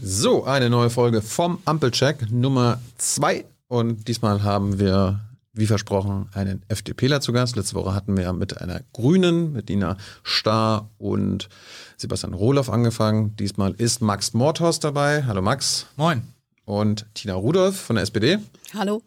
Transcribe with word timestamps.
So, 0.00 0.44
eine 0.44 0.70
neue 0.70 0.90
Folge 0.90 1.22
vom 1.22 1.58
Ampelcheck 1.64 2.30
Nummer 2.30 2.80
2. 2.98 3.44
Und 3.66 4.06
diesmal 4.06 4.44
haben 4.44 4.78
wir, 4.78 5.18
wie 5.52 5.66
versprochen, 5.66 6.28
einen 6.34 6.62
FDPler 6.68 7.20
zu 7.20 7.32
Gast. 7.32 7.56
Letzte 7.56 7.74
Woche 7.74 7.94
hatten 7.94 8.16
wir 8.16 8.32
mit 8.32 8.60
einer 8.60 8.82
Grünen, 8.92 9.52
mit 9.52 9.68
Dina 9.68 9.96
Starr 10.22 10.88
und 10.98 11.48
Sebastian 11.96 12.32
Rohloff 12.32 12.70
angefangen. 12.70 13.34
Diesmal 13.34 13.72
ist 13.72 14.00
Max 14.00 14.34
Mordhorst 14.34 14.84
dabei. 14.84 15.24
Hallo 15.24 15.42
Max. 15.42 15.86
Moin. 15.96 16.22
Und 16.64 17.06
Tina 17.14 17.34
Rudolph 17.34 17.76
von 17.76 17.96
der 17.96 18.04
SPD. 18.04 18.38
Hallo. 18.74 19.02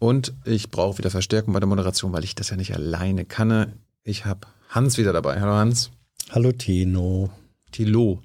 Und 0.00 0.32
ich 0.44 0.72
brauche 0.72 0.98
wieder 0.98 1.10
Verstärkung 1.10 1.54
bei 1.54 1.60
der 1.60 1.68
Moderation, 1.68 2.12
weil 2.12 2.24
ich 2.24 2.34
das 2.34 2.50
ja 2.50 2.56
nicht 2.56 2.74
alleine 2.74 3.24
kann. 3.24 3.74
Ich 4.02 4.24
habe 4.24 4.48
Hans 4.70 4.98
wieder 4.98 5.12
dabei. 5.12 5.40
Hallo 5.40 5.52
Hans. 5.52 5.90
Hallo 6.30 6.50
Tino. 6.50 7.30
Tilo. 7.70 8.20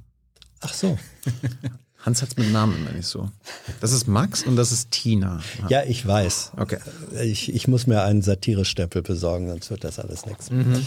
Ach 0.61 0.73
so. 0.73 0.97
Hans 2.05 2.21
hat 2.21 2.29
es 2.29 2.37
mit 2.37 2.51
Namen 2.51 2.77
immer 2.77 2.91
nicht 2.91 3.07
so. 3.07 3.31
Das 3.81 3.91
ist 3.91 4.07
Max 4.07 4.43
und 4.43 4.57
das 4.57 4.71
ist 4.71 4.91
Tina. 4.91 5.41
Ja, 5.69 5.83
ich 5.83 6.05
weiß. 6.05 6.51
Okay. 6.57 6.77
Ich, 7.23 7.53
ich 7.53 7.67
muss 7.67 7.87
mir 7.87 8.03
einen 8.03 8.21
Satire-Stempel 8.21 9.01
besorgen, 9.01 9.49
sonst 9.49 9.71
wird 9.71 9.83
das 9.83 9.97
alles 9.97 10.27
nichts. 10.27 10.51
Mhm. 10.51 10.85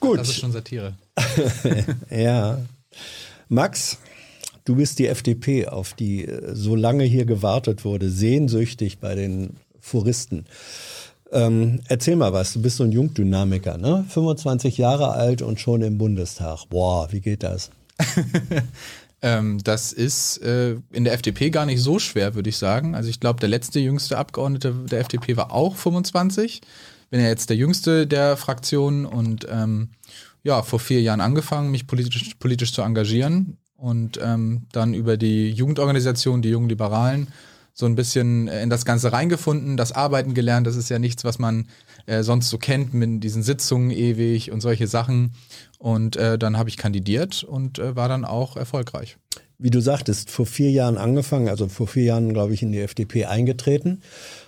Gut. 0.00 0.18
Das 0.18 0.30
ist 0.30 0.38
schon 0.38 0.52
Satire. 0.52 0.94
ja. 2.10 2.58
Max, 3.48 3.98
du 4.64 4.76
bist 4.76 4.98
die 4.98 5.08
FDP, 5.08 5.66
auf 5.66 5.92
die 5.92 6.24
äh, 6.24 6.54
so 6.54 6.74
lange 6.74 7.04
hier 7.04 7.26
gewartet 7.26 7.84
wurde, 7.84 8.08
sehnsüchtig 8.08 8.98
bei 8.98 9.14
den 9.14 9.56
Furisten. 9.78 10.46
Ähm, 11.32 11.80
erzähl 11.88 12.16
mal 12.16 12.32
was, 12.32 12.54
du 12.54 12.62
bist 12.62 12.78
so 12.78 12.84
ein 12.84 12.92
Jungdynamiker, 12.92 13.76
ne? 13.76 14.06
25 14.08 14.78
Jahre 14.78 15.10
alt 15.10 15.42
und 15.42 15.60
schon 15.60 15.82
im 15.82 15.98
Bundestag. 15.98 16.64
Boah, 16.70 17.12
wie 17.12 17.20
geht 17.20 17.42
das? 17.42 17.70
ähm, 19.22 19.58
das 19.64 19.92
ist 19.92 20.38
äh, 20.38 20.76
in 20.92 21.04
der 21.04 21.14
FDP 21.14 21.50
gar 21.50 21.66
nicht 21.66 21.80
so 21.80 21.98
schwer, 21.98 22.34
würde 22.34 22.50
ich 22.50 22.58
sagen. 22.58 22.94
Also 22.94 23.08
ich 23.08 23.20
glaube, 23.20 23.40
der 23.40 23.48
letzte 23.48 23.80
jüngste 23.80 24.18
Abgeordnete 24.18 24.74
der 24.90 25.00
FDP 25.00 25.36
war 25.36 25.52
auch 25.52 25.76
25. 25.76 26.60
Bin 27.10 27.20
ja 27.20 27.28
jetzt 27.28 27.50
der 27.50 27.56
jüngste 27.56 28.06
der 28.06 28.36
Fraktion 28.36 29.06
und 29.06 29.46
ähm, 29.50 29.90
ja, 30.42 30.62
vor 30.62 30.78
vier 30.78 31.00
Jahren 31.00 31.20
angefangen, 31.20 31.70
mich 31.70 31.86
politisch, 31.86 32.34
politisch 32.38 32.72
zu 32.72 32.82
engagieren 32.82 33.56
und 33.76 34.18
ähm, 34.22 34.62
dann 34.72 34.94
über 34.94 35.16
die 35.16 35.50
Jugendorganisation, 35.50 36.42
die 36.42 36.50
Jungen 36.50 36.68
Liberalen, 36.68 37.28
so 37.72 37.86
ein 37.86 37.94
bisschen 37.94 38.48
in 38.48 38.70
das 38.70 38.84
Ganze 38.84 39.12
reingefunden, 39.12 39.76
das 39.76 39.92
Arbeiten 39.92 40.34
gelernt. 40.34 40.66
Das 40.66 40.76
ist 40.76 40.88
ja 40.88 40.98
nichts, 40.98 41.24
was 41.24 41.38
man 41.38 41.66
äh, 42.06 42.22
sonst 42.22 42.48
so 42.48 42.58
kennt 42.58 42.94
mit 42.94 43.22
diesen 43.22 43.42
Sitzungen 43.42 43.90
ewig 43.90 44.50
und 44.50 44.60
solche 44.60 44.86
Sachen. 44.86 45.32
Und 45.78 46.16
äh, 46.16 46.38
dann 46.38 46.56
habe 46.56 46.68
ich 46.68 46.76
kandidiert 46.76 47.44
und 47.44 47.78
äh, 47.78 47.94
war 47.96 48.08
dann 48.08 48.24
auch 48.24 48.56
erfolgreich. 48.56 49.16
Wie 49.58 49.70
du 49.70 49.80
sagtest, 49.80 50.30
vor 50.30 50.46
vier 50.46 50.70
Jahren 50.70 50.98
angefangen, 50.98 51.48
also 51.48 51.68
vor 51.68 51.86
vier 51.86 52.04
Jahren, 52.04 52.32
glaube 52.32 52.52
ich, 52.52 52.62
in 52.62 52.72
die 52.72 52.80
FDP 52.80 53.24
eingetreten. 53.24 54.02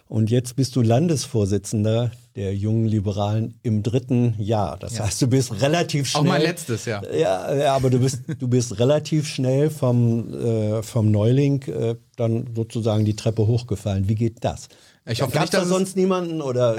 Und 0.07 0.31
jetzt 0.31 0.57
bist 0.57 0.77
du 0.77 0.83
Landesvorsitzender 0.83 2.11
der 2.35 2.55
jungen 2.55 2.87
Liberalen 2.87 3.59
im 3.63 3.83
dritten 3.83 4.35
Jahr. 4.39 4.79
Das 4.79 4.97
ja. 4.97 5.05
heißt, 5.05 5.21
du 5.21 5.27
bist 5.27 5.61
relativ 5.61 6.09
schnell. 6.09 6.23
Auch 6.23 6.27
mein 6.27 6.43
letztes 6.43 6.85
Jahr. 6.85 7.03
Ja, 7.13 7.55
ja 7.55 7.75
aber 7.75 7.91
du 7.91 7.99
bist, 7.99 8.23
du 8.39 8.49
bist 8.49 8.79
relativ 8.79 9.27
schnell 9.27 9.71
vom, 9.71 10.33
äh, 10.33 10.83
vom 10.83 11.11
Neuling 11.11 11.63
äh, 11.63 11.97
dann 12.17 12.49
sozusagen 12.55 13.05
die 13.05 13.17
Treppe 13.17 13.47
hochgefallen. 13.47 14.09
Wie 14.09 14.15
geht 14.15 14.45
das? 14.45 14.69
Ich 15.09 15.23
hoffe 15.23 15.33
Gab 15.33 15.43
nicht, 15.43 15.55
da 15.55 15.65
sonst 15.65 15.97
niemanden 15.97 16.43
oder? 16.43 16.77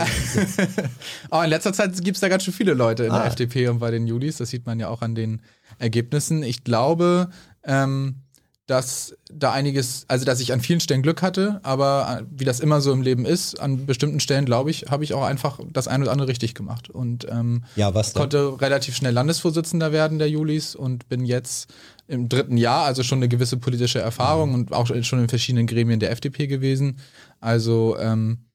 Aber 1.29 1.43
in 1.43 1.49
letzter 1.49 1.73
Zeit 1.73 1.95
gibt 2.03 2.15
es 2.17 2.21
da 2.21 2.29
ganz 2.29 2.43
schön 2.43 2.53
viele 2.53 2.73
Leute 2.73 3.05
in 3.05 3.11
ah. 3.11 3.19
der 3.19 3.27
FDP 3.27 3.67
und 3.69 3.79
bei 3.79 3.91
den 3.91 4.05
Julis. 4.05 4.37
Das 4.37 4.49
sieht 4.49 4.65
man 4.65 4.79
ja 4.79 4.87
auch 4.87 5.01
an 5.01 5.15
den 5.15 5.41
Ergebnissen. 5.79 6.43
Ich 6.43 6.63
glaube, 6.63 7.29
ähm, 7.63 8.21
dass 8.69 9.15
da 9.33 9.51
einiges, 9.51 10.05
also 10.07 10.25
dass 10.25 10.39
ich 10.39 10.53
an 10.53 10.61
vielen 10.61 10.79
Stellen 10.79 11.01
Glück 11.01 11.23
hatte, 11.23 11.59
aber 11.63 12.19
äh, 12.21 12.25
wie 12.29 12.45
das 12.45 12.59
immer 12.59 12.81
so 12.81 12.91
im 12.91 13.01
Leben 13.01 13.25
ist, 13.25 13.59
an 13.59 13.87
bestimmten 13.87 14.19
Stellen, 14.19 14.45
glaube 14.45 14.69
ich, 14.69 14.85
habe 14.89 15.03
ich 15.03 15.15
auch 15.15 15.23
einfach 15.23 15.59
das 15.73 15.87
eine 15.87 16.03
oder 16.03 16.11
andere 16.11 16.27
richtig 16.27 16.53
gemacht. 16.53 16.89
Und 16.89 17.25
ähm, 17.31 17.63
ja, 17.75 17.95
was 17.95 18.13
konnte 18.13 18.61
relativ 18.61 18.95
schnell 18.95 19.13
Landesvorsitzender 19.13 19.91
werden 19.91 20.19
der 20.19 20.29
Julis 20.29 20.75
und 20.75 21.09
bin 21.09 21.25
jetzt 21.25 21.73
im 22.07 22.29
dritten 22.29 22.57
Jahr, 22.57 22.85
also 22.85 23.01
schon 23.01 23.19
eine 23.19 23.27
gewisse 23.27 23.57
politische 23.57 23.99
Erfahrung 23.99 24.49
mhm. 24.49 24.55
und 24.55 24.73
auch 24.73 24.87
schon 25.01 25.19
in 25.19 25.29
verschiedenen 25.29 25.65
Gremien 25.65 25.99
der 25.99 26.11
FDP 26.11 26.45
gewesen. 26.45 26.97
Also 27.39 27.97
ähm, 27.99 28.45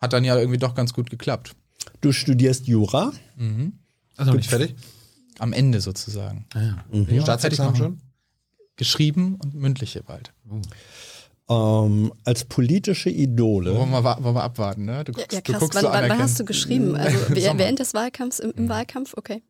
hat 0.00 0.12
dann 0.12 0.24
ja 0.24 0.36
irgendwie 0.36 0.58
doch 0.58 0.74
ganz 0.74 0.92
gut 0.92 1.10
geklappt. 1.10 1.54
Du 2.00 2.12
studierst 2.12 2.66
Jura? 2.66 3.12
Mhm. 3.36 3.78
Also 4.16 4.32
noch 4.32 4.38
nicht 4.38 4.50
fertig? 4.50 4.74
Am 5.38 5.52
Ende 5.52 5.80
sozusagen. 5.80 6.46
Ah, 6.54 6.62
ja. 6.62 6.84
mhm. 6.90 7.20
Staatsexamen 7.20 7.76
schon? 7.76 8.00
geschrieben 8.76 9.38
und 9.42 9.54
mündliche 9.54 10.02
bald. 10.02 10.32
Oh. 10.48 10.60
Ähm, 11.48 12.12
als 12.24 12.44
politische 12.44 13.08
Idole. 13.08 13.74
Wollen 13.74 13.90
wir, 13.90 14.02
wollen 14.02 14.34
wir 14.34 14.42
abwarten, 14.42 14.84
ne? 14.84 15.04
Du 15.04 15.12
guckst, 15.12 15.32
ja, 15.32 15.38
ja, 15.38 15.42
krass. 15.42 15.54
Du 15.54 15.60
guckst 15.60 15.82
wann, 15.82 16.04
so 16.04 16.08
wann 16.08 16.18
hast 16.18 16.40
du 16.40 16.44
geschrieben? 16.44 16.96
Also 16.96 17.18
während 17.30 17.78
des 17.78 17.94
Wahlkampfs, 17.94 18.40
im, 18.40 18.52
im 18.52 18.64
mhm. 18.64 18.68
Wahlkampf? 18.68 19.14
Okay. 19.16 19.42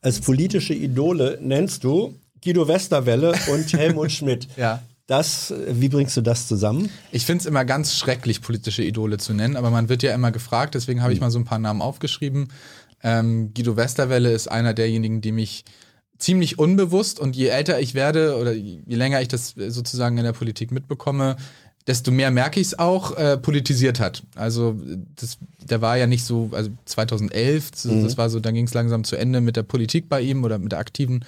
Als 0.00 0.20
politische 0.20 0.74
Idole 0.74 1.38
nennst 1.40 1.84
du 1.84 2.14
Guido 2.42 2.68
Westerwelle 2.68 3.34
und 3.50 3.72
Helmut 3.72 4.12
Schmidt. 4.12 4.48
ja. 4.56 4.82
Das, 5.06 5.54
wie 5.68 5.88
bringst 5.88 6.16
du 6.16 6.20
das 6.20 6.48
zusammen? 6.48 6.90
Ich 7.12 7.26
finde 7.26 7.42
es 7.42 7.46
immer 7.46 7.64
ganz 7.64 7.94
schrecklich, 7.94 8.42
politische 8.42 8.82
Idole 8.82 9.18
zu 9.18 9.34
nennen, 9.34 9.56
aber 9.56 9.70
man 9.70 9.88
wird 9.88 10.02
ja 10.02 10.12
immer 10.12 10.32
gefragt, 10.32 10.74
deswegen 10.74 11.00
habe 11.02 11.12
ich 11.12 11.18
hm. 11.18 11.26
mal 11.26 11.30
so 11.30 11.38
ein 11.38 11.44
paar 11.44 11.60
Namen 11.60 11.80
aufgeschrieben. 11.80 12.48
Ähm, 13.02 13.52
Guido 13.54 13.76
Westerwelle 13.76 14.32
ist 14.32 14.48
einer 14.48 14.74
derjenigen, 14.74 15.20
die 15.20 15.32
mich 15.32 15.64
ziemlich 16.18 16.58
unbewusst 16.58 17.20
und 17.20 17.36
je 17.36 17.46
älter 17.48 17.78
ich 17.78 17.94
werde 17.94 18.36
oder 18.36 18.52
je 18.52 18.80
länger 18.86 19.20
ich 19.20 19.28
das 19.28 19.54
sozusagen 19.68 20.18
in 20.18 20.24
der 20.24 20.32
Politik 20.32 20.72
mitbekomme, 20.72 21.36
desto 21.86 22.10
mehr 22.10 22.30
merke 22.30 22.58
ich 22.58 22.68
es 22.68 22.78
auch, 22.78 23.16
äh, 23.16 23.36
politisiert 23.36 24.00
hat. 24.00 24.24
Also 24.34 24.76
das, 25.14 25.38
der 25.62 25.80
war 25.82 25.96
ja 25.96 26.06
nicht 26.06 26.24
so, 26.24 26.50
also 26.52 26.70
2011, 26.84 27.84
mhm. 27.84 28.02
das 28.02 28.18
war 28.18 28.28
so, 28.28 28.40
dann 28.40 28.54
ging 28.54 28.66
es 28.66 28.74
langsam 28.74 29.04
zu 29.04 29.16
Ende 29.16 29.40
mit 29.40 29.56
der 29.56 29.62
Politik 29.62 30.08
bei 30.08 30.20
ihm 30.20 30.42
oder 30.42 30.58
mit 30.58 30.72
der 30.72 30.80
aktiven. 30.80 31.24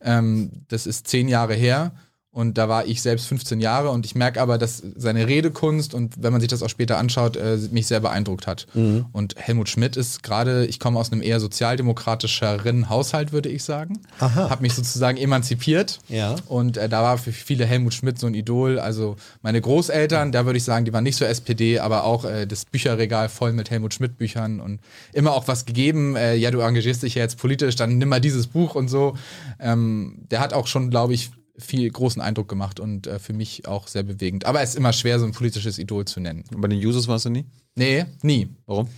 Ähm, 0.00 0.50
das 0.68 0.86
ist 0.86 1.08
zehn 1.08 1.28
Jahre 1.28 1.54
her. 1.54 1.92
Und 2.30 2.58
da 2.58 2.68
war 2.68 2.84
ich 2.86 3.00
selbst 3.00 3.26
15 3.26 3.58
Jahre 3.58 3.88
und 3.88 4.04
ich 4.04 4.14
merke 4.14 4.40
aber, 4.42 4.58
dass 4.58 4.82
seine 4.96 5.26
Redekunst 5.26 5.94
und 5.94 6.22
wenn 6.22 6.30
man 6.30 6.42
sich 6.42 6.50
das 6.50 6.62
auch 6.62 6.68
später 6.68 6.98
anschaut, 6.98 7.36
äh, 7.36 7.58
mich 7.70 7.86
sehr 7.86 8.00
beeindruckt 8.00 8.46
hat. 8.46 8.66
Mhm. 8.74 9.06
Und 9.12 9.34
Helmut 9.38 9.70
Schmidt 9.70 9.96
ist 9.96 10.22
gerade, 10.22 10.66
ich 10.66 10.78
komme 10.78 11.00
aus 11.00 11.10
einem 11.10 11.22
eher 11.22 11.40
sozialdemokratischeren 11.40 12.90
Haushalt, 12.90 13.32
würde 13.32 13.48
ich 13.48 13.64
sagen. 13.64 14.00
Habe 14.20 14.60
mich 14.60 14.74
sozusagen 14.74 15.16
emanzipiert. 15.16 16.00
Ja. 16.08 16.36
Und 16.46 16.76
äh, 16.76 16.90
da 16.90 17.02
war 17.02 17.16
für 17.16 17.32
viele 17.32 17.64
Helmut 17.64 17.94
Schmidt 17.94 18.18
so 18.18 18.26
ein 18.26 18.34
Idol. 18.34 18.78
Also 18.78 19.16
meine 19.40 19.62
Großeltern, 19.62 20.30
da 20.30 20.44
würde 20.44 20.58
ich 20.58 20.64
sagen, 20.64 20.84
die 20.84 20.92
waren 20.92 21.04
nicht 21.04 21.16
so 21.16 21.24
SPD, 21.24 21.78
aber 21.78 22.04
auch 22.04 22.26
äh, 22.26 22.46
das 22.46 22.66
Bücherregal 22.66 23.30
voll 23.30 23.54
mit 23.54 23.70
Helmut 23.70 23.94
Schmidt 23.94 24.18
Büchern 24.18 24.60
und 24.60 24.80
immer 25.14 25.32
auch 25.32 25.48
was 25.48 25.64
gegeben. 25.64 26.14
Äh, 26.14 26.34
ja, 26.34 26.50
du 26.50 26.60
engagierst 26.60 27.02
dich 27.02 27.14
ja 27.14 27.22
jetzt 27.22 27.38
politisch, 27.38 27.74
dann 27.74 27.96
nimm 27.96 28.10
mal 28.10 28.20
dieses 28.20 28.48
Buch 28.48 28.74
und 28.74 28.88
so. 28.88 29.16
Ähm, 29.58 30.26
der 30.30 30.40
hat 30.40 30.52
auch 30.52 30.66
schon, 30.66 30.90
glaube 30.90 31.14
ich, 31.14 31.30
viel 31.58 31.90
großen 31.90 32.22
Eindruck 32.22 32.48
gemacht 32.48 32.80
und 32.80 33.06
äh, 33.06 33.18
für 33.18 33.32
mich 33.32 33.66
auch 33.66 33.88
sehr 33.88 34.02
bewegend. 34.02 34.44
Aber 34.44 34.62
es 34.62 34.70
ist 34.70 34.76
immer 34.76 34.92
schwer, 34.92 35.18
so 35.18 35.26
ein 35.26 35.32
politisches 35.32 35.78
Idol 35.78 36.04
zu 36.04 36.20
nennen. 36.20 36.44
Und 36.54 36.60
bei 36.60 36.68
den 36.68 36.78
Users 36.78 37.08
warst 37.08 37.24
du 37.24 37.30
nie? 37.30 37.44
Nee, 37.74 38.06
nie. 38.22 38.48
Warum? 38.66 38.88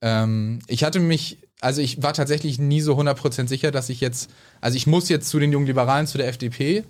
Ähm, 0.00 0.60
ich 0.66 0.84
hatte 0.84 1.00
mich, 1.00 1.38
also 1.60 1.80
ich 1.80 2.02
war 2.02 2.12
tatsächlich 2.12 2.58
nie 2.58 2.80
so 2.80 2.98
100% 2.98 3.48
sicher, 3.48 3.70
dass 3.70 3.88
ich 3.88 4.00
jetzt, 4.00 4.30
also 4.60 4.76
ich 4.76 4.86
muss 4.86 5.08
jetzt 5.08 5.28
zu 5.28 5.38
den 5.38 5.52
jungen 5.52 5.66
Liberalen, 5.66 6.06
zu 6.06 6.18
der 6.18 6.28
FDP, 6.28 6.84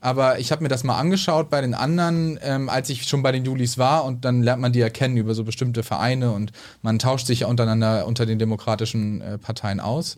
aber 0.00 0.38
ich 0.38 0.52
habe 0.52 0.62
mir 0.62 0.68
das 0.68 0.84
mal 0.84 0.98
angeschaut 0.98 1.50
bei 1.50 1.60
den 1.60 1.74
anderen, 1.74 2.38
ähm, 2.42 2.68
als 2.68 2.88
ich 2.88 3.08
schon 3.08 3.22
bei 3.22 3.32
den 3.32 3.44
Julis 3.44 3.78
war 3.78 4.04
und 4.04 4.24
dann 4.24 4.42
lernt 4.42 4.62
man 4.62 4.72
die 4.72 4.78
ja 4.78 4.90
kennen 4.90 5.16
über 5.16 5.34
so 5.34 5.44
bestimmte 5.44 5.82
Vereine 5.82 6.32
und 6.32 6.52
man 6.82 6.98
tauscht 6.98 7.26
sich 7.26 7.40
ja 7.40 7.46
untereinander 7.46 8.06
unter 8.06 8.26
den 8.26 8.38
demokratischen 8.38 9.20
äh, 9.20 9.38
Parteien 9.38 9.80
aus. 9.80 10.16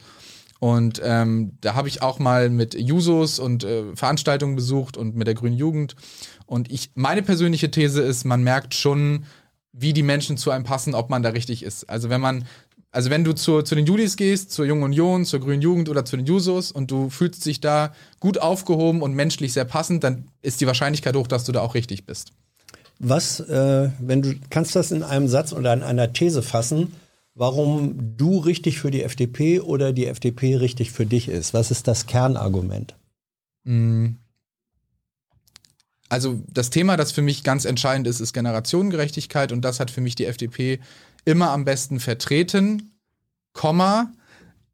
Und 0.61 1.01
ähm, 1.03 1.53
da 1.63 1.75
habe 1.75 1.89
ich 1.89 2.03
auch 2.03 2.19
mal 2.19 2.51
mit 2.51 2.75
Jusos 2.75 3.39
und 3.39 3.65
äh, 3.65 3.97
Veranstaltungen 3.97 4.57
besucht 4.57 4.99
und 4.99 5.17
mit 5.17 5.27
der 5.27 5.35
Grünen 5.35 5.57
Jugend. 5.57 5.97
Und 6.45 6.71
ich, 6.71 6.91
meine 6.95 7.23
persönliche 7.23 7.71
These 7.71 8.03
ist, 8.03 8.25
man 8.25 8.43
merkt 8.45 8.75
schon, 8.75 9.25
wie 9.73 9.95
die 9.95 10.03
Menschen 10.03 10.37
zu 10.37 10.51
einem 10.51 10.65
passen, 10.65 10.95
ob 10.95 11.09
man 11.09 11.23
da 11.23 11.31
richtig 11.31 11.63
ist. 11.63 11.89
Also 11.89 12.11
wenn 12.11 12.21
man, 12.21 12.45
also 12.93 13.09
wenn 13.09 13.25
du 13.25 13.33
zu, 13.33 13.63
zu 13.63 13.75
den 13.75 13.87
Julis 13.87 14.17
gehst, 14.17 14.51
zur 14.51 14.67
Jungen 14.67 14.83
Union, 14.83 15.25
zur 15.25 15.41
Grünen 15.41 15.63
Jugend 15.63 15.89
oder 15.89 16.05
zu 16.05 16.19
den 16.19 16.27
Jusos 16.27 16.73
und 16.73 16.91
du 16.91 17.09
fühlst 17.09 17.47
dich 17.47 17.63
da 17.63 17.95
gut 18.19 18.39
aufgehoben 18.39 19.01
und 19.01 19.15
menschlich 19.15 19.55
sehr 19.55 19.65
passend, 19.65 20.05
dann 20.05 20.27
ist 20.43 20.61
die 20.61 20.67
Wahrscheinlichkeit 20.67 21.17
hoch, 21.17 21.27
dass 21.27 21.45
du 21.45 21.53
da 21.53 21.63
auch 21.63 21.75
richtig 21.75 22.05
bist. 22.05 22.33
Was, 22.99 23.41
äh, 23.41 23.89
wenn 23.99 24.21
du 24.21 24.35
kannst 24.51 24.77
das 24.77 24.93
in 24.93 25.03
einem 25.03 25.27
Satz 25.27 25.55
oder 25.55 25.73
in 25.73 25.83
einer 25.83 26.13
These 26.13 26.43
fassen, 26.43 26.93
warum 27.41 28.19
du 28.19 28.37
richtig 28.37 28.79
für 28.79 28.91
die 28.91 29.03
FDP 29.03 29.61
oder 29.61 29.95
die 29.95 30.05
FDP 30.05 30.57
richtig 30.57 30.91
für 30.93 31.07
dich 31.07 31.27
ist. 31.27 31.55
Was 31.55 31.71
ist 31.71 31.89
das 31.89 32.05
Kernargument? 32.05 32.95
Mm. 33.65 34.09
Also 36.11 36.43
das 36.49 36.69
Thema, 36.69 36.99
das 36.99 37.13
für 37.13 37.23
mich 37.23 37.43
ganz 37.43 37.65
entscheidend 37.65 38.07
ist, 38.07 38.21
ist 38.21 38.35
Generationengerechtigkeit 38.35 39.53
und 39.53 39.63
das 39.63 39.81
hat 39.81 39.91
für 39.91 40.03
mich 40.03 40.17
die 40.17 40.27
FDP 40.27 40.81
immer 41.25 41.51
am 41.53 41.65
besten 41.65 41.99
vertreten, 41.99 42.93
Komma, 43.55 44.13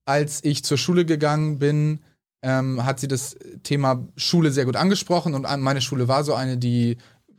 als 0.04 0.42
ich 0.42 0.64
zur 0.64 0.76
Schule 0.76 1.04
gegangen 1.04 1.60
bin, 1.60 2.00
ähm, 2.42 2.84
hat 2.84 2.98
sie 2.98 3.06
das 3.06 3.36
Thema 3.62 4.08
Schule 4.16 4.50
sehr 4.50 4.64
gut 4.64 4.76
angesprochen 4.76 5.34
und 5.34 5.46
meine 5.60 5.80
Schule 5.82 6.08
war 6.08 6.24
so 6.24 6.34
eine, 6.34 6.58
die 6.58 6.96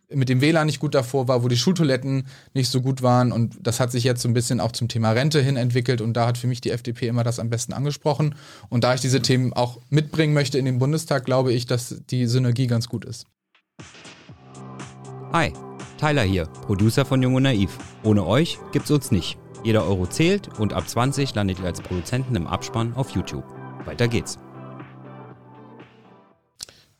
mit 0.09 0.29
dem 0.29 0.39
WLAN 0.41 0.67
nicht 0.67 0.79
gut 0.79 0.95
davor 0.95 1.27
war, 1.27 1.43
wo 1.43 1.47
die 1.47 1.57
Schultoiletten 1.57 2.27
nicht 2.53 2.69
so 2.69 2.81
gut 2.81 3.01
waren 3.01 3.31
und 3.31 3.57
das 3.61 3.79
hat 3.79 3.91
sich 3.91 4.03
jetzt 4.03 4.21
so 4.21 4.29
ein 4.29 4.33
bisschen 4.33 4.59
auch 4.59 4.71
zum 4.71 4.87
Thema 4.87 5.11
Rente 5.11 5.41
hin 5.41 5.57
entwickelt 5.57 5.99
und 6.01 6.13
da 6.13 6.27
hat 6.27 6.37
für 6.37 6.47
mich 6.47 6.61
die 6.61 6.71
FDP 6.71 7.07
immer 7.07 7.23
das 7.23 7.39
am 7.39 7.49
besten 7.49 7.73
angesprochen 7.73 8.35
und 8.69 8.83
da 8.83 8.93
ich 8.93 9.01
diese 9.01 9.21
Themen 9.21 9.51
auch 9.53 9.79
mitbringen 9.89 10.33
möchte 10.33 10.57
in 10.57 10.65
den 10.65 10.79
Bundestag, 10.79 11.25
glaube 11.25 11.51
ich, 11.51 11.65
dass 11.65 12.01
die 12.09 12.25
Synergie 12.25 12.67
ganz 12.67 12.87
gut 12.87 13.03
ist. 13.03 13.27
Hi, 15.33 15.51
Tyler 15.97 16.23
hier, 16.23 16.45
Producer 16.45 17.03
von 17.03 17.21
Jung 17.21 17.35
und 17.35 17.43
Naiv. 17.43 17.77
Ohne 18.03 18.25
euch 18.25 18.59
gibt's 18.71 18.91
uns 18.91 19.11
nicht. 19.11 19.37
Jeder 19.63 19.85
Euro 19.85 20.07
zählt 20.07 20.47
und 20.57 20.71
ab 20.71 20.87
20 20.87 21.35
landet 21.35 21.59
ihr 21.59 21.65
als 21.65 21.81
Produzenten 21.81 22.35
im 22.35 22.47
Abspann 22.47 22.93
auf 22.93 23.09
YouTube. 23.09 23.43
Weiter 23.83 24.07
geht's. 24.07 24.39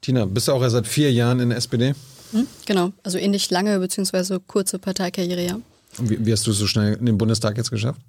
Tina, 0.02 0.26
bist 0.26 0.50
du 0.50 0.52
auch 0.52 0.62
erst 0.62 0.74
seit 0.74 0.88
vier 0.88 1.12
Jahren 1.12 1.40
in 1.40 1.50
der 1.50 1.58
SPD? 1.58 1.94
Hm, 2.32 2.48
genau, 2.66 2.92
also 3.04 3.18
ähnlich 3.18 3.50
lange 3.50 3.80
bzw. 3.80 4.40
kurze 4.46 4.80
Parteikarriere, 4.80 5.46
ja. 5.46 5.60
Wie, 6.00 6.26
wie, 6.26 6.32
hast 6.32 6.46
du 6.46 6.52
es 6.52 6.58
so 6.58 6.68
schnell 6.68 6.96
in 6.96 7.06
den 7.06 7.18
Bundestag 7.18 7.58
jetzt 7.58 7.72
geschafft? 7.72 8.00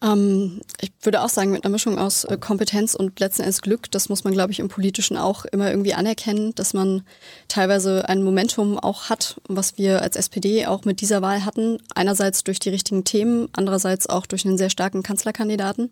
Ähm, 0.00 0.60
ich 0.80 0.92
würde 1.02 1.22
auch 1.22 1.28
sagen, 1.28 1.50
mit 1.50 1.64
einer 1.64 1.72
Mischung 1.72 1.98
aus 1.98 2.24
äh, 2.24 2.38
Kompetenz 2.38 2.94
und 2.94 3.18
letzten 3.18 3.42
Endes 3.42 3.62
Glück, 3.62 3.90
das 3.90 4.08
muss 4.08 4.22
man, 4.22 4.32
glaube 4.32 4.52
ich, 4.52 4.60
im 4.60 4.68
Politischen 4.68 5.16
auch 5.16 5.44
immer 5.44 5.70
irgendwie 5.70 5.94
anerkennen, 5.94 6.54
dass 6.54 6.72
man 6.72 7.02
teilweise 7.48 8.08
ein 8.08 8.22
Momentum 8.22 8.78
auch 8.78 9.08
hat, 9.08 9.40
was 9.48 9.76
wir 9.76 10.02
als 10.02 10.16
SPD 10.16 10.66
auch 10.66 10.84
mit 10.84 11.00
dieser 11.00 11.20
Wahl 11.20 11.44
hatten. 11.44 11.78
Einerseits 11.94 12.44
durch 12.44 12.60
die 12.60 12.70
richtigen 12.70 13.04
Themen, 13.04 13.48
andererseits 13.52 14.08
auch 14.08 14.26
durch 14.26 14.46
einen 14.46 14.58
sehr 14.58 14.70
starken 14.70 15.02
Kanzlerkandidaten. 15.02 15.90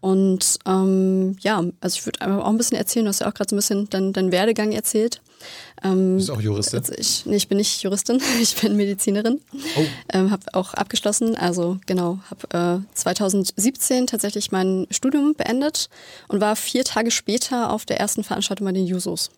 Und 0.00 0.58
ähm, 0.66 1.36
ja, 1.40 1.62
also 1.80 1.96
ich 1.96 2.04
würde 2.04 2.26
auch 2.26 2.48
ein 2.48 2.56
bisschen 2.56 2.76
erzählen, 2.76 3.04
du 3.04 3.10
hast 3.10 3.20
ja 3.20 3.28
auch 3.28 3.34
gerade 3.34 3.50
so 3.50 3.54
ein 3.54 3.58
bisschen 3.58 3.88
deinen 3.88 4.12
dein 4.12 4.32
Werdegang 4.32 4.72
erzählt. 4.72 5.22
Ähm, 5.82 6.16
Bist 6.16 6.28
du 6.28 6.34
auch 6.34 6.40
Juristin? 6.40 6.78
Also 6.80 6.92
ich, 6.96 7.26
nee, 7.26 7.36
ich 7.36 7.48
bin 7.48 7.58
nicht 7.58 7.82
Juristin, 7.82 8.20
ich 8.40 8.56
bin 8.56 8.76
Medizinerin. 8.76 9.40
Oh. 9.76 9.84
Ähm, 10.12 10.30
habe 10.30 10.42
auch 10.52 10.74
abgeschlossen, 10.74 11.36
also 11.36 11.78
genau, 11.86 12.18
habe 12.30 12.82
äh, 12.84 12.94
2017 12.96 14.06
tatsächlich 14.06 14.52
mein 14.52 14.86
Studium 14.90 15.34
beendet 15.34 15.88
und 16.28 16.40
war 16.40 16.56
vier 16.56 16.84
Tage 16.84 17.10
später 17.10 17.70
auf 17.70 17.84
der 17.84 18.00
ersten 18.00 18.24
Veranstaltung 18.24 18.66
bei 18.66 18.72
den 18.72 18.86
Jusos. 18.86 19.30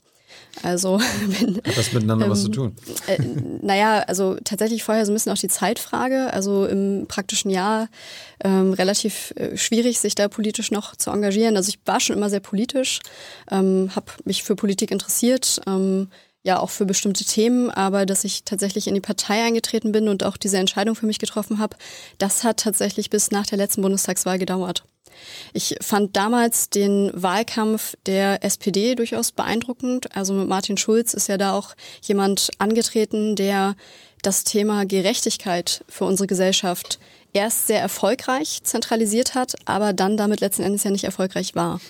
Also 0.62 1.00
wenn, 1.26 1.56
Hat 1.56 1.76
das 1.76 1.92
miteinander 1.92 2.26
ähm, 2.26 2.30
was 2.30 2.42
zu 2.42 2.48
tun? 2.48 2.76
Äh, 3.06 3.18
naja, 3.62 4.00
also 4.06 4.36
tatsächlich 4.44 4.84
vorher 4.84 5.04
so 5.04 5.12
ein 5.12 5.14
bisschen 5.14 5.32
auch 5.32 5.38
die 5.38 5.48
Zeitfrage. 5.48 6.32
Also 6.32 6.66
im 6.66 7.06
praktischen 7.08 7.50
Jahr 7.50 7.88
ähm, 8.42 8.72
relativ 8.72 9.32
äh, 9.36 9.56
schwierig, 9.56 9.98
sich 9.98 10.14
da 10.14 10.28
politisch 10.28 10.70
noch 10.70 10.96
zu 10.96 11.10
engagieren. 11.10 11.56
Also 11.56 11.68
ich 11.70 11.78
war 11.84 12.00
schon 12.00 12.16
immer 12.16 12.30
sehr 12.30 12.40
politisch, 12.40 13.00
ähm, 13.50 13.90
habe 13.94 14.12
mich 14.24 14.42
für 14.42 14.56
Politik 14.56 14.90
interessiert. 14.90 15.60
Ähm, 15.66 16.08
ja, 16.46 16.60
auch 16.60 16.68
für 16.68 16.84
bestimmte 16.84 17.24
Themen, 17.24 17.70
aber 17.70 18.04
dass 18.04 18.22
ich 18.22 18.44
tatsächlich 18.44 18.86
in 18.86 18.94
die 18.94 19.00
Partei 19.00 19.42
eingetreten 19.42 19.92
bin 19.92 20.08
und 20.08 20.24
auch 20.24 20.36
diese 20.36 20.58
Entscheidung 20.58 20.94
für 20.94 21.06
mich 21.06 21.18
getroffen 21.18 21.58
habe, 21.58 21.76
das 22.18 22.44
hat 22.44 22.58
tatsächlich 22.58 23.08
bis 23.08 23.30
nach 23.30 23.46
der 23.46 23.56
letzten 23.56 23.80
Bundestagswahl 23.80 24.38
gedauert. 24.38 24.84
Ich 25.52 25.76
fand 25.80 26.16
damals 26.16 26.70
den 26.70 27.10
Wahlkampf 27.14 27.96
der 28.06 28.44
SPD 28.44 28.94
durchaus 28.94 29.32
beeindruckend. 29.32 30.14
Also 30.16 30.34
mit 30.34 30.48
Martin 30.48 30.76
Schulz 30.76 31.14
ist 31.14 31.28
ja 31.28 31.38
da 31.38 31.52
auch 31.52 31.74
jemand 32.02 32.50
angetreten, 32.58 33.36
der 33.36 33.76
das 34.22 34.44
Thema 34.44 34.86
Gerechtigkeit 34.86 35.84
für 35.88 36.04
unsere 36.04 36.26
Gesellschaft 36.26 36.98
erst 37.34 37.66
sehr 37.66 37.80
erfolgreich 37.80 38.62
zentralisiert 38.62 39.34
hat, 39.34 39.54
aber 39.64 39.92
dann 39.92 40.16
damit 40.16 40.40
letzten 40.40 40.62
Endes 40.62 40.84
ja 40.84 40.90
nicht 40.90 41.04
erfolgreich 41.04 41.54
war. 41.54 41.80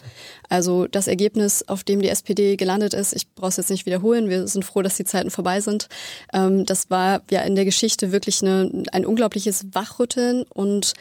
Also 0.49 0.87
das 0.87 1.07
Ergebnis, 1.07 1.63
auf 1.69 1.85
dem 1.85 2.01
die 2.01 2.09
SPD 2.09 2.57
gelandet 2.57 2.95
ist, 2.95 3.15
ich 3.15 3.31
brauche 3.35 3.51
es 3.51 3.59
jetzt 3.59 3.71
nicht 3.71 3.87
wiederholen, 3.87 4.31
wir 4.31 4.49
sind 4.49 4.65
froh, 4.65 4.81
dass 4.81 4.97
die 4.97 5.05
Zeiten 5.05 5.31
vorbei 5.31 5.61
sind. 5.61 5.89
Ähm, 6.33 6.65
das 6.65 6.91
war 6.91 7.23
ja 7.31 7.43
in 7.43 7.55
der 7.55 7.67
Geschichte 7.67 8.11
wirklich 8.11 8.43
eine, 8.43 8.85
ein 8.93 9.05
unglaubliches 9.05 9.67
Wachrütteln 9.73 10.45
und 10.45 10.95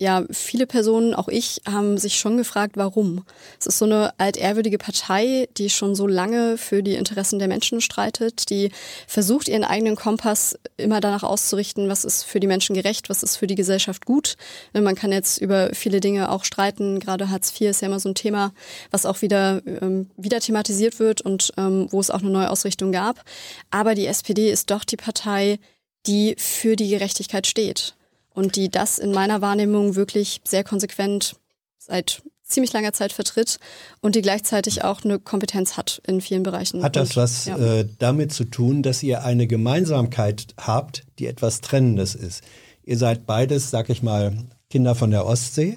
ja, 0.00 0.24
viele 0.30 0.68
Personen, 0.68 1.12
auch 1.12 1.26
ich, 1.26 1.60
haben 1.68 1.98
sich 1.98 2.20
schon 2.20 2.36
gefragt, 2.36 2.76
warum. 2.76 3.24
Es 3.58 3.66
ist 3.66 3.78
so 3.78 3.84
eine 3.84 4.12
altehrwürdige 4.16 4.78
Partei, 4.78 5.48
die 5.56 5.70
schon 5.70 5.96
so 5.96 6.06
lange 6.06 6.56
für 6.56 6.84
die 6.84 6.94
Interessen 6.94 7.40
der 7.40 7.48
Menschen 7.48 7.80
streitet, 7.80 8.48
die 8.48 8.70
versucht, 9.08 9.48
ihren 9.48 9.64
eigenen 9.64 9.96
Kompass 9.96 10.56
immer 10.76 11.00
danach 11.00 11.24
auszurichten, 11.24 11.88
was 11.88 12.04
ist 12.04 12.22
für 12.22 12.38
die 12.38 12.46
Menschen 12.46 12.76
gerecht, 12.76 13.10
was 13.10 13.24
ist 13.24 13.36
für 13.38 13.48
die 13.48 13.56
Gesellschaft 13.56 14.06
gut. 14.06 14.36
Man 14.72 14.94
kann 14.94 15.10
jetzt 15.10 15.38
über 15.38 15.70
viele 15.74 15.98
Dinge 15.98 16.30
auch 16.30 16.44
streiten. 16.44 17.00
Gerade 17.00 17.28
Hartz 17.30 17.52
IV 17.60 17.70
ist 17.70 17.82
ja 17.82 17.88
immer 17.88 17.98
so 17.98 18.08
ein 18.08 18.14
Thema, 18.14 18.52
was 18.92 19.04
auch 19.04 19.20
wieder, 19.20 19.62
ähm, 19.66 20.10
wieder 20.16 20.38
thematisiert 20.38 21.00
wird 21.00 21.22
und 21.22 21.52
ähm, 21.56 21.88
wo 21.90 21.98
es 21.98 22.12
auch 22.12 22.20
eine 22.20 22.30
neue 22.30 22.50
Ausrichtung 22.50 22.92
gab. 22.92 23.24
Aber 23.72 23.96
die 23.96 24.06
SPD 24.06 24.48
ist 24.48 24.70
doch 24.70 24.84
die 24.84 24.96
Partei, 24.96 25.58
die 26.06 26.36
für 26.38 26.76
die 26.76 26.88
Gerechtigkeit 26.88 27.48
steht 27.48 27.97
und 28.38 28.54
die 28.54 28.70
das 28.70 28.98
in 28.98 29.10
meiner 29.10 29.40
Wahrnehmung 29.40 29.96
wirklich 29.96 30.40
sehr 30.44 30.62
konsequent 30.62 31.34
seit 31.76 32.22
ziemlich 32.44 32.72
langer 32.72 32.92
Zeit 32.92 33.12
vertritt 33.12 33.58
und 34.00 34.14
die 34.14 34.22
gleichzeitig 34.22 34.84
auch 34.84 35.04
eine 35.04 35.18
Kompetenz 35.18 35.76
hat 35.76 36.00
in 36.06 36.20
vielen 36.20 36.44
Bereichen. 36.44 36.84
Hat 36.84 36.94
das 36.94 37.10
und, 37.10 37.16
was 37.16 37.46
ja. 37.46 37.58
äh, 37.58 37.88
damit 37.98 38.32
zu 38.32 38.44
tun, 38.44 38.84
dass 38.84 39.02
ihr 39.02 39.24
eine 39.24 39.48
Gemeinsamkeit 39.48 40.54
habt, 40.56 41.04
die 41.18 41.26
etwas 41.26 41.60
Trennendes 41.62 42.14
ist? 42.14 42.44
Ihr 42.84 42.96
seid 42.96 43.26
beides, 43.26 43.70
sag 43.70 43.90
ich 43.90 44.04
mal, 44.04 44.32
Kinder 44.70 44.94
von 44.94 45.10
der 45.10 45.26
Ostsee. 45.26 45.76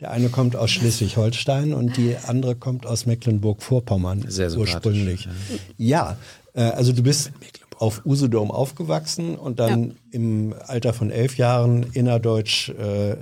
Der 0.00 0.10
eine 0.10 0.30
kommt 0.30 0.56
aus 0.56 0.70
Schleswig-Holstein 0.72 1.72
und 1.72 1.96
die 1.96 2.16
andere 2.26 2.56
kommt 2.56 2.86
aus 2.86 3.06
Mecklenburg-Vorpommern 3.06 4.24
Sehr 4.28 4.52
ursprünglich. 4.56 5.28
Ja, 5.76 6.16
äh, 6.54 6.62
also 6.62 6.92
du 6.92 7.02
bist 7.02 7.30
auf 7.80 8.04
Usedom 8.04 8.50
aufgewachsen 8.50 9.36
und 9.36 9.58
dann 9.58 9.88
ja. 9.88 9.94
im 10.10 10.54
Alter 10.66 10.92
von 10.92 11.10
elf 11.10 11.38
Jahren 11.38 11.86
innerdeutsch 11.94 12.68
äh, 12.68 13.16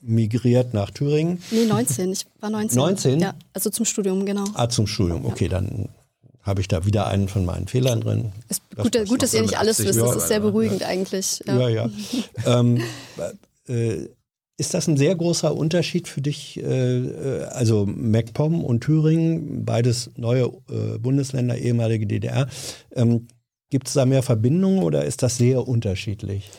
migriert 0.00 0.72
nach 0.72 0.90
Thüringen. 0.90 1.42
Nee, 1.50 1.66
19. 1.66 2.12
Ich 2.12 2.26
war 2.40 2.48
19. 2.48 2.78
19? 2.78 3.20
Ja, 3.20 3.34
also 3.52 3.68
zum 3.68 3.84
Studium, 3.84 4.24
genau. 4.24 4.44
Ah, 4.54 4.68
zum 4.68 4.86
Studium. 4.86 5.26
Okay, 5.26 5.44
ja. 5.44 5.50
dann 5.50 5.90
habe 6.42 6.62
ich 6.62 6.68
da 6.68 6.86
wieder 6.86 7.06
einen 7.06 7.28
von 7.28 7.44
meinen 7.44 7.68
Fehlern 7.68 8.00
drin. 8.00 8.32
Ist 8.48 8.62
gut, 8.74 8.96
gut 9.08 9.22
dass 9.22 9.34
ihr 9.34 9.42
nicht 9.42 9.58
alles 9.58 9.78
wisst. 9.84 10.00
Das 10.00 10.16
ist 10.16 10.28
sehr 10.28 10.40
beruhigend 10.40 10.80
ja. 10.80 10.86
eigentlich. 10.86 11.42
Ja, 11.46 11.68
ja. 11.68 11.68
ja. 11.68 11.90
ähm, 12.60 12.80
äh, 13.68 14.06
ist 14.56 14.72
das 14.72 14.88
ein 14.88 14.96
sehr 14.96 15.14
großer 15.14 15.54
Unterschied 15.54 16.08
für 16.08 16.22
dich? 16.22 16.58
Äh, 16.62 16.62
äh 16.62 17.44
also 17.50 17.84
MacPom 17.84 18.64
und 18.64 18.80
Thüringen, 18.80 19.66
beides 19.66 20.10
neue 20.16 20.44
äh, 20.70 20.98
Bundesländer, 20.98 21.58
ehemalige 21.58 22.06
DDR. 22.06 22.48
Ähm, 22.92 23.28
Gibt 23.70 23.88
es 23.88 23.94
da 23.94 24.06
mehr 24.06 24.22
Verbindungen 24.22 24.82
oder 24.82 25.04
ist 25.04 25.22
das 25.22 25.36
sehr 25.36 25.66
unterschiedlich? 25.66 26.50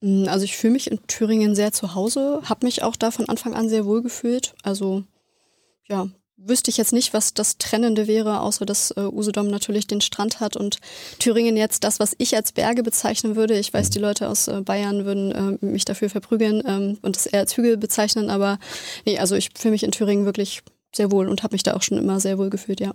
Mm, 0.00 0.28
also 0.28 0.44
ich 0.44 0.56
fühle 0.56 0.72
mich 0.74 0.90
in 0.90 1.06
Thüringen 1.06 1.54
sehr 1.54 1.72
zu 1.72 1.94
Hause, 1.94 2.40
habe 2.44 2.66
mich 2.66 2.82
auch 2.82 2.96
da 2.96 3.10
von 3.10 3.28
Anfang 3.28 3.54
an 3.54 3.68
sehr 3.68 3.84
wohl 3.84 4.02
gefühlt. 4.02 4.54
Also 4.62 5.04
ja, 5.88 6.08
wüsste 6.36 6.70
ich 6.70 6.76
jetzt 6.76 6.92
nicht, 6.92 7.14
was 7.14 7.34
das 7.34 7.58
Trennende 7.58 8.06
wäre, 8.06 8.40
außer 8.40 8.66
dass 8.66 8.90
äh, 8.92 9.00
Usedom 9.00 9.48
natürlich 9.48 9.86
den 9.86 10.00
Strand 10.00 10.40
hat 10.40 10.56
und 10.56 10.78
Thüringen 11.18 11.56
jetzt 11.56 11.84
das, 11.84 12.00
was 12.00 12.14
ich 12.18 12.34
als 12.36 12.52
Berge 12.52 12.82
bezeichnen 12.82 13.36
würde. 13.36 13.58
Ich 13.58 13.72
weiß, 13.72 13.88
mhm. 13.88 13.92
die 13.92 13.98
Leute 14.00 14.28
aus 14.28 14.48
äh, 14.48 14.60
Bayern 14.60 15.04
würden 15.04 15.58
äh, 15.62 15.64
mich 15.64 15.84
dafür 15.84 16.10
verprügeln 16.10 16.62
ähm, 16.66 16.98
und 17.02 17.16
das 17.16 17.26
eher 17.26 17.40
als 17.40 17.56
Hügel 17.56 17.76
bezeichnen, 17.76 18.30
aber 18.30 18.58
nee, 19.06 19.18
also 19.18 19.36
ich 19.36 19.50
fühle 19.56 19.72
mich 19.72 19.84
in 19.84 19.92
Thüringen 19.92 20.24
wirklich 20.24 20.62
sehr 20.94 21.10
wohl 21.10 21.28
und 21.28 21.42
habe 21.42 21.54
mich 21.54 21.62
da 21.62 21.74
auch 21.74 21.82
schon 21.82 21.98
immer 21.98 22.20
sehr 22.20 22.38
wohl 22.38 22.50
gefühlt, 22.50 22.80
ja. 22.80 22.94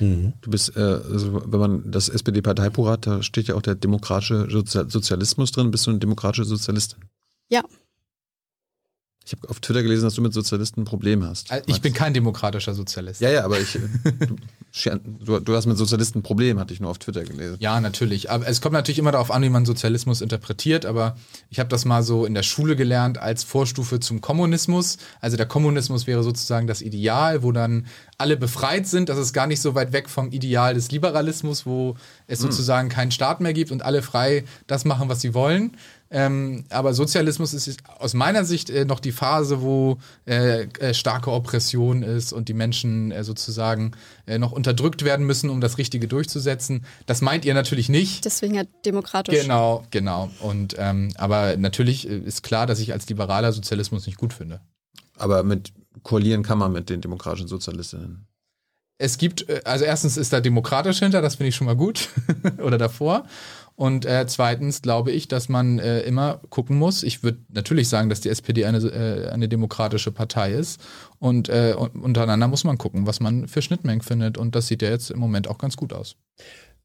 Mhm. 0.00 0.34
Du 0.40 0.50
bist, 0.50 0.76
äh, 0.76 0.80
also 0.80 1.42
wenn 1.52 1.60
man 1.60 1.90
das 1.90 2.08
SPD-Parteibuch 2.08 2.88
hat, 2.88 3.06
da 3.06 3.22
steht 3.22 3.48
ja 3.48 3.54
auch 3.54 3.62
der 3.62 3.74
demokratische 3.74 4.48
Sozialismus 4.50 5.52
drin. 5.52 5.70
Bist 5.70 5.86
du 5.86 5.90
eine 5.90 5.98
demokratische 5.98 6.44
Sozialistin? 6.44 7.04
Ja. 7.50 7.62
Ich 9.28 9.32
habe 9.32 9.46
auf 9.50 9.60
Twitter 9.60 9.82
gelesen, 9.82 10.04
dass 10.04 10.14
du 10.14 10.22
mit 10.22 10.32
Sozialisten 10.32 10.80
ein 10.80 10.84
Problem 10.86 11.22
hast. 11.22 11.52
Also 11.52 11.64
ich 11.66 11.82
bin 11.82 11.92
kein 11.92 12.14
demokratischer 12.14 12.72
Sozialist. 12.72 13.20
Ja, 13.20 13.28
ja, 13.28 13.44
aber 13.44 13.60
ich, 13.60 13.78
du, 15.20 15.40
du, 15.40 15.54
hast 15.54 15.66
mit 15.66 15.76
Sozialisten 15.76 16.20
ein 16.20 16.22
Problem, 16.22 16.58
hatte 16.58 16.72
ich 16.72 16.80
nur 16.80 16.90
auf 16.90 16.96
Twitter 16.96 17.24
gelesen. 17.24 17.58
Ja, 17.60 17.78
natürlich. 17.78 18.30
Aber 18.30 18.48
es 18.48 18.62
kommt 18.62 18.72
natürlich 18.72 18.98
immer 18.98 19.12
darauf 19.12 19.30
an, 19.30 19.42
wie 19.42 19.50
man 19.50 19.66
Sozialismus 19.66 20.22
interpretiert. 20.22 20.86
Aber 20.86 21.14
ich 21.50 21.58
habe 21.58 21.68
das 21.68 21.84
mal 21.84 22.02
so 22.02 22.24
in 22.24 22.32
der 22.32 22.42
Schule 22.42 22.74
gelernt 22.74 23.18
als 23.18 23.44
Vorstufe 23.44 24.00
zum 24.00 24.22
Kommunismus. 24.22 24.96
Also 25.20 25.36
der 25.36 25.44
Kommunismus 25.44 26.06
wäre 26.06 26.22
sozusagen 26.22 26.66
das 26.66 26.80
Ideal, 26.80 27.42
wo 27.42 27.52
dann 27.52 27.86
alle 28.16 28.38
befreit 28.38 28.86
sind. 28.86 29.10
Das 29.10 29.18
ist 29.18 29.34
gar 29.34 29.46
nicht 29.46 29.60
so 29.60 29.74
weit 29.74 29.92
weg 29.92 30.08
vom 30.08 30.30
Ideal 30.30 30.72
des 30.72 30.90
Liberalismus, 30.90 31.66
wo 31.66 31.96
es 32.28 32.38
hm. 32.38 32.50
sozusagen 32.50 32.88
keinen 32.88 33.10
Staat 33.10 33.42
mehr 33.42 33.52
gibt 33.52 33.72
und 33.72 33.82
alle 33.82 34.00
frei 34.00 34.44
das 34.66 34.86
machen, 34.86 35.10
was 35.10 35.20
sie 35.20 35.34
wollen. 35.34 35.76
Ähm, 36.10 36.64
aber 36.70 36.94
Sozialismus 36.94 37.52
ist 37.52 37.82
aus 37.98 38.14
meiner 38.14 38.44
Sicht 38.44 38.70
äh, 38.70 38.86
noch 38.86 39.00
die 39.00 39.12
Phase, 39.12 39.60
wo 39.60 39.98
äh, 40.26 40.62
äh, 40.62 40.94
starke 40.94 41.30
Oppression 41.30 42.02
ist 42.02 42.32
und 42.32 42.48
die 42.48 42.54
Menschen 42.54 43.10
äh, 43.10 43.24
sozusagen 43.24 43.92
äh, 44.26 44.38
noch 44.38 44.52
unterdrückt 44.52 45.04
werden 45.04 45.26
müssen, 45.26 45.50
um 45.50 45.60
das 45.60 45.76
Richtige 45.76 46.08
durchzusetzen. 46.08 46.86
Das 47.04 47.20
meint 47.20 47.44
ihr 47.44 47.52
natürlich 47.52 47.90
nicht. 47.90 48.24
Deswegen 48.24 48.54
ja 48.54 48.62
demokratisch. 48.86 49.42
Genau, 49.42 49.84
genau. 49.90 50.30
Und 50.40 50.76
ähm, 50.78 51.12
aber 51.16 51.58
natürlich 51.58 52.08
äh, 52.08 52.16
ist 52.16 52.42
klar, 52.42 52.66
dass 52.66 52.80
ich 52.80 52.92
als 52.92 53.06
Liberaler 53.08 53.52
Sozialismus 53.52 54.06
nicht 54.06 54.16
gut 54.16 54.32
finde. 54.32 54.60
Aber 55.18 55.42
mit 55.42 55.72
koalieren 56.02 56.42
kann 56.42 56.58
man 56.58 56.72
mit 56.72 56.88
den 56.88 57.02
demokratischen 57.02 57.48
Sozialistinnen. 57.48 58.26
es 58.98 59.18
gibt, 59.18 59.46
also 59.66 59.84
erstens 59.84 60.16
ist 60.16 60.32
da 60.32 60.40
demokratisch 60.40 61.00
hinter, 61.00 61.20
das 61.20 61.34
finde 61.34 61.48
ich 61.48 61.56
schon 61.56 61.66
mal 61.66 61.76
gut. 61.76 62.08
Oder 62.62 62.78
davor. 62.78 63.26
Und 63.78 64.06
äh, 64.06 64.26
zweitens 64.26 64.82
glaube 64.82 65.12
ich, 65.12 65.28
dass 65.28 65.48
man 65.48 65.78
äh, 65.78 66.00
immer 66.00 66.40
gucken 66.50 66.76
muss. 66.76 67.04
Ich 67.04 67.22
würde 67.22 67.38
natürlich 67.48 67.88
sagen, 67.88 68.08
dass 68.08 68.20
die 68.20 68.28
SPD 68.28 68.64
eine, 68.64 68.78
äh, 68.78 69.28
eine 69.28 69.48
demokratische 69.48 70.10
Partei 70.10 70.50
ist. 70.50 70.80
Und 71.20 71.48
äh, 71.48 71.76
untereinander 71.78 72.48
muss 72.48 72.64
man 72.64 72.76
gucken, 72.76 73.06
was 73.06 73.20
man 73.20 73.46
für 73.46 73.62
Schnittmengen 73.62 74.02
findet. 74.02 74.36
Und 74.36 74.56
das 74.56 74.66
sieht 74.66 74.82
ja 74.82 74.90
jetzt 74.90 75.12
im 75.12 75.20
Moment 75.20 75.46
auch 75.46 75.58
ganz 75.58 75.76
gut 75.76 75.92
aus. 75.92 76.16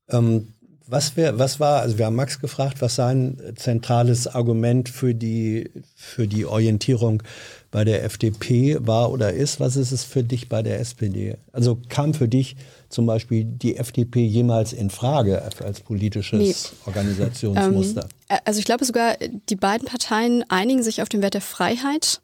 Ähm, 0.07 0.49
was, 0.85 1.17
wär, 1.17 1.39
was 1.39 1.59
war, 1.59 1.81
also 1.81 1.97
wir 1.97 2.05
haben 2.05 2.15
Max 2.15 2.39
gefragt, 2.39 2.79
was 2.79 2.93
sein 2.93 3.39
zentrales 3.55 4.27
Argument 4.27 4.87
für 4.87 5.15
die, 5.15 5.71
für 5.95 6.27
die 6.27 6.45
Orientierung 6.45 7.23
bei 7.71 7.83
der 7.83 8.03
FDP 8.03 8.77
war 8.81 9.11
oder 9.11 9.33
ist. 9.33 9.59
Was 9.59 9.77
ist 9.77 9.91
es 9.91 10.03
für 10.03 10.23
dich 10.23 10.47
bei 10.47 10.61
der 10.61 10.79
SPD? 10.79 11.37
Also 11.53 11.79
kam 11.89 12.13
für 12.13 12.27
dich 12.27 12.55
zum 12.93 13.05
Beispiel 13.05 13.43
die 13.43 13.77
FDP 13.77 14.25
jemals 14.25 14.71
in 14.71 14.89
Frage 14.89 15.41
als 15.41 15.81
politisches 15.81 16.39
nee. 16.39 16.77
Organisationsmuster? 16.85 18.07
Ähm, 18.29 18.39
also 18.45 18.59
ich 18.59 18.65
glaube 18.65 18.85
sogar, 18.85 19.17
die 19.49 19.55
beiden 19.55 19.87
Parteien 19.87 20.43
einigen 20.49 20.83
sich 20.83 21.01
auf 21.01 21.09
den 21.09 21.21
Wert 21.21 21.33
der 21.33 21.41
Freiheit. 21.41 22.21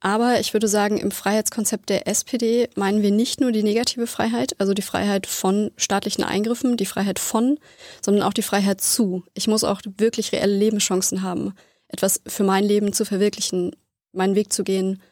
Aber 0.00 0.40
ich 0.40 0.54
würde 0.54 0.66
sagen, 0.66 0.96
im 0.96 1.10
Freiheitskonzept 1.10 1.90
der 1.90 2.08
SPD 2.08 2.68
meinen 2.74 3.02
wir 3.02 3.10
nicht 3.10 3.40
nur 3.40 3.52
die 3.52 3.62
negative 3.62 4.06
Freiheit, 4.06 4.58
also 4.58 4.72
die 4.72 4.82
Freiheit 4.82 5.26
von 5.26 5.70
staatlichen 5.76 6.24
Eingriffen, 6.24 6.78
die 6.78 6.86
Freiheit 6.86 7.18
von, 7.18 7.58
sondern 8.00 8.24
auch 8.24 8.32
die 8.32 8.42
Freiheit 8.42 8.80
zu. 8.80 9.24
Ich 9.34 9.46
muss 9.46 9.62
auch 9.62 9.82
wirklich 9.98 10.32
reelle 10.32 10.56
Lebenschancen 10.56 11.22
haben, 11.22 11.52
etwas 11.88 12.22
für 12.26 12.44
mein 12.44 12.64
Leben 12.64 12.94
zu 12.94 13.04
verwirklichen, 13.04 13.76
meinen 14.12 14.34
Weg 14.34 14.54
zu 14.54 14.64
gehen, 14.64 15.02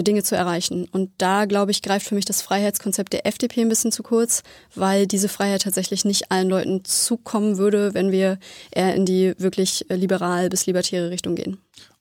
Dinge 0.00 0.22
zu 0.22 0.34
erreichen. 0.34 0.86
Und 0.90 1.10
da, 1.18 1.44
glaube 1.44 1.70
ich, 1.70 1.82
greift 1.82 2.06
für 2.06 2.14
mich 2.14 2.24
das 2.24 2.40
Freiheitskonzept 2.40 3.12
der 3.12 3.26
FDP 3.26 3.60
ein 3.60 3.68
bisschen 3.68 3.92
zu 3.92 4.02
kurz, 4.02 4.42
weil 4.74 5.06
diese 5.06 5.28
Freiheit 5.28 5.62
tatsächlich 5.62 6.06
nicht 6.06 6.32
allen 6.32 6.48
Leuten 6.48 6.84
zukommen 6.84 7.58
würde, 7.58 7.92
wenn 7.92 8.10
wir 8.10 8.38
eher 8.70 8.94
in 8.94 9.04
die 9.04 9.34
wirklich 9.36 9.90
äh, 9.90 9.96
liberal 9.96 10.48
bis 10.48 10.64
libertäre 10.64 11.10
Richtung 11.10 11.34
gehen. 11.34 11.58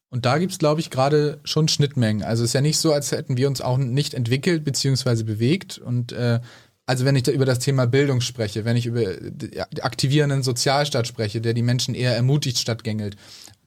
Und 0.09 0.25
da 0.25 0.37
gibt 0.37 0.51
es, 0.51 0.59
glaube 0.59 0.81
ich, 0.81 0.89
gerade 0.89 1.39
schon 1.43 1.67
Schnittmengen. 1.67 2.23
Also 2.23 2.43
es 2.43 2.51
ist 2.51 2.53
ja 2.53 2.61
nicht 2.61 2.77
so, 2.77 2.93
als 2.93 3.11
hätten 3.11 3.37
wir 3.37 3.47
uns 3.47 3.61
auch 3.61 3.77
nicht 3.77 4.13
entwickelt 4.13 4.63
bzw. 4.63 5.23
bewegt. 5.23 5.77
Und 5.77 6.11
äh, 6.11 6.39
also 6.85 7.05
wenn 7.05 7.15
ich 7.15 7.23
da 7.23 7.31
über 7.31 7.45
das 7.45 7.59
Thema 7.59 7.87
Bildung 7.87 8.19
spreche, 8.19 8.65
wenn 8.65 8.75
ich 8.75 8.85
über 8.85 9.03
aktivierenden 9.81 10.43
Sozialstaat 10.43 11.07
spreche, 11.07 11.39
der 11.39 11.53
die 11.53 11.61
Menschen 11.61 11.95
eher 11.95 12.15
ermutigt 12.15 12.57
statt 12.57 12.83
gängelt, 12.83 13.15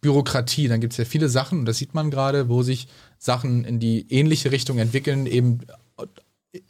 Bürokratie, 0.02 0.69
dann 0.69 0.83
gibt 0.83 0.93
es 0.93 0.99
ja 0.99 1.07
viele 1.07 1.31
Sachen, 1.31 1.61
und 1.61 1.64
das 1.64 1.78
sieht 1.78 1.95
man 1.95 2.11
gerade, 2.11 2.50
wo 2.50 2.62
sich 2.62 2.88
Sachen 3.18 3.64
in 3.64 3.80
die 3.80 4.11
ähnliche 4.12 4.52
Richtung 4.52 4.78
entwickeln, 4.78 5.26
eben 5.26 5.61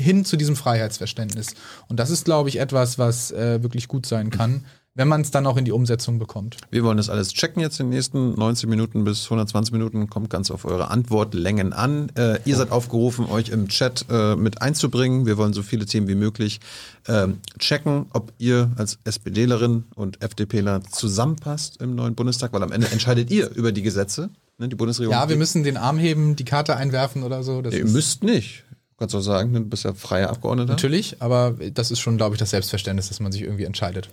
hin 0.01 0.25
zu 0.25 0.37
diesem 0.37 0.57
Freiheitsverständnis. 0.57 1.55
Und 1.89 2.01
das 2.01 2.11
ist, 2.11 2.25
glaube 2.25 2.49
ich, 2.49 2.59
etwas, 2.59 2.99
was 2.99 3.31
äh, 3.33 3.63
wirklich 3.63 3.89
gut 3.89 4.07
sein 4.07 4.31
kann 4.31 4.65
wenn 4.95 5.09
man 5.09 5.23
es 5.23 5.31
dann 5.31 5.47
auch 5.47 5.57
in 5.57 5.65
die 5.65 5.73
Umsetzung 5.73 6.19
bekommt. 6.19 6.57
Wir 6.71 6.85
wollen 6.85 6.97
das 6.97 7.11
alles 7.11 7.33
checken 7.33 7.61
jetzt 7.61 7.81
in 7.81 7.87
den 7.87 7.97
nächsten 7.97 8.35
90 8.35 8.69
Minuten 8.69 9.05
bis 9.05 9.25
120 9.25 9.73
Minuten. 9.73 10.09
Kommt 10.09 10.31
ganz 10.31 10.51
auf 10.51 10.65
eure 10.65 10.91
Antwortlängen 10.91 11.73
an. 11.73 12.11
Äh, 12.17 12.39
ihr 12.45 12.57
seid 12.57 12.71
aufgerufen, 12.71 13.27
euch 13.27 13.49
im 13.49 13.69
Chat 13.69 14.07
äh, 14.09 14.37
mit 14.37 14.63
einzubringen. 14.63 15.27
Wir 15.27 15.37
wollen 15.37 15.53
so 15.53 15.63
viele 15.63 15.85
Themen 15.85 16.07
wie 16.07 16.15
möglich 16.15 16.61
ähm, 17.09 17.39
checken, 17.59 18.07
ob 18.13 18.33
ihr 18.39 18.71
als 18.77 18.99
SPDlerin 19.05 19.85
und 19.97 20.23
FDPler 20.23 20.83
zusammenpasst 20.85 21.83
im 21.83 21.97
neuen 21.97 22.15
Bundestag, 22.15 22.53
weil 22.53 22.63
am 22.63 22.73
Ende 22.73 22.91
entscheidet 22.91 23.31
ihr 23.31 23.51
über 23.51 23.73
die 23.73 23.83
Gesetze. 23.83 24.31
Ne, 24.59 24.69
die 24.69 24.77
Bundesregierung. 24.77 25.15
Ja, 25.15 25.29
wir 25.29 25.37
müssen 25.37 25.65
den 25.65 25.77
Arm 25.77 25.99
heben, 25.99 26.37
die 26.37 26.45
Karte 26.45 26.77
einwerfen 26.77 27.23
oder 27.23 27.43
so. 27.43 27.63
ihr 27.63 27.85
müsst 27.87 28.23
nicht. 28.23 28.65
Du 28.71 28.99
kannst 28.99 29.15
auch 29.17 29.21
sagen, 29.21 29.53
du 29.53 29.61
bist 29.65 29.85
ja 29.85 29.93
freier 29.93 30.31
Abgeordneter. 30.31 30.73
Natürlich, 30.73 31.21
aber 31.21 31.57
das 31.73 31.91
ist 31.91 31.99
schon, 31.99 32.17
glaube 32.17 32.37
ich, 32.37 32.39
das 32.39 32.51
Selbstverständnis, 32.51 33.09
dass 33.09 33.19
man 33.19 33.33
sich 33.33 33.43
irgendwie 33.43 33.65
entscheidet. 33.65 34.09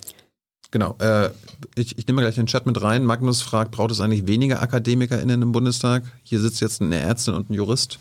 Genau. 0.72 0.96
Äh, 1.00 1.30
ich, 1.76 1.98
ich 1.98 2.08
nehme 2.08 2.22
gleich 2.22 2.36
den 2.36 2.48
Chat 2.48 2.66
mit 2.66 2.82
rein. 2.82 3.06
Magnus 3.06 3.42
fragt, 3.42 3.72
braucht 3.72 3.92
es 3.92 4.00
eigentlich 4.00 4.26
weniger 4.26 4.62
AkademikerInnen 4.62 5.42
im 5.42 5.52
Bundestag? 5.52 6.04
Hier 6.24 6.40
sitzt 6.40 6.62
jetzt 6.62 6.82
eine 6.82 6.98
Ärztin 6.98 7.36
und 7.36 7.50
ein 7.50 7.54
Jurist. 7.54 8.00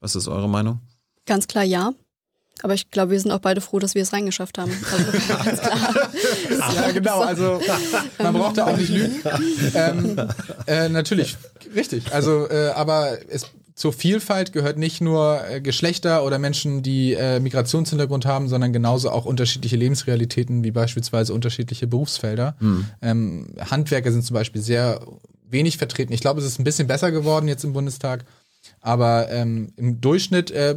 Was 0.00 0.16
ist 0.16 0.28
eure 0.28 0.48
Meinung? 0.48 0.80
Ganz 1.24 1.46
klar 1.46 1.64
ja. 1.64 1.92
Aber 2.62 2.74
ich 2.74 2.90
glaube, 2.90 3.12
wir 3.12 3.20
sind 3.20 3.30
auch 3.32 3.40
beide 3.40 3.60
froh, 3.60 3.78
dass 3.78 3.94
wir 3.94 4.02
es 4.02 4.12
reingeschafft 4.12 4.58
haben. 4.58 4.72
Also, 4.90 5.34
ganz 5.44 5.60
klar. 5.60 6.74
ja, 6.74 6.90
genau. 6.92 7.20
Also 7.20 7.60
man 8.18 8.34
braucht 8.34 8.58
da 8.58 8.66
auch 8.66 8.76
nicht 8.76 8.88
lügen. 8.88 9.16
Ähm, 9.74 10.16
äh, 10.66 10.88
natürlich, 10.88 11.36
richtig. 11.74 12.12
Also, 12.12 12.48
äh, 12.48 12.68
aber 12.74 13.18
es 13.28 13.46
zur 13.76 13.92
Vielfalt 13.92 14.54
gehört 14.54 14.78
nicht 14.78 15.02
nur 15.02 15.42
äh, 15.48 15.60
Geschlechter 15.60 16.24
oder 16.24 16.38
Menschen, 16.38 16.82
die 16.82 17.12
äh, 17.12 17.40
Migrationshintergrund 17.40 18.24
haben, 18.24 18.48
sondern 18.48 18.72
genauso 18.72 19.10
auch 19.10 19.26
unterschiedliche 19.26 19.76
Lebensrealitäten, 19.76 20.64
wie 20.64 20.70
beispielsweise 20.70 21.34
unterschiedliche 21.34 21.86
Berufsfelder. 21.86 22.56
Mhm. 22.58 22.86
Ähm, 23.02 23.46
Handwerker 23.70 24.10
sind 24.12 24.24
zum 24.24 24.32
Beispiel 24.32 24.62
sehr 24.62 25.00
wenig 25.48 25.76
vertreten. 25.76 26.14
Ich 26.14 26.22
glaube, 26.22 26.40
es 26.40 26.46
ist 26.46 26.58
ein 26.58 26.64
bisschen 26.64 26.86
besser 26.86 27.10
geworden 27.12 27.48
jetzt 27.48 27.64
im 27.64 27.74
Bundestag, 27.74 28.24
aber 28.80 29.30
ähm, 29.30 29.74
im 29.76 30.00
Durchschnitt 30.00 30.50
äh, 30.50 30.76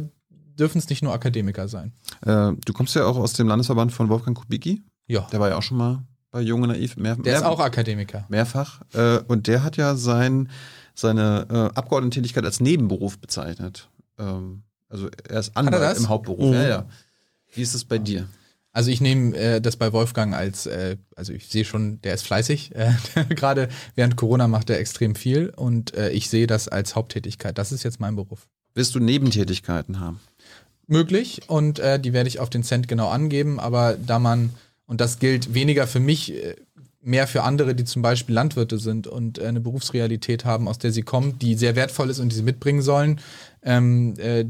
dürfen 0.60 0.78
es 0.78 0.88
nicht 0.88 1.02
nur 1.02 1.12
Akademiker 1.12 1.66
sein. 1.66 1.92
Äh, 2.24 2.52
du 2.64 2.72
kommst 2.72 2.94
ja 2.94 3.04
auch 3.06 3.16
aus 3.16 3.32
dem 3.32 3.48
Landesverband 3.48 3.92
von 3.92 4.08
Wolfgang 4.08 4.38
Kubicki. 4.38 4.82
Ja. 5.06 5.26
Der 5.32 5.40
war 5.40 5.48
ja 5.48 5.56
auch 5.56 5.62
schon 5.62 5.78
mal 5.78 6.04
bei 6.30 6.40
Junge 6.40 6.68
Naiv. 6.68 6.96
Mehr, 6.96 7.16
der 7.16 7.24
mehr, 7.24 7.36
ist 7.36 7.44
auch 7.44 7.58
Akademiker. 7.58 8.26
Mehrfach. 8.28 8.82
Äh, 8.92 9.18
und 9.26 9.46
der 9.46 9.64
hat 9.64 9.76
ja 9.76 9.96
sein 9.96 10.48
seine 10.94 11.46
äh, 11.50 11.78
Abgeordnetentätigkeit 11.78 12.44
als 12.44 12.60
Nebenberuf 12.60 13.18
bezeichnet. 13.18 13.88
Ähm, 14.18 14.62
also 14.88 15.08
er 15.28 15.40
ist 15.40 15.56
Anwalt 15.56 15.96
im 15.96 16.08
Hauptberuf. 16.08 16.50
Mhm. 16.50 16.54
Ja, 16.54 16.68
ja. 16.68 16.86
Wie 17.54 17.62
ist 17.62 17.74
es 17.74 17.84
bei 17.84 17.98
dir? 17.98 18.28
Also 18.72 18.90
ich 18.90 19.00
nehme 19.00 19.36
äh, 19.36 19.60
das 19.60 19.76
bei 19.76 19.92
Wolfgang 19.92 20.34
als, 20.34 20.66
äh, 20.66 20.96
also 21.16 21.32
ich 21.32 21.48
sehe 21.48 21.64
schon, 21.64 22.00
der 22.02 22.14
ist 22.14 22.22
fleißig. 22.22 22.74
Äh, 22.76 22.92
Gerade 23.30 23.68
während 23.96 24.16
Corona 24.16 24.46
macht 24.46 24.70
er 24.70 24.78
extrem 24.78 25.14
viel 25.16 25.50
und 25.50 25.94
äh, 25.94 26.10
ich 26.10 26.30
sehe 26.30 26.46
das 26.46 26.68
als 26.68 26.94
Haupttätigkeit. 26.94 27.58
Das 27.58 27.72
ist 27.72 27.82
jetzt 27.82 27.98
mein 27.98 28.14
Beruf. 28.14 28.48
Willst 28.74 28.94
du 28.94 29.00
Nebentätigkeiten 29.00 29.98
haben? 29.98 30.20
Möglich 30.90 31.42
und 31.46 31.78
äh, 31.78 32.00
die 32.00 32.12
werde 32.12 32.28
ich 32.28 32.40
auf 32.40 32.50
den 32.50 32.62
Cent 32.62 32.88
genau 32.88 33.08
angeben, 33.08 33.60
aber 33.60 33.96
da 33.96 34.18
man, 34.18 34.50
und 34.86 35.00
das 35.00 35.18
gilt 35.18 35.54
weniger 35.54 35.86
für 35.86 36.00
mich, 36.00 36.34
äh, 36.34 36.56
mehr 37.02 37.26
für 37.26 37.42
andere, 37.42 37.74
die 37.74 37.84
zum 37.84 38.02
Beispiel 38.02 38.34
Landwirte 38.34 38.78
sind 38.78 39.06
und 39.06 39.38
äh, 39.38 39.46
eine 39.46 39.60
Berufsrealität 39.60 40.44
haben, 40.44 40.68
aus 40.68 40.78
der 40.78 40.92
sie 40.92 41.02
kommen, 41.02 41.38
die 41.38 41.54
sehr 41.54 41.76
wertvoll 41.76 42.10
ist 42.10 42.18
und 42.18 42.30
die 42.30 42.36
sie 42.36 42.42
mitbringen 42.42 42.82
sollen. 42.82 43.20
Ähm, 43.62 44.14
äh, 44.18 44.44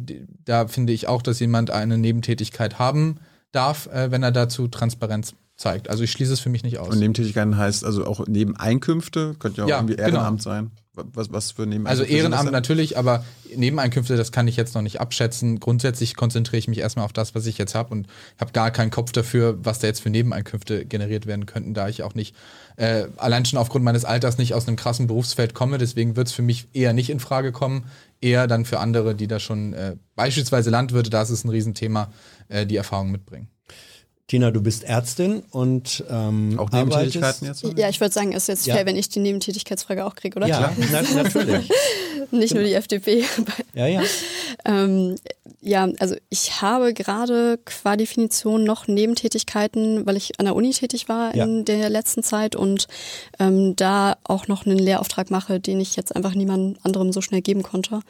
da 0.45 0.67
finde 0.67 0.93
ich 0.93 1.07
auch, 1.07 1.23
dass 1.23 1.41
jemand 1.41 1.71
eine 1.71 1.99
Nebentätigkeit 1.99 2.79
haben 2.79 3.19
darf, 3.53 3.87
äh, 3.87 4.11
wenn 4.11 4.23
er 4.23 4.33
dazu 4.33 4.69
Transparenz 4.69 5.35
zeigt. 5.57 5.91
Also 5.91 6.03
ich 6.03 6.11
schließe 6.11 6.33
es 6.33 6.41
für 6.41 6.49
mich 6.49 6.63
nicht 6.65 6.79
aus. 6.79 6.89
Und 6.89 6.99
Nebentätigkeiten 6.99 7.57
heißt 7.57 7.85
also 7.85 8.07
auch 8.07 8.27
Nebeneinkünfte, 8.27 9.37
könnte 9.39 9.59
ja 9.59 9.65
auch 9.65 9.69
ja, 9.69 9.77
irgendwie. 9.79 9.97
Ehrenamt 9.97 10.43
genau. 10.43 10.55
sein. 10.55 10.71
Was, 11.13 11.33
was 11.33 11.53
für 11.53 11.63
Nebeneinkünfte? 11.63 11.91
Also 11.91 12.05
Ehrenamt 12.05 12.53
natürlich, 12.53 12.97
aber 12.99 13.25
Nebeneinkünfte, 13.55 14.17
das 14.17 14.33
kann 14.33 14.49
ich 14.49 14.57
jetzt 14.57 14.75
noch 14.75 14.83
nicht 14.83 15.01
abschätzen. 15.01 15.61
Grundsätzlich 15.61 16.17
konzentriere 16.17 16.59
ich 16.59 16.69
mich 16.69 16.79
erstmal 16.79 17.05
auf 17.05 17.13
das, 17.13 17.35
was 17.35 17.47
ich 17.47 17.59
jetzt 17.59 17.75
habe 17.75 17.93
und 17.93 18.07
habe 18.39 18.53
gar 18.53 18.71
keinen 18.71 18.91
Kopf 18.91 19.13
dafür, 19.13 19.59
was 19.63 19.79
da 19.79 19.87
jetzt 19.87 20.01
für 20.01 20.11
Nebeneinkünfte 20.11 20.85
generiert 20.87 21.27
werden 21.27 21.47
könnten, 21.47 21.75
da 21.75 21.89
ich 21.89 22.03
auch 22.03 22.15
nicht, 22.15 22.35
äh, 22.77 23.07
allein 23.17 23.45
schon 23.45 23.59
aufgrund 23.59 23.85
meines 23.85 24.05
Alters 24.05 24.39
nicht 24.39 24.55
aus 24.55 24.67
einem 24.67 24.77
krassen 24.77 25.07
Berufsfeld 25.07 25.55
komme. 25.55 25.79
Deswegen 25.79 26.17
wird 26.17 26.29
es 26.29 26.33
für 26.33 26.43
mich 26.43 26.69
eher 26.73 26.93
nicht 26.93 27.11
in 27.11 27.21
Frage 27.21 27.53
kommen. 27.53 27.85
Eher 28.21 28.47
dann 28.47 28.65
für 28.65 28.81
andere, 28.81 29.15
die 29.15 29.27
da 29.27 29.41
schon, 29.41 29.73
äh, 29.73 29.97
beispielsweise 30.15 30.71
Landwirte, 30.71 31.11
da 31.11 31.23
ist 31.23 31.31
es 31.31 31.45
ein 31.45 31.49
Riesenthema, 31.49 32.13
äh, 32.49 32.67
die 32.67 32.77
Erfahrung 32.77 33.11
mitbringen. 33.11 33.49
Tina, 34.31 34.53
du 34.53 34.63
bist 34.63 34.85
Ärztin 34.85 35.43
und 35.51 36.05
ähm, 36.09 36.57
auch 36.57 36.71
Nebentätigkeiten 36.71 37.49
jetzt? 37.49 37.65
Ja, 37.77 37.89
ich 37.89 38.01
würde 38.01 38.15
sagen, 38.15 38.31
es 38.31 38.45
ist 38.45 38.47
jetzt 38.47 38.67
ja. 38.69 38.77
fair, 38.77 38.87
wenn 38.87 38.95
ich 38.95 39.09
die 39.09 39.19
Nebentätigkeitsfrage 39.19 40.05
auch 40.05 40.15
kriege, 40.15 40.37
oder? 40.37 40.47
Ja, 40.47 40.73
na, 40.93 41.03
natürlich. 41.03 41.69
Nicht 42.31 42.55
nur 42.55 42.63
die 42.63 42.75
FDP. 42.75 43.25
ja, 43.75 43.89
ja. 43.89 44.03
ähm, 44.65 45.17
ja, 45.63 45.89
also 45.99 46.17
ich 46.31 46.63
habe 46.63 46.95
gerade 46.95 47.59
qua 47.67 47.97
Definition 47.97 48.65
noch 48.65 48.89
Nebentätigkeiten, 48.89 50.07
weil 50.07 50.17
ich 50.17 50.41
an 50.41 50.47
der 50.47 50.57
Uni 50.57 50.71
tätig 50.71 51.09
war 51.11 51.37
ja. 51.37 51.45
in 51.45 51.67
der 51.67 51.91
letzten 51.91 52.23
Zeit 52.23 52.57
und 52.57 52.89
ähm, 53.39 53.77
da 53.77 54.17
auch 54.25 54.49
noch 54.49 54.65
einen 54.65 54.79
Lehrauftrag 54.79 55.31
mache, 55.31 55.61
den 55.61 55.79
ich 55.79 55.97
jetzt 55.97 56.17
einfach 56.17 56.35
niemand 56.35 56.79
anderem 56.83 57.13
so 57.13 57.21
schnell 57.21 57.43
geben 57.43 57.63
konnte. 57.63 58.01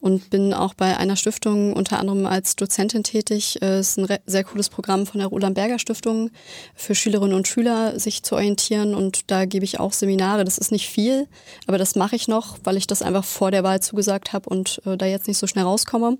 Und 0.00 0.30
bin 0.30 0.54
auch 0.54 0.74
bei 0.74 0.96
einer 0.96 1.16
Stiftung 1.16 1.72
unter 1.72 1.98
anderem 1.98 2.24
als 2.24 2.54
Dozentin 2.54 3.02
tätig. 3.02 3.58
Es 3.60 3.62
äh, 3.62 3.80
ist 3.80 3.98
ein 3.98 4.18
sehr 4.26 4.44
cooles 4.44 4.68
Programm 4.68 5.04
von 5.04 5.18
der 5.18 5.26
Roland 5.26 5.56
Berger 5.56 5.80
Stiftung 5.80 6.30
für 6.76 6.94
Schülerinnen 6.94 7.34
und 7.34 7.48
Schüler, 7.48 7.98
sich 7.98 8.22
zu 8.22 8.36
orientieren. 8.36 8.94
Und 8.94 9.28
da 9.28 9.44
gebe 9.44 9.64
ich 9.64 9.80
auch 9.80 9.92
Seminare. 9.92 10.44
Das 10.44 10.56
ist 10.56 10.70
nicht 10.70 10.88
viel, 10.88 11.26
aber 11.66 11.78
das 11.78 11.96
mache 11.96 12.14
ich 12.14 12.28
noch, 12.28 12.58
weil 12.62 12.76
ich 12.76 12.86
das 12.86 13.02
einfach 13.02 13.24
vor 13.24 13.50
der 13.50 13.64
Wahl 13.64 13.80
zugesagt 13.80 14.32
habe 14.32 14.48
und 14.48 14.80
äh, 14.86 14.96
da 14.96 15.06
jetzt 15.06 15.26
nicht 15.26 15.38
so 15.38 15.48
schnell 15.48 15.64
rauskomme. 15.64 16.18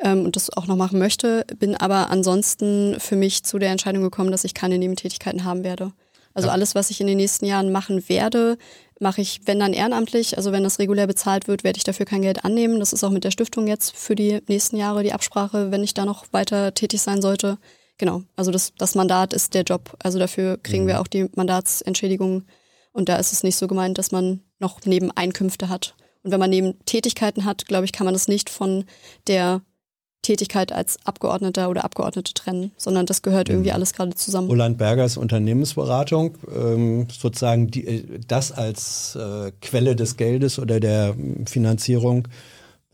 Ähm, 0.00 0.15
ähm, 0.18 0.24
und 0.24 0.36
das 0.36 0.54
auch 0.56 0.66
noch 0.66 0.76
machen 0.76 0.98
möchte, 0.98 1.44
bin 1.58 1.74
aber 1.74 2.10
ansonsten 2.10 2.98
für 2.98 3.16
mich 3.16 3.42
zu 3.44 3.58
der 3.58 3.70
Entscheidung 3.70 4.02
gekommen, 4.02 4.30
dass 4.30 4.44
ich 4.44 4.54
keine 4.54 4.78
Nebentätigkeiten 4.78 5.44
haben 5.44 5.64
werde. 5.64 5.92
Also 6.34 6.48
ja. 6.48 6.52
alles, 6.52 6.74
was 6.74 6.90
ich 6.90 7.00
in 7.00 7.06
den 7.06 7.16
nächsten 7.16 7.46
Jahren 7.46 7.72
machen 7.72 8.08
werde, 8.08 8.58
mache 9.00 9.20
ich, 9.20 9.40
wenn 9.46 9.58
dann 9.58 9.72
ehrenamtlich, 9.72 10.36
also 10.36 10.52
wenn 10.52 10.64
das 10.64 10.78
regulär 10.78 11.06
bezahlt 11.06 11.48
wird, 11.48 11.64
werde 11.64 11.78
ich 11.78 11.84
dafür 11.84 12.06
kein 12.06 12.22
Geld 12.22 12.44
annehmen. 12.44 12.78
Das 12.78 12.92
ist 12.92 13.04
auch 13.04 13.10
mit 13.10 13.24
der 13.24 13.30
Stiftung 13.30 13.66
jetzt 13.66 13.96
für 13.96 14.14
die 14.14 14.40
nächsten 14.46 14.76
Jahre 14.76 15.02
die 15.02 15.12
Absprache, 15.12 15.70
wenn 15.70 15.82
ich 15.82 15.94
da 15.94 16.04
noch 16.04 16.26
weiter 16.32 16.74
tätig 16.74 17.00
sein 17.00 17.22
sollte. 17.22 17.58
Genau, 17.98 18.22
also 18.36 18.50
das, 18.50 18.74
das 18.76 18.94
Mandat 18.94 19.32
ist 19.32 19.54
der 19.54 19.62
Job. 19.62 19.96
Also 20.02 20.18
dafür 20.18 20.58
kriegen 20.62 20.84
mhm. 20.84 20.88
wir 20.88 21.00
auch 21.00 21.06
die 21.06 21.28
Mandatsentschädigung. 21.34 22.44
Und 22.92 23.08
da 23.08 23.16
ist 23.16 23.32
es 23.32 23.42
nicht 23.42 23.56
so 23.56 23.66
gemeint, 23.66 23.98
dass 23.98 24.12
man 24.12 24.42
noch 24.58 24.80
Nebeneinkünfte 24.84 25.68
hat. 25.68 25.94
Und 26.22 26.32
wenn 26.32 26.40
man 26.40 26.50
Nebentätigkeiten 26.50 27.44
hat, 27.44 27.66
glaube 27.66 27.84
ich, 27.84 27.92
kann 27.92 28.04
man 28.04 28.14
das 28.14 28.28
nicht 28.28 28.50
von 28.50 28.84
der 29.26 29.62
Tätigkeit 30.22 30.72
als 30.72 30.98
Abgeordneter 31.04 31.70
oder 31.70 31.84
Abgeordnete 31.84 32.34
trennen, 32.34 32.72
sondern 32.76 33.06
das 33.06 33.22
gehört 33.22 33.48
irgendwie 33.48 33.70
mhm. 33.70 33.76
alles 33.76 33.92
gerade 33.92 34.14
zusammen. 34.14 34.48
Roland 34.48 34.78
Bergers 34.78 35.16
Unternehmensberatung, 35.16 36.36
ähm, 36.52 37.06
sozusagen 37.10 37.68
die, 37.68 37.86
äh, 37.86 38.20
das 38.26 38.50
als 38.50 39.16
äh, 39.16 39.52
Quelle 39.60 39.94
des 39.94 40.16
Geldes 40.16 40.58
oder 40.58 40.80
der 40.80 41.14
Finanzierung 41.46 42.28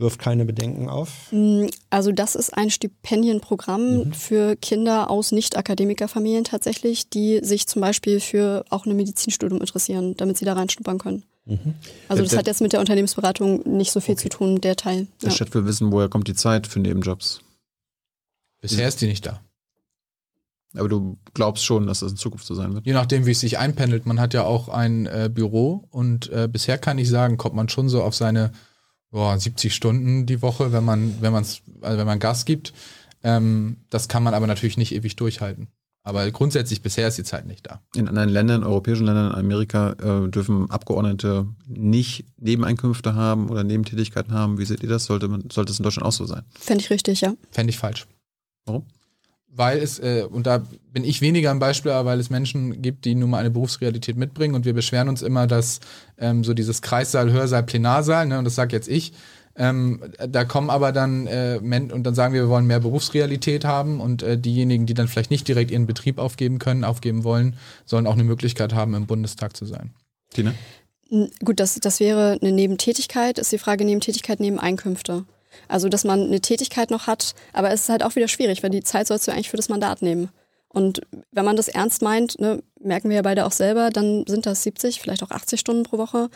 wirft 0.03 0.21
keine 0.21 0.45
Bedenken 0.45 0.89
auf? 0.89 1.29
Mm, 1.31 1.67
also 1.89 2.13
das 2.13 2.35
ist 2.35 2.55
ein 2.55 2.71
Stipendienprogramm 2.71 3.97
mhm. 3.97 4.13
für 4.13 4.57
Kinder 4.57 5.11
aus 5.11 5.33
Nicht-Akademikerfamilien 5.33 6.45
tatsächlich, 6.45 7.09
die 7.09 7.41
sich 7.43 7.67
zum 7.67 7.81
Beispiel 7.81 8.21
für 8.21 8.65
auch 8.69 8.85
ein 8.85 8.95
Medizinstudium 8.95 9.61
interessieren, 9.61 10.15
damit 10.19 10.37
sie 10.37 10.45
da 10.45 10.53
reinschnuppern 10.53 10.99
können. 10.99 11.25
Mhm. 11.45 11.75
Also 12.09 12.23
das 12.23 12.31
der, 12.31 12.39
hat 12.39 12.47
jetzt 12.47 12.61
mit 12.61 12.73
der 12.73 12.81
Unternehmensberatung 12.81 13.63
nicht 13.65 13.93
so 13.93 14.01
viel 14.01 14.15
okay. 14.15 14.23
zu 14.23 14.29
tun, 14.29 14.61
der 14.61 14.77
Teil. 14.77 15.09
Der 15.21 15.31
ja. 15.31 15.35
Chat 15.35 15.55
will 15.55 15.67
wissen, 15.67 15.91
woher 15.93 16.09
kommt 16.09 16.29
die 16.29 16.35
Zeit 16.35 16.67
für 16.67 16.81
Nebenjobs? 16.81 17.41
Bisher 18.61 18.87
ist 18.87 19.01
die 19.01 19.09
nicht 19.09 19.27
da. 19.27 19.41
Aber 20.75 20.89
du 20.89 21.19
glaubst 21.35 21.65
schon, 21.65 21.87
dass 21.87 22.01
das 22.01 22.13
in 22.13 22.17
Zukunft 22.17 22.47
so 22.47 22.55
sein 22.55 22.73
wird? 22.73 22.87
Je 22.87 22.93
nachdem, 22.93 23.27
wie 23.27 23.33
es 23.33 23.41
sich 23.41 23.59
einpendelt. 23.59 24.07
Man 24.07 24.21
hat 24.21 24.35
ja 24.35 24.45
auch 24.45 24.69
ein 24.69 25.07
äh, 25.07 25.29
Büro 25.33 25.87
und 25.91 26.31
äh, 26.31 26.49
bisher 26.51 26.79
kann 26.79 26.97
ich 26.99 27.09
sagen, 27.09 27.37
kommt 27.37 27.55
man 27.55 27.69
schon 27.69 27.89
so 27.89 28.03
auf 28.03 28.15
seine 28.15 28.53
boah, 29.11 29.39
70 29.39 29.75
Stunden 29.75 30.27
die 30.27 30.43
Woche, 30.43 30.73
wenn 30.73 30.85
man, 30.85 31.21
wenn 31.21 31.33
man's, 31.33 31.63
also 31.83 31.99
wenn 31.99 32.07
man 32.07 32.19
Gas 32.19 32.45
gibt. 32.45 32.73
Ähm, 33.23 33.77
das 33.91 34.09
kann 34.09 34.23
man 34.23 34.35
aber 34.35 34.47
natürlich 34.47 34.77
nicht 34.77 34.95
ewig 34.95 35.17
durchhalten. 35.17 35.69
Aber 36.05 36.29
grundsätzlich 36.33 36.83
bisher 36.83 37.07
ist 37.07 37.19
die 37.19 37.25
Zeit 37.25 37.47
nicht 37.47 37.67
da. 37.67 37.81
In 37.95 38.09
anderen 38.09 38.29
Ländern, 38.29 38.65
europäischen 38.65 39.07
Ländern, 39.07 39.31
in 39.33 39.39
Amerika, 39.39 39.93
äh, 39.93 40.29
dürfen 40.29 40.69
Abgeordnete 40.69 41.47
nicht 41.67 42.25
Nebeneinkünfte 42.39 43.15
haben 43.15 43.49
oder 43.49 43.63
Nebentätigkeiten 43.63 44.35
haben. 44.35 44.59
Wie 44.59 44.65
seht 44.65 44.83
ihr 44.83 44.89
das? 44.89 45.05
Sollte, 45.05 45.29
man, 45.29 45.49
sollte 45.51 45.71
es 45.71 45.79
in 45.79 45.85
Deutschland 45.85 46.07
auch 46.07 46.13
so 46.13 46.27
sein? 46.27 46.43
Fände 46.59 46.83
ich 46.83 46.91
richtig, 46.91 47.21
ja. 47.21 47.35
Fände 47.53 47.71
ich 47.71 47.79
falsch. 47.79 48.07
Warum? 48.67 48.85
Weil 49.55 49.79
es, 49.79 49.99
äh, 50.01 50.27
und 50.29 50.47
da 50.47 50.65
bin 50.93 51.05
ich 51.05 51.21
weniger 51.21 51.51
ein 51.51 51.59
Beispiel, 51.59 51.93
aber 51.93 52.11
weil 52.11 52.21
es 52.21 52.31
Menschen 52.31 52.83
gibt, 52.83 53.05
die 53.05 53.15
nun 53.15 53.31
mal 53.31 53.39
eine 53.39 53.51
Berufsrealität 53.51 54.17
mitbringen 54.17 54.55
und 54.55 54.65
wir 54.65 54.73
beschweren 54.73 55.09
uns 55.09 55.23
immer, 55.23 55.47
dass 55.47 55.81
ähm, 56.19 56.43
so 56.43 56.55
dieses 56.55 56.83
Kreissaal, 56.83 57.31
Hörsaal, 57.31 57.63
Plenarsaal, 57.63 58.27
ne, 58.27 58.39
und 58.39 58.45
das 58.45 58.55
sage 58.55 58.75
jetzt 58.75 58.89
ich, 58.89 59.13
ähm, 59.57 60.01
da 60.29 60.45
kommen 60.45 60.71
aber 60.71 60.93
dann 60.93 61.27
äh, 61.27 61.59
und 61.63 62.05
dann 62.05 62.15
sagen 62.15 62.33
wir, 62.33 62.43
wir 62.43 62.49
wollen 62.49 62.67
mehr 62.67 62.81
Berufsrealität 62.81 63.65
haben 63.65 64.01
und 64.01 64.23
äh, 64.23 64.39
diejenigen, 64.39 64.87
die 64.87 64.95
dann 64.95 65.09
vielleicht 65.09 65.31
nicht 65.31 65.47
direkt 65.47 65.71
ihren 65.71 65.87
Betrieb 65.87 66.19
aufgeben 66.19 66.59
können, 66.59 66.85
aufgeben 66.85 67.25
wollen, 67.25 67.57
sollen 67.85 68.07
auch 68.07 68.15
eine 68.15 68.25
Möglichkeit 68.25 68.75
haben, 68.75 68.95
im 68.95 69.07
Bundestag 69.07 69.57
zu 69.57 69.67
sein. 69.67 69.91
Tina? 70.33 70.55
Gut, 71.45 71.61
das, 71.61 71.75
das 71.75 72.01
wäre 72.01 72.39
eine 72.41 72.53
Nebentätigkeit, 72.53 73.39
ist 73.39 73.53
die 73.53 73.59
Frage 73.59 73.85
Nebentätigkeit, 73.85 74.41
Nebeneinkünfte. 74.41 75.27
Also, 75.69 75.91
dass 75.91 76.05
man 76.05 76.23
eine 76.23 76.41
Tätigkeit 76.41 76.91
noch 76.91 77.07
hat, 77.07 77.35
aber 77.53 77.71
es 77.71 77.83
ist 77.83 77.89
halt 77.91 78.03
auch 78.03 78.17
wieder 78.17 78.29
schwierig, 78.29 78.63
weil 78.63 78.71
die 78.71 78.83
Zeit 78.83 79.07
sollst 79.07 79.29
du 79.29 79.33
eigentlich 79.33 79.51
für 79.51 79.59
das 79.59 79.69
Mandat 79.69 80.01
nehmen. 80.01 80.31
Und 80.69 81.03
wenn 81.31 81.45
man 81.45 81.57
das 81.57 81.69
ernst 81.69 82.01
meint, 82.01 82.41
ne, 82.41 82.63
merken 82.81 83.11
wir 83.11 83.17
ja 83.17 83.23
beide 83.23 83.45
auch 83.45 83.53
selber, 83.53 83.91
dann 83.91 84.25
sind 84.27 84.47
das 84.47 84.63
70, 84.63 85.03
vielleicht 85.03 85.23
auch 85.23 85.31
80 85.31 85.61
Stunden 85.61 85.83
pro 85.83 85.99
Woche 85.99 86.31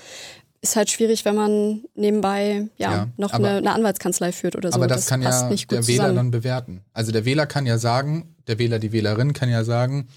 ist 0.71 0.77
halt 0.77 0.91
schwierig, 0.91 1.25
wenn 1.25 1.35
man 1.35 1.85
nebenbei 1.95 2.69
ja, 2.77 2.93
ja 2.93 3.09
noch 3.17 3.33
aber, 3.33 3.49
eine, 3.49 3.59
eine, 3.59 3.73
Anwaltskanzlei 3.73 4.33
führt 4.33 4.57
oder 4.57 4.71
so. 4.71 4.77
Aber 4.77 4.87
das, 4.87 5.01
das 5.01 5.09
kann 5.09 5.23
ja 5.23 5.31
der 5.31 5.51
Wähler 5.51 5.83
zusammen. 5.83 6.17
dann 6.17 6.31
bewerten. 6.31 6.81
Also 6.93 7.13
der 7.13 7.25
Wähler 7.25 7.47
kann 7.47 7.67
ja 7.67 7.79
sagen, 7.79 8.35
der 8.47 8.59
Wähler, 8.59 8.79
die 8.79 8.93
Wählerin 8.93 9.33
kann 9.33 9.49
ja 9.49 9.65
sagen, 9.65 10.09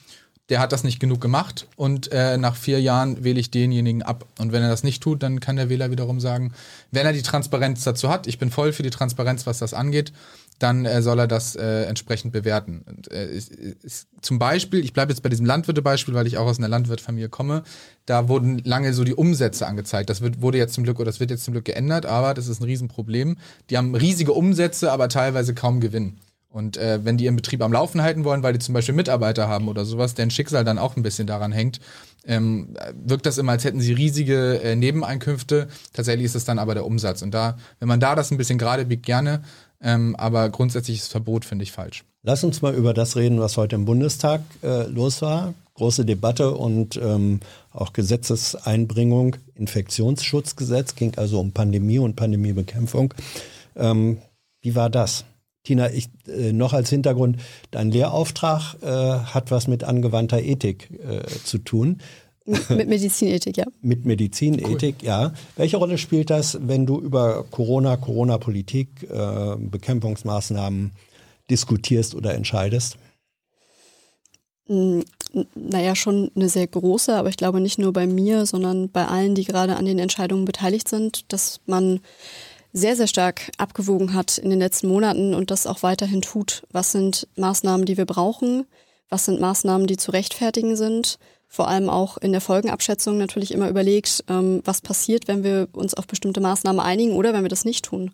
der 0.50 0.60
hat 0.60 0.72
das 0.72 0.84
nicht 0.84 1.00
genug 1.00 1.22
gemacht 1.22 1.68
und 1.76 2.12
äh, 2.12 2.38
nach 2.38 2.56
vier 2.56 2.82
Jahren 2.82 3.24
wähle 3.24 3.40
ich 3.40 3.52
denjenigen 3.52 4.02
ab. 4.02 4.26
Und 4.40 4.52
wenn 4.52 4.64
er 4.64 4.70
das 4.70 4.84
nicht 4.84 5.02
tut, 5.02 5.22
dann 5.22 5.40
kann 5.40 5.56
der 5.56 5.70
Wähler 5.70 5.92
wiederum 5.92 6.20
sagen, 6.20 6.54
wenn 6.92 7.06
er 7.06 7.14
die 7.14 7.22
Transparenz 7.22 7.84
dazu 7.84 8.10
hat, 8.10 8.26
ich 8.28 8.40
bin 8.40 8.50
voll 8.50 8.74
für 8.74 8.84
die 8.84 8.90
Transparenz, 8.90 9.46
was 9.46 9.60
das 9.60 9.74
angeht, 9.74 10.12
dann 10.58 10.86
äh, 10.86 11.02
soll 11.02 11.20
er 11.20 11.28
das 11.28 11.56
äh, 11.56 11.84
entsprechend 11.84 12.34
bewerten. 12.34 12.84
Und, 12.86 13.12
äh, 13.12 13.32
ist, 13.32 13.52
ist, 13.52 14.08
zum 14.22 14.40
Beispiel, 14.40 14.84
ich 14.84 14.94
bleibe 14.94 15.12
jetzt 15.12 15.22
bei 15.22 15.30
diesem 15.30 15.46
Landwirte-Beispiel, 15.46 16.14
weil 16.14 16.28
ich 16.28 16.38
auch 16.38 16.48
aus 16.48 16.58
einer 16.58 16.68
Landwirtfamilie 16.68 17.30
komme, 17.30 17.64
da 18.06 18.28
wurden 18.28 18.60
lange 18.66 18.94
so 18.94 19.04
die 19.04 19.16
Umsätze 19.16 19.68
angezeigt. 19.68 20.10
Das 20.10 20.22
wird, 20.22 20.42
wurde 20.42 20.58
jetzt 20.58 20.74
zum 20.74 20.84
Glück, 20.84 21.00
oder 21.00 21.06
das 21.06 21.20
wird 21.20 21.32
jetzt 21.32 21.46
zum 21.46 21.54
Glück 21.54 21.66
geändert, 21.66 22.06
aber 22.06 22.34
das 22.34 22.48
ist 22.48 22.60
ein 22.60 22.66
Riesenproblem. 22.66 23.38
Die 23.70 23.78
haben 23.78 23.96
riesige 23.96 24.34
Umsätze, 24.34 24.92
aber 24.92 25.08
teilweise 25.08 25.54
kaum 25.54 25.80
Gewinn. 25.80 26.18
Und 26.50 26.78
äh, 26.78 27.06
wenn 27.06 27.18
die 27.18 27.26
ihren 27.26 27.36
Betrieb 27.36 27.62
am 27.62 27.72
Laufen 27.72 28.02
halten 28.02 28.24
wollen, 28.24 28.42
weil 28.42 28.54
die 28.54 28.60
zum 28.60 28.74
Beispiel 28.74 28.96
Mitarbeiter 28.96 29.48
haben 29.48 29.68
oder 29.68 29.86
sowas, 29.86 30.16
deren 30.16 30.32
Schicksal 30.32 30.66
dann 30.66 30.80
auch 30.80 30.96
ein 30.96 31.04
bisschen 31.04 31.28
daran 31.28 31.52
hängt, 31.52 31.80
ähm, 32.26 32.76
wirkt 32.94 33.28
das 33.28 33.38
immer, 33.38 33.52
als 33.52 33.64
hätten 33.64 33.80
sie 33.82 33.94
riesige 33.94 34.62
äh, 34.62 34.76
Nebeneinkünfte. 34.76 35.68
Tatsächlich 35.94 36.26
ist 36.26 36.36
es 36.36 36.46
dann 36.46 36.58
aber 36.58 36.74
der 36.74 36.86
Umsatz. 36.86 37.22
Und 37.22 37.34
da, 37.34 37.58
wenn 37.80 37.88
man 37.88 38.00
da 38.00 38.16
das 38.16 38.32
ein 38.32 38.38
bisschen 38.38 38.58
gerade 38.58 38.86
biegt, 38.86 39.06
gerne. 39.06 39.44
Ähm, 39.82 40.16
aber 40.18 40.50
grundsätzliches 40.50 41.08
Verbot 41.08 41.46
finde 41.46 41.64
ich 41.64 41.72
falsch. 41.72 42.04
Lass 42.24 42.44
uns 42.44 42.62
mal 42.62 42.76
über 42.76 42.94
das 42.94 43.16
reden, 43.16 43.40
was 43.40 43.56
heute 43.56 43.76
im 43.76 43.86
Bundestag 43.86 44.42
äh, 44.62 44.84
los 44.88 45.22
war. 45.22 45.54
Große 45.76 46.04
Debatte 46.04 46.54
und 46.56 46.98
ähm, 46.98 47.40
auch 47.72 47.94
Gesetzeseinbringung. 47.94 49.38
Infektionsschutzgesetz 49.56 50.96
ging 50.96 51.14
also 51.16 51.40
um 51.40 51.54
Pandemie 51.54 52.00
und 52.00 52.18
Pandemiebekämpfung. 52.18 53.14
Ähm, 53.78 54.18
wie 54.62 54.76
war 54.76 54.90
das? 54.90 55.24
Tina, 55.64 55.92
ich, 55.92 56.10
äh, 56.28 56.54
noch 56.54 56.74
als 56.74 56.90
Hintergrund, 56.90 57.38
dein 57.72 57.92
Lehrauftrag 57.92 58.76
äh, 58.82 58.86
hat 58.86 59.52
was 59.52 59.68
mit 59.68 59.84
angewandter 59.84 60.42
Ethik 60.42 60.90
äh, 60.92 61.28
zu 61.44 61.58
tun. 61.60 62.02
Mit 62.46 62.88
Medizinethik, 62.88 63.58
ja. 63.58 63.66
Mit 63.82 64.06
Medizinethik, 64.06 64.96
cool. 65.02 65.08
ja. 65.08 65.34
Welche 65.56 65.78
Rolle 65.78 65.98
spielt 65.98 66.30
das, 66.30 66.58
wenn 66.62 66.86
du 66.86 67.00
über 67.00 67.46
Corona, 67.52 67.98
Corona-Politik, 67.98 69.04
äh, 69.04 69.56
Bekämpfungsmaßnahmen 69.58 70.92
diskutierst 71.50 72.16
oder 72.16 72.34
entscheidest? 72.34 72.98
Naja, 74.68 75.96
schon 75.96 76.32
eine 76.36 76.50
sehr 76.50 76.68
große, 76.68 77.16
aber 77.16 77.30
ich 77.30 77.38
glaube 77.38 77.60
nicht 77.60 77.80
nur 77.80 77.92
bei 77.92 78.06
mir, 78.06 78.46
sondern 78.46 78.90
bei 78.90 79.06
allen, 79.08 79.36
die 79.36 79.44
gerade 79.44 79.76
an 79.76 79.86
den 79.86 80.00
Entscheidungen 80.00 80.46
beteiligt 80.46 80.88
sind, 80.88 81.32
dass 81.34 81.60
man 81.66 82.02
sehr, 82.72 82.96
sehr 82.96 83.08
stark 83.08 83.52
abgewogen 83.58 84.14
hat 84.14 84.38
in 84.38 84.50
den 84.50 84.60
letzten 84.60 84.88
Monaten 84.88 85.34
und 85.34 85.52
das 85.52 85.68
auch 85.68 85.84
weiterhin 85.84 86.22
tut. 86.22 86.64
Was 86.72 86.92
sind 86.92 87.28
Maßnahmen, 87.36 87.86
die 87.86 87.98
wir 87.98 88.06
brauchen? 88.06 88.66
Was 89.10 89.26
sind 89.26 89.42
Maßnahmen, 89.42 89.88
die 89.88 89.98
zu 89.98 90.12
rechtfertigen 90.12 90.76
sind? 90.76 91.18
Vor 91.52 91.68
allem 91.68 91.90
auch 91.90 92.18
in 92.18 92.32
der 92.32 92.42
Folgenabschätzung 92.42 93.18
natürlich 93.18 93.52
immer 93.52 93.70
überlegt, 93.70 94.24
ähm, 94.30 94.62
was 94.66 94.82
passiert, 94.82 95.28
wenn 95.28 95.44
wir 95.44 95.68
uns 95.74 95.96
auf 95.96 96.06
bestimmte 96.06 96.42
Maßnahmen 96.42 96.80
einigen 96.80 97.14
oder 97.14 97.34
wenn 97.34 97.42
wir 97.42 97.50
das 97.50 97.66
nicht 97.66 97.86
tun. 97.86 98.12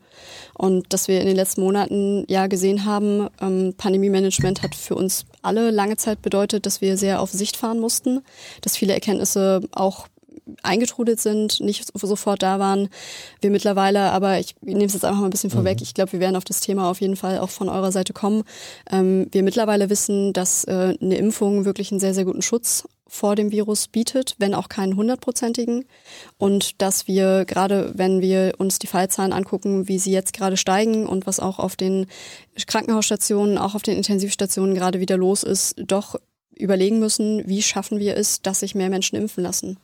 Und 0.54 0.94
dass 0.94 1.10
wir 1.10 1.20
in 1.20 1.28
den 1.28 1.36
letzten 1.36 1.60
Monaten 1.60 2.24
ja 2.30 2.48
gesehen 2.48 2.86
haben, 2.86 3.28
ähm, 3.42 3.74
Pandemie-Management 3.76 4.62
hat 4.62 4.74
für 4.74 4.96
uns 4.96 5.26
alle 5.42 5.70
lange 5.72 5.98
Zeit 5.98 6.22
bedeutet, 6.22 6.66
dass 6.66 6.80
wir 6.80 6.96
sehr 6.96 7.22
auf 7.22 7.30
Sicht 7.30 7.58
fahren 7.58 7.82
mussten, 7.82 8.22
dass 8.62 8.78
viele 8.78 8.94
Erkenntnisse 8.94 9.60
auch 9.74 10.08
eingetrudelt 10.64 11.20
sind, 11.20 11.60
nicht 11.60 11.92
sofort 11.94 12.44
da 12.44 12.60
waren. 12.60 12.90
Wir 13.42 13.52
mittlerweile, 13.52 14.12
aber 14.12 14.40
ich 14.40 14.56
nehme 14.62 14.86
es 14.86 14.94
jetzt 14.94 15.06
einfach 15.06 15.20
mal 15.20 15.28
ein 15.28 15.32
bisschen 15.32 15.50
mhm. 15.50 15.56
vorweg, 15.56 15.82
ich 15.82 15.94
glaube, 15.94 16.14
wir 16.14 16.20
werden 16.20 16.36
auf 16.36 16.44
das 16.44 16.60
Thema 16.60 16.90
auf 16.90 17.02
jeden 17.02 17.16
Fall 17.16 17.40
auch 17.40 17.50
von 17.50 17.70
eurer 17.70 17.92
Seite 17.92 18.14
kommen. 18.14 18.44
Ähm, 18.92 19.28
wir 19.32 19.44
mittlerweile 19.44 19.90
wissen, 19.90 20.34
dass 20.34 20.64
äh, 20.66 20.98
eine 21.02 21.18
Impfung 21.18 21.66
wirklich 21.66 21.92
einen 21.92 22.00
sehr, 22.00 22.14
sehr 22.14 22.26
guten 22.26 22.42
Schutz 22.42 22.88
vor 23.08 23.36
dem 23.36 23.52
Virus 23.52 23.88
bietet, 23.88 24.36
wenn 24.40 24.54
auch 24.54 24.68
keinen 24.68 24.96
hundertprozentigen. 24.96 25.86
Und 26.38 26.82
dass 26.82 27.08
wir 27.08 27.46
gerade, 27.46 27.92
wenn 27.96 28.22
wir 28.22 28.56
uns 28.58 28.80
die 28.80 28.88
Fallzahlen 28.88 29.34
angucken, 29.34 29.88
wie 29.88 30.00
sie 30.00 30.12
jetzt 30.12 30.34
gerade 30.34 30.58
steigen 30.58 31.08
und 31.08 31.28
was 31.28 31.40
auch 31.40 31.60
auf 31.60 31.76
den 31.76 32.08
Krankenhausstationen, 32.66 33.58
auch 33.58 33.76
auf 33.76 33.84
den 33.84 33.98
Intensivstationen 33.98 34.76
gerade 34.76 35.00
wieder 35.00 35.18
los 35.18 35.44
ist, 35.44 35.76
doch 35.78 36.16
überlegen 36.56 37.00
müssen, 37.00 37.48
wie 37.48 37.62
schaffen 37.62 38.00
wir 38.00 38.18
es, 38.18 38.42
dass 38.42 38.62
sich 38.62 38.76
mehr 38.76 38.90
Menschen 38.90 39.18
impfen 39.18 39.44
lassen. 39.44 39.78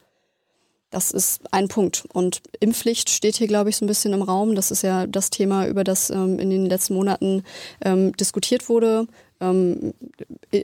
Das 0.91 1.11
ist 1.11 1.41
ein 1.51 1.69
Punkt. 1.69 2.03
Und 2.11 2.41
Impfpflicht 2.59 3.09
steht 3.09 3.37
hier, 3.37 3.47
glaube 3.47 3.69
ich, 3.69 3.77
so 3.77 3.85
ein 3.85 3.87
bisschen 3.87 4.13
im 4.13 4.21
Raum. 4.21 4.55
Das 4.55 4.71
ist 4.71 4.83
ja 4.83 5.07
das 5.07 5.29
Thema, 5.29 5.65
über 5.67 5.85
das 5.85 6.09
ähm, 6.09 6.37
in 6.37 6.49
den 6.49 6.65
letzten 6.65 6.95
Monaten 6.95 7.43
ähm, 7.83 8.11
diskutiert 8.17 8.67
wurde. 8.67 9.07
Ähm, 9.39 9.93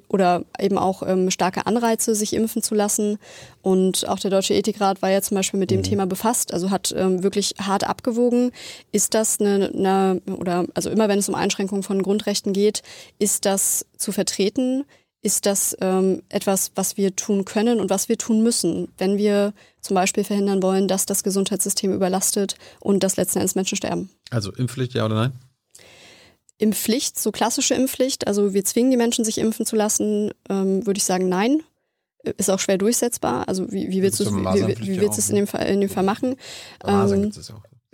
oder 0.10 0.44
eben 0.60 0.78
auch 0.78 1.02
ähm, 1.02 1.32
starke 1.32 1.66
Anreize, 1.66 2.14
sich 2.14 2.34
impfen 2.34 2.62
zu 2.62 2.76
lassen. 2.76 3.18
Und 3.62 4.08
auch 4.08 4.20
der 4.20 4.30
Deutsche 4.30 4.54
Ethikrat 4.54 5.02
war 5.02 5.10
ja 5.10 5.22
zum 5.22 5.36
Beispiel 5.36 5.60
mit 5.60 5.72
dem 5.72 5.80
mhm. 5.80 5.84
Thema 5.84 6.06
befasst, 6.06 6.54
also 6.54 6.70
hat 6.70 6.94
ähm, 6.96 7.24
wirklich 7.24 7.56
hart 7.60 7.86
abgewogen. 7.86 8.52
Ist 8.92 9.14
das 9.14 9.40
eine, 9.40 9.72
eine, 9.74 10.22
oder 10.38 10.66
also 10.74 10.90
immer 10.90 11.08
wenn 11.08 11.20
es 11.20 11.30
um 11.30 11.36
Einschränkungen 11.36 11.84
von 11.84 12.04
Grundrechten 12.04 12.52
geht, 12.52 12.84
ist 13.18 13.46
das 13.46 13.86
zu 13.98 14.12
vertreten? 14.12 14.84
Ist 15.28 15.46
das 15.46 15.76
ähm, 15.82 16.24
etwas, 16.30 16.72
was 16.76 16.96
wir 16.96 17.14
tun 17.14 17.44
können 17.44 17.82
und 17.82 17.90
was 17.90 18.08
wir 18.08 18.18
tun 18.18 18.44
müssen, 18.44 18.88
wenn 18.98 19.18
wir 19.18 19.54
zum 19.82 19.96
Beispiel 19.96 20.24
verhindern 20.24 20.64
wollen, 20.64 20.88
dass 20.88 21.06
das 21.06 21.22
Gesundheitssystem 21.22 21.92
überlastet 21.92 22.56
und 22.80 23.04
dass 23.04 23.18
letzten 23.18 23.40
Endes 23.40 23.54
Menschen 23.54 23.76
sterben. 23.76 24.10
Also 24.30 24.54
Impfpflicht, 24.54 24.94
ja 24.94 25.04
oder 25.04 25.16
nein? 25.16 25.34
Impfpflicht, 26.60 27.20
so 27.20 27.34
klassische 27.34 27.74
Impfpflicht, 27.74 28.26
also 28.26 28.54
wir 28.54 28.64
zwingen 28.64 28.90
die 28.90 28.96
Menschen, 28.96 29.26
sich 29.26 29.38
impfen 29.40 29.66
zu 29.66 29.76
lassen, 29.76 30.32
ähm, 30.50 30.88
würde 30.88 30.98
ich 30.98 31.04
sagen, 31.04 31.28
nein. 31.28 31.62
Ist 32.38 32.50
auch 32.50 32.60
schwer 32.60 32.78
durchsetzbar. 32.78 33.48
Also 33.50 33.70
wie, 33.70 33.90
wie 33.90 34.02
willst 34.02 34.22
du 34.22 34.26
wie, 34.26 34.88
wie 34.88 35.02
willst 35.02 35.20
es 35.20 35.30
in 35.30 35.36
dem 35.36 35.48
Fall 35.48 35.68
in 35.68 35.82
dem 35.82 35.90
Fall 35.90 36.04
machen? 36.04 36.36
Ähm, 36.86 37.32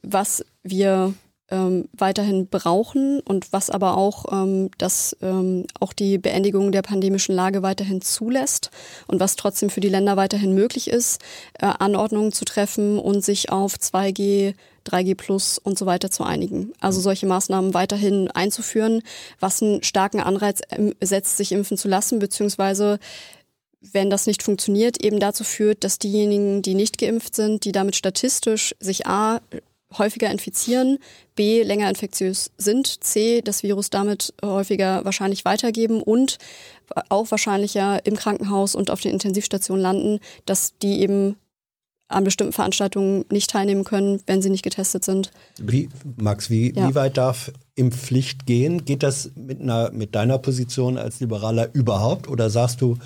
was 0.04 0.46
wir 0.62 1.14
ähm, 1.54 1.88
weiterhin 1.94 2.48
brauchen 2.48 3.20
und 3.20 3.54
was 3.54 3.70
aber 3.70 3.96
auch 3.96 4.26
ähm, 4.32 4.72
das 4.80 5.16
ähm, 5.22 5.66
auch 5.80 5.94
die 5.94 6.18
Beendigung 6.18 6.72
der 6.72 6.82
pandemischen 6.82 7.36
Lage 7.36 7.62
weiterhin 7.62 8.02
zulässt 8.02 8.72
und 9.08 9.20
was 9.20 9.36
trotzdem 9.36 9.70
für 9.70 9.80
die 9.80 9.90
Länder 9.90 10.18
weiterhin 10.18 10.56
möglich 10.56 10.90
ist, 10.90 11.22
äh, 11.60 11.68
Anordnungen 11.68 12.32
zu 12.32 12.44
treffen 12.44 12.98
und 12.98 13.24
sich 13.24 13.52
auf 13.52 13.76
2G 13.76 14.56
3G 14.86 15.16
Plus 15.16 15.60
und 15.60 15.80
so 15.80 15.86
weiter 15.86 16.12
zu 16.12 16.24
einigen. 16.26 16.74
Also 16.82 17.00
solche 17.00 17.26
Maßnahmen 17.26 17.74
weiterhin 17.74 18.30
einzuführen, 18.32 19.02
was 19.40 19.62
einen 19.62 19.82
starken 19.82 20.20
Anreiz 20.20 20.60
setzt, 21.00 21.38
sich 21.38 21.54
impfen 21.54 21.78
zu 21.78 21.88
lassen, 21.88 22.20
beziehungsweise 22.20 23.00
wenn 23.80 24.10
das 24.10 24.28
nicht 24.28 24.44
funktioniert, 24.44 25.02
eben 25.04 25.20
dazu 25.20 25.44
führt, 25.46 25.86
dass 25.86 26.00
diejenigen, 26.00 26.62
die 26.62 26.74
nicht 26.74 26.98
geimpft 26.98 27.36
sind, 27.36 27.64
die 27.64 27.72
damit 27.72 27.96
statistisch 27.96 28.76
sich 28.80 29.08
A 29.08 29.40
häufiger 29.98 30.30
infizieren, 30.32 31.00
B 31.36 31.64
länger 31.64 31.90
infektiös 31.90 32.52
sind, 32.58 33.04
C 33.04 33.42
das 33.42 33.64
Virus 33.64 33.90
damit 33.90 34.34
häufiger 34.44 35.06
wahrscheinlich 35.06 35.46
weitergeben 35.46 36.02
und 36.02 36.38
auch 37.10 37.32
wahrscheinlicher 37.32 38.06
im 38.06 38.16
Krankenhaus 38.16 38.76
und 38.76 38.92
auf 38.92 39.02
den 39.02 39.12
Intensivstationen 39.12 39.82
landen, 39.82 40.20
dass 40.46 40.74
die 40.82 41.02
eben 41.02 41.38
an 42.14 42.24
bestimmten 42.24 42.54
Veranstaltungen 42.54 43.26
nicht 43.32 43.50
teilnehmen 43.50 43.84
können, 43.84 44.22
wenn 44.28 44.42
sie 44.42 44.50
nicht 44.50 44.64
getestet 44.64 45.04
sind. 45.04 45.32
Wie, 45.60 45.90
Max, 46.18 46.50
wie, 46.50 46.74
ja. 46.74 46.90
wie 46.90 46.96
weit 46.96 47.18
darf 47.18 47.52
Impfpflicht 47.76 48.46
gehen? 48.46 48.86
Geht 48.86 49.04
das 49.04 49.32
mit, 49.36 49.62
einer, 49.62 49.92
mit 49.92 50.16
deiner 50.16 50.38
Position 50.38 50.98
als 50.98 51.20
Liberaler 51.20 51.74
überhaupt? 51.74 52.28
Oder 52.28 52.50
sagst 52.50 52.82
du, 52.82 52.98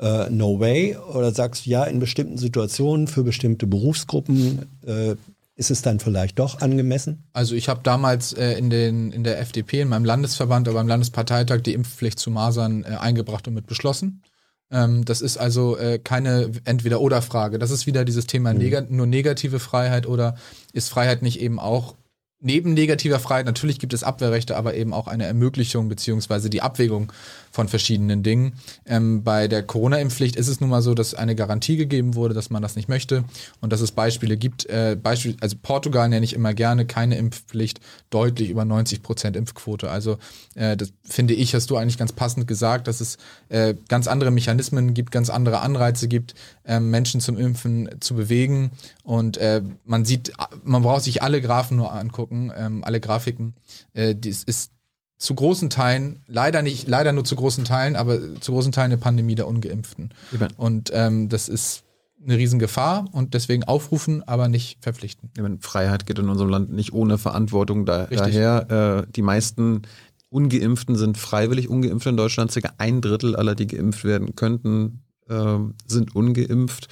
uh, 0.00 0.28
no 0.30 0.58
way? 0.58 0.96
Oder 1.14 1.32
sagst 1.32 1.66
du, 1.66 1.70
ja, 1.70 1.84
in 1.84 2.00
bestimmten 2.00 2.38
Situationen 2.38 3.06
für 3.06 3.22
bestimmte 3.22 3.66
Berufsgruppen 3.66 4.66
äh, 4.86 5.14
ist 5.58 5.72
es 5.72 5.82
dann 5.82 5.98
vielleicht 5.98 6.38
doch 6.38 6.60
angemessen? 6.60 7.24
Also 7.32 7.56
ich 7.56 7.68
habe 7.68 7.80
damals 7.82 8.32
äh, 8.32 8.52
in, 8.52 8.70
den, 8.70 9.10
in 9.10 9.24
der 9.24 9.40
FDP, 9.40 9.80
in 9.80 9.88
meinem 9.88 10.04
Landesverband, 10.04 10.68
aber 10.68 10.78
beim 10.78 10.86
Landesparteitag 10.86 11.62
die 11.62 11.74
Impfpflicht 11.74 12.20
zu 12.20 12.30
Masern 12.30 12.84
äh, 12.84 12.96
eingebracht 12.96 13.48
und 13.48 13.54
mit 13.54 13.66
beschlossen. 13.66 14.22
Ähm, 14.70 15.04
das 15.04 15.20
ist 15.20 15.36
also 15.36 15.76
äh, 15.76 15.98
keine 15.98 16.52
Entweder-Oder-Frage. 16.64 17.58
Das 17.58 17.72
ist 17.72 17.88
wieder 17.88 18.04
dieses 18.04 18.28
Thema 18.28 18.54
mhm. 18.54 18.60
neg 18.60 18.90
nur 18.90 19.06
negative 19.08 19.58
Freiheit 19.58 20.06
oder 20.06 20.36
ist 20.72 20.90
Freiheit 20.90 21.22
nicht 21.22 21.40
eben 21.40 21.58
auch 21.58 21.96
neben 22.40 22.74
negativer 22.74 23.18
Freiheit, 23.18 23.46
natürlich 23.46 23.78
gibt 23.78 23.92
es 23.92 24.04
Abwehrrechte, 24.04 24.56
aber 24.56 24.74
eben 24.74 24.92
auch 24.92 25.08
eine 25.08 25.26
Ermöglichung 25.26 25.88
beziehungsweise 25.88 26.50
die 26.50 26.62
Abwägung 26.62 27.12
von 27.50 27.68
verschiedenen 27.68 28.22
Dingen. 28.22 28.54
Ähm, 28.86 29.22
bei 29.22 29.48
der 29.48 29.62
Corona-Impfpflicht 29.62 30.36
ist 30.36 30.48
es 30.48 30.60
nun 30.60 30.70
mal 30.70 30.82
so, 30.82 30.94
dass 30.94 31.14
eine 31.14 31.34
Garantie 31.34 31.76
gegeben 31.76 32.14
wurde, 32.14 32.34
dass 32.34 32.50
man 32.50 32.62
das 32.62 32.76
nicht 32.76 32.88
möchte 32.88 33.24
und 33.60 33.72
dass 33.72 33.80
es 33.80 33.92
Beispiele 33.92 34.36
gibt. 34.36 34.66
Äh, 34.66 34.96
Beispiel, 35.00 35.36
also 35.40 35.56
Portugal 35.60 36.08
nenne 36.08 36.24
ich 36.24 36.34
immer 36.34 36.54
gerne, 36.54 36.86
keine 36.86 37.16
Impfpflicht, 37.16 37.80
deutlich 38.10 38.50
über 38.50 38.64
90 38.64 39.02
Prozent 39.02 39.36
Impfquote. 39.36 39.90
Also 39.90 40.18
äh, 40.54 40.76
das 40.76 40.92
finde 41.04 41.34
ich, 41.34 41.54
hast 41.54 41.70
du 41.70 41.76
eigentlich 41.76 41.98
ganz 41.98 42.12
passend 42.12 42.46
gesagt, 42.46 42.88
dass 42.88 43.00
es 43.00 43.18
äh, 43.48 43.74
ganz 43.88 44.06
andere 44.06 44.30
Mechanismen 44.30 44.94
gibt, 44.94 45.10
ganz 45.10 45.30
andere 45.30 45.60
Anreize 45.60 46.08
gibt, 46.08 46.34
äh, 46.64 46.80
Menschen 46.80 47.20
zum 47.20 47.36
Impfen 47.36 47.88
zu 48.00 48.14
bewegen. 48.14 48.70
Und 49.02 49.36
äh, 49.38 49.62
man 49.84 50.04
sieht, 50.04 50.32
man 50.64 50.82
braucht 50.82 51.04
sich 51.04 51.22
alle 51.22 51.40
Graphen 51.40 51.76
nur 51.76 51.92
angucken, 51.92 52.52
ähm, 52.56 52.84
alle 52.84 53.00
Grafiken. 53.00 53.54
Äh, 53.94 54.14
das 54.14 54.42
ist 54.44 54.72
zu 55.18 55.34
großen 55.34 55.68
Teilen, 55.68 56.22
leider 56.26 56.62
nicht, 56.62 56.88
leider 56.88 57.12
nur 57.12 57.24
zu 57.24 57.36
großen 57.36 57.64
Teilen, 57.64 57.96
aber 57.96 58.40
zu 58.40 58.52
großen 58.52 58.72
Teilen 58.72 58.92
eine 58.92 58.98
Pandemie 59.00 59.34
der 59.34 59.48
Ungeimpften. 59.48 60.10
Eben. 60.32 60.48
Und 60.56 60.90
ähm, 60.94 61.28
das 61.28 61.48
ist 61.48 61.82
eine 62.22 62.36
Riesengefahr 62.36 63.06
und 63.12 63.34
deswegen 63.34 63.64
aufrufen, 63.64 64.26
aber 64.26 64.48
nicht 64.48 64.78
verpflichten. 64.80 65.30
Eben, 65.36 65.60
Freiheit 65.60 66.06
geht 66.06 66.18
in 66.18 66.28
unserem 66.28 66.50
Land 66.50 66.72
nicht 66.72 66.92
ohne 66.92 67.18
Verantwortung. 67.18 67.84
Da, 67.84 68.06
daher, 68.06 69.04
äh, 69.06 69.12
die 69.12 69.22
meisten 69.22 69.82
Ungeimpften 70.30 70.96
sind 70.96 71.16
freiwillig 71.16 71.68
ungeimpft 71.68 72.06
in 72.06 72.16
Deutschland. 72.16 72.52
Circa 72.52 72.72
ein 72.78 73.00
Drittel 73.00 73.34
aller, 73.34 73.54
die 73.54 73.66
geimpft 73.66 74.04
werden 74.04 74.34
könnten, 74.36 75.02
äh, 75.28 75.58
sind 75.86 76.14
ungeimpft. 76.14 76.88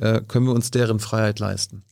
Äh, 0.00 0.22
können 0.22 0.46
wir 0.46 0.54
uns 0.54 0.70
deren 0.70 1.00
Freiheit 1.00 1.38
leisten? 1.38 1.84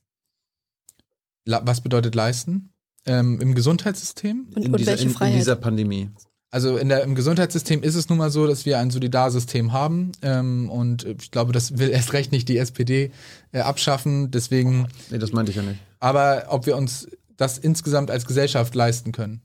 Was 1.44 1.80
bedeutet 1.80 2.14
leisten? 2.16 2.72
Ähm, 3.06 3.40
im 3.40 3.54
Gesundheitssystem. 3.54 4.48
Und, 4.54 4.64
in, 4.64 4.72
und 4.72 4.80
dieser, 4.80 4.92
welche 4.92 5.10
Freiheit? 5.10 5.34
in 5.34 5.38
dieser 5.38 5.56
Pandemie. 5.56 6.10
Also 6.50 6.76
in 6.76 6.88
der, 6.88 7.02
im 7.02 7.14
Gesundheitssystem 7.14 7.82
ist 7.82 7.96
es 7.96 8.08
nun 8.08 8.18
mal 8.18 8.30
so, 8.30 8.46
dass 8.46 8.64
wir 8.64 8.78
ein 8.78 8.90
Solidarsystem 8.90 9.72
haben 9.72 10.12
ähm, 10.22 10.70
und 10.70 11.04
ich 11.04 11.30
glaube, 11.30 11.52
das 11.52 11.78
will 11.78 11.90
erst 11.90 12.12
recht 12.12 12.32
nicht 12.32 12.48
die 12.48 12.58
SPD 12.58 13.10
äh, 13.52 13.60
abschaffen. 13.60 14.30
Deswegen. 14.30 14.88
Nee, 15.10 15.18
das 15.18 15.32
meinte 15.32 15.50
ich 15.50 15.56
ja 15.56 15.62
nicht. 15.62 15.80
Aber 15.98 16.44
ob 16.48 16.66
wir 16.66 16.76
uns 16.76 17.08
das 17.36 17.58
insgesamt 17.58 18.10
als 18.10 18.26
Gesellschaft 18.26 18.74
leisten 18.74 19.12
können. 19.12 19.42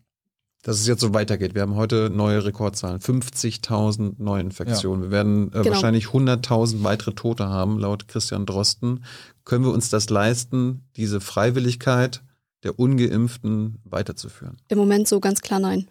Dass 0.63 0.79
es 0.79 0.85
jetzt 0.85 1.01
so 1.01 1.13
weitergeht. 1.13 1.55
Wir 1.55 1.63
haben 1.63 1.75
heute 1.75 2.11
neue 2.13 2.45
Rekordzahlen. 2.45 2.99
50.000 2.99 4.13
Neuinfektionen. 4.19 5.05
Ja. 5.05 5.09
Wir 5.09 5.11
werden 5.11 5.47
äh, 5.47 5.51
genau. 5.51 5.71
wahrscheinlich 5.71 6.05
100.000 6.05 6.83
weitere 6.83 7.13
Tote 7.13 7.49
haben, 7.49 7.79
laut 7.79 8.07
Christian 8.07 8.45
Drosten. 8.45 9.03
Können 9.43 9.65
wir 9.65 9.71
uns 9.71 9.89
das 9.89 10.09
leisten, 10.11 10.85
diese 10.95 11.19
Freiwilligkeit 11.19 12.21
der 12.63 12.79
Ungeimpften 12.79 13.79
weiterzuführen? 13.83 14.57
Im 14.67 14.77
Moment 14.77 15.07
so 15.07 15.19
ganz 15.19 15.41
klar 15.41 15.59
nein. 15.59 15.89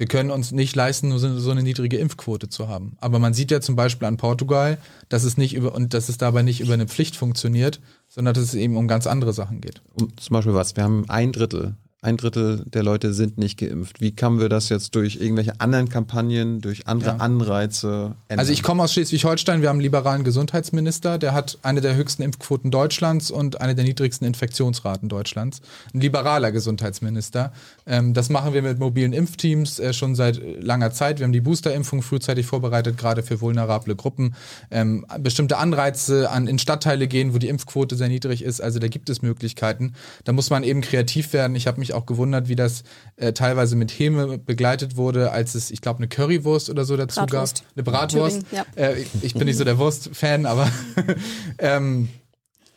Wir 0.00 0.06
können 0.06 0.30
uns 0.30 0.50
nicht 0.50 0.74
leisten, 0.74 1.10
nur 1.10 1.18
so 1.18 1.50
eine 1.50 1.62
niedrige 1.62 1.98
Impfquote 1.98 2.48
zu 2.48 2.68
haben. 2.68 2.96
Aber 3.02 3.18
man 3.18 3.34
sieht 3.34 3.50
ja 3.50 3.60
zum 3.60 3.76
Beispiel 3.76 4.08
an 4.08 4.16
Portugal, 4.16 4.78
dass 5.10 5.24
es 5.24 5.36
nicht 5.36 5.54
über 5.54 5.74
und 5.74 5.92
dass 5.92 6.08
es 6.08 6.16
dabei 6.16 6.40
nicht 6.40 6.62
über 6.62 6.72
eine 6.72 6.88
Pflicht 6.88 7.16
funktioniert, 7.16 7.80
sondern 8.08 8.32
dass 8.32 8.44
es 8.44 8.54
eben 8.54 8.78
um 8.78 8.88
ganz 8.88 9.06
andere 9.06 9.34
Sachen 9.34 9.60
geht. 9.60 9.82
Um, 9.92 10.16
zum 10.16 10.32
Beispiel 10.32 10.54
was? 10.54 10.74
Wir 10.74 10.84
haben 10.84 11.04
ein 11.10 11.32
Drittel 11.32 11.76
ein 12.02 12.16
Drittel 12.16 12.64
der 12.64 12.82
Leute 12.82 13.12
sind 13.12 13.36
nicht 13.36 13.58
geimpft. 13.58 14.00
Wie 14.00 14.12
können 14.12 14.40
wir 14.40 14.48
das 14.48 14.70
jetzt 14.70 14.94
durch 14.94 15.16
irgendwelche 15.16 15.60
anderen 15.60 15.90
Kampagnen, 15.90 16.62
durch 16.62 16.86
andere 16.86 17.10
ja. 17.10 17.16
Anreize 17.16 18.16
ändern? 18.28 18.38
Also 18.38 18.52
ich 18.52 18.62
komme 18.62 18.82
aus 18.82 18.94
Schleswig-Holstein, 18.94 19.60
wir 19.60 19.68
haben 19.68 19.76
einen 19.76 19.82
liberalen 19.82 20.24
Gesundheitsminister, 20.24 21.18
der 21.18 21.34
hat 21.34 21.58
eine 21.60 21.82
der 21.82 21.96
höchsten 21.96 22.22
Impfquoten 22.22 22.70
Deutschlands 22.70 23.30
und 23.30 23.60
eine 23.60 23.74
der 23.74 23.84
niedrigsten 23.84 24.26
Infektionsraten 24.26 25.10
Deutschlands. 25.10 25.60
Ein 25.92 26.00
liberaler 26.00 26.52
Gesundheitsminister. 26.52 27.52
Ähm, 27.86 28.14
das 28.14 28.30
machen 28.30 28.54
wir 28.54 28.62
mit 28.62 28.78
mobilen 28.78 29.12
Impfteams 29.12 29.78
äh, 29.78 29.92
schon 29.92 30.14
seit 30.14 30.40
langer 30.62 30.92
Zeit. 30.92 31.18
Wir 31.18 31.24
haben 31.24 31.34
die 31.34 31.42
Boosterimpfung 31.42 32.00
frühzeitig 32.00 32.46
vorbereitet, 32.46 32.96
gerade 32.96 33.22
für 33.22 33.42
vulnerable 33.42 33.94
Gruppen. 33.94 34.34
Ähm, 34.70 35.04
bestimmte 35.18 35.58
Anreize 35.58 36.30
an 36.30 36.46
in 36.46 36.58
Stadtteile 36.58 37.08
gehen, 37.08 37.34
wo 37.34 37.38
die 37.38 37.48
Impfquote 37.48 37.94
sehr 37.94 38.08
niedrig 38.08 38.42
ist. 38.42 38.62
Also 38.62 38.78
da 38.78 38.88
gibt 38.88 39.10
es 39.10 39.20
Möglichkeiten. 39.20 39.92
Da 40.24 40.32
muss 40.32 40.48
man 40.48 40.64
eben 40.64 40.80
kreativ 40.80 41.34
werden. 41.34 41.54
Ich 41.56 41.66
habe 41.66 41.78
mich 41.78 41.89
mich 41.90 41.94
auch 41.94 42.06
gewundert, 42.06 42.48
wie 42.48 42.56
das 42.56 42.84
äh, 43.16 43.32
teilweise 43.32 43.76
mit 43.76 43.90
Häme 43.90 44.38
begleitet 44.38 44.96
wurde, 44.96 45.32
als 45.32 45.54
es, 45.54 45.70
ich 45.70 45.80
glaube, 45.80 45.98
eine 45.98 46.08
Currywurst 46.08 46.70
oder 46.70 46.84
so 46.84 46.96
dazu 46.96 47.20
Bratwurst. 47.20 47.62
gab. 47.62 47.72
Eine 47.76 47.82
Bratwurst. 47.82 48.42
Ja. 48.52 48.64
Äh, 48.76 49.04
ich 49.22 49.34
bin 49.34 49.44
nicht 49.44 49.56
so 49.56 49.64
der 49.64 49.78
Wurst-Fan, 49.78 50.46
aber 50.46 50.70
ähm, 51.58 52.08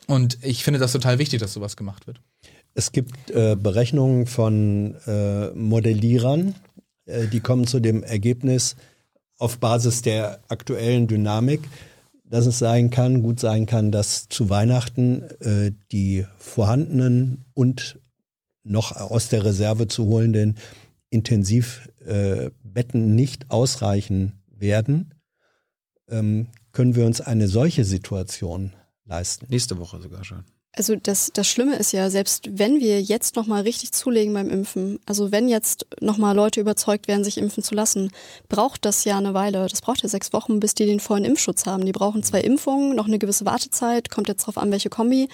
und 0.08 0.38
ich 0.42 0.64
finde 0.64 0.80
das 0.80 0.92
total 0.92 1.20
wichtig, 1.20 1.40
dass 1.40 1.54
sowas 1.54 1.78
gemacht 1.78 2.08
wird. 2.08 2.20
Es 2.74 2.92
gibt 2.92 3.32
äh, 3.32 3.56
Berechnungen 3.56 4.26
von 4.26 4.96
äh, 5.06 5.50
Modellierern, 5.52 6.56
äh, 7.06 7.28
die 7.28 7.40
kommen 7.40 7.68
zu 7.68 7.80
dem 7.80 8.04
Ergebnis 8.04 8.76
auf 9.38 9.60
Basis 9.60 10.02
der 10.02 10.40
aktuellen 10.48 11.08
Dynamik, 11.08 11.62
dass 12.26 12.48
es 12.48 12.58
sein 12.58 12.90
kann, 12.90 13.22
gut 13.22 13.40
sein 13.40 13.68
kann, 13.68 13.92
dass 13.92 14.28
zu 14.28 14.50
Weihnachten 14.50 15.22
äh, 15.40 15.72
die 15.92 16.26
vorhandenen 16.40 17.46
und 17.54 18.00
noch 18.64 18.92
aus 18.94 19.30
der 19.30 19.44
Reserve 19.46 19.88
zu 19.88 20.08
holenden 20.08 20.58
Intensivbetten 21.10 21.92
äh, 22.06 23.14
nicht 23.14 23.52
ausreichen 23.52 24.44
werden, 24.48 25.14
ähm, 26.10 26.48
können 26.72 26.96
wir 26.96 27.06
uns 27.06 27.22
eine 27.22 27.48
solche 27.48 27.86
Situation 27.86 28.74
leisten. 29.06 29.46
Nächste 29.50 29.78
Woche 29.78 30.02
sogar 30.02 30.24
schon. 30.24 30.44
Also 30.76 30.96
das, 30.96 31.30
das 31.32 31.48
Schlimme 31.48 31.76
ist 31.76 31.92
ja, 31.92 32.10
selbst 32.10 32.50
wenn 32.58 32.80
wir 32.80 33.00
jetzt 33.00 33.36
nochmal 33.36 33.62
richtig 33.62 33.92
zulegen 33.92 34.34
beim 34.34 34.50
Impfen, 34.50 35.00
also 35.06 35.32
wenn 35.32 35.48
jetzt 35.48 35.86
nochmal 36.02 36.36
Leute 36.36 36.60
überzeugt 36.60 37.08
werden, 37.08 37.24
sich 37.24 37.38
impfen 37.38 37.62
zu 37.62 37.76
lassen, 37.76 38.12
braucht 38.50 38.84
das 38.84 39.04
ja 39.04 39.20
eine 39.20 39.36
Weile. 39.36 39.68
Das 39.68 39.82
braucht 39.82 40.02
ja 40.02 40.10
sechs 40.10 40.34
Wochen, 40.34 40.60
bis 40.60 40.74
die 40.74 40.88
den 40.88 41.00
vollen 41.00 41.26
Impfschutz 41.26 41.68
haben. 41.68 41.86
Die 41.86 41.92
brauchen 41.92 42.24
zwei 42.24 42.42
Impfungen, 42.42 42.96
noch 42.96 43.06
eine 43.06 43.20
gewisse 43.20 43.46
Wartezeit, 43.46 44.10
kommt 44.10 44.28
jetzt 44.30 44.48
drauf 44.48 44.58
an, 44.58 44.72
welche 44.72 44.90
Kombi. 44.90 45.30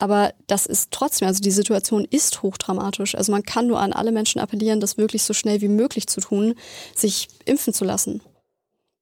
Aber 0.00 0.34
das 0.48 0.66
ist 0.66 0.90
trotzdem, 0.90 1.28
also 1.28 1.40
die 1.40 1.52
Situation 1.52 2.04
ist 2.04 2.42
hochdramatisch. 2.42 3.14
Also 3.14 3.30
man 3.30 3.44
kann 3.44 3.68
nur 3.68 3.80
an 3.80 3.92
alle 3.92 4.10
Menschen 4.10 4.40
appellieren, 4.40 4.80
das 4.80 4.98
wirklich 4.98 5.22
so 5.22 5.34
schnell 5.34 5.60
wie 5.60 5.68
möglich 5.68 6.08
zu 6.08 6.20
tun, 6.20 6.54
sich 6.96 7.28
impfen 7.44 7.72
zu 7.72 7.84
lassen. 7.84 8.22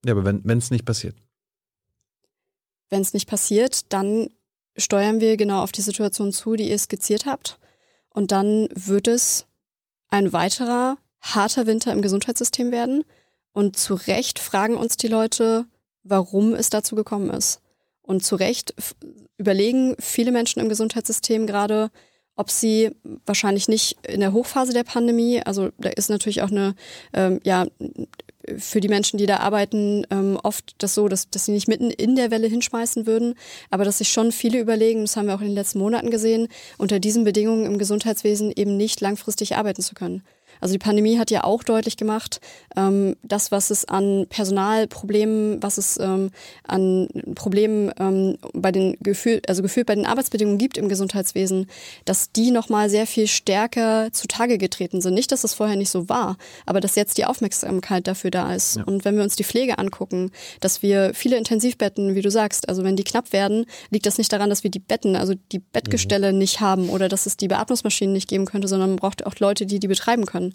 Ja, 0.04 0.12
aber 0.12 0.24
wenn 0.24 0.58
es 0.58 0.70
nicht 0.70 0.84
passiert. 0.84 1.16
Wenn 2.90 3.00
es 3.00 3.14
nicht 3.14 3.28
passiert, 3.28 3.90
dann 3.92 4.28
steuern 4.78 5.20
wir 5.20 5.36
genau 5.36 5.62
auf 5.62 5.72
die 5.72 5.82
Situation 5.82 6.32
zu, 6.32 6.56
die 6.56 6.70
ihr 6.70 6.78
skizziert 6.78 7.26
habt. 7.26 7.58
Und 8.10 8.32
dann 8.32 8.68
wird 8.74 9.08
es 9.08 9.46
ein 10.08 10.32
weiterer 10.32 10.96
harter 11.20 11.66
Winter 11.66 11.92
im 11.92 12.02
Gesundheitssystem 12.02 12.70
werden. 12.70 13.04
Und 13.52 13.76
zu 13.76 13.94
Recht 13.94 14.38
fragen 14.38 14.76
uns 14.76 14.96
die 14.96 15.08
Leute, 15.08 15.66
warum 16.04 16.54
es 16.54 16.70
dazu 16.70 16.94
gekommen 16.94 17.30
ist. 17.30 17.60
Und 18.02 18.24
zu 18.24 18.36
Recht 18.36 18.74
überlegen 19.36 19.94
viele 19.98 20.32
Menschen 20.32 20.60
im 20.60 20.68
Gesundheitssystem 20.68 21.46
gerade, 21.46 21.90
ob 22.36 22.50
sie 22.50 22.92
wahrscheinlich 23.26 23.68
nicht 23.68 23.98
in 24.06 24.20
der 24.20 24.32
Hochphase 24.32 24.72
der 24.72 24.84
Pandemie, 24.84 25.42
also 25.44 25.70
da 25.78 25.90
ist 25.90 26.08
natürlich 26.08 26.42
auch 26.42 26.50
eine, 26.50 26.74
ähm, 27.12 27.40
ja, 27.42 27.66
für 28.56 28.80
die 28.80 28.88
Menschen, 28.88 29.18
die 29.18 29.26
da 29.26 29.38
arbeiten, 29.38 30.06
ähm, 30.10 30.38
oft 30.42 30.74
das 30.78 30.94
so, 30.94 31.08
dass, 31.08 31.28
dass 31.30 31.44
sie 31.44 31.52
nicht 31.52 31.68
mitten 31.68 31.90
in 31.90 32.16
der 32.16 32.30
Welle 32.30 32.46
hinschmeißen 32.46 33.06
würden, 33.06 33.34
aber 33.70 33.84
dass 33.84 33.98
sich 33.98 34.08
schon 34.08 34.32
viele 34.32 34.58
überlegen, 34.58 35.02
das 35.02 35.16
haben 35.16 35.26
wir 35.26 35.34
auch 35.34 35.40
in 35.40 35.48
den 35.48 35.54
letzten 35.54 35.78
Monaten 35.78 36.10
gesehen, 36.10 36.48
unter 36.78 36.98
diesen 37.00 37.24
Bedingungen 37.24 37.66
im 37.66 37.78
Gesundheitswesen 37.78 38.52
eben 38.54 38.76
nicht 38.76 39.00
langfristig 39.00 39.56
arbeiten 39.56 39.82
zu 39.82 39.94
können. 39.94 40.22
Also 40.60 40.72
die 40.72 40.78
Pandemie 40.78 41.18
hat 41.18 41.30
ja 41.30 41.44
auch 41.44 41.62
deutlich 41.62 41.96
gemacht, 41.96 42.40
ähm, 42.76 43.16
das, 43.22 43.50
was 43.50 43.70
es 43.70 43.84
an 43.84 44.26
Personalproblemen, 44.28 45.62
was 45.62 45.78
es 45.78 45.98
ähm, 45.98 46.30
an 46.64 47.08
Problemen 47.34 47.92
ähm, 47.98 48.38
bei 48.52 48.72
den 48.72 48.96
Gefühl, 49.00 49.42
also 49.48 49.62
gefühlt 49.62 49.86
bei 49.86 49.94
den 49.94 50.06
Arbeitsbedingungen 50.06 50.58
gibt 50.58 50.78
im 50.78 50.88
Gesundheitswesen, 50.88 51.66
dass 52.04 52.32
die 52.32 52.50
nochmal 52.50 52.90
sehr 52.90 53.06
viel 53.06 53.26
stärker 53.26 54.12
zutage 54.12 54.58
getreten 54.58 55.00
sind. 55.00 55.14
Nicht, 55.14 55.32
dass 55.32 55.42
das 55.42 55.54
vorher 55.54 55.76
nicht 55.76 55.90
so 55.90 56.08
war, 56.08 56.36
aber 56.66 56.80
dass 56.80 56.94
jetzt 56.94 57.18
die 57.18 57.24
Aufmerksamkeit 57.24 58.06
dafür 58.06 58.30
da 58.30 58.54
ist. 58.54 58.76
Ja. 58.76 58.84
Und 58.84 59.04
wenn 59.04 59.16
wir 59.16 59.22
uns 59.22 59.36
die 59.36 59.44
Pflege 59.44 59.78
angucken, 59.78 60.30
dass 60.60 60.82
wir 60.82 61.12
viele 61.14 61.36
Intensivbetten, 61.36 62.14
wie 62.14 62.22
du 62.22 62.30
sagst, 62.30 62.68
also 62.68 62.84
wenn 62.84 62.96
die 62.96 63.04
knapp 63.04 63.32
werden, 63.32 63.66
liegt 63.90 64.06
das 64.06 64.18
nicht 64.18 64.32
daran, 64.32 64.50
dass 64.50 64.64
wir 64.64 64.70
die 64.70 64.78
Betten, 64.78 65.16
also 65.16 65.34
die 65.52 65.58
Bettgestelle 65.58 66.32
mhm. 66.32 66.38
nicht 66.38 66.60
haben 66.60 66.88
oder 66.90 67.08
dass 67.08 67.26
es 67.26 67.36
die 67.36 67.48
Beatmungsmaschinen 67.48 68.12
nicht 68.12 68.28
geben 68.28 68.44
könnte, 68.44 68.68
sondern 68.68 68.90
man 68.90 68.98
braucht 68.98 69.26
auch 69.26 69.34
Leute, 69.38 69.66
die 69.66 69.78
die 69.78 69.88
betreiben 69.88 70.26
können. 70.26 70.47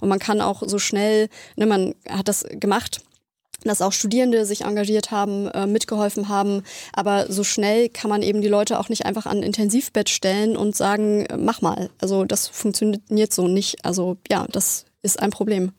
Und 0.00 0.08
man 0.08 0.18
kann 0.18 0.40
auch 0.40 0.62
so 0.66 0.78
schnell, 0.78 1.28
ne, 1.56 1.66
man 1.66 1.94
hat 2.08 2.28
das 2.28 2.44
gemacht, 2.48 3.02
dass 3.64 3.82
auch 3.82 3.92
Studierende 3.92 4.46
sich 4.46 4.62
engagiert 4.62 5.10
haben, 5.10 5.48
äh, 5.48 5.66
mitgeholfen 5.66 6.28
haben. 6.28 6.62
Aber 6.92 7.30
so 7.30 7.44
schnell 7.44 7.88
kann 7.88 8.08
man 8.08 8.22
eben 8.22 8.40
die 8.40 8.48
Leute 8.48 8.78
auch 8.78 8.88
nicht 8.88 9.04
einfach 9.04 9.26
an 9.26 9.38
ein 9.38 9.42
Intensivbett 9.42 10.08
stellen 10.08 10.56
und 10.56 10.76
sagen, 10.76 11.26
mach 11.38 11.60
mal. 11.60 11.90
Also 11.98 12.24
das 12.24 12.48
funktioniert 12.48 13.32
so 13.32 13.48
nicht. 13.48 13.84
Also 13.84 14.16
ja, 14.30 14.46
das 14.50 14.86
ist 15.02 15.20
ein 15.20 15.30
Problem. 15.30 15.72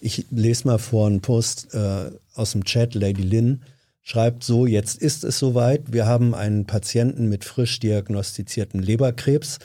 Ich 0.00 0.26
lese 0.30 0.66
mal 0.66 0.78
vor 0.78 1.06
einen 1.06 1.20
Post 1.20 1.74
äh, 1.74 2.10
aus 2.34 2.52
dem 2.52 2.64
Chat, 2.64 2.94
Lady 2.94 3.22
Lynn 3.22 3.62
schreibt 4.08 4.42
so, 4.42 4.64
jetzt 4.64 5.02
ist 5.02 5.22
es 5.22 5.38
soweit. 5.38 5.92
Wir 5.92 6.06
haben 6.06 6.34
einen 6.34 6.64
Patienten 6.64 7.28
mit 7.28 7.44
frisch 7.44 7.78
diagnostizierten 7.78 8.80
Leberkrebs, 8.80 9.58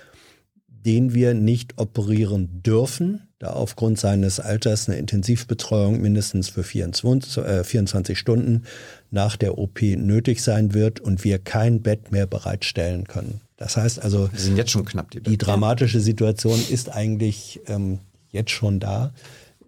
den 0.85 1.13
wir 1.13 1.33
nicht 1.33 1.77
operieren 1.77 2.61
dürfen 2.63 3.21
da 3.43 3.49
aufgrund 3.49 3.99
seines 3.99 4.39
Alters 4.39 4.87
eine 4.87 4.97
Intensivbetreuung 4.97 5.99
mindestens 5.99 6.47
für 6.47 6.63
24, 6.63 7.43
äh, 7.43 7.63
24 7.65 8.17
Stunden 8.17 8.63
nach 9.11 9.35
der 9.35 9.57
OP 9.57 9.81
nötig 9.81 10.41
sein 10.41 10.73
wird 10.73 11.01
und 11.01 11.25
wir 11.25 11.39
kein 11.39 11.81
Bett 11.81 12.13
mehr 12.13 12.25
bereitstellen 12.25 13.03
können. 13.05 13.41
Das 13.57 13.75
heißt 13.75 14.01
also, 14.01 14.29
die 14.29 14.37
sind 14.37 14.55
jetzt 14.55 14.71
schon 14.71 14.85
knapp. 14.85 15.11
Die, 15.11 15.19
die 15.19 15.37
dramatische 15.37 15.99
Situation 15.99 16.57
ist 16.69 16.89
eigentlich 16.89 17.59
ähm, 17.67 17.99
jetzt 18.31 18.51
schon 18.51 18.79
da. 18.79 19.13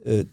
Äh, 0.06 0.23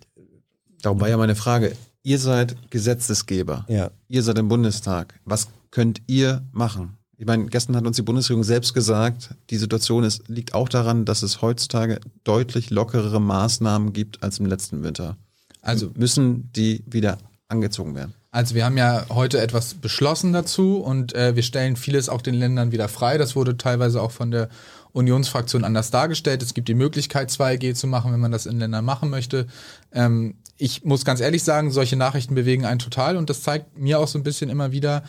Darum 0.80 1.00
war 1.00 1.08
ja 1.08 1.16
meine 1.16 1.34
Frage. 1.34 1.72
Ihr 2.04 2.20
seid 2.20 2.54
Gesetzesgeber. 2.70 3.66
Ja. 3.68 3.90
Ihr 4.06 4.22
seid 4.22 4.38
im 4.38 4.46
Bundestag. 4.46 5.18
Was 5.24 5.48
könnt 5.72 6.00
ihr 6.06 6.46
machen? 6.52 6.96
Ich 7.22 7.26
meine, 7.26 7.46
gestern 7.46 7.76
hat 7.76 7.86
uns 7.86 7.94
die 7.94 8.02
Bundesregierung 8.02 8.42
selbst 8.42 8.74
gesagt, 8.74 9.36
die 9.50 9.56
Situation 9.56 10.02
ist, 10.02 10.28
liegt 10.28 10.54
auch 10.54 10.68
daran, 10.68 11.04
dass 11.04 11.22
es 11.22 11.40
heutzutage 11.40 12.00
deutlich 12.24 12.70
lockerere 12.70 13.20
Maßnahmen 13.20 13.92
gibt 13.92 14.24
als 14.24 14.40
im 14.40 14.46
letzten 14.46 14.82
Winter. 14.82 15.16
Also 15.60 15.92
müssen 15.94 16.50
die 16.52 16.82
wieder 16.84 17.18
angezogen 17.46 17.94
werden. 17.94 18.12
Also 18.32 18.56
wir 18.56 18.64
haben 18.64 18.76
ja 18.76 19.06
heute 19.08 19.40
etwas 19.40 19.74
beschlossen 19.74 20.32
dazu 20.32 20.78
und 20.78 21.14
äh, 21.14 21.36
wir 21.36 21.44
stellen 21.44 21.76
vieles 21.76 22.08
auch 22.08 22.22
den 22.22 22.34
Ländern 22.34 22.72
wieder 22.72 22.88
frei. 22.88 23.18
Das 23.18 23.36
wurde 23.36 23.56
teilweise 23.56 24.02
auch 24.02 24.10
von 24.10 24.32
der 24.32 24.48
Unionsfraktion 24.90 25.62
anders 25.62 25.92
dargestellt. 25.92 26.42
Es 26.42 26.54
gibt 26.54 26.66
die 26.66 26.74
Möglichkeit, 26.74 27.30
2G 27.30 27.74
zu 27.74 27.86
machen, 27.86 28.12
wenn 28.12 28.18
man 28.18 28.32
das 28.32 28.46
in 28.46 28.58
Ländern 28.58 28.84
machen 28.84 29.10
möchte. 29.10 29.46
Ähm, 29.92 30.34
ich 30.56 30.84
muss 30.84 31.04
ganz 31.04 31.20
ehrlich 31.20 31.44
sagen, 31.44 31.70
solche 31.70 31.94
Nachrichten 31.94 32.34
bewegen 32.34 32.64
einen 32.64 32.80
total 32.80 33.16
und 33.16 33.30
das 33.30 33.42
zeigt 33.42 33.78
mir 33.78 34.00
auch 34.00 34.08
so 34.08 34.18
ein 34.18 34.24
bisschen 34.24 34.50
immer 34.50 34.72
wieder, 34.72 35.04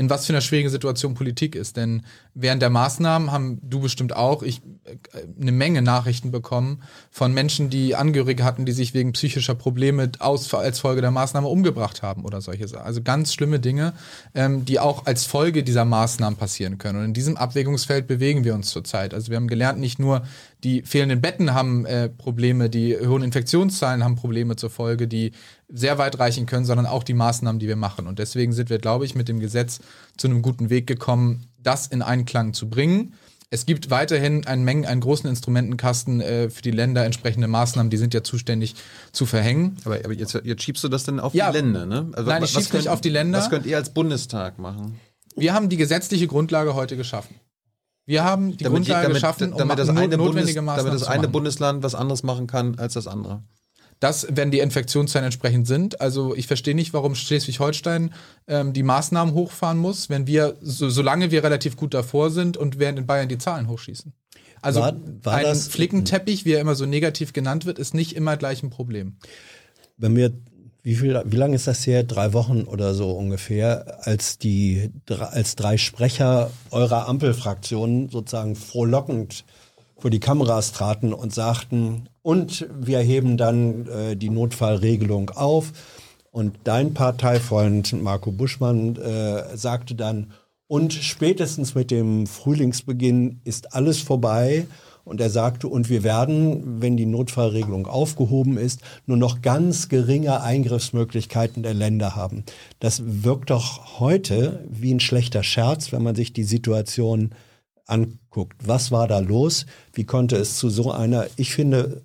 in 0.00 0.08
was 0.08 0.24
für 0.24 0.32
einer 0.32 0.40
schwierigen 0.40 0.70
Situation 0.70 1.12
Politik 1.12 1.54
ist. 1.54 1.76
Denn 1.76 2.06
während 2.32 2.62
der 2.62 2.70
Maßnahmen 2.70 3.30
haben 3.30 3.60
du 3.62 3.80
bestimmt 3.80 4.16
auch 4.16 4.42
ich, 4.42 4.62
äh, 4.84 4.96
eine 5.38 5.52
Menge 5.52 5.82
Nachrichten 5.82 6.30
bekommen 6.30 6.82
von 7.10 7.34
Menschen, 7.34 7.68
die 7.68 7.94
Angehörige 7.94 8.42
hatten, 8.42 8.64
die 8.64 8.72
sich 8.72 8.94
wegen 8.94 9.12
psychischer 9.12 9.54
Probleme 9.54 10.10
aus, 10.18 10.54
als 10.54 10.78
Folge 10.78 11.02
der 11.02 11.10
Maßnahme 11.10 11.48
umgebracht 11.48 12.02
haben 12.02 12.24
oder 12.24 12.40
solche 12.40 12.66
Sachen. 12.66 12.86
Also 12.86 13.02
ganz 13.02 13.34
schlimme 13.34 13.60
Dinge, 13.60 13.92
ähm, 14.34 14.64
die 14.64 14.80
auch 14.80 15.04
als 15.04 15.26
Folge 15.26 15.62
dieser 15.62 15.84
Maßnahmen 15.84 16.38
passieren 16.38 16.78
können. 16.78 17.00
Und 17.00 17.04
in 17.04 17.12
diesem 17.12 17.36
Abwägungsfeld 17.36 18.06
bewegen 18.06 18.42
wir 18.42 18.54
uns 18.54 18.70
zurzeit. 18.70 19.12
Also 19.12 19.28
wir 19.28 19.36
haben 19.36 19.48
gelernt, 19.48 19.80
nicht 19.80 19.98
nur 19.98 20.22
die 20.64 20.80
fehlenden 20.80 21.20
Betten 21.20 21.52
haben 21.52 21.84
äh, 21.84 22.08
Probleme, 22.08 22.70
die 22.70 22.96
hohen 22.96 23.22
Infektionszahlen 23.22 24.02
haben 24.02 24.16
Probleme 24.16 24.56
zur 24.56 24.70
Folge, 24.70 25.08
die 25.08 25.32
sehr 25.72 25.98
weit 25.98 26.18
reichen 26.18 26.46
können, 26.46 26.64
sondern 26.64 26.86
auch 26.86 27.02
die 27.02 27.14
Maßnahmen, 27.14 27.58
die 27.58 27.68
wir 27.68 27.76
machen. 27.76 28.06
Und 28.06 28.18
deswegen 28.18 28.52
sind 28.52 28.70
wir, 28.70 28.78
glaube 28.78 29.04
ich, 29.04 29.14
mit 29.14 29.28
dem 29.28 29.40
Gesetz 29.40 29.80
zu 30.16 30.26
einem 30.26 30.42
guten 30.42 30.70
Weg 30.70 30.86
gekommen, 30.86 31.46
das 31.58 31.86
in 31.86 32.02
Einklang 32.02 32.52
zu 32.52 32.68
bringen. 32.68 33.14
Es 33.52 33.66
gibt 33.66 33.90
weiterhin 33.90 34.46
einen, 34.46 34.62
Mengen, 34.62 34.86
einen 34.86 35.00
großen 35.00 35.28
Instrumentenkasten 35.28 36.20
äh, 36.20 36.50
für 36.50 36.62
die 36.62 36.70
Länder, 36.70 37.04
entsprechende 37.04 37.48
Maßnahmen, 37.48 37.90
die 37.90 37.96
sind 37.96 38.14
ja 38.14 38.22
zuständig 38.22 38.76
zu 39.10 39.26
verhängen. 39.26 39.76
Aber, 39.84 39.96
aber 40.04 40.12
jetzt, 40.12 40.34
jetzt, 40.44 40.62
schiebst 40.62 40.84
du 40.84 40.88
das 40.88 41.02
denn 41.02 41.18
auf 41.18 41.34
ja, 41.34 41.50
die 41.50 41.58
Länder, 41.58 41.84
ne? 41.84 42.10
Also, 42.12 42.30
nein, 42.30 42.44
ich 42.44 42.50
schieb's 42.50 42.72
nicht 42.72 42.88
auf 42.88 43.00
die 43.00 43.08
Länder. 43.08 43.38
Was 43.38 43.50
könnt 43.50 43.66
ihr 43.66 43.76
als 43.76 43.90
Bundestag 43.90 44.60
machen? 44.60 45.00
Wir 45.34 45.52
haben 45.52 45.68
die 45.68 45.76
gesetzliche 45.76 46.28
Grundlage 46.28 46.74
heute 46.74 46.96
geschaffen. 46.96 47.34
Wir 48.06 48.24
haben 48.24 48.56
die 48.56 48.64
damit, 48.64 48.78
Grundlage 48.78 49.02
damit, 49.02 49.14
geschaffen, 49.16 49.52
um 49.52 49.58
damit 49.58 49.78
das 49.78 49.88
eine 49.88 50.16
notwendige 50.16 50.18
Bundes, 50.18 50.54
Maßnahmen 50.56 50.84
Damit 50.86 51.00
das 51.00 51.08
eine 51.08 51.28
Bundesland 51.28 51.82
was 51.82 51.94
anderes 51.94 52.22
machen 52.22 52.46
kann 52.46 52.78
als 52.78 52.94
das 52.94 53.06
andere. 53.06 53.42
Das, 54.00 54.26
wenn 54.30 54.50
die 54.50 54.60
Infektionszahlen 54.60 55.26
entsprechend 55.26 55.66
sind. 55.66 56.00
Also 56.00 56.34
ich 56.34 56.46
verstehe 56.46 56.74
nicht, 56.74 56.94
warum 56.94 57.14
Schleswig-Holstein 57.14 58.14
ähm, 58.48 58.72
die 58.72 58.82
Maßnahmen 58.82 59.34
hochfahren 59.34 59.78
muss, 59.78 60.08
wenn 60.08 60.26
wir, 60.26 60.56
so, 60.62 60.88
solange 60.88 61.30
wir 61.30 61.44
relativ 61.44 61.76
gut 61.76 61.92
davor 61.92 62.30
sind 62.30 62.56
und 62.56 62.78
während 62.78 62.98
in 62.98 63.06
Bayern 63.06 63.28
die 63.28 63.38
Zahlen 63.38 63.68
hochschießen. 63.68 64.14
Also 64.62 64.80
war, 64.80 64.94
war 65.22 65.34
ein 65.34 65.44
das, 65.44 65.68
Flickenteppich, 65.68 66.44
wie 66.44 66.52
er 66.52 66.60
immer 66.60 66.74
so 66.74 66.86
negativ 66.86 67.32
genannt 67.32 67.66
wird, 67.66 67.78
ist 67.78 67.94
nicht 67.94 68.16
immer 68.16 68.36
gleich 68.36 68.62
ein 68.62 68.70
Problem. 68.70 69.16
Wenn 69.96 70.16
wir 70.16 70.32
wie 70.82 70.94
viel, 70.94 71.22
wie 71.26 71.36
lange 71.36 71.56
ist 71.56 71.66
das 71.66 71.86
her? 71.86 72.04
Drei 72.04 72.32
Wochen 72.32 72.62
oder 72.62 72.94
so 72.94 73.10
ungefähr, 73.10 73.98
als 74.06 74.38
die, 74.38 74.90
als 75.08 75.56
drei 75.56 75.76
Sprecher 75.76 76.50
eurer 76.70 77.06
Ampelfraktion 77.06 78.08
sozusagen 78.08 78.56
frohlockend 78.56 79.44
vor 80.00 80.10
die 80.10 80.20
Kameras 80.20 80.72
traten 80.72 81.12
und 81.12 81.34
sagten, 81.34 82.08
und 82.22 82.66
wir 82.78 82.98
heben 83.00 83.36
dann 83.36 83.86
äh, 83.86 84.16
die 84.16 84.30
Notfallregelung 84.30 85.30
auf. 85.30 85.72
Und 86.30 86.56
dein 86.64 86.94
Parteifreund 86.94 88.00
Marco 88.00 88.30
Buschmann 88.30 88.96
äh, 88.96 89.56
sagte 89.56 89.94
dann, 89.94 90.32
und 90.66 90.92
spätestens 90.92 91.74
mit 91.74 91.90
dem 91.90 92.28
Frühlingsbeginn 92.28 93.40
ist 93.44 93.74
alles 93.74 93.98
vorbei. 94.00 94.66
Und 95.02 95.20
er 95.20 95.30
sagte, 95.30 95.66
und 95.66 95.88
wir 95.88 96.04
werden, 96.04 96.80
wenn 96.80 96.96
die 96.96 97.06
Notfallregelung 97.06 97.88
aufgehoben 97.88 98.56
ist, 98.56 98.80
nur 99.06 99.16
noch 99.16 99.42
ganz 99.42 99.88
geringe 99.88 100.40
Eingriffsmöglichkeiten 100.42 101.64
der 101.64 101.74
Länder 101.74 102.14
haben. 102.14 102.44
Das 102.78 103.02
wirkt 103.04 103.50
doch 103.50 103.98
heute 103.98 104.64
wie 104.70 104.94
ein 104.94 105.00
schlechter 105.00 105.42
Scherz, 105.42 105.90
wenn 105.90 106.04
man 106.04 106.14
sich 106.14 106.32
die 106.32 106.44
Situation 106.44 107.30
anguckt. 107.90 108.56
Was 108.66 108.90
war 108.90 109.08
da 109.08 109.18
los? 109.18 109.66
Wie 109.92 110.04
konnte 110.04 110.36
es 110.36 110.58
zu 110.58 110.70
so 110.70 110.92
einer, 110.92 111.26
ich 111.36 111.52
finde, 111.52 112.02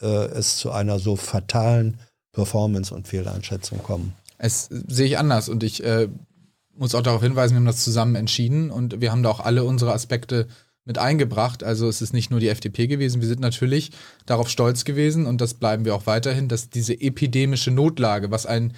äh, 0.00 0.06
es 0.06 0.56
zu 0.56 0.70
einer 0.70 0.98
so 0.98 1.16
fatalen 1.16 1.98
Performance 2.32 2.94
und 2.94 3.08
Fehleinschätzung 3.08 3.82
kommen? 3.82 4.14
Es 4.38 4.68
sehe 4.70 5.06
ich 5.06 5.18
anders 5.18 5.48
und 5.48 5.62
ich 5.62 5.84
äh, 5.84 6.08
muss 6.74 6.94
auch 6.94 7.02
darauf 7.02 7.22
hinweisen, 7.22 7.54
wir 7.54 7.58
haben 7.58 7.66
das 7.66 7.84
zusammen 7.84 8.16
entschieden 8.16 8.70
und 8.70 9.00
wir 9.00 9.12
haben 9.12 9.22
da 9.22 9.30
auch 9.30 9.40
alle 9.40 9.64
unsere 9.64 9.92
Aspekte 9.92 10.48
mit 10.84 10.98
eingebracht. 10.98 11.62
Also 11.62 11.88
es 11.88 12.02
ist 12.02 12.12
nicht 12.12 12.30
nur 12.30 12.40
die 12.40 12.48
FDP 12.48 12.86
gewesen. 12.86 13.20
Wir 13.20 13.28
sind 13.28 13.40
natürlich 13.40 13.92
darauf 14.26 14.48
stolz 14.48 14.84
gewesen 14.84 15.26
und 15.26 15.40
das 15.40 15.54
bleiben 15.54 15.84
wir 15.84 15.94
auch 15.94 16.06
weiterhin, 16.06 16.48
dass 16.48 16.70
diese 16.70 16.94
epidemische 17.00 17.70
Notlage, 17.70 18.30
was 18.30 18.46
ein 18.46 18.72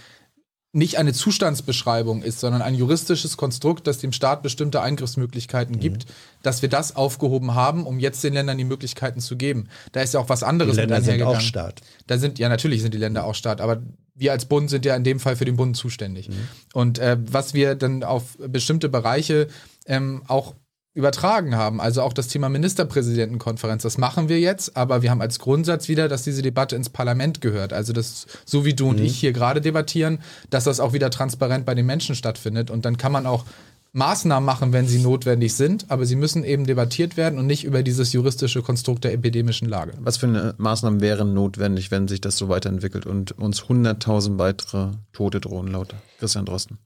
nicht 0.74 0.98
eine 0.98 1.12
Zustandsbeschreibung 1.12 2.22
ist, 2.22 2.40
sondern 2.40 2.60
ein 2.60 2.74
juristisches 2.74 3.37
Konstrukt, 3.37 3.87
das 3.87 3.98
dem 3.98 4.12
Staat 4.12 4.42
bestimmte 4.42 4.82
Eingriffsmöglichkeiten 4.82 5.76
mhm. 5.76 5.80
gibt, 5.80 6.06
dass 6.42 6.62
wir 6.62 6.68
das 6.68 6.96
aufgehoben 6.96 7.54
haben, 7.54 7.87
um 7.87 8.00
jetzt 8.00 8.24
den 8.24 8.34
Ländern 8.34 8.58
die 8.58 8.64
Möglichkeiten 8.64 9.20
zu 9.20 9.37
geben. 9.37 9.68
Da 9.92 10.02
ist 10.02 10.14
ja 10.14 10.20
auch 10.20 10.28
was 10.28 10.42
anderes 10.42 10.74
die 10.74 10.80
Länder 10.80 11.00
sind 11.00 11.22
auch 11.22 11.40
Staat. 11.40 11.80
Da 12.08 12.18
sind 12.18 12.40
ja 12.40 12.48
natürlich 12.48 12.82
sind 12.82 12.92
die 12.92 12.98
Länder 12.98 13.24
auch 13.24 13.37
Staat, 13.37 13.60
aber 13.60 13.82
wir 14.16 14.32
als 14.32 14.46
Bund 14.46 14.68
sind 14.68 14.84
ja 14.84 14.96
in 14.96 15.04
dem 15.04 15.20
Fall 15.20 15.37
für 15.37 15.44
den 15.44 15.56
Bund 15.56 15.76
zuständig. 15.76 16.28
Mhm. 16.28 16.48
Und 16.72 16.98
äh, 16.98 17.18
was 17.20 17.54
wir 17.54 17.76
dann 17.76 18.02
auf 18.02 18.37
bestimmte 18.38 18.88
Bereiche 18.88 19.46
ähm, 19.87 20.22
auch 20.26 20.54
übertragen 20.94 21.57
haben. 21.57 21.80
Also 21.80 22.02
auch 22.02 22.12
das 22.12 22.28
Thema 22.28 22.48
Ministerpräsidentenkonferenz, 22.48 23.83
das 23.83 23.98
machen 23.98 24.28
wir 24.28 24.38
jetzt, 24.38 24.76
aber 24.76 25.02
wir 25.02 25.11
haben 25.11 25.20
als 25.20 25.40
Grundsatz 25.40 25.88
wieder, 25.88 26.09
dass 26.09 26.22
diese 26.22 26.40
Debatte 26.40 26.76
ins 26.76 26.88
Parlament 26.88 27.40
gehört. 27.40 27.72
Also 27.72 27.92
das, 27.92 28.26
so 28.44 28.64
wie 28.64 28.74
du 28.74 28.88
und 28.88 29.00
mhm. 29.00 29.07
ich 29.07 29.18
hier 29.18 29.33
gerade 29.33 29.61
debattieren, 29.61 30.20
dass 30.50 30.64
das 30.64 30.78
auch 30.78 30.92
wieder 30.92 31.11
transparent 31.11 31.66
bei 31.66 31.74
den 31.74 31.87
Menschen 31.87 32.14
stattfindet. 32.14 32.70
Und 32.70 32.85
dann 32.85 32.96
kann 32.96 33.11
man 33.11 33.26
auch 33.26 33.44
Maßnahmen 33.92 34.44
machen, 34.44 34.72
wenn 34.72 34.88
sie 34.88 34.98
notwendig 34.98 35.54
sind, 35.54 35.87
aber 35.88 36.04
sie 36.04 36.16
müssen 36.16 36.42
eben 36.42 36.66
debattiert 36.66 37.16
werden 37.16 37.38
und 37.38 37.46
nicht 37.46 37.64
über 37.64 37.85
dieses 37.85 38.12
juristische 38.12 38.62
Konstrukt 38.62 39.04
der 39.04 39.12
epidemischen 39.12 39.68
Lage. 39.68 39.92
Was 40.00 40.16
für 40.16 40.26
eine 40.26 40.54
Maßnahmen 40.59 41.00
wären 41.00 41.33
notwendig, 41.33 41.92
wenn 41.92 42.09
sich 42.09 42.20
das 42.20 42.37
so 42.37 42.48
weiterentwickelt 42.48 43.07
und 43.07 43.33
uns 43.38 43.62
100.000 43.62 44.38
weitere 44.38 44.90
Tote 45.12 45.40
drohen, 45.40 45.68
laut 45.68 45.94
Christian 46.18 46.44
Drosten? 46.44 46.78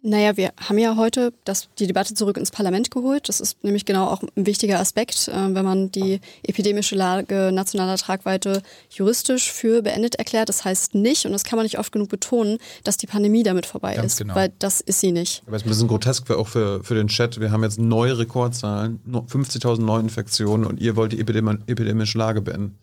Naja, 0.00 0.36
wir 0.36 0.52
haben 0.56 0.78
ja 0.78 0.94
heute 0.94 1.32
das, 1.44 1.68
die 1.80 1.88
Debatte 1.88 2.14
zurück 2.14 2.36
ins 2.36 2.52
Parlament 2.52 2.92
geholt. 2.92 3.28
Das 3.28 3.40
ist 3.40 3.62
nämlich 3.64 3.84
genau 3.84 4.06
auch 4.06 4.22
ein 4.22 4.46
wichtiger 4.46 4.78
Aspekt, 4.78 5.26
äh, 5.26 5.32
wenn 5.32 5.64
man 5.64 5.90
die 5.90 6.20
epidemische 6.44 6.94
Lage 6.94 7.50
nationaler 7.52 7.96
Tragweite 7.96 8.62
juristisch 8.90 9.50
für 9.50 9.82
beendet 9.82 10.14
erklärt. 10.14 10.48
Das 10.48 10.64
heißt 10.64 10.94
nicht, 10.94 11.26
und 11.26 11.32
das 11.32 11.42
kann 11.42 11.56
man 11.56 11.64
nicht 11.64 11.80
oft 11.80 11.90
genug 11.90 12.10
betonen, 12.10 12.58
dass 12.84 12.96
die 12.96 13.08
Pandemie 13.08 13.42
damit 13.42 13.66
vorbei 13.66 13.96
Ganz 13.96 14.12
ist, 14.12 14.18
genau. 14.18 14.36
weil 14.36 14.52
das 14.60 14.80
ist 14.80 15.00
sie 15.00 15.10
nicht. 15.10 15.42
Aber 15.46 15.56
es 15.56 15.62
ist 15.62 15.66
ein 15.66 15.70
bisschen 15.70 15.88
grotesk 15.88 16.30
auch 16.30 16.46
für, 16.46 16.84
für 16.84 16.94
den 16.94 17.08
Chat. 17.08 17.40
Wir 17.40 17.50
haben 17.50 17.64
jetzt 17.64 17.80
neue 17.80 18.18
Rekordzahlen, 18.18 19.00
50.000 19.04 19.80
Neuinfektionen 19.80 20.64
und 20.64 20.80
ihr 20.80 20.94
wollt 20.94 21.10
die 21.10 21.18
epidemische 21.20 22.18
Lage 22.18 22.40
beenden. 22.40 22.78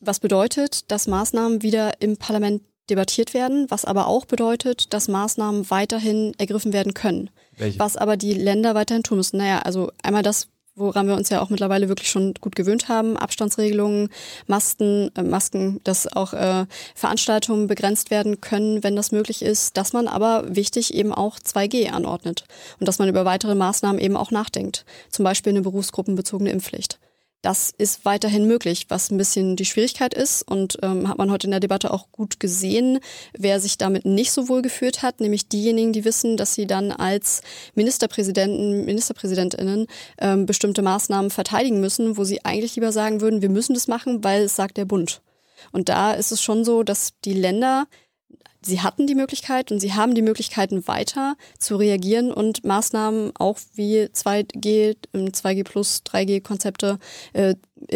Was 0.00 0.20
bedeutet, 0.20 0.90
dass 0.90 1.08
Maßnahmen 1.08 1.62
wieder 1.62 2.00
im 2.00 2.16
Parlament 2.16 2.62
debattiert 2.90 3.34
werden, 3.34 3.66
was 3.68 3.84
aber 3.84 4.06
auch 4.06 4.24
bedeutet, 4.24 4.92
dass 4.92 5.08
Maßnahmen 5.08 5.70
weiterhin 5.70 6.32
ergriffen 6.38 6.72
werden 6.72 6.94
können. 6.94 7.30
Welche? 7.56 7.78
Was 7.78 7.96
aber 7.96 8.16
die 8.16 8.34
Länder 8.34 8.74
weiterhin 8.74 9.02
tun 9.02 9.18
müssen. 9.18 9.38
Naja, 9.38 9.60
also 9.60 9.90
einmal 10.02 10.22
das, 10.22 10.48
woran 10.74 11.08
wir 11.08 11.16
uns 11.16 11.28
ja 11.28 11.40
auch 11.40 11.50
mittlerweile 11.50 11.88
wirklich 11.88 12.10
schon 12.10 12.34
gut 12.40 12.54
gewöhnt 12.56 12.88
haben, 12.88 13.16
Abstandsregelungen, 13.16 14.10
Masken, 14.46 15.10
äh, 15.16 15.22
Masken, 15.22 15.80
dass 15.84 16.06
auch 16.06 16.32
äh, 16.32 16.66
Veranstaltungen 16.94 17.66
begrenzt 17.66 18.10
werden 18.10 18.40
können, 18.40 18.82
wenn 18.84 18.96
das 18.96 19.12
möglich 19.12 19.42
ist, 19.42 19.76
dass 19.76 19.92
man 19.92 20.08
aber 20.08 20.44
wichtig 20.48 20.94
eben 20.94 21.12
auch 21.12 21.38
2G 21.38 21.90
anordnet 21.90 22.44
und 22.78 22.86
dass 22.86 22.98
man 22.98 23.08
über 23.08 23.24
weitere 23.24 23.54
Maßnahmen 23.54 24.00
eben 24.00 24.16
auch 24.16 24.30
nachdenkt. 24.30 24.84
Zum 25.10 25.24
Beispiel 25.24 25.50
eine 25.50 25.62
berufsgruppenbezogene 25.62 26.50
Impfpflicht. 26.50 26.98
Das 27.40 27.72
ist 27.78 28.04
weiterhin 28.04 28.48
möglich, 28.48 28.86
was 28.88 29.10
ein 29.10 29.16
bisschen 29.16 29.54
die 29.54 29.64
Schwierigkeit 29.64 30.12
ist 30.12 30.42
und 30.42 30.76
ähm, 30.82 31.08
hat 31.08 31.18
man 31.18 31.30
heute 31.30 31.46
in 31.46 31.52
der 31.52 31.60
Debatte 31.60 31.92
auch 31.92 32.10
gut 32.10 32.40
gesehen, 32.40 32.98
wer 33.32 33.60
sich 33.60 33.78
damit 33.78 34.04
nicht 34.04 34.32
so 34.32 34.48
wohl 34.48 34.60
geführt 34.60 35.02
hat, 35.02 35.20
nämlich 35.20 35.48
diejenigen, 35.48 35.92
die 35.92 36.04
wissen, 36.04 36.36
dass 36.36 36.54
sie 36.54 36.66
dann 36.66 36.90
als 36.90 37.42
Ministerpräsidenten, 37.76 38.84
Ministerpräsidentinnen 38.84 39.86
ähm, 40.20 40.46
bestimmte 40.46 40.82
Maßnahmen 40.82 41.30
verteidigen 41.30 41.80
müssen, 41.80 42.16
wo 42.16 42.24
sie 42.24 42.44
eigentlich 42.44 42.74
lieber 42.74 42.90
sagen 42.90 43.20
würden, 43.20 43.40
wir 43.40 43.50
müssen 43.50 43.74
das 43.74 43.86
machen, 43.86 44.24
weil 44.24 44.42
es 44.42 44.56
sagt 44.56 44.76
der 44.76 44.84
Bund. 44.84 45.22
Und 45.70 45.88
da 45.88 46.12
ist 46.14 46.32
es 46.32 46.42
schon 46.42 46.64
so, 46.64 46.82
dass 46.82 47.12
die 47.24 47.34
Länder 47.34 47.86
sie 48.62 48.80
hatten 48.80 49.06
die 49.06 49.14
Möglichkeit 49.14 49.70
und 49.70 49.80
sie 49.80 49.94
haben 49.94 50.14
die 50.14 50.22
Möglichkeiten 50.22 50.86
weiter 50.86 51.36
zu 51.58 51.76
reagieren 51.76 52.32
und 52.32 52.64
Maßnahmen 52.64 53.32
auch 53.38 53.58
wie 53.74 54.04
2G, 54.04 54.96
2G 55.14 55.64
plus, 55.64 56.02
3G 56.06 56.42
Konzepte 56.42 56.98
äh, 57.32 57.54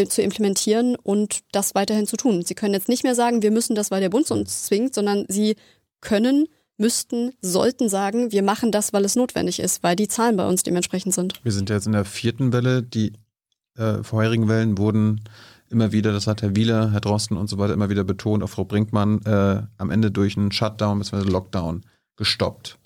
zu 0.09 0.23
implementieren 0.23 0.97
und 0.97 1.41
das 1.53 1.75
weiterhin 1.75 2.07
zu 2.07 2.17
tun. 2.17 2.43
Sie 2.43 2.55
können 2.55 2.75
jetzt 2.75 2.89
nicht 2.89 3.05
mehr 3.05 3.15
sagen, 3.15 3.43
wir 3.43 3.51
müssen 3.51 3.75
das, 3.75 3.91
weil 3.91 4.01
der 4.01 4.11
Bund 4.11 4.31
uns 4.31 4.65
zwingt, 4.65 4.95
sondern 4.95 5.25
sie 5.29 5.57
können 6.01 6.47
müssten, 6.79 7.33
sollten 7.41 7.89
sagen, 7.89 8.33
wir 8.33 8.43
machen 8.43 8.73
das, 8.73 8.93
weil 8.93 9.05
es 9.05 9.17
notwendig 9.17 9.61
ist, 9.61 9.83
weil 9.83 9.97
die 9.97 10.09
Zahlen 10.09 10.37
bei 10.37 10.47
uns 10.47 10.63
dementsprechend 10.63 11.15
sind. 11.15 11.41
Wir 11.45 11.53
sind 11.53 11.71
jetzt 11.71 11.87
in 11.87 11.93
der 11.93 12.05
vierten 12.05 12.53
Welle. 12.53 12.83
Die 12.83 13.13
äh, 13.77 14.03
vorherigen 14.03 14.49
Wellen 14.49 14.79
wurden 14.79 15.23
immer 15.73 15.93
wieder, 15.93 16.13
das 16.13 16.27
hat 16.27 16.43
Herr 16.43 16.55
Wieler, 16.55 16.93
Herr 16.93 17.01
Drosten 17.01 17.37
und 17.37 17.49
so 17.49 17.59
weiter 17.59 17.73
immer 17.73 17.91
wieder 17.91 18.05
betont, 18.05 18.43
auch 18.43 18.51
Frau 18.51 18.65
Brinkmann, 18.65 19.21
äh, 19.25 19.63
am 19.79 19.91
Ende 19.91 20.11
durch 20.11 20.37
einen 20.37 20.53
Shutdown 20.53 20.99
bzw. 20.99 21.29
Lockdown 21.29 21.83
gestoppt. 22.17 22.79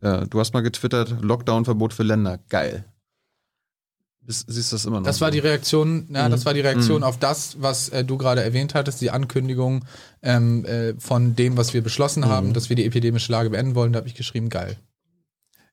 Äh, 0.00 0.26
du 0.26 0.40
hast 0.40 0.52
mal 0.54 0.62
getwittert, 0.62 1.16
Lockdown-Verbot 1.20 1.92
für 1.92 2.02
Länder, 2.02 2.38
geil. 2.48 2.84
Bis, 4.24 4.44
siehst 4.46 4.70
du 4.70 4.76
das 4.76 4.84
immer 4.84 5.00
noch? 5.00 5.06
Das 5.06 5.20
war 5.20 5.30
die 5.30 5.40
Reaktion, 5.40 6.08
ja, 6.12 6.26
mhm. 6.26 6.30
das 6.30 6.46
war 6.46 6.54
die 6.54 6.60
Reaktion 6.60 6.98
mhm. 6.98 7.04
auf 7.04 7.18
das, 7.18 7.60
was 7.60 7.88
äh, 7.88 8.04
du 8.04 8.16
gerade 8.18 8.42
erwähnt 8.42 8.74
hattest, 8.74 9.00
die 9.00 9.10
Ankündigung 9.10 9.84
ähm, 10.22 10.64
äh, 10.64 10.94
von 10.98 11.34
dem, 11.34 11.56
was 11.56 11.74
wir 11.74 11.82
beschlossen 11.82 12.26
haben, 12.26 12.48
mhm. 12.48 12.52
dass 12.52 12.68
wir 12.68 12.76
die 12.76 12.84
epidemische 12.84 13.32
Lage 13.32 13.50
beenden 13.50 13.74
wollen. 13.74 13.92
Da 13.92 13.98
habe 13.98 14.08
ich 14.08 14.14
geschrieben, 14.14 14.48
geil. 14.48 14.76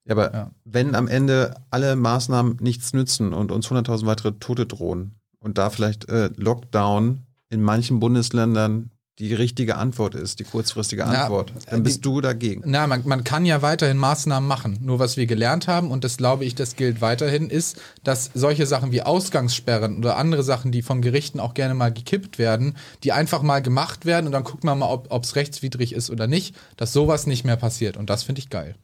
Ja, 0.06 0.14
aber 0.14 0.34
ja. 0.34 0.52
wenn 0.66 0.96
am 0.96 1.08
Ende 1.08 1.56
alle 1.70 1.96
Maßnahmen 1.96 2.58
nichts 2.60 2.94
nützen 2.94 3.34
und 3.34 3.52
uns 3.52 3.68
100.000 3.68 4.08
weitere 4.08 4.32
Tote 4.34 4.66
drohen, 4.66 5.19
und 5.40 5.58
da 5.58 5.70
vielleicht 5.70 6.10
äh, 6.10 6.30
Lockdown 6.36 7.26
in 7.50 7.62
manchen 7.62 8.00
Bundesländern 8.00 8.92
die 9.20 9.34
richtige 9.34 9.76
Antwort 9.76 10.16
ist, 10.16 10.40
die 10.40 10.46
kurzfristige 10.46 11.06
Antwort, 11.06 11.52
na, 11.54 11.72
dann 11.72 11.84
bist 11.84 11.98
die, 11.98 12.02
du 12.04 12.22
dagegen. 12.22 12.64
Na, 12.66 12.88
man, 12.88 13.02
man 13.06 13.26
kann 13.26 13.46
ja 13.46 13.62
weiterhin 13.62 13.98
Maßnahmen 13.98 14.48
machen. 14.48 14.78
Nur 14.82 15.00
was 15.00 15.18
wir 15.18 15.26
gelernt 15.26 15.68
haben, 15.68 15.92
und 15.92 16.06
das 16.06 16.16
glaube 16.16 16.46
ich, 16.46 16.56
das 16.56 16.78
gilt 16.78 17.02
weiterhin, 17.02 17.50
ist, 17.50 17.82
dass 18.06 18.32
solche 18.34 18.66
Sachen 18.66 18.94
wie 18.94 19.02
Ausgangssperren 19.02 19.98
oder 19.98 20.16
andere 20.16 20.44
Sachen, 20.44 20.72
die 20.72 20.82
von 20.82 21.02
Gerichten 21.02 21.42
auch 21.42 21.54
gerne 21.54 21.74
mal 21.74 21.92
gekippt 21.92 22.40
werden, 22.40 22.78
die 23.04 23.12
einfach 23.12 23.42
mal 23.42 23.62
gemacht 23.62 24.06
werden 24.06 24.26
und 24.26 24.32
dann 24.32 24.46
guckt 24.46 24.64
man 24.64 24.80
mal, 24.80 24.88
ob 24.88 25.24
es 25.24 25.36
rechtswidrig 25.36 25.92
ist 25.92 26.10
oder 26.10 26.28
nicht, 26.28 26.56
dass 26.78 26.94
sowas 26.94 27.28
nicht 27.28 27.44
mehr 27.44 27.58
passiert. 27.58 27.98
Und 27.98 28.10
das 28.10 28.24
finde 28.24 28.40
ich 28.40 28.50
geil 28.50 28.76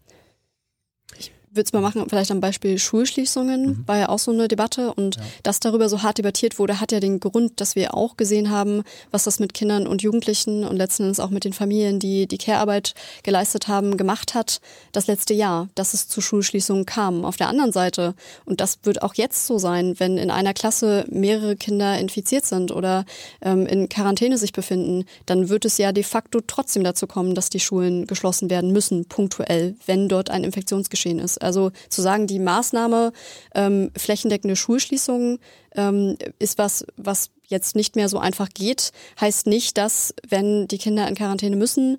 würde 1.55 1.65
es 1.65 1.73
mal 1.73 1.81
machen, 1.81 2.05
vielleicht 2.09 2.31
am 2.31 2.41
Beispiel 2.41 2.77
Schulschließungen, 2.77 3.65
mhm. 3.65 3.83
war 3.85 3.97
ja 3.97 4.09
auch 4.09 4.19
so 4.19 4.31
eine 4.31 4.47
Debatte 4.47 4.93
und 4.93 5.15
ja. 5.15 5.21
dass 5.43 5.59
darüber 5.59 5.89
so 5.89 6.03
hart 6.03 6.17
debattiert 6.17 6.59
wurde, 6.59 6.79
hat 6.79 6.91
ja 6.91 6.99
den 6.99 7.19
Grund, 7.19 7.61
dass 7.61 7.75
wir 7.75 7.93
auch 7.93 8.17
gesehen 8.17 8.49
haben, 8.49 8.83
was 9.11 9.23
das 9.23 9.39
mit 9.39 9.53
Kindern 9.53 9.87
und 9.87 10.01
Jugendlichen 10.01 10.63
und 10.63 10.77
letzten 10.77 11.03
Endes 11.03 11.19
auch 11.19 11.29
mit 11.29 11.43
den 11.43 11.53
Familien, 11.53 11.99
die 11.99 12.27
die 12.27 12.37
Care-Arbeit 12.37 12.93
geleistet 13.23 13.67
haben, 13.67 13.97
gemacht 13.97 14.33
hat, 14.33 14.61
das 14.91 15.07
letzte 15.07 15.33
Jahr, 15.33 15.69
dass 15.75 15.93
es 15.93 16.07
zu 16.07 16.21
Schulschließungen 16.21 16.85
kam. 16.85 17.25
Auf 17.25 17.37
der 17.37 17.47
anderen 17.47 17.71
Seite, 17.71 18.15
und 18.45 18.61
das 18.61 18.79
wird 18.83 19.01
auch 19.01 19.13
jetzt 19.15 19.47
so 19.47 19.57
sein, 19.57 19.95
wenn 19.99 20.17
in 20.17 20.31
einer 20.31 20.53
Klasse 20.53 21.05
mehrere 21.09 21.55
Kinder 21.55 21.97
infiziert 21.97 22.45
sind 22.45 22.71
oder 22.71 23.05
ähm, 23.41 23.65
in 23.65 23.89
Quarantäne 23.89 24.37
sich 24.37 24.53
befinden, 24.53 25.05
dann 25.25 25.49
wird 25.49 25.65
es 25.65 25.77
ja 25.77 25.91
de 25.91 26.03
facto 26.03 26.41
trotzdem 26.45 26.83
dazu 26.83 27.07
kommen, 27.07 27.35
dass 27.35 27.49
die 27.49 27.59
Schulen 27.59 28.07
geschlossen 28.07 28.49
werden 28.49 28.71
müssen, 28.71 29.05
punktuell, 29.05 29.75
wenn 29.85 30.07
dort 30.07 30.29
ein 30.29 30.43
Infektionsgeschehen 30.43 31.19
ist. 31.19 31.41
Also 31.45 31.71
zu 31.89 32.01
sagen, 32.01 32.27
die 32.27 32.39
Maßnahme 32.39 33.13
ähm, 33.53 33.91
flächendeckende 33.97 34.55
Schulschließungen 34.55 35.39
ähm, 35.75 36.17
ist 36.39 36.57
was, 36.57 36.85
was 36.97 37.29
jetzt 37.47 37.75
nicht 37.75 37.95
mehr 37.95 38.09
so 38.09 38.19
einfach 38.19 38.49
geht, 38.53 38.91
heißt 39.21 39.47
nicht, 39.47 39.77
dass, 39.77 40.13
wenn 40.27 40.67
die 40.67 40.77
Kinder 40.77 41.07
in 41.07 41.15
Quarantäne 41.15 41.55
müssen, 41.55 41.97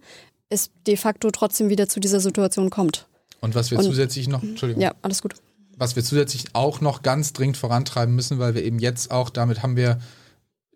es 0.49 0.71
de 0.87 0.97
facto 0.97 1.31
trotzdem 1.31 1.69
wieder 1.69 1.89
zu 1.89 2.01
dieser 2.01 2.21
Situation 2.21 2.71
kommt. 2.71 3.07
Und 3.41 3.55
was 3.55 3.71
wir 3.71 3.79
Und, 3.79 3.85
zusätzlich 3.85 4.29
noch, 4.29 4.43
Entschuldigung. 4.43 4.83
Ja, 4.83 4.95
alles 5.03 5.23
gut. 5.23 5.35
Was 5.77 5.95
wir 5.95 6.03
zusätzlich 6.03 6.47
auch 6.55 6.81
noch 6.81 7.03
ganz 7.03 7.33
dringend 7.33 7.57
vorantreiben 7.57 8.15
müssen, 8.15 8.39
weil 8.39 8.55
wir 8.55 8.65
eben 8.65 8.79
jetzt 8.79 9.11
auch, 9.11 9.31
damit 9.31 9.63
haben 9.63 9.77
wir 9.77 10.01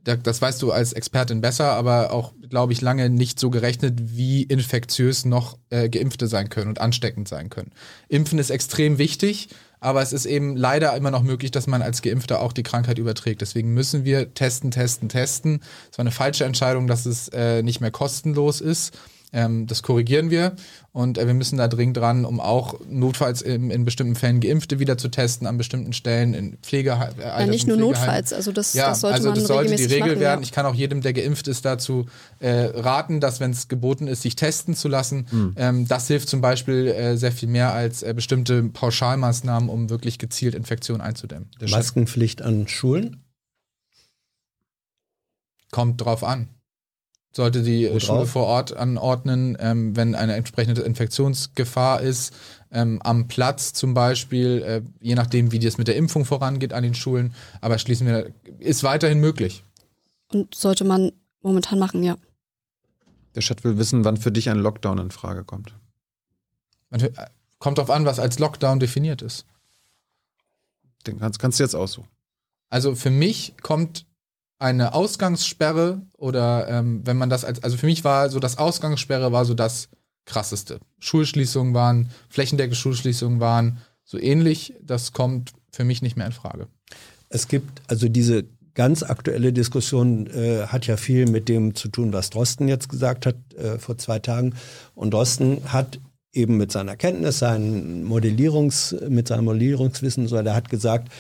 das 0.05 0.41
weißt 0.41 0.63
du 0.63 0.73
als 0.73 0.93
Expertin 0.93 1.41
besser, 1.41 1.73
aber 1.73 2.13
auch, 2.13 2.33
glaube 2.49 2.73
ich, 2.73 2.81
lange 2.81 3.11
nicht 3.11 3.39
so 3.39 3.51
gerechnet, 3.51 4.17
wie 4.17 4.43
infektiös 4.43 5.25
noch 5.25 5.59
äh, 5.71 5.89
Geimpfte 5.89 6.27
sein 6.27 6.49
können 6.49 6.69
und 6.69 6.81
ansteckend 6.81 7.29
sein 7.29 7.51
können. 7.51 7.73
Impfen 8.09 8.39
ist 8.39 8.51
extrem 8.51 8.99
wichtig, 8.99 9.49
aber 9.81 10.03
es 10.03 10.13
ist 10.13 10.27
eben 10.27 10.57
leider 10.57 10.97
immer 10.97 11.11
noch 11.11 11.23
möglich, 11.23 11.51
dass 11.51 11.67
man 11.67 11.83
als 11.83 12.03
Geimpfter 12.03 12.41
auch 12.41 12.53
die 12.53 12.63
Krankheit 12.63 12.99
überträgt. 12.99 13.41
Deswegen 13.41 13.73
müssen 13.73 14.05
wir 14.05 14.35
testen, 14.35 14.71
testen, 14.71 15.09
testen. 15.09 15.61
Es 15.91 15.99
war 15.99 16.03
eine 16.03 16.11
falsche 16.11 16.45
Entscheidung, 16.45 16.87
dass 16.87 17.07
es 17.07 17.29
äh, 17.29 17.63
nicht 17.63 17.81
mehr 17.81 17.91
kostenlos 17.91 18.61
ist. 18.61 18.99
Ähm, 19.33 19.67
das 19.67 19.83
korrigieren 19.83 20.31
wir 20.31 20.57
und 20.93 21.17
äh, 21.17 21.27
wir 21.27 21.35
müssen 21.35 21.57
da 21.57 21.69
dringend 21.69 21.97
dran, 21.97 22.25
um 22.25 22.41
auch 22.41 22.81
notfalls 22.89 23.43
in, 23.43 23.71
in, 23.71 23.85
bestimmten 23.85 24.17
Fällen 24.17 24.41
Geimpfte 24.41 24.81
wieder 24.81 24.99
zu 24.99 25.09
testen 25.09 25.47
an 25.47 25.57
bestimmten 25.57 25.93
Stellen 25.93 26.35
in 26.35 26.59
Pflege. 26.59 26.91
Äh, 27.19 27.23
ja, 27.23 27.47
nicht 27.47 27.69
nur 27.69 27.77
notfalls, 27.77 28.33
also 28.33 28.51
das, 28.51 28.75
ja, 28.75 28.89
das 28.89 29.01
sollte 29.01 29.17
also 29.17 29.33
das 29.33 29.47
sollte 29.47 29.77
die 29.77 29.85
Regel 29.85 30.01
machen, 30.01 30.21
werden. 30.21 30.41
Ja. 30.41 30.43
Ich 30.43 30.51
kann 30.51 30.67
auch 30.67 30.75
jedem, 30.75 31.01
der 31.01 31.13
geimpft 31.13 31.47
ist, 31.47 31.65
dazu 31.65 32.07
äh, 32.41 32.51
raten, 32.51 33.21
dass 33.21 33.39
wenn 33.39 33.53
es 33.53 33.69
geboten 33.69 34.09
ist, 34.09 34.23
sich 34.23 34.35
testen 34.35 34.75
zu 34.75 34.89
lassen. 34.89 35.27
Mhm. 35.31 35.55
Ähm, 35.57 35.89
das 35.89 36.09
hilft 36.09 36.29
zum 36.29 36.41
Beispiel 36.41 36.89
äh, 36.89 37.17
sehr 37.17 37.33
viel 37.33 37.49
mehr 37.49 37.73
als 37.73 38.03
äh, 38.03 38.13
bestimmte 38.13 38.65
Pauschalmaßnahmen, 38.65 39.69
um 39.69 39.91
wirklich 39.91 40.19
gezielt 40.19 40.57
Infektionen 40.57 41.01
einzudämmen. 41.01 41.49
Maskenpflicht 41.69 42.43
an 42.43 42.67
Schulen? 42.67 43.23
Kommt 45.71 46.01
drauf 46.01 46.25
an 46.25 46.49
sollte 47.33 47.63
die 47.63 47.89
Wo 47.91 48.01
Schule 48.01 48.19
drauf? 48.21 48.31
vor 48.31 48.47
Ort 48.47 48.77
anordnen, 48.77 49.57
ähm, 49.61 49.97
wenn 49.97 50.15
eine 50.15 50.35
entsprechende 50.35 50.83
Infektionsgefahr 50.83 52.01
ist. 52.01 52.35
Ähm, 52.73 53.01
am 53.03 53.29
Platz 53.29 53.73
zum 53.73 53.95
Beispiel, 53.95 54.63
äh, 54.63 54.83
je 55.01 55.15
nachdem, 55.15 55.53
wie 55.53 55.59
das 55.59 55.79
mit 55.79 55.89
der 55.89 55.97
Impfung 55.97 56.25
vorangeht 56.25 56.73
an 56.73 56.83
den 56.83 56.95
Schulen. 56.95 57.35
Aber 57.61 57.79
schließen 57.79 58.07
wir, 58.07 58.33
ist 58.59 58.83
weiterhin 58.83 59.21
möglich. 59.21 59.65
Und 60.33 60.55
sollte 60.55 60.85
man 60.85 61.13
momentan 61.43 61.79
machen, 61.79 62.03
ja. 62.03 62.17
Der 63.35 63.43
Chat 63.43 63.63
will 63.65 63.79
wissen, 63.79 64.05
wann 64.05 64.17
für 64.17 64.33
dich 64.33 64.51
ein 64.51 64.59
Lockdown 64.59 64.99
in 64.99 65.11
Frage 65.11 65.45
kommt. 65.45 65.75
Äh, 66.91 67.11
kommt 67.59 67.79
darauf 67.79 67.91
an, 67.91 68.05
was 68.05 68.19
als 68.19 68.39
Lockdown 68.39 68.81
definiert 68.81 69.23
ist. 69.23 69.47
Den 71.07 71.19
kannst, 71.19 71.39
kannst 71.39 71.59
du 71.59 71.65
jetzt 71.65 71.75
aussuchen. 71.75 72.09
Also 72.69 72.95
für 72.95 73.11
mich 73.11 73.55
kommt 73.63 74.07
eine 74.61 74.95
Ausgangssperre 74.95 76.03
oder 76.17 76.69
ähm, 76.69 77.01
wenn 77.05 77.17
man 77.17 77.31
das 77.31 77.45
als, 77.45 77.65
also 77.65 77.77
für 77.77 77.87
mich 77.87 78.05
war 78.05 78.29
so 78.29 78.39
das 78.39 78.59
Ausgangssperre 78.59 79.33
war 79.33 79.45
so 79.45 79.55
das 79.55 79.89
krasseste. 80.27 80.79
Schulschließungen 81.01 81.75
waren, 81.75 82.11
flächendeckende 82.29 82.77
Schulschließungen 82.77 83.41
waren 83.41 83.79
so 84.05 84.19
ähnlich. 84.19 84.75
Das 84.83 85.13
kommt 85.13 85.53
für 85.73 85.85
mich 85.85 86.03
nicht 86.03 86.17
mehr 86.17 86.27
in 86.27 86.33
Frage. 86.33 86.69
Es 87.31 87.49
gibt 87.49 87.83
also 87.89 88.09
diese 88.09 88.45
ganz 88.75 89.03
aktuelle 89.03 89.53
Diskussion 89.53 90.27
äh, 90.29 90.67
hat 90.67 90.87
ja 90.87 90.97
viel 90.97 91.27
mit 91.27 91.49
dem 91.49 91.75
zu 91.75 91.89
tun, 91.89 92.13
was 92.13 92.31
Drosten 92.31 92.69
jetzt 92.69 92.89
gesagt 92.89 93.27
hat 93.27 93.37
äh, 93.57 93.79
vor 93.79 93.99
zwei 93.99 94.19
Tagen. 94.19 94.55
Und 94.95 95.15
Drosten 95.15 95.73
hat 95.73 95.99
eben 96.33 96.59
mit 96.59 96.71
seiner 96.71 96.97
Kenntnis, 96.97 97.39
seinen 97.39 98.05
Modellierungs, 98.05 98.95
mit 99.09 99.27
seinem 99.29 99.47
Modellierungswissen, 99.47 100.29
so, 100.29 100.41
der 100.43 100.55
hat 100.55 100.69
gesagt, 100.69 101.11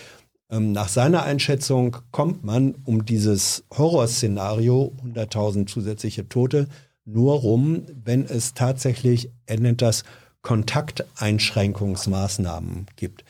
nach 0.58 0.88
seiner 0.88 1.22
Einschätzung 1.22 1.98
kommt 2.10 2.42
man 2.44 2.74
um 2.84 3.04
dieses 3.04 3.62
Horrorszenario, 3.76 4.92
100.000 5.04 5.66
zusätzliche 5.66 6.28
Tote, 6.28 6.66
nur 7.04 7.34
rum, 7.34 7.82
wenn 8.04 8.24
es 8.24 8.54
tatsächlich, 8.54 9.30
er 9.46 9.60
nennt 9.60 9.82
das, 9.82 10.02
Kontakteinschränkungsmaßnahmen 10.42 12.86
gibt. 12.96 13.24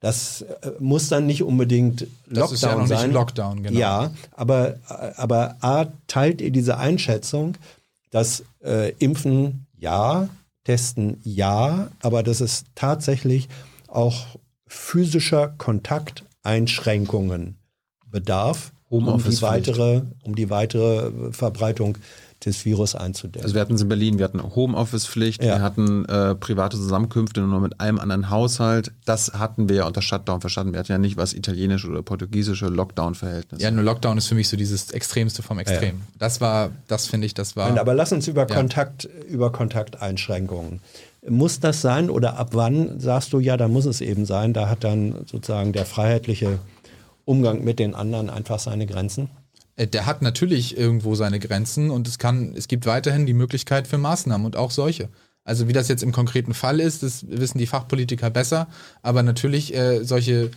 Das 0.00 0.42
äh, 0.42 0.72
muss 0.78 1.08
dann 1.08 1.24
nicht 1.26 1.42
unbedingt 1.42 2.06
Lockdown 2.26 2.34
das 2.34 2.52
ist 2.52 2.62
ja 2.62 2.76
noch 2.76 2.86
sein. 2.86 3.08
Nicht 3.08 3.14
Lockdown, 3.14 3.62
genau. 3.62 3.78
Ja, 3.78 4.12
aber, 4.32 4.76
aber 5.16 5.56
A, 5.60 5.86
teilt 6.06 6.40
ihr 6.40 6.50
diese 6.50 6.78
Einschätzung, 6.78 7.58
dass 8.10 8.44
äh, 8.62 8.92
Impfen 8.98 9.66
ja, 9.76 10.28
Testen 10.64 11.18
ja, 11.22 11.90
aber 12.00 12.22
dass 12.22 12.40
es 12.40 12.64
tatsächlich 12.74 13.50
auch 13.88 14.38
physischer 14.66 15.48
Kontakteinschränkungen 16.42 17.56
bedarf, 18.10 18.72
um 18.88 19.22
die, 19.22 19.42
weitere, 19.42 20.02
um 20.24 20.34
die 20.34 20.50
weitere 20.50 21.32
Verbreitung 21.32 21.96
des 22.44 22.64
Virus 22.64 22.94
einzudämmen. 22.94 23.44
Also 23.44 23.54
wir 23.54 23.60
hatten 23.60 23.74
es 23.74 23.82
in 23.82 23.88
Berlin, 23.88 24.18
wir 24.18 24.24
hatten 24.24 24.42
Homeoffice-Pflicht, 24.42 25.44
ja. 25.44 25.56
wir 25.56 25.62
hatten 25.62 26.06
äh, 26.06 26.34
private 26.34 26.78
Zusammenkünfte 26.78 27.42
nur 27.42 27.60
mit 27.60 27.80
einem 27.80 27.98
anderen 27.98 28.30
Haushalt. 28.30 28.92
Das 29.04 29.34
hatten 29.34 29.68
wir 29.68 29.76
ja 29.76 29.86
unter 29.86 30.00
Shutdown 30.00 30.40
verstanden. 30.40 30.72
Wir 30.72 30.80
hatten 30.80 30.90
ja 30.90 30.98
nicht 30.98 31.18
was 31.18 31.34
italienische 31.34 31.88
oder 31.88 32.02
portugiesische 32.02 32.66
Lockdown-Verhältnisse. 32.68 33.62
Ja, 33.62 33.70
nur 33.70 33.84
Lockdown 33.84 34.16
ist 34.16 34.28
für 34.28 34.34
mich 34.34 34.48
so 34.48 34.56
dieses 34.56 34.90
Extremste 34.90 35.42
vom 35.42 35.58
Extrem. 35.58 35.96
Ja. 35.96 36.04
Das 36.18 36.40
war, 36.40 36.70
das 36.88 37.06
finde 37.06 37.26
ich, 37.26 37.34
das 37.34 37.56
war. 37.56 37.68
Nein, 37.68 37.78
aber 37.78 37.92
lass 37.92 38.10
uns 38.10 38.26
über 38.26 38.48
ja. 38.48 38.54
Kontakt, 38.54 39.04
über 39.28 39.52
Kontakteinschränkungen. 39.52 40.80
Muss 41.28 41.60
das 41.60 41.82
sein 41.82 42.08
oder 42.08 42.38
ab 42.38 42.50
wann 42.52 42.98
sagst 42.98 43.32
du, 43.32 43.40
ja, 43.40 43.56
da 43.56 43.68
muss 43.68 43.84
es 43.84 44.00
eben 44.00 44.24
sein? 44.24 44.52
Da 44.52 44.68
hat 44.68 44.84
dann 44.84 45.26
sozusagen 45.26 45.72
der 45.72 45.84
freiheitliche 45.84 46.58
Umgang 47.24 47.62
mit 47.62 47.78
den 47.78 47.94
anderen 47.94 48.30
einfach 48.30 48.58
seine 48.58 48.86
Grenzen? 48.86 49.28
Äh, 49.76 49.86
der 49.86 50.06
hat 50.06 50.22
natürlich 50.22 50.76
irgendwo 50.76 51.14
seine 51.14 51.38
Grenzen 51.38 51.90
und 51.90 52.08
es 52.08 52.18
kann, 52.18 52.54
es 52.56 52.68
gibt 52.68 52.86
weiterhin 52.86 53.26
die 53.26 53.34
Möglichkeit 53.34 53.86
für 53.86 53.98
Maßnahmen 53.98 54.46
und 54.46 54.56
auch 54.56 54.70
solche. 54.70 55.08
Also 55.44 55.68
wie 55.68 55.72
das 55.72 55.88
jetzt 55.88 56.02
im 56.02 56.12
konkreten 56.12 56.54
Fall 56.54 56.80
ist, 56.80 57.02
das 57.02 57.26
wissen 57.28 57.58
die 57.58 57.66
Fachpolitiker 57.66 58.30
besser, 58.30 58.68
aber 59.02 59.22
natürlich 59.22 59.74
äh, 59.74 60.04
solche 60.04 60.50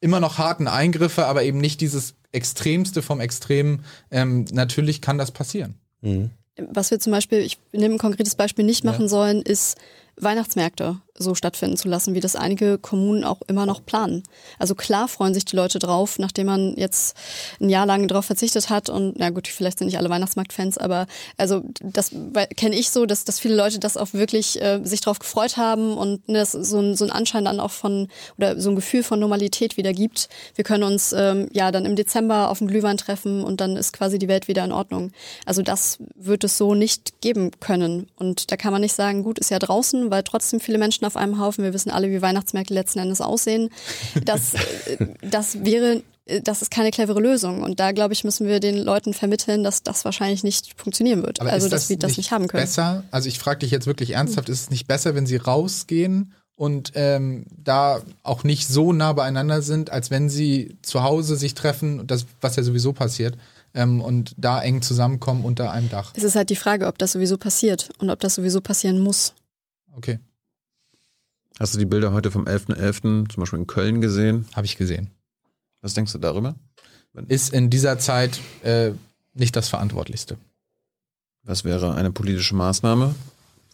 immer 0.00 0.20
noch 0.20 0.38
harten 0.38 0.68
Eingriffe, 0.68 1.26
aber 1.26 1.42
eben 1.42 1.58
nicht 1.58 1.80
dieses 1.80 2.14
Extremste 2.32 3.02
vom 3.02 3.20
Extrem, 3.20 3.80
ähm, 4.10 4.46
natürlich 4.52 5.00
kann 5.00 5.18
das 5.18 5.30
passieren. 5.30 5.74
Mhm. 6.00 6.30
Was 6.70 6.90
wir 6.90 7.00
zum 7.00 7.12
Beispiel, 7.12 7.38
ich 7.40 7.58
nehme 7.72 7.94
ein 7.94 7.98
konkretes 7.98 8.34
Beispiel, 8.34 8.64
nicht 8.64 8.84
machen 8.84 9.02
ja. 9.02 9.08
sollen, 9.08 9.42
ist 9.42 9.78
Weihnachtsmärkte 10.16 11.00
so 11.20 11.34
stattfinden 11.34 11.76
zu 11.76 11.88
lassen, 11.88 12.14
wie 12.14 12.20
das 12.20 12.34
einige 12.34 12.78
Kommunen 12.78 13.24
auch 13.24 13.42
immer 13.46 13.66
noch 13.66 13.84
planen. 13.84 14.22
Also 14.58 14.74
klar 14.74 15.06
freuen 15.06 15.34
sich 15.34 15.44
die 15.44 15.56
Leute 15.56 15.78
drauf, 15.78 16.18
nachdem 16.18 16.46
man 16.46 16.74
jetzt 16.76 17.16
ein 17.60 17.68
Jahr 17.68 17.86
lang 17.86 18.08
darauf 18.08 18.24
verzichtet 18.24 18.70
hat 18.70 18.88
und 18.88 19.18
na 19.18 19.30
gut, 19.30 19.46
vielleicht 19.46 19.78
sind 19.78 19.86
nicht 19.86 19.98
alle 19.98 20.10
Weihnachtsmarktfans, 20.10 20.78
aber 20.78 21.06
also 21.36 21.62
das 21.82 22.10
kenne 22.56 22.76
ich 22.76 22.90
so, 22.90 23.06
dass, 23.06 23.24
dass 23.24 23.38
viele 23.38 23.54
Leute 23.54 23.78
das 23.78 23.96
auch 23.96 24.12
wirklich 24.12 24.60
äh, 24.62 24.80
sich 24.82 25.02
drauf 25.02 25.18
gefreut 25.18 25.56
haben 25.56 25.96
und 25.96 26.26
ne, 26.28 26.38
das 26.38 26.52
so 26.52 26.78
ein, 26.78 26.96
so 26.96 27.04
ein 27.04 27.10
Anschein 27.10 27.44
dann 27.44 27.60
auch 27.60 27.70
von 27.70 28.08
oder 28.38 28.58
so 28.58 28.70
ein 28.70 28.76
Gefühl 28.76 29.02
von 29.02 29.20
Normalität 29.20 29.76
wieder 29.76 29.92
gibt. 29.92 30.28
Wir 30.54 30.64
können 30.64 30.84
uns 30.84 31.12
ähm, 31.12 31.48
ja 31.52 31.70
dann 31.70 31.84
im 31.84 31.96
Dezember 31.96 32.50
auf 32.50 32.58
dem 32.58 32.68
Glühwein 32.68 32.96
treffen 32.96 33.44
und 33.44 33.60
dann 33.60 33.76
ist 33.76 33.92
quasi 33.92 34.18
die 34.18 34.28
Welt 34.28 34.48
wieder 34.48 34.64
in 34.64 34.72
Ordnung. 34.72 35.12
Also 35.44 35.62
das 35.62 35.98
wird 36.14 36.44
es 36.44 36.56
so 36.56 36.74
nicht 36.74 37.20
geben 37.20 37.50
können 37.60 38.08
und 38.16 38.50
da 38.50 38.56
kann 38.56 38.72
man 38.72 38.80
nicht 38.80 38.94
sagen, 38.94 39.22
gut, 39.22 39.38
ist 39.38 39.50
ja 39.50 39.58
draußen, 39.58 40.10
weil 40.10 40.22
trotzdem 40.22 40.60
viele 40.60 40.78
Menschen 40.78 41.04
auf 41.10 41.16
einem 41.16 41.40
Haufen. 41.40 41.64
Wir 41.64 41.74
wissen 41.74 41.90
alle, 41.90 42.10
wie 42.10 42.22
Weihnachtsmärkte 42.22 42.72
letzten 42.74 43.00
Endes 43.00 43.20
aussehen. 43.20 43.70
Das, 44.24 44.52
das 45.22 45.64
wäre 45.64 46.02
das 46.44 46.62
ist 46.62 46.70
keine 46.70 46.92
clevere 46.92 47.20
Lösung. 47.20 47.62
Und 47.62 47.80
da, 47.80 47.90
glaube 47.90 48.12
ich, 48.12 48.22
müssen 48.22 48.46
wir 48.46 48.60
den 48.60 48.78
Leuten 48.78 49.14
vermitteln, 49.14 49.64
dass 49.64 49.82
das 49.82 50.04
wahrscheinlich 50.04 50.44
nicht 50.44 50.78
funktionieren 50.80 51.22
wird. 51.22 51.40
Aber 51.40 51.50
also, 51.50 51.68
das 51.68 51.82
dass 51.82 51.90
wir 51.90 51.98
das 51.98 52.16
nicht 52.16 52.30
haben 52.30 52.46
können. 52.46 52.62
Besser, 52.62 53.02
also 53.10 53.28
ich 53.28 53.40
frage 53.40 53.60
dich 53.60 53.72
jetzt 53.72 53.86
wirklich 53.86 54.10
ernsthaft, 54.10 54.48
ist 54.48 54.62
es 54.62 54.70
nicht 54.70 54.86
besser, 54.86 55.16
wenn 55.16 55.26
sie 55.26 55.36
rausgehen 55.36 56.32
und 56.54 56.92
ähm, 56.94 57.46
da 57.56 58.02
auch 58.22 58.44
nicht 58.44 58.68
so 58.68 58.92
nah 58.92 59.12
beieinander 59.14 59.62
sind, 59.62 59.90
als 59.90 60.10
wenn 60.10 60.28
sie 60.28 60.76
zu 60.82 61.02
Hause 61.02 61.36
sich 61.36 61.54
treffen, 61.54 62.06
das, 62.06 62.26
was 62.40 62.56
ja 62.56 62.62
sowieso 62.62 62.92
passiert, 62.92 63.36
ähm, 63.74 64.00
und 64.00 64.34
da 64.36 64.60
eng 64.62 64.82
zusammenkommen 64.82 65.44
unter 65.44 65.72
einem 65.72 65.88
Dach? 65.88 66.12
Es 66.14 66.24
ist 66.24 66.36
halt 66.36 66.50
die 66.50 66.56
Frage, 66.56 66.86
ob 66.86 66.98
das 66.98 67.12
sowieso 67.12 67.38
passiert 67.38 67.90
und 67.98 68.10
ob 68.10 68.20
das 68.20 68.34
sowieso 68.34 68.60
passieren 68.60 68.98
muss. 68.98 69.34
Okay. 69.96 70.18
Hast 71.60 71.74
du 71.74 71.78
die 71.78 71.84
Bilder 71.84 72.12
heute 72.12 72.30
vom 72.30 72.46
11.11. 72.46 72.76
.11. 72.76 73.28
zum 73.28 73.40
Beispiel 73.40 73.58
in 73.58 73.66
Köln 73.66 74.00
gesehen? 74.00 74.46
Habe 74.54 74.64
ich 74.64 74.78
gesehen. 74.78 75.10
Was 75.82 75.92
denkst 75.92 76.10
du 76.12 76.18
darüber? 76.18 76.54
Ist 77.28 77.52
in 77.52 77.68
dieser 77.68 77.98
Zeit 77.98 78.40
äh, 78.62 78.92
nicht 79.34 79.54
das 79.56 79.68
Verantwortlichste. 79.68 80.38
Was 81.42 81.64
wäre 81.64 81.94
eine 81.94 82.12
politische 82.12 82.54
Maßnahme 82.54 83.14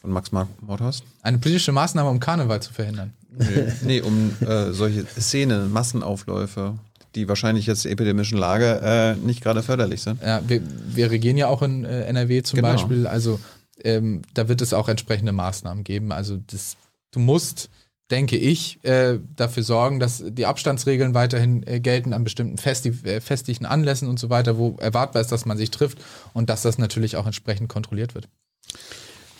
von 0.00 0.10
Max 0.10 0.32
Mordhorst? 0.32 1.04
Eine 1.22 1.38
politische 1.38 1.70
Maßnahme, 1.70 2.10
um 2.10 2.18
Karneval 2.18 2.60
zu 2.60 2.72
verhindern. 2.72 3.12
Nee, 3.30 3.72
nee 3.82 4.00
um 4.00 4.32
äh, 4.40 4.72
solche 4.72 5.06
Szenen, 5.06 5.72
Massenaufläufe, 5.72 6.74
die 7.14 7.28
wahrscheinlich 7.28 7.66
jetzt 7.66 7.84
der 7.84 7.92
epidemischen 7.92 8.36
Lage 8.36 8.80
äh, 8.82 9.14
nicht 9.14 9.44
gerade 9.44 9.62
förderlich 9.62 10.02
sind. 10.02 10.20
Ja, 10.22 10.42
wir, 10.44 10.60
wir 10.88 11.12
regieren 11.12 11.36
ja 11.36 11.46
auch 11.46 11.62
in 11.62 11.84
äh, 11.84 12.02
NRW 12.06 12.42
zum 12.42 12.56
genau. 12.56 12.72
Beispiel. 12.72 13.06
Also 13.06 13.38
ähm, 13.84 14.22
da 14.34 14.48
wird 14.48 14.60
es 14.60 14.72
auch 14.72 14.88
entsprechende 14.88 15.30
Maßnahmen 15.30 15.84
geben. 15.84 16.10
Also 16.10 16.36
das 16.48 16.76
du 17.16 17.20
musst, 17.20 17.70
denke 18.10 18.36
ich, 18.36 18.82
äh, 18.84 19.18
dafür 19.34 19.62
sorgen, 19.62 19.98
dass 19.98 20.22
die 20.24 20.46
Abstandsregeln 20.46 21.14
weiterhin 21.14 21.66
äh, 21.66 21.80
gelten 21.80 22.12
an 22.12 22.24
bestimmten 22.24 22.58
festi 22.58 22.90
äh, 23.04 23.20
festlichen 23.20 23.66
Anlässen 23.66 24.08
und 24.08 24.18
so 24.18 24.30
weiter, 24.30 24.58
wo 24.58 24.76
erwartbar 24.78 25.22
ist, 25.22 25.32
dass 25.32 25.44
man 25.44 25.56
sich 25.56 25.70
trifft 25.70 25.98
und 26.32 26.48
dass 26.48 26.62
das 26.62 26.78
natürlich 26.78 27.16
auch 27.16 27.26
entsprechend 27.26 27.68
kontrolliert 27.68 28.14
wird. 28.14 28.28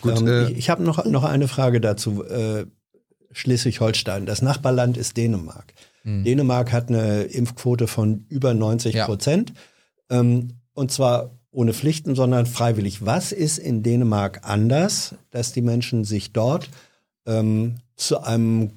Gut, 0.01 0.19
ähm, 0.19 0.27
äh, 0.27 0.51
ich 0.51 0.69
habe 0.69 0.83
noch, 0.83 1.03
noch 1.05 1.23
eine 1.23 1.47
Frage 1.47 1.79
dazu. 1.79 2.23
Äh, 2.25 2.65
Schleswig-Holstein, 3.31 4.25
das 4.25 4.41
Nachbarland 4.41 4.97
ist 4.97 5.15
Dänemark. 5.15 5.73
Mhm. 6.03 6.23
Dänemark 6.23 6.71
hat 6.71 6.89
eine 6.89 7.23
Impfquote 7.23 7.87
von 7.87 8.25
über 8.29 8.53
90 8.53 8.97
Prozent. 9.01 9.53
Ja. 10.09 10.19
Ähm, 10.19 10.59
und 10.73 10.91
zwar 10.91 11.31
ohne 11.51 11.73
Pflichten, 11.73 12.15
sondern 12.15 12.45
freiwillig. 12.45 13.05
Was 13.05 13.31
ist 13.31 13.57
in 13.57 13.83
Dänemark 13.83 14.41
anders, 14.43 15.15
dass 15.31 15.53
die 15.53 15.61
Menschen 15.61 16.03
sich 16.03 16.33
dort 16.33 16.69
ähm, 17.25 17.75
zu 17.97 18.23
einem 18.23 18.73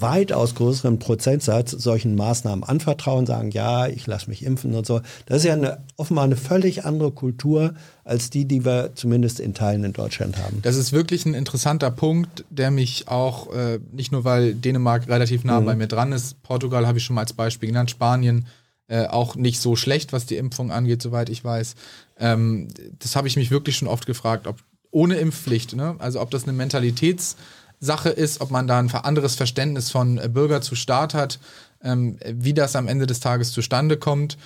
weitaus 0.00 0.56
größeren 0.56 0.98
Prozentsatz 0.98 1.70
solchen 1.70 2.16
Maßnahmen 2.16 2.64
anvertrauen, 2.64 3.24
sagen, 3.24 3.52
ja, 3.52 3.86
ich 3.86 4.04
lasse 4.08 4.28
mich 4.28 4.44
impfen 4.44 4.74
und 4.74 4.84
so. 4.84 5.00
Das 5.26 5.38
ist 5.38 5.44
ja 5.44 5.52
eine, 5.52 5.78
offenbar 5.96 6.24
eine 6.24 6.36
völlig 6.36 6.84
andere 6.84 7.12
Kultur 7.12 7.74
als 8.02 8.30
die, 8.30 8.46
die 8.46 8.64
wir 8.64 8.90
zumindest 8.96 9.38
in 9.38 9.54
Teilen 9.54 9.84
in 9.84 9.92
Deutschland 9.92 10.38
haben. 10.38 10.60
Das 10.62 10.74
ist 10.74 10.92
wirklich 10.92 11.24
ein 11.24 11.34
interessanter 11.34 11.92
Punkt, 11.92 12.44
der 12.50 12.72
mich 12.72 13.06
auch, 13.06 13.54
äh, 13.54 13.78
nicht 13.92 14.10
nur 14.10 14.24
weil 14.24 14.54
Dänemark 14.54 15.06
relativ 15.06 15.44
nah 15.44 15.60
mhm. 15.60 15.66
bei 15.66 15.76
mir 15.76 15.86
dran 15.86 16.10
ist, 16.10 16.42
Portugal 16.42 16.84
habe 16.84 16.98
ich 16.98 17.04
schon 17.04 17.14
mal 17.14 17.22
als 17.22 17.32
Beispiel 17.32 17.68
genannt, 17.68 17.92
Spanien 17.92 18.48
äh, 18.88 19.06
auch 19.06 19.36
nicht 19.36 19.60
so 19.60 19.76
schlecht, 19.76 20.12
was 20.12 20.26
die 20.26 20.36
Impfung 20.36 20.72
angeht, 20.72 21.00
soweit 21.00 21.28
ich 21.28 21.44
weiß. 21.44 21.76
Ähm, 22.18 22.66
das 22.98 23.14
habe 23.14 23.28
ich 23.28 23.36
mich 23.36 23.52
wirklich 23.52 23.76
schon 23.76 23.88
oft 23.88 24.04
gefragt, 24.04 24.48
ob 24.48 24.56
ohne 24.90 25.14
Impfpflicht, 25.14 25.76
ne? 25.76 25.94
also 26.00 26.20
ob 26.20 26.32
das 26.32 26.48
eine 26.48 26.60
Mentalitäts- 26.60 27.36
Sache 27.84 28.10
ist, 28.10 28.40
ob 28.40 28.50
man 28.50 28.66
da 28.66 28.78
ein 28.78 28.92
anderes 28.92 29.34
Verständnis 29.34 29.90
von 29.90 30.18
äh, 30.18 30.28
Bürger 30.28 30.60
zu 30.60 30.74
Staat 30.74 31.14
hat, 31.14 31.38
ähm, 31.82 32.18
wie 32.26 32.54
das 32.54 32.76
am 32.76 32.88
Ende 32.88 33.06
des 33.06 33.20
Tages 33.20 33.52
zustande 33.52 33.96
kommt. 33.96 34.38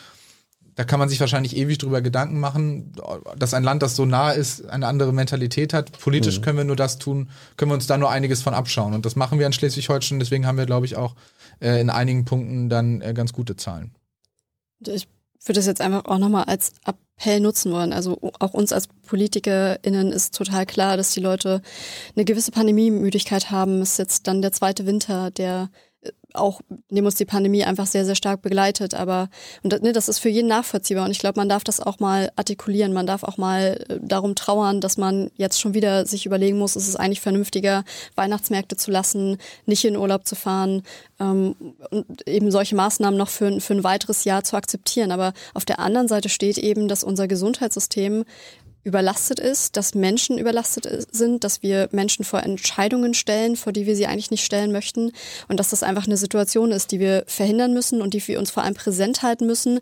Da 0.75 0.85
kann 0.85 1.01
man 1.01 1.09
sich 1.09 1.19
wahrscheinlich 1.19 1.57
ewig 1.57 1.79
drüber 1.79 2.03
Gedanken 2.03 2.39
machen, 2.39 2.93
dass 3.37 3.53
ein 3.53 3.65
Land, 3.65 3.83
das 3.83 3.97
so 3.97 4.05
nah 4.05 4.31
ist, 4.31 4.65
eine 4.67 4.87
andere 4.87 5.13
Mentalität 5.13 5.73
hat. 5.73 5.99
Politisch 5.99 6.39
mhm. 6.39 6.43
können 6.43 6.59
wir 6.59 6.65
nur 6.65 6.77
das 6.77 6.99
tun, 6.99 7.31
können 7.57 7.73
wir 7.73 7.75
uns 7.75 7.89
da 7.89 7.99
nur 7.99 8.11
einiges 8.11 8.43
von 8.43 8.55
abschauen. 8.55 8.95
Und 8.95 9.05
das 9.05 9.17
machen 9.17 9.41
wir 9.41 9.47
in 9.47 9.53
Schleswig-Holstein. 9.53 10.21
Deswegen 10.21 10.47
haben 10.47 10.57
wir, 10.57 10.67
glaube 10.67 10.87
ich, 10.87 10.95
auch 10.95 11.17
äh, 11.61 11.81
in 11.81 11.91
einigen 11.91 12.25
Punkten 12.25 12.69
dann 12.69 13.01
äh, 13.01 13.13
ganz 13.13 13.33
gute 13.33 13.57
Zahlen. 13.57 13.93
Ich 14.87 15.09
würde 15.45 15.59
das 15.59 15.67
jetzt 15.67 15.81
einfach 15.81 16.05
auch 16.07 16.19
nochmal 16.19 16.45
als 16.45 16.73
Appell 16.85 17.41
nutzen 17.41 17.73
wollen. 17.73 17.93
Also 17.93 18.19
auch 18.39 18.55
uns 18.55 18.73
als 18.73 18.89
PolitikerInnen 19.07 20.13
ist 20.13 20.35
total 20.35 20.67
klar, 20.67 20.97
dass 20.97 21.13
die 21.13 21.21
Leute 21.21 21.63
eine 22.15 22.25
gewisse 22.25 22.51
Pandemiemüdigkeit 22.51 23.51
haben. 23.51 23.81
Es 23.81 23.93
ist 23.93 23.99
jetzt 23.99 24.27
dann 24.27 24.43
der 24.43 24.53
zweite 24.53 24.87
Winter, 24.87 25.31
der 25.31 25.71
auch 26.35 26.61
dem 26.91 27.07
uns 27.07 27.17
die 27.17 27.25
Pandemie 27.25 27.65
einfach 27.65 27.87
sehr, 27.87 28.05
sehr 28.05 28.15
stark 28.15 28.43
begleitet. 28.43 28.95
Aber 28.95 29.29
und 29.63 29.83
ne, 29.83 29.93
das 29.93 30.09
ist 30.09 30.19
für 30.19 30.29
jeden 30.29 30.49
nachvollziehbar. 30.49 31.05
Und 31.05 31.11
ich 31.11 31.19
glaube, 31.19 31.41
man 31.41 31.49
darf 31.49 31.65
das 31.65 31.81
auch 31.81 31.99
mal 32.01 32.31
artikulieren. 32.37 32.93
Man 32.93 33.07
darf 33.07 33.23
auch 33.23 33.37
mal 33.37 33.85
äh, 33.89 33.99
darum 34.01 34.35
trauern, 34.35 34.81
dass 34.81 34.97
man 34.97 35.31
jetzt 35.37 35.61
schon 35.61 35.75
wieder 35.75 36.07
sich 36.07 36.27
überlegen 36.27 36.59
muss, 36.59 36.77
ist 36.77 36.89
es 36.89 36.97
eigentlich 36.97 37.21
vernünftiger, 37.21 37.85
Weihnachtsmärkte 38.15 38.77
zu 38.77 38.91
lassen, 38.91 39.39
nicht 39.67 39.85
in 39.85 39.97
Urlaub 39.97 40.27
zu 40.27 40.35
fahren 40.35 40.83
ähm, 41.19 41.55
und 41.91 42.29
eben 42.29 42.51
solche 42.51 42.77
Maßnahmen 42.77 43.19
noch 43.19 43.29
für, 43.29 43.61
für 43.61 43.75
ein 43.75 43.85
weiteres 43.85 44.25
Jahr 44.25 44.45
zu 44.45 44.57
akzeptieren. 44.57 45.13
Aber 45.13 45.33
auf 45.55 45.65
der 45.65 45.79
anderen 45.79 46.09
Seite 46.09 46.29
steht 46.29 46.59
eben, 46.59 46.89
dass 46.89 47.05
unser 47.05 47.27
Gesundheitssystem 47.27 48.25
überlastet 48.89 49.39
ist, 49.39 49.77
dass 49.77 49.95
Menschen 49.95 50.39
überlastet 50.39 50.89
sind, 51.13 51.45
dass 51.45 51.63
wir 51.63 51.91
Menschen 51.93 52.25
vor 52.25 52.43
Entscheidungen 52.43 53.13
stellen, 53.13 53.55
vor 53.55 53.71
die 53.71 53.85
wir 53.85 53.95
sie 53.95 54.07
eigentlich 54.07 54.31
nicht 54.31 54.45
stellen 54.45 54.73
möchten. 54.73 55.13
Und 55.47 55.61
dass 55.61 55.69
das 55.69 55.83
einfach 55.83 56.07
eine 56.07 56.17
Situation 56.17 56.73
ist, 56.73 56.91
die 56.91 56.99
wir 56.99 57.25
verhindern 57.27 57.75
müssen 57.75 58.01
und 58.01 58.15
die 58.15 58.27
wir 58.27 58.39
uns 58.39 58.51
vor 58.51 58.63
allem 58.63 58.75
präsent 58.75 59.23
halten 59.23 59.47
müssen, 59.47 59.81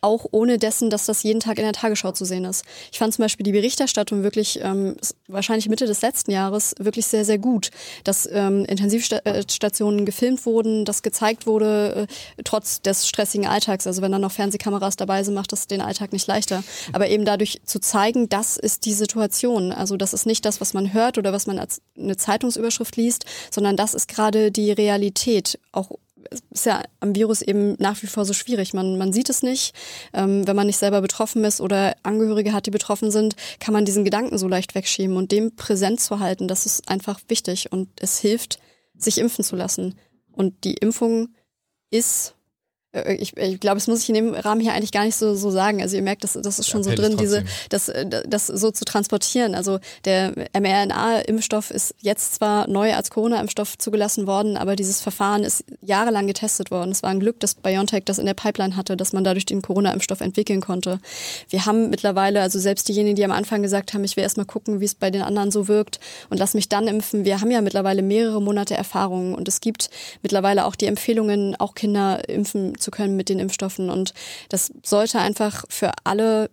auch 0.00 0.26
ohne 0.30 0.58
dessen, 0.58 0.90
dass 0.90 1.06
das 1.06 1.22
jeden 1.22 1.40
Tag 1.40 1.58
in 1.58 1.64
der 1.64 1.72
Tagesschau 1.72 2.12
zu 2.12 2.24
sehen 2.24 2.44
ist. 2.44 2.64
Ich 2.92 2.98
fand 2.98 3.14
zum 3.14 3.22
Beispiel 3.22 3.44
die 3.44 3.52
Berichterstattung 3.52 4.22
wirklich, 4.22 4.60
ähm, 4.62 4.96
wahrscheinlich 5.26 5.68
Mitte 5.68 5.86
des 5.86 6.02
letzten 6.02 6.30
Jahres, 6.30 6.74
wirklich 6.78 7.06
sehr, 7.06 7.24
sehr 7.24 7.38
gut, 7.38 7.70
dass 8.04 8.28
ähm, 8.30 8.64
Intensivstationen 8.64 10.04
gefilmt 10.04 10.46
wurden, 10.46 10.84
dass 10.84 11.02
gezeigt 11.02 11.46
wurde, 11.46 12.06
äh, 12.36 12.42
trotz 12.44 12.80
des 12.82 13.08
stressigen 13.08 13.46
Alltags. 13.46 13.86
Also 13.86 14.02
wenn 14.02 14.12
dann 14.12 14.20
noch 14.20 14.32
Fernsehkameras 14.32 14.96
dabei 14.96 15.22
sind, 15.24 15.34
macht 15.34 15.52
das 15.52 15.66
den 15.66 15.80
Alltag 15.80 16.12
nicht 16.12 16.26
leichter. 16.26 16.62
Aber 16.92 17.08
eben 17.08 17.24
dadurch 17.24 17.60
zu 17.64 17.80
zeigen, 17.80 18.28
das 18.28 18.56
ist 18.56 18.84
die 18.84 18.94
Situation. 18.94 19.72
Also 19.72 19.96
das 19.96 20.12
ist 20.12 20.26
nicht 20.26 20.44
das, 20.44 20.60
was 20.60 20.74
man 20.74 20.92
hört 20.92 21.18
oder 21.18 21.32
was 21.32 21.46
man 21.46 21.58
als 21.58 21.80
eine 21.98 22.16
Zeitungsüberschrift 22.16 22.96
liest, 22.96 23.24
sondern 23.50 23.76
das 23.76 23.94
ist 23.94 24.08
gerade 24.08 24.50
die 24.50 24.72
Realität, 24.72 25.58
auch 25.72 25.90
ist 26.50 26.66
ja 26.66 26.82
am 27.00 27.14
Virus 27.14 27.42
eben 27.42 27.74
nach 27.78 28.02
wie 28.02 28.06
vor 28.06 28.24
so 28.24 28.32
schwierig. 28.32 28.74
Man, 28.74 28.98
man 28.98 29.12
sieht 29.12 29.28
es 29.28 29.42
nicht. 29.42 29.74
Ähm, 30.12 30.46
wenn 30.46 30.56
man 30.56 30.66
nicht 30.66 30.78
selber 30.78 31.00
betroffen 31.00 31.44
ist 31.44 31.60
oder 31.60 31.94
Angehörige 32.02 32.52
hat, 32.52 32.66
die 32.66 32.70
betroffen 32.70 33.10
sind, 33.10 33.34
kann 33.58 33.74
man 33.74 33.84
diesen 33.84 34.04
Gedanken 34.04 34.38
so 34.38 34.48
leicht 34.48 34.74
wegschieben. 34.74 35.16
Und 35.16 35.32
dem 35.32 35.56
präsent 35.56 36.00
zu 36.00 36.20
halten, 36.20 36.48
das 36.48 36.66
ist 36.66 36.88
einfach 36.88 37.20
wichtig. 37.28 37.72
Und 37.72 37.88
es 38.00 38.18
hilft, 38.18 38.58
sich 38.96 39.18
impfen 39.18 39.44
zu 39.44 39.56
lassen. 39.56 39.98
Und 40.32 40.64
die 40.64 40.74
Impfung 40.74 41.28
ist 41.90 42.35
ich, 43.04 43.36
ich 43.36 43.60
glaube, 43.60 43.76
das 43.76 43.86
muss 43.86 44.02
ich 44.02 44.08
in 44.08 44.14
dem 44.14 44.34
Rahmen 44.34 44.60
hier 44.60 44.72
eigentlich 44.72 44.92
gar 44.92 45.04
nicht 45.04 45.16
so, 45.16 45.34
so 45.34 45.50
sagen. 45.50 45.82
Also 45.82 45.96
ihr 45.96 46.02
merkt, 46.02 46.24
das, 46.24 46.32
das 46.34 46.58
ist 46.58 46.68
schon 46.68 46.82
ja, 46.82 46.90
so 46.90 46.94
drin, 46.94 47.16
diese, 47.16 47.44
das, 47.68 47.88
äh, 47.88 48.06
das 48.26 48.46
so 48.46 48.70
zu 48.70 48.84
transportieren. 48.84 49.54
Also 49.54 49.78
der 50.04 50.32
mRNA-Impfstoff 50.58 51.70
ist 51.70 51.94
jetzt 52.00 52.34
zwar 52.34 52.68
neu 52.68 52.94
als 52.94 53.10
Corona-Impfstoff 53.10 53.78
zugelassen 53.78 54.26
worden, 54.26 54.56
aber 54.56 54.76
dieses 54.76 55.00
Verfahren 55.00 55.44
ist 55.44 55.64
jahrelang 55.82 56.26
getestet 56.26 56.70
worden. 56.70 56.90
Es 56.90 57.02
war 57.02 57.10
ein 57.10 57.20
Glück, 57.20 57.40
dass 57.40 57.54
BioNTech 57.54 58.04
das 58.04 58.18
in 58.18 58.26
der 58.26 58.34
Pipeline 58.34 58.76
hatte, 58.76 58.96
dass 58.96 59.12
man 59.12 59.24
dadurch 59.24 59.46
den 59.46 59.62
Corona-Impfstoff 59.62 60.20
entwickeln 60.20 60.60
konnte. 60.60 61.00
Wir 61.48 61.66
haben 61.66 61.90
mittlerweile, 61.90 62.40
also 62.40 62.58
selbst 62.58 62.88
diejenigen, 62.88 63.16
die 63.16 63.24
am 63.24 63.32
Anfang 63.32 63.62
gesagt 63.62 63.94
haben, 63.94 64.04
ich 64.04 64.16
will 64.16 64.22
erst 64.22 64.36
mal 64.36 64.44
gucken, 64.44 64.80
wie 64.80 64.84
es 64.84 64.94
bei 64.94 65.10
den 65.10 65.22
anderen 65.22 65.50
so 65.50 65.68
wirkt 65.68 66.00
und 66.30 66.38
lass 66.38 66.54
mich 66.54 66.68
dann 66.68 66.88
impfen. 66.88 67.24
Wir 67.24 67.40
haben 67.40 67.50
ja 67.50 67.60
mittlerweile 67.60 68.02
mehrere 68.02 68.40
Monate 68.40 68.74
Erfahrung 68.74 69.34
und 69.34 69.48
es 69.48 69.60
gibt 69.60 69.90
mittlerweile 70.22 70.64
auch 70.64 70.74
die 70.74 70.86
Empfehlungen, 70.86 71.56
auch 71.56 71.74
Kinder 71.74 72.28
impfen 72.28 72.78
zu 72.78 72.85
zu 72.86 72.90
können 72.92 73.16
mit 73.16 73.28
den 73.28 73.40
Impfstoffen. 73.40 73.90
Und 73.90 74.14
das 74.48 74.72
sollte 74.84 75.18
einfach 75.18 75.64
für 75.68 75.90
alle, 76.04 76.50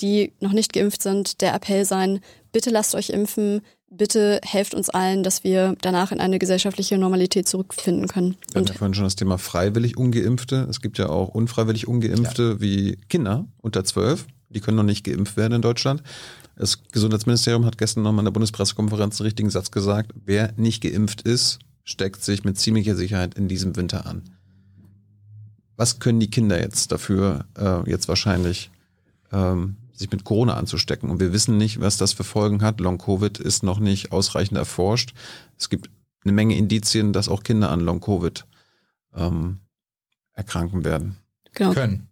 die 0.00 0.32
noch 0.40 0.52
nicht 0.52 0.72
geimpft 0.72 1.02
sind, 1.02 1.40
der 1.40 1.54
Appell 1.54 1.84
sein, 1.84 2.20
bitte 2.52 2.70
lasst 2.70 2.94
euch 2.94 3.10
impfen, 3.10 3.62
bitte 3.88 4.40
helft 4.44 4.74
uns 4.74 4.90
allen, 4.90 5.22
dass 5.22 5.44
wir 5.44 5.76
danach 5.80 6.10
in 6.10 6.20
eine 6.20 6.38
gesellschaftliche 6.38 6.98
Normalität 6.98 7.48
zurückfinden 7.48 8.08
können. 8.08 8.36
Wir 8.52 8.60
hatten 8.60 8.72
ja 8.72 8.74
vorhin 8.74 8.94
schon 8.94 9.04
das 9.04 9.16
Thema 9.16 9.38
freiwillig 9.38 9.96
Ungeimpfte. 9.96 10.66
Es 10.68 10.80
gibt 10.80 10.98
ja 10.98 11.08
auch 11.08 11.28
unfreiwillig 11.28 11.86
Ungeimpfte 11.86 12.42
ja. 12.42 12.60
wie 12.60 12.98
Kinder 13.08 13.46
unter 13.62 13.84
zwölf. 13.84 14.26
Die 14.48 14.60
können 14.60 14.76
noch 14.76 14.82
nicht 14.82 15.04
geimpft 15.04 15.36
werden 15.36 15.54
in 15.54 15.62
Deutschland. 15.62 16.02
Das 16.56 16.82
Gesundheitsministerium 16.90 17.64
hat 17.64 17.78
gestern 17.78 18.02
nochmal 18.02 18.22
in 18.22 18.26
der 18.26 18.32
Bundespressekonferenz 18.32 19.18
den 19.18 19.24
richtigen 19.24 19.50
Satz 19.50 19.70
gesagt. 19.70 20.12
Wer 20.24 20.52
nicht 20.56 20.82
geimpft 20.82 21.22
ist, 21.22 21.58
steckt 21.84 22.22
sich 22.22 22.44
mit 22.44 22.58
ziemlicher 22.58 22.96
Sicherheit 22.96 23.34
in 23.34 23.48
diesem 23.48 23.76
Winter 23.76 24.06
an 24.06 24.35
was 25.76 25.98
können 25.98 26.20
die 26.20 26.30
Kinder 26.30 26.60
jetzt 26.60 26.92
dafür, 26.92 27.44
äh, 27.56 27.88
jetzt 27.88 28.08
wahrscheinlich 28.08 28.70
ähm, 29.32 29.76
sich 29.92 30.10
mit 30.10 30.24
Corona 30.24 30.54
anzustecken? 30.54 31.10
Und 31.10 31.20
wir 31.20 31.32
wissen 31.32 31.56
nicht, 31.56 31.80
was 31.80 31.96
das 31.98 32.12
für 32.12 32.24
Folgen 32.24 32.62
hat. 32.62 32.80
Long-Covid 32.80 33.38
ist 33.38 33.62
noch 33.62 33.78
nicht 33.78 34.12
ausreichend 34.12 34.58
erforscht. 34.58 35.14
Es 35.58 35.68
gibt 35.68 35.90
eine 36.24 36.32
Menge 36.32 36.56
Indizien, 36.56 37.12
dass 37.12 37.28
auch 37.28 37.42
Kinder 37.42 37.70
an 37.70 37.80
Long-Covid 37.80 38.46
ähm, 39.14 39.60
erkranken 40.32 40.84
werden. 40.84 41.16
Genau. 41.52 41.72
Können. 41.72 42.08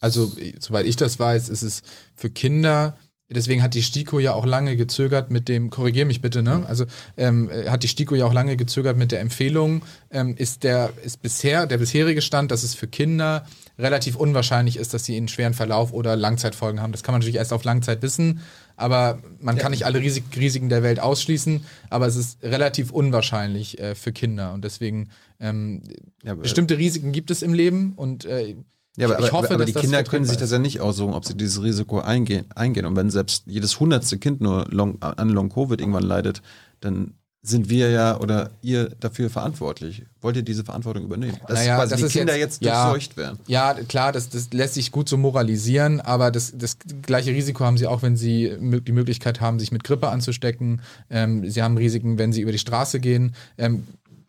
Also, 0.00 0.30
soweit 0.58 0.84
ich 0.86 0.96
das 0.96 1.18
weiß, 1.18 1.48
ist 1.48 1.62
es 1.62 1.82
für 2.14 2.28
Kinder 2.28 2.98
Deswegen 3.34 3.62
hat 3.62 3.74
die 3.74 3.82
STIKO 3.82 4.18
ja 4.18 4.32
auch 4.32 4.46
lange 4.46 4.76
gezögert 4.76 5.30
mit 5.30 5.48
dem, 5.48 5.70
korrigier 5.70 6.06
mich 6.06 6.20
bitte, 6.20 6.42
ne? 6.42 6.64
Also 6.66 6.86
ähm, 7.16 7.50
hat 7.68 7.82
die 7.82 7.88
STIKO 7.88 8.14
ja 8.14 8.24
auch 8.24 8.32
lange 8.32 8.56
gezögert 8.56 8.96
mit 8.96 9.12
der 9.12 9.20
Empfehlung. 9.20 9.82
Ähm, 10.10 10.34
ist 10.36 10.64
der 10.64 10.92
ist 11.04 11.22
bisher 11.22 11.66
der 11.66 11.78
bisherige 11.78 12.22
Stand, 12.22 12.50
dass 12.50 12.62
es 12.62 12.74
für 12.74 12.86
Kinder 12.86 13.46
relativ 13.78 14.16
unwahrscheinlich 14.16 14.76
ist, 14.76 14.94
dass 14.94 15.04
sie 15.04 15.16
einen 15.16 15.28
schweren 15.28 15.54
Verlauf 15.54 15.92
oder 15.92 16.16
Langzeitfolgen 16.16 16.80
haben. 16.80 16.92
Das 16.92 17.02
kann 17.02 17.12
man 17.12 17.20
natürlich 17.20 17.36
erst 17.36 17.52
auf 17.52 17.64
Langzeit 17.64 18.02
wissen, 18.02 18.40
aber 18.76 19.18
man 19.40 19.56
ja. 19.56 19.62
kann 19.62 19.72
nicht 19.72 19.84
alle 19.84 20.00
Risik 20.00 20.24
Risiken 20.36 20.68
der 20.68 20.82
Welt 20.82 21.00
ausschließen. 21.00 21.64
Aber 21.90 22.06
es 22.06 22.16
ist 22.16 22.42
relativ 22.42 22.90
unwahrscheinlich 22.92 23.78
äh, 23.80 23.94
für 23.94 24.12
Kinder 24.12 24.52
und 24.52 24.64
deswegen 24.64 25.10
ähm, 25.40 25.82
ja, 26.22 26.34
bestimmte 26.34 26.78
Risiken 26.78 27.12
gibt 27.12 27.30
es 27.30 27.42
im 27.42 27.52
Leben 27.52 27.94
und 27.96 28.24
äh, 28.24 28.56
ja, 28.96 29.08
aber, 29.08 29.20
ich 29.20 29.32
hoffe, 29.32 29.46
aber, 29.46 29.54
aber 29.56 29.64
die 29.64 29.72
Kinder 29.72 30.04
können 30.04 30.24
sich 30.24 30.36
das 30.36 30.50
ja 30.50 30.58
nicht 30.58 30.80
aussuchen, 30.80 31.14
ob 31.14 31.24
sie 31.24 31.34
dieses 31.34 31.62
Risiko 31.62 32.00
eingehen. 32.00 32.46
eingehen. 32.54 32.86
Und 32.86 32.96
wenn 32.96 33.10
selbst 33.10 33.44
jedes 33.46 33.80
hundertste 33.80 34.18
Kind 34.18 34.40
nur 34.40 34.66
long, 34.70 35.02
an 35.02 35.30
Long-Covid 35.30 35.80
irgendwann 35.80 36.04
leidet, 36.04 36.42
dann 36.80 37.14
sind 37.46 37.68
wir 37.68 37.90
ja 37.90 38.18
oder 38.18 38.50
ihr 38.62 38.88
dafür 39.00 39.28
verantwortlich. 39.28 40.02
Wollt 40.22 40.36
ihr 40.36 40.42
diese 40.42 40.64
Verantwortung 40.64 41.04
übernehmen? 41.04 41.36
Dass 41.46 41.58
naja, 41.58 41.76
quasi 41.76 41.90
das 41.90 42.00
die 42.00 42.18
Kinder 42.18 42.36
jetzt, 42.36 42.62
jetzt 42.62 42.70
ja, 42.72 42.90
durchseucht 42.90 43.18
werden. 43.18 43.38
Ja, 43.46 43.74
klar, 43.74 44.12
das, 44.12 44.30
das 44.30 44.50
lässt 44.52 44.74
sich 44.74 44.90
gut 44.90 45.10
so 45.10 45.18
moralisieren, 45.18 46.00
aber 46.00 46.30
das, 46.30 46.54
das 46.56 46.78
gleiche 47.02 47.32
Risiko 47.32 47.64
haben 47.64 47.76
sie 47.76 47.86
auch, 47.86 48.00
wenn 48.00 48.16
sie 48.16 48.56
die 48.58 48.92
Möglichkeit 48.92 49.42
haben, 49.42 49.60
sich 49.60 49.72
mit 49.72 49.84
Grippe 49.84 50.08
anzustecken. 50.08 50.80
Ähm, 51.10 51.48
sie 51.48 51.62
haben 51.62 51.76
Risiken, 51.76 52.16
wenn 52.16 52.32
sie 52.32 52.40
über 52.40 52.52
die 52.52 52.58
Straße 52.58 52.98
gehen. 52.98 53.34
Ähm, 53.58 53.84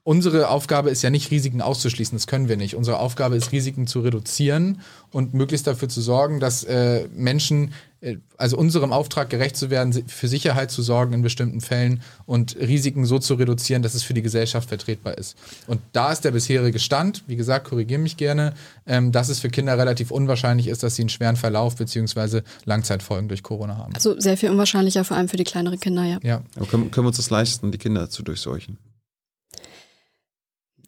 unsere 0.06 0.50
Aufgabe 0.50 0.92
ist 0.92 1.02
ja 1.02 1.10
nicht, 1.10 1.32
Risiken 1.32 1.62
auszuschließen. 1.62 2.16
Das 2.16 2.28
können 2.28 2.48
wir 2.48 2.58
nicht. 2.58 2.76
Unsere 2.76 3.00
Aufgabe 3.00 3.36
ist, 3.36 3.52
Risiken 3.52 3.88
zu 3.88 4.02
reduzieren 4.02 4.82
und 5.12 5.34
möglichst 5.34 5.66
dafür 5.66 5.90
zu 5.90 6.00
sorgen, 6.00 6.40
dass 6.40 6.64
äh, 6.64 7.08
Menschen, 7.16 7.74
äh, 8.02 8.18
also 8.38 8.56
unserem 8.56 8.94
Auftrag 8.94 9.32
gerecht 9.32 9.58
zu 9.58 9.72
werden, 9.72 9.94
für 10.08 10.28
Sicherheit 10.28 10.70
zu 10.70 10.84
sorgen 10.84 11.14
in 11.14 11.24
bestimmten 11.24 11.60
Fällen 11.60 12.04
und 12.28 12.56
Risiken 12.56 13.08
so 13.08 13.18
zu 13.18 13.34
reduzieren, 13.34 13.82
dass 13.82 13.96
es 13.96 14.04
für 14.04 14.14
die 14.14 14.22
Gesellschaft 14.22 14.70
vertretbar 14.70 15.18
ist. 15.18 15.38
Und 15.66 15.82
da 15.92 16.12
ist 16.12 16.24
der 16.24 16.32
bisherige 16.32 16.78
Stand, 16.78 17.24
wie 17.26 17.36
gesagt, 17.36 17.68
korrigiere 17.68 18.00
mich 18.00 18.16
gerne, 18.16 18.54
ähm, 18.86 19.12
dass 19.12 19.30
es 19.30 19.40
für 19.40 19.50
Kinder 19.50 19.76
relativ 19.76 20.12
unwahrscheinlich 20.12 20.68
ist, 20.68 20.84
dass 20.84 20.98
sie 20.98 21.02
einen 21.02 21.10
schweren 21.10 21.36
Verlauf 21.36 21.78
bzw. 21.78 22.42
Langzeitfolgen 22.66 23.28
durch 23.28 23.42
Corona 23.42 23.78
haben. 23.78 23.96
Also 23.96 24.20
sehr 24.20 24.38
viel 24.38 24.52
unwahrscheinlicher, 24.52 25.04
vor 25.04 25.18
allem 25.18 25.30
für 25.30 25.38
die 25.38 25.46
kleineren 25.46 25.80
Kinder, 25.80 26.04
ja. 26.04 26.20
ja. 26.22 26.42
Aber 26.58 26.68
können, 26.68 26.92
können 26.92 27.06
wir 27.06 27.10
uns 27.10 27.18
das 27.18 27.32
leisten, 27.32 27.72
die 27.72 27.80
Kinder 27.80 28.08
zu 28.08 28.22
durchseuchen? 28.22 28.78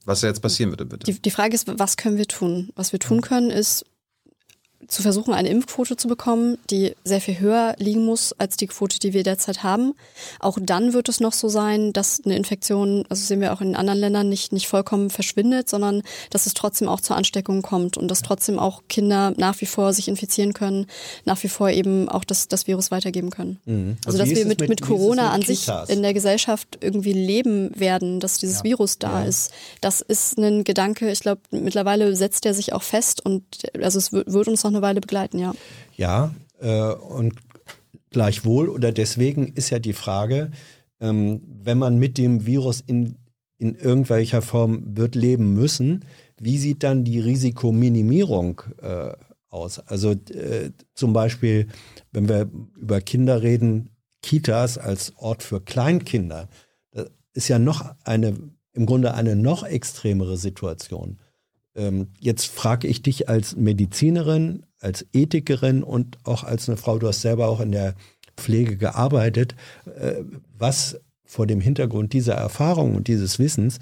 Was 0.07 0.21
jetzt 0.21 0.41
passieren 0.41 0.71
würde, 0.71 0.85
bitte. 0.85 1.11
Die, 1.11 1.21
die 1.21 1.31
Frage 1.31 1.53
ist, 1.53 1.67
was 1.79 1.97
können 1.97 2.17
wir 2.17 2.27
tun? 2.27 2.71
Was 2.75 2.93
wir 2.93 2.99
tun 2.99 3.19
können, 3.19 3.49
ist 3.49 3.85
zu 4.87 5.01
versuchen, 5.01 5.33
eine 5.33 5.49
Impfquote 5.49 5.97
zu 5.97 6.07
bekommen, 6.07 6.57
die 6.69 6.93
sehr 7.03 7.19
viel 7.19 7.39
höher 7.39 7.75
liegen 7.77 8.05
muss 8.05 8.33
als 8.33 8.57
die 8.57 8.67
Quote, 8.67 8.99
die 8.99 9.11
wir 9.11 9.23
derzeit 9.23 9.63
haben. 9.63 9.93
Auch 10.39 10.57
dann 10.61 10.93
wird 10.93 11.09
es 11.09 11.19
noch 11.19 11.33
so 11.33 11.49
sein, 11.49 11.93
dass 11.93 12.21
eine 12.23 12.37
Infektion, 12.37 13.03
also 13.09 13.25
sehen 13.25 13.41
wir 13.41 13.53
auch 13.53 13.61
in 13.61 13.75
anderen 13.75 13.99
Ländern, 13.99 14.29
nicht, 14.29 14.53
nicht 14.53 14.67
vollkommen 14.67 15.09
verschwindet, 15.09 15.67
sondern 15.67 16.03
dass 16.29 16.45
es 16.45 16.53
trotzdem 16.53 16.87
auch 16.89 17.01
zur 17.01 17.15
Ansteckung 17.15 17.63
kommt 17.63 17.97
und 17.97 18.07
dass 18.09 18.21
trotzdem 18.21 18.59
auch 18.59 18.83
Kinder 18.87 19.33
nach 19.35 19.59
wie 19.61 19.65
vor 19.65 19.93
sich 19.93 20.07
infizieren 20.07 20.53
können, 20.53 20.85
nach 21.25 21.41
wie 21.43 21.49
vor 21.49 21.69
eben 21.69 22.07
auch 22.07 22.23
das, 22.23 22.47
das 22.47 22.67
Virus 22.67 22.91
weitergeben 22.91 23.31
können. 23.31 23.59
Mhm. 23.65 23.97
Also, 24.05 24.19
also 24.19 24.29
dass 24.29 24.37
wir 24.37 24.45
mit, 24.45 24.59
mit, 24.59 24.69
mit 24.69 24.81
Corona 24.81 25.23
mit 25.23 25.33
an 25.33 25.41
sich 25.41 25.67
in 25.87 26.03
der 26.03 26.13
Gesellschaft 26.13 26.77
irgendwie 26.81 27.13
leben 27.13 27.71
werden, 27.77 28.19
dass 28.19 28.37
dieses 28.37 28.59
ja. 28.59 28.63
Virus 28.65 28.99
da 28.99 29.21
ja. 29.21 29.27
ist, 29.27 29.51
das 29.81 30.01
ist 30.01 30.37
ein 30.37 30.63
Gedanke, 30.63 31.11
ich 31.11 31.21
glaube, 31.21 31.41
mittlerweile 31.51 32.15
setzt 32.15 32.45
er 32.45 32.53
sich 32.53 32.73
auch 32.73 32.83
fest 32.83 33.25
und 33.25 33.43
also 33.81 33.97
es 33.97 34.13
wird, 34.13 34.31
wird 34.31 34.47
uns 34.47 34.66
noch 34.67 34.77
eine 34.77 34.81
Weile 34.81 35.01
begleiten, 35.01 35.39
ja. 35.39 35.53
Ja, 35.95 36.33
äh, 36.59 36.91
und 36.91 37.35
gleichwohl 38.09 38.69
oder 38.69 38.91
deswegen 38.91 39.47
ist 39.47 39.69
ja 39.69 39.79
die 39.79 39.93
Frage, 39.93 40.51
ähm, 40.99 41.41
wenn 41.63 41.77
man 41.77 41.97
mit 41.97 42.17
dem 42.17 42.45
Virus 42.45 42.81
in, 42.81 43.15
in 43.57 43.75
irgendwelcher 43.75 44.41
Form 44.41 44.97
wird 44.97 45.15
leben 45.15 45.53
müssen, 45.53 46.05
wie 46.39 46.57
sieht 46.57 46.83
dann 46.83 47.03
die 47.03 47.19
Risikominimierung 47.19 48.61
äh, 48.81 49.11
aus? 49.49 49.79
Also 49.79 50.11
äh, 50.11 50.71
zum 50.93 51.13
Beispiel, 51.13 51.67
wenn 52.11 52.29
wir 52.29 52.49
über 52.75 53.01
Kinder 53.01 53.41
reden, 53.41 53.89
Kitas 54.21 54.77
als 54.77 55.13
Ort 55.17 55.43
für 55.43 55.61
Kleinkinder, 55.61 56.49
das 56.91 57.07
ist 57.33 57.47
ja 57.47 57.59
noch 57.59 57.93
eine, 58.03 58.35
im 58.73 58.85
Grunde 58.85 59.13
eine 59.13 59.35
noch 59.35 59.63
extremere 59.63 60.37
Situation. 60.37 61.19
Ähm, 61.77 62.07
jetzt 62.19 62.47
frage 62.47 62.87
ich 62.87 63.01
dich 63.01 63.29
als 63.29 63.55
Medizinerin, 63.55 64.65
als 64.81 65.05
Ethikerin 65.13 65.83
und 65.83 66.17
auch 66.25 66.43
als 66.43 66.67
eine 66.67 66.77
Frau, 66.77 66.97
du 66.97 67.07
hast 67.07 67.21
selber 67.21 67.47
auch 67.47 67.61
in 67.61 67.71
der 67.71 67.95
Pflege 68.35 68.77
gearbeitet, 68.77 69.55
äh, 69.85 70.23
was 70.57 70.99
vor 71.23 71.45
dem 71.45 71.61
Hintergrund 71.61 72.13
dieser 72.13 72.33
Erfahrung 72.33 72.95
und 72.95 73.07
dieses 73.07 73.37
Wissens, 73.37 73.79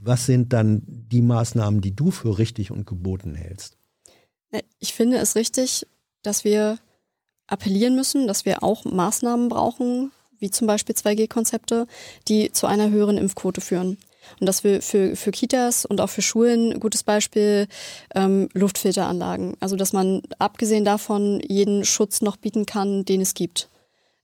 was 0.00 0.26
sind 0.26 0.52
dann 0.52 0.82
die 0.86 1.22
Maßnahmen, 1.22 1.80
die 1.80 1.94
du 1.94 2.10
für 2.10 2.38
richtig 2.38 2.70
und 2.72 2.86
geboten 2.86 3.34
hältst? 3.34 3.76
Ich 4.80 4.92
finde 4.92 5.18
es 5.18 5.36
richtig, 5.36 5.86
dass 6.22 6.44
wir 6.44 6.78
appellieren 7.46 7.94
müssen, 7.94 8.26
dass 8.26 8.44
wir 8.44 8.62
auch 8.62 8.84
Maßnahmen 8.84 9.48
brauchen, 9.48 10.10
wie 10.38 10.50
zum 10.50 10.66
Beispiel 10.66 10.94
2G-Konzepte, 10.94 11.86
die 12.26 12.50
zu 12.50 12.66
einer 12.66 12.90
höheren 12.90 13.16
Impfquote 13.16 13.60
führen. 13.60 13.96
Und 14.40 14.46
dass 14.46 14.64
wir 14.64 14.82
für, 14.82 15.16
für 15.16 15.30
Kitas 15.30 15.84
und 15.84 16.00
auch 16.00 16.10
für 16.10 16.22
Schulen, 16.22 16.80
gutes 16.80 17.02
Beispiel, 17.02 17.66
ähm, 18.14 18.48
Luftfilteranlagen. 18.52 19.56
Also 19.60 19.76
dass 19.76 19.92
man 19.92 20.22
abgesehen 20.38 20.84
davon 20.84 21.40
jeden 21.46 21.84
Schutz 21.84 22.22
noch 22.22 22.36
bieten 22.36 22.66
kann, 22.66 23.04
den 23.04 23.20
es 23.20 23.34
gibt 23.34 23.68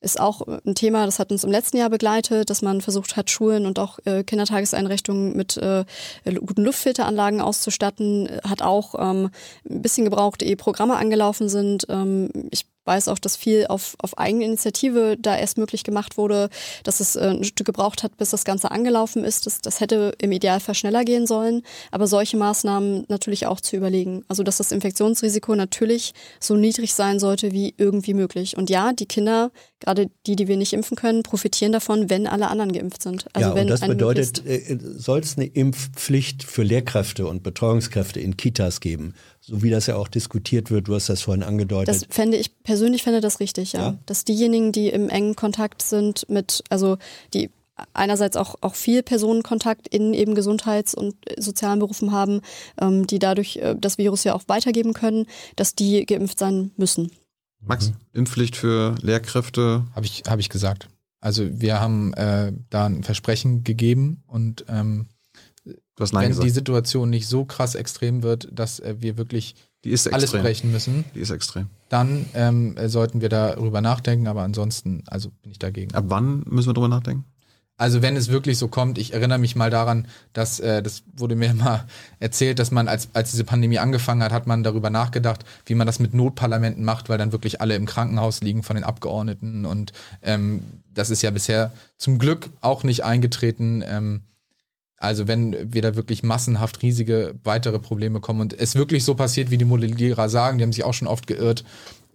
ist 0.01 0.21
auch 0.21 0.43
ein 0.65 0.75
Thema, 0.75 1.07
das 1.07 1.19
hat 1.19 1.33
uns 1.33 1.43
im 1.45 1.51
letzten 1.51 1.77
Jahr 1.77 1.91
begleitet, 1.91 2.51
dass 2.51 2.63
man 2.63 2.81
versucht 2.81 3.17
hat, 3.17 3.31
Schulen 3.31 3.67
und 3.67 3.79
auch 3.79 3.99
äh, 4.05 4.23
Kindertageseinrichtungen 4.23 5.37
mit 5.37 5.57
äh, 5.57 5.85
guten 6.25 6.65
Luftfilteranlagen 6.65 7.41
auszustatten. 7.41 8.29
Hat 8.45 8.63
auch 8.63 8.95
ähm, 8.97 9.31
ein 9.69 9.83
bisschen 9.83 10.05
gebraucht, 10.05 10.43
ehe 10.43 10.57
Programme 10.57 10.97
angelaufen 10.97 11.49
sind. 11.49 11.87
Ähm, 11.89 12.31
ich 12.51 12.67
weiß 12.89 13.07
auch, 13.09 13.19
dass 13.19 13.37
viel 13.37 13.67
auf, 13.69 13.95
auf 14.01 14.19
eigene 14.19 14.47
Initiative 14.47 15.17
da 15.19 15.37
erst 15.37 15.59
möglich 15.59 15.85
gemacht 15.85 16.17
wurde, 16.17 16.49
dass 16.83 16.99
es 16.99 17.15
äh, 17.15 17.29
ein 17.29 17.45
Stück 17.45 17.67
gebraucht 17.67 18.03
hat, 18.03 18.17
bis 18.17 18.31
das 18.31 18.45
Ganze 18.45 18.71
angelaufen 18.73 19.25
ist. 19.25 19.47
Das, 19.47 19.61
das 19.61 19.81
hätte 19.81 20.15
im 20.21 20.33
Idealfall 20.33 20.75
schneller 20.75 21.05
gehen 21.05 21.27
sollen, 21.27 21.63
aber 21.93 22.07
solche 22.07 22.37
Maßnahmen 22.37 23.05
natürlich 23.09 23.47
auch 23.47 23.61
zu 23.61 23.77
überlegen. 23.77 24.25
Also 24.27 24.43
dass 24.43 24.57
das 24.57 24.73
Infektionsrisiko 24.73 25.55
natürlich 25.55 26.15
so 26.41 26.57
niedrig 26.57 26.95
sein 26.95 27.21
sollte 27.21 27.53
wie 27.53 27.75
irgendwie 27.77 28.15
möglich. 28.15 28.57
Und 28.57 28.71
ja, 28.71 28.93
die 28.93 29.07
Kinder, 29.07 29.51
gerade 29.81 30.11
die, 30.27 30.35
die 30.35 30.49
wir 30.49 30.57
nicht 30.57 30.73
impfen 30.73 30.97
können, 30.97 31.23
profitieren 31.23 31.73
davon, 31.73 32.11
wenn 32.11 32.27
alle 32.27 32.49
anderen 32.49 32.73
geimpft 32.73 33.03
sind. 33.03 33.27
Also 33.35 33.51
ja, 33.51 33.55
wenn 33.55 33.65
und 33.65 33.71
das 33.71 33.81
bedeutet, 33.81 34.45
äh, 34.47 34.79
soll 34.81 35.21
es 35.21 35.37
eine 35.37 35.47
Impfpflicht 35.47 36.43
für 36.43 36.63
Lehrkräfte 36.63 37.27
und 37.27 37.43
Betreuungskräfte 37.43 38.19
in 38.19 38.37
Kitas 38.37 38.81
geben? 38.81 39.15
So 39.41 39.63
wie 39.63 39.71
das 39.71 39.87
ja 39.87 39.97
auch 39.97 40.09
diskutiert 40.09 40.71
wird, 40.71 40.89
du 40.89 40.95
hast 40.95 41.09
das 41.09 41.23
vorhin 41.23 41.43
angedeutet. 41.43 41.89
Das 41.89 42.07
fände 42.11 42.37
ich 42.37 42.63
persönlich 42.63 43.03
fände 43.03 43.21
das 43.21 43.41
richtig, 43.41 43.73
ja. 43.73 43.81
ja. 43.81 43.99
Dass 44.07 44.25
diejenigen, 44.25 44.73
die 44.73 44.89
im 44.89 45.09
engen 45.09 45.37
Kontakt 45.37 45.83
sind 45.83 46.29
mit, 46.29 46.63
also 46.71 46.99
die 47.35 47.51
einerseits 47.93 48.37
auch, 48.37 48.57
auch 48.61 48.75
viel 48.75 49.03
Personenkontakt 49.03 49.89
in 49.89 50.15
eben 50.15 50.35
Gesundheits- 50.35 50.95
und 50.95 51.15
sozialen 51.37 51.79
Berufen 51.79 52.13
haben, 52.13 52.41
ähm, 52.81 53.07
die 53.07 53.19
dadurch 53.19 53.57
äh, 53.57 53.77
das 53.79 53.99
Virus 53.99 54.25
ja 54.25 54.35
auch 54.35 54.43
weitergeben 54.49 54.95
können, 54.95 55.27
dass 55.57 55.75
die 55.75 56.05
geimpft 56.05 56.39
sein 56.39 56.73
müssen. 56.77 57.11
Max, 57.61 57.91
mhm. 57.91 57.97
Impfpflicht 58.13 58.57
für 58.57 58.95
Lehrkräfte? 59.01 59.85
Habe 59.95 60.07
ich, 60.07 60.23
hab 60.27 60.39
ich 60.39 60.49
gesagt. 60.49 60.89
Also 61.21 61.61
wir 61.61 61.81
haben 61.81 62.15
äh, 62.15 62.53
da 62.71 62.87
ein 62.87 63.03
Versprechen 63.03 63.65
gegeben 63.65 64.23
und 64.27 64.65
ähm, 64.69 65.07
wenn 65.99 66.29
gesagt. 66.29 66.47
die 66.47 66.51
Situation 66.51 67.11
nicht 67.11 67.27
so 67.29 67.45
krass 67.45 67.75
extrem 67.75 68.23
wird, 68.23 68.49
dass 68.53 68.81
äh, 68.81 68.97
wir 68.99 69.17
wirklich 69.17 69.55
alles 70.11 70.33
brechen 70.33 70.73
müssen, 70.73 71.05
die 71.15 71.21
ist 71.21 71.31
extrem. 71.31 71.69
dann 71.89 72.27
ähm, 72.35 72.77
äh, 72.77 72.89
sollten 72.89 73.21
wir 73.21 73.29
darüber 73.29 73.81
nachdenken, 73.81 74.27
aber 74.27 74.43
ansonsten, 74.43 75.03
also 75.07 75.31
bin 75.43 75.53
ich 75.53 75.59
dagegen. 75.59 75.95
Ab 75.95 76.05
wann 76.09 76.43
müssen 76.47 76.69
wir 76.69 76.75
darüber 76.75 76.89
nachdenken? 76.89 77.25
Also 77.79 78.03
wenn 78.03 78.17
es 78.17 78.29
wirklich 78.29 78.59
so 78.59 78.67
kommt, 78.67 78.99
ich 78.99 79.15
erinnere 79.15 79.39
mich 79.39 79.55
mal 79.55 79.71
daran, 79.71 80.09
dass 80.33 80.59
äh, 80.59 80.83
das 80.83 81.05
wurde 81.17 81.37
mir 81.37 81.55
mal 81.55 81.87
erzählt, 82.19 82.59
dass 82.59 82.73
man 82.73 82.89
als 82.89 83.09
als 83.13 83.31
diese 83.31 83.45
Pandemie 83.45 83.79
angefangen 83.79 84.23
hat, 84.23 84.33
hat 84.33 84.49
man 84.49 84.65
darüber 84.65 84.91
nachgedacht, 84.91 85.45
wie 85.65 85.77
man 85.77 85.87
das 85.87 86.01
mit 86.01 86.13
Notparlamenten 86.13 86.85
macht, 86.85 87.09
weil 87.09 87.19
dann 87.19 87.31
wirklich 87.31 87.61
alle 87.61 87.77
im 87.77 87.87
Krankenhaus 87.87 88.41
liegen 88.41 88.65
von 88.65 88.75
den 88.75 88.85
Abgeordneten 88.85 89.65
und 89.65 89.93
ähm, 90.23 90.63
das 90.93 91.11
ist 91.11 91.23
ja 91.23 91.31
bisher 91.31 91.73
zum 91.97 92.19
Glück 92.19 92.51
auch 92.61 92.83
nicht 92.83 93.05
eingetreten. 93.05 93.85
Ähm, 93.87 94.23
also 94.99 95.29
wenn 95.29 95.73
wir 95.73 95.83
da 95.83 95.95
wirklich 95.95 96.23
massenhaft 96.23 96.83
riesige 96.83 97.35
weitere 97.45 97.79
Probleme 97.79 98.21
kommen 98.21 98.41
und 98.41 98.59
es 98.59 98.75
wirklich 98.75 99.05
so 99.05 99.15
passiert, 99.15 99.51
wie 99.51 99.59
die 99.59 99.65
Modellierer 99.65 100.29
sagen, 100.29 100.59
die 100.59 100.65
haben 100.65 100.73
sich 100.73 100.85
auch 100.85 100.95
schon 100.95 101.09
oft 101.09 101.27
geirrt, 101.27 101.65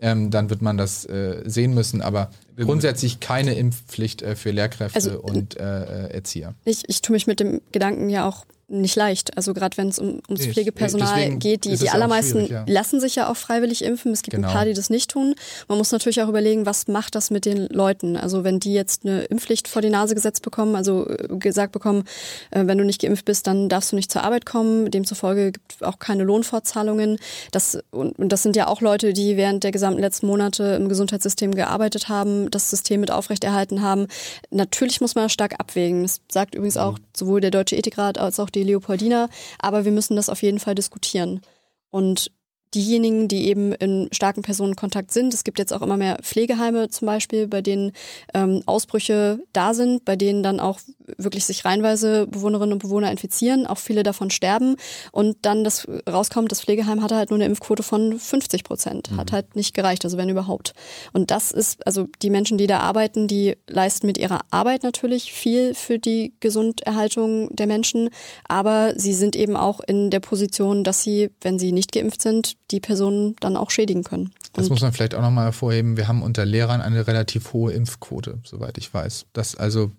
ähm, 0.02 0.32
dann 0.32 0.50
wird 0.50 0.62
man 0.62 0.78
das 0.78 1.06
äh, 1.06 1.44
sehen 1.46 1.74
müssen. 1.74 2.02
Aber 2.02 2.30
grundsätzlich 2.58 3.20
keine 3.20 3.56
Impfpflicht 3.56 4.22
äh, 4.22 4.36
für 4.36 4.52
Lehrkräfte 4.52 4.96
also, 4.96 5.20
und 5.20 5.58
äh, 5.58 6.10
Erzieher. 6.10 6.56
Ich, 6.66 6.84
ich 6.88 7.02
tue 7.02 7.14
mich 7.14 7.28
mit 7.28 7.40
dem 7.40 7.62
Gedanken 7.72 8.10
ja 8.10 8.28
auch 8.28 8.46
nicht 8.74 8.96
leicht. 8.96 9.38
Also 9.38 9.54
gerade 9.54 9.78
wenn 9.78 9.90
es 9.90 10.00
um, 10.00 10.22
ums 10.28 10.46
nee, 10.46 10.52
Pflegepersonal 10.52 11.36
geht, 11.36 11.66
die, 11.66 11.78
die 11.78 11.90
allermeisten 11.90 12.48
ja. 12.48 12.66
lassen 12.68 13.00
sich 13.00 13.16
ja 13.16 13.30
auch 13.30 13.38
freiwillig 13.38 13.84
impfen. 13.84 14.12
Es 14.12 14.24
gibt 14.24 14.36
genau. 14.36 14.48
ein 14.48 14.54
paar, 14.54 14.66
die 14.66 14.74
das 14.74 14.90
nicht 14.90 15.12
tun. 15.12 15.36
Man 15.68 15.78
muss 15.78 15.92
natürlich 15.92 16.22
auch 16.22 16.30
überlegen, 16.30 16.66
was 16.66 16.88
macht 16.88 17.16
das 17.16 17.30
mit 17.30 17.46
den 17.46 17.68
Leuten? 17.68 18.18
Also 18.18 18.44
wenn 18.44 18.60
die 18.60 18.74
jetzt 18.74 19.06
eine 19.06 19.24
Impfpflicht 19.24 19.68
vor 19.68 19.82
die 19.82 19.90
Nase 19.90 20.16
gesetzt 20.16 20.42
bekommen, 20.42 20.76
also 20.76 21.08
äh, 21.08 21.28
gesagt 21.38 21.72
bekommen, 21.72 22.04
äh, 22.52 22.66
wenn 22.66 22.78
du 22.78 22.84
nicht 22.86 23.02
geimpft 23.02 23.26
bist, 23.26 23.48
dann 23.48 23.70
darfst 23.70 23.92
du 23.92 23.96
nicht 23.96 24.12
zur 24.12 24.24
Arbeit 24.24 24.46
kommen. 24.46 24.90
Demzufolge 24.90 25.52
gibt 25.52 25.76
es 25.76 25.84
auch 25.84 26.00
keine 26.00 26.24
Lohnfortzahlungen. 26.24 27.20
Das, 27.52 27.78
und, 27.92 28.18
und 28.18 28.30
das 28.30 28.44
sind 28.44 28.56
ja 28.56 28.68
auch 28.68 28.82
Leute, 28.82 29.14
die 29.14 29.38
während 29.38 29.64
der 29.64 29.72
gesamten 29.72 30.00
letzten 30.00 30.26
Monate 30.26 30.64
im 30.64 30.90
Gesundheitssystem 30.90 31.54
gearbeitet 31.54 32.10
haben, 32.10 32.43
das 32.50 32.70
System 32.70 33.02
mit 33.02 33.12
aufrechterhalten 33.12 33.82
haben. 33.82 34.08
Natürlich 34.50 35.02
muss 35.02 35.16
man 35.16 35.26
das 35.26 35.34
stark 35.34 35.60
abwägen. 35.60 36.04
Das 36.04 36.22
sagt 36.32 36.56
übrigens 36.56 36.78
auch 36.78 36.98
mhm. 36.98 37.04
sowohl 37.16 37.42
der 37.42 37.52
Deutsche 37.52 37.76
Ethikrat 37.76 38.18
als 38.18 38.40
auch 38.40 38.50
die 38.50 38.64
Leopoldina, 38.64 39.30
aber 39.60 39.86
wir 39.86 39.92
müssen 39.92 40.16
das 40.16 40.30
auf 40.30 40.42
jeden 40.42 40.60
Fall 40.60 40.76
diskutieren. 40.76 41.42
Und 41.90 42.32
diejenigen, 42.74 43.28
die 43.28 43.48
eben 43.48 43.72
in 43.74 44.10
starken 44.12 44.42
Personenkontakt 44.42 45.12
sind. 45.12 45.34
Es 45.34 45.44
gibt 45.44 45.60
jetzt 45.60 45.74
auch 45.74 45.82
immer 45.82 45.98
mehr 45.98 46.18
Pflegeheime 46.22 46.90
zum 46.90 47.06
Beispiel, 47.06 47.48
bei 47.48 47.62
denen 47.62 47.92
ähm, 48.34 48.64
Ausbrüche 48.66 49.40
da 49.54 49.74
sind, 49.74 50.06
bei 50.06 50.16
denen 50.16 50.44
dann 50.44 50.60
auch 50.60 50.80
wirklich 51.18 51.46
sich 51.46 51.66
reinweise 51.66 52.28
Bewohnerinnen 52.28 52.74
und 52.74 52.80
Bewohner 52.80 53.12
infizieren, 53.12 53.66
auch 53.68 53.78
viele 53.78 54.04
davon 54.04 54.30
sterben 54.30 54.76
und 55.12 55.38
dann 55.42 55.64
das 55.64 55.88
rauskommt, 56.10 56.52
das 56.52 56.62
Pflegeheim 56.62 57.02
hatte 57.02 57.16
halt 57.16 57.30
nur 57.30 57.38
eine 57.38 57.46
Impfquote 57.46 57.84
von 57.84 58.20
50 58.20 58.64
Prozent, 58.64 59.12
mhm. 59.12 59.18
hat 59.18 59.32
halt 59.32 59.56
nicht 59.56 59.74
gereicht, 59.74 60.06
also 60.06 60.18
wenn 60.18 60.30
überhaupt. 60.30 60.74
Und 61.12 61.32
das 61.32 61.52
ist, 61.52 61.86
also 61.86 62.08
die 62.22 62.30
Menschen, 62.30 62.58
die 62.58 62.68
da 62.68 62.80
arbeiten, 62.80 63.28
die 63.28 63.56
leisten 63.68 64.08
mit 64.08 64.18
ihrer 64.18 64.42
Arbeit 64.52 64.84
natürlich 64.84 65.32
viel 65.32 65.74
für 65.76 66.00
die 66.00 66.34
Gesunderhaltung 66.40 67.56
der 67.56 67.68
Menschen, 67.68 68.10
aber 68.48 68.94
sie 68.98 69.14
sind 69.14 69.36
eben 69.36 69.56
auch 69.56 69.80
in 69.80 70.10
der 70.10 70.20
Position, 70.20 70.84
dass 70.84 71.04
sie, 71.04 71.30
wenn 71.42 71.60
sie 71.60 71.72
nicht 71.72 71.92
geimpft 71.92 72.22
sind, 72.22 72.56
die 72.72 72.80
Personen 72.80 73.36
dann 73.40 73.58
auch 73.58 73.70
schädigen 73.70 74.04
können. 74.04 74.32
Das 74.54 74.70
muss 74.70 74.82
man 74.82 74.94
vielleicht 74.94 75.16
auch 75.16 75.22
nochmal 75.22 75.46
hervorheben. 75.46 75.98
Wir 75.98 76.08
haben 76.08 76.22
unter 76.22 76.46
Lehrern 76.46 76.82
eine 76.82 77.08
relativ 77.08 77.54
hohe 77.54 77.74
Impfquote, 77.74 78.40
soweit 78.44 78.78
ich 78.78 78.94
weiß. 78.94 79.26
Das 79.34 79.56
also, 79.56 79.92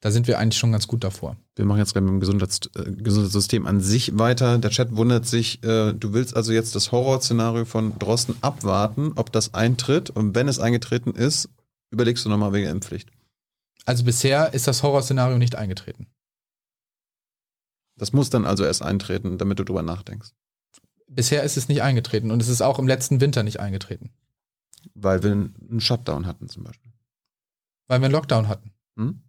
da 0.00 0.10
sind 0.10 0.26
wir 0.26 0.38
eigentlich 0.38 0.58
schon 0.58 0.72
ganz 0.72 0.86
gut 0.86 1.04
davor. 1.04 1.36
Wir 1.56 1.66
machen 1.66 1.78
jetzt 1.78 1.92
gerade 1.92 2.06
mit 2.06 2.14
dem 2.14 2.20
Gesundheits 2.20 2.60
äh, 2.74 2.90
Gesundheitssystem 2.90 3.66
an 3.66 3.80
sich 3.80 4.18
weiter. 4.18 4.58
Der 4.58 4.70
Chat 4.70 4.96
wundert 4.96 5.26
sich, 5.26 5.62
äh, 5.62 5.92
du 5.92 6.14
willst 6.14 6.34
also 6.34 6.52
jetzt 6.52 6.74
das 6.74 6.90
Horrorszenario 6.90 7.66
von 7.66 7.98
Drosten 7.98 8.36
abwarten, 8.40 9.12
ob 9.16 9.30
das 9.30 9.52
eintritt. 9.52 10.08
Und 10.08 10.34
wenn 10.34 10.48
es 10.48 10.58
eingetreten 10.58 11.12
ist, 11.12 11.50
überlegst 11.90 12.24
du 12.24 12.30
nochmal 12.30 12.54
wegen 12.54 12.68
Impfpflicht. 12.68 13.10
Also 13.84 14.04
bisher 14.04 14.54
ist 14.54 14.66
das 14.66 14.82
Horrorszenario 14.82 15.36
nicht 15.36 15.56
eingetreten. 15.56 16.06
Das 17.96 18.14
muss 18.14 18.30
dann 18.30 18.46
also 18.46 18.64
erst 18.64 18.82
eintreten, 18.82 19.36
damit 19.36 19.58
du 19.58 19.64
drüber 19.64 19.82
nachdenkst. 19.82 20.30
Bisher 21.08 21.42
ist 21.42 21.58
es 21.58 21.68
nicht 21.68 21.82
eingetreten 21.82 22.30
und 22.30 22.40
es 22.40 22.48
ist 22.48 22.62
auch 22.62 22.78
im 22.78 22.86
letzten 22.86 23.20
Winter 23.20 23.42
nicht 23.42 23.60
eingetreten. 23.60 24.10
Weil 24.94 25.22
wir 25.22 25.32
einen 25.32 25.80
Shutdown 25.80 26.24
hatten 26.24 26.48
zum 26.48 26.64
Beispiel. 26.64 26.90
Weil 27.88 28.00
wir 28.00 28.06
einen 28.06 28.14
Lockdown 28.14 28.48
hatten. 28.48 28.72
Hm? 28.96 29.22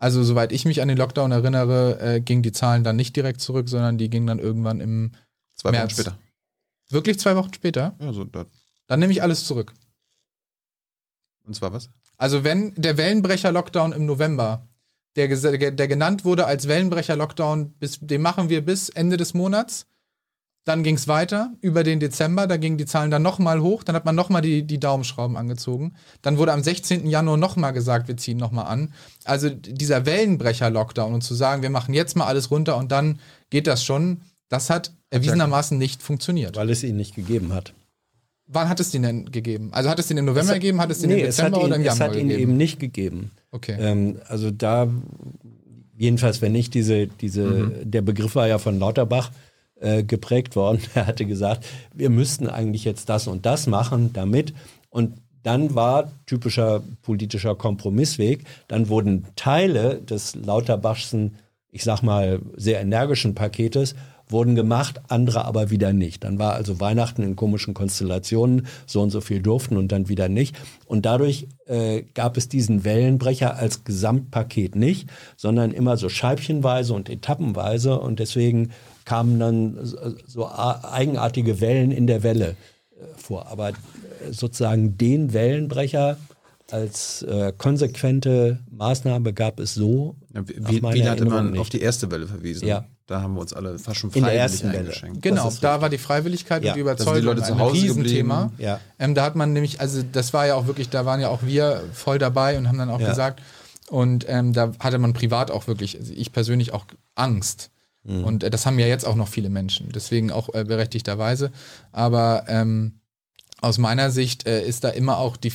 Also 0.00 0.24
soweit 0.24 0.50
ich 0.50 0.64
mich 0.64 0.80
an 0.80 0.88
den 0.88 0.96
Lockdown 0.96 1.30
erinnere, 1.30 2.00
äh, 2.00 2.20
gingen 2.20 2.42
die 2.42 2.52
Zahlen 2.52 2.84
dann 2.84 2.96
nicht 2.96 3.14
direkt 3.14 3.42
zurück, 3.42 3.68
sondern 3.68 3.98
die 3.98 4.08
gingen 4.08 4.26
dann 4.26 4.38
irgendwann 4.38 4.80
im 4.80 5.12
zwei 5.54 5.72
März. 5.72 5.92
Wochen 5.92 6.00
später. 6.00 6.18
Wirklich 6.88 7.20
zwei 7.20 7.36
Wochen 7.36 7.52
später? 7.52 7.94
Ja, 8.00 8.12
so. 8.12 8.24
Da. 8.24 8.46
Dann 8.86 8.98
nehme 8.98 9.12
ich 9.12 9.22
alles 9.22 9.44
zurück. 9.44 9.74
Und 11.44 11.54
zwar 11.54 11.72
was? 11.74 11.90
Also 12.16 12.44
wenn 12.44 12.74
der 12.76 12.96
Wellenbrecher-Lockdown 12.96 13.92
im 13.92 14.06
November, 14.06 14.66
der, 15.16 15.28
der 15.28 15.88
genannt 15.88 16.24
wurde 16.24 16.46
als 16.46 16.66
Wellenbrecher-Lockdown, 16.66 17.74
den 18.00 18.22
machen 18.22 18.48
wir 18.48 18.64
bis 18.64 18.88
Ende 18.88 19.18
des 19.18 19.34
Monats, 19.34 19.86
dann 20.64 20.82
ging 20.82 20.96
es 20.96 21.08
weiter 21.08 21.52
über 21.62 21.82
den 21.84 22.00
Dezember, 22.00 22.46
da 22.46 22.56
gingen 22.58 22.76
die 22.76 22.84
Zahlen 22.86 23.10
dann 23.10 23.22
nochmal 23.22 23.60
hoch, 23.62 23.82
dann 23.82 23.96
hat 23.96 24.04
man 24.04 24.14
nochmal 24.14 24.42
die, 24.42 24.62
die 24.62 24.78
Daumenschrauben 24.78 25.36
angezogen. 25.36 25.94
Dann 26.22 26.36
wurde 26.38 26.52
am 26.52 26.62
16. 26.62 27.06
Januar 27.06 27.36
nochmal 27.38 27.72
gesagt, 27.72 28.08
wir 28.08 28.16
ziehen 28.18 28.36
nochmal 28.36 28.66
an. 28.66 28.92
Also 29.24 29.48
dieser 29.50 30.04
Wellenbrecher-Lockdown 30.06 31.14
und 31.14 31.22
zu 31.22 31.34
sagen, 31.34 31.62
wir 31.62 31.70
machen 31.70 31.94
jetzt 31.94 32.16
mal 32.16 32.26
alles 32.26 32.50
runter 32.50 32.76
und 32.76 32.92
dann 32.92 33.18
geht 33.48 33.66
das 33.66 33.82
schon, 33.84 34.20
das 34.48 34.68
hat 34.70 34.92
erwiesenermaßen 35.10 35.76
nicht 35.78 36.02
funktioniert. 36.02 36.56
Weil 36.56 36.70
es 36.70 36.82
ihn 36.84 36.96
nicht 36.96 37.14
gegeben 37.14 37.52
hat. 37.54 37.72
Wann 38.52 38.68
hat 38.68 38.80
es 38.80 38.90
den 38.90 39.02
denn 39.02 39.30
gegeben? 39.30 39.68
Also 39.72 39.88
hat 39.88 39.98
es 39.98 40.08
den 40.08 40.18
im 40.18 40.24
November 40.26 40.42
Es 40.42 40.48
hat- 40.48 40.54
gegeben, 40.56 40.80
hat 40.80 40.90
es 40.90 40.98
den 41.00 41.10
nee, 41.10 41.20
im 41.22 41.26
es 41.28 41.36
Dezember 41.36 41.58
ihn, 41.60 41.64
oder 41.66 41.76
im 41.76 41.82
es 41.82 41.86
Januar 41.86 42.08
hat 42.08 42.16
ihn 42.16 42.28
gegeben? 42.28 42.42
eben 42.50 42.56
nicht 42.56 42.80
gegeben. 42.80 43.30
Okay. 43.52 43.76
Ähm, 43.80 44.20
also 44.28 44.50
da, 44.50 44.88
jedenfalls, 45.96 46.42
wenn 46.42 46.52
nicht 46.52 46.74
diese, 46.74 47.06
diese, 47.06 47.42
Mhm. 47.44 47.90
der 47.90 48.02
Begriff 48.02 48.34
war 48.34 48.46
ja 48.48 48.58
von 48.58 48.78
Lauterbach 48.78 49.30
äh, 49.80 50.02
geprägt 50.02 50.56
worden. 50.56 50.80
Er 50.94 51.06
hatte 51.06 51.26
gesagt, 51.26 51.64
wir 51.94 52.10
müssten 52.10 52.46
eigentlich 52.46 52.84
jetzt 52.84 53.08
das 53.08 53.26
und 53.26 53.46
das 53.46 53.66
machen, 53.66 54.12
damit. 54.12 54.54
Und 54.90 55.14
dann 55.42 55.74
war 55.74 56.10
typischer 56.26 56.82
politischer 57.02 57.54
Kompromissweg. 57.54 58.44
Dann 58.68 58.88
wurden 58.88 59.26
Teile 59.36 59.96
des 59.96 60.34
Lauterbachschen, 60.34 61.36
ich 61.70 61.82
sag 61.84 62.02
mal, 62.02 62.40
sehr 62.56 62.80
energischen 62.80 63.34
Paketes 63.34 63.94
wurden 64.32 64.54
gemacht, 64.54 65.00
andere 65.08 65.44
aber 65.44 65.70
wieder 65.70 65.92
nicht. 65.92 66.24
Dann 66.24 66.38
war 66.38 66.54
also 66.54 66.80
Weihnachten 66.80 67.22
in 67.22 67.36
komischen 67.36 67.74
Konstellationen, 67.74 68.66
so 68.86 69.00
und 69.00 69.10
so 69.10 69.20
viel 69.20 69.42
durften 69.42 69.76
und 69.76 69.92
dann 69.92 70.08
wieder 70.08 70.28
nicht. 70.28 70.56
Und 70.86 71.06
dadurch 71.06 71.48
äh, 71.66 72.02
gab 72.14 72.36
es 72.36 72.48
diesen 72.48 72.84
Wellenbrecher 72.84 73.56
als 73.56 73.84
Gesamtpaket 73.84 74.76
nicht, 74.76 75.08
sondern 75.36 75.72
immer 75.72 75.96
so 75.96 76.08
scheibchenweise 76.08 76.94
und 76.94 77.08
etappenweise. 77.08 77.98
Und 77.98 78.20
deswegen 78.20 78.70
kamen 79.10 79.40
dann 79.40 79.78
so- 80.26 80.46
eigenartige 80.48 81.60
Wellen 81.60 81.90
in 81.90 82.06
der 82.06 82.22
Welle 82.22 82.50
äh, 82.50 83.04
vor. 83.16 83.48
Aber 83.48 83.70
äh, 83.70 83.74
sozusagen 84.30 84.96
den 84.96 85.32
Wellenbrecher 85.32 86.16
als 86.70 87.22
äh, 87.22 87.52
konsequente 87.58 88.60
Maßnahme 88.70 89.32
gab 89.32 89.58
es 89.58 89.74
so. 89.74 90.14
Ja, 90.32 90.42
wie, 90.48 90.80
wie 90.80 90.86
hatte 90.86 90.98
Erinnerung 91.24 91.28
man 91.46 91.48
auf 91.54 91.58
nicht. 91.58 91.72
die 91.72 91.80
erste 91.80 92.08
Welle 92.12 92.28
verwiesen? 92.28 92.68
Ja. 92.68 92.84
Da 93.08 93.20
haben 93.22 93.34
wir 93.34 93.40
uns 93.40 93.52
alle 93.52 93.76
fast 93.80 93.98
schon 93.98 94.12
freiwillig 94.12 94.64
eingeschenkt. 94.64 95.20
Genau, 95.22 95.50
da 95.60 95.80
war 95.82 95.88
die 95.90 95.98
Freiwilligkeit 95.98 96.62
Ja, 96.62 96.70
und 96.72 96.76
die 96.78 96.82
sind 96.84 96.88
die 96.96 97.02
Überzeugung 97.02 97.24
Leute 97.24 97.42
zu 97.42 97.52
ein 97.54 97.58
Hause 97.58 97.74
Riesenthema. 97.74 98.42
geblieben. 98.44 98.62
Ja. 98.62 98.80
Ähm, 99.00 99.16
da 99.16 99.24
hat 99.24 99.34
man 99.34 99.52
nämlich, 99.52 99.80
also 99.80 100.02
das 100.12 100.32
war 100.32 100.46
ja 100.46 100.54
auch 100.54 100.68
wirklich, 100.68 100.88
da 100.90 101.04
waren 101.04 101.20
ja 101.20 101.28
auch 101.28 101.42
wir 101.42 101.82
voll 101.92 102.20
dabei 102.20 102.56
und 102.56 102.68
haben 102.68 102.78
dann 102.78 102.88
auch 102.90 103.00
Ja. 103.00 103.08
gesagt, 103.08 103.42
und 103.88 104.24
ähm, 104.28 104.52
da 104.52 104.70
hatte 104.78 104.98
man 104.98 105.12
privat 105.14 105.50
auch 105.50 105.66
wirklich, 105.66 105.98
also 105.98 106.12
ich 106.14 106.30
persönlich 106.30 106.72
auch 106.72 106.84
Angst. 107.16 107.70
Mhm. 108.04 108.24
Und 108.24 108.44
äh, 108.44 108.50
das 108.50 108.66
haben 108.66 108.78
ja 108.78 108.86
jetzt 108.86 109.06
auch 109.06 109.14
noch 109.14 109.28
viele 109.28 109.50
Menschen, 109.50 109.90
deswegen 109.92 110.30
auch 110.30 110.52
äh, 110.54 110.64
berechtigterweise. 110.64 111.50
Aber 111.92 112.44
ähm, 112.48 113.00
aus 113.60 113.78
meiner 113.78 114.10
Sicht 114.10 114.46
äh, 114.46 114.66
ist 114.66 114.84
da 114.84 114.88
immer 114.90 115.18
auch 115.18 115.36
die, 115.36 115.52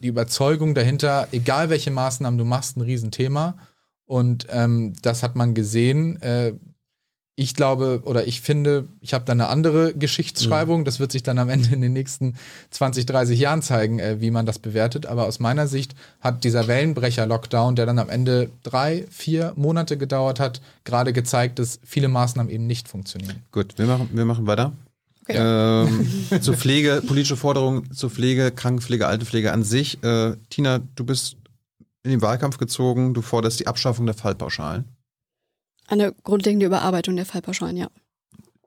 die 0.00 0.08
Überzeugung 0.08 0.74
dahinter, 0.74 1.28
egal 1.32 1.70
welche 1.70 1.90
Maßnahmen 1.90 2.38
du 2.38 2.44
machst, 2.44 2.76
ein 2.76 2.82
Riesenthema. 2.82 3.56
Und 4.04 4.46
ähm, 4.50 4.94
das 5.02 5.22
hat 5.22 5.36
man 5.36 5.54
gesehen. 5.54 6.20
Äh, 6.22 6.54
ich 7.38 7.54
glaube 7.54 8.00
oder 8.04 8.26
ich 8.26 8.40
finde, 8.40 8.88
ich 9.00 9.14
habe 9.14 9.24
da 9.24 9.32
eine 9.32 9.46
andere 9.46 9.94
Geschichtsschreibung. 9.94 10.84
Das 10.84 10.98
wird 10.98 11.12
sich 11.12 11.22
dann 11.22 11.38
am 11.38 11.48
Ende 11.48 11.72
in 11.72 11.80
den 11.80 11.92
nächsten 11.92 12.34
20, 12.70 13.06
30 13.06 13.38
Jahren 13.38 13.62
zeigen, 13.62 14.00
äh, 14.00 14.20
wie 14.20 14.32
man 14.32 14.44
das 14.44 14.58
bewertet. 14.58 15.06
Aber 15.06 15.26
aus 15.26 15.38
meiner 15.38 15.68
Sicht 15.68 15.94
hat 16.20 16.42
dieser 16.42 16.66
Wellenbrecher-Lockdown, 16.66 17.76
der 17.76 17.86
dann 17.86 18.00
am 18.00 18.08
Ende 18.08 18.50
drei, 18.64 19.04
vier 19.08 19.52
Monate 19.54 19.96
gedauert 19.96 20.40
hat, 20.40 20.60
gerade 20.82 21.12
gezeigt, 21.12 21.60
dass 21.60 21.78
viele 21.84 22.08
Maßnahmen 22.08 22.52
eben 22.52 22.66
nicht 22.66 22.88
funktionieren. 22.88 23.36
Gut, 23.52 23.78
wir 23.78 23.86
machen, 23.86 24.08
wir 24.12 24.24
machen 24.24 24.48
weiter. 24.48 24.72
Okay. 25.22 25.38
Ähm, 25.38 26.08
zur 26.40 26.56
Pflege, 26.56 27.04
politische 27.06 27.36
Forderungen 27.36 27.92
zur 27.92 28.10
Pflege, 28.10 28.50
Krankenpflege, 28.50 29.06
Altenpflege 29.06 29.52
an 29.52 29.62
sich. 29.62 30.02
Äh, 30.02 30.34
Tina, 30.50 30.80
du 30.96 31.04
bist 31.04 31.36
in 32.02 32.10
den 32.10 32.20
Wahlkampf 32.20 32.58
gezogen, 32.58 33.14
du 33.14 33.22
forderst 33.22 33.60
die 33.60 33.68
Abschaffung 33.68 34.06
der 34.06 34.16
Fallpauschalen. 34.16 34.86
Eine 35.88 36.12
grundlegende 36.12 36.66
Überarbeitung 36.66 37.16
der 37.16 37.26
Fallpauschalen, 37.26 37.76
ja. 37.76 37.88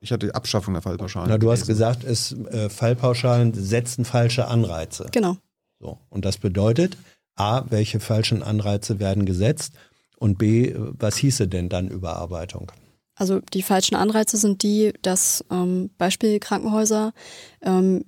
Ich 0.01 0.11
hatte 0.11 0.25
die 0.25 0.35
Abschaffung 0.35 0.73
der 0.73 0.81
Fallpauschalen. 0.81 1.29
Na, 1.29 1.37
du 1.37 1.51
hast 1.51 1.67
gelesen. 1.67 1.73
gesagt, 1.73 2.03
es, 2.03 2.33
äh, 2.51 2.69
Fallpauschalen 2.69 3.53
setzen 3.53 4.03
falsche 4.03 4.47
Anreize. 4.47 5.07
Genau. 5.11 5.37
So. 5.79 5.99
Und 6.09 6.25
das 6.25 6.39
bedeutet, 6.39 6.97
A, 7.35 7.63
welche 7.69 7.99
falschen 7.99 8.41
Anreize 8.41 8.99
werden 8.99 9.25
gesetzt 9.25 9.73
und 10.17 10.39
B, 10.39 10.75
was 10.75 11.17
hieße 11.17 11.47
denn 11.47 11.69
dann 11.69 11.87
Überarbeitung? 11.87 12.71
Also 13.15 13.39
die 13.53 13.61
falschen 13.61 13.95
Anreize 13.95 14.37
sind 14.37 14.63
die, 14.63 14.93
dass 15.03 15.45
ähm, 15.51 15.91
Beispiel 15.99 16.39
Krankenhäuser 16.39 17.13
ähm, 17.61 18.03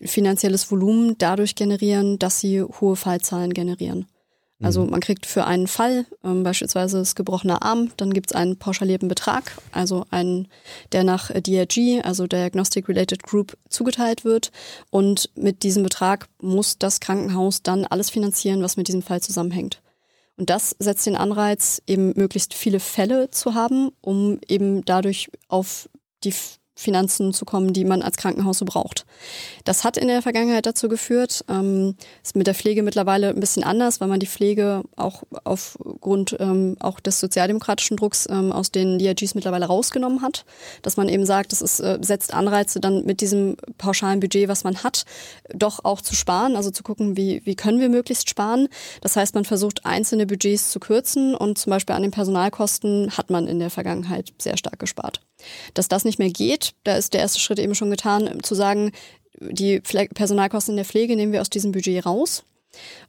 finanzielles 0.00 0.70
Volumen 0.70 1.16
dadurch 1.18 1.54
generieren, 1.54 2.18
dass 2.18 2.40
sie 2.40 2.62
hohe 2.62 2.96
Fallzahlen 2.96 3.54
generieren. 3.54 4.06
Also 4.62 4.84
man 4.84 5.00
kriegt 5.00 5.24
für 5.24 5.46
einen 5.46 5.66
Fall, 5.66 6.04
ähm, 6.22 6.42
beispielsweise 6.42 6.98
das 6.98 7.14
gebrochene 7.14 7.62
Arm, 7.62 7.90
dann 7.96 8.12
gibt 8.12 8.30
es 8.30 8.36
einen 8.36 8.58
pauschalierten 8.58 9.08
Betrag, 9.08 9.56
also 9.72 10.04
einen, 10.10 10.48
der 10.92 11.02
nach 11.02 11.30
äh, 11.30 11.40
DRG, 11.40 12.04
also 12.04 12.26
Diagnostic 12.26 12.86
Related 12.88 13.22
Group, 13.22 13.56
zugeteilt 13.70 14.24
wird. 14.24 14.52
Und 14.90 15.30
mit 15.34 15.62
diesem 15.62 15.82
Betrag 15.82 16.28
muss 16.42 16.76
das 16.78 17.00
Krankenhaus 17.00 17.62
dann 17.62 17.86
alles 17.86 18.10
finanzieren, 18.10 18.62
was 18.62 18.76
mit 18.76 18.88
diesem 18.88 19.02
Fall 19.02 19.22
zusammenhängt. 19.22 19.80
Und 20.36 20.50
das 20.50 20.76
setzt 20.78 21.06
den 21.06 21.16
Anreiz, 21.16 21.82
eben 21.86 22.12
möglichst 22.16 22.52
viele 22.54 22.80
Fälle 22.80 23.30
zu 23.30 23.54
haben, 23.54 23.90
um 24.00 24.40
eben 24.46 24.84
dadurch 24.84 25.30
auf 25.48 25.88
die 26.22 26.34
Finanzen 26.80 27.32
zu 27.32 27.44
kommen, 27.44 27.72
die 27.72 27.84
man 27.84 28.02
als 28.02 28.16
Krankenhaus 28.16 28.58
so 28.58 28.64
braucht. 28.64 29.04
Das 29.64 29.84
hat 29.84 29.96
in 29.96 30.08
der 30.08 30.22
Vergangenheit 30.22 30.66
dazu 30.66 30.88
geführt, 30.88 31.44
ähm, 31.48 31.94
ist 32.22 32.36
mit 32.36 32.46
der 32.46 32.54
Pflege 32.54 32.82
mittlerweile 32.82 33.28
ein 33.28 33.40
bisschen 33.40 33.62
anders, 33.62 34.00
weil 34.00 34.08
man 34.08 34.20
die 34.20 34.26
Pflege 34.26 34.82
auch 34.96 35.22
aufgrund 35.44 36.36
ähm, 36.40 36.76
auch 36.80 37.00
des 37.00 37.20
sozialdemokratischen 37.20 37.96
Drucks 37.96 38.26
ähm, 38.30 38.52
aus 38.52 38.70
den 38.70 38.98
DRGs 38.98 39.34
mittlerweile 39.34 39.66
rausgenommen 39.66 40.22
hat, 40.22 40.44
dass 40.82 40.96
man 40.96 41.08
eben 41.08 41.26
sagt, 41.26 41.52
das 41.52 41.62
ist, 41.62 41.80
äh, 41.80 41.98
setzt 42.00 42.34
Anreize 42.34 42.80
dann 42.80 43.04
mit 43.04 43.20
diesem 43.20 43.56
pauschalen 43.78 44.20
Budget, 44.20 44.48
was 44.48 44.64
man 44.64 44.82
hat, 44.82 45.04
doch 45.54 45.84
auch 45.84 46.00
zu 46.00 46.14
sparen, 46.14 46.56
also 46.56 46.70
zu 46.70 46.82
gucken, 46.82 47.16
wie, 47.16 47.42
wie 47.44 47.54
können 47.54 47.80
wir 47.80 47.88
möglichst 47.88 48.28
sparen. 48.28 48.68
Das 49.02 49.16
heißt, 49.16 49.34
man 49.34 49.44
versucht 49.44 49.84
einzelne 49.84 50.26
Budgets 50.26 50.70
zu 50.70 50.80
kürzen 50.80 51.34
und 51.34 51.58
zum 51.58 51.70
Beispiel 51.70 51.94
an 51.94 52.02
den 52.02 52.10
Personalkosten 52.10 53.16
hat 53.16 53.30
man 53.30 53.46
in 53.46 53.58
der 53.58 53.70
Vergangenheit 53.70 54.32
sehr 54.38 54.56
stark 54.56 54.78
gespart. 54.78 55.20
Dass 55.74 55.88
das 55.88 56.04
nicht 56.04 56.18
mehr 56.18 56.30
geht, 56.30 56.72
da 56.84 56.96
ist 56.96 57.14
der 57.14 57.20
erste 57.20 57.40
Schritt 57.40 57.58
eben 57.58 57.74
schon 57.74 57.90
getan, 57.90 58.42
zu 58.42 58.54
sagen, 58.54 58.92
die 59.40 59.80
Personalkosten 59.80 60.72
in 60.72 60.76
der 60.76 60.84
Pflege 60.84 61.16
nehmen 61.16 61.32
wir 61.32 61.40
aus 61.40 61.50
diesem 61.50 61.72
Budget 61.72 62.04
raus. 62.04 62.44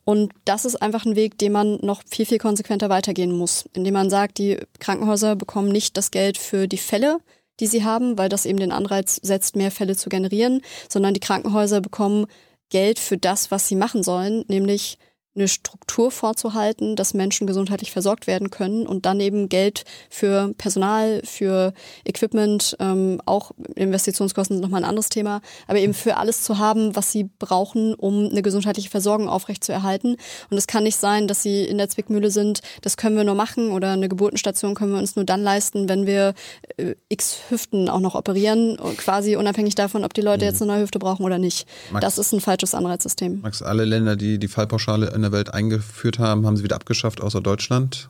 Und 0.05 0.34
das 0.45 0.65
ist 0.65 0.82
einfach 0.82 1.05
ein 1.05 1.15
Weg, 1.15 1.38
den 1.38 1.51
man 1.51 1.77
noch 1.82 2.01
viel, 2.09 2.25
viel 2.25 2.39
konsequenter 2.39 2.89
weitergehen 2.89 3.32
muss, 3.32 3.65
indem 3.73 3.93
man 3.93 4.09
sagt, 4.09 4.38
die 4.38 4.57
Krankenhäuser 4.79 5.36
bekommen 5.36 5.71
nicht 5.71 5.97
das 5.97 6.11
Geld 6.11 6.38
für 6.38 6.67
die 6.67 6.77
Fälle, 6.77 7.19
die 7.59 7.67
sie 7.67 7.84
haben, 7.84 8.17
weil 8.17 8.29
das 8.29 8.45
eben 8.45 8.59
den 8.59 8.71
Anreiz 8.71 9.19
setzt, 9.21 9.55
mehr 9.55 9.69
Fälle 9.69 9.95
zu 9.95 10.09
generieren, 10.09 10.61
sondern 10.89 11.13
die 11.13 11.19
Krankenhäuser 11.19 11.82
bekommen 11.82 12.25
Geld 12.69 12.97
für 12.97 13.17
das, 13.17 13.51
was 13.51 13.67
sie 13.67 13.75
machen 13.75 14.01
sollen, 14.01 14.45
nämlich 14.47 14.97
eine 15.34 15.47
Struktur 15.47 16.11
vorzuhalten, 16.11 16.95
dass 16.97 17.13
Menschen 17.13 17.47
gesundheitlich 17.47 17.91
versorgt 17.91 18.27
werden 18.27 18.49
können 18.49 18.86
und 18.86 19.05
dann 19.05 19.19
eben 19.21 19.47
Geld 19.47 19.86
für 20.09 20.53
Personal, 20.57 21.21
für 21.23 21.73
Equipment, 22.03 22.75
ähm, 22.79 23.21
auch 23.25 23.51
Investitionskosten 23.75 24.57
sind 24.57 24.61
nochmal 24.61 24.82
ein 24.84 24.89
anderes 24.89 25.07
Thema, 25.07 25.41
aber 25.67 25.79
eben 25.79 25.93
für 25.93 26.17
alles 26.17 26.43
zu 26.43 26.57
haben, 26.57 26.95
was 26.97 27.13
sie 27.13 27.29
brauchen, 27.39 27.93
um 27.93 28.27
eine 28.29 28.41
gesundheitliche 28.41 28.89
Versorgung 28.89 29.29
aufrechtzuerhalten. 29.29 30.17
Und 30.49 30.57
es 30.57 30.67
kann 30.67 30.84
nicht 30.84 30.97
sein, 30.97 31.27
dass 31.29 31.41
sie 31.43 31.63
in 31.63 31.77
der 31.77 31.88
Zwickmühle 31.88 32.29
sind, 32.29 32.59
das 32.82 32.97
können 32.97 33.15
wir 33.15 33.23
nur 33.23 33.36
machen 33.36 33.71
oder 33.71 33.91
eine 33.91 34.09
Geburtenstation 34.09 34.75
können 34.75 34.91
wir 34.91 34.99
uns 34.99 35.15
nur 35.15 35.23
dann 35.23 35.41
leisten, 35.41 35.88
wenn 35.88 36.05
wir 36.05 36.34
äh, 36.75 36.95
x 37.07 37.38
Hüften 37.49 37.88
auch 37.88 38.01
noch 38.01 38.15
operieren, 38.15 38.77
quasi 38.97 39.38
unabhängig 39.38 39.75
davon, 39.75 40.03
ob 40.03 40.13
die 40.13 40.21
Leute 40.21 40.43
jetzt 40.43 40.61
eine 40.61 40.73
neue 40.73 40.82
Hüfte 40.84 40.99
brauchen 40.99 41.23
oder 41.23 41.38
nicht. 41.38 41.67
Max- 41.91 42.01
Das 42.03 42.17
ist 42.17 42.34
ein 42.34 42.41
falsches 42.41 42.73
Anreizsystem. 42.75 43.39
Max, 43.41 43.61
alle 43.61 43.86
Länder, 43.86 44.17
die 44.17 44.38
die 44.38 44.49
Fallpauschale 44.49 45.20
in 45.26 45.32
der 45.32 45.32
Welt 45.32 45.53
eingeführt 45.53 46.19
haben, 46.19 46.45
haben 46.45 46.57
sie 46.57 46.63
wieder 46.63 46.76
abgeschafft, 46.76 47.22
außer 47.22 47.41
Deutschland. 47.41 48.09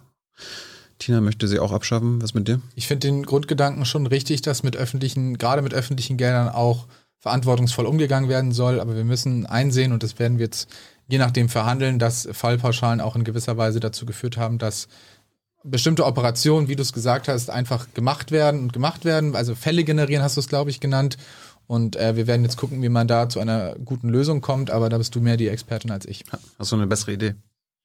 Tina 0.99 1.19
möchte 1.19 1.47
sie 1.47 1.59
auch 1.59 1.71
abschaffen. 1.71 2.21
Was 2.21 2.33
mit 2.33 2.47
dir? 2.47 2.61
Ich 2.75 2.87
finde 2.87 3.07
den 3.07 3.23
Grundgedanken 3.23 3.85
schon 3.85 4.07
richtig, 4.07 4.41
dass 4.41 4.63
mit 4.63 4.77
öffentlichen, 4.77 5.37
gerade 5.37 5.61
mit 5.61 5.73
öffentlichen 5.73 6.17
Geldern 6.17 6.49
auch 6.49 6.87
verantwortungsvoll 7.19 7.85
umgegangen 7.85 8.29
werden 8.29 8.51
soll. 8.51 8.79
Aber 8.79 8.95
wir 8.95 9.03
müssen 9.03 9.45
einsehen, 9.45 9.91
und 9.91 10.03
das 10.03 10.19
werden 10.19 10.37
wir 10.37 10.45
jetzt 10.45 10.69
je 11.07 11.17
nachdem 11.17 11.49
verhandeln, 11.49 11.99
dass 11.99 12.27
Fallpauschalen 12.31 13.01
auch 13.01 13.15
in 13.15 13.23
gewisser 13.23 13.57
Weise 13.57 13.79
dazu 13.79 14.05
geführt 14.05 14.37
haben, 14.37 14.57
dass 14.57 14.87
bestimmte 15.63 16.05
Operationen, 16.05 16.67
wie 16.67 16.75
du 16.75 16.81
es 16.81 16.93
gesagt 16.93 17.27
hast, 17.27 17.49
einfach 17.49 17.87
gemacht 17.93 18.31
werden 18.31 18.61
und 18.61 18.73
gemacht 18.73 19.05
werden. 19.05 19.35
Also 19.35 19.55
Fälle 19.55 19.83
generieren, 19.83 20.23
hast 20.23 20.37
du 20.37 20.39
es, 20.39 20.47
glaube 20.47 20.69
ich, 20.69 20.79
genannt. 20.79 21.17
Und 21.71 21.95
äh, 21.95 22.17
wir 22.17 22.27
werden 22.27 22.43
jetzt 22.43 22.57
gucken, 22.57 22.81
wie 22.81 22.89
man 22.89 23.07
da 23.07 23.29
zu 23.29 23.39
einer 23.39 23.75
guten 23.85 24.09
Lösung 24.09 24.41
kommt. 24.41 24.69
Aber 24.71 24.89
da 24.89 24.97
bist 24.97 25.15
du 25.15 25.21
mehr 25.21 25.37
die 25.37 25.47
Expertin 25.47 25.89
als 25.89 26.05
ich. 26.05 26.25
Hast 26.59 26.69
du 26.69 26.75
eine 26.75 26.85
bessere 26.85 27.13
Idee? 27.13 27.35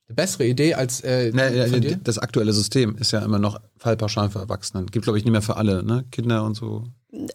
Eine 0.09 0.17
bessere 0.17 0.45
Idee 0.45 0.75
als 0.75 1.03
äh, 1.03 1.31
Ne, 1.31 1.69
von 1.69 1.75
äh, 1.77 1.81
dir? 1.81 1.97
das 2.03 2.19
aktuelle 2.19 2.53
System 2.53 2.97
ist 2.97 3.13
ja 3.13 3.21
immer 3.21 3.39
noch 3.39 3.61
Fallpauschalen 3.77 4.33
für 4.33 4.41
Erwachsene. 4.41 4.87
Gibt, 4.87 5.05
glaube 5.05 5.19
ich, 5.19 5.25
nicht 5.25 5.31
mehr 5.31 5.41
für 5.41 5.57
alle, 5.57 5.85
ne? 5.85 6.05
Kinder 6.11 6.43
und 6.43 6.55
so. 6.57 6.83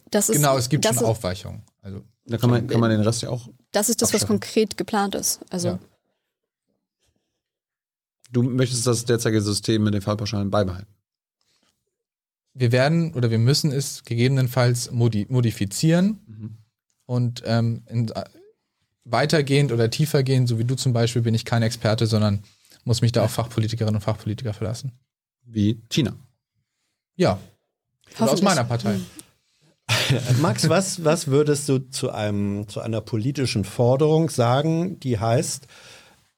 Das 0.09 0.27
ist, 0.27 0.35
Genau, 0.35 0.57
es 0.57 0.67
gibt 0.67 0.83
das 0.83 0.95
schon 0.95 1.03
ist, 1.05 1.09
Aufweichungen. 1.09 1.61
Also 1.81 2.01
Da 2.25 2.37
kann 2.37 2.49
man, 2.49 2.67
kann 2.67 2.81
man 2.81 2.89
den 2.89 2.99
Rest 2.99 3.21
ja 3.21 3.29
auch. 3.29 3.47
Das 3.71 3.87
ist 3.87 4.01
das, 4.01 4.09
was 4.09 4.15
abschaffen. 4.23 4.41
konkret 4.41 4.75
geplant 4.75 5.15
ist. 5.15 5.39
Also 5.49 5.69
Ja. 5.69 5.79
Du 8.33 8.43
möchtest 8.43 8.85
das 8.87 9.05
derzeitige 9.05 9.41
System 9.41 9.83
mit 9.85 9.93
den 9.93 10.01
Fallpauschalen 10.01 10.51
beibehalten. 10.51 10.93
Wir 12.53 12.71
werden 12.71 13.13
oder 13.13 13.31
wir 13.31 13.39
müssen 13.39 13.71
es 13.71 14.03
gegebenenfalls 14.03 14.91
modi 14.91 15.25
modifizieren 15.29 16.19
Mhm. 16.27 16.57
und 17.05 17.43
ähm, 17.45 17.83
in, 17.87 18.11
weitergehend 19.03 19.71
oder 19.71 19.89
tiefergehend, 19.89 20.47
so 20.47 20.59
wie 20.59 20.65
du 20.65 20.75
zum 20.75 20.93
Beispiel, 20.93 21.21
bin 21.21 21.33
ich 21.33 21.45
kein 21.45 21.63
Experte, 21.63 22.07
sondern 22.07 22.43
muss 22.83 23.01
mich 23.01 23.11
da 23.11 23.23
auf 23.23 23.31
Fachpolitikerinnen 23.31 23.95
und 23.95 24.01
Fachpolitiker 24.01 24.53
verlassen. 24.53 24.91
Wie 25.43 25.81
China. 25.89 26.15
Ja. 27.15 27.39
Oder 28.19 28.31
aus 28.31 28.41
meiner 28.41 28.63
Partei. 28.63 28.99
Max, 30.41 30.69
was, 30.69 31.03
was 31.03 31.27
würdest 31.27 31.67
du 31.67 31.79
zu, 31.79 32.11
einem, 32.11 32.67
zu 32.67 32.79
einer 32.79 33.01
politischen 33.01 33.65
Forderung 33.65 34.29
sagen, 34.29 34.99
die 34.99 35.19
heißt, 35.19 35.67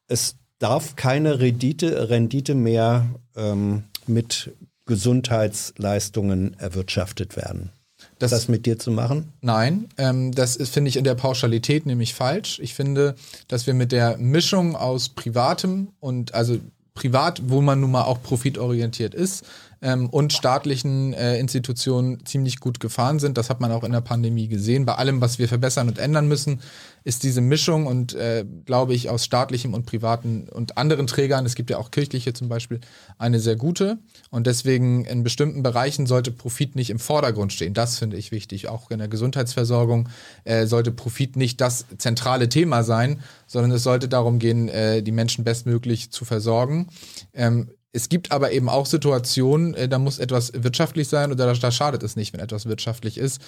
es 0.07 0.35
darf 0.59 0.95
keine 0.95 1.39
Rendite, 1.39 2.09
Rendite 2.09 2.55
mehr 2.55 3.05
ähm, 3.35 3.83
mit 4.07 4.51
Gesundheitsleistungen 4.85 6.55
erwirtschaftet 6.59 7.35
werden? 7.35 7.71
Das, 8.19 8.31
das 8.31 8.47
mit 8.47 8.65
dir 8.65 8.77
zu 8.77 8.91
machen? 8.91 9.31
Nein, 9.41 9.87
ähm, 9.97 10.33
das 10.33 10.57
finde 10.69 10.89
ich 10.89 10.97
in 10.97 11.03
der 11.03 11.15
Pauschalität 11.15 11.85
nämlich 11.85 12.13
falsch. 12.13 12.59
Ich 12.59 12.73
finde, 12.73 13.15
dass 13.47 13.65
wir 13.65 13.73
mit 13.73 13.91
der 13.91 14.17
Mischung 14.17 14.75
aus 14.75 15.09
privatem 15.09 15.89
und 15.99 16.33
also 16.33 16.59
privat, 16.93 17.41
wo 17.49 17.61
man 17.61 17.79
nun 17.79 17.91
mal 17.91 18.03
auch 18.03 18.21
profitorientiert 18.21 19.15
ist, 19.15 19.45
ähm, 19.83 20.09
und 20.09 20.33
staatlichen 20.33 21.13
äh, 21.13 21.37
Institutionen 21.37 22.25
ziemlich 22.25 22.59
gut 22.59 22.79
gefahren 22.79 23.19
sind. 23.19 23.37
Das 23.37 23.49
hat 23.49 23.59
man 23.59 23.71
auch 23.71 23.83
in 23.83 23.91
der 23.91 24.01
Pandemie 24.01 24.47
gesehen. 24.47 24.85
Bei 24.85 24.95
allem, 24.95 25.19
was 25.19 25.37
wir 25.37 25.49
verbessern 25.49 25.89
und 25.89 25.99
ändern 25.99 26.27
müssen, 26.27 26.61
ist 27.03 27.23
diese 27.23 27.41
Mischung 27.41 27.85
und 27.85 28.13
äh, 28.13 28.45
glaube 28.65 28.93
ich 28.93 29.09
aus 29.09 29.25
staatlichem 29.25 29.73
und 29.73 29.85
privaten 29.85 30.47
und 30.49 30.77
anderen 30.77 31.05
Trägern, 31.05 31.45
es 31.45 31.55
gibt 31.55 31.69
ja 31.69 31.77
auch 31.77 31.91
kirchliche 31.91 32.31
zum 32.31 32.47
Beispiel, 32.47 32.79
eine 33.17 33.41
sehr 33.41 33.57
gute. 33.57 33.99
Und 34.29 34.47
deswegen 34.47 35.03
in 35.03 35.21
bestimmten 35.21 35.63
Bereichen 35.63 36.05
sollte 36.05 36.31
Profit 36.31 36.77
nicht 36.77 36.89
im 36.89 36.99
Vordergrund 36.99 37.51
stehen. 37.51 37.73
Das 37.73 37.99
finde 37.99 38.15
ich 38.15 38.31
wichtig. 38.31 38.69
Auch 38.69 38.89
in 38.89 38.99
der 38.99 39.09
Gesundheitsversorgung 39.09 40.07
äh, 40.45 40.65
sollte 40.65 40.91
Profit 40.91 41.35
nicht 41.35 41.59
das 41.59 41.85
zentrale 41.97 42.47
Thema 42.47 42.83
sein, 42.83 43.19
sondern 43.47 43.71
es 43.71 43.83
sollte 43.83 44.07
darum 44.07 44.39
gehen, 44.39 44.69
äh, 44.69 45.03
die 45.03 45.11
Menschen 45.11 45.43
bestmöglich 45.43 46.09
zu 46.11 46.23
versorgen. 46.23 46.87
Ähm, 47.33 47.67
es 47.93 48.09
gibt 48.09 48.31
aber 48.31 48.51
eben 48.51 48.69
auch 48.69 48.87
Situationen, 48.87 49.75
äh, 49.75 49.87
da 49.87 49.99
muss 49.99 50.19
etwas 50.19 50.51
wirtschaftlich 50.55 51.07
sein 51.07 51.31
oder 51.31 51.45
da, 51.45 51.53
da, 51.53 51.71
schadet 51.71 52.03
es 52.03 52.15
nicht, 52.15 52.33
wenn 52.33 52.39
etwas 52.39 52.65
wirtschaftlich 52.65 53.17
ist. 53.17 53.39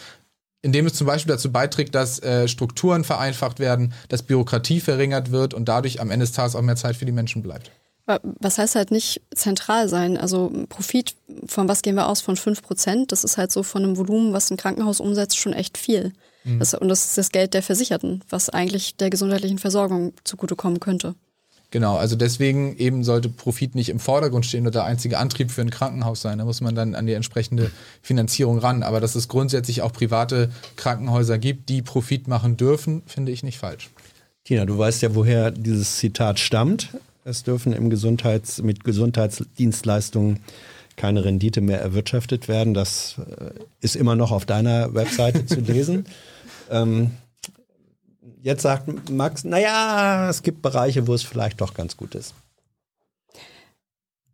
Indem 0.61 0.85
es 0.85 0.93
zum 0.93 1.05
Beispiel 1.07 1.33
dazu 1.33 1.51
beiträgt, 1.51 1.93
dass 1.93 2.19
äh, 2.19 2.47
Strukturen 2.47 3.03
vereinfacht 3.03 3.59
werden, 3.59 3.93
dass 4.09 4.23
Bürokratie 4.23 4.79
verringert 4.79 5.31
wird 5.31 5.53
und 5.53 5.65
dadurch 5.65 5.99
am 5.99 6.11
Ende 6.11 6.25
des 6.25 6.33
Tages 6.33 6.55
auch 6.55 6.61
mehr 6.61 6.75
Zeit 6.75 6.95
für 6.95 7.05
die 7.05 7.11
Menschen 7.11 7.43
bleibt. 7.43 7.71
Was 8.05 8.59
heißt 8.59 8.75
halt 8.75 8.91
nicht 8.91 9.21
zentral 9.33 9.89
sein? 9.89 10.15
Also 10.15 10.51
Profit, 10.69 11.15
von 11.47 11.67
was 11.67 11.81
gehen 11.81 11.95
wir 11.95 12.07
aus? 12.07 12.21
Von 12.21 12.35
5 12.35 12.61
Prozent? 12.61 13.11
Das 13.11 13.23
ist 13.23 13.37
halt 13.37 13.51
so 13.51 13.63
von 13.63 13.83
einem 13.83 13.97
Volumen, 13.97 14.31
was 14.31 14.51
ein 14.51 14.57
Krankenhaus 14.57 14.99
umsetzt, 14.99 15.37
schon 15.37 15.53
echt 15.53 15.75
viel. 15.77 16.13
Mhm. 16.43 16.59
Das, 16.59 16.75
und 16.75 16.87
das 16.87 17.05
ist 17.05 17.17
das 17.17 17.31
Geld 17.31 17.55
der 17.55 17.63
Versicherten, 17.63 18.23
was 18.29 18.49
eigentlich 18.49 18.95
der 18.95 19.09
gesundheitlichen 19.09 19.57
Versorgung 19.57 20.13
zugutekommen 20.23 20.79
könnte. 20.79 21.15
Genau, 21.75 21.97
also 21.97 22.15
deswegen 22.15 22.77
eben 22.77 23.03
sollte 23.03 23.27
Profit 23.27 23.75
nicht 23.75 23.89
im 23.89 23.99
Vordergrund 23.99 24.45
stehen 24.45 24.61
oder 24.61 24.71
der 24.71 24.85
einzige 24.85 25.17
Antrieb 25.17 25.51
für 25.51 25.59
ein 25.59 25.71
Krankenhaus 25.71 26.21
sein. 26.21 26.37
Da 26.37 26.45
muss 26.45 26.61
man 26.61 26.73
dann 26.73 26.95
an 26.95 27.05
die 27.05 27.11
entsprechende 27.11 27.69
Finanzierung 28.01 28.59
ran. 28.59 28.81
Aber 28.81 29.01
dass 29.01 29.13
es 29.15 29.27
grundsätzlich 29.27 29.81
auch 29.81 29.91
private 29.91 30.49
Krankenhäuser 30.77 31.37
gibt, 31.37 31.67
die 31.67 31.81
Profit 31.81 32.29
machen 32.29 32.55
dürfen, 32.55 33.03
finde 33.07 33.33
ich 33.33 33.43
nicht 33.43 33.57
falsch. 33.57 33.89
Tina, 34.45 34.63
du 34.63 34.77
weißt 34.77 35.01
ja, 35.01 35.15
woher 35.15 35.51
dieses 35.51 35.97
Zitat 35.97 36.39
stammt. 36.39 36.91
Es 37.25 37.43
dürfen 37.43 37.73
im 37.73 37.89
Gesundheits-, 37.89 38.61
mit 38.61 38.85
Gesundheitsdienstleistungen 38.85 40.39
keine 40.95 41.25
Rendite 41.25 41.59
mehr 41.59 41.81
erwirtschaftet 41.81 42.47
werden. 42.47 42.73
Das 42.73 43.17
äh, 43.17 43.49
ist 43.81 43.97
immer 43.97 44.15
noch 44.15 44.31
auf 44.31 44.45
deiner 44.45 44.93
Webseite 44.93 45.45
zu 45.45 45.59
lesen. 45.59 46.05
Ähm, 46.67 47.11
Jetzt 48.45 48.61
sagt 48.61 49.09
Max, 49.09 49.43
naja, 49.43 50.29
es 50.29 50.43
gibt 50.43 50.61
Bereiche, 50.61 51.07
wo 51.07 51.15
es 51.15 51.23
vielleicht 51.23 51.61
doch 51.61 51.73
ganz 51.73 51.97
gut 51.97 52.13
ist. 52.13 52.35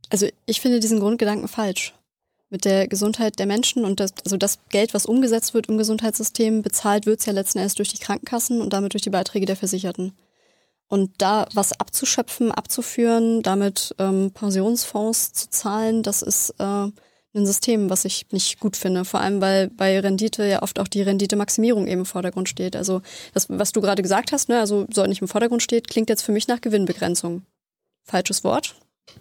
Also 0.09 0.27
ich 0.45 0.59
finde 0.59 0.81
diesen 0.81 0.99
Grundgedanken 0.99 1.47
falsch. 1.47 1.93
Mit 2.49 2.65
der 2.65 2.89
Gesundheit 2.89 3.39
der 3.39 3.45
Menschen 3.45 3.85
und 3.85 4.01
das, 4.01 4.13
also 4.25 4.35
das 4.35 4.59
Geld, 4.67 4.93
was 4.93 5.05
umgesetzt 5.05 5.53
wird 5.53 5.69
im 5.69 5.77
Gesundheitssystem, 5.77 6.61
bezahlt 6.61 7.05
wird 7.05 7.21
es 7.21 7.25
ja 7.25 7.31
letzten 7.31 7.59
Endes 7.59 7.75
durch 7.75 7.87
die 7.87 7.99
Krankenkassen 7.99 8.59
und 8.59 8.73
damit 8.73 8.91
durch 8.91 9.01
die 9.01 9.09
Beiträge 9.09 9.45
der 9.45 9.55
Versicherten. 9.55 10.11
Und 10.89 11.13
da 11.19 11.47
was 11.53 11.71
abzuschöpfen, 11.79 12.51
abzuführen, 12.51 13.41
damit 13.43 13.95
ähm, 13.97 14.31
Pensionsfonds 14.33 15.31
zu 15.31 15.49
zahlen, 15.51 16.03
das 16.03 16.21
ist 16.21 16.53
äh, 16.59 16.87
ein 17.33 17.45
System, 17.45 17.89
was 17.89 18.05
ich 18.05 18.25
nicht 18.31 18.59
gut 18.59 18.75
finde. 18.75 19.05
Vor 19.05 19.21
allem, 19.21 19.41
weil 19.41 19.69
bei 19.69 19.99
Rendite 19.99 20.45
ja 20.45 20.61
oft 20.61 20.79
auch 20.79 20.87
die 20.87 21.01
Renditemaximierung 21.01 21.87
eben 21.87 22.01
im 22.01 22.05
Vordergrund 22.05 22.49
steht. 22.49 22.75
Also 22.75 23.01
das, 23.33 23.47
was 23.49 23.71
du 23.71 23.81
gerade 23.81 24.01
gesagt 24.01 24.31
hast, 24.31 24.49
ne, 24.49 24.59
also 24.59 24.85
soll 24.91 25.07
nicht 25.07 25.21
im 25.21 25.27
Vordergrund 25.27 25.63
steht, 25.63 25.87
klingt 25.87 26.09
jetzt 26.09 26.23
für 26.23 26.31
mich 26.31 26.47
nach 26.47 26.61
Gewinnbegrenzung. 26.61 27.43
Falsches 28.03 28.43
Wort? 28.43 28.75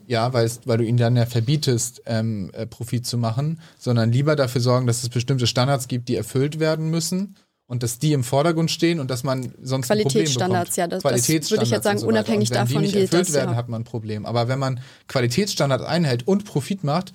Ja, 0.07 0.33
weil, 0.33 0.51
weil 0.65 0.79
du 0.79 0.85
ihnen 0.85 0.99
dann 0.99 1.17
ja 1.17 1.27
verbietest, 1.27 2.03
ähm, 2.07 2.51
äh, 2.53 2.67
Profit 2.67 3.07
zu 3.07 3.17
machen, 3.17 3.61
sondern 3.79 4.13
lieber 4.13 4.37
dafür 4.37 4.61
sorgen, 4.61 4.87
dass 4.87 5.03
es 5.03 5.09
bestimmte 5.09 5.47
Standards 5.47 5.89
gibt, 5.89 6.09
die 6.09 6.17
erfüllt 6.17 6.61
werden 6.61 6.91
müssen 6.91 7.37
und 7.67 7.85
dass 7.85 8.01
die 8.01 8.13
im 8.13 8.25
Vordergrund 8.25 8.71
stehen 8.71 8.99
und 8.99 9.11
dass 9.11 9.23
man 9.23 9.55
sonst 9.63 9.87
Qualitätsstandards, 9.87 10.75
ja, 10.75 10.89
das, 10.89 11.05
das 11.05 11.29
würde 11.29 11.63
ich 11.63 11.71
jetzt 11.71 11.85
sagen, 11.85 11.99
so 11.99 12.09
unabhängig 12.09 12.51
davon 12.51 12.75
wenn 12.75 12.83
die 12.83 12.87
nicht 12.89 12.97
erfüllt 12.97 13.29
das, 13.29 13.33
werden, 13.33 13.53
ja. 13.53 13.57
hat 13.57 13.69
man 13.69 13.83
ein 13.83 13.85
Problem. 13.85 14.27
Aber 14.27 14.49
wenn 14.49 14.59
man 14.59 14.81
Qualitätsstandards 15.07 15.85
einhält 15.85 16.27
und 16.27 16.45
Profit 16.45 16.83
macht, 16.83 17.13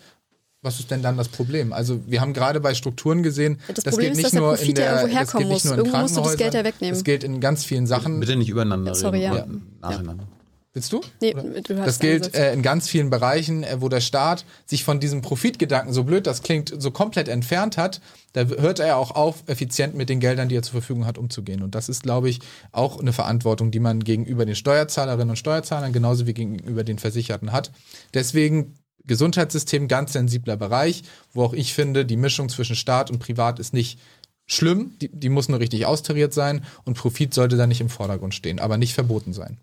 was 0.66 0.80
ist 0.80 0.92
denn 0.92 1.02
dann 1.02 1.16
das 1.16 1.30
Problem? 1.30 1.72
Also 1.72 2.02
wir 2.08 2.20
haben 2.20 2.34
gerade 2.34 2.60
bei 2.60 2.74
Strukturen 2.74 3.24
gesehen, 3.24 3.60
das, 3.68 3.84
das 3.84 3.94
Problem 3.94 4.10
geht 4.10 4.18
nicht 4.18 4.26
ist, 4.26 4.34
dass 4.34 4.40
nur 4.42 4.50
der 4.52 4.58
Profit 4.58 4.70
in 4.70 4.76
der, 4.76 4.86
ja 4.86 4.92
irgendwo 4.92 5.08
das 5.08 5.12
geht 5.12 5.20
herkommen 5.20 5.48
nicht 5.48 5.54
muss. 5.54 5.64
nur 5.66 5.74
in 5.74 5.80
Irgendwo 5.80 5.98
musst 6.00 6.18
du 6.18 6.22
das 6.22 6.38
Geld 6.38 6.40
ja 6.40 6.62
Krankenhäusern, 6.62 6.66
wegnehmen. 6.66 6.96
Das 6.96 7.04
gilt 7.04 7.24
in 7.24 7.40
ganz 7.40 7.66
vielen 7.66 7.88
Sachen. 7.88 8.20
Bitte 8.20 8.36
nicht 8.36 8.50
übereinander 8.50 8.96
Sorry, 8.96 9.26
reden, 9.26 9.68
ja. 9.82 9.90
nacheinander. 9.90 10.28
Willst 10.76 10.92
du? 10.92 11.00
Nee, 11.22 11.34
du 11.34 11.78
hast 11.78 11.88
das 11.88 12.00
gilt 12.00 12.36
äh, 12.36 12.52
in 12.52 12.62
ganz 12.62 12.90
vielen 12.90 13.10
Bereichen, 13.10 13.64
äh, 13.64 13.78
wo 13.80 13.88
der 13.88 14.02
Staat 14.02 14.44
sich 14.66 14.84
von 14.84 15.00
diesem 15.00 15.22
Profitgedanken, 15.22 15.94
so 15.94 16.04
blöd 16.04 16.28
das 16.28 16.42
klingt, 16.42 16.74
so 16.78 16.92
komplett 16.92 17.30
entfernt 17.30 17.78
hat. 17.78 18.02
Da 18.34 18.44
hört 18.44 18.80
er 18.80 18.98
auch 18.98 19.12
auf, 19.12 19.44
effizient 19.48 19.96
mit 19.96 20.10
den 20.10 20.20
Geldern, 20.20 20.50
die 20.50 20.58
er 20.58 20.64
zur 20.64 20.74
Verfügung 20.74 21.06
hat, 21.06 21.18
umzugehen. 21.18 21.64
Und 21.64 21.76
das 21.76 21.88
ist, 21.88 22.04
glaube 22.04 22.28
ich, 22.28 22.42
auch 22.74 23.00
eine 23.00 23.14
Verantwortung, 23.14 23.72
die 23.72 23.80
man 23.80 24.04
gegenüber 24.04 24.46
den 24.46 24.56
Steuerzahlerinnen 24.56 25.30
und 25.30 25.38
Steuerzahlern 25.38 25.94
genauso 25.94 26.28
wie 26.28 26.34
gegenüber 26.34 26.84
den 26.84 27.00
Versicherten 27.00 27.54
hat. 27.54 27.72
Deswegen 28.14 28.76
Gesundheitssystem 29.08 29.88
ganz 29.88 30.14
sensibler 30.14 30.58
Bereich, 30.58 31.04
wo 31.34 31.44
auch 31.44 31.54
ich 31.54 31.74
finde, 31.74 32.06
die 32.06 32.18
Mischung 32.18 32.50
zwischen 32.50 32.76
Staat 32.76 33.12
und 33.12 33.20
Privat 33.20 33.60
ist 33.60 33.74
nicht 33.74 34.00
schlimm, 34.48 34.94
die, 35.02 35.10
die 35.10 35.30
muss 35.30 35.50
nur 35.50 35.60
richtig 35.60 35.86
austariert 35.86 36.34
sein 36.34 36.64
und 36.84 36.98
Profit 36.98 37.34
sollte 37.34 37.58
da 37.58 37.68
nicht 37.68 37.82
im 37.82 37.90
Vordergrund 37.90 38.34
stehen, 38.34 38.60
aber 38.60 38.78
nicht 38.78 38.94
verboten 38.94 39.34
sein. 39.34 39.58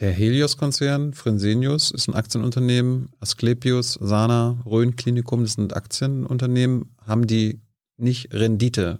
Der 0.00 0.10
Helios-Konzern, 0.10 1.12
Fresenius, 1.12 1.90
ist 1.92 2.08
ein 2.08 2.14
Aktienunternehmen. 2.14 3.10
Asklepios, 3.20 3.98
Sana, 4.00 4.60
Rhön 4.66 4.96
Klinikum, 4.96 5.42
das 5.42 5.52
sind 5.52 5.76
Aktienunternehmen. 5.76 6.96
Haben 7.06 7.26
die 7.26 7.60
nicht 7.98 8.32
Rendite 8.34 8.98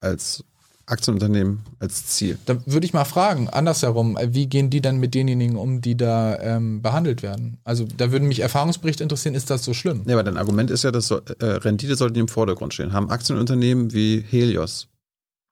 als 0.00 0.44
Aktienunternehmen 0.90 1.60
als 1.78 2.06
Ziel? 2.06 2.38
Da 2.46 2.56
würde 2.66 2.86
ich 2.86 2.92
mal 2.92 3.04
fragen, 3.04 3.48
andersherum, 3.48 4.18
wie 4.20 4.46
gehen 4.46 4.70
die 4.70 4.80
dann 4.80 4.98
mit 4.98 5.14
denjenigen 5.14 5.56
um, 5.56 5.80
die 5.80 5.96
da 5.96 6.38
ähm, 6.40 6.82
behandelt 6.82 7.22
werden? 7.22 7.58
Also 7.64 7.86
da 7.96 8.10
würden 8.12 8.28
mich 8.28 8.40
Erfahrungsberichte 8.40 9.02
interessieren, 9.02 9.34
ist 9.34 9.50
das 9.50 9.64
so 9.64 9.74
schlimm? 9.74 10.02
Ja, 10.06 10.14
aber 10.14 10.24
dein 10.24 10.36
Argument 10.36 10.70
ist 10.70 10.84
ja, 10.84 10.90
dass 10.90 11.10
äh, 11.10 11.18
Rendite 11.40 11.96
sollte 11.96 12.20
im 12.20 12.28
Vordergrund 12.28 12.74
stehen. 12.74 12.92
Haben 12.92 13.10
Aktienunternehmen 13.10 13.92
wie 13.92 14.24
Helios 14.28 14.88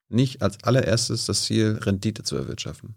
nicht 0.09 0.41
als 0.41 0.63
allererstes 0.63 1.25
das 1.25 1.43
Ziel, 1.43 1.79
Rendite 1.81 2.23
zu 2.23 2.35
erwirtschaften? 2.35 2.95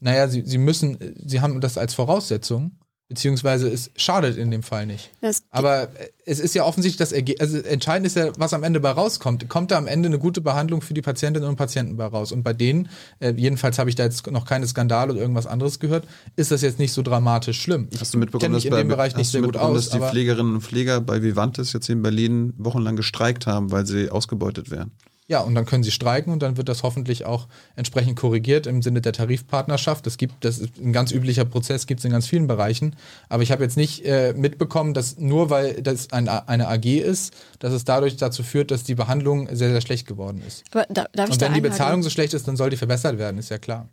Naja, 0.00 0.28
sie, 0.28 0.42
sie 0.46 0.58
müssen, 0.58 0.98
sie 1.24 1.40
haben 1.40 1.60
das 1.60 1.76
als 1.76 1.94
Voraussetzung, 1.94 2.78
beziehungsweise 3.10 3.68
es 3.68 3.90
schadet 3.96 4.38
in 4.38 4.50
dem 4.52 4.62
Fall 4.62 4.86
nicht. 4.86 5.10
Das- 5.20 5.42
Aber 5.50 5.82
äh, 5.82 6.08
es 6.24 6.38
ist 6.38 6.54
ja 6.54 6.64
offensichtlich 6.64 6.96
das 6.96 7.10
Ergebnis, 7.10 7.40
also 7.54 7.58
entscheidend 7.68 8.06
ist 8.06 8.14
ja, 8.16 8.30
was 8.38 8.54
am 8.54 8.62
Ende 8.62 8.78
bei 8.78 8.90
rauskommt. 8.92 9.48
Kommt 9.48 9.72
da 9.72 9.78
am 9.78 9.88
Ende 9.88 10.06
eine 10.06 10.18
gute 10.20 10.40
Behandlung 10.40 10.80
für 10.80 10.94
die 10.94 11.02
Patientinnen 11.02 11.48
und 11.48 11.56
Patienten 11.56 11.96
bei 11.96 12.06
raus? 12.06 12.30
Und 12.30 12.44
bei 12.44 12.52
denen, 12.52 12.88
äh, 13.18 13.34
jedenfalls 13.36 13.80
habe 13.80 13.90
ich 13.90 13.96
da 13.96 14.04
jetzt 14.04 14.30
noch 14.30 14.44
keine 14.46 14.66
Skandale 14.68 15.12
oder 15.12 15.20
irgendwas 15.20 15.46
anderes 15.46 15.80
gehört, 15.80 16.06
ist 16.36 16.52
das 16.52 16.62
jetzt 16.62 16.78
nicht 16.78 16.92
so 16.92 17.02
dramatisch 17.02 17.60
schlimm. 17.60 17.88
Ich 17.90 18.00
Hast 18.00 18.14
du 18.14 18.18
mitbekommen, 18.18 18.42
kenne 18.42 18.54
mich 18.54 18.64
dass, 18.64 18.70
in 18.72 18.76
dem 18.78 18.88
bei, 18.88 18.94
Bereich 18.94 19.16
nicht 19.16 19.26
hast 19.26 19.32
sehr 19.32 19.40
du 19.40 19.48
gut 19.48 19.54
mitbekommen, 19.56 19.76
aus. 19.76 19.88
dass 19.90 19.98
die 20.00 20.06
Pflegerinnen 20.08 20.54
und 20.54 20.60
Pfleger 20.62 21.00
bei 21.00 21.20
Vivantes 21.20 21.72
jetzt 21.72 21.86
hier 21.86 21.96
in 21.96 22.02
Berlin 22.02 22.54
wochenlang 22.58 22.94
gestreikt 22.94 23.48
haben, 23.48 23.72
weil 23.72 23.84
sie 23.86 24.08
ausgebeutet 24.08 24.70
werden? 24.70 24.92
Ja, 25.30 25.42
und 25.42 25.54
dann 25.54 25.64
können 25.64 25.84
sie 25.84 25.92
streiken 25.92 26.32
und 26.32 26.42
dann 26.42 26.56
wird 26.56 26.68
das 26.68 26.82
hoffentlich 26.82 27.24
auch 27.24 27.46
entsprechend 27.76 28.18
korrigiert 28.18 28.66
im 28.66 28.82
Sinne 28.82 29.00
der 29.00 29.12
Tarifpartnerschaft. 29.12 30.04
Das 30.04 30.16
gibt, 30.16 30.44
das 30.44 30.58
ist 30.58 30.76
ein 30.78 30.92
ganz 30.92 31.12
üblicher 31.12 31.44
Prozess, 31.44 31.86
gibt 31.86 32.00
es 32.00 32.04
in 32.04 32.10
ganz 32.10 32.26
vielen 32.26 32.48
Bereichen. 32.48 32.96
Aber 33.28 33.44
ich 33.44 33.52
habe 33.52 33.62
jetzt 33.62 33.76
nicht 33.76 34.04
äh, 34.04 34.34
mitbekommen, 34.36 34.92
dass 34.92 35.18
nur 35.18 35.48
weil 35.48 35.82
das 35.82 36.10
ein, 36.10 36.28
eine 36.28 36.66
AG 36.66 36.84
ist, 36.84 37.32
dass 37.60 37.72
es 37.72 37.84
dadurch 37.84 38.16
dazu 38.16 38.42
führt, 38.42 38.72
dass 38.72 38.82
die 38.82 38.96
Behandlung 38.96 39.46
sehr, 39.54 39.70
sehr 39.70 39.80
schlecht 39.80 40.08
geworden 40.08 40.42
ist. 40.44 40.64
Aber 40.72 40.84
da, 40.88 41.06
darf 41.12 41.28
ich 41.28 41.34
Und 41.34 41.42
da 41.42 41.46
wenn 41.46 41.54
die? 41.54 41.60
Bezahlung 41.60 42.02
so 42.02 42.10
schlecht 42.10 42.34
ist, 42.34 42.48
dann 42.48 42.56
soll 42.56 42.70
die 42.70 42.76
verbessert 42.76 43.16
werden, 43.16 43.38
ist 43.38 43.50
ja 43.50 43.58
klar. 43.58 43.88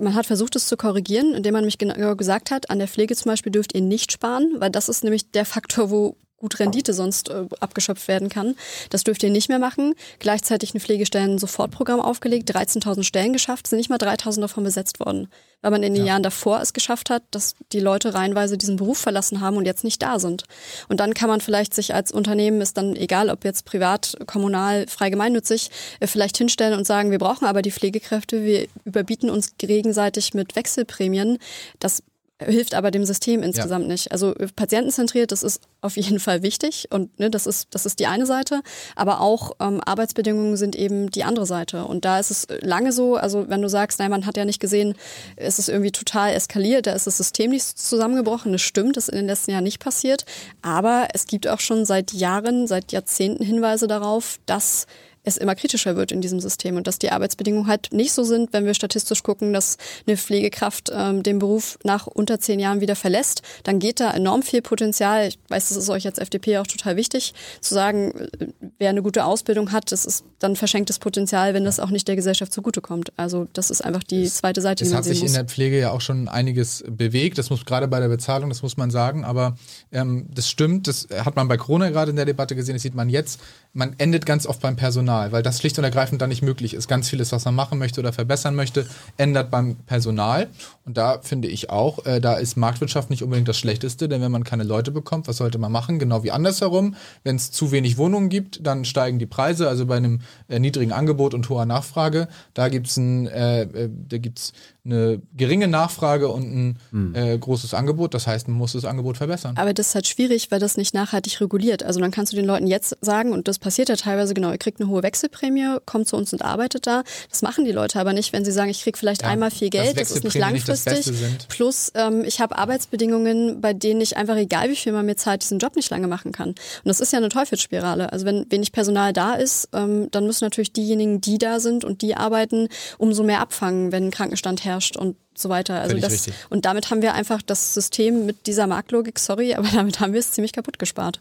man 0.00 0.14
hat 0.14 0.24
versucht, 0.24 0.56
es 0.56 0.68
zu 0.68 0.78
korrigieren, 0.78 1.34
indem 1.34 1.52
man 1.52 1.66
mich 1.66 1.76
genau 1.76 2.16
gesagt 2.16 2.50
hat, 2.50 2.70
an 2.70 2.78
der 2.78 2.88
Pflege 2.88 3.14
zum 3.14 3.30
Beispiel 3.30 3.52
dürft 3.52 3.74
ihr 3.74 3.82
nicht 3.82 4.10
sparen, 4.10 4.54
weil 4.58 4.70
das 4.70 4.88
ist 4.88 5.04
nämlich 5.04 5.32
der 5.32 5.44
Faktor, 5.44 5.90
wo 5.90 6.16
gut 6.38 6.60
Rendite 6.60 6.94
sonst 6.94 7.28
äh, 7.28 7.44
abgeschöpft 7.60 8.08
werden 8.08 8.28
kann. 8.28 8.54
Das 8.90 9.04
dürft 9.04 9.22
ihr 9.22 9.30
nicht 9.30 9.48
mehr 9.48 9.58
machen. 9.58 9.94
Gleichzeitig 10.18 10.74
ein 10.74 10.80
Pflegestellen-Sofortprogramm 10.80 12.00
aufgelegt, 12.00 12.50
13.000 12.54 13.02
Stellen 13.02 13.32
geschafft, 13.32 13.66
sind 13.66 13.78
nicht 13.78 13.90
mal 13.90 13.98
3.000 13.98 14.40
davon 14.40 14.64
besetzt 14.64 15.00
worden. 15.00 15.28
Weil 15.60 15.72
man 15.72 15.82
in 15.82 15.94
den 15.94 16.04
ja. 16.04 16.12
Jahren 16.12 16.22
davor 16.22 16.60
es 16.60 16.72
geschafft 16.72 17.10
hat, 17.10 17.24
dass 17.32 17.56
die 17.72 17.80
Leute 17.80 18.14
reihenweise 18.14 18.56
diesen 18.56 18.76
Beruf 18.76 18.98
verlassen 18.98 19.40
haben 19.40 19.56
und 19.56 19.66
jetzt 19.66 19.82
nicht 19.82 20.00
da 20.00 20.20
sind. 20.20 20.44
Und 20.88 21.00
dann 21.00 21.14
kann 21.14 21.28
man 21.28 21.40
vielleicht 21.40 21.74
sich 21.74 21.94
als 21.94 22.12
Unternehmen, 22.12 22.60
ist 22.60 22.76
dann 22.76 22.94
egal, 22.94 23.28
ob 23.30 23.44
jetzt 23.44 23.64
privat, 23.64 24.16
kommunal, 24.26 24.86
frei 24.86 25.10
gemeinnützig, 25.10 25.70
äh, 25.98 26.06
vielleicht 26.06 26.38
hinstellen 26.38 26.78
und 26.78 26.86
sagen, 26.86 27.10
wir 27.10 27.18
brauchen 27.18 27.46
aber 27.46 27.62
die 27.62 27.72
Pflegekräfte, 27.72 28.44
wir 28.44 28.68
überbieten 28.84 29.30
uns 29.30 29.56
gegenseitig 29.58 30.34
mit 30.34 30.54
Wechselprämien. 30.54 31.38
Das 31.80 32.02
hilft 32.40 32.74
aber 32.74 32.90
dem 32.90 33.04
System 33.04 33.42
insgesamt 33.42 33.86
ja. 33.86 33.92
nicht. 33.92 34.12
Also 34.12 34.34
äh, 34.36 34.46
patientenzentriert, 34.54 35.32
das 35.32 35.42
ist 35.42 35.62
auf 35.80 35.96
jeden 35.96 36.20
Fall 36.20 36.42
wichtig 36.42 36.88
und 36.90 37.18
ne, 37.18 37.30
das 37.30 37.46
ist 37.46 37.68
das 37.70 37.86
ist 37.86 37.98
die 37.98 38.06
eine 38.06 38.26
Seite, 38.26 38.62
aber 38.96 39.20
auch 39.20 39.52
ähm, 39.60 39.80
Arbeitsbedingungen 39.84 40.56
sind 40.56 40.76
eben 40.76 41.10
die 41.10 41.24
andere 41.24 41.46
Seite 41.46 41.84
und 41.84 42.04
da 42.04 42.18
ist 42.18 42.30
es 42.30 42.46
lange 42.60 42.92
so, 42.92 43.16
also 43.16 43.48
wenn 43.48 43.62
du 43.62 43.68
sagst, 43.68 43.98
nein, 43.98 44.10
man 44.10 44.26
hat 44.26 44.36
ja 44.36 44.44
nicht 44.44 44.60
gesehen, 44.60 44.94
es 45.36 45.58
ist 45.58 45.68
irgendwie 45.68 45.92
total 45.92 46.32
eskaliert, 46.32 46.86
da 46.86 46.92
ist 46.92 47.06
das 47.06 47.16
System 47.16 47.50
nicht 47.50 47.64
zusammengebrochen, 47.78 48.52
das 48.52 48.62
stimmt, 48.62 48.96
das 48.96 49.04
ist 49.04 49.14
in 49.14 49.18
den 49.18 49.26
letzten 49.26 49.52
Jahren 49.52 49.64
nicht 49.64 49.80
passiert, 49.80 50.24
aber 50.62 51.08
es 51.14 51.26
gibt 51.26 51.48
auch 51.48 51.60
schon 51.60 51.84
seit 51.84 52.12
Jahren, 52.12 52.66
seit 52.66 52.92
Jahrzehnten 52.92 53.44
Hinweise 53.44 53.88
darauf, 53.88 54.38
dass 54.46 54.86
es 55.28 55.36
immer 55.36 55.54
kritischer 55.54 55.96
wird 55.96 56.12
in 56.12 56.20
diesem 56.20 56.40
System 56.40 56.76
und 56.76 56.86
dass 56.86 56.98
die 56.98 57.10
Arbeitsbedingungen 57.10 57.66
halt 57.66 57.92
nicht 57.92 58.12
so 58.12 58.24
sind, 58.24 58.52
wenn 58.52 58.66
wir 58.66 58.74
statistisch 58.74 59.22
gucken, 59.22 59.52
dass 59.52 59.76
eine 60.06 60.16
Pflegekraft 60.16 60.90
ähm, 60.92 61.22
den 61.22 61.38
Beruf 61.38 61.78
nach 61.84 62.06
unter 62.06 62.40
zehn 62.40 62.60
Jahren 62.60 62.80
wieder 62.80 62.96
verlässt, 62.96 63.42
dann 63.64 63.78
geht 63.78 64.00
da 64.00 64.12
enorm 64.12 64.42
viel 64.42 64.62
Potenzial. 64.62 65.28
Ich 65.28 65.38
weiß, 65.48 65.68
das 65.68 65.76
ist 65.76 65.88
euch 65.88 66.06
als 66.06 66.18
FDP 66.18 66.58
auch 66.58 66.66
total 66.66 66.96
wichtig, 66.96 67.34
zu 67.60 67.74
sagen, 67.74 68.12
äh, 68.12 68.48
wer 68.78 68.90
eine 68.90 69.02
gute 69.02 69.24
Ausbildung 69.24 69.72
hat, 69.72 69.92
das 69.92 70.04
ist 70.04 70.24
dann 70.38 70.56
verschenktes 70.56 70.98
Potenzial, 70.98 71.54
wenn 71.54 71.64
das 71.64 71.80
auch 71.80 71.90
nicht 71.90 72.08
der 72.08 72.16
Gesellschaft 72.16 72.52
zugutekommt. 72.52 73.12
Also 73.16 73.48
das 73.52 73.70
ist 73.70 73.84
einfach 73.84 74.02
die 74.02 74.24
zweite 74.24 74.60
Seite, 74.60 74.84
die 74.84 74.90
man 74.90 75.02
sehen 75.02 75.10
muss. 75.10 75.16
Es 75.16 75.22
hat 75.22 75.28
sich 75.28 75.36
in 75.36 75.46
der 75.46 75.52
Pflege 75.52 75.78
ja 75.78 75.90
auch 75.90 76.00
schon 76.00 76.28
einiges 76.28 76.84
bewegt. 76.88 77.38
Das 77.38 77.50
muss 77.50 77.64
gerade 77.64 77.88
bei 77.88 78.00
der 78.00 78.08
Bezahlung, 78.08 78.48
das 78.48 78.62
muss 78.62 78.76
man 78.76 78.90
sagen. 78.90 79.24
Aber 79.24 79.56
ähm, 79.92 80.26
das 80.32 80.48
stimmt, 80.48 80.88
das 80.88 81.08
hat 81.24 81.36
man 81.36 81.48
bei 81.48 81.56
Corona 81.56 81.90
gerade 81.90 82.10
in 82.10 82.16
der 82.16 82.24
Debatte 82.24 82.54
gesehen, 82.54 82.74
das 82.74 82.82
sieht 82.82 82.94
man 82.94 83.08
jetzt. 83.08 83.40
Man 83.78 83.94
endet 83.98 84.26
ganz 84.26 84.44
oft 84.44 84.60
beim 84.60 84.74
Personal. 84.74 85.30
Weil 85.30 85.44
das 85.44 85.60
schlicht 85.60 85.78
und 85.78 85.84
ergreifend 85.84 86.20
dann 86.20 86.30
nicht 86.30 86.42
möglich 86.42 86.74
ist. 86.74 86.88
Ganz 86.88 87.08
vieles, 87.08 87.30
was 87.30 87.44
man 87.44 87.54
machen 87.54 87.78
möchte 87.78 88.00
oder 88.00 88.12
verbessern 88.12 88.56
möchte, 88.56 88.88
ändert 89.18 89.52
beim 89.52 89.76
Personal. 89.76 90.48
Und 90.84 90.96
da 90.96 91.20
finde 91.22 91.46
ich 91.46 91.70
auch, 91.70 92.04
äh, 92.04 92.20
da 92.20 92.34
ist 92.34 92.56
Marktwirtschaft 92.56 93.08
nicht 93.08 93.22
unbedingt 93.22 93.46
das 93.46 93.56
Schlechteste, 93.56 94.08
denn 94.08 94.20
wenn 94.20 94.32
man 94.32 94.42
keine 94.42 94.64
Leute 94.64 94.90
bekommt, 94.90 95.28
was 95.28 95.36
sollte 95.36 95.58
man 95.58 95.70
machen? 95.70 96.00
Genau 96.00 96.24
wie 96.24 96.32
andersherum. 96.32 96.96
Wenn 97.22 97.36
es 97.36 97.52
zu 97.52 97.70
wenig 97.70 97.98
Wohnungen 97.98 98.30
gibt, 98.30 98.66
dann 98.66 98.84
steigen 98.84 99.20
die 99.20 99.26
Preise. 99.26 99.68
Also 99.68 99.86
bei 99.86 99.96
einem 99.96 100.22
äh, 100.48 100.58
niedrigen 100.58 100.90
Angebot 100.90 101.32
und 101.32 101.48
hoher 101.48 101.64
Nachfrage, 101.64 102.26
da 102.54 102.70
gibt 102.70 102.88
es 102.88 102.96
ein, 102.96 103.28
äh, 103.28 103.62
äh, 103.62 103.90
da 104.08 104.18
gibt's 104.18 104.52
eine 104.84 105.20
geringe 105.36 105.68
Nachfrage 105.68 106.28
und 106.28 106.42
ein 106.42 106.78
hm. 106.90 107.14
äh, 107.14 107.38
großes 107.38 107.74
Angebot. 107.74 108.14
Das 108.14 108.26
heißt, 108.26 108.48
man 108.48 108.56
muss 108.56 108.72
das 108.72 108.84
Angebot 108.84 109.18
verbessern. 109.18 109.54
Aber 109.56 109.74
das 109.74 109.88
ist 109.88 109.94
halt 109.94 110.06
schwierig, 110.06 110.50
weil 110.50 110.60
das 110.60 110.76
nicht 110.76 110.94
nachhaltig 110.94 111.40
reguliert. 111.40 111.82
Also 111.82 112.00
dann 112.00 112.10
kannst 112.10 112.32
du 112.32 112.36
den 112.36 112.46
Leuten 112.46 112.66
jetzt 112.66 112.96
sagen, 113.02 113.32
und 113.32 113.48
das 113.48 113.58
passiert 113.68 113.90
ja 113.90 113.96
teilweise 113.96 114.32
genau, 114.32 114.50
ihr 114.50 114.56
kriegt 114.56 114.80
eine 114.80 114.88
hohe 114.88 115.02
Wechselprämie, 115.02 115.76
kommt 115.84 116.08
zu 116.08 116.16
uns 116.16 116.32
und 116.32 116.40
arbeitet 116.40 116.86
da. 116.86 117.02
Das 117.28 117.42
machen 117.42 117.66
die 117.66 117.70
Leute 117.70 118.00
aber 118.00 118.14
nicht, 118.14 118.32
wenn 118.32 118.42
sie 118.42 118.50
sagen, 118.50 118.70
ich 118.70 118.82
kriege 118.82 118.96
vielleicht 118.96 119.20
ja, 119.20 119.28
einmal 119.28 119.50
viel 119.50 119.68
Geld, 119.68 120.00
das 120.00 120.10
ist 120.10 120.24
nicht 120.24 120.38
langfristig. 120.38 121.06
Nicht 121.06 121.48
Plus 121.50 121.92
ähm, 121.94 122.24
ich 122.24 122.40
habe 122.40 122.56
Arbeitsbedingungen, 122.56 123.60
bei 123.60 123.74
denen 123.74 124.00
ich 124.00 124.16
einfach, 124.16 124.36
egal 124.36 124.70
wie 124.70 124.76
viel 124.76 124.94
man 124.94 125.04
mir 125.04 125.16
zahlt, 125.16 125.42
diesen 125.42 125.58
Job 125.58 125.76
nicht 125.76 125.90
lange 125.90 126.08
machen 126.08 126.32
kann. 126.32 126.48
Und 126.48 126.58
das 126.84 127.00
ist 127.00 127.12
ja 127.12 127.18
eine 127.18 127.28
Teufelsspirale. 127.28 128.10
Also 128.10 128.24
wenn 128.24 128.50
wenig 128.50 128.72
Personal 128.72 129.12
da 129.12 129.34
ist, 129.34 129.68
ähm, 129.74 130.10
dann 130.12 130.24
müssen 130.24 130.46
natürlich 130.46 130.72
diejenigen, 130.72 131.20
die 131.20 131.36
da 131.36 131.60
sind 131.60 131.84
und 131.84 132.00
die 132.00 132.14
arbeiten, 132.14 132.68
umso 132.96 133.22
mehr 133.22 133.42
abfangen, 133.42 133.92
wenn 133.92 134.04
ein 134.06 134.10
Krankenstand 134.10 134.64
herrscht 134.64 134.96
und 134.96 135.16
so 135.40 135.48
weiter. 135.48 135.80
Also 135.80 135.96
das, 135.96 136.12
richtig. 136.12 136.34
und 136.50 136.64
damit 136.64 136.90
haben 136.90 137.02
wir 137.02 137.14
einfach 137.14 137.42
das 137.42 137.74
System 137.74 138.26
mit 138.26 138.46
dieser 138.46 138.66
Marktlogik, 138.66 139.18
sorry, 139.18 139.54
aber 139.58 139.68
damit 139.68 140.00
haben 140.00 140.12
wir 140.12 140.20
es 140.20 140.32
ziemlich 140.32 140.52
kaputt 140.52 140.78
gespart. 140.78 141.20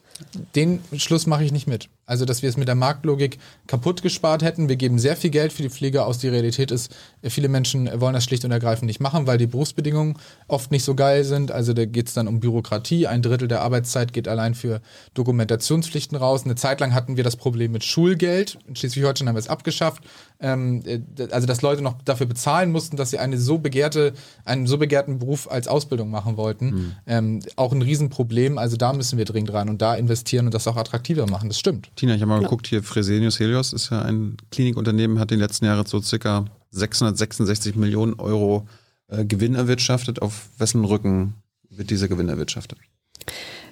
Den 0.55 0.81
Schluss 0.97 1.27
mache 1.27 1.43
ich 1.43 1.51
nicht 1.51 1.67
mit. 1.67 1.89
Also, 2.07 2.23
dass 2.23 2.41
wir 2.41 2.47
es 2.47 2.55
mit 2.55 2.69
der 2.69 2.75
Marktlogik 2.75 3.37
kaputt 3.67 4.01
gespart 4.01 4.41
hätten. 4.41 4.69
Wir 4.69 4.77
geben 4.77 4.97
sehr 4.97 5.17
viel 5.17 5.29
Geld 5.29 5.51
für 5.51 5.61
die 5.61 5.69
Pflege 5.69 6.05
aus. 6.05 6.19
Die 6.19 6.29
Realität 6.29 6.71
ist, 6.71 6.95
viele 7.21 7.49
Menschen 7.49 7.89
wollen 7.99 8.13
das 8.13 8.23
schlicht 8.23 8.45
und 8.45 8.51
ergreifend 8.51 8.87
nicht 8.87 9.01
machen, 9.01 9.27
weil 9.27 9.37
die 9.37 9.45
Berufsbedingungen 9.45 10.17
oft 10.47 10.71
nicht 10.71 10.85
so 10.85 10.95
geil 10.95 11.25
sind. 11.25 11.51
Also, 11.51 11.73
da 11.73 11.83
geht 11.83 12.07
es 12.07 12.13
dann 12.13 12.29
um 12.29 12.39
Bürokratie. 12.39 13.07
Ein 13.07 13.21
Drittel 13.21 13.49
der 13.49 13.61
Arbeitszeit 13.61 14.13
geht 14.13 14.29
allein 14.29 14.55
für 14.55 14.81
Dokumentationspflichten 15.15 16.17
raus. 16.17 16.45
Eine 16.45 16.55
Zeit 16.55 16.79
lang 16.79 16.93
hatten 16.93 17.17
wir 17.17 17.25
das 17.25 17.35
Problem 17.35 17.73
mit 17.73 17.83
Schulgeld. 17.83 18.57
In 18.67 18.77
Schleswig-Holstein 18.77 19.27
haben 19.27 19.35
wir 19.35 19.39
es 19.39 19.49
abgeschafft. 19.49 20.01
Ähm, 20.39 20.83
äh, 20.85 21.01
also, 21.31 21.47
dass 21.47 21.61
Leute 21.61 21.81
noch 21.81 22.01
dafür 22.03 22.27
bezahlen 22.27 22.71
mussten, 22.71 22.97
dass 22.97 23.09
sie 23.09 23.19
eine 23.19 23.37
so 23.37 23.57
begehrte, 23.57 24.13
einen 24.45 24.67
so 24.67 24.77
begehrten 24.77 25.19
Beruf 25.19 25.49
als 25.49 25.67
Ausbildung 25.67 26.09
machen 26.09 26.37
wollten. 26.37 26.65
Mhm. 26.65 26.91
Ähm, 27.07 27.39
auch 27.55 27.71
ein 27.71 27.81
Riesenproblem. 27.81 28.57
Also, 28.57 28.77
da 28.77 28.93
müssen 28.93 29.17
wir 29.17 29.25
dringend 29.25 29.53
ran 29.53 29.69
und 29.69 29.81
da 29.81 29.95
investieren 29.95 30.45
und 30.45 30.53
das 30.53 30.67
auch 30.67 30.77
attraktiver 30.77 31.27
machen. 31.27 31.49
Das 31.49 31.59
stimmt. 31.59 31.89
Tina, 31.95 32.15
ich 32.15 32.21
habe 32.21 32.29
mal 32.29 32.35
ja. 32.35 32.43
geguckt, 32.43 32.67
hier 32.67 32.83
Fresenius 32.83 33.39
Helios 33.39 33.73
ist 33.73 33.89
ja 33.89 34.01
ein 34.01 34.37
Klinikunternehmen, 34.51 35.19
hat 35.19 35.31
in 35.31 35.37
den 35.37 35.43
letzten 35.43 35.65
Jahren 35.65 35.85
so 35.85 36.01
circa 36.01 36.45
666 36.71 37.75
Millionen 37.75 38.13
Euro 38.15 38.67
äh, 39.07 39.25
Gewinn 39.25 39.55
erwirtschaftet. 39.55 40.21
Auf 40.21 40.49
wessen 40.57 40.85
Rücken 40.85 41.35
wird 41.69 41.89
dieser 41.89 42.07
Gewinn 42.07 42.29
erwirtschaftet? 42.29 42.79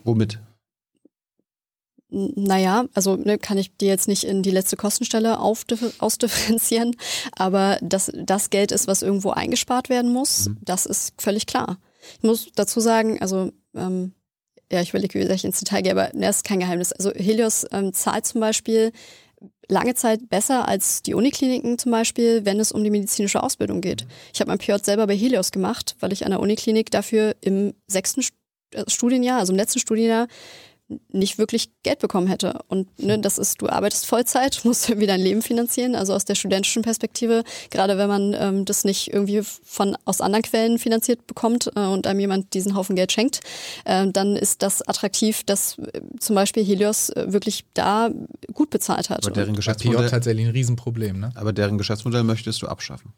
Womit? 0.04 0.40
Naja, 2.10 2.86
also 2.94 3.16
ne, 3.16 3.38
kann 3.38 3.58
ich 3.58 3.76
dir 3.78 3.88
jetzt 3.88 4.08
nicht 4.08 4.24
in 4.24 4.44
die 4.44 4.52
letzte 4.52 4.78
Kostenstelle 4.78 5.40
ausdifferenzieren, 5.40 6.96
aber 7.36 7.80
dass 7.82 8.12
das 8.14 8.52
Geld 8.52 8.72
ist, 8.72 8.88
was 8.88 9.02
irgendwo 9.02 9.32
eingespart 9.32 9.90
werden 9.90 10.14
muss, 10.14 10.50
mhm. 10.50 10.58
das 10.62 10.86
ist 10.86 11.14
völlig 11.18 11.48
klar. 11.48 11.80
Ich 12.18 12.24
muss 12.24 12.50
dazu 12.56 12.80
sagen, 12.80 13.20
also 13.22 13.52
ähm, 13.74 14.14
ja, 14.72 14.82
ich 14.82 14.90
überlege, 14.90 15.20
wie 15.20 15.34
ich 15.34 15.46
ins 15.46 15.60
Detail 15.60 15.82
gehe, 15.82 15.92
aber 15.92 16.10
das 16.14 16.38
ist 16.38 16.44
kein 16.44 16.60
Geheimnis. 16.60 16.92
Also 16.92 17.12
Helios 17.12 17.66
ähm, 17.72 17.94
zahlt 17.94 18.26
zum 18.26 18.42
Beispiel 18.42 18.92
lange 19.68 19.96
Zeit 19.96 20.30
besser 20.30 20.68
als 20.68 21.02
die 21.02 21.14
Unikliniken 21.14 21.78
zum 21.78 21.92
Beispiel, 21.92 22.46
wenn 22.46 22.60
es 22.60 22.72
um 22.72 22.84
die 22.84 22.90
medizinische 22.90 23.42
Ausbildung 23.42 23.82
geht. 23.82 24.06
Ich 24.34 24.40
habe 24.40 24.50
mein 24.50 24.58
PJ 24.58 24.74
selber 24.84 25.08
bei 25.08 25.16
Helios 25.16 25.52
gemacht, 25.52 25.96
weil 26.00 26.14
ich 26.14 26.26
an 26.26 26.32
der 26.32 26.40
Uniklinik 26.40 26.92
dafür 26.92 27.36
im 27.42 27.74
sechsten 27.88 28.22
äh, 28.72 28.84
Studienjahr, 28.88 29.40
also 29.40 29.54
im 29.54 29.58
letzten 29.58 29.80
Studienjahr, 29.80 30.28
nicht 31.12 31.40
wirklich 31.40 31.70
Geld 31.82 32.00
bekommen 32.00 32.28
hätte. 32.28 32.60
Und 32.68 33.00
ne, 33.00 33.18
das 33.18 33.38
ist, 33.38 33.62
du 33.62 33.70
arbeitest 33.70 34.06
Vollzeit, 34.06 34.62
musst 34.64 34.88
irgendwie 34.88 35.08
dein 35.08 35.22
Leben 35.22 35.42
finanzieren. 35.42 35.96
Also 35.96 36.14
aus 36.14 36.26
der 36.26 36.36
studentischen 36.36 36.84
Perspektive, 36.84 37.44
gerade 37.72 37.98
wenn 37.98 38.08
man 38.08 38.36
ähm, 38.38 38.66
das 38.66 38.84
nicht 38.84 39.12
irgendwie 39.12 39.42
von 39.42 39.98
aus 40.06 40.22
anderen 40.22 40.44
Quellen 40.44 40.78
finanziert 40.78 41.26
bekommt 41.28 41.72
äh, 41.76 41.80
und 41.80 42.06
einem 42.08 42.20
jemand 42.20 42.54
diesen 42.54 42.76
Haufen 42.76 42.96
Geld 42.96 43.12
schenkt, 43.12 43.40
äh, 43.86 44.08
dann 44.12 44.36
ist 44.36 44.62
das 44.62 44.88
attraktiv, 44.88 45.44
dass 45.44 45.80
äh, 45.80 46.02
zum 46.20 46.36
Beispiel 46.36 46.64
Helios 46.64 47.10
äh, 47.10 47.26
wirklich 47.28 47.66
da 47.74 48.10
gut 48.54 48.70
bezahlt 48.70 49.10
hat. 49.10 49.26
Aber 49.26 49.34
deren 49.34 49.56
Geschäftsmodell 49.56 50.10
tatsächlich 50.10 50.46
ein 50.46 50.52
Riesenproblem, 50.52 51.20
ne? 51.20 51.32
Aber 51.36 51.52
deren 51.52 51.78
Geschäftsmodell 51.78 52.24
möchtest 52.24 52.62
du 52.62 52.68
abschaffen 52.68 53.14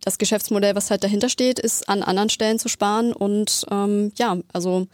das 0.00 0.16
Geschäftsmodell, 0.16 0.74
was 0.74 0.90
halt 0.90 1.04
dahinter 1.04 1.28
steht, 1.28 1.58
ist 1.58 1.88
an 1.88 2.02
anderen 2.02 2.30
Stellen 2.30 2.58
zu 2.58 2.68
sparen 2.68 3.12
und 3.12 3.66
ähm, 3.70 4.12
ja, 4.16 4.38
also 4.52 4.86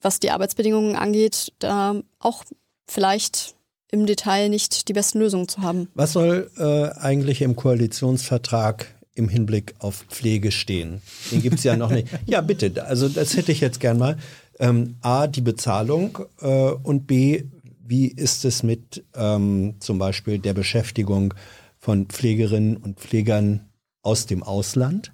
was 0.00 0.20
die 0.20 0.30
Arbeitsbedingungen 0.30 0.96
angeht, 0.96 1.52
da 1.58 2.00
auch 2.18 2.44
vielleicht 2.86 3.54
im 3.90 4.06
Detail 4.06 4.48
nicht 4.48 4.88
die 4.88 4.92
besten 4.92 5.18
Lösungen 5.18 5.48
zu 5.48 5.62
haben. 5.62 5.88
Was 5.94 6.12
soll 6.12 6.50
äh, 6.58 6.98
eigentlich 6.98 7.42
im 7.42 7.56
Koalitionsvertrag 7.56 8.86
im 9.14 9.28
Hinblick 9.28 9.74
auf 9.78 10.04
Pflege 10.08 10.52
stehen? 10.52 11.02
Den 11.30 11.42
gibt 11.42 11.58
es 11.58 11.64
ja 11.64 11.76
noch 11.76 11.90
nicht. 11.90 12.08
Ja, 12.26 12.40
bitte, 12.40 12.84
also 12.84 13.08
das 13.08 13.36
hätte 13.36 13.52
ich 13.52 13.60
jetzt 13.60 13.80
gern 13.80 13.98
mal. 13.98 14.16
Ähm, 14.58 14.96
A, 15.00 15.26
die 15.26 15.40
Bezahlung 15.40 16.18
äh, 16.40 16.46
und 16.46 17.06
B, 17.06 17.44
wie 17.82 18.06
ist 18.06 18.44
es 18.44 18.62
mit 18.62 19.04
ähm, 19.14 19.74
zum 19.80 19.98
Beispiel 19.98 20.38
der 20.38 20.54
Beschäftigung 20.54 21.34
von 21.78 22.06
Pflegerinnen 22.06 22.76
und 22.76 23.00
Pflegern 23.00 23.68
aus 24.02 24.26
dem 24.26 24.42
Ausland? 24.42 25.12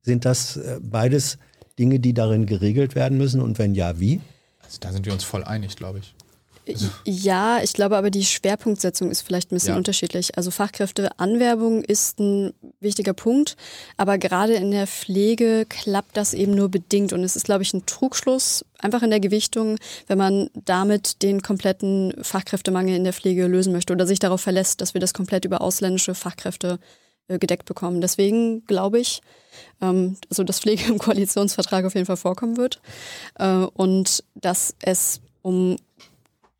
Sind 0.00 0.24
das 0.24 0.56
äh, 0.56 0.78
beides 0.80 1.38
Dinge, 1.78 2.00
die 2.00 2.14
darin 2.14 2.46
geregelt 2.46 2.94
werden 2.94 3.18
müssen 3.18 3.40
und 3.40 3.58
wenn 3.58 3.74
ja, 3.74 3.98
wie? 3.98 4.20
Also 4.64 4.78
da 4.80 4.92
sind 4.92 5.06
wir 5.06 5.12
uns 5.12 5.24
voll 5.24 5.44
einig, 5.44 5.76
glaube 5.76 5.98
ich. 6.00 6.14
Also. 6.66 6.88
Ja, 7.04 7.60
ich 7.62 7.74
glaube 7.74 7.96
aber 7.96 8.10
die 8.10 8.24
Schwerpunktsetzung 8.24 9.10
ist 9.10 9.20
vielleicht 9.20 9.52
ein 9.52 9.56
bisschen 9.56 9.74
ja. 9.74 9.76
unterschiedlich. 9.76 10.38
Also 10.38 10.50
Fachkräfteanwerbung 10.50 11.84
ist 11.84 12.18
ein 12.18 12.54
wichtiger 12.80 13.12
Punkt, 13.12 13.56
aber 13.98 14.16
gerade 14.16 14.54
in 14.54 14.70
der 14.70 14.86
Pflege 14.86 15.66
klappt 15.68 16.16
das 16.16 16.32
eben 16.32 16.54
nur 16.54 16.70
bedingt 16.70 17.12
und 17.12 17.22
es 17.22 17.36
ist, 17.36 17.44
glaube 17.44 17.62
ich, 17.62 17.74
ein 17.74 17.84
Trugschluss, 17.84 18.64
einfach 18.78 19.02
in 19.02 19.10
der 19.10 19.20
Gewichtung, 19.20 19.76
wenn 20.06 20.18
man 20.18 20.48
damit 20.54 21.22
den 21.22 21.42
kompletten 21.42 22.14
Fachkräftemangel 22.22 22.96
in 22.96 23.04
der 23.04 23.12
Pflege 23.12 23.46
lösen 23.46 23.72
möchte 23.72 23.92
oder 23.92 24.06
sich 24.06 24.18
darauf 24.18 24.40
verlässt, 24.40 24.80
dass 24.80 24.94
wir 24.94 25.02
das 25.02 25.12
komplett 25.12 25.44
über 25.44 25.60
ausländische 25.60 26.14
Fachkräfte 26.14 26.78
äh, 26.80 27.03
gedeckt 27.28 27.64
bekommen. 27.66 28.00
Deswegen 28.00 28.64
glaube 28.66 28.98
ich, 28.98 29.20
ähm, 29.80 30.16
also 30.30 30.44
dass 30.44 30.60
Pflege 30.60 30.84
im 30.88 30.98
Koalitionsvertrag 30.98 31.84
auf 31.84 31.94
jeden 31.94 32.06
Fall 32.06 32.16
vorkommen 32.16 32.56
wird 32.56 32.80
äh, 33.38 33.66
und 33.74 34.24
dass 34.34 34.74
es 34.82 35.20
um 35.42 35.76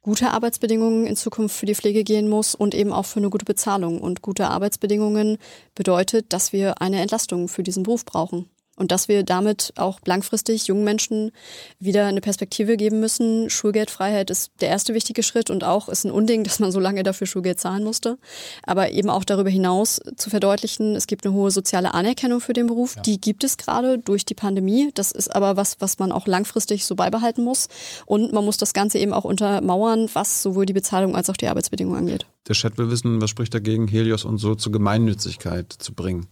gute 0.03 0.31
Arbeitsbedingungen 0.31 1.07
in 1.07 1.17
Zukunft 1.17 1.57
für 1.57 1.67
die 1.67 1.75
Pflege 1.75 2.05
gehen 2.05 2.29
muss 2.29 2.55
und 2.55 2.75
eben 2.75 2.93
auch 2.93 3.07
für 3.07 3.21
eine 3.21 3.31
gute 3.31 3.47
Bezahlung. 3.47 4.01
Und 4.01 4.21
gute 4.21 4.49
Arbeitsbedingungen 4.49 5.39
bedeutet, 5.75 6.33
dass 6.33 6.53
wir 6.53 6.83
eine 6.83 7.01
Entlastung 7.01 7.49
für 7.49 7.63
diesen 7.63 7.85
Beruf 7.85 8.05
brauchen. 8.05 8.51
Und 8.77 8.91
dass 8.91 9.09
wir 9.09 9.23
damit 9.23 9.73
auch 9.77 10.01
langfristig 10.05 10.67
jungen 10.67 10.85
Menschen 10.85 11.31
wieder 11.79 12.07
eine 12.07 12.21
Perspektive 12.21 12.77
geben 12.77 12.99
müssen. 12.99 13.49
Schulgeldfreiheit 13.49 14.31
ist 14.31 14.51
der 14.61 14.69
erste 14.69 14.95
wichtige 14.95 15.23
Schritt 15.23 15.49
und 15.49 15.63
auch 15.63 15.89
ist 15.89 16.05
ein 16.05 16.11
Unding, 16.11 16.43
dass 16.45 16.59
man 16.59 16.73
so 16.73 16.81
lange 16.81 17.05
dafür 17.05 17.27
Schulgeld 17.27 17.61
zahlen 17.61 17.85
musste. 17.85 18.19
Aber 18.65 18.91
eben 18.91 19.11
auch 19.11 19.25
darüber 19.25 19.51
hinaus 19.51 20.01
zu 20.17 20.29
verdeutlichen, 20.29 20.97
es 20.97 21.07
gibt 21.07 21.25
eine 21.25 21.35
hohe 21.35 21.53
soziale 21.53 21.95
Anerkennung 21.95 22.41
für 22.41 22.53
den 22.53 22.67
Beruf. 22.67 22.97
Ja. 22.97 23.03
Die 23.03 23.21
gibt 23.21 23.45
es 23.45 23.57
gerade 23.57 23.99
durch 23.99 24.25
die 24.25 24.35
Pandemie. 24.35 24.91
Das 24.95 25.13
ist 25.13 25.35
aber 25.35 25.57
was, 25.57 25.77
was 25.81 25.99
man 25.99 26.11
auch 26.11 26.27
langfristig 26.27 26.85
so 26.85 26.97
beibehalten 26.97 27.45
muss. 27.45 27.69
Und 28.07 28.33
man 28.33 28.45
muss 28.45 28.57
das 28.57 28.73
Ganze 28.75 28.99
eben 28.99 29.13
auch 29.13 29.25
untermauern, 29.25 30.09
was 30.15 30.43
sowohl 30.43 30.67
die 30.67 30.73
Bezahlung 30.73 31.15
als 31.15 31.31
auch 31.31 31.37
die 31.37 31.47
Arbeitsbedingungen 31.47 31.99
angeht. 31.99 32.27
Der 32.49 32.55
Chat 32.55 32.77
will 32.77 32.91
wissen, 32.91 33.21
was 33.21 33.31
spricht 33.31 33.55
dagegen, 33.55 33.89
Helios 33.89 34.25
und 34.25 34.39
so 34.39 34.55
zur 34.55 34.73
Gemeinnützigkeit 34.73 35.73
zu 35.73 35.95
bringen? 35.95 36.27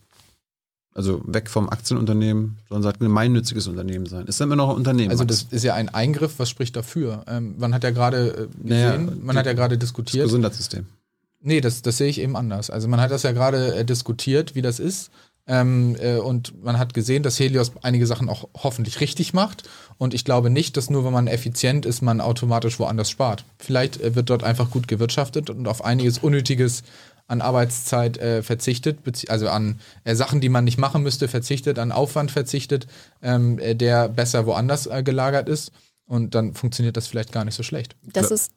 Also 0.95 1.22
weg 1.24 1.49
vom 1.49 1.70
Aktienunternehmen, 1.70 2.59
sondern 2.68 2.82
sagt 2.82 3.01
ein 3.01 3.05
gemeinnütziges 3.05 3.66
Unternehmen 3.66 4.05
sein. 4.05 4.26
Ist 4.26 4.40
dann 4.40 4.49
immer 4.49 4.57
noch 4.57 4.70
ein 4.70 4.76
Unternehmen. 4.76 5.11
Also 5.11 5.24
das 5.24 5.47
ist 5.51 5.64
ja 5.64 5.74
ein 5.74 5.88
Eingriff, 5.88 6.38
was 6.38 6.51
spricht 6.51 6.76
dafür? 6.76 7.24
Ähm, 7.26 7.55
man 7.59 7.72
hat 7.72 7.82
ja 7.82 7.90
gerade 7.90 8.49
äh, 8.53 8.62
gesehen, 8.62 9.07
naja, 9.07 9.12
man 9.22 9.36
hat 9.36 9.47
ja 9.47 9.55
gerade 9.55 9.78
diskutiert. 9.78 10.24
Das 10.24 10.28
Gesundheitssystem. 10.28 10.86
Nee, 11.40 11.61
das, 11.61 11.82
das 11.82 11.97
sehe 11.97 12.09
ich 12.09 12.20
eben 12.20 12.36
anders. 12.36 12.70
Also 12.70 12.88
man 12.88 13.01
hat 13.01 13.11
das 13.11 13.22
ja 13.22 13.32
gerade 13.32 13.74
äh, 13.74 13.84
diskutiert, 13.84 14.55
wie 14.55 14.62
das 14.62 14.78
ist. 14.78 15.11
Ähm, 15.49 15.97
äh, 15.99 16.18
und 16.18 16.62
man 16.62 16.78
hat 16.78 16.95
gesehen, 16.95 17.24
dass 17.24 17.40
Helios 17.40 17.72
einige 17.82 18.07
Sachen 18.07 18.28
auch 18.28 18.49
hoffentlich 18.55 19.01
richtig 19.01 19.34
macht. 19.34 19.68
Und 19.99 20.14
ich 20.14 20.24
glaube 20.24 20.51
nicht, 20.51 20.76
dass 20.76 20.88
nur 20.88 21.05
wenn 21.05 21.12
man 21.12 21.26
effizient 21.26 21.84
ist, 21.84 22.01
man 22.01 22.20
automatisch 22.20 22.78
woanders 22.78 23.11
spart. 23.11 23.45
Vielleicht 23.59 24.01
äh, 24.01 24.14
wird 24.14 24.30
dort 24.30 24.45
einfach 24.45 24.70
gut 24.70 24.86
gewirtschaftet 24.86 25.51
und 25.51 25.66
auf 25.66 25.84
einiges 25.84 26.18
Unnötiges 26.18 26.84
an 27.33 27.41
Arbeitszeit 27.41 28.18
äh, 28.18 28.43
verzichtet, 28.43 28.99
also 29.28 29.49
an 29.49 29.80
äh, 30.05 30.14
Sachen, 30.14 30.43
die 30.43 30.51
man 30.51 30.64
nicht 30.64 30.78
machen 30.78 31.03
müsste, 31.03 31.28
verzichtet, 31.28 31.78
an 31.78 31.91
Aufwand 31.91 32.30
verzichtet, 32.30 32.87
ähm, 33.22 33.59
äh, 33.59 33.74
der 33.74 34.11
besser 34.11 34.45
woanders 34.47 34.87
äh, 34.87 35.03
gelagert 35.03 35.49
ist. 35.49 35.72
Und 36.05 36.35
dann 36.35 36.53
funktioniert 36.53 36.97
das 36.97 37.07
vielleicht 37.07 37.33
gar 37.33 37.47
nicht 37.47 37.55
so 37.55 37.62
schlecht. 37.62 37.97
Das 38.03 38.30
ist 38.30 38.53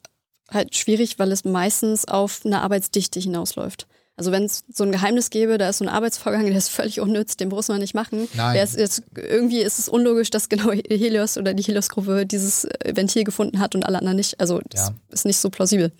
halt 0.50 0.76
schwierig, 0.76 1.18
weil 1.18 1.32
es 1.32 1.44
meistens 1.44 2.06
auf 2.06 2.42
eine 2.44 2.60
Arbeitsdichte 2.60 3.18
hinausläuft. 3.18 3.86
Also 4.18 4.30
wenn 4.30 4.44
es 4.44 4.64
so 4.70 4.84
ein 4.84 4.92
Geheimnis 4.92 5.30
gäbe, 5.30 5.56
da 5.56 5.70
ist 5.70 5.78
so 5.78 5.84
ein 5.84 5.88
Arbeitsvorgang, 5.88 6.44
der 6.46 6.56
ist 6.56 6.68
völlig 6.68 7.00
unnütz, 7.00 7.38
den 7.38 7.48
muss 7.48 7.68
man 7.68 7.80
nicht 7.80 7.94
machen. 7.94 8.28
Nein. 8.34 8.62
Ist 8.62 8.76
jetzt, 8.76 9.04
irgendwie 9.14 9.60
ist 9.60 9.78
es 9.78 9.88
unlogisch, 9.88 10.28
dass 10.28 10.50
genau 10.50 10.70
Helios 10.70 11.38
oder 11.38 11.54
die 11.54 11.62
Helios-Gruppe 11.62 12.26
dieses 12.26 12.64
äh, 12.64 12.92
Ventil 12.94 13.24
gefunden 13.24 13.58
hat 13.58 13.74
und 13.74 13.84
alle 13.84 13.98
anderen 13.98 14.16
nicht. 14.16 14.38
Also 14.38 14.60
das 14.68 14.88
ja. 14.88 14.94
ist 15.10 15.24
nicht 15.24 15.38
so 15.38 15.48
plausibel. 15.48 15.92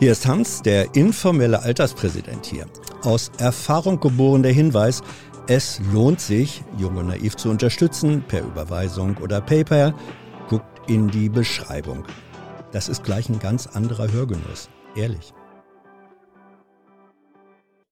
Hier 0.00 0.12
ist 0.12 0.28
Hans, 0.28 0.62
der 0.62 0.94
informelle 0.94 1.60
Alterspräsident 1.60 2.46
hier. 2.46 2.66
Aus 3.02 3.32
Erfahrung 3.38 3.98
geboren 3.98 4.44
der 4.44 4.52
Hinweis, 4.52 5.02
es 5.48 5.80
lohnt 5.92 6.20
sich, 6.20 6.62
Junge 6.76 7.02
Naiv 7.02 7.34
zu 7.34 7.50
unterstützen, 7.50 8.22
per 8.28 8.44
Überweisung 8.44 9.16
oder 9.16 9.40
PayPal. 9.40 9.92
Guckt 10.48 10.88
in 10.88 11.08
die 11.08 11.28
Beschreibung. 11.28 12.04
Das 12.70 12.88
ist 12.88 13.02
gleich 13.02 13.28
ein 13.28 13.40
ganz 13.40 13.66
anderer 13.66 14.12
Hörgenuss. 14.12 14.70
Ehrlich. 14.94 15.34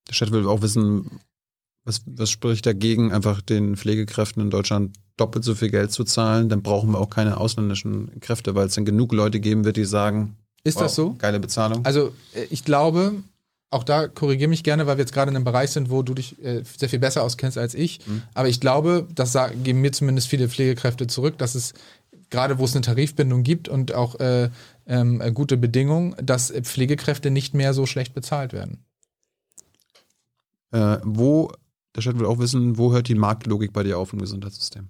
Der 0.07 0.15
Chat 0.15 0.31
will 0.31 0.47
auch 0.47 0.63
wissen, 0.63 1.19
was, 1.85 2.03
was 2.07 2.31
spricht 2.31 2.67
dagegen, 2.67 3.11
einfach 3.11 3.41
den 3.41 3.75
Pflegekräften 3.75 4.43
in 4.43 4.51
Deutschland 4.51 4.97
doppelt 5.17 5.45
so 5.45 5.57
viel 5.57 5.71
Geld 5.71 5.91
zu 5.91 6.05
zahlen? 6.05 6.49
Dann 6.49 6.63
brauchen 6.63 6.93
wir 6.93 7.01
auch 7.01 7.11
keine 7.11 7.39
ausländischen 7.39 8.21
Kräfte, 8.21 8.55
weil 8.55 8.69
es 8.69 8.77
dann 8.77 8.85
genug 8.85 9.13
Leute 9.13 9.41
geben 9.41 9.65
wird, 9.65 9.77
die 9.77 9.85
sagen, 9.85 10.37
ist 10.67 10.77
wow, 10.77 10.83
das 10.83 10.95
so? 10.95 11.14
Geile 11.19 11.41
Bezahlung. 11.41 11.85
Also 11.85 12.12
äh, 12.35 12.45
ich 12.51 12.64
glaube, 12.64 13.14
auch 13.71 13.85
da 13.85 14.09
korrigiere 14.09 14.49
mich 14.49 14.64
gerne, 14.64 14.87
weil 14.87 14.97
wir 14.97 15.03
jetzt 15.03 15.12
gerade 15.12 15.31
in 15.31 15.37
einem 15.37 15.45
Bereich 15.45 15.71
sind, 15.71 15.91
wo 15.91 16.03
du 16.03 16.14
dich 16.14 16.43
äh, 16.43 16.62
sehr 16.77 16.89
viel 16.89 16.99
besser 16.99 17.23
auskennst 17.23 17.59
als 17.59 17.75
ich. 17.75 18.07
Mhm. 18.07 18.23
Aber 18.35 18.49
ich 18.49 18.61
glaube, 18.61 19.07
das 19.14 19.33
sagen, 19.33 19.62
geben 19.62 19.81
mir 19.81 19.93
zumindest 19.93 20.29
viele 20.29 20.49
Pflegekräfte 20.49 21.07
zurück, 21.07 21.39
dass 21.39 21.55
es 21.55 21.75
gerade 22.31 22.59
wo 22.59 22.64
es 22.64 22.75
eine 22.75 22.83
Tarifbindung 22.83 23.43
gibt 23.43 23.69
und 23.69 23.95
auch 23.95 24.19
äh, 24.19 24.51
ähm, 24.87 25.21
äh, 25.21 25.33
gute 25.33 25.57
Bedingungen, 25.57 26.14
dass 26.23 26.51
Pflegekräfte 26.51 27.31
nicht 27.31 27.55
mehr 27.55 27.75
so 27.75 27.87
schlecht 27.87 28.14
bezahlt 28.14 28.53
werden. 28.53 28.85
Äh, 30.73 30.99
wo, 31.05 31.53
der 31.95 32.03
Chat 32.03 32.19
will 32.19 32.27
auch 32.27 32.39
wissen, 32.39 32.79
wo 32.79 32.93
hört 32.93 33.09
die 33.09 33.14
Marktlogik 33.14 33.73
bei 33.73 33.83
dir 33.83 33.99
auf 33.99 34.12
im 34.12 34.19
Gesundheitssystem? 34.19 34.89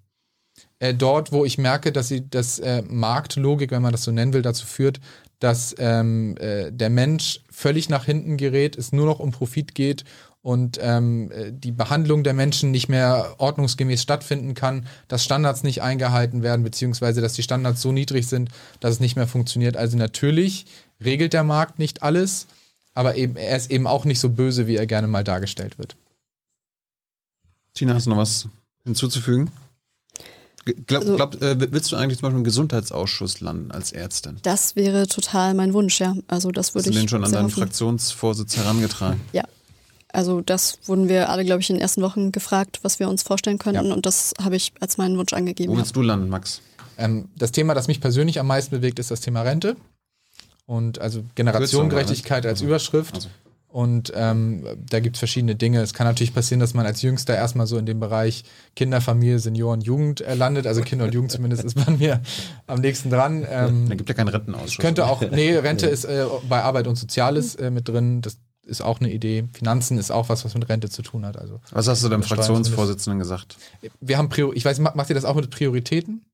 Äh, 0.79 0.95
dort, 0.95 1.33
wo 1.33 1.45
ich 1.45 1.59
merke, 1.59 1.93
dass 1.93 2.09
sie 2.09 2.29
das 2.29 2.59
äh, 2.59 2.83
Marktlogik, 2.87 3.71
wenn 3.71 3.83
man 3.83 3.93
das 3.93 4.05
so 4.05 4.13
nennen 4.13 4.33
will, 4.33 4.43
dazu 4.43 4.67
führt, 4.67 5.01
dass 5.39 5.75
ähm, 5.79 6.37
äh, 6.39 6.71
der 6.71 6.91
Mensch 6.91 7.41
völlig 7.51 7.89
nach 7.89 8.05
hinten 8.05 8.37
gerät, 8.37 8.77
es 8.77 8.93
nur 8.93 9.07
noch 9.07 9.19
um 9.19 9.33
Profit 9.33 9.75
geht 9.75 10.05
und 10.43 10.79
ähm, 10.81 11.31
äh, 11.33 11.53
die 11.53 11.73
Behandlung 11.73 12.23
der 12.23 12.33
Menschen 12.33 12.71
nicht 12.71 12.89
mehr 12.89 13.35
ordnungsgemäß 13.39 14.03
stattfinden 14.03 14.55
kann, 14.55 14.87
dass 15.09 15.25
Standards 15.25 15.63
nicht 15.63 15.83
eingehalten 15.83 16.43
werden, 16.43 16.63
beziehungsweise 16.63 17.21
dass 17.21 17.33
die 17.33 17.43
Standards 17.43 17.83
so 17.83 17.93
niedrig 17.93 18.27
sind, 18.29 18.51
dass 18.81 18.93
es 18.93 19.01
nicht 19.01 19.17
mehr 19.17 19.27
funktioniert. 19.27 19.77
Also 19.77 19.97
natürlich 19.97 20.67
regelt 21.05 21.33
der 21.33 21.45
Markt 21.45 21.79
nicht 21.79 22.03
alles, 22.03 22.47
aber 22.95 23.17
eben, 23.17 23.37
er 23.37 23.57
ist 23.57 23.71
eben 23.71 23.87
auch 23.87 24.05
nicht 24.05 24.21
so 24.21 24.31
böse, 24.31 24.67
wie 24.67 24.77
er 24.77 24.87
gerne 24.87 25.09
mal 25.09 25.25
dargestellt 25.25 25.79
wird. 25.79 25.97
Tina, 27.75 27.93
hast 27.93 28.07
du 28.07 28.11
noch 28.11 28.17
was 28.17 28.49
hinzuzufügen? 28.85 29.51
Glaub, 30.87 31.03
also, 31.03 31.17
glaub, 31.17 31.43
äh, 31.43 31.73
willst 31.73 31.93
du 31.93 31.97
eigentlich 31.97 32.19
zum 32.19 32.27
Beispiel 32.27 32.39
im 32.39 32.45
Gesundheitsausschuss 32.45 33.41
landen 33.41 33.71
als 33.71 33.93
Ärztin? 33.93 34.39
Das 34.43 34.75
wäre 34.75 35.07
total 35.07 35.55
mein 35.55 35.73
Wunsch, 35.73 36.01
ja. 36.01 36.17
Also 36.27 36.51
das 36.51 36.75
würde 36.75 36.89
Hast 36.89 36.89
ich. 36.89 36.95
du 36.95 37.01
den 37.03 37.09
schon 37.09 37.25
an 37.25 37.31
deinen 37.31 37.45
hoffen. 37.45 37.63
Fraktionsvorsitz 37.63 38.57
herangetragen? 38.57 39.21
Ja. 39.33 39.45
Also 40.13 40.41
das 40.41 40.79
wurden 40.87 41.09
wir 41.09 41.29
alle, 41.29 41.45
glaube 41.45 41.61
ich, 41.61 41.71
in 41.71 41.77
den 41.77 41.83
ersten 41.83 42.03
Wochen 42.03 42.33
gefragt, 42.33 42.81
was 42.83 42.99
wir 42.99 43.09
uns 43.09 43.23
vorstellen 43.23 43.59
könnten. 43.59 43.87
Ja. 43.87 43.95
Und 43.95 44.07
das 44.07 44.35
habe 44.43 44.57
ich 44.57 44.73
als 44.81 44.99
meinen 44.99 45.17
Wunsch 45.19 45.33
angegeben. 45.33 45.73
Wo 45.73 45.77
willst 45.77 45.95
du 45.95 46.03
landen, 46.03 46.29
Max? 46.31 46.61
Ähm, 46.99 47.29
das 47.37 47.53
Thema, 47.53 47.75
das 47.75 47.87
mich 47.87 48.01
persönlich 48.01 48.41
am 48.41 48.49
meisten 48.49 48.75
bewegt, 48.75 48.99
ist 48.99 49.11
das 49.11 49.21
Thema 49.21 49.43
Rente. 49.43 49.77
Und 50.65 51.01
also 51.01 51.23
Generationengerechtigkeit 51.37 52.45
als 52.45 52.61
also, 52.61 52.65
Überschrift. 52.65 53.15
Also. 53.15 53.29
Und 53.77 54.11
ähm, 54.17 54.65
da 54.89 55.01
gibt 55.01 55.17
es 55.17 55.19
verschiedene 55.19 55.55
Dinge. 55.55 55.83
Es 55.83 55.93
kann 55.93 56.07
natürlich 56.07 56.33
passieren, 56.33 56.61
dass 56.61 56.73
man 56.73 56.87
als 56.87 57.03
Jüngster 57.03 57.35
erstmal 57.35 57.67
so 57.67 57.77
in 57.77 57.85
dem 57.85 58.01
Bereich 58.01 58.45
Kinder, 58.75 59.03
Familie, 59.03 59.39
Senioren, 59.39 59.83
Jugend 59.83 60.23
äh, 60.23 60.35
landet. 60.35 60.67
Also 60.67 60.81
Kinder 60.81 61.05
und 61.05 61.13
Jugend 61.13 61.31
zumindest 61.31 61.63
ist 61.63 61.77
man 61.77 61.99
mir 61.99 62.23
am 62.67 62.81
nächsten 62.81 63.11
dran. 63.11 63.47
Ähm, 63.47 63.87
da 63.91 63.95
gibt 63.95 64.09
ja 64.09 64.15
keinen 64.15 64.29
Rentenausschuss. 64.29 64.79
Könnte 64.79 65.05
auch, 65.07 65.21
nee, 65.31 65.55
Rente 65.57 65.87
ist 65.91 66.07
äh, 66.07 66.25
bei 66.49 66.63
Arbeit 66.63 66.87
und 66.87 66.97
Soziales 66.97 67.55
äh, 67.57 67.71
mit 67.71 67.87
drin. 67.87 68.23
Das 68.23 68.39
ist 68.65 68.81
auch 68.81 68.99
eine 68.99 69.13
Idee. 69.13 69.45
Finanzen 69.53 69.99
ist 69.99 70.11
auch 70.11 70.31
was, 70.31 70.47
was 70.47 70.55
mit 70.55 70.67
Rente 70.71 70.89
zu 70.89 71.03
tun 71.03 71.27
hat. 71.27 71.37
Also, 71.37 71.61
was 71.71 71.87
hast 71.87 72.03
du 72.03 72.09
dem 72.09 72.23
Fraktionsvorsitzenden 72.23 73.19
gesagt? 73.19 73.59
Wir 74.01 74.17
haben 74.17 74.31
Prior 74.31 74.57
ich 74.57 74.65
weiß, 74.65 74.79
macht 74.79 75.11
ihr 75.11 75.15
das 75.15 75.27
auch 75.27 75.35
mit 75.35 75.51
Prioritäten? 75.51 76.25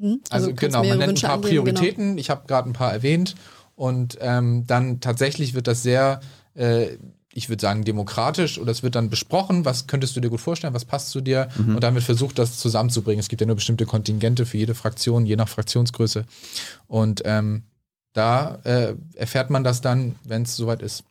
Hm? 0.00 0.20
Also, 0.28 0.48
also 0.48 0.54
genau, 0.54 0.84
man 0.84 0.98
nennt 0.98 1.16
ein 1.16 1.26
paar 1.26 1.36
angeben, 1.36 1.64
Prioritäten. 1.64 2.08
Genau. 2.08 2.20
Ich 2.20 2.28
habe 2.28 2.46
gerade 2.46 2.68
ein 2.68 2.74
paar 2.74 2.92
erwähnt. 2.92 3.36
Und 3.74 4.18
ähm, 4.20 4.66
dann 4.66 5.00
tatsächlich 5.00 5.54
wird 5.54 5.66
das 5.66 5.82
sehr 5.82 6.20
äh, 6.60 6.98
ich 7.32 7.48
würde 7.48 7.60
sagen, 7.60 7.84
demokratisch 7.84 8.58
oder 8.58 8.72
es 8.72 8.82
wird 8.82 8.96
dann 8.96 9.08
besprochen, 9.08 9.64
was 9.64 9.86
könntest 9.86 10.16
du 10.16 10.20
dir 10.20 10.30
gut 10.30 10.40
vorstellen, 10.40 10.74
was 10.74 10.84
passt 10.84 11.10
zu 11.10 11.20
dir 11.20 11.48
mhm. 11.56 11.76
und 11.76 11.84
damit 11.84 12.02
versucht, 12.02 12.38
das 12.38 12.58
zusammenzubringen. 12.58 13.20
Es 13.20 13.28
gibt 13.28 13.40
ja 13.40 13.46
nur 13.46 13.56
bestimmte 13.56 13.86
Kontingente 13.86 14.46
für 14.46 14.58
jede 14.58 14.74
Fraktion, 14.74 15.26
je 15.26 15.36
nach 15.36 15.48
Fraktionsgröße. 15.48 16.24
Und 16.88 17.22
ähm, 17.24 17.62
da 18.12 18.58
äh, 18.64 18.94
erfährt 19.14 19.50
man 19.50 19.62
das 19.62 19.80
dann, 19.80 20.16
wenn 20.24 20.42
es 20.42 20.56
soweit 20.56 20.82
ist. 20.82 21.04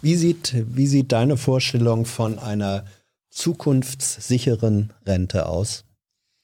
Wie 0.00 0.14
sieht, 0.14 0.54
wie 0.68 0.86
sieht 0.86 1.10
deine 1.10 1.36
Vorstellung 1.36 2.06
von 2.06 2.38
einer 2.38 2.84
zukunftssicheren 3.30 4.92
Rente 5.04 5.46
aus? 5.46 5.84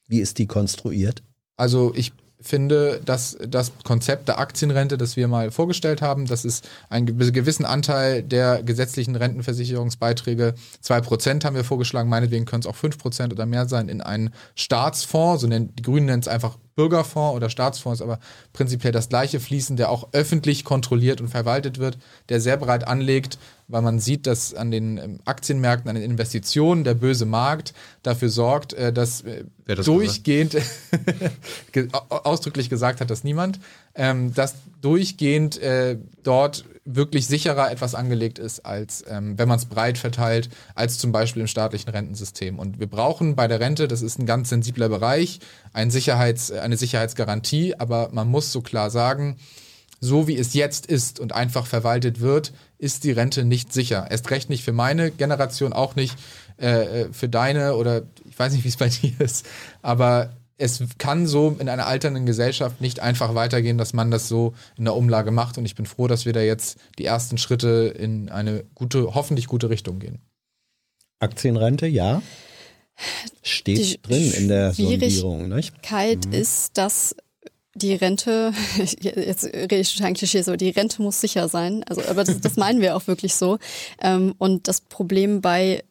Wie 0.09 0.19
ist 0.19 0.39
die 0.39 0.47
konstruiert? 0.47 1.23
Also 1.57 1.93
ich 1.95 2.12
finde, 2.43 3.01
dass 3.05 3.37
das 3.47 3.73
Konzept 3.85 4.29
der 4.29 4.39
Aktienrente, 4.39 4.97
das 4.97 5.17
wir 5.17 5.29
mal 5.29 5.51
vorgestellt 5.51 6.03
haben, 6.03 6.27
das 6.27 6.45
ist 6.45 6.69
einen 6.89 7.07
gewissen 7.07 7.65
Anteil 7.65 8.23
der 8.23 8.62
gesetzlichen 8.62 9.17
Rentenversicherungsbeiträge, 9.17 10.55
2% 10.85 11.45
haben 11.45 11.57
wir 11.57 11.65
vorgeschlagen, 11.65 12.09
meinetwegen 12.09 12.45
können 12.45 12.61
es 12.61 12.67
auch 12.67 12.77
5% 12.77 13.33
oder 13.33 13.47
mehr 13.47 13.69
sein, 13.69 13.89
in 13.89 14.01
einen 14.01 14.31
Staatsfonds, 14.55 15.43
so 15.43 15.47
nennen 15.47 15.75
die 15.77 15.83
Grünen 15.83 16.07
nennen 16.07 16.21
es 16.21 16.29
einfach 16.29 16.57
Bürgerfonds 16.81 17.36
oder 17.36 17.51
Staatsfonds, 17.51 18.01
aber 18.01 18.19
prinzipiell 18.55 18.90
das 18.90 19.11
gleiche 19.11 19.39
fließen, 19.39 19.77
der 19.77 19.90
auch 19.90 20.09
öffentlich 20.12 20.65
kontrolliert 20.65 21.20
und 21.20 21.28
verwaltet 21.28 21.78
wird, 21.78 21.98
der 22.31 22.40
sehr 22.40 22.57
breit 22.57 22.89
anlegt, 22.89 23.39
weil 23.69 23.82
man 23.82 24.01
sieht, 24.01 24.27
dass 24.27 24.55
an 24.55 24.70
den 24.70 24.97
ähm, 24.97 25.20
Aktienmärkten, 25.27 25.90
an 25.90 25.97
den 25.97 26.05
Investitionen 26.05 26.82
der 26.82 26.94
böse 26.94 27.27
Markt 27.27 27.74
dafür 28.02 28.31
sorgt, 28.31 28.73
äh, 28.73 28.94
dass 28.94 29.20
äh, 29.20 29.44
das 29.66 29.85
durchgehend, 29.85 30.57
ausdrücklich 32.09 32.70
gesagt 32.70 33.02
hat 33.02 33.11
das 33.11 33.23
niemand, 33.23 33.61
ähm, 33.94 34.32
dass 34.32 34.55
durchgehend 34.81 35.59
äh, 35.59 35.98
dort 36.23 36.65
wirklich 36.95 37.27
sicherer 37.27 37.71
etwas 37.71 37.95
angelegt 37.95 38.39
ist, 38.39 38.67
als 38.67 39.05
ähm, 39.09 39.39
wenn 39.39 39.49
man 39.49 39.59
es 39.59 39.67
breit 39.67 39.99
verteilt, 39.99 40.49
als 40.75 40.99
zum 40.99 41.12
Beispiel 41.12 41.43
im 41.43 41.49
staatlichen 41.49 41.91
Rentensystem. 41.91 42.59
Und 42.59 42.81
wir 42.81 42.87
brauchen 42.87 43.37
bei 43.37 43.49
der 43.49 43.61
Rente, 43.61 43.89
das 43.89 44.03
ist 44.03 44.19
ein 44.19 44.27
ganz 44.27 44.49
sensibler 44.49 44.89
Bereich, 44.89 45.41
ein 45.73 45.91
Sicherheits-, 45.91 46.53
eine 46.53 46.77
Sicherheitsgarantie, 46.77 47.75
aber 47.79 48.11
man 48.12 48.29
muss 48.29 48.53
so 48.53 48.61
klar 48.61 48.91
sagen, 48.91 49.37
so 50.01 50.27
wie 50.27 50.37
es 50.37 50.55
jetzt 50.55 50.87
ist 50.87 51.21
und 51.21 51.35
einfach 51.35 51.67
verwaltet 51.67 52.21
wird, 52.21 52.53
ist 52.79 53.05
die 53.05 53.12
Rente 53.12 53.45
nicht 53.45 53.73
sicher. 53.73 54.11
Erst 54.11 54.31
recht 54.31 54.49
nicht 54.49 54.65
für 54.65 54.73
meine 54.73 55.11
Generation, 55.11 55.73
auch 55.73 55.95
nicht 55.95 56.17
äh, 56.59 57.03
äh 57.03 57.12
für 57.12 57.29
deine 57.29 57.75
oder 57.75 58.03
ich 58.29 58.39
weiß 58.39 58.53
nicht, 58.53 58.65
wie 58.65 58.69
es 58.69 58.79
bei 58.79 58.89
dir 59.03 59.21
ist, 59.21 59.47
aber 59.83 60.31
es 60.61 60.82
kann 60.99 61.27
so 61.27 61.57
in 61.59 61.69
einer 61.69 61.87
alternden 61.87 62.27
Gesellschaft 62.27 62.81
nicht 62.81 63.01
einfach 63.01 63.35
weitergehen, 63.35 63.78
dass 63.78 63.95
man 63.95 64.11
das 64.11 64.28
so 64.28 64.55
in 64.77 64.85
der 64.85 64.95
Umlage 64.95 65.31
macht. 65.31 65.57
Und 65.57 65.65
ich 65.65 65.74
bin 65.74 65.87
froh, 65.87 66.07
dass 66.07 66.27
wir 66.27 66.35
da 66.35 66.41
jetzt 66.41 66.78
die 66.99 67.07
ersten 67.07 67.39
Schritte 67.39 67.95
in 67.99 68.28
eine 68.28 68.65
gute, 68.74 69.15
hoffentlich 69.15 69.47
gute 69.47 69.70
Richtung 69.70 69.99
gehen. 69.99 70.19
Aktienrente, 71.19 71.87
ja. 71.87 72.23
Steht 73.43 73.78
die 73.78 74.03
drin 74.03 74.32
in 74.32 74.49
der 74.49 74.74
Sondierung. 74.74 75.49
Nicht? 75.49 75.74
Mhm. 75.91 76.32
ist, 76.32 76.77
dass 76.77 77.16
die 77.74 77.95
Rente, 77.95 78.53
jetzt 79.01 79.45
rede 79.45 79.77
ich 79.77 79.95
total 79.95 80.12
Klischee 80.12 80.43
so, 80.43 80.57
die 80.57 80.70
Rente 80.70 81.01
muss 81.01 81.23
sicher 81.23 81.49
sein. 81.49 81.85
Also, 81.85 82.03
aber 82.03 82.24
das, 82.24 82.39
das 82.41 82.57
meinen 82.57 82.82
wir 82.82 82.97
auch 82.97 83.07
wirklich 83.07 83.35
so. 83.35 83.59
Ähm, 84.03 84.35
und 84.37 84.69
das 84.69 84.82
Problem 84.82 85.41
bei 85.41 85.85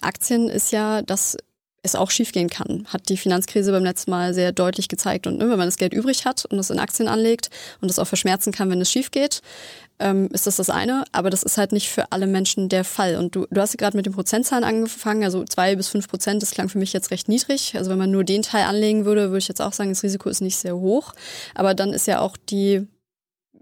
Aktien 0.00 0.48
ist 0.48 0.72
ja, 0.72 1.02
dass 1.02 1.36
es 1.84 1.94
auch 1.94 2.10
schiefgehen 2.10 2.48
kann. 2.48 2.86
Hat 2.88 3.08
die 3.08 3.16
Finanzkrise 3.16 3.70
beim 3.70 3.84
letzten 3.84 4.10
Mal 4.10 4.34
sehr 4.34 4.52
deutlich 4.52 4.88
gezeigt. 4.88 5.26
Und 5.26 5.36
ne, 5.36 5.50
wenn 5.50 5.58
man 5.58 5.68
das 5.68 5.76
Geld 5.76 5.92
übrig 5.92 6.24
hat 6.24 6.44
und 6.46 6.58
es 6.58 6.70
in 6.70 6.78
Aktien 6.78 7.08
anlegt 7.08 7.50
und 7.80 7.90
es 7.90 7.98
auch 7.98 8.06
verschmerzen 8.06 8.52
kann, 8.52 8.70
wenn 8.70 8.80
es 8.80 8.90
schief 8.90 9.10
geht, 9.10 9.42
ähm, 9.98 10.28
ist 10.32 10.46
das 10.46 10.56
das 10.56 10.70
eine. 10.70 11.04
Aber 11.12 11.28
das 11.28 11.42
ist 11.42 11.58
halt 11.58 11.72
nicht 11.72 11.90
für 11.90 12.10
alle 12.10 12.26
Menschen 12.26 12.70
der 12.70 12.84
Fall. 12.84 13.16
Und 13.16 13.36
du, 13.36 13.46
du 13.50 13.60
hast 13.60 13.76
gerade 13.76 13.96
mit 13.96 14.06
den 14.06 14.14
Prozentzahlen 14.14 14.64
angefangen. 14.64 15.24
Also 15.24 15.44
zwei 15.44 15.76
bis 15.76 15.88
fünf 15.88 16.08
Prozent, 16.08 16.42
das 16.42 16.52
klang 16.52 16.70
für 16.70 16.78
mich 16.78 16.94
jetzt 16.94 17.10
recht 17.10 17.28
niedrig. 17.28 17.74
Also 17.76 17.90
wenn 17.90 17.98
man 17.98 18.10
nur 18.10 18.24
den 18.24 18.42
Teil 18.42 18.64
anlegen 18.64 19.04
würde, 19.04 19.28
würde 19.28 19.38
ich 19.38 19.48
jetzt 19.48 19.60
auch 19.60 19.74
sagen, 19.74 19.90
das 19.90 20.02
Risiko 20.02 20.30
ist 20.30 20.40
nicht 20.40 20.56
sehr 20.56 20.76
hoch. 20.76 21.12
Aber 21.54 21.74
dann 21.74 21.92
ist 21.92 22.06
ja 22.06 22.20
auch 22.20 22.36
die 22.48 22.86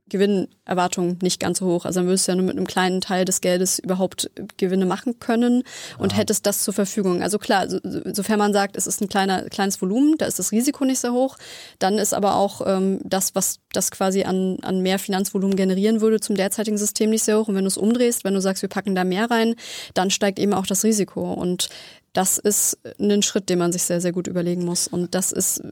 Gewinnerwartung 0.08 1.18
nicht 1.22 1.40
ganz 1.40 1.58
so 1.58 1.66
hoch. 1.66 1.84
Also 1.84 2.00
dann 2.00 2.06
würdest 2.06 2.26
du 2.26 2.32
ja 2.32 2.36
nur 2.36 2.46
mit 2.46 2.56
einem 2.56 2.66
kleinen 2.66 3.00
Teil 3.00 3.24
des 3.24 3.40
Geldes 3.40 3.78
überhaupt 3.78 4.30
Gewinne 4.56 4.84
machen 4.84 5.20
können 5.20 5.62
und 5.98 6.12
ja. 6.12 6.18
hättest 6.18 6.44
das 6.46 6.62
zur 6.62 6.74
Verfügung. 6.74 7.22
Also 7.22 7.38
klar, 7.38 7.68
so, 7.68 7.78
sofern 7.82 8.38
man 8.38 8.52
sagt, 8.52 8.76
es 8.76 8.86
ist 8.86 9.00
ein 9.00 9.08
kleiner, 9.08 9.48
kleines 9.48 9.80
Volumen, 9.80 10.18
da 10.18 10.26
ist 10.26 10.38
das 10.38 10.52
Risiko 10.52 10.84
nicht 10.84 10.98
sehr 10.98 11.12
hoch, 11.12 11.38
dann 11.78 11.98
ist 11.98 12.14
aber 12.14 12.36
auch 12.36 12.60
ähm, 12.66 13.00
das, 13.04 13.34
was 13.34 13.60
das 13.72 13.90
quasi 13.90 14.24
an, 14.24 14.58
an 14.62 14.80
mehr 14.80 14.98
Finanzvolumen 14.98 15.56
generieren 15.56 16.00
würde 16.00 16.20
zum 16.20 16.36
derzeitigen 16.36 16.78
System 16.78 17.10
nicht 17.10 17.24
sehr 17.24 17.38
hoch. 17.38 17.48
Und 17.48 17.54
wenn 17.54 17.64
du 17.64 17.68
es 17.68 17.78
umdrehst, 17.78 18.24
wenn 18.24 18.34
du 18.34 18.40
sagst, 18.40 18.62
wir 18.62 18.68
packen 18.68 18.94
da 18.94 19.04
mehr 19.04 19.30
rein, 19.30 19.54
dann 19.94 20.10
steigt 20.10 20.38
eben 20.38 20.52
auch 20.52 20.66
das 20.66 20.84
Risiko. 20.84 21.32
Und 21.32 21.68
das 22.12 22.38
ist 22.38 22.78
ein 22.98 23.22
Schritt, 23.22 23.48
den 23.48 23.58
man 23.58 23.72
sich 23.72 23.84
sehr, 23.84 24.00
sehr 24.00 24.12
gut 24.12 24.26
überlegen 24.26 24.64
muss. 24.64 24.86
Und 24.86 25.14
das 25.14 25.32
ist 25.32 25.62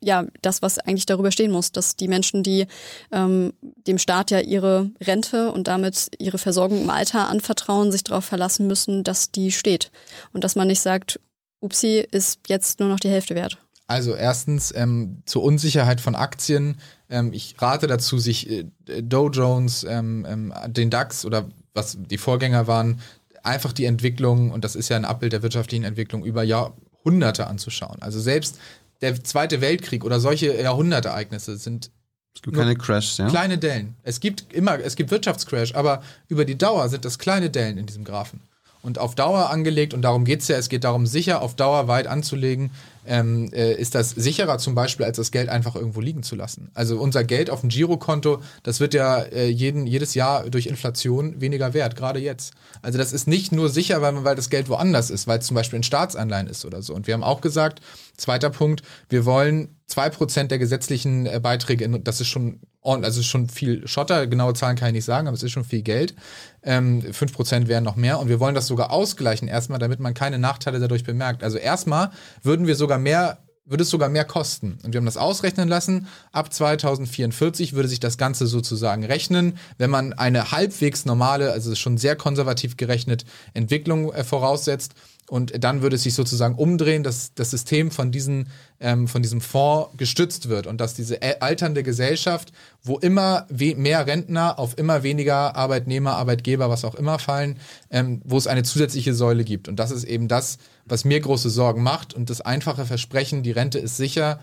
ja 0.00 0.26
das, 0.40 0.62
was 0.62 0.78
eigentlich 0.78 1.06
darüber 1.06 1.30
stehen 1.30 1.50
muss, 1.50 1.72
dass 1.72 1.96
die 1.96 2.08
Menschen, 2.08 2.42
die 2.42 2.66
ähm, 3.12 3.52
dem 3.86 3.98
Staat 3.98 4.30
ja 4.30 4.40
ihre 4.40 4.90
Rente 5.00 5.52
und 5.52 5.68
damit 5.68 6.10
ihre 6.18 6.38
Versorgung 6.38 6.82
im 6.82 6.90
Alter 6.90 7.28
anvertrauen, 7.28 7.92
sich 7.92 8.04
darauf 8.04 8.24
verlassen 8.24 8.66
müssen, 8.66 9.04
dass 9.04 9.30
die 9.30 9.52
steht. 9.52 9.90
Und 10.32 10.44
dass 10.44 10.56
man 10.56 10.68
nicht 10.68 10.80
sagt, 10.80 11.20
upsi, 11.60 12.06
ist 12.10 12.40
jetzt 12.48 12.80
nur 12.80 12.88
noch 12.88 13.00
die 13.00 13.10
Hälfte 13.10 13.34
wert. 13.34 13.58
Also 13.86 14.14
erstens 14.14 14.72
ähm, 14.74 15.22
zur 15.26 15.42
Unsicherheit 15.42 16.00
von 16.00 16.14
Aktien. 16.14 16.78
Ähm, 17.10 17.34
ich 17.34 17.54
rate 17.58 17.86
dazu, 17.86 18.18
sich 18.18 18.48
äh, 18.48 18.64
Dow 19.02 19.28
Jones, 19.28 19.84
ähm, 19.84 20.26
ähm 20.26 20.54
den 20.68 20.88
DAX 20.88 21.26
oder 21.26 21.50
was 21.74 21.98
die 22.00 22.18
Vorgänger 22.18 22.66
waren, 22.66 23.00
einfach 23.44 23.72
die 23.72 23.84
Entwicklung, 23.84 24.50
und 24.50 24.64
das 24.64 24.74
ist 24.74 24.88
ja 24.88 24.96
ein 24.96 25.04
Abbild 25.04 25.32
der 25.32 25.42
wirtschaftlichen 25.42 25.84
Entwicklung, 25.84 26.24
über 26.24 26.42
Jahrhunderte 26.42 27.46
anzuschauen. 27.46 28.00
Also 28.00 28.18
selbst 28.18 28.58
der 29.00 29.22
Zweite 29.22 29.60
Weltkrieg 29.60 30.04
oder 30.04 30.18
solche 30.18 30.60
Jahrhundertereignisse 30.60 31.56
sind 31.56 31.90
es 32.34 32.42
gibt 32.42 32.56
keine 32.56 32.74
Crashs, 32.74 33.18
ja? 33.18 33.28
Kleine 33.28 33.58
Dellen. 33.58 33.94
Es 34.02 34.18
gibt 34.18 34.52
immer, 34.52 34.80
es 34.80 34.96
gibt 34.96 35.12
Wirtschaftscrash, 35.12 35.74
aber 35.76 36.02
über 36.26 36.44
die 36.44 36.58
Dauer 36.58 36.88
sind 36.88 37.04
das 37.04 37.20
kleine 37.20 37.48
Dellen 37.48 37.78
in 37.78 37.86
diesem 37.86 38.02
Graphen. 38.02 38.40
Und 38.84 38.98
auf 38.98 39.14
Dauer 39.14 39.48
angelegt, 39.48 39.94
und 39.94 40.02
darum 40.02 40.26
geht 40.26 40.42
es 40.42 40.48
ja, 40.48 40.58
es 40.58 40.68
geht 40.68 40.84
darum, 40.84 41.06
sicher 41.06 41.40
auf 41.40 41.56
Dauer 41.56 41.88
weit 41.88 42.06
anzulegen, 42.06 42.70
ähm, 43.06 43.50
äh, 43.54 43.72
ist 43.72 43.94
das 43.94 44.10
sicherer 44.10 44.58
zum 44.58 44.74
Beispiel, 44.74 45.06
als 45.06 45.16
das 45.16 45.30
Geld 45.30 45.48
einfach 45.48 45.74
irgendwo 45.74 46.02
liegen 46.02 46.22
zu 46.22 46.36
lassen. 46.36 46.70
Also 46.74 46.98
unser 46.98 47.24
Geld 47.24 47.48
auf 47.48 47.60
dem 47.60 47.70
Girokonto, 47.70 48.42
das 48.62 48.80
wird 48.80 48.92
ja 48.92 49.20
äh, 49.20 49.48
jeden, 49.48 49.86
jedes 49.86 50.12
Jahr 50.12 50.50
durch 50.50 50.66
Inflation 50.66 51.40
weniger 51.40 51.72
wert, 51.72 51.96
gerade 51.96 52.20
jetzt. 52.20 52.52
Also 52.82 52.98
das 52.98 53.14
ist 53.14 53.26
nicht 53.26 53.52
nur 53.52 53.70
sicher, 53.70 54.02
weil, 54.02 54.22
weil 54.22 54.36
das 54.36 54.50
Geld 54.50 54.68
woanders 54.68 55.08
ist, 55.08 55.26
weil 55.26 55.38
es 55.38 55.46
zum 55.46 55.54
Beispiel 55.54 55.78
in 55.78 55.82
Staatsanleihen 55.82 56.46
ist 56.46 56.66
oder 56.66 56.82
so. 56.82 56.94
Und 56.94 57.06
wir 57.06 57.14
haben 57.14 57.24
auch 57.24 57.40
gesagt, 57.40 57.80
zweiter 58.18 58.50
Punkt, 58.50 58.82
wir 59.08 59.24
wollen 59.24 59.76
zwei 59.86 60.10
Prozent 60.10 60.50
der 60.50 60.58
gesetzlichen 60.58 61.24
äh, 61.24 61.40
Beiträge, 61.42 61.84
in, 61.84 62.04
das 62.04 62.20
ist 62.20 62.28
schon 62.28 62.60
also 62.84 63.22
schon 63.22 63.48
viel 63.48 63.86
Schotter, 63.88 64.26
genaue 64.26 64.54
Zahlen 64.54 64.76
kann 64.76 64.88
ich 64.88 64.94
nicht 64.94 65.04
sagen, 65.04 65.26
aber 65.26 65.34
es 65.34 65.42
ist 65.42 65.52
schon 65.52 65.64
viel 65.64 65.82
Geld. 65.82 66.14
Ähm, 66.62 67.02
5% 67.02 67.66
wären 67.66 67.82
noch 67.82 67.96
mehr 67.96 68.18
und 68.20 68.28
wir 68.28 68.40
wollen 68.40 68.54
das 68.54 68.66
sogar 68.66 68.90
ausgleichen 68.90 69.48
erstmal, 69.48 69.78
damit 69.78 70.00
man 70.00 70.14
keine 70.14 70.38
Nachteile 70.38 70.78
dadurch 70.80 71.04
bemerkt. 71.04 71.42
Also 71.42 71.58
erstmal 71.58 72.10
würden 72.42 72.66
wir 72.66 72.76
sogar 72.76 72.98
mehr 72.98 73.38
würde 73.66 73.82
es 73.82 73.90
sogar 73.90 74.08
mehr 74.08 74.24
kosten. 74.24 74.78
Und 74.82 74.92
wir 74.92 74.98
haben 74.98 75.06
das 75.06 75.16
ausrechnen 75.16 75.68
lassen. 75.68 76.06
Ab 76.32 76.52
2044 76.52 77.72
würde 77.72 77.88
sich 77.88 78.00
das 78.00 78.18
Ganze 78.18 78.46
sozusagen 78.46 79.04
rechnen, 79.04 79.58
wenn 79.78 79.90
man 79.90 80.12
eine 80.12 80.52
halbwegs 80.52 81.06
normale, 81.06 81.50
also 81.50 81.74
schon 81.74 81.96
sehr 81.96 82.14
konservativ 82.14 82.76
gerechnet, 82.76 83.24
Entwicklung 83.54 84.12
äh, 84.12 84.22
voraussetzt. 84.22 84.94
Und 85.28 85.64
dann 85.64 85.80
würde 85.80 85.96
es 85.96 86.02
sich 86.02 86.12
sozusagen 86.12 86.54
umdrehen, 86.54 87.02
dass 87.02 87.32
das 87.34 87.50
System 87.50 87.90
von, 87.90 88.12
diesen, 88.12 88.48
ähm, 88.78 89.08
von 89.08 89.22
diesem 89.22 89.40
Fonds 89.40 89.88
gestützt 89.96 90.50
wird 90.50 90.66
und 90.66 90.78
dass 90.80 90.92
diese 90.92 91.20
alternde 91.40 91.82
Gesellschaft, 91.82 92.52
wo 92.82 92.98
immer 92.98 93.46
mehr 93.50 94.06
Rentner 94.06 94.58
auf 94.58 94.76
immer 94.76 95.02
weniger 95.02 95.56
Arbeitnehmer, 95.56 96.16
Arbeitgeber, 96.16 96.68
was 96.68 96.84
auch 96.84 96.94
immer 96.94 97.18
fallen, 97.18 97.58
ähm, 97.90 98.20
wo 98.24 98.36
es 98.36 98.46
eine 98.46 98.64
zusätzliche 98.64 99.14
Säule 99.14 99.44
gibt. 99.44 99.66
Und 99.66 99.76
das 99.76 99.90
ist 99.90 100.04
eben 100.04 100.28
das, 100.28 100.58
was 100.84 101.06
mir 101.06 101.20
große 101.20 101.48
Sorgen 101.48 101.82
macht. 101.82 102.12
Und 102.12 102.28
das 102.28 102.42
einfache 102.42 102.84
Versprechen, 102.84 103.42
die 103.42 103.52
Rente 103.52 103.78
ist 103.78 103.96
sicher, 103.96 104.40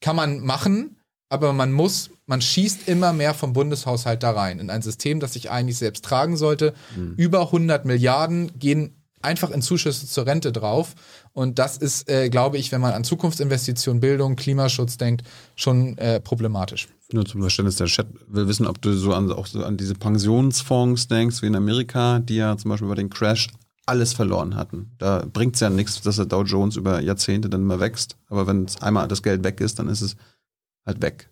kann 0.00 0.16
man 0.16 0.40
machen, 0.40 0.96
aber 1.28 1.52
man 1.52 1.72
muss, 1.72 2.10
man 2.26 2.40
schießt 2.40 2.88
immer 2.88 3.12
mehr 3.12 3.34
vom 3.34 3.52
Bundeshaushalt 3.52 4.22
da 4.22 4.32
rein 4.32 4.58
in 4.58 4.70
ein 4.70 4.82
System, 4.82 5.20
das 5.20 5.32
sich 5.32 5.50
eigentlich 5.50 5.78
selbst 5.78 6.04
tragen 6.04 6.36
sollte. 6.36 6.74
Mhm. 6.96 7.14
Über 7.16 7.42
100 7.42 7.84
Milliarden 7.84 8.58
gehen 8.58 8.95
einfach 9.26 9.50
in 9.50 9.60
Zuschüsse 9.60 10.06
zur 10.06 10.24
Rente 10.26 10.52
drauf. 10.52 10.94
Und 11.32 11.58
das 11.58 11.76
ist, 11.76 12.08
äh, 12.08 12.30
glaube 12.30 12.56
ich, 12.56 12.72
wenn 12.72 12.80
man 12.80 12.94
an 12.94 13.04
Zukunftsinvestitionen, 13.04 14.00
Bildung, 14.00 14.36
Klimaschutz 14.36 14.96
denkt, 14.96 15.26
schon 15.56 15.98
äh, 15.98 16.20
problematisch. 16.20 16.88
Nur 17.12 17.26
zum 17.26 17.40
Verständnis, 17.40 17.76
der 17.76 17.86
Chat 17.86 18.06
will 18.26 18.48
wissen, 18.48 18.66
ob 18.66 18.80
du 18.80 18.92
so 18.94 19.12
an, 19.12 19.30
auch 19.30 19.46
so 19.46 19.62
an 19.64 19.76
diese 19.76 19.94
Pensionsfonds 19.94 21.08
denkst, 21.08 21.42
wie 21.42 21.46
in 21.46 21.56
Amerika, 21.56 22.20
die 22.20 22.36
ja 22.36 22.56
zum 22.56 22.70
Beispiel 22.70 22.86
über 22.86 22.96
den 22.96 23.10
Crash 23.10 23.48
alles 23.84 24.12
verloren 24.12 24.56
hatten. 24.56 24.90
Da 24.98 25.24
bringt 25.32 25.54
es 25.54 25.60
ja 25.60 25.70
nichts, 25.70 26.00
dass 26.00 26.16
der 26.16 26.26
Dow 26.26 26.42
Jones 26.42 26.76
über 26.76 27.00
Jahrzehnte 27.00 27.48
dann 27.48 27.62
immer 27.62 27.78
wächst. 27.78 28.16
Aber 28.28 28.46
wenn 28.46 28.66
einmal 28.80 29.06
das 29.06 29.22
Geld 29.22 29.44
weg 29.44 29.60
ist, 29.60 29.78
dann 29.78 29.88
ist 29.88 30.00
es 30.00 30.16
halt 30.84 31.00
weg. 31.02 31.28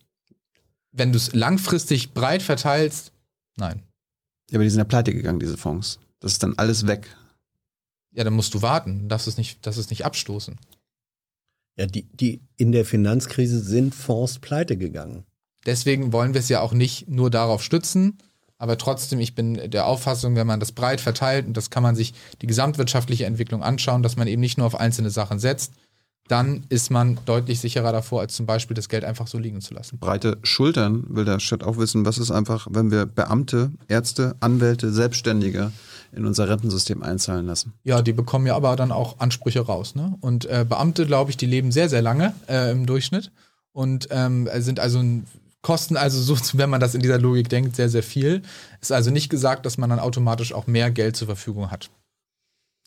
Wenn 0.93 1.11
du 1.11 1.17
es 1.17 1.35
langfristig 1.35 2.13
breit 2.13 2.43
verteilst, 2.43 3.11
nein. 3.57 3.83
Ja, 4.51 4.59
aber 4.59 4.65
die 4.65 4.71
sind 4.71 4.79
ja 4.79 4.85
pleite 4.85 5.13
gegangen, 5.13 5.41
diese 5.41 5.57
Fonds. 5.57 5.99
Das 6.21 6.33
ist 6.33 6.43
dann 6.43 6.55
alles 6.57 6.87
weg. 6.87 7.09
Ja, 8.15 8.25
dann 8.25 8.33
musst 8.33 8.55
du 8.55 8.63
warten. 8.63 9.09
Das 9.09 9.27
ist 9.27 9.39
nicht, 9.39 9.67
das 9.67 9.77
ist 9.77 9.91
nicht 9.91 10.05
abstoßen. 10.05 10.57
Ja, 11.77 11.87
die, 11.87 12.07
die 12.13 12.41
in 12.57 12.73
der 12.73 12.85
Finanzkrise 12.85 13.61
sind 13.61 13.95
Fonds 13.95 14.39
pleite 14.39 14.77
gegangen. 14.77 15.25
Deswegen 15.67 16.13
wollen 16.13 16.35
wir 16.35 16.41
es 16.41 16.49
ja 16.49 16.61
auch 16.61 16.73
nicht 16.73 17.09
nur 17.09 17.31
darauf 17.31 17.63
stützen, 17.63 18.19
aber 18.59 18.79
trotzdem, 18.79 19.19
ich 19.19 19.35
bin 19.35 19.71
der 19.71 19.87
Auffassung, 19.87 20.37
wenn 20.37 20.47
man 20.47 20.61
das 20.61 20.73
breit 20.73 21.01
verteilt, 21.01 21.47
und 21.47 21.57
das 21.57 21.71
kann 21.71 21.83
man 21.83 21.97
sich 21.97 22.15
die 22.41 22.47
gesamtwirtschaftliche 22.47 23.27
Entwicklung 23.27 23.63
anschauen, 23.63 24.03
dass 24.03 24.17
man 24.17 24.29
eben 24.29 24.41
nicht 24.41 24.59
nur 24.59 24.67
auf 24.67 24.77
einzelne 24.77 25.11
Sachen 25.11 25.39
setzt, 25.39 25.73
dann 26.29 26.65
ist 26.69 26.91
man 26.91 27.19
deutlich 27.27 27.61
sicherer 27.61 27.93
davor, 27.93 28.21
als 28.21 28.35
zum 28.35 28.47
Beispiel 28.47 28.75
das 28.75 28.89
Geld 28.89 29.05
einfach 29.05 29.27
so 29.27 29.39
liegen 29.39 29.61
zu 29.61 29.75
lassen. 29.75 29.99
Breite 29.99 30.39
Schultern 30.43 31.05
will 31.09 31.25
der 31.25 31.39
Chat 31.39 31.63
auch 31.63 31.77
wissen, 31.77 32.07
was 32.07 32.17
ist 32.17 32.31
einfach, 32.31 32.67
wenn 32.71 32.91
wir 32.91 33.05
Beamte, 33.07 33.73
Ärzte, 33.89 34.37
Anwälte, 34.41 34.93
Selbstständige 34.93 35.73
in 36.17 36.27
unser 36.27 36.49
Rentensystem 36.49 37.03
einzahlen 37.03 37.47
lassen. 37.47 37.75
Ja, 37.83 38.03
die 38.03 38.13
bekommen 38.13 38.47
ja 38.47 38.57
aber 38.57 38.77
dann 38.77 38.93
auch 38.93 39.19
Ansprüche 39.19 39.61
raus. 39.61 39.95
Ne? 39.95 40.17
Und 40.21 40.47
äh, 40.47 40.65
Beamte, 40.69 41.07
glaube 41.07 41.31
ich, 41.31 41.37
die 41.37 41.47
leben 41.47 41.73
sehr, 41.73 41.89
sehr 41.89 42.03
lange 42.03 42.35
äh, 42.49 42.71
im 42.71 42.87
Durchschnitt 42.87 43.33
und 43.73 44.09
ähm, 44.11 44.49
sind 44.55 44.81
also 44.81 45.03
kosten 45.63 45.97
also 45.97 46.21
so, 46.21 46.37
wenn 46.59 46.71
man 46.71 46.81
das 46.81 46.95
in 46.95 47.01
dieser 47.01 47.19
Logik 47.19 47.49
denkt, 47.49 47.77
sehr, 47.77 47.89
sehr 47.89 48.03
viel. 48.03 48.43
Ist 48.81 48.93
also 48.93 49.11
nicht 49.11 49.29
gesagt, 49.29 49.67
dass 49.67 49.79
man 49.79 49.91
dann 49.91 49.99
automatisch 49.99 50.53
auch 50.53 50.67
mehr 50.67 50.91
Geld 50.91 51.17
zur 51.17 51.27
Verfügung 51.27 51.71
hat. 51.71 51.91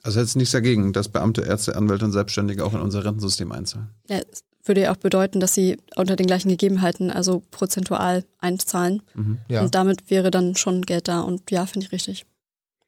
Also 0.04 0.20
jetzt 0.20 0.36
nichts 0.36 0.52
dagegen, 0.52 0.94
dass 0.94 1.10
Beamte, 1.10 1.42
Ärzte, 1.42 1.76
Anwälte 1.76 2.06
und 2.06 2.12
Selbstständige 2.14 2.64
auch 2.64 2.74
in 2.74 2.80
unser 2.80 3.04
Rentensystem 3.04 3.52
einzahlen. 3.52 3.90
Ja, 4.08 4.22
würde 4.64 4.82
ja 4.82 4.92
auch 4.92 4.98
bedeuten, 4.98 5.40
dass 5.40 5.54
sie 5.54 5.78
unter 5.96 6.16
den 6.16 6.28
gleichen 6.28 6.50
Gegebenheiten, 6.50 7.10
also 7.10 7.42
prozentual 7.52 8.24
einzahlen. 8.40 9.02
Ja. 9.50 9.62
Und 9.62 9.76
damit 9.76 10.10
wäre 10.10 10.32
dann 10.32 10.56
schon 10.56 10.84
Geld 10.84 11.08
da. 11.08 11.22
Und 11.22 11.50
ja, 11.52 11.66
finde 11.66 11.88
ich 11.88 11.92
richtig. 11.92 12.26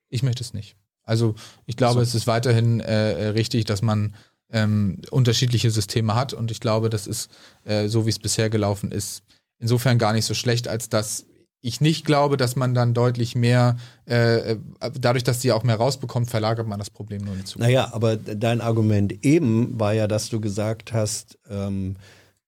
Ich 0.10 0.24
möchte 0.24 0.44
es 0.44 0.54
nicht. 0.54 0.76
Also 1.04 1.36
ich 1.66 1.76
glaube, 1.78 1.96
So. 1.96 2.02
es 2.02 2.16
ist 2.16 2.28
weiterhin 2.28 2.80
äh, 2.82 3.28
richtig, 3.30 3.66
dass 3.66 3.82
man 3.82 4.16
ähm, 4.52 5.02
unterschiedliche 5.12 5.72
Systeme 5.72 6.16
hat 6.16 6.34
und 6.34 6.52
ich 6.52 6.60
glaube, 6.60 6.90
das 6.90 7.08
ist 7.08 7.30
äh, 7.66 7.88
so, 7.88 8.06
wie 8.06 8.10
es 8.10 8.20
bisher 8.20 8.50
gelaufen 8.50 8.92
ist, 8.92 9.24
insofern 9.60 9.98
gar 10.00 10.14
nicht 10.14 10.26
so 10.26 10.34
schlecht, 10.34 10.68
als 10.68 10.90
dass 10.90 11.26
ich 11.62 11.82
nicht 11.82 12.06
glaube, 12.06 12.38
dass 12.38 12.56
man 12.56 12.74
dann 12.74 12.94
deutlich 12.94 13.36
mehr, 13.36 13.76
äh, 14.08 14.54
äh, 14.54 14.58
dadurch, 15.00 15.24
dass 15.26 15.40
die 15.40 15.52
auch 15.52 15.64
mehr 15.64 15.76
rausbekommt, 15.76 16.30
verlagert 16.30 16.68
man 16.68 16.80
das 16.80 16.90
Problem 16.90 17.22
nur 17.24 17.34
Zukunft. 17.36 17.58
Naja, 17.60 17.90
aber 17.94 18.16
dein 18.16 18.62
Argument 18.62 19.26
eben 19.26 19.78
war 19.80 19.94
ja, 19.94 20.08
dass 20.08 20.30
du 20.30 20.40
gesagt 20.40 20.94
hast, 20.94 21.38
ähm, 21.50 21.98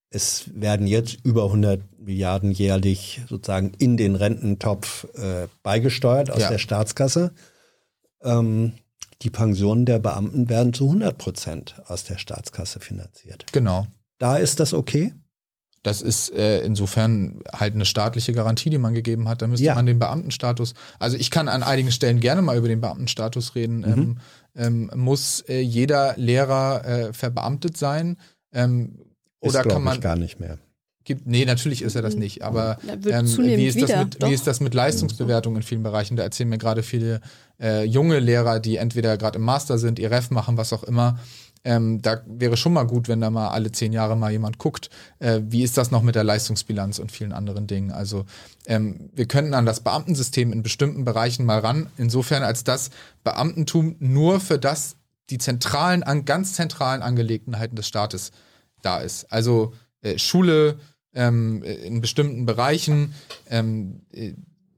es 0.09 0.45
werden 0.53 0.87
jetzt 0.87 1.17
über 1.23 1.45
100 1.45 1.81
Milliarden 1.99 2.51
jährlich 2.51 3.21
sozusagen 3.29 3.73
in 3.77 3.97
den 3.97 4.15
Rententopf 4.15 5.05
äh, 5.15 5.47
beigesteuert 5.61 6.31
aus 6.31 6.41
Ja. 6.41 6.49
der 6.49 6.57
Staatskasse. 6.57 7.31
Ähm, 8.23 8.73
die 9.21 9.29
Pensionen 9.29 9.85
der 9.85 9.99
Beamten 9.99 10.49
werden 10.49 10.73
zu 10.73 10.85
100 10.85 11.17
Prozent 11.17 11.81
aus 11.87 12.03
der 12.03 12.17
Staatskasse 12.17 12.79
finanziert. 12.79 13.45
Genau. 13.51 13.85
Da 14.17 14.37
ist 14.37 14.59
das 14.59 14.73
okay? 14.73 15.13
Das 15.83 16.01
ist 16.03 16.31
äh, 16.33 16.61
insofern 16.61 17.41
halt 17.51 17.73
eine 17.73 17.85
staatliche 17.85 18.33
Garantie, 18.33 18.69
die 18.69 18.77
man 18.77 18.93
gegeben 18.93 19.27
hat. 19.27 19.41
Da 19.41 19.47
müsste 19.47 19.65
Ja. 19.65 19.73
man 19.75 19.87
den 19.87 19.97
Beamtenstatus, 19.97 20.75
also 20.99 21.17
ich 21.17 21.31
kann 21.31 21.47
an 21.47 21.63
einigen 21.63 21.91
Stellen 21.91 22.19
gerne 22.19 22.43
mal 22.43 22.55
über 22.57 22.67
den 22.67 22.81
Beamtenstatus 22.81 23.55
reden. 23.55 23.79
Mhm. 23.79 23.85
Ähm, 23.85 24.17
ähm, 24.53 24.91
muss 24.95 25.41
äh, 25.47 25.59
jeder 25.59 26.13
Lehrer 26.17 26.85
äh, 26.85 27.13
verbeamtet 27.13 27.77
sein? 27.77 28.17
Ähm, 28.53 28.99
Ist, 29.39 29.55
oder 29.55 29.63
kann 29.63 29.81
man 29.83 29.95
ich, 29.95 30.01
gar 30.01 30.15
nicht 30.15 30.39
mehr. 30.39 30.59
Gibt, 31.03 31.25
nee, 31.25 31.45
natürlich 31.45 31.81
ist 31.81 31.95
er 31.95 32.01
das 32.01 32.15
nicht, 32.15 32.43
aber 32.43 32.77
Er 32.85 33.19
ähm, 33.19 33.37
wie, 33.37 33.67
ist 33.67 33.81
das 33.81 33.95
mit, 33.95 34.23
wie 34.23 34.33
ist 34.33 34.47
das 34.47 34.59
mit 34.59 34.73
Leistungsbewertung 34.73 35.55
in 35.55 35.63
vielen 35.63 35.83
Bereichen? 35.83 36.15
Da 36.15 36.23
erzählen 36.23 36.49
mir 36.49 36.57
gerade 36.57 36.83
viele 36.83 37.21
äh, 37.59 37.83
junge 37.83 38.19
Lehrer, 38.19 38.59
die 38.59 38.77
entweder 38.77 39.17
gerade 39.17 39.37
im 39.37 39.45
Master 39.45 39.77
sind, 39.77 39.99
ihr 39.99 40.11
Ref 40.11 40.29
machen, 40.29 40.57
was 40.57 40.73
auch 40.73 40.83
immer. 40.83 41.19
Ähm, 41.63 42.01
da 42.01 42.21
wäre 42.25 42.57
schon 42.57 42.73
mal 42.73 42.87
gut, 42.87 43.07
wenn 43.07 43.21
da 43.21 43.29
mal 43.29 43.49
alle 43.49 43.71
zehn 43.71 43.93
Jahre 43.93 44.17
mal 44.17 44.31
jemand 44.31 44.57
guckt, 44.57 44.89
äh, 45.19 45.41
wie 45.43 45.61
ist 45.63 45.77
das 45.77 45.91
noch 45.91 46.01
mit 46.01 46.15
der 46.15 46.23
Leistungsbilanz 46.23 46.97
und 46.97 47.11
vielen 47.11 47.33
anderen 47.33 47.67
Dingen. 47.67 47.91
Also 47.91 48.25
ähm, 48.65 49.11
wir 49.13 49.27
könnten 49.27 49.53
an 49.53 49.67
das 49.67 49.81
Beamtensystem 49.81 50.51
in 50.51 50.63
bestimmten 50.63 51.05
Bereichen 51.05 51.45
mal 51.45 51.59
ran, 51.59 51.87
insofern 51.97 52.41
als 52.41 52.63
das 52.63 52.89
Beamtentum 53.23 53.95
nur 53.99 54.39
für 54.39 54.57
das 54.57 54.95
die 55.29 55.37
zentralen, 55.37 56.03
an, 56.03 56.25
ganz 56.25 56.53
zentralen 56.53 57.01
Angelegenheiten 57.01 57.75
des 57.75 57.87
Staates 57.87 58.31
da 58.81 58.99
ist. 58.99 59.31
Also 59.31 59.73
äh, 60.01 60.17
Schule 60.17 60.79
ähm, 61.13 61.63
in 61.63 62.01
bestimmten 62.01 62.45
Bereichen, 62.45 63.13
ähm, 63.49 64.01
äh, 64.11 64.33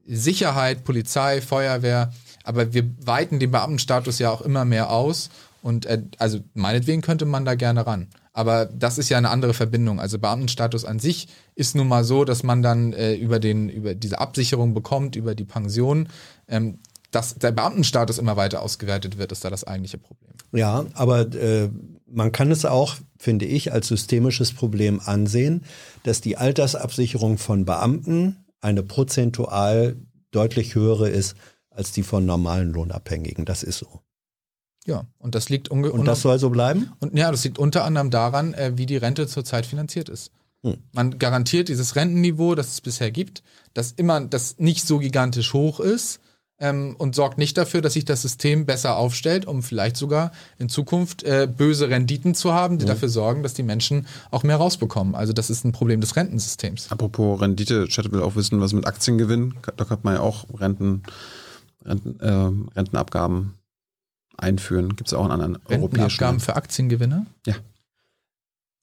Sicherheit, 0.06 0.84
Polizei, 0.84 1.40
Feuerwehr, 1.40 2.12
aber 2.42 2.74
wir 2.74 2.90
weiten 3.04 3.38
den 3.38 3.50
Beamtenstatus 3.50 4.18
ja 4.18 4.30
auch 4.30 4.42
immer 4.42 4.64
mehr 4.64 4.90
aus 4.90 5.30
und 5.62 5.86
äh, 5.86 6.02
also 6.18 6.40
meinetwegen 6.52 7.00
könnte 7.00 7.24
man 7.24 7.44
da 7.44 7.54
gerne 7.54 7.86
ran. 7.86 8.08
Aber 8.34 8.66
das 8.66 8.98
ist 8.98 9.08
ja 9.08 9.16
eine 9.16 9.30
andere 9.30 9.54
Verbindung. 9.54 10.00
Also 10.00 10.18
Beamtenstatus 10.18 10.84
an 10.84 10.98
sich 10.98 11.28
ist 11.54 11.76
nun 11.76 11.86
mal 11.86 12.02
so, 12.02 12.24
dass 12.24 12.42
man 12.42 12.62
dann 12.62 12.92
äh, 12.92 13.14
über 13.14 13.38
den 13.38 13.68
über 13.68 13.94
diese 13.94 14.18
Absicherung 14.18 14.74
bekommt, 14.74 15.14
über 15.16 15.34
die 15.34 15.44
Pension. 15.44 16.08
Ähm, 16.48 16.80
dass 17.12 17.36
der 17.36 17.52
Beamtenstatus 17.52 18.18
immer 18.18 18.36
weiter 18.36 18.60
ausgewertet 18.60 19.18
wird, 19.18 19.30
ist 19.30 19.44
da 19.44 19.50
das 19.50 19.64
eigentliche 19.64 19.98
Problem. 19.98 20.33
Ja, 20.54 20.86
aber 20.94 21.32
äh, 21.34 21.68
man 22.06 22.32
kann 22.32 22.50
es 22.50 22.64
auch, 22.64 22.96
finde 23.18 23.44
ich, 23.44 23.72
als 23.72 23.88
systemisches 23.88 24.52
Problem 24.52 25.00
ansehen, 25.04 25.64
dass 26.04 26.20
die 26.20 26.36
Altersabsicherung 26.36 27.38
von 27.38 27.64
Beamten 27.64 28.44
eine 28.60 28.82
prozentual 28.82 29.96
deutlich 30.30 30.74
höhere 30.74 31.08
ist 31.08 31.36
als 31.70 31.92
die 31.92 32.04
von 32.04 32.24
normalen 32.24 32.72
Lohnabhängigen. 32.72 33.44
Das 33.44 33.62
ist 33.62 33.78
so. 33.78 34.00
Ja, 34.86 35.06
und 35.18 35.34
das 35.34 35.48
liegt 35.48 35.70
unge 35.70 35.90
Und 35.90 36.04
das 36.04 36.22
soll 36.22 36.38
so 36.38 36.50
bleiben? 36.50 36.92
Und 37.00 37.16
ja, 37.16 37.30
das 37.30 37.42
liegt 37.44 37.58
unter 37.58 37.84
anderem 37.84 38.10
daran, 38.10 38.54
äh, 38.54 38.72
wie 38.76 38.86
die 38.86 38.96
Rente 38.96 39.26
zurzeit 39.26 39.66
finanziert 39.66 40.08
ist. 40.08 40.30
Hm. 40.62 40.76
Man 40.92 41.18
garantiert 41.18 41.68
dieses 41.68 41.96
Rentenniveau, 41.96 42.54
das 42.54 42.68
es 42.68 42.80
bisher 42.80 43.10
gibt, 43.10 43.42
das 43.72 43.92
immer, 43.92 44.20
das 44.20 44.58
nicht 44.58 44.86
so 44.86 44.98
gigantisch 44.98 45.52
hoch 45.52 45.80
ist 45.80 46.20
ähm, 46.64 46.96
und 46.96 47.14
sorgt 47.14 47.36
nicht 47.36 47.58
dafür, 47.58 47.82
dass 47.82 47.92
sich 47.92 48.06
das 48.06 48.22
System 48.22 48.64
besser 48.64 48.96
aufstellt, 48.96 49.44
um 49.44 49.62
vielleicht 49.62 49.98
sogar 49.98 50.32
in 50.58 50.70
Zukunft 50.70 51.22
äh, 51.22 51.46
böse 51.46 51.90
Renditen 51.90 52.34
zu 52.34 52.54
haben, 52.54 52.78
die 52.78 52.86
dafür 52.86 53.10
sorgen, 53.10 53.42
dass 53.42 53.52
die 53.52 53.62
Menschen 53.62 54.06
auch 54.30 54.42
mehr 54.44 54.56
rausbekommen. 54.56 55.14
Also 55.14 55.34
das 55.34 55.50
ist 55.50 55.64
ein 55.64 55.72
Problem 55.72 56.00
des 56.00 56.16
Rentensystems. 56.16 56.90
Apropos 56.90 57.40
Rendite, 57.40 57.86
Chat 57.88 58.10
will 58.12 58.22
auch 58.22 58.34
wissen, 58.34 58.60
was 58.60 58.72
mit 58.72 58.86
Aktiengewinn. 58.86 59.54
Da 59.76 59.84
könnte 59.84 60.04
man 60.04 60.14
ja 60.14 60.20
auch 60.20 60.46
Renten, 60.58 61.02
Renten, 61.84 62.18
ähm, 62.22 62.70
Rentenabgaben 62.74 63.54
einführen. 64.38 64.96
Gibt 64.96 65.08
es 65.08 65.14
auch 65.14 65.26
in 65.26 65.32
anderen 65.32 65.58
europäischen 65.66 66.00
Rentenabgaben 66.00 66.40
für 66.40 66.56
Aktiengewinne? 66.56 67.26
Ja. 67.46 67.54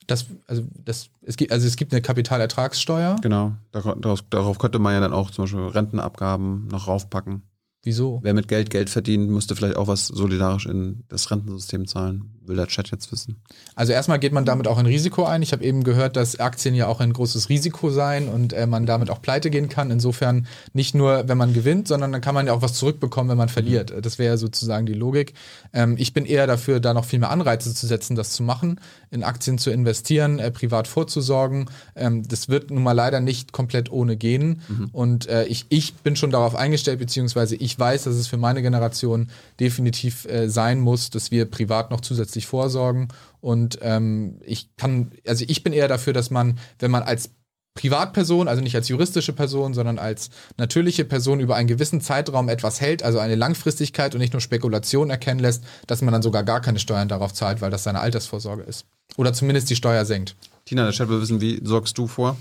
Das, 0.06 0.26
also, 0.46 0.64
das, 0.86 1.10
es 1.22 1.36
gibt, 1.36 1.52
also 1.52 1.66
es 1.66 1.78
gibt 1.78 1.94
eine 1.94 2.02
Kapitalertragssteuer. 2.02 3.16
Genau, 3.22 3.54
darauf, 3.72 4.22
darauf 4.30 4.60
könnte 4.60 4.78
man 4.78 4.94
ja 4.94 5.00
dann 5.00 5.14
auch 5.14 5.32
zum 5.32 5.46
Beispiel 5.46 5.62
Rentenabgaben 5.62 6.68
noch 6.68 6.88
raufpacken. 6.88 7.44
Wieso? 7.84 8.20
Wer 8.22 8.34
mit 8.34 8.48
Geld 8.48 8.70
Geld 8.70 8.90
verdient, 8.90 9.30
müsste 9.30 9.56
vielleicht 9.56 9.76
auch 9.76 9.88
was 9.88 10.08
solidarisch 10.08 10.68
in 10.68 11.04
das 11.08 11.32
Rentensystem 11.32 11.88
zahlen. 11.88 12.40
Will 12.44 12.56
der 12.56 12.66
Chat 12.66 12.90
jetzt 12.90 13.12
wissen. 13.12 13.36
Also 13.76 13.94
erstmal 13.94 14.18
geht 14.18 14.34
man 14.34 14.46
damit 14.46 14.68
auch 14.68 14.80
ein 14.80 14.88
Risiko 14.88 15.26
ein. 15.26 15.44
Ich 15.44 15.52
habe 15.52 15.64
eben 15.64 15.84
gehört, 15.84 16.16
dass 16.16 16.40
Aktien 16.40 16.74
ja 16.74 16.88
auch 16.88 17.00
ein 17.00 17.14
großes 17.14 17.50
Risiko 17.50 17.92
seien 17.92 18.28
und 18.28 18.52
äh, 18.54 18.66
man 18.66 18.88
damit 18.88 19.12
auch 19.12 19.22
pleite 19.22 19.52
gehen 19.52 19.70
kann. 19.70 19.92
Insofern 19.92 20.48
nicht 20.74 20.96
nur, 20.96 21.28
wenn 21.28 21.38
man 21.38 21.54
gewinnt, 21.54 21.88
sondern 21.88 22.12
dann 22.12 22.22
kann 22.22 22.34
man 22.34 22.48
ja 22.48 22.54
auch 22.54 22.64
was 22.64 22.74
zurückbekommen, 22.74 23.30
wenn 23.30 23.38
man 23.38 23.50
verliert. 23.50 23.94
Das 24.02 24.18
wäre 24.18 24.34
ja 24.34 24.38
sozusagen 24.38 24.88
die 24.88 24.94
Logik. 24.94 25.34
Ähm, 25.72 25.96
ich 26.00 26.14
bin 26.14 26.26
eher 26.26 26.48
dafür, 26.48 26.80
da 26.80 26.96
noch 26.96 27.06
viel 27.06 27.20
mehr 27.20 27.30
Anreize 27.30 27.76
zu 27.76 27.86
setzen, 27.86 28.16
das 28.16 28.32
zu 28.32 28.42
machen, 28.42 28.80
in 29.12 29.24
Aktien 29.24 29.60
zu 29.60 29.70
investieren, 29.70 30.40
äh, 30.40 30.50
privat 30.50 30.88
vorzusorgen. 30.88 31.70
Ähm, 31.96 32.28
das 32.28 32.50
wird 32.50 32.72
nun 32.72 32.82
mal 32.82 32.94
leider 32.94 33.20
nicht 33.20 33.52
komplett 33.52 33.92
ohne 33.92 34.18
gehen. 34.18 34.62
Und 34.94 35.28
äh, 35.28 35.46
ich, 35.46 35.68
ich 35.70 35.94
bin 35.94 36.16
schon 36.16 36.32
darauf 36.32 36.56
eingestellt, 36.56 36.98
beziehungsweise 36.98 37.56
ich 37.56 37.78
weiß, 37.78 38.06
dass 38.06 38.16
es 38.16 38.26
für 38.26 38.38
meine 38.38 38.64
Generation 38.64 39.30
definitiv 39.60 40.26
äh, 40.26 40.50
sein 40.50 40.80
muss, 40.80 41.12
dass 41.12 41.30
wir 41.30 41.46
privat 41.46 41.92
noch 41.92 42.02
zusätzlich 42.02 42.31
vorsorgen. 42.40 43.10
Und 43.40 43.80
ähm, 43.82 44.40
ich 44.46 44.76
kann, 44.78 45.12
also 45.28 45.46
ich 45.48 45.64
bin 45.64 45.74
eher 45.74 45.88
dafür, 45.88 46.14
dass 46.14 46.32
man, 46.32 46.60
wenn 46.80 46.92
man 46.92 47.04
als 47.04 47.32
Privatperson, 47.74 48.48
also 48.48 48.62
nicht 48.62 48.76
als 48.76 48.90
juristische 48.90 49.32
Person, 49.32 49.74
sondern 49.74 49.98
als 49.98 50.30
natürliche 50.58 51.06
Person 51.06 51.40
über 51.40 51.56
einen 51.56 51.68
gewissen 51.68 52.02
Zeitraum 52.02 52.50
etwas 52.50 52.82
hält, 52.82 53.02
also 53.02 53.20
eine 53.20 53.36
Langfristigkeit 53.36 54.14
und 54.14 54.20
nicht 54.20 54.34
nur 54.34 54.42
Spekulation 54.42 55.10
erkennen 55.10 55.40
lässt, 55.40 55.64
dass 55.88 56.02
man 56.02 56.12
dann 56.12 56.22
sogar 56.22 56.44
gar 56.44 56.60
keine 56.60 56.80
Steuern 56.80 57.08
darauf 57.08 57.34
zahlt, 57.34 57.62
weil 57.62 57.72
das 57.72 57.84
seine 57.84 58.02
Altersvorsorge 58.02 58.64
ist. 58.64 58.86
Oder 59.16 59.34
zumindest 59.34 59.70
die 59.70 59.76
Steuer 59.76 60.06
senkt. 60.06 60.36
Tina, 60.66 60.84
der 60.84 60.92
Chat 60.92 61.08
will 61.08 61.22
wissen, 61.22 61.40
wie 61.40 61.62
sorgst 61.64 61.98
du 61.98 62.08
vor? 62.08 62.36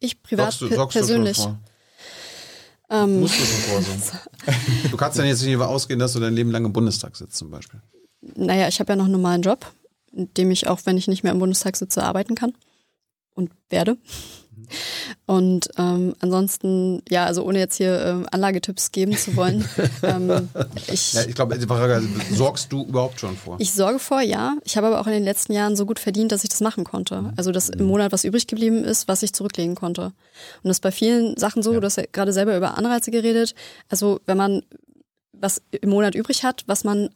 Ich 0.00 0.22
privat 0.22 0.52
sorgst 0.52 0.60
du, 0.72 0.74
sorgst 0.74 0.96
persönlich. 0.96 1.36
Du 1.36 1.42
vor? 1.42 1.58
Ähm, 2.90 3.20
Musst 3.20 3.40
du 3.40 3.44
schon 3.44 3.82
vorsorgen. 3.84 4.02
du 4.90 4.96
kannst 4.96 5.18
ja 5.18 5.24
jetzt 5.24 5.42
nicht 5.42 5.56
ausgehen, 5.56 5.98
dass 5.98 6.12
du 6.14 6.20
dein 6.20 6.34
Leben 6.34 6.50
lang 6.50 6.64
im 6.64 6.72
Bundestag 6.72 7.16
sitzt 7.16 7.36
zum 7.36 7.50
Beispiel. 7.50 7.80
Naja, 8.34 8.68
ich 8.68 8.80
habe 8.80 8.92
ja 8.92 8.96
noch 8.96 9.04
einen 9.04 9.12
normalen 9.12 9.42
Job, 9.42 9.66
in 10.12 10.32
dem 10.34 10.50
ich 10.50 10.66
auch, 10.66 10.80
wenn 10.84 10.96
ich 10.96 11.08
nicht 11.08 11.22
mehr 11.22 11.32
im 11.32 11.38
Bundestag 11.38 11.76
sitze, 11.76 12.02
arbeiten 12.02 12.34
kann 12.34 12.54
und 13.34 13.50
werde. 13.68 13.96
Und 15.26 15.68
ähm, 15.78 16.14
ansonsten, 16.20 17.02
ja, 17.08 17.26
also 17.26 17.44
ohne 17.44 17.58
jetzt 17.58 17.76
hier 17.76 18.04
ähm, 18.04 18.26
Anlagetipps 18.30 18.92
geben 18.92 19.16
zu 19.16 19.36
wollen, 19.36 19.68
ähm, 20.02 20.48
ich, 20.90 21.12
Ja, 21.12 21.22
ich 21.22 21.34
glaube, 21.34 21.54
ist, 21.54 21.68
sorgst 22.32 22.72
du 22.72 22.84
überhaupt 22.84 23.20
schon 23.20 23.36
vor? 23.36 23.56
ich 23.58 23.72
sorge 23.72 23.98
vor, 23.98 24.20
ja. 24.20 24.56
Ich 24.64 24.76
habe 24.76 24.86
aber 24.86 25.00
auch 25.00 25.06
in 25.06 25.12
den 25.12 25.24
letzten 25.24 25.52
Jahren 25.52 25.76
so 25.76 25.86
gut 25.86 25.98
verdient, 25.98 26.32
dass 26.32 26.44
ich 26.44 26.50
das 26.50 26.60
machen 26.60 26.84
konnte. 26.84 27.32
Also 27.36 27.52
dass 27.52 27.68
im 27.68 27.86
Monat 27.86 28.12
was 28.12 28.24
übrig 28.24 28.46
geblieben 28.46 28.84
ist, 28.84 29.08
was 29.08 29.22
ich 29.22 29.32
zurücklegen 29.32 29.74
konnte. 29.74 30.06
Und 30.06 30.14
das 30.64 30.76
ist 30.76 30.82
bei 30.82 30.92
vielen 30.92 31.36
Sachen 31.36 31.62
so, 31.62 31.72
du 31.72 31.82
hast 31.82 31.96
ja 31.96 32.04
gerade 32.10 32.32
selber 32.32 32.56
über 32.56 32.78
Anreize 32.78 33.10
geredet. 33.10 33.54
Also 33.88 34.20
wenn 34.26 34.36
man 34.36 34.62
was 35.32 35.62
im 35.72 35.90
Monat 35.90 36.14
übrig 36.14 36.44
hat, 36.44 36.62
was 36.66 36.84
man 36.84 37.10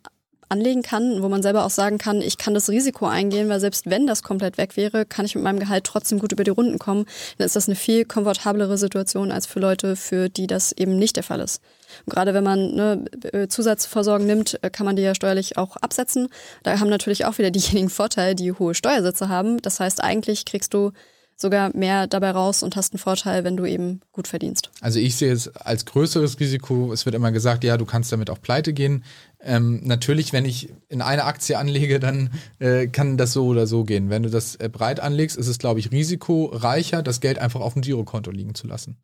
anlegen 0.48 0.82
kann, 0.82 1.22
wo 1.22 1.28
man 1.28 1.42
selber 1.42 1.64
auch 1.64 1.70
sagen 1.70 1.98
kann, 1.98 2.22
ich 2.22 2.38
kann 2.38 2.54
das 2.54 2.68
Risiko 2.68 3.06
eingehen, 3.06 3.48
weil 3.48 3.60
selbst 3.60 3.86
wenn 3.86 4.06
das 4.06 4.22
komplett 4.22 4.58
weg 4.58 4.76
wäre, 4.76 5.04
kann 5.04 5.26
ich 5.26 5.34
mit 5.34 5.44
meinem 5.44 5.58
Gehalt 5.58 5.84
trotzdem 5.84 6.18
gut 6.18 6.32
über 6.32 6.44
die 6.44 6.50
Runden 6.50 6.78
kommen, 6.78 7.04
dann 7.36 7.46
ist 7.46 7.56
das 7.56 7.68
eine 7.68 7.76
viel 7.76 8.04
komfortablere 8.04 8.78
Situation 8.78 9.30
als 9.30 9.46
für 9.46 9.60
Leute, 9.60 9.96
für 9.96 10.28
die 10.28 10.46
das 10.46 10.72
eben 10.72 10.98
nicht 10.98 11.16
der 11.16 11.24
Fall 11.24 11.40
ist. 11.40 11.62
Und 12.06 12.12
gerade 12.14 12.34
wenn 12.34 12.44
man 12.44 12.74
ne, 12.74 13.04
äh, 13.32 13.48
Zusatzvorsorgen 13.48 14.26
nimmt, 14.26 14.58
äh, 14.62 14.70
kann 14.70 14.86
man 14.86 14.96
die 14.96 15.02
ja 15.02 15.14
steuerlich 15.14 15.56
auch 15.56 15.76
absetzen. 15.76 16.28
Da 16.62 16.78
haben 16.80 16.90
natürlich 16.90 17.24
auch 17.24 17.38
wieder 17.38 17.50
diejenigen 17.52 17.90
Vorteile, 17.90 18.34
die 18.34 18.52
hohe 18.52 18.74
Steuersätze 18.74 19.28
haben. 19.28 19.60
Das 19.62 19.80
heißt, 19.80 20.02
eigentlich 20.02 20.44
kriegst 20.44 20.74
du 20.74 20.92
sogar 21.40 21.74
mehr 21.74 22.08
dabei 22.08 22.32
raus 22.32 22.62
und 22.62 22.74
hast 22.74 22.92
einen 22.92 22.98
Vorteil, 22.98 23.44
wenn 23.44 23.56
du 23.56 23.64
eben 23.64 24.00
gut 24.12 24.26
verdienst. 24.26 24.70
Also 24.80 24.98
ich 24.98 25.16
sehe 25.16 25.32
es 25.32 25.48
als 25.56 25.86
größeres 25.86 26.40
Risiko. 26.40 26.92
Es 26.92 27.06
wird 27.06 27.14
immer 27.14 27.30
gesagt, 27.30 27.62
ja, 27.62 27.76
du 27.76 27.86
kannst 27.86 28.10
damit 28.10 28.28
auch 28.28 28.42
pleite 28.42 28.72
gehen. 28.72 29.04
Ähm, 29.40 29.80
natürlich, 29.84 30.32
wenn 30.32 30.44
ich 30.44 30.72
in 30.88 31.00
eine 31.00 31.24
Aktie 31.24 31.58
anlege, 31.58 32.00
dann 32.00 32.30
äh, 32.58 32.88
kann 32.88 33.16
das 33.16 33.32
so 33.32 33.46
oder 33.46 33.66
so 33.66 33.84
gehen. 33.84 34.10
Wenn 34.10 34.24
du 34.24 34.30
das 34.30 34.56
äh, 34.56 34.68
breit 34.68 35.00
anlegst, 35.00 35.36
ist 35.36 35.46
es, 35.46 35.58
glaube 35.58 35.78
ich, 35.80 35.92
risikoreicher, 35.92 37.02
das 37.02 37.20
Geld 37.20 37.38
einfach 37.38 37.60
auf 37.60 37.74
dem 37.74 37.82
Girokonto 37.82 38.30
liegen 38.30 38.54
zu 38.54 38.66
lassen. 38.66 38.96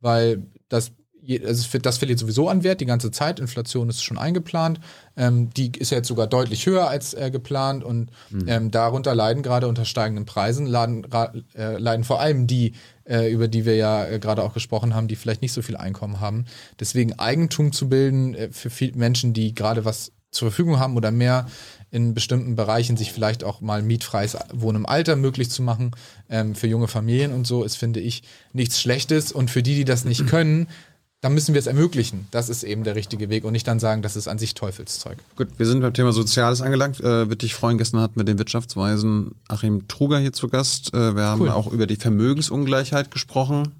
Weil 0.00 0.44
das 0.68 0.92
also 1.44 1.78
das 1.78 1.98
verliert 1.98 2.18
sowieso 2.18 2.48
an 2.48 2.62
Wert 2.62 2.80
die 2.80 2.86
ganze 2.86 3.10
Zeit. 3.10 3.40
Inflation 3.40 3.88
ist 3.88 4.02
schon 4.02 4.18
eingeplant. 4.18 4.80
Ähm, 5.16 5.50
die 5.50 5.72
ist 5.76 5.90
jetzt 5.90 6.08
sogar 6.08 6.26
deutlich 6.26 6.66
höher 6.66 6.88
als 6.88 7.14
äh, 7.14 7.30
geplant 7.30 7.84
und 7.84 8.10
mhm. 8.30 8.48
ähm, 8.48 8.70
darunter 8.70 9.14
leiden 9.14 9.42
gerade 9.42 9.68
unter 9.68 9.84
steigenden 9.84 10.24
Preisen, 10.24 10.66
laden, 10.66 11.06
äh, 11.54 11.76
leiden 11.76 12.04
vor 12.04 12.20
allem 12.20 12.46
die, 12.46 12.72
äh, 13.10 13.30
über 13.30 13.48
die 13.48 13.66
wir 13.66 13.76
ja 13.76 14.06
äh, 14.06 14.18
gerade 14.18 14.42
auch 14.42 14.54
gesprochen 14.54 14.94
haben, 14.94 15.08
die 15.08 15.16
vielleicht 15.16 15.42
nicht 15.42 15.52
so 15.52 15.62
viel 15.62 15.76
Einkommen 15.76 16.20
haben. 16.20 16.44
Deswegen 16.78 17.18
Eigentum 17.18 17.72
zu 17.72 17.88
bilden 17.88 18.34
äh, 18.34 18.48
für 18.52 18.70
viele 18.70 18.96
Menschen, 18.96 19.32
die 19.32 19.54
gerade 19.54 19.84
was 19.84 20.12
zur 20.30 20.50
Verfügung 20.50 20.78
haben 20.78 20.96
oder 20.96 21.10
mehr 21.10 21.46
in 21.90 22.14
bestimmten 22.14 22.54
Bereichen 22.54 22.96
sich 22.96 23.12
vielleicht 23.12 23.42
auch 23.42 23.60
mal 23.60 23.82
mietfreies 23.82 24.36
Wohnen 24.52 24.76
im 24.76 24.86
Alter 24.86 25.16
möglich 25.16 25.50
zu 25.50 25.60
machen 25.60 25.90
ähm, 26.28 26.54
für 26.54 26.68
junge 26.68 26.86
Familien 26.86 27.32
und 27.32 27.48
so 27.48 27.64
ist, 27.64 27.74
finde 27.76 27.98
ich, 27.98 28.22
nichts 28.52 28.80
Schlechtes. 28.80 29.32
Und 29.32 29.50
für 29.50 29.62
die, 29.62 29.74
die 29.74 29.84
das 29.84 30.04
nicht 30.04 30.28
können, 30.28 30.68
dann 31.20 31.34
müssen 31.34 31.54
wir 31.54 31.58
es 31.58 31.66
ermöglichen. 31.66 32.26
Das 32.30 32.48
ist 32.48 32.62
eben 32.62 32.82
der 32.82 32.94
richtige 32.94 33.28
Weg 33.28 33.44
und 33.44 33.52
nicht 33.52 33.68
dann 33.68 33.78
sagen, 33.78 34.00
das 34.00 34.16
ist 34.16 34.26
an 34.26 34.38
sich 34.38 34.54
Teufelszeug. 34.54 35.18
Gut, 35.36 35.48
wir 35.58 35.66
sind 35.66 35.80
beim 35.80 35.92
Thema 35.92 36.12
Soziales 36.12 36.62
angelangt. 36.62 37.00
Äh, 37.00 37.28
Würde 37.28 37.36
dich 37.36 37.54
freuen, 37.54 37.76
gestern 37.76 38.00
hatten 38.00 38.18
wir 38.18 38.24
den 38.24 38.38
Wirtschaftsweisen 38.38 39.32
Achim 39.48 39.86
Truger 39.86 40.18
hier 40.18 40.32
zu 40.32 40.48
Gast. 40.48 40.94
Äh, 40.94 41.14
wir 41.14 41.24
haben 41.24 41.42
cool. 41.42 41.50
auch 41.50 41.70
über 41.72 41.86
die 41.86 41.96
Vermögensungleichheit 41.96 43.10
gesprochen. 43.10 43.72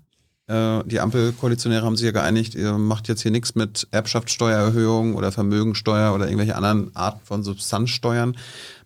Äh, 0.48 0.84
die 0.84 1.00
Ampelkoalitionäre 1.00 1.86
haben 1.86 1.96
sich 1.96 2.04
ja 2.04 2.12
geeinigt, 2.12 2.54
ihr 2.54 2.76
macht 2.76 3.08
jetzt 3.08 3.22
hier 3.22 3.30
nichts 3.30 3.54
mit 3.54 3.88
Erbschaftssteuererhöhung 3.90 5.14
oder 5.14 5.32
Vermögensteuer 5.32 6.14
oder 6.14 6.26
irgendwelche 6.26 6.56
anderen 6.56 6.94
Arten 6.94 7.20
von 7.24 7.42
Substanzsteuern. 7.42 8.36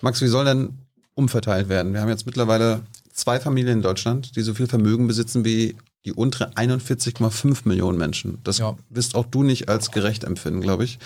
Max, 0.01 0.23
wie 0.23 0.29
soll 0.29 0.45
denn 0.45 0.79
umverteilt 1.15 1.69
werden? 1.69 1.93
Wir 1.93 2.01
haben 2.01 2.09
jetzt 2.09 2.27
mittlerweile 2.27 2.83
zwei 3.13 3.41
Familien 3.41 3.79
in 3.79 3.83
Deutschland, 3.83 4.37
die 4.37 4.43
so 4.43 4.55
viel 4.55 4.69
Vermögen 4.69 5.09
besitzen 5.09 5.45
wie 5.45 5.75
die 6.05 6.13
untere 6.13 6.53
41,5 6.53 7.67
Millionen 7.67 7.99
Menschen. 7.99 8.39
Das 8.45 8.59
ja. 8.59 8.77
wirst 8.91 9.15
auch 9.15 9.27
du 9.27 9.43
nicht 9.43 9.69
als 9.69 9.91
gerecht 9.91 10.25
empfinden, 10.25 10.61
glaube 10.61 10.85
ich. 10.85 10.99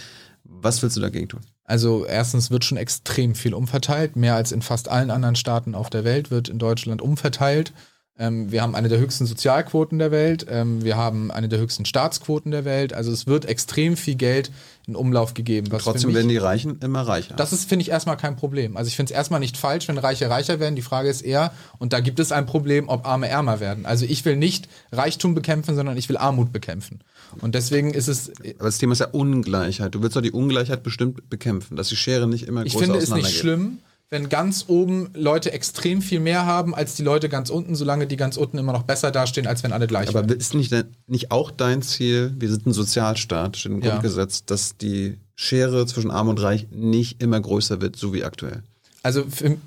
Was 0.44 0.82
willst 0.82 0.96
du 0.96 1.00
dagegen 1.00 1.28
tun? 1.28 1.40
Also 1.64 2.06
erstens 2.06 2.50
wird 2.50 2.64
schon 2.64 2.78
extrem 2.78 3.34
viel 3.34 3.54
umverteilt. 3.54 4.16
Mehr 4.16 4.34
als 4.34 4.50
in 4.50 4.62
fast 4.62 4.88
allen 4.88 5.10
anderen 5.10 5.36
Staaten 5.36 5.74
auf 5.74 5.90
der 5.90 6.04
Welt 6.04 6.30
wird 6.30 6.48
in 6.48 6.58
Deutschland 6.58 7.02
umverteilt. 7.02 7.72
Ähm, 8.18 8.50
wir 8.50 8.62
haben 8.62 8.74
eine 8.74 8.88
der 8.88 8.98
höchsten 8.98 9.26
Sozialquoten 9.26 9.98
der 9.98 10.10
Welt. 10.10 10.46
Ähm, 10.50 10.82
wir 10.82 10.96
haben 10.96 11.30
eine 11.30 11.48
der 11.48 11.60
höchsten 11.60 11.84
Staatsquoten 11.84 12.50
der 12.50 12.64
Welt. 12.64 12.92
Also 12.92 13.12
es 13.12 13.28
wird 13.28 13.44
extrem 13.44 13.96
viel 13.96 14.16
Geld 14.16 14.50
in 14.88 14.96
Umlauf 14.96 15.34
gegeben. 15.34 15.68
Trotzdem 15.70 16.08
mich, 16.08 16.16
werden 16.16 16.28
die 16.28 16.36
Reichen 16.36 16.80
immer 16.80 17.02
reicher. 17.02 17.36
Das 17.36 17.52
ist, 17.52 17.68
finde 17.68 17.82
ich, 17.82 17.90
erstmal 17.90 18.16
kein 18.16 18.34
Problem. 18.34 18.76
Also 18.76 18.88
ich 18.88 18.96
finde 18.96 19.12
es 19.12 19.16
erstmal 19.16 19.38
nicht 19.38 19.56
falsch, 19.56 19.86
wenn 19.86 19.98
Reiche 19.98 20.28
reicher 20.28 20.58
werden. 20.58 20.74
Die 20.74 20.82
Frage 20.82 21.08
ist 21.08 21.22
eher, 21.22 21.52
und 21.78 21.92
da 21.92 22.00
gibt 22.00 22.18
es 22.18 22.32
ein 22.32 22.46
Problem, 22.46 22.88
ob 22.88 23.06
Arme 23.06 23.28
ärmer 23.28 23.60
werden. 23.60 23.86
Also 23.86 24.04
ich 24.04 24.24
will 24.24 24.36
nicht 24.36 24.68
Reichtum 24.90 25.34
bekämpfen, 25.36 25.76
sondern 25.76 25.96
ich 25.96 26.08
will 26.08 26.16
Armut 26.16 26.52
bekämpfen. 26.52 27.00
Und 27.40 27.54
deswegen 27.54 27.94
ist 27.94 28.08
es. 28.08 28.32
Aber 28.56 28.64
das 28.64 28.78
Thema 28.78 28.94
ist 28.94 29.00
ja 29.00 29.08
Ungleichheit. 29.08 29.94
Du 29.94 30.02
willst 30.02 30.16
doch 30.16 30.22
die 30.22 30.32
Ungleichheit 30.32 30.82
bestimmt 30.82 31.30
bekämpfen, 31.30 31.76
dass 31.76 31.88
die 31.88 31.96
Schere 31.96 32.26
nicht 32.26 32.48
immer 32.48 32.62
größer 32.62 32.74
Ich 32.74 32.82
finde 32.82 32.98
es 32.98 33.10
nicht 33.10 33.36
schlimm, 33.36 33.78
wenn 34.10 34.28
ganz 34.28 34.64
oben 34.68 35.10
Leute 35.14 35.52
extrem 35.52 36.01
viel 36.01 36.20
mehr 36.20 36.47
haben 36.47 36.74
als 36.74 36.94
die 36.94 37.02
Leute 37.02 37.28
ganz 37.28 37.51
unten, 37.51 37.74
solange 37.74 38.06
die 38.06 38.16
ganz 38.16 38.36
unten 38.36 38.56
immer 38.56 38.72
noch 38.72 38.85
besser 38.85 39.10
dastehen, 39.10 39.47
als 39.47 39.62
wenn 39.62 39.72
alle 39.72 39.86
gleich 39.86 40.09
Aber 40.09 40.20
werden. 40.20 40.39
ist 40.39 40.55
nicht, 40.55 40.74
nicht 41.06 41.30
auch 41.30 41.51
dein 41.51 41.82
Ziel, 41.82 42.35
wir 42.39 42.48
sind 42.48 42.66
ein 42.66 42.72
Sozialstaat, 42.72 43.56
steht 43.56 43.72
im 43.72 43.82
ja. 43.82 43.90
Grundgesetz, 43.90 44.44
dass 44.44 44.76
die 44.76 45.18
Schere 45.35 45.86
zwischen 45.86 46.10
Arm 46.10 46.28
und 46.28 46.40
Reich 46.40 46.68
nicht 46.70 47.22
immer 47.22 47.40
größer 47.40 47.80
wird, 47.80 47.97
so 47.97 48.14
wie 48.14 48.24
aktuell? 48.24 48.62
Also 49.02 49.24
für, 49.28 49.59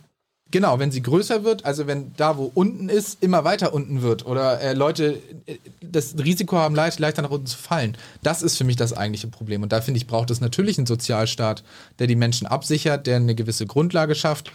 Genau, 0.51 0.79
wenn 0.79 0.91
sie 0.91 1.01
größer 1.01 1.43
wird, 1.45 1.65
also 1.65 1.87
wenn 1.87 2.13
da, 2.17 2.37
wo 2.37 2.51
unten 2.53 2.89
ist, 2.89 3.23
immer 3.23 3.45
weiter 3.45 3.73
unten 3.73 4.01
wird 4.01 4.25
oder 4.25 4.59
äh, 4.59 4.73
Leute 4.73 5.17
äh, 5.45 5.57
das 5.81 6.15
Risiko 6.17 6.57
haben, 6.57 6.75
leicht, 6.75 6.99
leichter 6.99 7.21
nach 7.21 7.31
unten 7.31 7.47
zu 7.47 7.57
fallen. 7.57 7.97
Das 8.21 8.43
ist 8.43 8.57
für 8.57 8.65
mich 8.65 8.75
das 8.75 8.91
eigentliche 8.91 9.27
Problem. 9.27 9.63
Und 9.63 9.71
da 9.71 9.79
finde 9.81 9.97
ich, 9.97 10.07
braucht 10.07 10.29
es 10.29 10.41
natürlich 10.41 10.77
einen 10.77 10.87
Sozialstaat, 10.87 11.63
der 11.99 12.07
die 12.07 12.15
Menschen 12.15 12.47
absichert, 12.47 13.07
der 13.07 13.15
eine 13.15 13.33
gewisse 13.33 13.65
Grundlage 13.65 14.13
schafft 14.13 14.51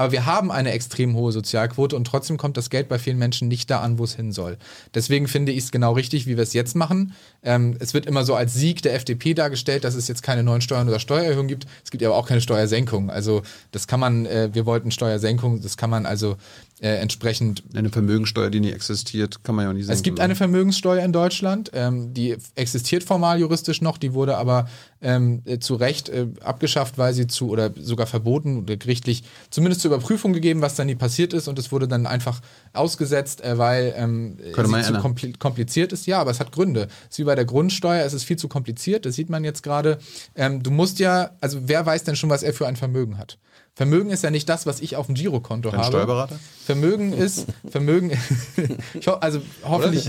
aber 0.00 0.12
wir 0.12 0.24
haben 0.24 0.50
eine 0.50 0.72
extrem 0.72 1.14
hohe 1.14 1.30
Sozialquote 1.30 1.94
und 1.94 2.06
trotzdem 2.06 2.38
kommt 2.38 2.56
das 2.56 2.70
Geld 2.70 2.88
bei 2.88 2.98
vielen 2.98 3.18
Menschen 3.18 3.48
nicht 3.48 3.68
da 3.68 3.80
an, 3.80 3.98
wo 3.98 4.04
es 4.04 4.14
hin 4.14 4.32
soll. 4.32 4.56
Deswegen 4.94 5.28
finde 5.28 5.52
ich 5.52 5.64
es 5.64 5.70
genau 5.72 5.92
richtig, 5.92 6.26
wie 6.26 6.38
wir 6.38 6.42
es 6.42 6.54
jetzt 6.54 6.74
machen. 6.74 7.12
Ähm, 7.42 7.76
es 7.80 7.92
wird 7.92 8.06
immer 8.06 8.24
so 8.24 8.34
als 8.34 8.54
Sieg 8.54 8.80
der 8.80 8.94
FDP 8.94 9.34
dargestellt, 9.34 9.84
dass 9.84 9.94
es 9.94 10.08
jetzt 10.08 10.22
keine 10.22 10.42
neuen 10.42 10.62
Steuern 10.62 10.88
oder 10.88 11.00
Steuererhöhungen 11.00 11.48
gibt. 11.48 11.66
Es 11.84 11.90
gibt 11.90 12.02
aber 12.02 12.16
auch 12.16 12.26
keine 12.26 12.40
Steuersenkung. 12.40 13.10
Also 13.10 13.42
das 13.72 13.86
kann 13.86 14.00
man, 14.00 14.24
äh, 14.24 14.48
wir 14.54 14.64
wollten 14.64 14.90
Steuersenkung, 14.90 15.60
das 15.60 15.76
kann 15.76 15.90
man 15.90 16.06
also 16.06 16.38
äh, 16.80 16.94
entsprechend. 16.96 17.62
Eine 17.74 17.90
Vermögenssteuer, 17.90 18.48
die 18.48 18.60
nie 18.60 18.72
existiert, 18.72 19.44
kann 19.44 19.54
man 19.54 19.64
ja 19.64 19.70
auch 19.70 19.74
nicht 19.74 19.86
sagen. 19.86 19.96
Es 19.96 20.02
gibt 20.02 20.18
eine 20.18 20.34
Vermögenssteuer 20.34 21.04
in 21.04 21.12
Deutschland, 21.12 21.70
ähm, 21.74 22.14
die 22.14 22.36
existiert 22.54 23.04
formal 23.04 23.38
juristisch 23.38 23.82
noch, 23.82 23.98
die 23.98 24.14
wurde 24.14 24.38
aber 24.38 24.66
ähm, 25.02 25.42
äh, 25.44 25.58
zu 25.58 25.74
Recht 25.74 26.08
äh, 26.08 26.28
abgeschafft, 26.42 26.96
weil 26.96 27.12
sie 27.12 27.26
zu 27.26 27.50
oder 27.50 27.70
sogar 27.78 28.06
verboten 28.06 28.60
oder 28.60 28.76
gerichtlich 28.76 29.24
zumindest 29.50 29.82
zur 29.82 29.92
Überprüfung 29.92 30.32
gegeben, 30.32 30.62
was 30.62 30.74
dann 30.74 30.86
nie 30.86 30.94
passiert 30.94 31.34
ist 31.34 31.48
und 31.48 31.58
es 31.58 31.70
wurde 31.70 31.86
dann 31.86 32.06
einfach 32.06 32.40
ausgesetzt, 32.72 33.42
äh, 33.42 33.58
weil 33.58 33.92
ähm, 33.96 34.38
sie 34.38 34.82
zu 34.82 34.94
kompl 34.94 35.32
kompliziert 35.34 35.92
ist. 35.92 36.06
Ja, 36.06 36.20
aber 36.20 36.30
es 36.30 36.40
hat 36.40 36.50
Gründe. 36.50 36.88
Es 37.04 37.14
ist 37.14 37.18
wie 37.18 37.24
bei 37.24 37.34
der 37.34 37.44
Grundsteuer, 37.44 38.04
es 38.04 38.14
ist 38.14 38.24
viel 38.24 38.36
zu 38.36 38.48
kompliziert, 38.48 39.04
das 39.04 39.16
sieht 39.16 39.28
man 39.28 39.44
jetzt 39.44 39.62
gerade. 39.62 39.98
Ähm, 40.34 40.62
du 40.62 40.70
musst 40.70 40.98
ja, 40.98 41.32
also 41.42 41.58
wer 41.64 41.84
weiß 41.84 42.04
denn 42.04 42.16
schon, 42.16 42.30
was 42.30 42.42
er 42.42 42.54
für 42.54 42.66
ein 42.66 42.76
Vermögen 42.76 43.18
hat? 43.18 43.38
Vermögen 43.74 44.10
ist 44.10 44.22
ja 44.22 44.30
nicht 44.30 44.48
das, 44.48 44.66
was 44.66 44.80
ich 44.80 44.96
auf 44.96 45.06
dem 45.06 45.14
Girokonto 45.14 45.72
habe. 45.72 45.84
Steuerberater? 45.84 46.38
Vermögen 46.64 47.12
ist, 47.12 47.46
Vermögen, 47.68 48.12
ich 48.94 49.08
ho 49.08 49.12
also 49.12 49.40
hoffentlich, 49.64 50.08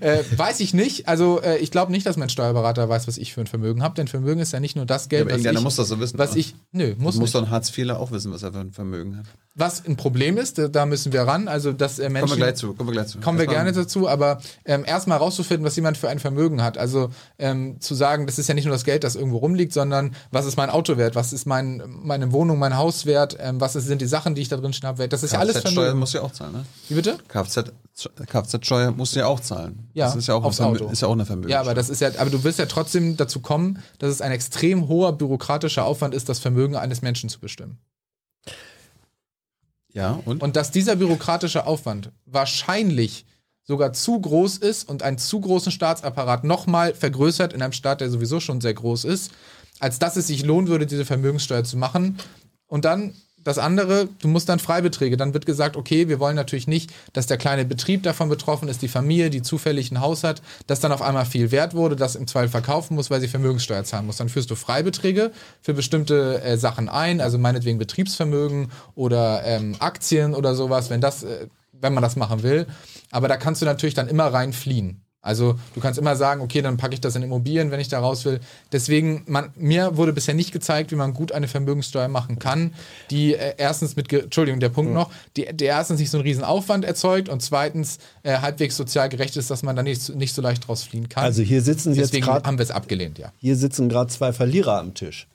äh, 0.00 0.18
äh, 0.18 0.24
weiß 0.36 0.60
ich 0.60 0.72
nicht. 0.72 1.08
Also 1.08 1.40
äh, 1.42 1.58
ich 1.58 1.70
glaube 1.70 1.92
nicht, 1.92 2.06
dass 2.06 2.16
mein 2.16 2.28
Steuerberater 2.28 2.88
weiß, 2.88 3.08
was 3.08 3.18
ich 3.18 3.34
für 3.34 3.40
ein 3.40 3.46
Vermögen 3.46 3.82
habe, 3.82 3.94
denn 3.94 4.08
Vermögen 4.08 4.40
ist 4.40 4.52
ja 4.52 4.60
nicht 4.60 4.76
nur 4.76 4.86
das 4.86 5.08
Geld, 5.08 5.28
ja, 5.28 5.34
was 5.34 5.44
ich, 5.44 5.60
muss 5.62 5.76
das 5.76 5.88
so 5.88 6.00
wissen. 6.00 6.18
Was 6.18 6.36
ich, 6.36 6.54
nö, 6.70 6.94
muss 6.98 7.16
muss 7.16 7.32
doch 7.32 7.42
ein 7.42 7.50
Hartz-IVler 7.50 7.98
auch 7.98 8.10
wissen, 8.10 8.32
was 8.32 8.42
er 8.42 8.52
für 8.52 8.60
ein 8.60 8.72
Vermögen 8.72 9.18
hat. 9.18 9.26
Was 9.54 9.84
ein 9.84 9.96
Problem 9.96 10.38
ist, 10.38 10.58
da 10.70 10.86
müssen 10.86 11.12
wir 11.12 11.22
ran. 11.22 11.46
Also 11.46 11.72
dass 11.72 11.98
äh, 11.98 12.08
Menschen, 12.08 12.28
kommen 12.28 12.40
wir 12.40 12.44
gleich 12.46 12.54
zu. 12.56 12.72
Kommen 12.72 12.88
wir, 12.88 12.94
gleich 12.94 13.08
zu. 13.08 13.20
Kommen 13.20 13.38
wir 13.38 13.46
gerne 13.46 13.72
dazu, 13.72 14.08
aber 14.08 14.40
ähm, 14.64 14.84
erstmal 14.86 15.18
rauszufinden, 15.18 15.66
was 15.66 15.76
jemand 15.76 15.98
für 15.98 16.08
ein 16.08 16.20
Vermögen 16.20 16.62
hat. 16.62 16.78
Also 16.78 17.10
ähm, 17.38 17.78
zu 17.78 17.94
sagen, 17.94 18.26
das 18.26 18.38
ist 18.38 18.48
ja 18.48 18.54
nicht 18.54 18.64
nur 18.64 18.72
das 18.72 18.84
Geld, 18.84 19.04
das 19.04 19.14
irgendwo 19.14 19.38
rumliegt, 19.38 19.74
sondern 19.74 20.14
was 20.30 20.46
ist 20.46 20.56
mein 20.56 20.70
Auto 20.70 20.96
wert, 20.96 21.16
was 21.16 21.34
ist 21.34 21.44
mein, 21.44 21.82
meine 22.04 22.32
Wohnung, 22.32 22.58
mein 22.58 22.76
Haus 22.76 23.06
wert, 23.06 23.36
ähm, 23.40 23.60
was 23.60 23.76
ist, 23.76 23.86
sind 23.86 24.00
die 24.00 24.06
Sachen, 24.06 24.34
die 24.34 24.42
ich 24.42 24.48
da 24.48 24.56
drin 24.56 24.72
stehen 24.72 24.88
habe. 24.88 25.08
Das 25.08 25.22
ist 25.22 25.32
ja 25.32 25.38
alles 25.38 25.58
Vermögen. 25.58 25.76
Kfz-Steuer 25.76 25.94
muss 25.94 26.12
ja 26.12 26.22
auch 26.22 26.32
zahlen, 26.32 26.52
ne? 26.52 26.64
Wie 26.88 26.94
bitte? 26.94 27.18
Kfz-Steuer 27.28 28.90
musst 28.92 29.14
du 29.14 29.20
ja 29.20 29.26
auch 29.26 29.40
zahlen. 29.40 29.88
Ja, 29.94 30.06
das 30.06 30.16
ist 30.16 30.28
ja 30.28 30.34
auch, 30.34 30.44
aufs 30.44 30.60
Auto. 30.60 30.88
ist 30.88 31.02
ja 31.02 31.08
auch 31.08 31.12
eine 31.12 31.26
Vermögen. 31.26 31.50
Ja, 31.50 31.60
aber 31.60 31.74
das 31.74 31.88
ist 31.90 32.00
ja, 32.00 32.10
aber 32.18 32.30
du 32.30 32.44
wirst 32.44 32.58
ja 32.58 32.66
trotzdem 32.66 33.16
dazu 33.16 33.40
kommen, 33.40 33.82
dass 33.98 34.10
es 34.10 34.20
ein 34.20 34.32
extrem 34.32 34.88
hoher 34.88 35.12
bürokratischer 35.12 35.84
Aufwand 35.84 36.14
ist, 36.14 36.28
das 36.28 36.38
Vermögen 36.38 36.76
eines 36.76 37.02
Menschen 37.02 37.28
zu 37.28 37.40
bestimmen. 37.40 37.78
Ja, 39.92 40.20
und? 40.24 40.42
Und 40.42 40.56
dass 40.56 40.70
dieser 40.70 40.96
bürokratische 40.96 41.66
Aufwand 41.66 42.10
wahrscheinlich 42.24 43.26
sogar 43.64 43.92
zu 43.92 44.20
groß 44.20 44.58
ist 44.58 44.88
und 44.88 45.02
einen 45.02 45.18
zu 45.18 45.40
großen 45.40 45.70
Staatsapparat 45.70 46.44
nochmal 46.44 46.94
vergrößert 46.94 47.52
in 47.52 47.62
einem 47.62 47.72
Staat, 47.72 48.00
der 48.00 48.10
sowieso 48.10 48.40
schon 48.40 48.60
sehr 48.60 48.74
groß 48.74 49.04
ist, 49.04 49.30
als 49.82 49.98
dass 49.98 50.16
es 50.16 50.28
sich 50.28 50.44
lohnen 50.44 50.68
würde, 50.68 50.86
diese 50.86 51.04
Vermögenssteuer 51.04 51.64
zu 51.64 51.76
machen. 51.76 52.16
Und 52.68 52.84
dann 52.84 53.14
das 53.42 53.58
andere, 53.58 54.08
du 54.20 54.28
musst 54.28 54.48
dann 54.48 54.60
Freibeträge. 54.60 55.16
Dann 55.16 55.34
wird 55.34 55.44
gesagt, 55.44 55.76
okay, 55.76 56.08
wir 56.08 56.20
wollen 56.20 56.36
natürlich 56.36 56.68
nicht, 56.68 56.92
dass 57.12 57.26
der 57.26 57.36
kleine 57.36 57.64
Betrieb 57.64 58.04
davon 58.04 58.28
betroffen 58.28 58.68
ist, 58.68 58.82
die 58.82 58.86
Familie, 58.86 59.28
die 59.28 59.42
zufällig 59.42 59.90
ein 59.90 60.00
Haus 60.00 60.22
hat, 60.22 60.40
das 60.68 60.78
dann 60.78 60.92
auf 60.92 61.02
einmal 61.02 61.26
viel 61.26 61.50
wert 61.50 61.74
wurde, 61.74 61.96
das 61.96 62.14
im 62.14 62.28
Zweifel 62.28 62.50
verkaufen 62.50 62.94
muss, 62.94 63.10
weil 63.10 63.20
sie 63.20 63.26
Vermögenssteuer 63.26 63.82
zahlen 63.82 64.06
muss. 64.06 64.18
Dann 64.18 64.28
führst 64.28 64.52
du 64.52 64.54
Freibeträge 64.54 65.32
für 65.60 65.74
bestimmte 65.74 66.40
äh, 66.42 66.56
Sachen 66.56 66.88
ein, 66.88 67.20
also 67.20 67.36
meinetwegen 67.36 67.78
Betriebsvermögen 67.78 68.70
oder 68.94 69.42
ähm, 69.44 69.74
Aktien 69.80 70.36
oder 70.36 70.54
sowas, 70.54 70.90
wenn 70.90 71.00
das, 71.00 71.24
äh, 71.24 71.48
wenn 71.72 71.92
man 71.92 72.04
das 72.04 72.14
machen 72.14 72.44
will. 72.44 72.68
Aber 73.10 73.26
da 73.26 73.36
kannst 73.36 73.60
du 73.60 73.66
natürlich 73.66 73.94
dann 73.94 74.06
immer 74.06 74.32
rein 74.32 74.52
fliehen. 74.52 75.01
Also 75.24 75.54
du 75.74 75.80
kannst 75.80 76.00
immer 76.00 76.16
sagen, 76.16 76.40
okay, 76.40 76.62
dann 76.62 76.76
packe 76.76 76.94
ich 76.94 77.00
das 77.00 77.14
in 77.14 77.22
Immobilien, 77.22 77.70
wenn 77.70 77.78
ich 77.78 77.86
da 77.86 78.00
raus 78.00 78.24
will. 78.24 78.40
Deswegen, 78.72 79.22
man, 79.26 79.50
mir 79.54 79.96
wurde 79.96 80.12
bisher 80.12 80.34
nicht 80.34 80.50
gezeigt, 80.50 80.90
wie 80.90 80.96
man 80.96 81.14
gut 81.14 81.30
eine 81.30 81.46
Vermögenssteuer 81.46 82.08
machen 82.08 82.40
kann, 82.40 82.74
die 83.10 83.34
äh, 83.34 83.54
erstens 83.56 83.94
mit, 83.94 84.12
Entschuldigung, 84.12 84.58
der 84.58 84.70
Punkt 84.70 84.90
ja. 84.90 84.98
noch, 84.98 85.10
die, 85.36 85.46
die 85.54 85.64
erstens 85.64 86.00
nicht 86.00 86.10
so 86.10 86.18
einen 86.18 86.26
riesen 86.26 86.42
Aufwand 86.42 86.84
erzeugt 86.84 87.28
und 87.28 87.40
zweitens 87.40 87.98
äh, 88.24 88.38
halbwegs 88.38 88.76
sozial 88.76 89.08
gerecht 89.08 89.36
ist, 89.36 89.48
dass 89.48 89.62
man 89.62 89.76
da 89.76 89.84
nicht, 89.84 90.12
nicht 90.16 90.34
so 90.34 90.42
leicht 90.42 90.66
draus 90.66 90.82
fliehen 90.82 91.08
kann. 91.08 91.22
Also 91.22 91.42
hier 91.42 91.62
sitzen 91.62 91.94
Deswegen 91.94 92.16
jetzt 92.16 92.26
gerade 92.26 92.44
haben 92.44 92.58
wir 92.58 92.64
es 92.64 92.72
abgelehnt, 92.72 93.18
ja. 93.18 93.32
Hier 93.38 93.54
sitzen 93.54 93.88
gerade 93.88 94.10
zwei 94.10 94.32
Verlierer 94.32 94.80
am 94.80 94.94
Tisch. 94.94 95.28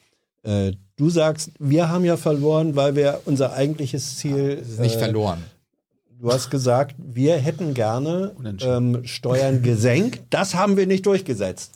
Äh, 0.43 0.73
du 0.97 1.09
sagst, 1.09 1.51
wir 1.59 1.87
haben 1.87 2.03
ja 2.03 2.17
verloren, 2.17 2.75
weil 2.75 2.97
wir 2.97 3.21
unser 3.23 3.53
eigentliches 3.53 4.17
Ziel. 4.17 4.61
Ja, 4.75 4.81
nicht 4.81 4.95
äh, 4.95 4.99
verloren 4.99 5.45
Du 6.19 6.31
hast 6.31 6.49
gesagt, 6.49 6.95
wir 6.97 7.37
hätten 7.37 7.75
gerne 7.75 8.35
ähm, 8.61 9.05
Steuern 9.05 9.61
gesenkt. 9.61 10.23
Das 10.31 10.55
haben 10.55 10.75
wir 10.75 10.87
nicht 10.87 11.05
durchgesetzt. 11.05 11.73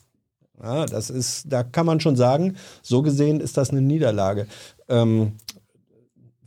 Ja, 0.62 0.86
das 0.86 1.10
ist, 1.10 1.46
da 1.52 1.64
kann 1.64 1.86
man 1.86 2.00
schon 2.00 2.16
sagen, 2.16 2.56
so 2.82 3.02
gesehen 3.02 3.40
ist 3.40 3.58
das 3.58 3.70
eine 3.70 3.82
Niederlage. 3.82 4.48
Ähm, 4.90 5.34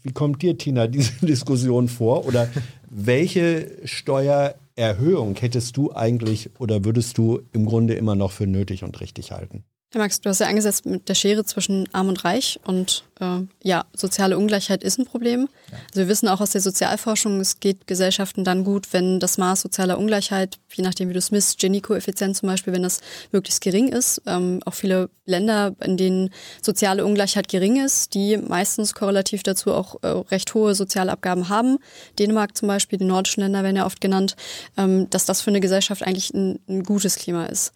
wie 0.02 0.12
kommt 0.12 0.42
dir, 0.42 0.58
Tina, 0.58 0.86
diese 0.88 1.24
Diskussion 1.24 1.88
vor? 1.88 2.26
Oder 2.26 2.48
welche 2.90 3.70
Steuererhöhung 3.84 5.36
hättest 5.36 5.76
du 5.76 5.92
eigentlich 5.92 6.50
oder 6.58 6.84
würdest 6.84 7.16
du 7.18 7.42
im 7.52 7.64
Grunde 7.64 7.94
immer 7.94 8.16
noch 8.16 8.32
für 8.32 8.46
nötig 8.46 8.82
und 8.82 9.00
richtig 9.00 9.30
halten? 9.30 9.64
Herr 9.94 10.00
Max, 10.00 10.20
du 10.20 10.28
hast 10.28 10.40
ja 10.40 10.48
angesetzt 10.48 10.86
mit 10.86 11.08
der 11.08 11.14
Schere 11.14 11.44
zwischen 11.44 11.88
Arm 11.92 12.08
und 12.08 12.24
Reich 12.24 12.58
und 12.64 13.04
äh, 13.20 13.42
ja, 13.62 13.84
soziale 13.94 14.36
Ungleichheit 14.36 14.82
ist 14.82 14.98
ein 14.98 15.04
Problem. 15.04 15.48
Ja. 15.70 15.78
Also 15.86 16.00
wir 16.00 16.08
wissen 16.08 16.26
auch 16.26 16.40
aus 16.40 16.50
der 16.50 16.62
Sozialforschung, 16.62 17.38
es 17.38 17.60
geht 17.60 17.86
Gesellschaften 17.86 18.42
dann 18.42 18.64
gut, 18.64 18.92
wenn 18.92 19.20
das 19.20 19.38
Maß 19.38 19.60
sozialer 19.60 19.96
Ungleichheit, 19.96 20.58
je 20.72 20.82
nachdem 20.82 21.10
wie 21.10 21.12
du 21.12 21.20
es 21.20 21.30
misst, 21.30 21.60
Gini-Koeffizient 21.60 22.36
zum 22.36 22.48
Beispiel, 22.48 22.72
wenn 22.72 22.82
das 22.82 23.02
möglichst 23.30 23.60
gering 23.60 23.86
ist. 23.86 24.20
Ähm, 24.26 24.58
auch 24.64 24.74
viele 24.74 25.10
Länder, 25.26 25.76
in 25.80 25.96
denen 25.96 26.30
soziale 26.60 27.04
Ungleichheit 27.06 27.46
gering 27.46 27.82
ist, 27.82 28.14
die 28.14 28.36
meistens 28.36 28.94
korrelativ 28.94 29.44
dazu 29.44 29.72
auch 29.72 30.02
äh, 30.02 30.08
recht 30.08 30.52
hohe 30.54 30.74
Sozialabgaben 30.74 31.48
haben. 31.48 31.78
Dänemark 32.18 32.56
zum 32.56 32.66
Beispiel, 32.66 32.98
die 32.98 33.04
nordischen 33.04 33.44
Länder 33.44 33.62
werden 33.62 33.76
ja 33.76 33.86
oft 33.86 34.00
genannt, 34.00 34.34
ähm, 34.76 35.08
dass 35.10 35.24
das 35.24 35.40
für 35.40 35.50
eine 35.50 35.60
Gesellschaft 35.60 36.02
eigentlich 36.02 36.34
ein, 36.34 36.58
ein 36.68 36.82
gutes 36.82 37.14
Klima 37.14 37.46
ist. 37.46 37.72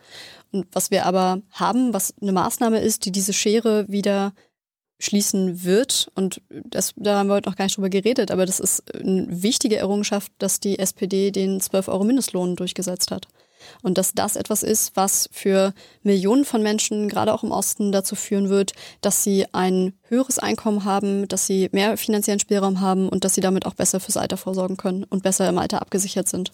Was 0.73 0.91
wir 0.91 1.07
aber 1.07 1.43
haben, 1.51 1.93
was 1.93 2.15
eine 2.21 2.33
Maßnahme 2.33 2.81
ist, 2.81 3.05
die 3.05 3.13
diese 3.13 3.33
Schere 3.33 3.87
wieder 3.89 4.33
schließen 5.01 5.63
wird, 5.63 6.11
und 6.15 6.41
das, 6.51 6.93
da 6.97 7.19
haben 7.19 7.29
wir 7.29 7.35
heute 7.35 7.49
noch 7.49 7.57
gar 7.57 7.67
nicht 7.67 7.77
drüber 7.77 7.91
geredet, 7.91 8.31
aber 8.31 8.47
das 8.47 8.59
ist 8.59 8.95
eine 8.95 9.27
wichtige 9.43 9.77
Errungenschaft, 9.77 10.33
dass 10.39 10.59
die 10.59 10.79
SPD 10.79 11.31
den 11.31 11.61
12 11.61 11.89
Euro 11.89 12.05
Mindestlohn 12.05 12.57
durchgesetzt 12.57 13.11
hat. 13.11 13.29
Und 13.83 13.99
dass 13.99 14.13
das 14.13 14.37
etwas 14.37 14.63
ist, 14.63 14.93
was 14.95 15.29
für 15.33 15.75
Millionen 16.03 16.45
von 16.45 16.63
Menschen, 16.63 17.09
gerade 17.09 17.35
auch 17.35 17.43
im 17.43 17.51
Osten, 17.51 17.93
dazu 17.93 18.15
führen 18.15 18.49
wird, 18.49 18.73
dass 19.01 19.25
sie 19.25 19.47
ein 19.53 19.95
höheres 20.09 20.39
Einkommen 20.39 20.85
haben, 20.85 21.29
dass 21.29 21.47
sie 21.47 21.69
mehr 21.73 21.97
finanziellen 21.97 22.41
Spielraum 22.41 22.81
haben 22.81 23.09
und 23.09 23.25
dass 23.25 23.35
sie 23.35 23.41
damit 23.41 23.67
auch 23.67 23.75
besser 23.75 24.01
fürs 24.01 24.17
Alter 24.17 24.37
vorsorgen 24.37 24.77
können 24.77 25.05
und 25.05 25.23
besser 25.23 25.49
im 25.49 25.59
Alter 25.59 25.83
abgesichert 25.83 26.29
sind. 26.29 26.53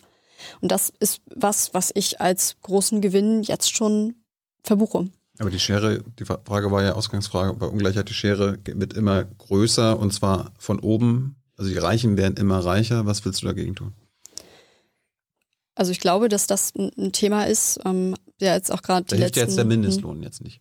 Und 0.60 0.70
das 0.70 0.92
ist 1.00 1.20
was, 1.34 1.74
was 1.74 1.90
ich 1.94 2.20
als 2.20 2.56
großen 2.62 3.00
Gewinn 3.00 3.42
jetzt 3.42 3.74
schon 3.74 4.14
verbuche. 4.62 5.08
Aber 5.38 5.50
die 5.50 5.58
Schere, 5.58 6.02
die 6.18 6.24
Frage 6.24 6.70
war 6.70 6.82
ja 6.82 6.92
Ausgangsfrage, 6.92 7.54
bei 7.54 7.66
Ungleichheit, 7.66 8.08
die 8.08 8.14
Schere 8.14 8.58
wird 8.64 8.92
immer 8.94 9.24
größer 9.24 9.98
und 9.98 10.12
zwar 10.12 10.52
von 10.58 10.78
oben. 10.78 11.36
Also 11.56 11.70
die 11.70 11.78
Reichen 11.78 12.16
werden 12.16 12.36
immer 12.36 12.64
reicher. 12.64 13.06
Was 13.06 13.24
willst 13.24 13.42
du 13.42 13.46
dagegen 13.46 13.74
tun? 13.74 13.92
Also 15.74 15.90
ich 15.90 15.98
glaube, 15.98 16.28
dass 16.28 16.46
das 16.46 16.72
ein 16.76 17.12
Thema 17.12 17.44
ist, 17.44 17.80
ähm, 17.84 18.14
der 18.40 18.54
jetzt 18.54 18.70
auch 18.70 18.82
gerade. 18.82 19.06
Da 19.06 19.16
hilft 19.16 19.36
jetzt 19.36 19.58
der 19.58 19.64
Mindestlohn 19.64 20.22
jetzt 20.22 20.40
nicht 20.40 20.60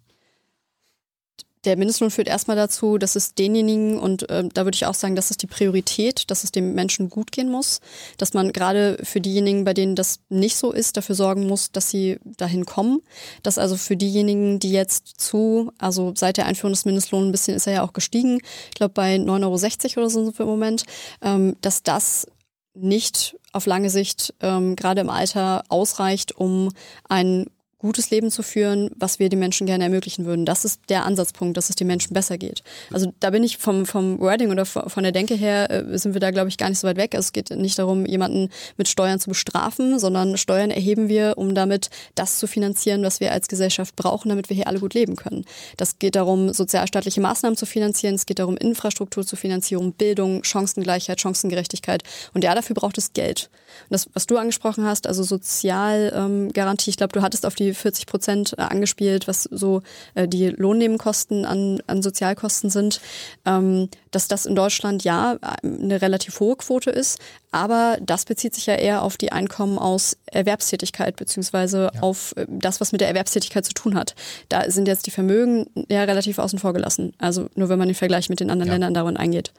der 1.66 1.78
Mindestlohn 1.78 2.12
führt 2.12 2.28
erstmal 2.28 2.58
dazu, 2.58 2.98
dass 2.98 3.16
es 3.16 3.36
denjenigen, 3.36 3.98
und 3.98 4.30
äh, 4.30 4.44
da 4.54 4.66
würde 4.66 4.76
ich 4.76 4.86
auch 4.86 4.94
sagen, 4.94 5.16
das 5.16 5.32
ist 5.32 5.42
die 5.42 5.48
Priorität, 5.48 6.30
dass 6.30 6.44
es 6.44 6.52
dem 6.52 6.74
Menschen 6.74 7.10
gut 7.10 7.32
gehen 7.32 7.50
muss, 7.50 7.80
dass 8.18 8.34
man 8.34 8.52
gerade 8.52 8.98
für 9.04 9.22
diejenigen, 9.22 9.64
bei 9.64 9.74
denen 9.74 9.96
das 9.96 10.20
nicht 10.30 10.58
so 10.58 10.72
ist, 10.72 10.98
dafür 10.98 11.16
sorgen 11.16 11.48
muss, 11.48 11.72
dass 11.72 11.90
sie 11.90 12.20
dahin 12.38 12.66
kommen. 12.66 13.02
Dass 13.44 13.58
also 13.58 13.78
für 13.78 13.96
diejenigen, 13.96 14.60
die 14.60 14.72
jetzt 14.72 15.20
zu, 15.20 15.72
also 15.78 16.14
seit 16.16 16.38
der 16.38 16.46
Einführung 16.46 16.74
des 16.74 16.86
Mindestlohns 16.86 17.28
ein 17.28 17.32
bisschen 17.32 17.56
ist 17.56 17.68
er 17.68 17.74
ja 17.74 17.84
auch 17.84 17.94
gestiegen, 17.94 18.40
ich 18.70 18.76
glaube 18.76 18.94
bei 18.94 19.16
9,60 19.16 19.98
Euro 19.98 20.02
oder 20.02 20.10
so 20.10 20.26
sind 20.26 20.40
im 20.40 20.46
Moment, 20.46 20.84
ähm, 21.22 21.56
dass 21.62 21.84
das 21.84 22.28
nicht 22.74 23.38
auf 23.52 23.66
lange 23.66 23.90
Sicht 23.90 24.34
ähm, 24.42 24.76
gerade 24.76 25.02
im 25.02 25.10
Alter 25.10 25.64
ausreicht, 25.70 26.36
um 26.36 26.70
einen 27.08 27.48
gutes 27.84 28.10
Leben 28.10 28.32
zu 28.32 28.42
führen, 28.42 28.90
was 28.96 29.20
wir 29.20 29.30
den 29.30 29.40
Menschen 29.40 29.68
gerne 29.68 29.84
ermöglichen 29.84 30.26
würden. 30.26 30.46
Das 30.46 30.66
ist 30.66 30.82
der 30.90 31.06
Ansatzpunkt, 31.06 31.58
dass 31.58 31.70
es 31.70 31.76
den 31.76 31.88
Menschen 31.88 32.14
besser 32.14 32.38
geht. 32.38 32.64
Also 32.92 33.14
da 33.20 33.30
bin 33.30 33.44
ich 33.44 33.58
vom, 33.58 33.86
vom 33.86 34.20
Wording 34.20 34.52
oder 34.52 34.66
von 34.66 35.04
der 35.04 35.12
Denke 35.12 35.36
her, 35.36 35.70
äh, 35.70 35.98
sind 35.98 36.14
wir 36.14 36.22
da, 36.22 36.32
glaube 36.32 36.50
ich, 36.50 36.58
gar 36.58 36.70
nicht 36.70 36.80
so 36.80 36.88
weit 36.88 36.98
weg. 36.98 37.14
Also 37.14 37.28
es 37.28 37.34
geht 37.34 37.52
nicht 37.52 37.78
darum, 37.78 38.06
jemanden 38.06 38.50
mit 38.78 38.88
Steuern 38.88 39.20
zu 39.20 39.30
bestrafen, 39.30 40.00
sondern 40.00 40.38
Steuern 40.38 40.72
erheben 40.72 41.10
wir, 41.10 41.34
um 41.38 41.54
damit 41.54 41.90
das 42.16 42.40
zu 42.40 42.48
finanzieren, 42.48 43.04
was 43.04 43.20
wir 43.20 43.32
als 43.32 43.48
Gesellschaft 43.48 43.96
brauchen, 43.96 44.30
damit 44.30 44.50
wir 44.50 44.56
hier 44.56 44.68
alle 44.68 44.80
gut 44.80 44.94
leben 44.94 45.16
können. 45.16 45.46
Das 45.78 46.00
geht 46.00 46.16
darum, 46.16 46.54
sozialstaatliche 46.54 47.22
Maßnahmen 47.22 47.58
zu 47.58 47.66
finanzieren. 47.66 48.16
Es 48.16 48.26
geht 48.26 48.40
darum, 48.40 48.58
Infrastruktur 48.58 49.26
zu 49.26 49.36
finanzieren, 49.36 49.92
Bildung, 49.94 50.44
Chancengleichheit, 50.44 51.20
Chancengerechtigkeit. 51.20 52.04
Und 52.34 52.44
ja, 52.44 52.56
dafür 52.56 52.76
braucht 52.76 52.98
es 52.98 53.14
Geld. 53.14 53.50
Und 53.90 53.94
das, 53.94 54.08
was 54.14 54.26
du 54.28 54.38
angesprochen 54.38 54.86
hast, 54.86 55.08
also 55.08 55.24
Sozialgarantie, 55.24 56.90
ich 56.90 56.98
glaube, 56.98 57.14
du 57.14 57.22
hattest 57.22 57.46
auf 57.46 57.56
die 57.56 57.73
40 57.74 58.06
Prozent 58.06 58.60
angespielt, 58.60 59.28
was 59.28 59.44
so 59.44 59.82
äh, 60.16 60.28
die 60.28 60.50
Lohnnebenkosten 60.50 61.46
an, 61.46 61.82
an 61.88 62.02
Sozialkosten 62.02 62.70
sind, 62.70 63.02
ähm, 63.46 63.90
dass 64.12 64.28
das 64.28 64.46
in 64.46 64.56
Deutschland 64.56 65.04
ja 65.04 65.38
eine 65.64 66.02
relativ 66.02 66.40
hohe 66.40 66.56
Quote 66.56 66.92
ist, 66.92 67.20
aber 67.54 67.98
das 68.02 68.26
bezieht 68.26 68.56
sich 68.56 68.66
ja 68.66 68.74
eher 68.74 69.04
auf 69.04 69.16
die 69.16 69.32
Einkommen 69.32 69.78
aus 69.78 70.18
Erwerbstätigkeit 70.26 71.16
beziehungsweise 71.16 71.92
ja. 71.94 72.02
auf 72.02 72.34
äh, 72.36 72.46
das, 72.50 72.82
was 72.82 72.92
mit 72.92 73.02
der 73.02 73.08
Erwerbstätigkeit 73.08 73.64
zu 73.64 73.74
tun 73.74 73.96
hat. 73.96 74.16
Da 74.50 74.70
sind 74.72 74.88
jetzt 74.88 75.06
die 75.06 75.12
Vermögen 75.12 75.68
ja 75.88 76.04
relativ 76.04 76.40
außen 76.40 76.58
vor 76.58 76.74
gelassen. 76.74 77.14
Also 77.20 77.50
nur 77.56 77.70
wenn 77.70 77.78
man 77.78 77.88
den 77.88 77.96
Vergleich 77.96 78.30
mit 78.30 78.40
den 78.40 78.50
anderen 78.50 78.70
ja. 78.70 78.74
Ländern 78.74 78.96
darin 78.96 79.18
eingeht. 79.18 79.54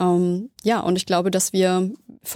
Ähm, 0.00 0.50
ja, 0.62 0.80
und 0.80 0.96
ich 0.96 1.06
glaube, 1.06 1.30
dass 1.30 1.52
wir 1.52 1.90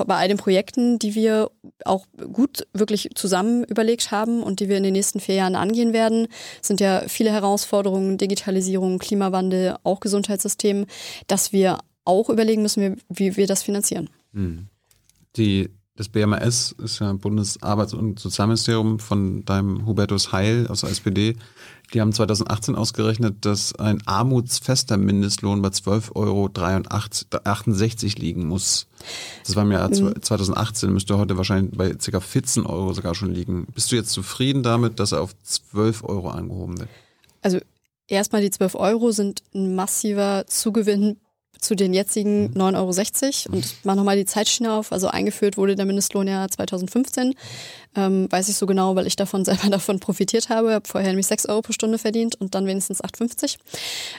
bei 0.06 0.16
all 0.16 0.28
den 0.28 0.36
Projekten, 0.36 0.98
die 0.98 1.14
wir 1.14 1.50
auch 1.84 2.06
gut 2.32 2.66
wirklich 2.72 3.10
zusammen 3.14 3.64
überlegt 3.64 4.10
haben 4.10 4.42
und 4.42 4.60
die 4.60 4.68
wir 4.68 4.76
in 4.76 4.82
den 4.82 4.92
nächsten 4.92 5.20
vier 5.20 5.36
Jahren 5.36 5.56
angehen 5.56 5.92
werden, 5.92 6.28
sind 6.62 6.80
ja 6.80 7.04
viele 7.08 7.30
Herausforderungen, 7.30 8.18
Digitalisierung, 8.18 8.98
Klimawandel, 8.98 9.76
auch 9.82 10.00
Gesundheitssystem, 10.00 10.86
dass 11.26 11.52
wir 11.52 11.78
auch 12.04 12.28
überlegen 12.28 12.62
müssen, 12.62 13.00
wie 13.08 13.36
wir 13.36 13.46
das 13.46 13.62
finanzieren. 13.62 14.10
Hm. 14.32 14.66
Die 15.36 15.70
das 15.96 16.08
BMAS 16.08 16.74
ist 16.82 16.98
ja 16.98 17.12
Bundesarbeits- 17.12 17.94
und 17.94 18.18
Sozialministerium 18.18 18.98
von 18.98 19.44
deinem 19.44 19.86
Hubertus 19.86 20.32
Heil 20.32 20.66
aus 20.66 20.80
der 20.80 20.90
SPD. 20.90 21.36
Die 21.94 22.00
haben 22.00 22.12
2018 22.12 22.74
ausgerechnet, 22.74 23.44
dass 23.44 23.72
ein 23.76 24.02
armutsfester 24.04 24.96
Mindestlohn 24.96 25.62
bei 25.62 25.68
12,68 25.68 26.16
Euro 26.16 28.20
liegen 28.20 28.48
muss. 28.48 28.88
Das 29.46 29.54
war 29.54 29.62
im 29.62 29.70
Jahr 29.70 29.92
2018, 29.92 30.88
mhm. 30.88 30.94
müsste 30.94 31.18
heute 31.18 31.36
wahrscheinlich 31.36 31.76
bei 31.76 31.94
ca. 31.94 32.20
14 32.20 32.66
Euro 32.66 32.92
sogar 32.92 33.14
schon 33.14 33.32
liegen. 33.32 33.68
Bist 33.72 33.92
du 33.92 33.96
jetzt 33.96 34.10
zufrieden 34.10 34.64
damit, 34.64 34.98
dass 34.98 35.12
er 35.12 35.22
auf 35.22 35.30
12 35.44 36.02
Euro 36.02 36.30
angehoben 36.30 36.80
wird? 36.80 36.88
Also 37.42 37.60
erstmal 38.08 38.42
die 38.42 38.50
12 38.50 38.74
Euro 38.74 39.12
sind 39.12 39.44
ein 39.54 39.76
massiver 39.76 40.46
Zugewinn 40.48 41.18
zu 41.64 41.74
den 41.74 41.92
jetzigen 41.94 42.52
9,60 42.54 43.48
mhm. 43.48 43.54
Euro. 43.54 43.56
Und 43.56 43.74
mache 43.84 43.96
nochmal 43.96 44.16
die 44.16 44.26
Zeitschiene 44.26 44.72
auf. 44.72 44.92
Also 44.92 45.08
eingeführt 45.08 45.56
wurde 45.56 45.74
der 45.74 45.86
Mindestlohn 45.86 46.28
ja 46.28 46.46
2015. 46.48 47.34
Ähm, 47.96 48.26
weiß 48.30 48.48
ich 48.48 48.56
so 48.56 48.66
genau, 48.66 48.96
weil 48.96 49.06
ich 49.06 49.16
davon 49.16 49.44
selber 49.44 49.68
davon 49.68 50.00
profitiert 50.00 50.48
habe. 50.48 50.68
Ich 50.68 50.74
habe 50.74 50.88
vorher 50.88 51.10
nämlich 51.10 51.26
6 51.26 51.46
Euro 51.46 51.62
pro 51.62 51.72
Stunde 51.72 51.98
verdient 51.98 52.40
und 52.40 52.54
dann 52.54 52.66
wenigstens 52.66 53.02
8,50. 53.02 53.56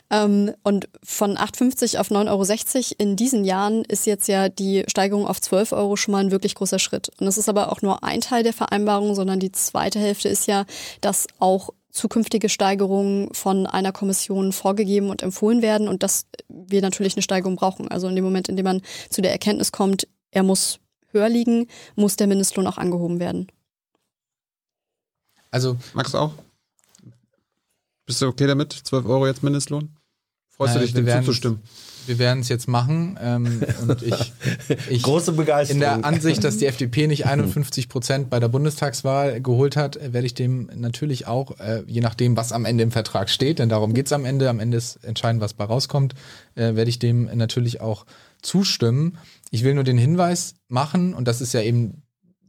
Ähm, 0.10 0.54
und 0.64 0.88
von 1.04 1.38
8,50 1.38 2.00
auf 2.00 2.10
9,60 2.10 2.76
Euro 2.76 2.96
in 2.98 3.16
diesen 3.16 3.46
Jahren 3.46 3.84
ist 3.86 4.06
jetzt 4.06 4.28
ja 4.28 4.50
die 4.50 4.84
Steigerung 4.88 5.28
auf 5.28 5.42
12 5.42 5.74
Euro 5.74 5.96
schon 5.96 6.14
mal 6.14 6.24
ein 6.24 6.32
wirklich 6.32 6.56
großer 6.56 6.80
Schritt. 6.80 7.10
Und 7.20 7.26
das 7.26 7.38
ist 7.38 7.50
aber 7.50 7.72
auch 7.72 7.82
nur 7.82 8.04
ein 8.04 8.22
Teil 8.22 8.44
der 8.44 8.54
Vereinbarung, 8.54 9.16
sondern 9.16 9.40
die 9.40 9.52
zweite 9.52 10.00
Hälfte 10.00 10.30
ist 10.30 10.48
ja, 10.48 10.66
dass 11.02 11.28
auch 11.40 11.70
zukünftige 11.96 12.50
Steigerungen 12.50 13.34
von 13.34 13.66
einer 13.66 13.92
Kommission 13.92 14.52
vorgegeben 14.52 15.10
und 15.10 15.24
empfohlen 15.24 15.62
werden 15.62 15.88
und 15.88 16.04
dass 16.04 16.28
wir 16.50 16.82
natürlich 16.82 17.16
eine 17.16 17.24
Steigerung 17.24 17.56
brauchen. 17.56 17.88
Also 17.88 18.08
in 18.08 18.16
dem 18.16 18.26
Moment, 18.26 18.50
in 18.50 18.58
dem 18.58 18.66
man 18.66 18.82
zu 19.10 19.22
der 19.22 19.32
Erkenntnis 19.32 19.72
kommt, 19.72 20.08
er 20.32 20.44
muss 20.44 20.80
höher 21.12 21.30
liegen, 21.30 21.68
muss 21.96 22.18
der 22.18 22.28
Mindestlohn 22.28 22.68
auch 22.68 22.78
angehoben 22.78 23.20
werden. 23.20 23.48
Also 25.52 25.78
Max 25.94 26.14
auch? 26.14 26.34
Bist 28.06 28.22
du 28.22 28.28
okay 28.28 28.46
damit? 28.46 28.74
12 28.74 29.06
Euro 29.06 29.26
jetzt 29.26 29.42
Mindestlohn? 29.42 29.96
Freust 30.50 30.76
äh, 30.76 30.80
du 30.80 30.86
dich, 30.86 30.94
dem 30.94 31.08
zuzustimmen? 31.08 31.62
Wir 32.08 32.20
werden 32.20 32.40
es 32.40 32.50
jetzt 32.50 32.68
machen. 32.68 33.18
Ähm, 33.22 33.62
und 33.82 34.02
ich, 34.02 34.34
ich, 34.90 35.04
Große 35.04 35.34
Begeisterung. 35.34 35.76
In 35.76 35.80
der 35.80 36.06
Ansicht, 36.06 36.44
dass 36.44 36.58
die 36.58 36.66
FDP 36.66 37.08
nicht 37.08 37.26
51 37.26 37.90
Prozent 37.90 38.30
bei 38.30 38.40
der 38.40 38.48
Bundestagswahl 38.48 39.42
geholt 39.42 39.76
hat, 39.76 40.00
werde 40.02 40.26
ich 40.26 40.34
dem 40.34 40.70
natürlich 40.76 41.28
auch, 41.28 41.60
äh, 41.60 41.84
je 41.88 42.02
nachdem, 42.02 42.38
was 42.38 42.52
am 42.52 42.66
Ende 42.66 42.84
im 42.84 42.92
Vertrag 42.92 43.30
steht, 43.30 43.60
denn 43.60 43.70
darum 43.70 43.94
geht 43.94 44.08
es 44.08 44.14
am 44.14 44.26
Ende, 44.26 44.50
am 44.50 44.60
Ende 44.60 44.78
ist 44.78 45.04
entscheidend, 45.04 45.42
was 45.42 45.54
bei 45.54 45.66
rauskommt, 45.66 46.14
äh, 46.56 46.76
werde 46.76 46.90
ich 46.90 47.00
dem 47.00 47.30
natürlich 47.36 47.82
auch 47.82 48.06
zustimmen. 48.42 49.18
Ich 49.52 49.64
will 49.64 49.74
nur 49.74 49.84
den 49.84 49.98
Hinweis 49.98 50.56
machen, 50.68 51.14
und 51.14 51.28
das 51.28 51.42
ist 51.42 51.54
ja 51.54 51.62
eben 51.62 52.04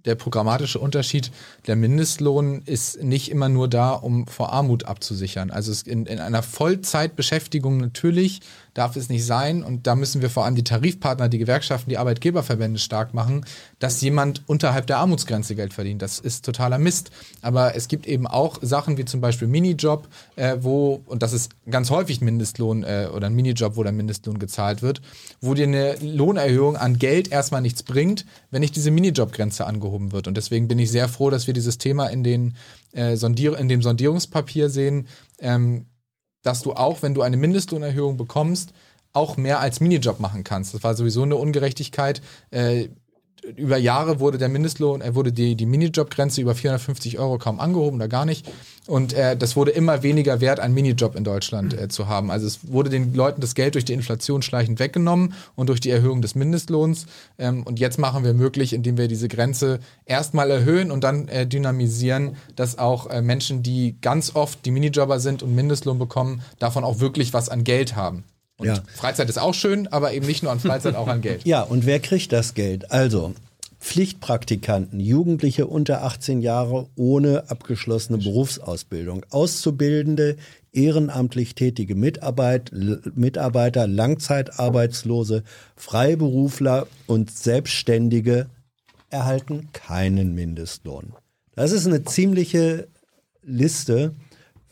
der 0.07 0.15
programmatische 0.15 0.79
Unterschied, 0.79 1.31
der 1.67 1.77
Mindestlohn 1.77 2.63
ist 2.65 3.03
nicht 3.03 3.31
immer 3.31 3.49
nur 3.49 3.69
da, 3.69 3.91
um 3.91 4.27
vor 4.27 4.53
Armut 4.53 4.85
abzusichern. 4.85 5.51
Also 5.51 5.73
in, 5.85 6.07
in 6.07 6.21
einer 6.21 6.43
Vollzeitbeschäftigung 6.43 7.79
natürlich 7.79 8.41
darf 8.77 8.95
es 8.97 9.09
nicht 9.09 9.25
sein, 9.25 9.63
und 9.63 9.87
da 9.87 9.95
müssen 9.95 10.21
wir 10.21 10.29
vor 10.29 10.45
allem 10.45 10.55
die 10.55 10.65
Tarifpartner, 10.65 11.31
die 11.31 11.39
Gewerkschaften, 11.39 11.89
die 11.89 11.97
Arbeitgeberverbände 11.97 12.79
stark 12.79 13.15
machen, 13.15 13.47
dass 13.79 14.01
jemand 14.03 14.43
unterhalb 14.47 14.87
der 14.87 14.99
Armutsgrenze 14.99 15.55
Geld 15.55 15.73
verdient. 15.73 16.03
Das 16.03 16.19
ist 16.19 16.45
totaler 16.45 16.79
Mist. 16.79 17.11
Aber 17.41 17.75
es 17.75 17.89
gibt 17.89 18.07
eben 18.07 18.27
auch 18.27 18.59
Sachen 18.61 18.99
wie 18.99 19.07
zum 19.07 19.23
Beispiel 19.23 19.49
Minijob, 19.49 20.09
äh, 20.37 20.59
wo, 20.61 21.01
und 21.07 21.23
das 21.23 21.33
ist 21.33 21.53
ganz 21.71 21.89
häufig 21.91 22.21
Mindestlohn 22.21 22.85
äh, 22.85 23.09
oder 23.15 23.29
ein 23.29 23.35
Minijob, 23.35 23.77
wo 23.77 23.83
der 23.83 23.93
Mindestlohn 23.93 24.39
gezahlt 24.39 24.83
wird, 24.83 25.01
wo 25.41 25.55
dir 25.55 25.67
eine 25.67 25.97
Lohnerhöhung 25.97 26.77
an 26.77 26.99
Geld 26.99 27.29
erstmal 27.33 27.63
nichts 27.63 27.83
bringt, 27.83 28.27
wenn 28.51 28.61
nicht 28.61 28.77
diese 28.77 28.91
Minijobgrenze 28.91 29.67
angehoben 29.67 30.13
wird. 30.13 30.29
Und 30.29 30.37
deswegen 30.37 30.69
bin 30.69 30.79
ich 30.79 30.91
sehr 30.91 31.09
froh, 31.09 31.31
dass 31.31 31.47
wir 31.47 31.55
dieses 31.55 31.79
Thema 31.79 32.09
in, 32.09 32.23
den, 32.23 32.57
äh, 32.93 33.17
Sondier 33.17 33.57
in 33.59 33.69
dem 33.69 33.81
Sondierungspapier 33.81 34.69
sehen, 34.69 35.07
ähm, 35.39 35.87
dass 36.47 36.63
du 36.63 36.75
auch, 36.75 37.03
wenn 37.03 37.13
du 37.13 37.23
eine 37.23 37.37
Mindestlohnerhöhung 37.37 38.17
bekommst, 38.17 38.73
auch 39.13 39.37
mehr 39.37 39.61
als 39.61 39.81
Minijob 39.81 40.21
machen 40.21 40.45
kannst. 40.45 40.75
Das 40.75 40.85
war 40.85 40.95
sowieso 40.95 41.23
eine 41.23 41.37
Ungerechtigkeit. 41.37 42.23
Äh, 42.51 42.89
über 43.55 43.77
Jahre 43.77 44.19
wurde 44.21 44.39
der 44.39 44.49
Mindestlohn, 44.49 45.01
er 45.01 45.15
wurde 45.15 45.33
die, 45.33 45.55
die 45.55 45.67
Minijobgrenze 45.67 46.41
über 46.41 46.55
450 46.55 47.19
Euro 47.19 47.39
kaum 47.39 47.61
angehoben 47.61 47.97
oder 47.97 48.09
gar 48.09 48.25
nicht. 48.25 48.51
Und 48.87 49.13
äh, 49.13 49.37
das 49.37 49.57
wurde 49.57 49.73
immer 49.73 50.03
weniger 50.03 50.41
wert, 50.41 50.61
einen 50.61 50.75
Minijob 50.75 51.17
in 51.17 51.25
Deutschland 51.25 51.75
äh, 51.79 51.89
zu 51.89 52.07
haben. 52.07 52.31
Also 52.31 52.47
es 52.47 52.71
wurde 52.71 52.89
den 52.89 53.15
Leuten 53.15 53.41
das 53.41 53.55
Geld 53.55 53.75
durch 53.75 53.85
die 53.85 53.93
Inflation 53.93 54.43
schleichend 54.43 54.79
weggenommen 54.79 55.35
und 55.57 55.69
durch 55.69 55.81
die 55.81 55.91
Erhöhung 55.91 56.23
des 56.23 56.35
Mindestlohns. 56.35 57.07
Ähm, 57.39 57.65
und 57.65 57.81
jetzt 57.81 57.99
machen 57.99 58.25
wir 58.25 58.35
möglich, 58.35 58.73
indem 58.73 58.97
wir 58.97 59.09
diese 59.09 59.29
Grenze 59.29 59.81
erstmal 60.05 60.51
erhöhen 60.51 60.91
und 60.91 61.03
dann 61.03 61.29
äh, 61.29 61.47
dynamisieren, 61.47 62.37
dass 62.55 62.79
auch 62.79 63.09
äh, 63.11 63.23
Menschen, 63.23 63.63
die 63.63 63.97
ganz 64.01 64.35
oft 64.35 64.65
die 64.65 64.71
Minijobber 64.71 65.19
sind 65.19 65.43
und 65.43 65.55
Mindestlohn 65.55 65.99
bekommen, 65.99 66.43
davon 66.59 66.85
auch 66.85 67.01
wirklich 67.01 67.33
was 67.33 67.49
an 67.49 67.65
Geld 67.65 67.97
haben. 67.97 68.25
Und 68.59 68.67
Ja. 68.67 68.83
Freizeit 68.95 69.29
ist 69.29 69.39
auch 69.39 69.55
schön, 69.55 69.87
aber 69.89 70.13
eben 70.13 70.27
nicht 70.27 70.43
nur 70.43 70.53
an 70.53 70.61
Freizeit, 70.61 70.95
auch 70.95 71.09
an 71.09 71.21
Geld. 71.21 71.43
Ja, 71.47 71.63
und 71.63 71.87
wer 71.87 72.01
kriegt 72.01 72.33
das 72.33 72.55
Geld? 72.55 72.91
Also 72.91 73.35
Pflichtpraktikanten, 73.81 74.99
Jugendliche 74.99 75.67
unter 75.67 76.03
18 76.03 76.41
Jahre 76.41 76.89
ohne 76.97 77.51
abgeschlossene 77.51 78.19
Berufsausbildung, 78.19 79.25
Auszubildende, 79.31 80.37
ehrenamtlich 80.73 81.55
tätige 81.55 81.95
Mitarbeit, 81.95 82.73
Mitarbeiter, 83.15 83.87
Langzeitarbeitslose, 83.87 85.43
Freiberufler 85.77 86.87
und 87.07 87.31
Selbstständige 87.31 88.47
erhalten 89.11 89.69
keinen 89.73 90.35
Mindestlohn. 90.35 91.13
Das 91.55 91.73
ist 91.73 91.87
eine 91.87 92.05
ziemliche 92.05 92.89
Liste 93.43 94.15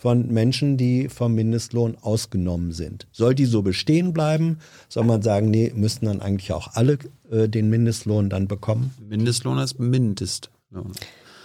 von 0.05 0.28
Menschen, 0.28 0.76
die 0.76 1.09
vom 1.09 1.35
Mindestlohn 1.35 1.97
ausgenommen 2.02 2.72
sind. 2.72 3.06
Soll 3.10 3.35
die 3.35 3.47
so 3.47 3.62
bestehen 3.62 4.12
bleiben? 4.12 4.59
Soll 4.90 5.05
man 5.05 5.22
sagen, 5.22 5.48
nee, 5.48 5.72
müssten 5.74 6.05
dann 6.05 6.20
eigentlich 6.20 6.52
auch 6.52 6.74
alle 6.74 6.98
äh, 7.31 7.48
den 7.48 7.70
Mindestlohn 7.70 8.28
dann 8.28 8.47
bekommen? 8.47 8.93
Mindestlohn 9.09 9.56
ist 9.56 9.78
Mindestlohn. 9.78 10.93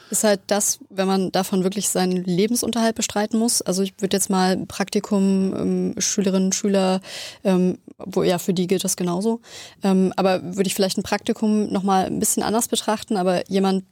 Ist 0.09 0.25
halt 0.25 0.41
das, 0.47 0.79
wenn 0.89 1.07
man 1.07 1.31
davon 1.31 1.63
wirklich 1.63 1.87
seinen 1.87 2.25
Lebensunterhalt 2.25 2.95
bestreiten 2.95 3.39
muss. 3.39 3.61
Also 3.61 3.81
ich 3.81 3.93
würde 3.99 4.17
jetzt 4.17 4.29
mal 4.29 4.57
Praktikum, 4.65 5.55
ähm, 5.55 5.95
Schülerinnen, 5.97 6.51
Schüler, 6.51 6.99
ähm, 7.45 7.77
wo 7.97 8.23
ja 8.23 8.39
für 8.39 8.53
die 8.53 8.67
gilt 8.67 8.83
das 8.83 8.97
genauso. 8.97 9.39
Ähm, 9.83 10.11
aber 10.17 10.43
würde 10.43 10.67
ich 10.67 10.75
vielleicht 10.75 10.97
ein 10.97 11.03
Praktikum 11.03 11.71
nochmal 11.71 12.07
ein 12.07 12.19
bisschen 12.19 12.43
anders 12.43 12.67
betrachten, 12.67 13.15
aber 13.15 13.49
jemand, 13.49 13.85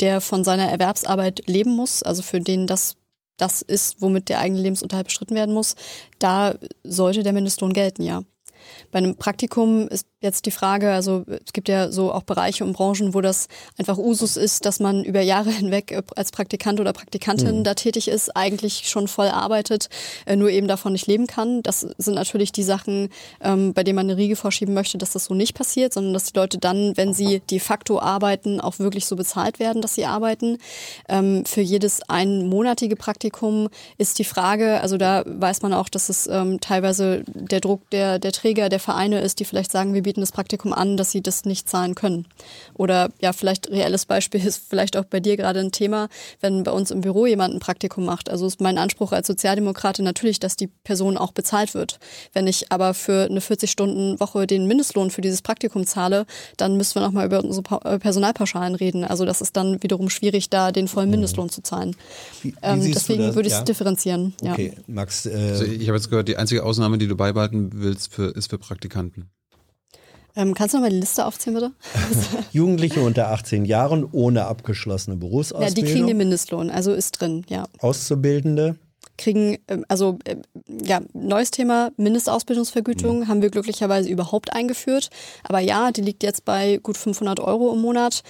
der 0.00 0.22
von 0.22 0.42
seiner 0.42 0.70
Erwerbsarbeit 0.70 1.42
leben 1.46 1.76
muss, 1.76 2.02
also 2.02 2.22
für 2.22 2.40
den 2.40 2.66
das 2.66 2.96
das 3.36 3.62
ist, 3.62 4.00
womit 4.00 4.28
der 4.28 4.40
eigene 4.40 4.60
Lebensunterhalt 4.60 5.06
bestritten 5.06 5.34
werden 5.34 5.54
muss, 5.54 5.74
da 6.18 6.54
sollte 6.84 7.22
der 7.22 7.32
Mindestlohn 7.32 7.72
gelten, 7.72 8.02
ja. 8.02 8.22
Bei 8.90 8.98
einem 8.98 9.16
Praktikum 9.16 9.88
ist 9.88 10.06
jetzt 10.20 10.46
die 10.46 10.50
Frage, 10.50 10.92
also 10.92 11.24
es 11.44 11.52
gibt 11.52 11.68
ja 11.68 11.90
so 11.90 12.12
auch 12.12 12.22
Bereiche 12.22 12.64
und 12.64 12.72
Branchen, 12.72 13.14
wo 13.14 13.20
das 13.20 13.48
einfach 13.78 13.98
Usus 13.98 14.36
ist, 14.36 14.64
dass 14.64 14.80
man 14.80 15.04
über 15.04 15.20
Jahre 15.20 15.50
hinweg 15.62 15.92
äh, 15.92 16.02
als 16.16 16.32
Praktikant 16.32 16.80
oder 16.80 16.92
Praktikantin 16.92 17.64
da 17.64 17.74
tätig 17.74 18.08
ist, 18.08 18.36
eigentlich 18.36 18.88
schon 18.88 19.08
voll 19.08 19.28
arbeitet, 19.28 19.88
äh, 20.26 20.36
nur 20.36 20.50
eben 20.50 20.68
davon 20.68 20.92
nicht 20.92 21.06
leben 21.06 21.26
kann. 21.26 21.62
Das 21.62 21.80
sind 21.80 22.14
natürlich 22.14 22.52
die 22.52 22.62
Sachen, 22.62 23.08
ähm, 23.40 23.74
bei 23.74 23.84
denen 23.84 23.96
man 23.96 24.06
eine 24.06 24.16
Riege 24.16 24.36
vorschieben 24.36 24.74
möchte, 24.74 24.98
dass 24.98 25.12
das 25.12 25.26
so 25.26 25.34
nicht 25.34 25.54
passiert, 25.54 25.92
sondern 25.92 26.12
dass 26.12 26.32
die 26.32 26.38
Leute 26.38 26.58
dann, 26.58 26.96
wenn 26.96 27.14
sie 27.14 27.40
de 27.50 27.58
facto 27.58 28.00
arbeiten, 28.00 28.60
auch 28.60 28.78
wirklich 28.78 29.06
so 29.06 29.16
bezahlt 29.16 29.60
werden, 29.60 29.82
dass 29.82 29.94
sie 29.94 30.06
arbeiten. 30.06 30.58
Ähm, 31.08 31.44
für 31.44 31.60
jedes 31.60 32.02
einmonatige 32.08 32.96
Praktikum 32.96 33.68
ist 33.98 34.18
die 34.18 34.24
Frage, 34.24 34.80
also 34.80 34.96
da 34.96 35.22
weiß 35.26 35.62
man 35.62 35.72
auch, 35.72 35.88
dass 35.88 36.08
es 36.08 36.26
ähm, 36.26 36.60
teilweise 36.60 37.22
der 37.26 37.60
Druck 37.60 37.88
der, 37.90 38.18
der 38.18 38.32
Träger, 38.32 38.45
der 38.54 38.80
Vereine 38.80 39.20
ist, 39.20 39.40
die 39.40 39.44
vielleicht 39.44 39.72
sagen, 39.72 39.94
wir 39.94 40.02
bieten 40.02 40.20
das 40.20 40.32
Praktikum 40.32 40.72
an, 40.72 40.96
dass 40.96 41.10
sie 41.10 41.20
das 41.22 41.44
nicht 41.44 41.68
zahlen 41.68 41.94
können. 41.94 42.26
Oder 42.74 43.10
ja, 43.20 43.32
vielleicht 43.32 43.70
reelles 43.70 44.06
Beispiel 44.06 44.44
ist 44.44 44.62
vielleicht 44.68 44.96
auch 44.96 45.04
bei 45.04 45.20
dir 45.20 45.36
gerade 45.36 45.60
ein 45.60 45.72
Thema, 45.72 46.08
wenn 46.40 46.62
bei 46.62 46.70
uns 46.72 46.90
im 46.90 47.00
Büro 47.00 47.26
jemand 47.26 47.54
ein 47.54 47.60
Praktikum 47.60 48.04
macht. 48.04 48.30
Also 48.30 48.46
ist 48.46 48.60
mein 48.60 48.78
Anspruch 48.78 49.12
als 49.12 49.26
Sozialdemokratin 49.26 50.04
natürlich, 50.04 50.40
dass 50.40 50.56
die 50.56 50.68
Person 50.68 51.16
auch 51.16 51.32
bezahlt 51.32 51.74
wird. 51.74 51.98
Wenn 52.32 52.46
ich 52.46 52.70
aber 52.72 52.94
für 52.94 53.24
eine 53.30 53.40
40-Stunden-Woche 53.40 54.46
den 54.46 54.66
Mindestlohn 54.66 55.10
für 55.10 55.20
dieses 55.20 55.42
Praktikum 55.42 55.86
zahle, 55.86 56.26
dann 56.56 56.76
müssen 56.76 56.94
wir 56.96 57.02
nochmal 57.02 57.26
über 57.26 57.42
unsere 57.42 57.80
äh, 57.84 57.98
Personalpauschalen 57.98 58.74
reden. 58.74 59.04
Also 59.04 59.24
das 59.24 59.40
ist 59.40 59.56
dann 59.56 59.82
wiederum 59.82 60.08
schwierig, 60.10 60.50
da 60.50 60.72
den 60.72 60.88
vollen 60.88 61.10
Mindestlohn 61.10 61.48
zu 61.48 61.62
zahlen. 61.62 61.96
Wie, 62.42 62.52
wie 62.52 62.56
Ähm, 62.62 62.92
deswegen 62.92 63.34
würde 63.34 63.48
ich 63.48 63.52
es 63.52 63.58
Ja. 63.60 63.64
differenzieren. 63.64 64.34
Ja. 64.42 64.52
Okay, 64.52 64.72
Max, 64.86 65.26
Also 65.26 65.64
äh, 65.64 65.74
ich 65.74 65.88
habe 65.88 65.96
jetzt 65.98 66.10
gehört, 66.10 66.28
die 66.28 66.36
einzige 66.36 66.62
Ausnahme, 66.64 66.98
die 66.98 67.06
du 67.06 67.16
beibehalten 67.16 67.70
willst, 67.74 68.12
für, 68.12 68.35
ist 68.36 68.50
für 68.50 68.58
Praktikanten. 68.58 69.30
Ähm, 70.36 70.52
kannst 70.52 70.74
du 70.74 70.78
noch 70.78 70.84
mal 70.84 70.90
die 70.90 71.00
Liste 71.00 71.24
aufziehen, 71.24 71.54
bitte? 71.54 71.72
Jugendliche 72.52 73.00
unter 73.00 73.30
18 73.30 73.64
Jahren 73.64 74.06
ohne 74.12 74.44
abgeschlossene 74.44 75.14
Ja, 75.14 75.20
die 75.20 75.26
Berufsausbildung, 75.26 75.92
kriegen 75.92 76.06
den 76.06 76.16
Mindestlohn, 76.18 76.70
also 76.70 76.92
ist 76.92 77.12
drin, 77.12 77.44
ja. 77.48 77.64
Auszubildende, 77.78 78.76
kriegen, 79.16 79.58
ähm, 79.68 79.84
also 79.88 80.18
ähm, 80.26 80.42
ja, 80.68 81.00
neues 81.12 81.50
Thema, 81.50 81.90
Mindestausbildungsvergütung 81.96 83.28
haben 83.28 83.42
wir 83.42 83.50
glücklicherweise 83.50 84.08
überhaupt 84.08 84.52
eingeführt. 84.52 85.10
Aber 85.42 85.60
ja, 85.60 85.90
die 85.90 86.02
liegt 86.02 86.22
jetzt 86.22 86.44
bei 86.44 86.78
gut 86.78 86.96
500 86.96 87.40
Euro 87.40 87.72
im 87.72 87.80
Monat. 87.80 88.22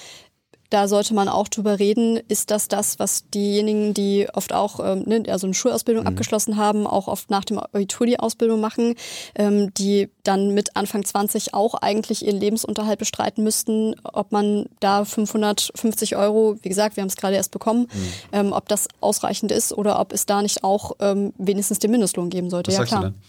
Da 0.70 0.88
sollte 0.88 1.14
man 1.14 1.28
auch 1.28 1.48
drüber 1.48 1.78
reden, 1.78 2.18
ist 2.28 2.50
das 2.50 2.68
das, 2.68 2.98
was 2.98 3.28
diejenigen, 3.30 3.94
die 3.94 4.28
oft 4.32 4.52
auch 4.52 4.80
ähm, 4.80 5.04
ne, 5.06 5.22
also 5.28 5.46
eine 5.46 5.54
Schulausbildung 5.54 6.06
abgeschlossen 6.06 6.56
haben, 6.56 6.86
auch 6.86 7.08
oft 7.08 7.30
nach 7.30 7.44
dem 7.44 7.58
Abitur 7.58 8.06
die 8.06 8.18
Ausbildung 8.18 8.60
machen, 8.60 8.94
ähm, 9.34 9.72
die 9.74 10.08
dann 10.22 10.54
mit 10.54 10.76
Anfang 10.76 11.04
20 11.04 11.54
auch 11.54 11.74
eigentlich 11.74 12.26
ihren 12.26 12.40
Lebensunterhalt 12.40 12.98
bestreiten 12.98 13.44
müssten, 13.44 13.94
ob 14.02 14.32
man 14.32 14.66
da 14.80 15.04
550 15.04 16.16
Euro, 16.16 16.56
wie 16.62 16.68
gesagt, 16.68 16.96
wir 16.96 17.02
haben 17.02 17.08
es 17.08 17.16
gerade 17.16 17.36
erst 17.36 17.52
bekommen, 17.52 17.88
ähm, 18.32 18.52
ob 18.52 18.68
das 18.68 18.88
ausreichend 19.00 19.52
ist 19.52 19.72
oder 19.72 20.00
ob 20.00 20.12
es 20.12 20.26
da 20.26 20.42
nicht 20.42 20.64
auch 20.64 20.92
ähm, 21.00 21.32
wenigstens 21.38 21.78
den 21.78 21.90
Mindestlohn 21.90 22.30
geben 22.30 22.50
sollte. 22.50 22.68
Was 22.68 22.74
ja 22.74 22.78
sagst 22.80 22.92
klar. 22.92 23.02
du 23.02 23.10
denn? 23.10 23.20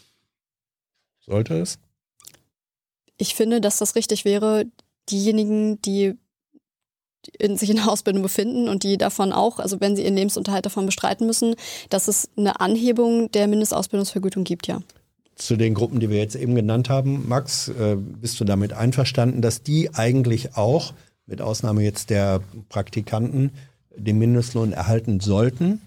sollte 1.27 1.59
es? 1.59 1.77
Ich 3.17 3.35
finde, 3.35 3.61
dass 3.61 3.77
das 3.77 3.95
richtig 3.95 4.25
wäre, 4.25 4.65
diejenigen, 5.09 5.81
die 5.81 6.15
in, 7.37 7.57
sich 7.57 7.69
in 7.69 7.77
der 7.77 7.89
Ausbildung 7.89 8.23
befinden 8.23 8.69
und 8.69 8.83
die 8.83 8.97
davon 8.97 9.31
auch, 9.31 9.59
also 9.59 9.79
wenn 9.81 9.95
sie 9.95 10.03
ihren 10.03 10.15
Lebensunterhalt 10.15 10.65
davon 10.65 10.85
bestreiten 10.85 11.27
müssen, 11.27 11.55
dass 11.89 12.07
es 12.07 12.29
eine 12.37 12.59
Anhebung 12.59 13.31
der 13.31 13.47
Mindestausbildungsvergütung 13.47 14.43
gibt, 14.43 14.67
ja. 14.67 14.81
Zu 15.35 15.55
den 15.55 15.75
Gruppen, 15.75 15.99
die 15.99 16.09
wir 16.09 16.17
jetzt 16.17 16.35
eben 16.35 16.55
genannt 16.55 16.89
haben, 16.89 17.27
Max, 17.27 17.67
äh, 17.67 17.95
bist 17.95 18.39
du 18.39 18.43
damit 18.43 18.73
einverstanden, 18.73 19.41
dass 19.41 19.61
die 19.61 19.93
eigentlich 19.93 20.55
auch, 20.55 20.93
mit 21.27 21.41
Ausnahme 21.41 21.83
jetzt 21.83 22.09
der 22.09 22.41
Praktikanten, 22.69 23.51
den 23.95 24.17
Mindestlohn 24.17 24.71
erhalten 24.73 25.19
sollten, 25.19 25.81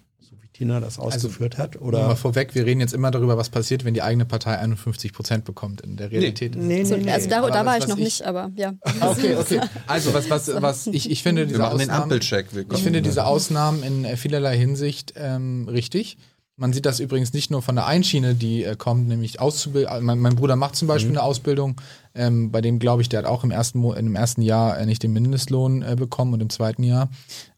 Tina 0.60 0.78
das 0.78 0.98
ausgeführt 0.98 1.56
hat? 1.56 1.80
Oder 1.80 2.06
mal 2.06 2.16
vorweg, 2.16 2.54
wir 2.54 2.66
reden 2.66 2.80
jetzt 2.80 2.92
immer 2.92 3.10
darüber, 3.10 3.38
was 3.38 3.48
passiert, 3.48 3.86
wenn 3.86 3.94
die 3.94 4.02
eigene 4.02 4.26
Partei 4.26 4.58
51 4.58 5.14
Prozent 5.14 5.46
bekommt. 5.46 5.80
In 5.80 5.96
der 5.96 6.10
Realität 6.10 6.54
ist 6.54 6.60
es 6.60 6.66
Nee, 6.68 6.84
So, 6.84 6.96
nee, 6.96 7.04
nee. 7.04 7.10
also 7.12 7.30
da, 7.30 7.40
da 7.48 7.64
war 7.64 7.76
was- 7.76 7.78
ich 7.84 7.88
noch 7.88 7.96
ich- 7.96 8.04
nicht, 8.04 8.22
aber 8.26 8.50
ja. 8.56 8.74
Okay, 9.00 9.36
okay. 9.36 9.60
Also 9.86 10.12
was, 10.12 10.28
was, 10.28 10.50
was 10.60 10.86
ich, 10.88 11.10
ich 11.10 11.22
finde 11.22 11.42
Wir 11.42 11.46
diese 11.46 11.58
machen 11.60 11.78
den 11.78 11.88
Ausnahmen, 11.88 12.02
Ampelcheck. 12.02 12.54
Wir 12.54 12.66
ich 12.70 12.82
finde 12.82 13.00
diese 13.00 13.24
Ausnahmen 13.24 13.82
in 13.82 14.04
äh, 14.04 14.16
vielerlei 14.18 14.58
Hinsicht 14.58 15.14
ähm, 15.16 15.66
richtig. 15.66 16.18
Man 16.56 16.74
sieht 16.74 16.84
das 16.84 17.00
übrigens 17.00 17.32
nicht 17.32 17.50
nur 17.50 17.62
von 17.62 17.74
der 17.74 17.86
Einschiene, 17.86 18.34
die 18.34 18.64
äh, 18.64 18.76
kommt, 18.76 19.08
nämlich 19.08 19.40
auszubilden. 19.40 20.04
Mein, 20.04 20.18
mein 20.18 20.36
Bruder 20.36 20.56
macht 20.56 20.76
zum 20.76 20.88
Beispiel 20.88 21.12
eine 21.12 21.22
Ausbildung, 21.22 21.80
ähm, 22.14 22.50
bei 22.50 22.60
dem 22.60 22.78
glaube 22.78 23.00
ich, 23.00 23.08
der 23.08 23.20
hat 23.20 23.26
auch 23.26 23.44
im 23.44 23.50
ersten, 23.50 23.78
Mo 23.78 23.94
im 23.94 24.14
ersten 24.14 24.42
Jahr 24.42 24.78
äh, 24.78 24.84
nicht 24.84 25.02
den 25.02 25.14
Mindestlohn 25.14 25.80
äh, 25.80 25.96
bekommen 25.98 26.34
und 26.34 26.42
im 26.42 26.50
zweiten 26.50 26.82
Jahr. 26.82 27.08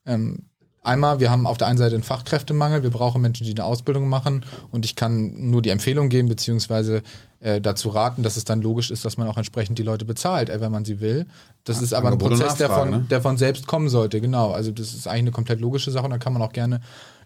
Ähm, 0.07 0.45
Einmal, 0.85 1.21
wir 1.21 1.31
haben 1.31 1.47
auf 1.47 1.59
der 1.59 1.69
einen 1.69 1.79
Seite 1.79 1.95
einen 1.95 2.03
Fachkräftemangel, 2.03 2.83
wir 2.83 2.91
brauchen 2.91 3.23
Menschen, 3.23 3.45
die 3.45 3.53
eine 3.53 3.65
Ausbildung 3.65 4.09
machen 4.09 4.45
und 4.73 4.85
ich 4.85 4.97
kann 4.97 5.51
nur 5.51 5.63
die 5.63 5.71
Empfehlung 5.71 6.09
geben, 6.09 6.29
beziehungsweise 6.29 7.03
äh, 7.39 7.61
dazu 7.61 7.91
raten, 7.91 8.25
dass 8.25 8.37
es 8.37 8.45
dann 8.45 8.63
logisch 8.63 8.91
ist, 8.91 9.05
dass 9.05 9.17
man 9.17 9.29
auch 9.29 9.37
entsprechend 9.37 9.79
die 9.79 9.85
Leute 9.85 10.05
bezahlt, 10.05 10.51
äh, 10.51 10.61
wenn 10.61 10.73
man 10.73 10.85
sie 10.85 11.01
will. 11.01 11.27
Das 11.63 11.81
ist 11.81 11.93
aber 11.93 12.09
ein 12.09 12.15
Angebot 12.15 12.39
Prozess, 12.39 12.57
der 12.57 12.69
von, 12.69 12.91
ne? 12.91 13.07
der 13.09 13.23
von 13.23 13.37
selbst 13.37 13.69
kommen 13.69 13.89
sollte, 13.89 14.21
genau. 14.21 14.51
Also 14.51 14.73
das 14.73 14.93
ist 14.93 15.07
eigentlich 15.07 15.21
eine 15.21 15.31
komplett 15.31 15.61
logische 15.61 15.93
Sache 15.93 16.05
und 16.05 16.11
da 16.11 16.19
kann 16.19 16.33
man 16.33 16.43
auch 16.43 16.53
gerne 16.53 16.81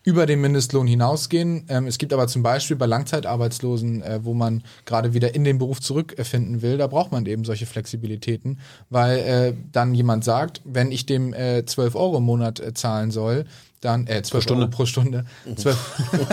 über 0.06 0.24
den 0.24 0.40
Mindestlohn 0.40 0.86
hinausgehen. 0.86 1.64
Ähm, 1.68 1.88
es 1.88 1.98
gibt 1.98 2.12
aber 2.12 2.28
zum 2.28 2.44
Beispiel 2.44 2.76
bei 2.76 2.86
Langzeitarbeitslosen, 2.86 4.02
äh, 4.02 4.20
wo 4.22 4.34
man 4.34 4.62
gerade 4.84 5.14
wieder 5.14 5.34
in 5.34 5.42
den 5.42 5.58
Beruf 5.58 5.80
zurückfinden 5.80 6.62
will, 6.62 6.78
da 6.78 6.86
braucht 6.86 7.10
man 7.10 7.26
eben 7.26 7.44
solche 7.44 7.66
Flexibilitäten, 7.66 8.60
weil 8.88 9.18
äh, 9.18 9.54
dann 9.72 9.94
jemand 9.94 10.22
sagt, 10.22 10.62
wenn 10.64 10.92
ich 10.92 11.06
dem 11.06 11.34
äh, 11.34 11.66
12 11.66 11.96
Euro 11.96 12.18
im 12.18 12.22
Monat 12.22 12.60
äh, 12.60 12.72
zahlen 12.72 13.10
soll, 13.10 13.46
dann, 13.86 14.06
äh, 14.06 14.22
12 14.22 14.44
Stunde. 14.44 14.62
Euro 14.64 14.70
pro 14.70 14.86
Stunde. 14.86 15.24
12 15.56 15.76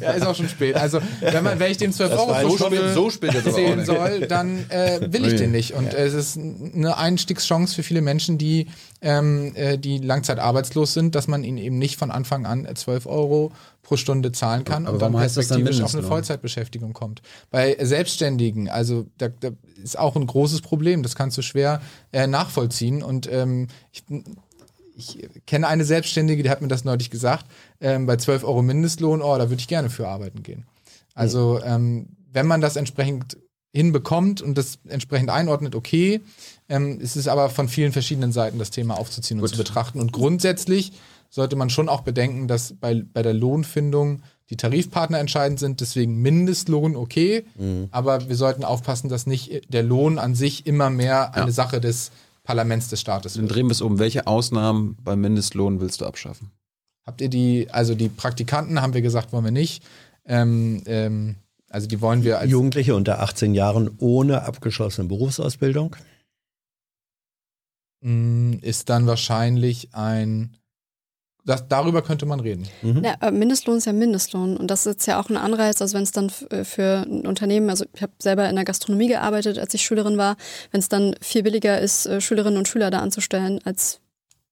ja, 0.00 0.10
ist 0.12 0.26
auch 0.26 0.34
schon 0.34 0.48
spät. 0.48 0.76
Also, 0.76 1.00
wenn, 1.20 1.44
man, 1.44 1.58
wenn 1.58 1.70
ich 1.70 1.78
dem 1.78 1.92
12 1.92 2.12
Euro 2.12 2.28
war 2.28 2.40
pro 2.42 2.50
so 2.50 2.56
Stunde 2.56 2.76
spät- 2.78 2.94
so 2.94 3.10
spät 3.10 3.34
nicht. 3.76 3.86
soll, 3.86 4.26
dann 4.28 4.68
äh, 4.70 5.12
will 5.12 5.24
ich 5.26 5.36
den 5.36 5.50
nicht. 5.50 5.72
Und 5.74 5.92
es 5.94 6.14
ist 6.14 6.36
eine 6.36 6.96
Einstiegschance 6.96 7.74
für 7.74 7.82
viele 7.82 8.02
Menschen, 8.02 8.38
die, 8.38 8.66
ähm, 9.00 9.52
äh, 9.54 9.78
die 9.78 9.98
langzeitarbeitslos 9.98 10.94
sind, 10.94 11.14
dass 11.14 11.28
man 11.28 11.44
ihnen 11.44 11.58
eben 11.58 11.78
nicht 11.78 11.98
von 11.98 12.10
Anfang 12.10 12.46
an 12.46 12.66
äh, 12.66 12.74
12 12.74 13.06
Euro 13.06 13.52
pro 13.82 13.96
Stunde 13.96 14.32
zahlen 14.32 14.64
kann 14.64 14.86
Aber 14.86 14.94
und 14.94 15.02
dann 15.02 15.12
das 15.12 15.34
perspektivisch 15.34 15.82
auf 15.82 15.94
eine? 15.94 16.02
Vollzeitbeschäftigung 16.02 16.94
kommt. 16.94 17.20
Bei 17.50 17.76
Selbstständigen, 17.80 18.68
also 18.68 19.06
da, 19.18 19.28
da 19.28 19.50
ist 19.82 19.98
auch 19.98 20.16
ein 20.16 20.26
großes 20.26 20.62
Problem, 20.62 21.02
das 21.02 21.14
kannst 21.14 21.36
du 21.36 21.42
schwer 21.42 21.82
äh, 22.12 22.26
nachvollziehen. 22.26 23.02
Und 23.02 23.30
ähm, 23.30 23.68
ich, 23.92 24.02
ich 24.96 25.28
kenne 25.46 25.66
eine 25.68 25.84
Selbstständige, 25.84 26.42
die 26.42 26.50
hat 26.50 26.62
mir 26.62 26.68
das 26.68 26.84
neulich 26.84 27.10
gesagt, 27.10 27.46
ähm, 27.80 28.06
bei 28.06 28.16
12 28.16 28.44
Euro 28.44 28.62
Mindestlohn, 28.62 29.22
oh, 29.22 29.36
da 29.36 29.50
würde 29.50 29.60
ich 29.60 29.68
gerne 29.68 29.90
für 29.90 30.08
arbeiten 30.08 30.42
gehen. 30.42 30.64
Also 31.14 31.60
ähm, 31.62 32.08
wenn 32.32 32.46
man 32.46 32.60
das 32.60 32.76
entsprechend 32.76 33.36
hinbekommt 33.72 34.40
und 34.40 34.56
das 34.56 34.78
entsprechend 34.88 35.30
einordnet, 35.30 35.74
okay, 35.74 36.20
ähm, 36.68 36.98
es 37.02 37.16
ist 37.16 37.28
aber 37.28 37.50
von 37.50 37.68
vielen 37.68 37.92
verschiedenen 37.92 38.32
Seiten 38.32 38.58
das 38.58 38.70
Thema 38.70 38.98
aufzuziehen 38.98 39.38
und 39.38 39.42
Gut. 39.42 39.50
zu 39.50 39.58
betrachten. 39.58 40.00
Und 40.00 40.12
grundsätzlich 40.12 40.92
sollte 41.28 41.56
man 41.56 41.70
schon 41.70 41.88
auch 41.88 42.02
bedenken, 42.02 42.46
dass 42.46 42.74
bei, 42.74 43.02
bei 43.12 43.22
der 43.22 43.34
Lohnfindung 43.34 44.22
die 44.50 44.56
Tarifpartner 44.56 45.18
entscheidend 45.18 45.58
sind, 45.58 45.80
deswegen 45.80 46.16
Mindestlohn 46.20 46.94
okay, 46.96 47.46
aber 47.90 48.28
wir 48.28 48.36
sollten 48.36 48.62
aufpassen, 48.62 49.08
dass 49.08 49.26
nicht 49.26 49.72
der 49.72 49.82
Lohn 49.82 50.18
an 50.18 50.34
sich 50.34 50.66
immer 50.66 50.90
mehr 50.90 51.34
eine 51.34 51.46
Ja. 51.46 51.52
Sache 51.52 51.80
des 51.80 52.12
Parlaments 52.44 52.88
des 52.88 53.00
Staates 53.00 53.34
Dann 53.34 53.48
drehen 53.48 53.66
wir 53.66 53.72
es 53.72 53.80
um. 53.80 53.98
Welche 53.98 54.26
Ausnahmen 54.26 54.96
beim 55.02 55.20
Mindestlohn 55.20 55.80
willst 55.80 56.00
du 56.00 56.06
abschaffen? 56.06 56.52
Habt 57.04 57.20
ihr 57.20 57.28
die, 57.28 57.68
also 57.70 57.94
die 57.94 58.08
Praktikanten 58.08 58.80
haben 58.80 58.94
wir 58.94 59.02
gesagt, 59.02 59.32
wollen 59.32 59.44
wir 59.44 59.50
nicht. 59.50 59.82
Ähm, 60.24 60.82
ähm, 60.86 61.36
also 61.68 61.88
die 61.88 62.00
wollen 62.00 62.22
wir 62.22 62.38
als 62.38 62.50
Jugendliche 62.50 62.94
unter 62.94 63.20
18 63.20 63.54
Jahren 63.54 63.90
ohne 63.98 64.42
abgeschlossene 64.42 65.08
Berufsausbildung. 65.08 65.96
mh, 68.00 68.58
ist 68.62 68.88
dann 68.90 69.06
wahrscheinlich 69.06 69.94
ein 69.94 70.56
das, 71.44 71.68
darüber 71.68 72.02
könnte 72.02 72.24
man 72.24 72.40
reden. 72.40 72.66
Ja, 72.82 73.16
aber 73.20 73.30
Mindestlohn 73.30 73.76
ist 73.76 73.84
ja 73.84 73.92
Mindestlohn 73.92 74.56
und 74.56 74.70
das 74.70 74.86
ist 74.86 75.06
ja 75.06 75.20
auch 75.20 75.28
ein 75.28 75.36
Anreiz, 75.36 75.82
also 75.82 75.94
wenn 75.94 76.02
es 76.02 76.12
dann 76.12 76.30
äh, 76.50 76.64
für 76.64 77.04
ein 77.06 77.26
Unternehmen, 77.26 77.68
also 77.68 77.84
ich 77.94 78.02
habe 78.02 78.12
selber 78.18 78.48
in 78.48 78.56
der 78.56 78.64
Gastronomie 78.64 79.08
gearbeitet, 79.08 79.58
als 79.58 79.74
ich 79.74 79.82
Schülerin 79.82 80.16
war, 80.16 80.36
wenn 80.70 80.80
es 80.80 80.88
dann 80.88 81.14
viel 81.20 81.42
billiger 81.42 81.78
ist, 81.80 82.06
äh, 82.06 82.20
Schülerinnen 82.20 82.58
und 82.58 82.68
Schüler 82.68 82.90
da 82.90 83.00
anzustellen, 83.00 83.60
als 83.64 84.00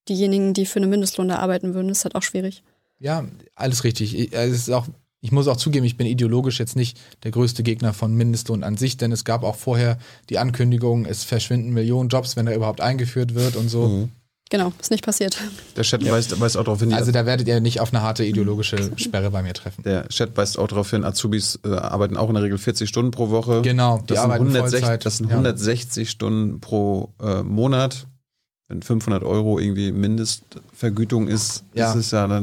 diejenigen, 0.08 0.52
die 0.52 0.66
für 0.66 0.80
einen 0.80 0.90
Mindestlohn 0.90 1.28
da 1.28 1.36
arbeiten 1.36 1.74
würden, 1.74 1.88
ist 1.88 2.04
halt 2.04 2.14
auch 2.14 2.22
schwierig. 2.22 2.62
Ja, 2.98 3.24
alles 3.56 3.84
richtig. 3.84 4.18
Ich, 4.18 4.32
äh, 4.34 4.46
es 4.46 4.68
ist 4.68 4.70
auch, 4.70 4.86
ich 5.22 5.32
muss 5.32 5.48
auch 5.48 5.56
zugeben, 5.56 5.86
ich 5.86 5.96
bin 5.96 6.06
ideologisch 6.06 6.58
jetzt 6.58 6.76
nicht 6.76 7.00
der 7.22 7.30
größte 7.30 7.62
Gegner 7.62 7.94
von 7.94 8.14
Mindestlohn 8.14 8.64
an 8.64 8.76
sich, 8.76 8.98
denn 8.98 9.12
es 9.12 9.24
gab 9.24 9.44
auch 9.44 9.56
vorher 9.56 9.98
die 10.28 10.38
Ankündigung, 10.38 11.06
es 11.06 11.24
verschwinden 11.24 11.70
Millionen 11.70 12.10
Jobs, 12.10 12.36
wenn 12.36 12.46
er 12.46 12.54
überhaupt 12.54 12.82
eingeführt 12.82 13.34
wird 13.34 13.56
und 13.56 13.70
so. 13.70 14.08
Genau, 14.52 14.70
ist 14.78 14.90
nicht 14.90 15.02
passiert. 15.02 15.34
Der 15.76 15.82
Chat 15.82 16.04
weist, 16.10 16.38
weist 16.38 16.58
auch 16.58 16.64
darauf 16.64 16.78
hin, 16.80 16.92
Also 16.92 17.10
da 17.10 17.24
werdet 17.24 17.48
ihr 17.48 17.58
nicht 17.60 17.80
auf 17.80 17.90
eine 17.90 18.02
harte 18.02 18.22
ideologische 18.22 18.90
Sperre 18.96 19.30
bei 19.30 19.42
mir 19.42 19.54
treffen. 19.54 19.82
der 19.82 20.06
Chat 20.08 20.36
weist 20.36 20.58
auch 20.58 20.68
darauf 20.68 20.90
hin, 20.90 21.04
Azubis 21.04 21.58
äh, 21.64 21.70
arbeiten 21.70 22.18
auch 22.18 22.28
in 22.28 22.34
der 22.34 22.42
Regel 22.44 22.58
40 22.58 22.86
Stunden 22.86 23.12
pro 23.12 23.30
Woche. 23.30 23.62
Genau, 23.62 23.96
die 24.00 24.08
das 24.08 24.18
sind, 24.18 24.24
arbeiten 24.24 24.42
160, 24.48 24.80
Vollzeit, 24.80 25.06
das 25.06 25.16
sind 25.16 25.26
ja. 25.30 25.36
160 25.36 26.10
Stunden 26.10 26.60
pro 26.60 27.08
äh, 27.22 27.42
Monat. 27.42 28.06
Wenn 28.68 28.82
500 28.82 29.22
Euro 29.24 29.58
irgendwie 29.58 29.90
Mindestvergütung 29.90 31.28
ist, 31.28 31.64
Ja. 31.72 31.90
ist 31.90 31.96
es 31.96 32.10
ja 32.10 32.26
dann 32.26 32.42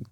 ein 0.00 0.06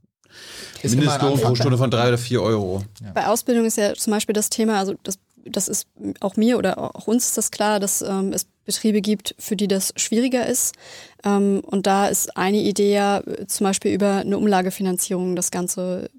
Ist 0.83 0.95
Mindestlohn 0.95 1.41
pro. 1.41 1.57
Stunde 1.57 1.77
von 1.77 1.91
drei 1.91 2.07
oder 2.09 2.19
vier 2.19 2.41
Euro. 2.43 2.85
Bei 3.15 3.27
Ausbildung 3.27 3.65
ist 3.65 3.77
ja 3.77 3.95
zum 3.95 4.13
Beispiel 4.13 4.33
das 4.33 4.49
Thema, 4.49 4.79
also 4.79 4.95
das, 5.03 5.19
das 5.45 5.67
ist 5.69 5.87
auch 6.21 6.37
mir 6.37 6.57
oder 6.57 6.79
auch 6.79 7.07
uns 7.09 7.27
ist 7.27 7.37
das 7.39 7.51
klar, 7.51 7.81
dass 7.81 8.01
ähm, 8.03 8.33
es 8.33 8.47
Betriebe 8.71 9.01
gibt, 9.01 9.35
für 9.39 9.57
die 9.57 9.67
das 9.67 9.93
schwieriger 9.97 10.47
ist. 10.47 10.77
Ähm, 11.25 11.61
und 11.67 11.87
da 11.87 12.07
ist 12.07 12.37
eine 12.37 12.59
Idee 12.59 12.95
ja 12.95 13.23
zum 13.49 13.65
Beispiel 13.65 13.93
über 13.93 14.17
eine 14.17 14.39
Umlagefinanzierung 14.39 15.35
das 15.35 15.51
Ganze 15.51 16.11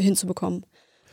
hinzubekommen. 0.00 0.64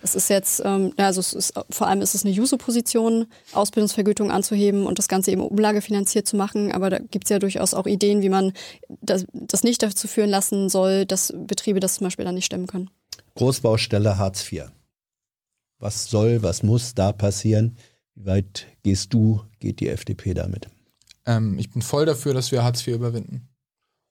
Das 0.03 0.13
ist 0.13 0.29
jetzt, 0.29 0.61
ähm, 0.63 0.93
also 0.97 1.19
es 1.19 1.33
ist, 1.33 1.53
vor 1.71 1.87
allem 1.87 2.01
ist 2.01 2.13
es 2.13 2.23
eine 2.23 2.33
Juso-Position, 2.33 3.25
Ausbildungsvergütung 3.53 4.29
anzuheben 4.29 4.85
und 4.85 4.99
das 4.99 5.07
Ganze 5.07 5.31
eben 5.31 5.41
umlagefinanziert 5.41 6.27
zu 6.27 6.37
machen. 6.37 6.71
Aber 6.71 6.91
da 6.91 6.99
gibt 6.99 7.25
es 7.25 7.29
ja 7.29 7.39
durchaus 7.39 7.73
auch 7.73 7.87
Ideen, 7.87 8.21
wie 8.21 8.29
man 8.29 8.53
das, 9.01 9.25
das 9.33 9.63
nicht 9.63 9.81
dazu 9.81 10.07
führen 10.07 10.29
lassen 10.29 10.69
soll, 10.69 11.07
dass 11.07 11.33
Betriebe 11.35 11.79
das 11.79 11.95
zum 11.95 12.05
Beispiel 12.05 12.25
dann 12.25 12.35
nicht 12.35 12.45
stemmen 12.45 12.67
können. 12.67 12.91
Großbaustelle 13.33 14.19
Hartz 14.19 14.51
IV. 14.51 14.65
Was 15.79 16.05
soll, 16.05 16.43
was 16.43 16.61
muss 16.61 16.93
da 16.93 17.11
passieren? 17.11 17.77
Wie 18.13 18.27
weit 18.27 18.67
gehst 18.83 19.13
du, 19.13 19.41
geht 19.59 19.79
die 19.79 19.89
FDP 19.89 20.33
damit? 20.33 20.67
Ähm, 21.25 21.57
ich 21.59 21.71
bin 21.71 21.81
voll 21.81 22.05
dafür, 22.05 22.33
dass 22.33 22.51
wir 22.51 22.63
Hartz 22.63 22.85
IV 22.87 22.95
überwinden. 22.95 23.49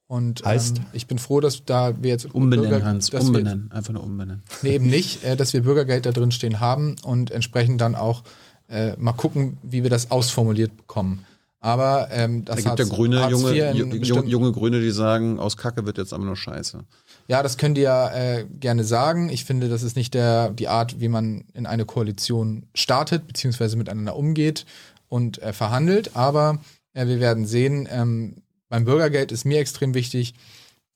Und 0.08 0.44
Heißt? 0.44 0.78
ähm, 0.78 0.84
ich 0.92 1.06
bin 1.08 1.18
froh, 1.18 1.40
dass 1.40 1.64
da 1.64 2.00
wir 2.00 2.10
jetzt 2.10 2.32
Umbenennen, 2.32 2.70
Bürger- 2.70 2.84
Hans, 2.84 3.10
dass 3.10 3.22
wir- 3.22 3.26
umbenennen. 3.28 3.72
Einfach 3.72 3.92
nur 3.92 4.04
umbenennen. 4.04 4.42
Nee, 4.62 4.74
eben 4.76 4.86
nicht, 4.86 5.24
äh, 5.24 5.36
dass 5.36 5.52
wir 5.52 5.62
Bürgergeld 5.62 6.06
da 6.06 6.12
drin 6.12 6.30
stehen 6.30 6.60
haben 6.60 6.94
und 7.02 7.30
entsprechend 7.30 7.80
dann 7.80 7.94
auch 7.96 8.22
äh, 8.68 8.96
mal 8.98 9.12
gucken, 9.12 9.58
wie 9.62 9.82
wir 9.84 9.90
das 9.90 10.10
ausformuliert 10.10 10.76
bekommen. 10.76 11.24
Aber 11.60 12.08
ähm, 12.12 12.44
das 12.44 12.62
Da 12.62 12.74
gibt 12.74 12.78
ja 12.88 12.94
grüne, 12.94 13.20
Hartz 13.20 13.32
junge, 13.32 14.24
junge 14.26 14.52
Grüne, 14.52 14.80
die 14.80 14.90
sagen, 14.90 15.38
aus 15.40 15.56
Kacke 15.56 15.86
wird 15.86 15.98
jetzt 15.98 16.12
aber 16.12 16.24
nur 16.24 16.36
Scheiße. 16.36 16.84
Ja, 17.28 17.42
das 17.42 17.56
könnt 17.58 17.76
ihr 17.78 17.84
ja 17.84 18.10
äh, 18.14 18.44
gerne 18.60 18.84
sagen. 18.84 19.28
Ich 19.30 19.44
finde, 19.44 19.68
das 19.68 19.82
ist 19.82 19.96
nicht 19.96 20.14
der, 20.14 20.50
die 20.50 20.68
Art, 20.68 21.00
wie 21.00 21.08
man 21.08 21.44
in 21.54 21.66
eine 21.66 21.84
Koalition 21.84 22.66
startet, 22.74 23.26
beziehungsweise 23.26 23.76
miteinander 23.76 24.14
umgeht 24.16 24.66
und 25.08 25.42
äh, 25.42 25.52
verhandelt. 25.52 26.16
Aber 26.16 26.60
äh, 26.92 27.06
wir 27.06 27.20
werden 27.20 27.46
sehen, 27.46 27.88
ähm, 27.90 28.42
beim 28.68 28.84
Bürgergeld 28.84 29.32
ist 29.32 29.44
mir 29.44 29.60
extrem 29.60 29.94
wichtig, 29.94 30.34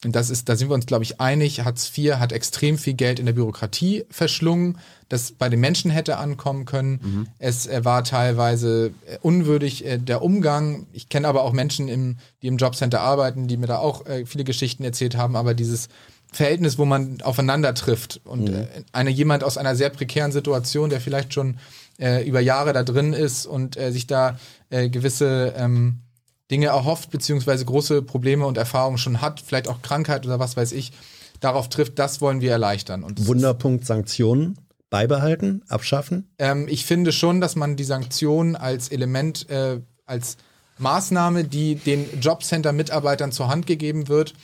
und 0.05 0.17
das 0.17 0.31
ist, 0.31 0.49
da 0.49 0.57
sind 0.57 0.71
wir 0.71 0.75
uns, 0.75 0.87
glaube 0.87 1.05
ich, 1.05 1.21
einig, 1.21 1.61
Hartz 1.61 1.93
IV 1.97 2.15
hat 2.15 2.33
extrem 2.33 2.79
viel 2.79 2.95
Geld 2.95 3.19
in 3.19 3.27
der 3.27 3.35
Bürokratie 3.35 4.07
verschlungen, 4.09 4.79
das 5.11 5.33
bei 5.33 5.51
den 5.51 5.61
Menschen 5.61 5.91
hätte 5.91 6.17
ankommen 6.17 6.65
können. 6.65 7.29
Es 7.39 7.67
äh, 7.67 7.85
war 7.85 8.03
teilweise 8.03 8.93
äh, 9.07 9.19
unwürdig 9.21 9.85
äh, 9.85 9.99
der 9.99 10.23
Umgang. 10.23 10.87
Ich 10.93 11.11
kenne 11.11 11.29
aber 11.29 11.43
auch 11.43 11.53
Menschen, 11.53 11.89
im, 11.89 12.17
die 12.41 12.47
im 12.47 12.57
Jobcenter 12.57 13.03
arbeiten, 13.03 13.47
die 13.47 13.59
mir 13.59 13.67
da 13.67 13.79
auch 13.79 14.07
äh, 14.07 14.25
viele 14.25 14.45
Geschichten 14.45 14.85
erzählt 14.85 15.19
haben, 15.19 15.37
aber 15.37 15.53
dieses 15.53 15.89
Verhältnis, 16.33 16.79
wo 16.79 16.87
man 16.87 17.21
aufeinander 17.21 17.75
trifft 17.75 18.21
und 18.25 18.49
äh, 18.49 18.69
eine, 18.93 19.11
jemand 19.11 19.45
aus 19.45 19.59
einer 19.59 19.77
sehr 19.77 19.91
prekären 19.91 20.33
Situation, 20.33 20.89
der 20.89 21.03
vielleicht 21.03 21.35
schon 21.35 21.59
äh, 22.01 22.27
über 22.27 22.41
Jahre 22.41 22.73
da 22.73 22.83
drin 22.83 23.13
ist 23.13 23.47
und 23.47 23.77
äh, 23.77 23.93
sich 23.93 24.07
da 24.07 24.39
äh, 24.71 24.89
gewisse 24.89 25.55
ähm, 25.57 26.01
Dinge 26.51 26.67
erhofft, 26.67 27.11
beziehungsweise 27.11 27.65
große 27.65 28.03
Probleme 28.03 28.47
und 28.47 28.59
Erfahrungen 28.59 28.99
schon 28.99 29.21
hat, 29.21 29.41
vielleicht 29.41 29.69
auch 29.69 29.83
Krankheit 29.83 30.27
oder 30.27 30.39
was 30.39 30.57
weiß 30.57 30.73
ich, 30.73 30.93
darauf 31.39 31.69
trifft, 31.69 31.99
das 31.99 32.21
wollen 32.21 32.41
wir 32.41 32.51
erleichtern. 32.51 33.05
Und 33.05 33.27
Wunderpunkt 33.27 33.87
Sanktionen 33.87 34.59
beibehalten, 34.91 35.63
abschaffen? 35.69 36.29
ähm, 36.39 36.67
ich 36.69 36.85
finde 36.85 37.13
schon, 37.13 37.41
dass 37.41 37.55
man 37.55 37.77
die 37.77 37.85
Sanktionen 37.85 38.57
als 38.57 38.89
Element, 38.89 39.49
äh, 39.49 39.81
als 40.07 40.37
Maßnahme, 40.79 41.45
die 41.45 41.77
den 41.77 42.07
Jobcenter-Mitarbeitern 42.21 43.31
zur 43.31 43.49
Hand 43.49 43.67
gegeben 43.67 44.09
wird, 44.09 44.35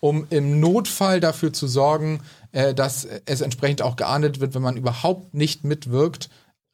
um 0.00 0.26
im 0.30 0.60
Notfall 0.60 1.20
dafür 1.20 1.52
zu 1.52 1.66
sorgen, 1.66 2.20
äh, 2.52 2.72
dass 2.72 3.06
es 3.26 3.42
entsprechend 3.42 3.82
auch 3.82 3.96
geahndet 3.96 4.40
wird, 4.40 4.54
wenn 4.54 4.62
man 4.62 4.76
überhaupt 4.76 5.34
nicht 5.34 5.64
mitwirkt, 5.64 6.30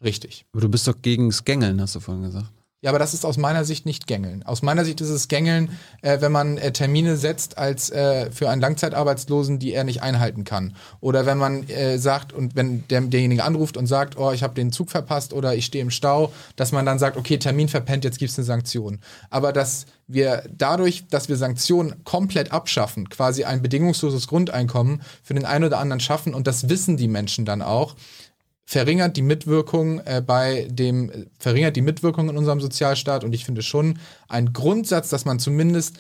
richtig. 0.07 0.47
Aber 0.53 0.63
du 0.63 0.69
bist 0.71 0.89
doch 0.89 1.03
gegen 1.03 1.29
das 1.29 1.45
Gängeln, 1.45 1.81
hast 1.81 1.95
du 1.95 2.01
vorhin 2.01 2.25
gesagt. 2.25 2.51
Ja, 2.83 2.91
aber 2.91 2.99
das 2.99 3.15
ist 3.15 3.25
aus 3.25 3.37
meiner 3.37 3.65
Sicht 3.65 3.85
nicht 3.85 4.07
Gängeln. 4.07 4.45
Aus 4.45 4.63
meiner 4.63 4.85
Sicht 4.85 5.01
ist 5.01 5.09
es 5.09 5.29
Gängeln, 5.29 5.71
äh, 6.03 6.21
wenn 6.21 6.31
man 6.31 6.57
äh, 6.57 6.73
Termine 6.73 7.17
setzt 7.17 7.59
als 7.59 7.91
äh, 7.91 8.31
für 8.31 8.51
einen 8.51 8.61
Langzeitarbeitslosen, 8.61 9.59
die 9.59 9.73
er 9.73 9.83
nicht 9.83 10.03
einhalten 10.03 10.45
kann. 10.45 10.77
Oder 11.01 11.27
wenn 11.27 11.39
man 11.39 11.69
äh, 11.69 11.99
sagt 11.99 12.33
und 12.35 12.55
wenn 12.55 12.87
der, 12.89 13.01
derjenige 13.01 13.43
anruft 13.43 13.77
und 13.77 13.87
sagt, 13.87 14.19
oh, 14.19 14.31
ich 14.31 14.43
habe 14.43 14.55
den 14.55 14.73
Zug 14.73 14.91
verpasst 14.91 15.33
oder 15.33 15.55
ich 15.57 15.65
stehe 15.65 15.83
im 15.83 15.91
Stau, 15.91 16.33
dass 16.55 16.71
man 16.71 16.87
dann 16.87 16.99
sagt, 16.99 17.17
okay, 17.17 17.39
Termin 17.39 17.69
verpennt, 17.69 18.05
jetzt 18.05 18.19
gibt's 18.19 18.39
eine 18.39 18.45
Sanktion. 18.45 19.01
Aber 19.31 19.53
dass 19.53 19.87
wir 20.07 20.45
dadurch, 20.57 21.09
dass 21.09 21.29
wir 21.29 21.37
Sanktionen 21.37 22.05
komplett 22.05 22.53
abschaffen, 22.53 23.09
quasi 23.09 23.45
ein 23.45 23.63
bedingungsloses 23.63 24.29
Grundeinkommen 24.29 25.03
für 25.23 25.35
den 25.35 25.47
einen 25.47 25.65
oder 25.65 25.79
anderen 25.79 26.01
schaffen 26.01 26.35
und 26.35 26.47
das 26.47 26.69
wissen 26.69 26.97
die 26.97 27.09
Menschen 27.09 27.45
dann 27.45 27.63
auch, 27.63 27.97
verringert 28.67 29.17
die 29.17 29.23
Mitwirkung 29.23 30.01
äh, 30.01 30.21
bei 30.27 30.67
dem, 30.71 31.29
verringert 31.39 31.77
die 31.77 31.83
Mitwirkung 31.83 32.29
in 32.29 32.37
unserem 32.37 32.61
Sozialstaat 32.61 33.25
und 33.25 33.33
ich 33.33 33.45
finde 33.45 33.63
schon 33.63 33.99
ein 34.29 34.53
Grundsatz, 34.53 35.09
dass 35.09 35.25
man 35.25 35.39
zumindest 35.39 35.97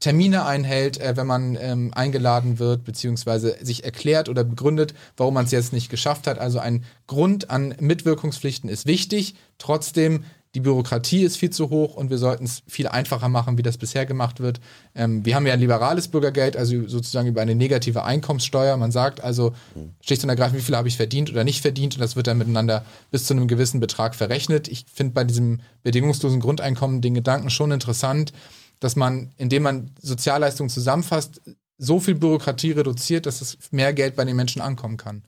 Termine 0.00 0.44
einhält, 0.46 0.98
äh, 1.00 1.16
wenn 1.16 1.26
man 1.26 1.56
ähm, 1.60 1.92
eingeladen 1.94 2.58
wird, 2.58 2.84
beziehungsweise 2.84 3.56
sich 3.60 3.84
erklärt 3.84 4.28
oder 4.28 4.44
begründet, 4.44 4.94
warum 5.16 5.34
man 5.34 5.46
es 5.46 5.50
jetzt 5.50 5.72
nicht 5.72 5.90
geschafft 5.90 6.26
hat. 6.26 6.38
Also 6.38 6.58
ein 6.58 6.84
Grund 7.06 7.50
an 7.50 7.74
Mitwirkungspflichten 7.80 8.68
ist 8.70 8.86
wichtig. 8.86 9.34
Trotzdem, 9.58 10.24
die 10.54 10.60
Bürokratie 10.60 11.22
ist 11.22 11.36
viel 11.36 11.50
zu 11.50 11.70
hoch 11.70 11.94
und 11.94 12.10
wir 12.10 12.18
sollten 12.18 12.44
es 12.44 12.62
viel 12.66 12.88
einfacher 12.88 13.28
machen, 13.28 13.56
wie 13.56 13.62
das 13.62 13.78
bisher 13.78 14.04
gemacht 14.04 14.40
wird. 14.40 14.60
Ähm, 14.94 15.24
wir 15.24 15.36
haben 15.36 15.46
ja 15.46 15.52
ein 15.52 15.60
liberales 15.60 16.08
Bürgergeld, 16.08 16.56
also 16.56 16.88
sozusagen 16.88 17.28
über 17.28 17.40
eine 17.40 17.54
negative 17.54 18.02
Einkommenssteuer. 18.02 18.76
Man 18.76 18.90
sagt 18.90 19.22
also 19.22 19.54
schlicht 20.00 20.24
und 20.24 20.28
ergreifend, 20.28 20.58
wie 20.58 20.64
viel 20.64 20.76
habe 20.76 20.88
ich 20.88 20.96
verdient 20.96 21.30
oder 21.30 21.44
nicht 21.44 21.62
verdient 21.62 21.94
und 21.94 22.00
das 22.00 22.16
wird 22.16 22.26
dann 22.26 22.38
miteinander 22.38 22.84
bis 23.12 23.26
zu 23.26 23.34
einem 23.34 23.46
gewissen 23.46 23.78
Betrag 23.78 24.16
verrechnet. 24.16 24.66
Ich 24.66 24.86
finde 24.92 25.14
bei 25.14 25.22
diesem 25.22 25.60
bedingungslosen 25.84 26.40
Grundeinkommen 26.40 27.00
den 27.00 27.14
Gedanken 27.14 27.50
schon 27.50 27.70
interessant, 27.70 28.32
dass 28.80 28.96
man, 28.96 29.30
indem 29.36 29.62
man 29.62 29.90
Sozialleistungen 30.00 30.70
zusammenfasst, 30.70 31.40
so 31.78 32.00
viel 32.00 32.14
Bürokratie 32.14 32.72
reduziert, 32.72 33.26
dass 33.26 33.40
es 33.40 33.56
mehr 33.70 33.92
Geld 33.92 34.16
bei 34.16 34.24
den 34.24 34.36
Menschen 34.36 34.60
ankommen 34.60 34.96
kann. 34.96 35.22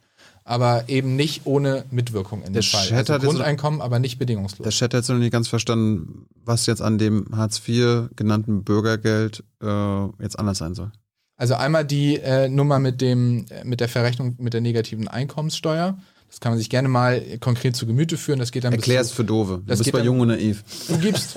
Aber 0.44 0.88
eben 0.88 1.14
nicht 1.14 1.42
ohne 1.44 1.84
Mitwirkung 1.90 2.42
in 2.42 2.52
Der 2.52 2.62
dem 2.62 2.66
Fall. 2.68 2.86
Chat 2.88 3.10
Also 3.10 3.26
Grundeinkommen, 3.26 3.80
aber 3.80 3.98
nicht 4.00 4.18
bedingungslos. 4.18 4.64
Der 4.64 4.72
Chat 4.72 4.92
hat 4.92 5.00
jetzt 5.02 5.08
noch 5.08 5.16
nicht 5.18 5.30
ganz 5.32 5.46
verstanden, 5.48 6.26
was 6.44 6.66
jetzt 6.66 6.82
an 6.82 6.98
dem 6.98 7.26
Hartz 7.34 7.60
IV 7.66 8.08
genannten 8.16 8.64
Bürgergeld 8.64 9.44
äh, 9.62 10.04
jetzt 10.20 10.38
anders 10.38 10.58
sein 10.58 10.74
soll. 10.74 10.90
Also 11.36 11.54
einmal 11.54 11.84
die 11.84 12.16
äh, 12.18 12.48
Nummer 12.48 12.78
mit 12.80 13.00
dem 13.00 13.46
äh, 13.50 13.64
mit 13.64 13.80
der 13.80 13.88
Verrechnung 13.88 14.34
mit 14.38 14.52
der 14.52 14.60
negativen 14.60 15.06
Einkommenssteuer. 15.08 15.96
Das 16.28 16.40
kann 16.40 16.52
man 16.52 16.58
sich 16.58 16.70
gerne 16.70 16.88
mal 16.88 17.20
konkret 17.40 17.76
zu 17.76 17.86
Gemüte 17.86 18.16
führen. 18.16 18.38
Das 18.38 18.52
geht 18.52 18.64
dann 18.64 18.70
bis 18.72 18.78
Erklär's 18.80 19.08
zu- 19.10 19.16
für 19.16 19.24
Dove. 19.24 19.58
Du 19.58 19.62
Das 19.66 19.78
bist 19.78 19.92
bei 19.92 19.98
dann- 19.98 20.06
Jung 20.06 20.20
und 20.20 20.28
Naiv. 20.28 20.64
Du 20.88 20.98
gibst, 20.98 21.36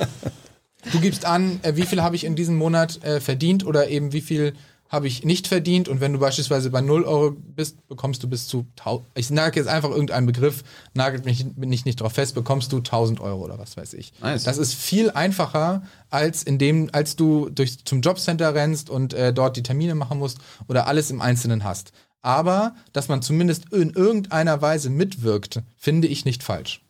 du 0.91 0.99
gibst 0.99 1.25
an, 1.25 1.59
äh, 1.63 1.75
wie 1.75 1.83
viel 1.83 2.01
habe 2.01 2.15
ich 2.15 2.23
in 2.23 2.35
diesem 2.35 2.55
Monat 2.55 3.03
äh, 3.03 3.19
verdient 3.19 3.65
oder 3.65 3.87
eben 3.89 4.13
wie 4.13 4.21
viel 4.21 4.53
habe 4.89 5.07
ich 5.07 5.23
nicht 5.25 5.47
verdient. 5.47 5.89
Und 5.89 5.99
wenn 5.99 6.13
du 6.13 6.19
beispielsweise 6.19 6.69
bei 6.69 6.79
0 6.81 7.03
Euro 7.05 7.31
bist, 7.31 7.85
bekommst 7.87 8.21
du 8.23 8.29
bis 8.29 8.47
zu, 8.47 8.65
tau- 8.75 9.05
ich 9.15 9.29
nagel 9.31 9.63
jetzt 9.63 9.67
einfach 9.69 9.89
irgendeinen 9.89 10.27
Begriff, 10.27 10.63
nagelt 10.93 11.25
mich 11.25 11.45
bin 11.55 11.71
ich 11.73 11.85
nicht 11.85 11.99
drauf 12.01 12.13
fest, 12.13 12.35
bekommst 12.35 12.71
du 12.71 12.77
1000 12.77 13.19
Euro 13.19 13.43
oder 13.43 13.57
was 13.57 13.75
weiß 13.77 13.93
ich. 13.95 14.13
Nice. 14.21 14.43
Das 14.43 14.57
ist 14.57 14.73
viel 14.75 15.09
einfacher, 15.11 15.81
als 16.09 16.43
indem, 16.43 16.89
als 16.93 17.15
du 17.15 17.49
durch, 17.49 17.83
zum 17.85 18.01
Jobcenter 18.01 18.53
rennst 18.53 18.89
und 18.89 19.13
äh, 19.13 19.33
dort 19.33 19.57
die 19.57 19.63
Termine 19.63 19.95
machen 19.95 20.19
musst 20.19 20.37
oder 20.67 20.87
alles 20.87 21.09
im 21.09 21.19
Einzelnen 21.21 21.63
hast. 21.63 21.91
Aber, 22.21 22.75
dass 22.93 23.07
man 23.07 23.21
zumindest 23.21 23.71
in 23.71 23.91
irgendeiner 23.91 24.61
Weise 24.61 24.89
mitwirkt, 24.89 25.61
finde 25.77 26.07
ich 26.07 26.25
nicht 26.25 26.41
falsch. 26.43 26.81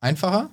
Einfacher? 0.00 0.50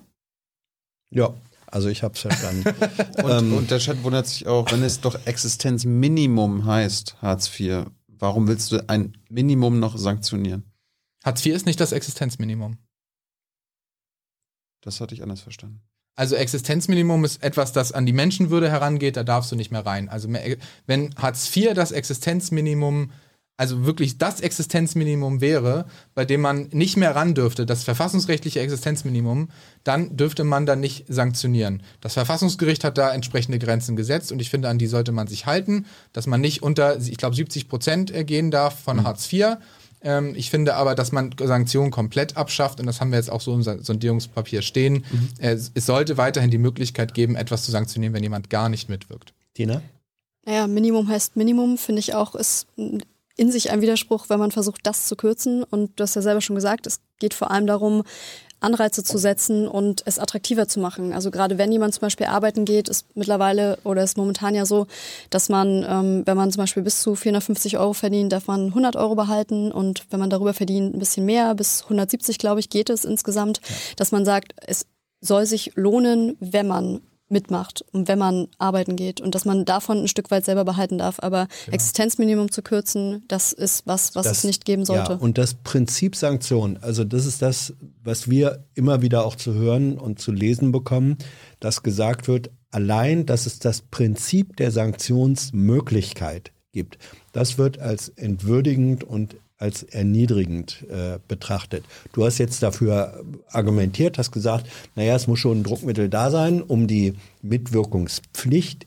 Ja, 1.10 1.34
also 1.74 1.88
ich 1.88 2.02
habe 2.02 2.14
es 2.14 2.20
verstanden. 2.20 2.64
Und, 3.22 3.30
Ähm. 3.30 3.54
und 3.54 3.70
der 3.70 3.78
Chat 3.78 4.02
wundert 4.04 4.26
sich 4.26 4.46
auch, 4.46 4.70
wenn 4.70 4.82
es 4.82 5.00
doch 5.00 5.26
Existenzminimum 5.26 6.64
heißt, 6.64 7.16
Hartz 7.20 7.48
IV, 7.58 7.86
warum 8.06 8.46
willst 8.48 8.70
du 8.72 8.88
ein 8.88 9.16
Minimum 9.28 9.80
noch 9.80 9.96
sanktionieren? 9.98 10.64
Hartz 11.24 11.44
IV 11.44 11.54
ist 11.54 11.66
nicht 11.66 11.80
das 11.80 11.92
Existenzminimum. 11.92 12.78
Das 14.82 15.00
hatte 15.00 15.14
ich 15.14 15.22
anders 15.22 15.40
verstanden. 15.40 15.80
Also 16.16 16.36
Existenzminimum 16.36 17.24
ist 17.24 17.42
etwas, 17.42 17.72
das 17.72 17.90
an 17.90 18.06
die 18.06 18.12
Menschenwürde 18.12 18.70
herangeht, 18.70 19.16
da 19.16 19.24
darfst 19.24 19.50
du 19.50 19.56
nicht 19.56 19.72
mehr 19.72 19.84
rein. 19.84 20.08
Also 20.08 20.28
mehr, 20.28 20.56
wenn 20.86 21.12
Hartz 21.16 21.54
IV 21.56 21.74
das 21.74 21.90
Existenzminimum, 21.90 23.10
also 23.56 23.86
wirklich 23.86 24.18
das 24.18 24.40
Existenzminimum 24.40 25.40
wäre, 25.40 25.86
bei 26.14 26.24
dem 26.24 26.40
man 26.40 26.68
nicht 26.72 26.96
mehr 26.96 27.14
ran 27.14 27.34
dürfte, 27.34 27.66
das 27.66 27.84
verfassungsrechtliche 27.84 28.60
Existenzminimum, 28.60 29.48
dann 29.84 30.16
dürfte 30.16 30.42
man 30.44 30.66
da 30.66 30.74
nicht 30.74 31.04
sanktionieren. 31.08 31.82
Das 32.00 32.14
Verfassungsgericht 32.14 32.82
hat 32.82 32.98
da 32.98 33.12
entsprechende 33.12 33.58
Grenzen 33.58 33.94
gesetzt 33.94 34.32
und 34.32 34.40
ich 34.40 34.50
finde, 34.50 34.68
an 34.68 34.78
die 34.78 34.88
sollte 34.88 35.12
man 35.12 35.28
sich 35.28 35.46
halten, 35.46 35.86
dass 36.12 36.26
man 36.26 36.40
nicht 36.40 36.62
unter, 36.62 36.98
ich 36.98 37.16
glaube, 37.16 37.36
70 37.36 37.68
Prozent 37.68 38.10
äh, 38.10 38.24
gehen 38.24 38.50
darf 38.50 38.80
von 38.80 39.04
Hartz 39.04 39.32
IV. 39.32 39.56
Ähm, 40.02 40.34
ich 40.34 40.50
finde 40.50 40.74
aber, 40.74 40.96
dass 40.96 41.12
man 41.12 41.30
Sanktionen 41.40 41.92
komplett 41.92 42.36
abschafft 42.36 42.80
und 42.80 42.86
das 42.86 43.00
haben 43.00 43.10
wir 43.10 43.18
jetzt 43.18 43.30
auch 43.30 43.40
so 43.40 43.54
im 43.54 43.62
Sondierungspapier 43.62 44.62
stehen. 44.62 45.04
Äh, 45.38 45.52
es 45.52 45.70
es 45.74 45.86
sollte 45.86 46.16
weiterhin 46.16 46.50
die 46.50 46.58
Möglichkeit 46.58 47.14
geben, 47.14 47.36
etwas 47.36 47.64
zu 47.64 47.70
sanktionieren, 47.70 48.14
wenn 48.14 48.22
jemand 48.22 48.50
gar 48.50 48.68
nicht 48.68 48.88
mitwirkt. 48.88 49.32
Tina? 49.54 49.80
Naja, 50.44 50.66
Minimum 50.66 51.08
heißt 51.08 51.36
Minimum, 51.36 51.78
finde 51.78 52.00
ich 52.00 52.14
auch, 52.14 52.34
ist 52.34 52.66
in 53.36 53.50
sich 53.50 53.70
ein 53.70 53.80
Widerspruch, 53.80 54.28
wenn 54.28 54.38
man 54.38 54.52
versucht, 54.52 54.80
das 54.84 55.06
zu 55.06 55.16
kürzen. 55.16 55.64
Und 55.64 55.98
du 55.98 56.02
hast 56.02 56.14
ja 56.14 56.22
selber 56.22 56.40
schon 56.40 56.56
gesagt, 56.56 56.86
es 56.86 57.00
geht 57.18 57.34
vor 57.34 57.50
allem 57.50 57.66
darum, 57.66 58.04
Anreize 58.60 59.04
zu 59.04 59.18
setzen 59.18 59.68
und 59.68 60.02
es 60.06 60.18
attraktiver 60.18 60.66
zu 60.66 60.80
machen. 60.80 61.12
Also 61.12 61.30
gerade 61.30 61.58
wenn 61.58 61.70
jemand 61.70 61.94
zum 61.94 62.00
Beispiel 62.00 62.26
arbeiten 62.26 62.64
geht, 62.64 62.88
ist 62.88 63.14
mittlerweile 63.14 63.78
oder 63.84 64.02
ist 64.02 64.16
momentan 64.16 64.54
ja 64.54 64.64
so, 64.64 64.86
dass 65.30 65.48
man, 65.48 65.84
ähm, 65.86 66.22
wenn 66.24 66.36
man 66.36 66.50
zum 66.50 66.62
Beispiel 66.62 66.82
bis 66.82 67.00
zu 67.00 67.14
450 67.14 67.78
Euro 67.78 67.92
verdient, 67.92 68.32
darf 68.32 68.46
man 68.46 68.68
100 68.68 68.96
Euro 68.96 69.14
behalten 69.14 69.70
und 69.70 70.06
wenn 70.10 70.18
man 70.18 70.30
darüber 70.30 70.54
verdient, 70.54 70.94
ein 70.94 70.98
bisschen 70.98 71.26
mehr, 71.26 71.54
bis 71.54 71.82
170 71.82 72.38
glaube 72.38 72.60
ich, 72.60 72.70
geht 72.70 72.88
es 72.88 73.04
insgesamt, 73.04 73.60
dass 73.96 74.12
man 74.12 74.24
sagt, 74.24 74.54
es 74.66 74.86
soll 75.20 75.44
sich 75.46 75.72
lohnen, 75.74 76.36
wenn 76.40 76.66
man 76.66 77.02
mitmacht 77.28 77.84
und 77.92 78.06
wenn 78.08 78.18
man 78.18 78.48
arbeiten 78.58 78.96
geht 78.96 79.20
und 79.20 79.34
dass 79.34 79.44
man 79.44 79.64
davon 79.64 79.98
ein 80.02 80.08
Stück 80.08 80.30
weit 80.30 80.44
selber 80.44 80.64
behalten 80.64 80.98
darf. 80.98 81.16
Aber 81.20 81.48
Existenzminimum 81.70 82.50
zu 82.50 82.62
kürzen, 82.62 83.24
das 83.28 83.52
ist 83.52 83.86
was, 83.86 84.14
was 84.14 84.24
Das- 84.26 84.38
es 84.38 84.44
nicht 84.44 84.64
geben 84.64 84.84
sollte. 84.84 85.12
Ja, 85.12 85.18
und 85.18 85.38
das 85.38 85.54
Prinzip 85.54 86.16
Sanktion, 86.16 86.76
also 86.80 87.04
das 87.04 87.26
ist 87.26 87.40
das, 87.42 87.72
was 88.02 88.28
wir 88.28 88.64
immer 88.74 89.02
wieder 89.02 89.24
auch 89.24 89.36
zu 89.36 89.54
hören 89.54 89.98
und 89.98 90.18
zu 90.20 90.32
lesen 90.32 90.70
bekommen, 90.72 91.16
dass 91.60 91.82
gesagt 91.82 92.28
wird, 92.28 92.50
allein, 92.70 93.24
dass 93.26 93.46
es 93.46 93.58
das 93.58 93.80
Prinzip 93.80 94.56
der 94.56 94.70
Sanktionsmöglichkeit 94.70 96.52
gibt, 96.72 96.98
das 97.32 97.56
wird 97.58 97.78
als 97.78 98.08
entwürdigend 98.10 99.04
und 99.04 99.36
als 99.56 99.82
erniedrigend 99.82 100.84
äh, 100.90 101.18
betrachtet. 101.28 101.84
Du 102.12 102.24
hast 102.24 102.38
jetzt 102.38 102.62
dafür 102.62 103.24
argumentiert, 103.48 104.18
hast 104.18 104.32
gesagt, 104.32 104.66
naja, 104.94 105.14
es 105.14 105.26
muss 105.26 105.38
schon 105.38 105.60
ein 105.60 105.62
Druckmittel 105.62 106.08
da 106.08 106.30
sein, 106.30 106.62
um 106.62 106.86
die 106.86 107.14
Mitwirkungspflicht 107.42 108.86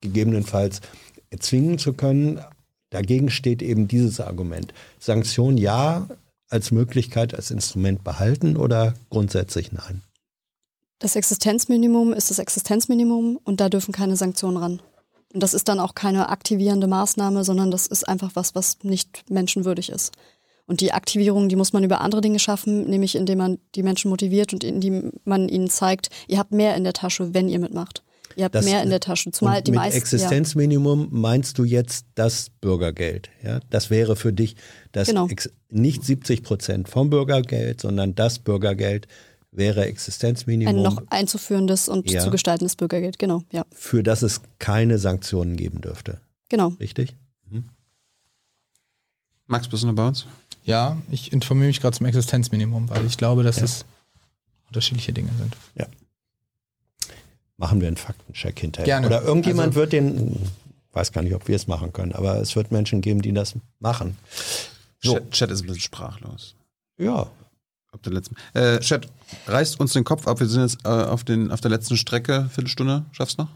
gegebenenfalls 0.00 0.80
erzwingen 1.30 1.78
zu 1.78 1.92
können. 1.92 2.40
Dagegen 2.90 3.30
steht 3.30 3.62
eben 3.62 3.88
dieses 3.88 4.20
Argument. 4.20 4.72
Sanktion 4.98 5.56
ja 5.56 6.08
als 6.48 6.70
Möglichkeit, 6.70 7.34
als 7.34 7.50
Instrument 7.50 8.04
behalten 8.04 8.56
oder 8.56 8.94
grundsätzlich 9.10 9.72
nein? 9.72 10.02
Das 10.98 11.16
Existenzminimum 11.16 12.12
ist 12.12 12.30
das 12.30 12.38
Existenzminimum 12.38 13.38
und 13.44 13.60
da 13.60 13.68
dürfen 13.68 13.92
keine 13.92 14.16
Sanktionen 14.16 14.56
ran. 14.56 14.82
Und 15.34 15.42
das 15.42 15.54
ist 15.54 15.68
dann 15.68 15.80
auch 15.80 15.94
keine 15.94 16.28
aktivierende 16.28 16.86
Maßnahme, 16.86 17.44
sondern 17.44 17.70
das 17.70 17.86
ist 17.86 18.08
einfach 18.08 18.30
was, 18.34 18.54
was 18.54 18.78
nicht 18.82 19.24
menschenwürdig 19.30 19.90
ist. 19.90 20.12
Und 20.66 20.80
die 20.80 20.92
Aktivierung, 20.92 21.48
die 21.48 21.56
muss 21.56 21.72
man 21.72 21.84
über 21.84 22.00
andere 22.00 22.20
Dinge 22.20 22.38
schaffen, 22.38 22.88
nämlich 22.88 23.14
indem 23.14 23.38
man 23.38 23.58
die 23.74 23.82
Menschen 23.84 24.08
motiviert 24.08 24.52
und 24.52 24.64
indem 24.64 25.12
man 25.24 25.48
ihnen 25.48 25.68
zeigt, 25.70 26.10
ihr 26.26 26.38
habt 26.38 26.50
mehr 26.52 26.74
in 26.76 26.84
der 26.84 26.92
Tasche, 26.92 27.34
wenn 27.34 27.48
ihr 27.48 27.60
mitmacht. 27.60 28.02
Ihr 28.34 28.44
habt 28.44 28.54
Das- 28.54 28.64
mehr 28.64 28.82
in 28.82 28.90
der 28.90 29.00
Tasche. 29.00 29.30
Zumal 29.30 29.62
die 29.62 29.70
mit 29.70 29.78
meisten. 29.80 29.96
Ja. 29.96 30.02
Existenzminimum 30.02 31.08
meinst 31.10 31.56
du 31.58 31.64
jetzt 31.64 32.06
das 32.16 32.50
Bürgergeld. 32.60 33.30
Ja? 33.42 33.60
Das 33.70 33.90
wäre 33.90 34.16
für 34.16 34.32
dich 34.32 34.56
das 34.92 35.08
Genau. 35.08 35.28
Nicht 35.70 36.04
70 36.04 36.42
Prozent 36.42 36.88
vom 36.88 37.10
Bürgergeld, 37.10 37.80
sondern 37.80 38.14
das 38.14 38.38
Bürgergeld 38.40 39.06
wäre 39.56 39.84
Existenzminimum, 39.86 40.76
Ein 40.76 40.82
noch 40.82 41.02
einzuführendes 41.10 41.88
und 41.88 42.10
Ja. 42.10 42.20
zu 42.20 42.30
gestaltendes 42.30 42.76
Bürgergeld, 42.76 43.18
genau, 43.18 43.42
ja. 43.52 43.64
für 43.72 44.02
das 44.02 44.22
es 44.22 44.40
keine 44.58 44.98
Sanktionen 44.98 45.56
geben 45.56 45.80
dürfte. 45.80 46.20
Genau. 46.48 46.68
Richtig? 46.80 47.14
Max, 49.48 49.68
bist 49.68 49.82
du 49.84 49.86
noch 49.86 49.94
bei 49.94 50.06
uns? 50.08 50.26
Ja, 50.64 50.96
ich 51.10 51.32
informiere 51.32 51.68
mich 51.68 51.80
gerade 51.80 51.96
zum 51.96 52.06
Existenzminimum, 52.06 52.90
weil 52.90 53.06
ich 53.06 53.16
glaube, 53.16 53.44
dass 53.44 53.60
es 53.62 53.84
unterschiedliche 54.66 55.12
Dinge 55.12 55.30
sind. 55.38 55.56
Ja. 55.76 55.86
Machen 57.56 57.80
wir 57.80 57.86
einen 57.88 57.96
Faktencheck 57.96 58.58
hinterher. 58.58 58.86
Gerne. 58.86 59.06
Oder 59.06 59.22
irgendjemand 59.22 59.68
Also- 59.68 59.80
wird 59.80 59.92
den, 59.92 60.36
weiß 60.92 61.12
gar 61.12 61.22
nicht, 61.22 61.34
ob 61.34 61.46
wir 61.46 61.54
es 61.54 61.68
machen 61.68 61.92
können, 61.92 62.12
aber 62.12 62.40
es 62.40 62.56
wird 62.56 62.72
Menschen 62.72 63.00
geben, 63.00 63.22
die 63.22 63.32
das 63.32 63.54
machen. 63.78 64.16
So. 65.00 65.14
Chat, 65.14 65.30
Chat 65.30 65.50
ist 65.52 65.60
ein 65.60 65.66
bisschen 65.68 65.80
sprachlos. 65.82 66.54
Ja, 66.98 67.30
Ab 67.92 68.02
der 68.02 68.12
letzten. 68.12 68.34
Äh, 68.52 68.80
Chat, 68.80 69.08
reißt 69.46 69.80
uns 69.80 69.92
den 69.92 70.04
Kopf 70.04 70.26
ab. 70.26 70.40
Wir 70.40 70.46
sind 70.46 70.62
jetzt 70.62 70.84
äh, 70.84 70.88
auf, 70.88 71.24
den, 71.24 71.50
auf 71.50 71.60
der 71.60 71.70
letzten 71.70 71.96
Strecke. 71.96 72.48
Viertelstunde. 72.52 73.04
Schaffst 73.12 73.38
du 73.38 73.44
noch? 73.44 73.50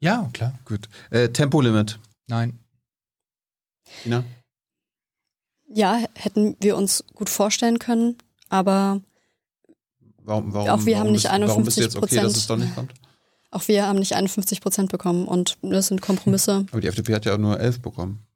Ja, 0.00 0.28
klar. 0.32 0.58
Gut. 0.64 0.88
Äh, 1.10 1.28
Tempolimit. 1.28 1.98
Nein. 2.28 2.58
Tina? 4.02 4.24
Ja, 5.68 6.04
hätten 6.14 6.56
wir 6.60 6.76
uns 6.76 7.04
gut 7.14 7.28
vorstellen 7.28 7.78
können, 7.78 8.16
aber 8.48 9.00
Warum, 10.26 10.52
warum, 10.52 10.68
Auch 10.68 10.84
wir 10.86 10.98
haben 10.98 11.12
nicht 11.12 11.30
bist, 11.30 11.48
Warum 11.48 11.64
bist 11.64 11.76
du 11.76 11.82
jetzt 11.82 11.96
okay, 11.96 12.16
dass 12.16 12.34
51%? 12.34 12.36
es 12.36 12.46
doch 12.48 12.56
nicht 12.56 12.74
kommt? 12.74 12.92
auch 13.52 13.68
wir 13.68 13.86
haben 13.86 14.00
nicht 14.00 14.14
51 14.14 14.60
Prozent 14.60 14.90
bekommen 14.90 15.28
und 15.28 15.56
das 15.62 15.86
sind 15.86 16.02
Kompromisse. 16.02 16.66
Aber 16.70 16.80
die 16.80 16.88
FDP 16.88 17.14
hat 17.14 17.24
ja 17.24 17.34
auch 17.34 17.38
nur 17.38 17.60
11 17.60 17.80
bekommen. 17.80 18.26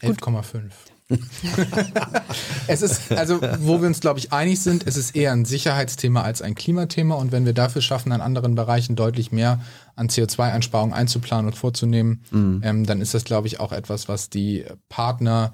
11,5. 0.00 0.70
es 2.66 2.82
ist, 2.82 3.12
also, 3.12 3.40
wo 3.60 3.80
wir 3.80 3.86
uns, 3.86 4.00
glaube 4.00 4.18
ich, 4.18 4.32
einig 4.32 4.60
sind, 4.60 4.86
es 4.86 4.96
ist 4.96 5.14
eher 5.16 5.32
ein 5.32 5.44
Sicherheitsthema 5.44 6.22
als 6.22 6.42
ein 6.42 6.54
Klimathema. 6.54 7.14
Und 7.14 7.32
wenn 7.32 7.46
wir 7.46 7.52
dafür 7.52 7.82
schaffen, 7.82 8.12
an 8.12 8.20
anderen 8.20 8.54
Bereichen 8.54 8.96
deutlich 8.96 9.32
mehr 9.32 9.60
an 9.96 10.08
CO2-Einsparungen 10.08 10.94
einzuplanen 10.94 11.46
und 11.46 11.56
vorzunehmen, 11.56 12.22
mhm. 12.30 12.60
ähm, 12.64 12.86
dann 12.86 13.00
ist 13.00 13.14
das, 13.14 13.24
glaube 13.24 13.46
ich, 13.46 13.60
auch 13.60 13.72
etwas, 13.72 14.08
was 14.08 14.30
die 14.30 14.64
Partner 14.88 15.52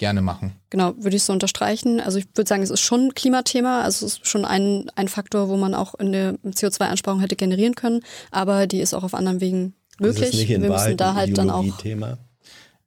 gerne 0.00 0.22
machen. 0.22 0.56
Genau, 0.70 0.94
würde 0.98 1.16
ich 1.16 1.22
so 1.22 1.32
unterstreichen. 1.32 2.00
Also 2.00 2.18
ich 2.18 2.26
würde 2.34 2.48
sagen, 2.48 2.62
es 2.62 2.70
ist 2.70 2.80
schon 2.80 3.08
ein 3.08 3.14
Klimathema. 3.14 3.82
Also 3.82 4.06
es 4.06 4.14
ist 4.14 4.26
schon 4.26 4.44
ein, 4.44 4.90
ein 4.96 5.08
Faktor, 5.08 5.48
wo 5.48 5.56
man 5.56 5.74
auch 5.74 5.94
in 5.94 6.10
der 6.10 6.34
CO2-Einsparung 6.38 7.20
hätte 7.20 7.36
generieren 7.36 7.74
können. 7.74 8.00
Aber 8.30 8.66
die 8.66 8.80
ist 8.80 8.94
auch 8.94 9.04
auf 9.04 9.14
anderen 9.14 9.40
Wegen 9.40 9.74
möglich. 10.00 10.48
Wir 10.48 10.58
müssen 10.58 10.96
da 10.96 11.14
halt 11.14 11.36
dann 11.36 11.50
auch. 11.50 11.64
Thema? 11.76 12.18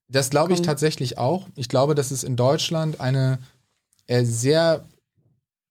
Das 0.07 0.29
glaube 0.29 0.53
ich 0.53 0.61
tatsächlich 0.61 1.17
auch. 1.17 1.47
Ich 1.55 1.69
glaube, 1.69 1.95
dass 1.95 2.11
es 2.11 2.23
in 2.23 2.35
Deutschland 2.35 2.99
eine 2.99 3.39
äh, 4.07 4.23
sehr 4.23 4.85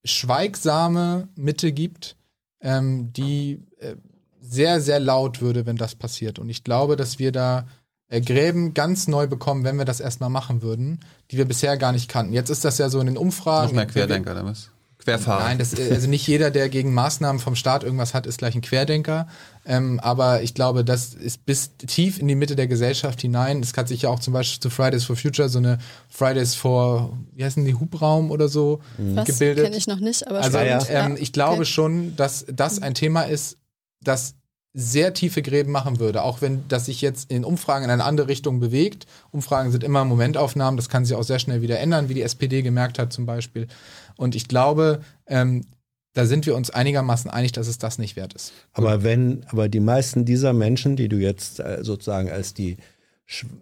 schweigsame 0.05 1.29
Mitte 1.37 1.73
gibt, 1.73 2.17
ähm, 2.61 3.13
die 3.13 3.63
äh, 3.79 3.95
sehr, 4.41 4.81
sehr 4.81 5.01
laut 5.01 5.41
würde, 5.41 5.67
wenn 5.67 5.77
das 5.77 5.95
passiert. 5.95 6.39
Und 6.39 6.49
ich 6.49 6.65
glaube, 6.65 6.97
dass 6.97 7.19
wir 7.19 7.31
da 7.31 7.67
äh, 8.09 8.21
Gräben 8.21 8.75
ganz 8.75 9.09
neu 9.09 9.27
bekommen, 9.27 9.65
wenn 9.65 9.79
wir 9.79 9.85
das 9.85 10.01
erstmal 10.01 10.31
machen 10.31 10.63
würden, 10.63 11.01
die 11.31 11.39
wir 11.39 11.45
bisher 11.45 11.77
gar 11.77 11.93
nicht 11.93 12.09
kannten. 12.09 12.33
Jetzt 12.33 12.51
ist 12.51 12.65
das 12.65 12.79
ja 12.79 12.89
so 12.89 13.01
in 13.01 13.07
den 13.07 13.17
Umfragen. 13.17 13.69
Noch 13.69 13.75
mehr 13.75 13.87
Querdenker, 13.87 14.33
oder 14.33 14.45
was? 14.45 14.71
Querfahrer. 14.99 15.45
Nein, 15.45 15.59
das, 15.59 15.75
also 15.79 16.09
nicht 16.09 16.27
jeder, 16.27 16.51
der 16.51 16.69
gegen 16.69 16.95
Maßnahmen 16.95 17.41
vom 17.41 17.57
Staat 17.57 17.83
irgendwas 17.83 18.15
hat, 18.15 18.27
ist 18.27 18.39
gleich 18.39 18.55
ein 18.55 18.61
Querdenker. 18.61 19.27
Ähm, 19.65 20.01
aber 20.01 20.43
ich 20.43 20.55
glaube, 20.55 20.85
das 20.85 21.15
ist 21.15 21.47
bis 21.47 21.77
tief 21.77 22.19
in 22.19 22.27
die 22.27 22.35
Mitte 22.35 22.57
der 22.57 22.67
Gesellschaft 22.67 23.21
hinein. 23.21 23.61
Es 23.61 23.77
hat 23.77 23.89
sich 23.89 24.03
ja 24.03 24.09
auch 24.09 24.19
zum 24.19 24.33
Beispiel 24.33 24.61
zu 24.61 24.71
Fridays 24.71 25.05
for 25.05 25.17
Future 25.17 25.49
so 25.49 25.59
eine 25.59 25.79
Fridays 26.09 26.55
for, 26.55 27.17
wie 27.33 27.45
heißen 27.45 27.65
die, 27.65 27.75
Hubraum 27.75 28.31
oder 28.31 28.49
so 28.49 28.81
mhm. 28.99 29.25
gebildet. 29.25 29.65
kenne 29.65 29.77
ich 29.77 29.87
noch 29.87 30.01
nicht, 30.01 30.27
aber 30.27 30.41
Also 30.41 30.59
ähm, 30.59 31.17
ich 31.19 31.33
glaube 31.33 31.63
okay. 31.63 31.65
schon, 31.65 32.17
dass 32.17 32.45
das 32.53 32.83
ein 32.83 32.95
Thema 32.95 33.23
ist, 33.23 33.59
das 34.03 34.35
sehr 34.75 35.13
tiefe 35.13 35.43
Gräben 35.43 35.71
machen 35.71 36.01
würde, 36.01 36.23
auch 36.23 36.41
wenn 36.41 36.67
das 36.69 36.87
sich 36.87 37.03
jetzt 37.03 37.31
in 37.31 37.45
Umfragen 37.45 37.85
in 37.85 37.91
eine 37.91 38.05
andere 38.05 38.29
Richtung 38.29 38.59
bewegt. 38.59 39.07
Umfragen 39.31 39.71
sind 39.71 39.85
immer 39.85 40.05
Momentaufnahmen, 40.05 40.77
das 40.77 40.89
kann 40.89 41.05
sich 41.05 41.15
auch 41.15 41.25
sehr 41.25 41.39
schnell 41.39 41.61
wieder 41.61 41.79
ändern, 41.79 42.09
wie 42.09 42.15
die 42.15 42.23
SPD 42.23 42.63
gemerkt 42.63 42.99
hat 42.99 43.13
zum 43.13 43.27
Beispiel. 43.27 43.69
Und 44.17 44.35
ich 44.35 44.49
glaube, 44.49 45.03
ähm, 45.27 45.67
da 46.15 46.27
sind 46.27 46.47
wir 46.47 46.55
uns 46.55 46.71
einigermaßen 46.71 47.31
einig, 47.31 47.53
dass 47.53 47.69
es 47.69 47.79
das 47.79 47.99
nicht 47.99 48.17
wert 48.17 48.35
ist. 48.35 48.53
Aber 48.73 49.03
wenn, 49.03 49.45
aber 49.49 49.69
die 49.69 49.81
meisten 49.81 50.25
dieser 50.25 50.53
Menschen, 50.53 50.97
die 50.97 51.09
du 51.09 51.17
jetzt 51.17 51.61
äh, 51.61 51.79
sozusagen 51.83 52.31
als 52.31 52.55
die 52.55 52.77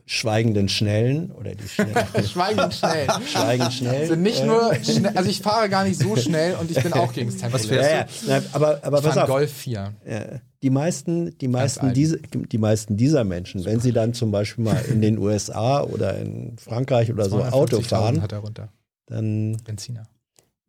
schweigenden 0.04 0.68
Schnellen 0.68 1.30
oder 1.30 1.52
die 1.54 1.68
schweigenden 2.28 2.72
Schnellen. 2.72 3.10
Schweigend 3.26 3.72
schnell. 3.72 4.08
Sind 4.08 4.22
nicht 4.22 4.44
nur 4.44 4.74
schnell, 4.82 5.12
also 5.16 5.30
ich 5.30 5.40
fahre 5.40 5.68
gar 5.68 5.84
nicht 5.84 6.00
so 6.00 6.16
schnell 6.16 6.56
und 6.56 6.70
ich 6.70 6.82
bin 6.82 6.92
auch 6.92 7.12
gegen 7.12 7.30
das 7.30 7.38
Tempo. 7.38 7.54
Was 7.54 7.66
fährst 7.66 8.22
du? 8.22 8.28
Ja, 8.28 8.38
ja. 8.38 8.42
aber 8.52 8.80
aber 8.82 8.98
ich 8.98 9.04
pass 9.04 9.16
auf. 9.16 9.28
Golf 9.28 9.52
4. 9.52 9.94
Ja, 10.08 10.24
die 10.62 10.70
meisten, 10.70 11.38
die 11.38 11.48
meisten, 11.48 11.92
diese, 11.92 12.18
die 12.18 12.58
meisten 12.58 12.96
dieser 12.96 13.24
Menschen, 13.24 13.64
wenn 13.64 13.80
sie 13.80 13.92
dann 13.92 14.12
zum 14.12 14.30
Beispiel 14.30 14.64
mal 14.64 14.82
in 14.90 15.00
den 15.00 15.18
USA 15.18 15.82
oder 15.82 16.18
in 16.18 16.56
Frankreich 16.58 17.12
oder 17.12 17.28
so 17.28 17.42
Auto 17.42 17.80
fahren, 17.80 18.22
hat 18.22 18.32
er 18.32 18.38
runter. 18.38 18.72
dann 19.06 19.56
Benziner. 19.64 20.02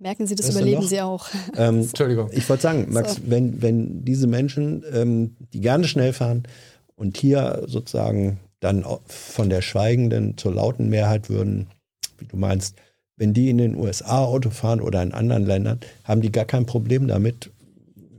Merken 0.02 0.26
Sie, 0.26 0.34
das 0.34 0.50
überleben 0.50 0.88
Sie 0.88 1.00
auch. 1.00 1.30
Ähm, 1.58 1.82
Entschuldigung. 1.82 2.30
Ich 2.32 2.50
wollte 2.50 2.64
sagen, 2.64 2.88
Max, 2.90 3.16
so. 3.16 3.22
wenn, 3.28 3.62
wenn 3.62 4.04
diese 4.04 4.26
Menschen, 4.26 4.84
ähm, 4.94 5.36
die 5.54 5.62
gerne 5.62 5.88
schnell 5.88 6.12
fahren 6.12 6.44
und 6.96 7.18
hier 7.18 7.64
sozusagen 7.68 8.40
dann 8.60 8.84
von 9.06 9.50
der 9.50 9.62
schweigenden 9.62 10.38
zur 10.38 10.54
lauten 10.54 10.90
Mehrheit 10.90 11.30
würden, 11.30 11.68
wie 12.18 12.26
du 12.26 12.38
meinst, 12.38 12.76
wenn 13.16 13.34
die 13.34 13.50
in 13.50 13.60
den 13.60 13.76
USA 13.76 14.24
Auto 14.24 14.50
fahren 14.50 14.82
oder 14.82 15.04
in 15.04 15.14
anderen 15.14 15.46
Ländern, 15.46 15.80
haben 16.04 16.22
die 16.22 16.32
gar 16.32 16.46
kein 16.46 16.66
Problem 16.66 17.08
damit, 17.08 17.52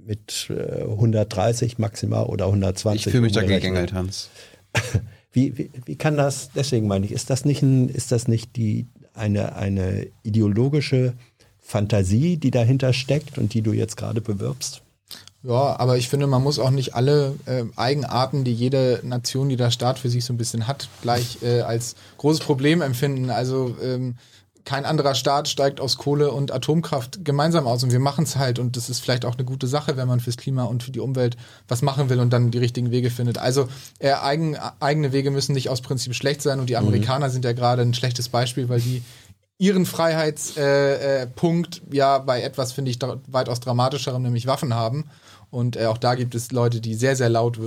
mit 0.04 0.50
äh, 0.50 0.82
130 0.82 1.78
maximal 1.78 2.26
oder 2.26 2.46
120. 2.46 3.06
Ich 3.06 3.10
fühle 3.10 3.22
mich 3.22 3.32
dagegen 3.32 3.54
gegängelt, 3.54 3.92
Hans. 3.92 4.30
Wie, 5.34 5.56
wie, 5.56 5.70
wie 5.86 5.96
kann 5.96 6.18
das, 6.18 6.50
deswegen 6.54 6.86
meine 6.86 7.06
ich, 7.06 7.12
ist 7.12 7.30
das 7.30 7.46
nicht, 7.46 7.62
ein, 7.62 7.88
ist 7.88 8.12
das 8.12 8.28
nicht 8.28 8.54
die, 8.56 8.86
eine, 9.14 9.56
eine 9.56 10.06
ideologische 10.22 11.14
Fantasie, 11.62 12.36
die 12.36 12.50
dahinter 12.50 12.92
steckt 12.92 13.38
und 13.38 13.54
die 13.54 13.62
du 13.62 13.72
jetzt 13.72 13.96
gerade 13.96 14.20
bewirbst? 14.20 14.82
Ja, 15.44 15.78
aber 15.78 15.96
ich 15.96 16.08
finde, 16.08 16.28
man 16.28 16.42
muss 16.42 16.60
auch 16.60 16.70
nicht 16.70 16.94
alle 16.94 17.34
äh, 17.46 17.64
Eigenarten, 17.74 18.44
die 18.44 18.54
jede 18.54 19.00
Nation, 19.02 19.48
die 19.48 19.56
der 19.56 19.72
Staat 19.72 19.98
für 19.98 20.08
sich 20.08 20.24
so 20.24 20.32
ein 20.32 20.36
bisschen 20.36 20.68
hat, 20.68 20.88
gleich 21.00 21.38
äh, 21.42 21.62
als 21.62 21.96
großes 22.18 22.44
Problem 22.44 22.80
empfinden. 22.80 23.28
Also 23.28 23.74
ähm, 23.82 24.14
kein 24.64 24.84
anderer 24.84 25.14
Staat 25.14 25.48
steigt 25.48 25.80
aus 25.80 25.96
Kohle 25.96 26.30
und 26.30 26.52
Atomkraft 26.52 27.24
gemeinsam 27.24 27.66
aus 27.66 27.82
und 27.82 27.90
wir 27.90 27.98
machen 27.98 28.24
es 28.24 28.36
halt 28.36 28.60
und 28.60 28.76
das 28.76 28.88
ist 28.88 29.00
vielleicht 29.00 29.24
auch 29.24 29.34
eine 29.34 29.44
gute 29.44 29.66
Sache, 29.66 29.96
wenn 29.96 30.06
man 30.06 30.20
fürs 30.20 30.36
Klima 30.36 30.64
und 30.64 30.84
für 30.84 30.92
die 30.92 31.00
Umwelt 31.00 31.36
was 31.66 31.82
machen 31.82 32.08
will 32.08 32.20
und 32.20 32.32
dann 32.32 32.52
die 32.52 32.58
richtigen 32.58 32.92
Wege 32.92 33.10
findet. 33.10 33.38
Also 33.38 33.68
äh, 33.98 34.12
eigen, 34.12 34.56
eigene 34.78 35.12
Wege 35.12 35.32
müssen 35.32 35.54
nicht 35.54 35.68
aus 35.68 35.80
Prinzip 35.80 36.14
schlecht 36.14 36.42
sein 36.42 36.60
und 36.60 36.68
die 36.68 36.74
mhm. 36.74 36.86
Amerikaner 36.86 37.28
mhm. 37.28 37.32
sind 37.32 37.44
ja 37.44 37.52
gerade 37.52 37.82
ein 37.82 37.94
schlechtes 37.94 38.28
Beispiel, 38.28 38.68
weil 38.68 38.80
die 38.80 39.02
ihren 39.58 39.86
Freiheitspunkt 39.86 41.82
äh, 41.82 41.90
äh, 41.90 41.96
ja 41.96 42.18
bei 42.18 42.42
etwas, 42.42 42.72
finde 42.72 42.90
ich, 42.90 42.98
weitaus 43.28 43.60
dramatischerem, 43.60 44.22
nämlich 44.22 44.46
Waffen 44.46 44.74
haben. 44.74 45.04
Und 45.50 45.76
äh, 45.76 45.86
auch 45.86 45.98
da 45.98 46.14
gibt 46.14 46.34
es 46.34 46.50
Leute, 46.52 46.80
die 46.80 46.94
sehr, 46.94 47.14
sehr 47.14 47.28
laut 47.28 47.58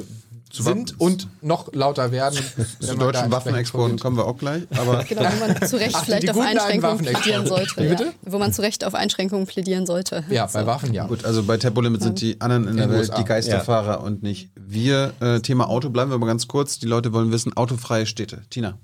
sind 0.51 0.99
und 0.99 1.27
noch 1.41 1.73
lauter 1.73 2.11
werden. 2.11 2.39
Zu 2.79 2.95
deutschen 2.95 3.31
Waffenexporten 3.31 3.99
kommen 3.99 4.17
wir 4.17 4.25
auch 4.25 4.37
gleich. 4.37 4.63
Aber 4.77 5.03
genau, 5.09 5.21
wo 5.21 5.47
man 5.47 5.61
zu 5.67 5.77
Recht 5.77 5.95
Ach, 5.95 6.05
vielleicht 6.05 6.29
auf 6.29 6.39
Einschränkungen 6.39 6.97
plädieren 6.97 7.45
sollte. 7.45 7.83
Ja. 7.83 7.97
Wo 8.23 8.37
man 8.37 8.53
zu 8.53 8.61
Recht 8.61 8.85
auf 8.85 8.95
Einschränkungen 8.95 9.45
plädieren 9.45 9.85
sollte. 9.85 10.23
Ja, 10.29 10.47
so. 10.47 10.59
bei 10.59 10.65
Waffen 10.65 10.93
ja. 10.93 11.07
Gut, 11.07 11.25
also 11.25 11.43
bei 11.43 11.57
Tempolimit 11.57 12.01
sind 12.01 12.21
die 12.21 12.39
anderen 12.41 12.67
in 12.67 12.77
der 12.77 12.89
Welt 12.89 13.11
die 13.17 13.23
Geisterfahrer 13.23 13.93
ja. 13.93 13.95
und 13.97 14.23
nicht 14.23 14.49
wir. 14.55 15.13
Äh, 15.19 15.39
Thema 15.41 15.69
Auto 15.69 15.89
bleiben 15.89 16.11
wir 16.11 16.17
mal 16.17 16.27
ganz 16.27 16.47
kurz. 16.47 16.79
Die 16.79 16.87
Leute 16.87 17.13
wollen 17.13 17.31
wissen, 17.31 17.55
autofreie 17.55 18.05
Städte. 18.05 18.43
Tina. 18.49 18.77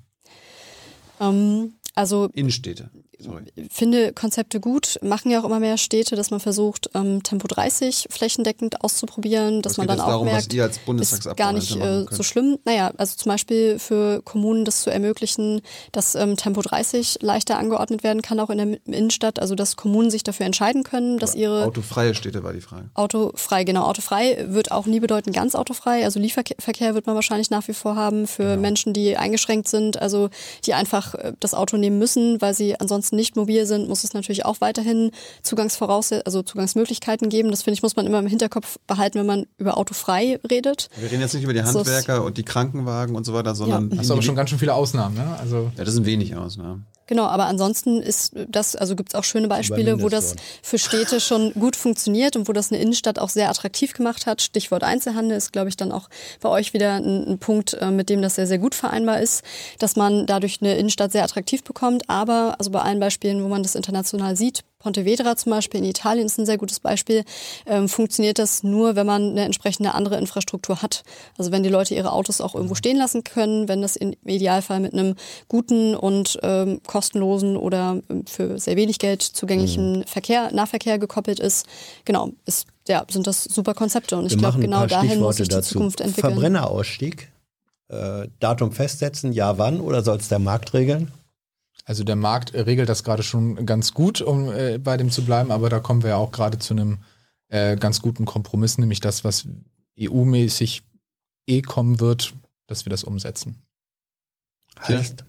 Um, 1.20 1.28
ähm, 1.28 1.74
also 1.96 2.30
Innenstädte. 2.34 2.90
Finde 3.70 4.14
Konzepte 4.14 4.60
gut, 4.60 5.00
machen 5.02 5.32
ja 5.32 5.42
auch 5.42 5.46
immer 5.46 5.60
mehr 5.60 5.78
Städte, 5.78 6.16
dass 6.16 6.32
man 6.32 6.40
versucht, 6.40 6.90
ähm, 6.94 7.24
Tempo 7.24 7.48
30 7.48 8.08
flächendeckend 8.10 8.84
auszuprobieren, 8.84 9.62
dass 9.62 9.78
man 9.78 9.88
dann 9.88 10.00
auch 10.00 10.08
darum, 10.08 10.26
merkt, 10.26 10.54
ist 10.54 11.36
gar 11.36 11.54
nicht 11.54 11.76
äh, 11.76 12.06
so 12.10 12.24
schlimm. 12.24 12.58
Naja, 12.66 12.92
also 12.98 13.16
zum 13.16 13.32
Beispiel 13.32 13.80
für 13.80 14.22
Kommunen 14.24 14.66
das 14.66 14.82
zu 14.82 14.90
ermöglichen, 14.90 15.62
dass 15.92 16.16
ähm, 16.16 16.38
Tempo 16.38 16.62
30 16.62 17.20
leichter 17.22 17.58
angeordnet 17.58 18.04
werden 18.04 18.22
kann, 18.22 18.40
auch 18.40 18.50
in 18.50 18.58
der 18.58 18.86
Innenstadt, 18.86 19.40
also 19.40 19.56
dass 19.56 19.76
Kommunen 19.76 20.12
sich 20.12 20.24
dafür 20.24 20.46
entscheiden 20.46 20.84
können, 20.84 21.20
dass 21.20 21.36
ihre... 21.36 21.66
Autofreie 21.66 22.14
Städte 22.16 22.44
war 22.44 22.54
die 22.54 22.62
Frage. 22.62 22.90
Autofrei, 22.94 23.64
genau. 23.64 23.86
Autofrei 23.86 24.46
wird 24.48 24.72
auch 24.72 24.86
nie 24.86 25.00
bedeuten 25.00 25.32
ganz 25.32 25.56
autofrei, 25.56 26.04
also 26.04 26.20
Lieferverkehr 26.20 26.96
wird 26.96 27.08
man 27.08 27.16
wahrscheinlich 27.16 27.50
nach 27.50 27.68
wie 27.68 27.74
vor 27.74 27.96
haben 27.96 28.28
für 28.28 28.44
genau. 28.44 28.62
Menschen, 28.62 28.94
die 28.94 29.18
eingeschränkt 29.18 29.68
sind, 29.68 30.02
also 30.02 30.30
die 30.66 30.74
einfach 30.74 31.16
äh, 31.16 31.34
das 31.40 31.54
Auto 31.54 31.78
nehmen 31.78 32.00
müssen, 32.00 32.42
weil 32.42 32.54
sie 32.54 32.80
ansonsten 32.80 33.11
nicht 33.12 33.36
mobil 33.36 33.66
sind, 33.66 33.88
muss 33.88 34.04
es 34.04 34.14
natürlich 34.14 34.46
auch 34.46 34.62
weiterhin 34.62 35.12
Zugangsvoraussetzungen, 35.44 36.26
also 36.26 36.42
Zugangsmöglichkeiten 36.42 37.30
geben. 37.30 37.52
Das 37.52 37.64
finde 37.64 37.76
ich, 37.76 37.84
muss 37.84 37.96
man 37.96 38.06
immer 38.06 38.20
im 38.20 38.28
Hinterkopf 38.28 38.78
behalten, 38.88 39.20
wenn 39.20 39.26
man 39.26 39.48
über 39.58 39.78
autofrei 39.78 40.40
redet. 40.50 40.90
Wir 40.98 41.12
reden 41.12 41.22
jetzt 41.22 41.34
nicht 41.34 41.44
über 41.44 41.54
die 41.54 41.64
Handwerker 41.64 42.18
so, 42.18 42.24
und 42.24 42.38
die 42.38 42.44
Krankenwagen 42.44 43.16
und 43.16 43.26
so 43.26 43.34
weiter, 43.34 43.56
sondern. 43.56 43.90
Ja. 43.90 43.98
Das 43.98 44.06
ist 44.06 44.12
aber 44.12 44.22
schon 44.22 44.36
ganz 44.36 44.50
schön 44.50 44.60
viele 44.60 44.74
Ausnahmen, 44.74 45.16
ne? 45.16 45.38
Also 45.40 45.72
ja, 45.78 45.84
das 45.84 45.94
sind 45.94 46.06
wenig 46.06 46.36
Ausnahmen. 46.36 46.86
Genau, 47.12 47.26
aber 47.26 47.48
ansonsten 47.48 48.02
ist 48.02 48.32
das, 48.48 48.78
also 48.78 48.96
gibt 48.96 49.10
es 49.10 49.16
auch 49.16 49.26
schöne 49.26 49.50
Beispiele, 49.50 50.02
wo 50.02 50.08
das 50.08 50.34
für 50.64 50.78
Städte 50.78 51.20
schon 51.20 51.52
gut 51.56 51.76
funktioniert 51.76 52.38
und 52.38 52.48
wo 52.48 52.54
das 52.54 52.72
eine 52.72 52.82
Innenstadt 52.82 53.20
auch 53.20 53.28
sehr 53.28 53.50
attraktiv 53.50 53.92
gemacht 53.92 54.26
hat. 54.26 54.42
Stichwort 54.42 54.86
Einzelhandel 54.86 55.36
ist, 55.36 55.52
glaube 55.52 55.68
ich, 55.68 55.76
dann 55.76 55.92
auch 55.92 56.08
bei 56.40 56.48
euch 56.48 56.74
wieder 56.74 56.94
ein, 56.94 57.28
ein, 57.28 57.38
Punkt, 57.38 57.74
äh, 57.74 57.92
mit 57.92 58.08
dem 58.08 58.22
das 58.22 58.36
sehr, 58.36 58.48
sehr 58.48 58.60
gut 58.60 58.76
vereinbar 58.76 59.20
ist, 59.20 59.44
dass 59.78 59.98
man 59.98 60.26
dadurch 60.26 60.60
eine 60.62 60.78
Innenstadt 60.78 61.12
sehr 61.12 61.26
attraktiv 61.26 61.66
bekommt. 61.66 62.10
Aber, 62.10 62.56
also 62.60 62.72
bei 62.72 62.80
allen 62.80 63.02
Beispielen, 63.02 63.44
wo 63.44 63.50
man 63.50 63.62
das 63.62 63.76
international 63.76 64.38
sieht, 64.38 64.64
Pontevedra 64.82 65.36
zum 65.36 65.52
Beispiel 65.52 65.80
in 65.80 65.86
Italien 65.86 66.26
ist 66.26 66.38
ein 66.38 66.46
sehr 66.46 66.58
gutes 66.58 66.80
Beispiel, 66.80 67.24
ähm, 67.66 67.88
funktioniert 67.88 68.40
das 68.40 68.64
nur, 68.64 68.96
wenn 68.96 69.06
man 69.06 69.32
eine 69.32 69.46
entsprechende 69.46 69.94
andere 69.94 70.18
Infrastruktur 70.18 70.82
hat. 70.82 71.04
Also 71.38 71.52
wenn 71.52 71.64
die 71.64 71.70
Leute 71.70 71.94
ihre 71.94 72.12
Autos 72.12 72.42
auch 72.42 72.56
irgendwo 72.56 72.76
stehen 72.76 72.98
lassen 72.98 73.24
können, 73.24 73.68
wenn 73.68 73.82
das 73.82 73.96
im 73.96 74.14
Idealfall 74.26 74.80
mit 74.80 74.94
einem 74.94 75.16
guten 75.48 75.96
und 75.96 76.40
ähm, 76.42 76.82
kostenlosen 76.86 77.58
oder 77.58 78.02
ähm, 78.10 78.26
für 78.26 78.60
sehr 78.60 78.76
wenig 78.76 79.00
Geld 79.00 79.22
zugänglichen 79.22 80.00
mhm. 80.00 80.04
Verkehr, 80.04 80.52
Nahverkehr 80.52 81.00
gekoppelt 81.00 81.40
ist. 81.40 81.66
Genau, 82.06 82.32
ist, 82.46 82.68
ja, 82.88 83.06
sind 83.10 83.28
das 83.28 83.44
super 83.44 83.74
Konzepte 83.74 84.18
und 84.18 84.32
ich 84.32 84.38
glaube, 84.38 84.60
genau 84.60 84.86
dahin 84.86 85.20
muss 85.20 85.38
sich 85.38 85.48
die 85.48 85.56
dazu. 85.56 85.74
Zukunft 85.74 86.02
entwickeln. 86.02 86.34
Verbrennerausstieg, 86.34 87.32
äh, 87.90 88.28
Datum 88.40 88.72
festsetzen, 88.72 89.32
ja 89.32 89.58
wann 89.58 89.80
oder 89.80 90.02
soll 90.04 90.18
es 90.18 90.28
der 90.28 90.40
Markt 90.40 90.74
regeln? 90.74 91.12
Also 91.92 92.06
der 92.06 92.16
Markt 92.16 92.54
regelt 92.54 92.88
das 92.88 93.04
gerade 93.04 93.22
schon 93.22 93.66
ganz 93.66 93.94
gut, 93.94 94.22
um 94.22 94.50
äh, 94.50 94.78
bei 94.78 94.96
dem 94.96 95.12
zu 95.12 95.26
bleiben, 95.26 95.52
aber 95.52 95.68
da 95.68 95.82
kommen 95.82 96.04
wir 96.04 96.12
ja 96.12 96.16
auch 96.16 96.32
gerade 96.32 96.58
zu 96.58 96.74
einem 96.74 97.00
äh, 97.50 97.76
ganz 97.76 98.02
guten 98.02 98.24
Kompromiss, 98.24 98.78
nämlich 98.78 99.02
das, 99.02 99.26
was 99.26 99.46
EU-mäßig 100.00 100.84
eh 101.48 101.62
kommen 101.62 102.00
wird, 102.00 102.34
dass 102.68 102.86
wir 102.86 102.92
das 102.92 103.04
umsetzen. 103.04 103.62
Heißt? 104.80 105.26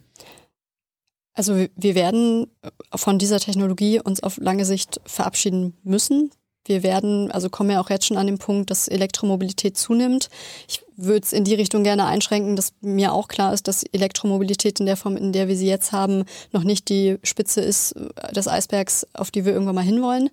Also 1.33 1.67
wir 1.75 1.95
werden 1.97 2.47
von 2.95 3.19
dieser 3.19 3.41
Technologie 3.41 3.99
uns 3.99 4.23
auf 4.23 4.37
lange 4.37 4.65
Sicht 4.65 5.01
verabschieden 5.05 5.77
müssen. 5.83 6.31
Wir 6.65 6.83
werden, 6.83 7.31
also 7.33 7.51
kommen 7.51 7.71
ja 7.71 7.81
auch 7.81 7.91
jetzt 7.91 8.07
schon 8.07 8.17
an 8.17 8.27
den 8.27 8.39
Punkt, 8.39 8.71
dass 8.71 8.87
Elektromobilität 8.87 9.77
zunimmt. 9.77 10.29
Ich 10.69 10.83
würde 10.97 11.25
es 11.25 11.33
in 11.33 11.45
die 11.45 11.55
Richtung 11.55 11.83
gerne 11.83 12.07
einschränken, 12.07 12.55
dass 12.55 12.73
mir 12.81 13.13
auch 13.13 13.27
klar 13.29 13.53
ist, 13.53 13.67
dass 13.67 13.83
Elektromobilität 13.83 14.79
in 14.79 14.87
der 14.87 14.97
Form, 14.97 15.17
in 15.17 15.33
der 15.33 15.49
wir 15.49 15.57
sie 15.57 15.67
jetzt 15.67 15.91
haben, 15.91 16.25
noch 16.53 16.63
nicht 16.63 16.89
die 16.89 17.19
Spitze 17.25 17.61
ist 17.61 17.95
des 18.35 18.47
Eisbergs, 18.47 19.07
auf 19.13 19.31
die 19.31 19.45
wir 19.45 19.53
irgendwann 19.53 19.75
mal 19.75 19.83
hinwollen, 19.83 20.25
mhm. 20.25 20.31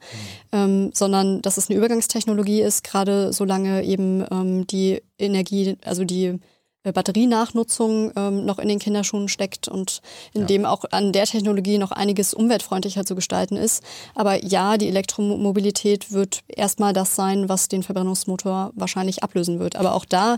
ähm, 0.51 0.91
sondern 0.93 1.41
dass 1.41 1.57
es 1.57 1.69
eine 1.69 1.77
Übergangstechnologie 1.77 2.61
ist, 2.61 2.83
gerade 2.83 3.33
solange 3.33 3.83
eben 3.83 4.23
ähm, 4.29 4.67
die 4.67 5.01
Energie, 5.17 5.77
also 5.83 6.03
die 6.03 6.25
äh, 6.25 6.39
Batterienachnutzung 6.83 8.11
ähm, 8.15 8.45
noch 8.45 8.57
in 8.57 8.69
den 8.69 8.79
Kinderschuhen 8.79 9.27
steckt 9.27 9.67
und 9.67 10.01
in 10.33 10.41
ja. 10.41 10.47
dem 10.47 10.65
auch 10.65 10.85
an 10.91 11.11
der 11.11 11.25
Technologie 11.25 11.77
noch 11.77 11.91
einiges 11.91 12.33
umweltfreundlicher 12.33 13.05
zu 13.05 13.15
gestalten 13.15 13.57
ist. 13.57 13.83
Aber 14.15 14.43
ja, 14.43 14.77
die 14.77 14.87
Elektromobilität 14.87 16.11
wird 16.13 16.41
erstmal 16.47 16.93
das 16.93 17.15
sein, 17.15 17.49
was 17.49 17.67
den 17.67 17.83
Verbrennungsmotor 17.83 18.71
wahrscheinlich 18.75 19.23
ablösen 19.23 19.59
wird. 19.59 19.75
Aber 19.75 19.93
auch 19.93 20.05
da 20.05 20.37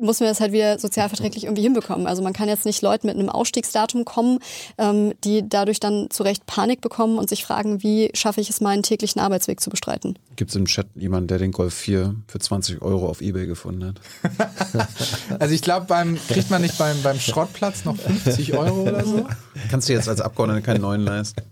muss 0.00 0.20
man 0.20 0.28
das 0.28 0.40
halt 0.40 0.52
wieder 0.52 0.78
sozialverträglich 0.78 1.44
irgendwie 1.44 1.62
hinbekommen. 1.62 2.06
Also 2.06 2.22
man 2.22 2.32
kann 2.32 2.48
jetzt 2.48 2.64
nicht 2.64 2.82
Leuten 2.82 3.06
mit 3.06 3.16
einem 3.16 3.28
Ausstiegsdatum 3.28 4.04
kommen, 4.04 4.38
ähm, 4.78 5.14
die 5.24 5.48
dadurch 5.48 5.80
dann 5.80 6.08
zu 6.10 6.22
Recht 6.22 6.46
Panik 6.46 6.80
bekommen 6.80 7.18
und 7.18 7.28
sich 7.28 7.44
fragen, 7.44 7.82
wie 7.82 8.10
schaffe 8.14 8.40
ich 8.40 8.50
es, 8.50 8.60
meinen 8.60 8.82
täglichen 8.82 9.20
Arbeitsweg 9.20 9.60
zu 9.60 9.70
bestreiten. 9.70 10.18
Gibt 10.36 10.50
es 10.50 10.56
im 10.56 10.66
Chat 10.66 10.86
jemanden, 10.94 11.28
der 11.28 11.38
den 11.38 11.52
Golf 11.52 11.74
4 11.74 12.14
für 12.26 12.38
20 12.38 12.82
Euro 12.82 13.08
auf 13.08 13.20
Ebay 13.20 13.46
gefunden 13.46 13.84
hat? 13.84 14.88
also 15.38 15.54
ich 15.54 15.62
glaube, 15.62 15.86
beim 15.86 16.18
kriegt 16.28 16.50
man 16.50 16.62
nicht 16.62 16.78
beim, 16.78 17.02
beim 17.02 17.18
Schrottplatz 17.18 17.84
noch 17.84 17.96
50 17.96 18.54
Euro 18.54 18.82
oder 18.82 19.04
so? 19.04 19.26
Kannst 19.70 19.88
du 19.88 19.92
jetzt 19.92 20.08
als 20.08 20.20
Abgeordneter 20.20 20.62
keinen 20.62 20.82
neuen 20.82 21.02
leisten? 21.02 21.42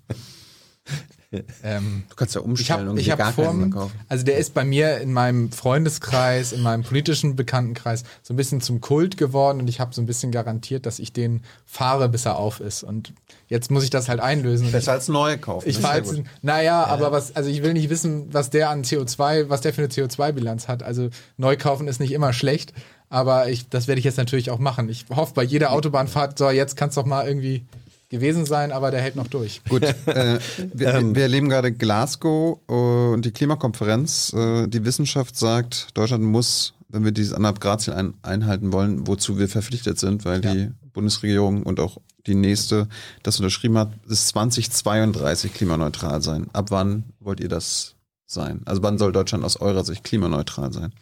Ähm, 1.62 2.04
du 2.08 2.16
kannst 2.16 2.34
ja 2.34 2.40
umstellen 2.40 2.96
ich 2.96 3.10
hab, 3.10 3.18
und 3.18 3.30
ich 3.30 3.36
kaufen. 3.36 3.74
Also 4.08 4.24
der 4.24 4.38
ist 4.38 4.54
bei 4.54 4.64
mir 4.64 4.98
in 4.98 5.12
meinem 5.12 5.52
Freundeskreis, 5.52 6.52
in 6.52 6.62
meinem 6.62 6.84
politischen 6.84 7.36
Bekanntenkreis 7.36 8.04
so 8.22 8.32
ein 8.32 8.36
bisschen 8.38 8.62
zum 8.62 8.80
Kult 8.80 9.18
geworden 9.18 9.60
und 9.60 9.68
ich 9.68 9.78
habe 9.78 9.94
so 9.94 10.00
ein 10.00 10.06
bisschen 10.06 10.32
garantiert, 10.32 10.86
dass 10.86 10.98
ich 10.98 11.12
den 11.12 11.42
fahre, 11.66 12.08
bis 12.08 12.24
er 12.24 12.38
auf 12.38 12.60
ist. 12.60 12.82
Und 12.82 13.12
jetzt 13.48 13.70
muss 13.70 13.84
ich 13.84 13.90
das 13.90 14.08
halt 14.08 14.20
einlösen. 14.20 14.72
Besser 14.72 14.92
als 14.92 15.08
neue 15.08 15.36
kaufen. 15.36 15.68
Ich 15.68 15.78
fahre 15.78 15.98
jetzt, 15.98 16.14
naja, 16.40 16.62
ja. 16.62 16.84
aber 16.86 17.12
was, 17.12 17.36
also 17.36 17.50
ich 17.50 17.62
will 17.62 17.74
nicht 17.74 17.90
wissen, 17.90 18.32
was 18.32 18.48
der 18.48 18.70
an 18.70 18.82
CO2, 18.82 19.50
was 19.50 19.60
der 19.60 19.74
für 19.74 19.82
eine 19.82 19.90
CO2-Bilanz 19.90 20.66
hat. 20.66 20.82
Also 20.82 21.10
neu 21.36 21.58
kaufen 21.58 21.88
ist 21.88 22.00
nicht 22.00 22.12
immer 22.12 22.32
schlecht. 22.32 22.72
Aber 23.10 23.48
ich, 23.48 23.68
das 23.68 23.86
werde 23.86 23.98
ich 23.98 24.04
jetzt 24.04 24.18
natürlich 24.18 24.50
auch 24.50 24.58
machen. 24.58 24.88
Ich 24.88 25.06
hoffe, 25.14 25.32
bei 25.34 25.42
jeder 25.42 25.72
Autobahnfahrt, 25.72 26.38
so, 26.38 26.50
jetzt 26.50 26.76
kannst 26.76 26.96
du 26.96 27.02
doch 27.02 27.06
mal 27.06 27.26
irgendwie 27.26 27.64
gewesen 28.08 28.46
sein, 28.46 28.72
aber 28.72 28.90
der 28.90 29.00
hält 29.00 29.16
noch 29.16 29.26
durch. 29.26 29.62
Gut, 29.68 29.82
äh, 30.06 30.38
wir, 30.72 30.94
ähm. 30.94 31.14
wir, 31.14 31.22
erleben 31.22 31.48
gerade 31.48 31.72
Glasgow 31.72 32.58
äh, 32.68 32.72
und 32.72 33.24
die 33.24 33.32
Klimakonferenz. 33.32 34.32
Äh, 34.32 34.66
die 34.68 34.84
Wissenschaft 34.84 35.36
sagt, 35.36 35.88
Deutschland 35.94 36.24
muss, 36.24 36.74
wenn 36.88 37.04
wir 37.04 37.12
dieses 37.12 37.32
anderthalb 37.32 37.60
Grad 37.60 37.80
Ziel 37.82 37.94
ein, 37.94 38.14
einhalten 38.22 38.72
wollen, 38.72 39.06
wozu 39.06 39.38
wir 39.38 39.48
verpflichtet 39.48 39.98
sind, 39.98 40.24
weil 40.24 40.44
ja. 40.44 40.54
die 40.54 40.70
Bundesregierung 40.92 41.62
und 41.62 41.80
auch 41.80 41.98
die 42.26 42.34
nächste 42.34 42.88
das 43.22 43.38
unterschrieben 43.38 43.78
hat, 43.78 43.92
ist 44.08 44.28
2032 44.28 45.52
klimaneutral 45.52 46.22
sein. 46.22 46.48
Ab 46.52 46.70
wann 46.70 47.04
wollt 47.20 47.40
ihr 47.40 47.48
das 47.48 47.94
sein? 48.26 48.62
Also 48.64 48.82
wann 48.82 48.98
soll 48.98 49.12
Deutschland 49.12 49.44
aus 49.44 49.56
eurer 49.56 49.84
Sicht 49.84 50.04
klimaneutral 50.04 50.72
sein? 50.72 50.92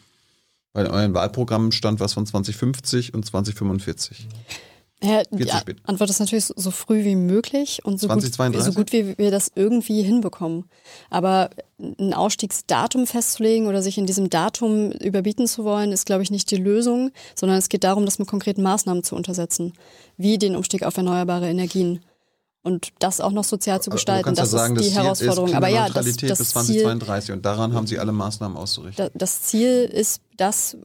Weil 0.73 0.87
in 0.87 0.93
euren 0.93 1.15
Wahlprogrammen 1.15 1.73
stand 1.73 2.01
was 2.01 2.13
von 2.13 2.27
2050 2.27 3.15
und 3.15 3.25
2045. 3.25 4.29
Ja, 5.03 5.23
die 5.31 5.51
Antwort 5.85 6.09
ist 6.09 6.21
natürlich 6.21 6.47
so 6.47 6.71
früh 6.71 7.05
wie 7.05 7.17
möglich 7.17 7.81
und 7.85 8.01
so, 8.01 8.07
2032? 8.07 8.75
gut, 8.75 8.75
so 8.75 8.81
gut 8.81 8.93
wie 8.93 9.19
wir 9.19 9.31
das 9.31 9.53
irgendwie 9.55 10.03
hinbekommen. 10.03 10.65
Aber 11.11 11.51
ein 11.79 12.15
Ausstiegsdatum 12.15 13.07
festzulegen 13.07 13.67
oder 13.67 13.83
sich 13.83 13.99
in 13.99 14.07
diesem 14.07 14.31
Datum 14.31 14.93
überbieten 14.93 15.47
zu 15.47 15.65
wollen, 15.65 15.93
ist, 15.93 16.07
glaube 16.07 16.23
ich, 16.23 16.31
nicht 16.31 16.51
die 16.51 16.57
Lösung, 16.57 17.11
sondern 17.35 17.59
es 17.59 17.69
geht 17.69 17.85
darum, 17.85 18.07
das 18.07 18.19
mit 18.19 18.27
konkreten 18.27 18.63
Maßnahmen 18.63 19.05
zu 19.05 19.17
untersetzen, 19.17 19.75
wie 20.17 20.39
den 20.39 20.57
Umstieg 20.57 20.83
auf 20.83 20.97
erneuerbare 20.97 21.49
Energien. 21.49 22.01
Und 22.63 22.89
das 22.99 23.21
auch 23.21 23.31
noch 23.31 23.45
sozial 23.45 23.81
zu 23.81 23.91
gestalten, 23.91 24.35
das 24.35 24.51
ja 24.51 24.59
sagen, 24.59 24.75
ist 24.75 24.87
die 24.87 24.95
das 24.95 25.05
Herausforderung. 25.05 25.55
Aber 25.55 25.69
ja, 25.69 25.89
das, 25.89 26.17
das 26.17 26.39
bis 26.39 26.51
2032 26.51 27.27
Ziel, 27.27 27.35
und 27.37 27.47
daran 27.47 27.75
haben 27.75 27.87
Sie 27.87 27.99
alle 27.99 28.11
Maßnahmen 28.11 28.57
auszurichten. 28.57 29.09
Das 29.15 29.43
Ziel 29.43 29.85
ist 29.85 30.21
das, 30.37 30.77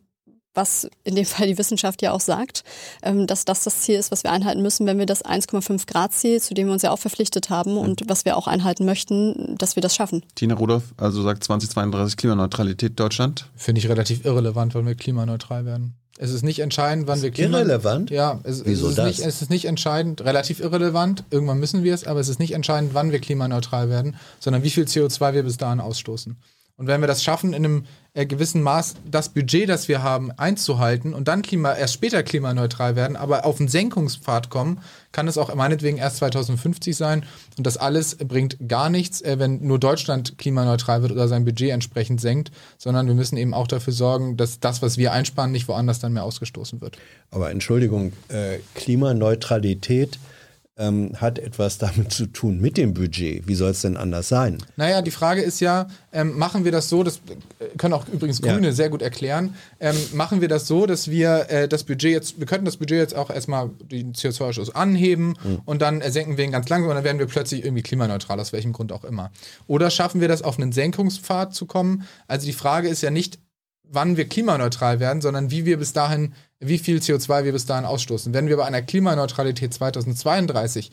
was 0.53 0.89
in 1.03 1.15
dem 1.15 1.25
Fall 1.25 1.47
die 1.47 1.57
Wissenschaft 1.57 2.01
ja 2.01 2.11
auch 2.11 2.19
sagt, 2.19 2.63
ähm, 3.03 3.27
dass 3.27 3.45
das 3.45 3.63
das 3.63 3.81
Ziel 3.81 3.97
ist, 3.97 4.11
was 4.11 4.23
wir 4.23 4.31
einhalten 4.31 4.61
müssen, 4.61 4.85
wenn 4.85 4.99
wir 4.99 5.05
das 5.05 5.23
1,5 5.23 5.87
Grad 5.87 6.13
Ziel, 6.13 6.41
zu 6.41 6.53
dem 6.53 6.67
wir 6.67 6.73
uns 6.73 6.81
ja 6.81 6.91
auch 6.91 6.99
verpflichtet 6.99 7.49
haben 7.49 7.77
und 7.77 8.03
was 8.07 8.25
wir 8.25 8.37
auch 8.37 8.47
einhalten 8.47 8.85
möchten, 8.85 9.55
dass 9.57 9.75
wir 9.75 9.81
das 9.81 9.95
schaffen. 9.95 10.23
Tina 10.35 10.55
Rudolph, 10.55 10.93
also 10.97 11.21
sagt 11.21 11.43
2032 11.43 12.17
Klimaneutralität 12.17 12.99
Deutschland? 12.99 13.49
Finde 13.55 13.79
ich 13.79 13.89
relativ 13.89 14.25
irrelevant, 14.25 14.75
weil 14.75 14.85
wir 14.85 14.95
klimaneutral 14.95 15.65
werden. 15.65 15.95
Es 16.17 16.31
ist 16.31 16.43
nicht 16.43 16.59
entscheidend, 16.59 17.07
wann 17.07 17.21
wir 17.23 17.31
Klima 17.31 17.59
irrelevant. 17.59 18.11
Ja, 18.11 18.41
es, 18.43 18.63
Wieso 18.63 18.85
es 18.85 18.91
ist 18.91 18.97
das? 18.99 19.07
Nicht, 19.07 19.19
es 19.25 19.41
ist 19.41 19.49
nicht 19.49 19.65
entscheidend, 19.65 20.21
relativ 20.21 20.59
irrelevant. 20.59 21.23
Irgendwann 21.31 21.59
müssen 21.59 21.83
wir 21.83 21.95
es, 21.95 22.05
aber 22.05 22.19
es 22.19 22.29
ist 22.29 22.39
nicht 22.39 22.53
entscheidend, 22.53 22.93
wann 22.93 23.11
wir 23.11 23.19
klimaneutral 23.19 23.89
werden, 23.89 24.15
sondern 24.39 24.61
wie 24.61 24.69
viel 24.69 24.83
CO2 24.83 25.33
wir 25.33 25.41
bis 25.41 25.57
dahin 25.57 25.79
ausstoßen. 25.79 26.37
Und 26.81 26.87
wenn 26.87 26.99
wir 26.99 27.07
das 27.07 27.23
schaffen, 27.23 27.53
in 27.53 27.63
einem 27.63 27.85
äh, 28.15 28.25
gewissen 28.25 28.63
Maß 28.63 28.95
das 29.05 29.29
Budget, 29.29 29.69
das 29.69 29.87
wir 29.87 30.01
haben, 30.01 30.31
einzuhalten 30.31 31.13
und 31.13 31.27
dann 31.27 31.43
Klima, 31.43 31.75
erst 31.75 31.93
später 31.93 32.23
klimaneutral 32.23 32.95
werden, 32.95 33.15
aber 33.15 33.45
auf 33.45 33.59
einen 33.59 33.69
Senkungspfad 33.69 34.49
kommen, 34.49 34.79
kann 35.11 35.27
es 35.27 35.37
auch 35.37 35.53
meinetwegen 35.53 35.97
erst 35.97 36.17
2050 36.17 36.97
sein. 36.97 37.23
Und 37.55 37.67
das 37.67 37.77
alles 37.77 38.15
bringt 38.15 38.57
gar 38.67 38.89
nichts, 38.89 39.21
äh, 39.21 39.37
wenn 39.37 39.61
nur 39.61 39.77
Deutschland 39.77 40.39
klimaneutral 40.39 41.03
wird 41.03 41.11
oder 41.11 41.27
sein 41.27 41.45
Budget 41.45 41.69
entsprechend 41.69 42.19
senkt, 42.19 42.51
sondern 42.79 43.05
wir 43.05 43.13
müssen 43.13 43.37
eben 43.37 43.53
auch 43.53 43.67
dafür 43.67 43.93
sorgen, 43.93 44.37
dass 44.37 44.59
das, 44.59 44.81
was 44.81 44.97
wir 44.97 45.11
einsparen, 45.11 45.51
nicht 45.51 45.67
woanders 45.67 45.99
dann 45.99 46.13
mehr 46.13 46.23
ausgestoßen 46.23 46.81
wird. 46.81 46.97
Aber 47.29 47.51
Entschuldigung, 47.51 48.13
äh, 48.29 48.57
Klimaneutralität 48.73 50.17
ähm, 50.81 51.11
hat 51.15 51.37
etwas 51.39 51.77
damit 51.77 52.11
zu 52.11 52.25
tun 52.25 52.59
mit 52.59 52.75
dem 52.75 52.93
Budget. 52.93 53.47
Wie 53.47 53.55
soll 53.55 53.71
es 53.71 53.81
denn 53.81 53.95
anders 53.95 54.27
sein? 54.27 54.57
Naja, 54.75 55.01
die 55.01 55.11
Frage 55.11 55.41
ist 55.41 55.59
ja, 55.59 55.87
ähm, 56.11 56.37
machen 56.37 56.65
wir 56.65 56.71
das 56.71 56.89
so, 56.89 57.03
das 57.03 57.21
können 57.77 57.93
auch 57.93 58.07
übrigens 58.07 58.41
Grüne 58.41 58.67
ja. 58.67 58.73
sehr 58.73 58.89
gut 58.89 59.01
erklären, 59.01 59.53
ähm, 59.79 59.95
machen 60.13 60.41
wir 60.41 60.47
das 60.47 60.67
so, 60.67 60.85
dass 60.85 61.09
wir 61.09 61.49
äh, 61.49 61.67
das 61.67 61.83
Budget 61.83 62.11
jetzt, 62.11 62.39
wir 62.39 62.47
könnten 62.47 62.65
das 62.65 62.77
Budget 62.77 62.97
jetzt 62.97 63.15
auch 63.15 63.29
erstmal 63.29 63.69
den 63.91 64.13
CO2-Ausstoß 64.13 64.71
anheben 64.71 65.35
mhm. 65.43 65.61
und 65.65 65.81
dann 65.81 66.01
äh, 66.01 66.11
senken 66.11 66.37
wir 66.37 66.45
ihn 66.45 66.51
ganz 66.51 66.67
langsam 66.69 66.89
und 66.89 66.95
dann 66.95 67.03
werden 67.03 67.19
wir 67.19 67.27
plötzlich 67.27 67.63
irgendwie 67.63 67.83
klimaneutral, 67.83 68.39
aus 68.39 68.51
welchem 68.51 68.73
Grund 68.73 68.91
auch 68.91 69.03
immer. 69.03 69.31
Oder 69.67 69.91
schaffen 69.91 70.19
wir 70.19 70.27
das 70.27 70.41
auf 70.41 70.57
einen 70.57 70.71
Senkungspfad 70.71 71.53
zu 71.53 71.67
kommen? 71.67 72.03
Also 72.27 72.47
die 72.47 72.53
Frage 72.53 72.89
ist 72.89 73.01
ja 73.03 73.11
nicht, 73.11 73.39
wann 73.83 74.17
wir 74.17 74.27
klimaneutral 74.27 74.99
werden, 74.99 75.21
sondern 75.21 75.51
wie 75.51 75.65
wir 75.65 75.77
bis 75.77 75.93
dahin, 75.93 76.33
wie 76.61 76.77
viel 76.77 76.99
CO2 76.99 77.43
wir 77.43 77.51
bis 77.51 77.65
dahin 77.65 77.85
ausstoßen. 77.85 78.33
Wenn 78.33 78.47
wir 78.47 78.57
bei 78.57 78.65
einer 78.65 78.83
Klimaneutralität 78.83 79.73
2032 79.73 80.91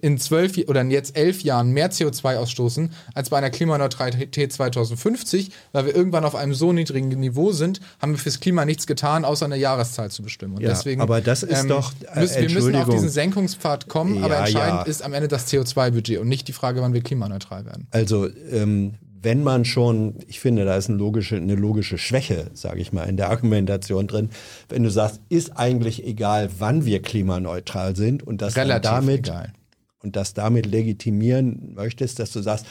in 0.00 0.18
zwölf 0.18 0.56
oder 0.66 0.80
in 0.80 0.90
jetzt 0.90 1.16
elf 1.16 1.42
Jahren 1.42 1.72
mehr 1.72 1.90
CO2 1.90 2.36
ausstoßen 2.36 2.92
als 3.14 3.30
bei 3.30 3.38
einer 3.38 3.50
Klimaneutralität 3.50 4.52
2050, 4.52 5.50
weil 5.72 5.86
wir 5.86 5.94
irgendwann 5.94 6.24
auf 6.24 6.34
einem 6.34 6.54
so 6.54 6.72
niedrigen 6.72 7.08
Niveau 7.08 7.52
sind, 7.52 7.80
haben 8.00 8.12
wir 8.12 8.18
fürs 8.18 8.40
Klima 8.40 8.64
nichts 8.64 8.86
getan, 8.86 9.24
außer 9.24 9.44
eine 9.44 9.56
Jahreszahl 9.56 10.10
zu 10.10 10.22
bestimmen. 10.22 10.54
Und 10.56 10.62
ja, 10.62 10.70
deswegen, 10.70 11.00
aber 11.00 11.20
das 11.20 11.42
ist 11.42 11.62
ähm, 11.62 11.68
doch 11.68 11.92
äh, 12.14 12.20
müssen, 12.20 12.40
wir 12.40 12.50
müssen 12.50 12.76
auf 12.76 12.88
diesen 12.88 13.08
Senkungspfad 13.08 13.88
kommen, 13.88 14.16
ja, 14.16 14.24
aber 14.24 14.38
entscheidend 14.38 14.80
ja. 14.80 14.82
ist 14.82 15.02
am 15.02 15.12
Ende 15.12 15.28
das 15.28 15.52
CO2-Budget 15.52 16.18
und 16.18 16.28
nicht 16.28 16.48
die 16.48 16.52
Frage, 16.52 16.80
wann 16.80 16.94
wir 16.94 17.02
klimaneutral 17.02 17.66
werden. 17.66 17.88
Also 17.90 18.28
ähm, 18.50 18.94
wenn 19.22 19.42
man 19.42 19.64
schon, 19.64 20.14
ich 20.26 20.40
finde, 20.40 20.64
da 20.64 20.76
ist 20.76 20.88
eine 20.88 20.98
logische, 20.98 21.36
eine 21.36 21.54
logische 21.54 21.98
Schwäche, 21.98 22.50
sage 22.54 22.80
ich 22.80 22.92
mal, 22.92 23.04
in 23.04 23.16
der 23.16 23.30
Argumentation 23.30 24.06
drin, 24.06 24.30
wenn 24.68 24.82
du 24.82 24.90
sagst, 24.90 25.20
ist 25.28 25.56
eigentlich 25.56 26.06
egal, 26.06 26.48
wann 26.58 26.84
wir 26.84 27.02
klimaneutral 27.02 27.96
sind 27.96 28.22
und 28.22 28.40
das 28.40 28.54
damit 28.54 29.28
egal. 29.28 29.52
und 30.02 30.16
das 30.16 30.34
damit 30.34 30.66
legitimieren 30.66 31.74
möchtest, 31.74 32.18
dass 32.18 32.32
du 32.32 32.40
sagst, 32.40 32.66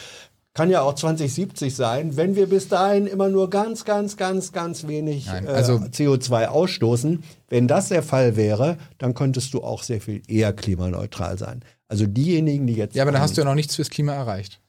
kann 0.55 0.71
ja 0.71 0.81
auch 0.81 0.95
2070 0.95 1.75
sein, 1.75 2.17
wenn 2.17 2.35
wir 2.35 2.49
bis 2.49 2.67
dahin 2.67 3.05
immer 3.05 3.29
nur 3.29 3.49
ganz, 3.51 3.85
ganz, 3.85 4.17
ganz, 4.17 4.51
ganz 4.51 4.87
wenig 4.87 5.27
Nein, 5.27 5.47
also 5.47 5.75
äh, 5.75 5.89
CO2 5.89 6.47
ausstoßen. 6.47 7.23
Wenn 7.47 7.67
das 7.67 7.89
der 7.89 8.01
Fall 8.01 8.35
wäre, 8.35 8.77
dann 8.97 9.13
könntest 9.13 9.53
du 9.53 9.61
auch 9.63 9.83
sehr 9.83 10.01
viel 10.01 10.23
eher 10.27 10.51
klimaneutral 10.51 11.37
sein. 11.37 11.61
Also 11.87 12.07
diejenigen, 12.07 12.65
die 12.65 12.73
jetzt. 12.73 12.95
Ja, 12.95 13.03
aber 13.03 13.11
dann 13.11 13.21
hast 13.21 13.37
du 13.37 13.41
ja 13.41 13.45
noch 13.45 13.55
nichts 13.55 13.75
fürs 13.75 13.89
Klima 13.89 14.13
erreicht 14.13 14.59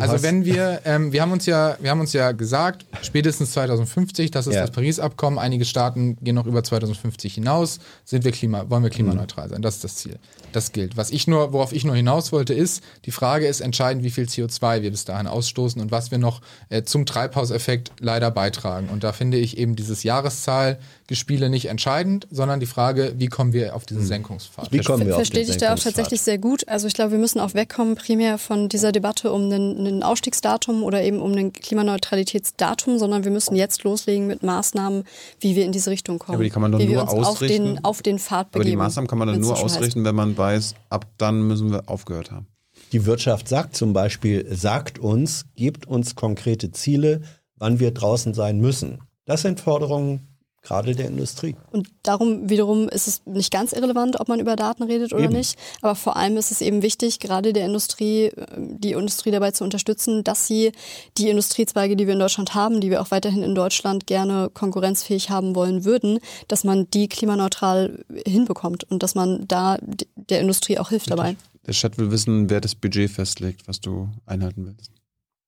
also 0.00 0.22
wenn 0.22 0.44
wir, 0.44 0.80
ähm, 0.84 1.12
wir 1.12 1.22
haben 1.22 1.32
uns 1.32 1.46
ja, 1.46 1.76
wir 1.80 1.90
haben 1.90 2.00
uns 2.00 2.12
ja 2.12 2.32
gesagt, 2.32 2.86
spätestens 3.02 3.52
2050, 3.52 4.30
das 4.30 4.46
ist 4.46 4.54
ja. 4.54 4.62
das 4.62 4.70
Paris-Abkommen, 4.70 5.38
einige 5.38 5.64
Staaten 5.64 6.16
gehen 6.20 6.34
noch 6.34 6.46
über 6.46 6.62
2050 6.62 7.34
hinaus, 7.34 7.80
sind 8.04 8.24
wir 8.24 8.32
Klima, 8.32 8.68
wollen 8.68 8.82
wir 8.82 8.90
klimaneutral 8.90 9.48
sein. 9.48 9.62
Das 9.62 9.76
ist 9.76 9.84
das 9.84 9.96
Ziel. 9.96 10.18
Das 10.52 10.72
gilt. 10.72 10.96
Was 10.96 11.10
ich 11.10 11.26
nur, 11.26 11.52
worauf 11.52 11.72
ich 11.72 11.84
nur 11.84 11.94
hinaus 11.94 12.32
wollte, 12.32 12.54
ist, 12.54 12.82
die 13.04 13.12
Frage 13.12 13.46
ist 13.46 13.60
entscheidend, 13.60 14.04
wie 14.04 14.10
viel 14.10 14.24
CO2 14.24 14.82
wir 14.82 14.90
bis 14.90 15.04
dahin 15.04 15.26
ausstoßen 15.26 15.80
und 15.80 15.90
was 15.90 16.10
wir 16.10 16.18
noch 16.18 16.40
äh, 16.68 16.82
zum 16.82 17.06
Treibhauseffekt 17.06 17.92
leider 18.00 18.30
beitragen. 18.30 18.88
Und 18.88 19.04
da 19.04 19.12
finde 19.12 19.38
ich 19.38 19.58
eben 19.58 19.76
dieses 19.76 20.02
Jahreszahl 20.02 20.78
Gespiele 21.10 21.50
nicht 21.50 21.66
entscheidend, 21.66 22.28
sondern 22.30 22.60
die 22.60 22.66
Frage, 22.66 23.14
wie 23.16 23.26
kommen 23.26 23.52
wir 23.52 23.74
auf 23.74 23.84
diesen 23.84 24.06
Senkungspfad? 24.06 24.70
Wie 24.70 24.78
kommen 24.78 25.08
wir 25.08 25.16
Verstehe 25.16 25.42
ich 25.42 25.56
da 25.56 25.74
auch 25.74 25.78
tatsächlich 25.78 26.20
sehr 26.20 26.38
gut. 26.38 26.68
Also 26.68 26.86
ich 26.86 26.94
glaube, 26.94 27.10
wir 27.10 27.18
müssen 27.18 27.40
auch 27.40 27.52
wegkommen 27.52 27.96
primär 27.96 28.38
von 28.38 28.68
dieser 28.68 28.92
Debatte 28.92 29.32
um 29.32 29.46
einen, 29.46 29.78
einen 29.78 30.02
Ausstiegsdatum 30.04 30.84
oder 30.84 31.02
eben 31.02 31.20
um 31.20 31.32
ein 31.32 31.52
Klimaneutralitätsdatum, 31.52 33.00
sondern 33.00 33.24
wir 33.24 33.32
müssen 33.32 33.56
jetzt 33.56 33.82
loslegen 33.82 34.28
mit 34.28 34.44
Maßnahmen, 34.44 35.02
wie 35.40 35.56
wir 35.56 35.64
in 35.64 35.72
diese 35.72 35.90
Richtung 35.90 36.20
kommen. 36.20 36.36
Aber 36.36 36.44
die 36.44 36.50
kann 36.50 36.62
man 36.62 36.78
wir 36.78 36.86
nur 36.86 37.02
uns 37.02 37.10
auf 37.10 37.26
ausrichten. 37.26 37.64
den, 37.64 37.84
auf 37.84 38.02
den 38.02 38.20
Pfad 38.20 38.46
Aber 38.46 38.60
begeben. 38.60 38.70
die 38.70 38.76
Maßnahmen 38.76 39.08
kann 39.08 39.18
man 39.18 39.26
dann 39.26 39.40
nur 39.40 39.56
schon 39.56 39.64
heißt. 39.64 39.78
ausrichten, 39.78 40.04
wenn 40.04 40.14
man 40.14 40.38
weiß, 40.38 40.76
ab 40.90 41.06
dann 41.18 41.42
müssen 41.42 41.72
wir 41.72 41.88
aufgehört 41.88 42.30
haben. 42.30 42.46
Die 42.92 43.04
Wirtschaft 43.04 43.48
sagt 43.48 43.74
zum 43.74 43.92
Beispiel, 43.92 44.46
sagt 44.48 45.00
uns, 45.00 45.46
gibt 45.56 45.88
uns 45.88 46.14
konkrete 46.14 46.70
Ziele, 46.70 47.22
wann 47.56 47.80
wir 47.80 47.90
draußen 47.90 48.32
sein 48.32 48.60
müssen. 48.60 49.00
Das 49.24 49.42
sind 49.42 49.58
Forderungen 49.58 50.29
gerade 50.62 50.94
der 50.94 51.08
Industrie. 51.08 51.56
Und 51.70 51.88
darum 52.02 52.50
wiederum 52.50 52.88
ist 52.88 53.08
es 53.08 53.22
nicht 53.26 53.52
ganz 53.52 53.72
irrelevant, 53.72 54.20
ob 54.20 54.28
man 54.28 54.40
über 54.40 54.56
Daten 54.56 54.82
redet 54.82 55.12
oder 55.12 55.24
Eben. 55.24 55.32
nicht. 55.32 55.58
Aber 55.80 55.94
vor 55.94 56.16
allem 56.16 56.36
ist 56.36 56.50
es 56.50 56.60
eben 56.60 56.82
wichtig, 56.82 57.18
gerade 57.18 57.52
der 57.52 57.66
Industrie, 57.66 58.26
äh, 58.26 58.46
die 58.58 58.92
Industrie 58.92 59.30
dabei 59.30 59.52
zu 59.52 59.64
unterstützen, 59.64 60.22
dass 60.24 60.46
sie 60.46 60.72
die 61.16 61.28
Industriezweige, 61.28 61.96
die 61.96 62.06
wir 62.06 62.14
in 62.14 62.20
Deutschland 62.20 62.54
haben, 62.54 62.80
die 62.80 62.90
wir 62.90 63.00
auch 63.00 63.10
weiterhin 63.10 63.42
in 63.42 63.54
Deutschland 63.54 64.06
gerne 64.06 64.50
konkurrenzfähig 64.52 65.30
haben 65.30 65.54
wollen 65.54 65.84
würden, 65.84 66.18
dass 66.48 66.64
man 66.64 66.90
die 66.90 67.08
klimaneutral 67.08 68.04
hinbekommt 68.26 68.84
und 68.84 69.02
dass 69.02 69.14
man 69.14 69.46
da 69.48 69.78
der 70.16 70.40
Industrie 70.40 70.78
auch 70.78 70.90
hilft 70.90 71.10
dabei. 71.10 71.36
Der 71.66 71.74
Chat 71.74 71.98
will 71.98 72.10
wissen, 72.10 72.50
wer 72.50 72.60
das 72.60 72.74
Budget 72.74 73.10
festlegt, 73.10 73.68
was 73.68 73.80
du 73.80 74.08
einhalten 74.26 74.66
willst. 74.66 74.99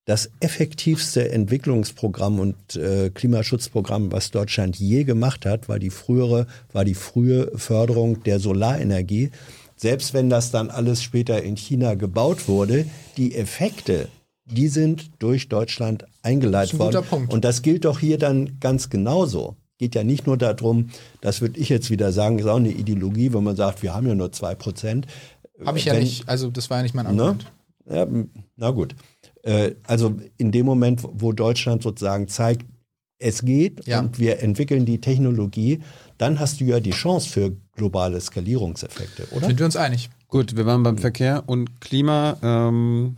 das 0.09 0.31
effektivste 0.41 1.31
Entwicklungsprogramm 1.33 2.41
und 2.41 2.77
äh, 2.77 3.11
Klimaschutzprogramm, 3.11 4.11
was 4.11 4.31
Deutschland 4.31 4.77
je 4.77 5.05
gemacht 5.05 5.45
hat, 5.45 5.69
war 5.69 5.79
die 5.79 5.91
frühere, 5.91 6.47
war 6.73 6.87
die 6.87 6.95
frühe 6.95 7.53
Förderung 7.55 8.23
der 8.23 8.41
Solarenergie. 8.41 9.31
Selbst 9.81 10.13
wenn 10.13 10.29
das 10.29 10.51
dann 10.51 10.71
alles 10.71 11.03
später 11.03 11.43
in 11.43 11.57
China 11.57 11.95
gebaut 11.95 12.49
wurde, 12.49 12.85
die 13.17 13.35
Effekte, 13.35 14.09
die 14.45 14.69
sind 14.69 15.11
durch 15.21 15.49
Deutschland 15.49 16.05
eingeleitet 16.23 16.73
Das 16.73 16.75
ist 16.75 16.75
ein 16.75 16.79
worden. 16.81 16.97
guter 16.97 17.07
Punkt. 17.09 17.33
Und 17.33 17.45
das 17.45 17.63
gilt 17.63 17.85
doch 17.85 18.01
hier 18.01 18.19
dann 18.19 18.59
ganz 18.61 18.91
genauso. 18.91 19.57
Geht 19.79 19.95
ja 19.95 20.03
nicht 20.03 20.27
nur 20.27 20.37
darum, 20.37 20.91
das 21.21 21.41
würde 21.41 21.61
ich 21.61 21.69
jetzt 21.69 21.91
wieder 21.91 22.11
sagen, 22.13 22.39
ist 22.41 22.47
auch 22.47 22.57
eine 22.57 22.71
Ideologie, 22.73 23.33
wenn 23.33 23.45
man 23.45 23.55
sagt, 23.57 23.83
wir 23.85 23.95
haben 23.95 24.09
ja 24.09 24.15
nur 24.17 24.33
zwei 24.33 24.55
Prozent. 24.57 25.07
Habe 25.65 25.79
ich 25.79 25.85
ja 25.85 25.93
Wenn- 25.95 26.03
nicht, 26.03 26.29
also 26.29 26.51
das 26.51 26.69
war 26.71 26.79
ja 26.79 26.83
nicht 26.83 26.95
mein 26.97 27.05
Ne? 27.15 27.23
Argument. 27.23 27.53
Ja, 27.89 28.03
m- 28.03 28.31
na 28.57 28.71
gut. 28.71 28.97
Äh, 29.43 29.73
Also 29.87 30.17
in 30.37 30.51
dem 30.51 30.67
Moment, 30.67 31.03
wo 31.05 31.33
Deutschland 31.33 31.83
sozusagen 31.85 32.27
zeigt, 32.27 32.67
es 33.21 33.43
geht 33.45 33.87
Ja. 33.87 34.01
und 34.01 34.19
wir 34.19 34.41
entwickeln 34.43 34.85
die 34.85 35.01
Technologie, 35.01 35.81
dann 36.19 36.39
hast 36.41 36.61
du 36.61 36.65
ja 36.65 36.81
die 36.81 36.91
Chance 36.91 37.29
für 37.29 37.57
globale 37.79 38.21
Skalierungseffekte, 38.21 39.27
oder? 39.31 39.47
Sind 39.47 39.59
wir 39.59 39.65
uns 39.65 39.77
einig? 39.77 40.11
Gut, 40.29 40.57
wir 40.57 40.67
waren 40.67 40.83
beim 40.83 40.99
Verkehr 40.99 41.45
und 41.47 41.81
Klima. 41.81 42.37
Ähm, 42.43 43.17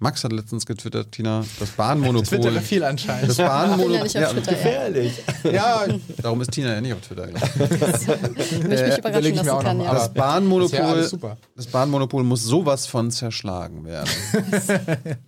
Max 0.00 0.24
hat 0.24 0.32
letztens 0.32 0.66
getwittert, 0.66 1.12
Tina, 1.12 1.44
das 1.60 1.70
Bahnmonopol. 1.76 2.40
Twitter 2.40 2.60
viel 2.60 2.82
anscheinend. 2.82 3.30
das 3.30 3.36
ja 3.36 3.46
Bahnmonopol. 3.46 4.08
Twitter, 4.08 4.20
ja. 4.20 4.32
Gefährlich. 4.32 5.22
ja, 5.44 5.86
darum 6.20 6.40
ist 6.40 6.50
Tina 6.50 6.74
ja 6.74 6.80
nicht 6.80 6.92
auf 6.92 7.00
Twitter. 7.02 7.28
gelandet. 7.28 7.58
Würde 7.58 8.68
mich 8.68 8.80
Äh, 8.80 8.98
überraschen 8.98 8.98
überlege 8.98 9.28
ich 9.28 9.34
mir 9.34 9.36
lassen 9.36 9.50
auch 9.50 9.62
kann, 9.62 9.80
ja. 9.80 9.94
Das 9.94 10.12
Bahnmonopol, 10.12 10.78
alles 10.80 11.10
super. 11.10 11.36
das 11.54 11.66
Bahnmonopol 11.68 12.24
muss 12.24 12.42
sowas 12.42 12.86
von 12.86 13.10
zerschlagen 13.10 13.84
werden. 13.84 14.10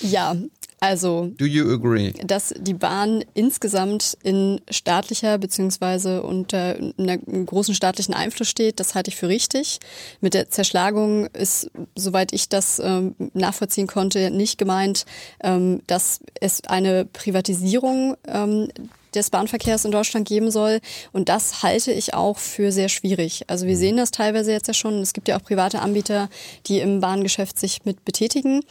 Ja, 0.00 0.34
also 0.82 1.30
Do 1.38 1.44
you 1.44 1.72
agree? 1.72 2.12
dass 2.24 2.52
die 2.58 2.74
Bahn 2.74 3.24
insgesamt 3.34 4.18
in 4.24 4.60
staatlicher 4.68 5.38
beziehungsweise 5.38 6.22
unter 6.22 6.76
einem 6.98 7.46
großen 7.46 7.74
staatlichen 7.74 8.14
Einfluss 8.14 8.48
steht, 8.48 8.80
das 8.80 8.96
halte 8.96 9.10
ich 9.10 9.16
für 9.16 9.28
richtig. 9.28 9.78
Mit 10.20 10.34
der 10.34 10.50
Zerschlagung 10.50 11.26
ist, 11.26 11.70
soweit 11.94 12.32
ich 12.32 12.48
das 12.48 12.80
ähm, 12.80 13.14
nachvollziehen 13.32 13.86
konnte, 13.86 14.32
nicht 14.32 14.58
gemeint, 14.58 15.06
ähm, 15.42 15.82
dass 15.86 16.18
es 16.40 16.64
eine 16.64 17.04
Privatisierung 17.04 18.16
ähm, 18.26 18.68
des 19.14 19.30
Bahnverkehrs 19.30 19.84
in 19.84 19.92
Deutschland 19.92 20.26
geben 20.26 20.50
soll. 20.50 20.80
Und 21.12 21.28
das 21.28 21.62
halte 21.62 21.92
ich 21.92 22.14
auch 22.14 22.38
für 22.38 22.72
sehr 22.72 22.88
schwierig. 22.88 23.44
Also 23.48 23.66
wir 23.66 23.76
sehen 23.76 23.96
das 23.96 24.10
teilweise 24.10 24.52
jetzt 24.52 24.68
ja 24.68 24.74
schon. 24.74 25.00
Es 25.00 25.12
gibt 25.12 25.28
ja 25.28 25.36
auch 25.36 25.42
private 25.42 25.80
Anbieter, 25.80 26.28
die 26.66 26.80
im 26.80 27.00
Bahngeschäft 27.00 27.58
sich 27.58 27.84
mit 27.84 28.04
betätigen. 28.04 28.62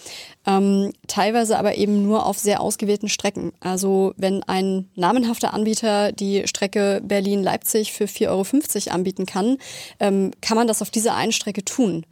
Ähm, 0.46 0.92
teilweise 1.08 1.58
aber 1.58 1.76
eben 1.76 2.04
nur 2.04 2.26
auf 2.26 2.38
sehr 2.38 2.62
ausgewählten 2.62 3.10
Strecken. 3.10 3.54
Also 3.60 4.14
wenn 4.18 4.44
ein 4.44 4.90
namenhafter 4.96 5.54
Anbieter 5.54 6.12
die 6.12 6.48
Strecke 6.48 7.02
Berlin-Leipzig 7.04 7.94
für 7.94 8.06
4,50 8.06 8.28
Euro 8.88 8.96
anbieten 8.96 9.26
kann, 9.26 9.58
ähm, 10.00 10.32
kann 10.42 10.58
man 10.58 10.68
das 10.68 10.82
auf 10.82 10.90
dieser 10.90 11.16
einen 11.16 11.32
Strecke 11.32 11.64
tun. 11.64 12.06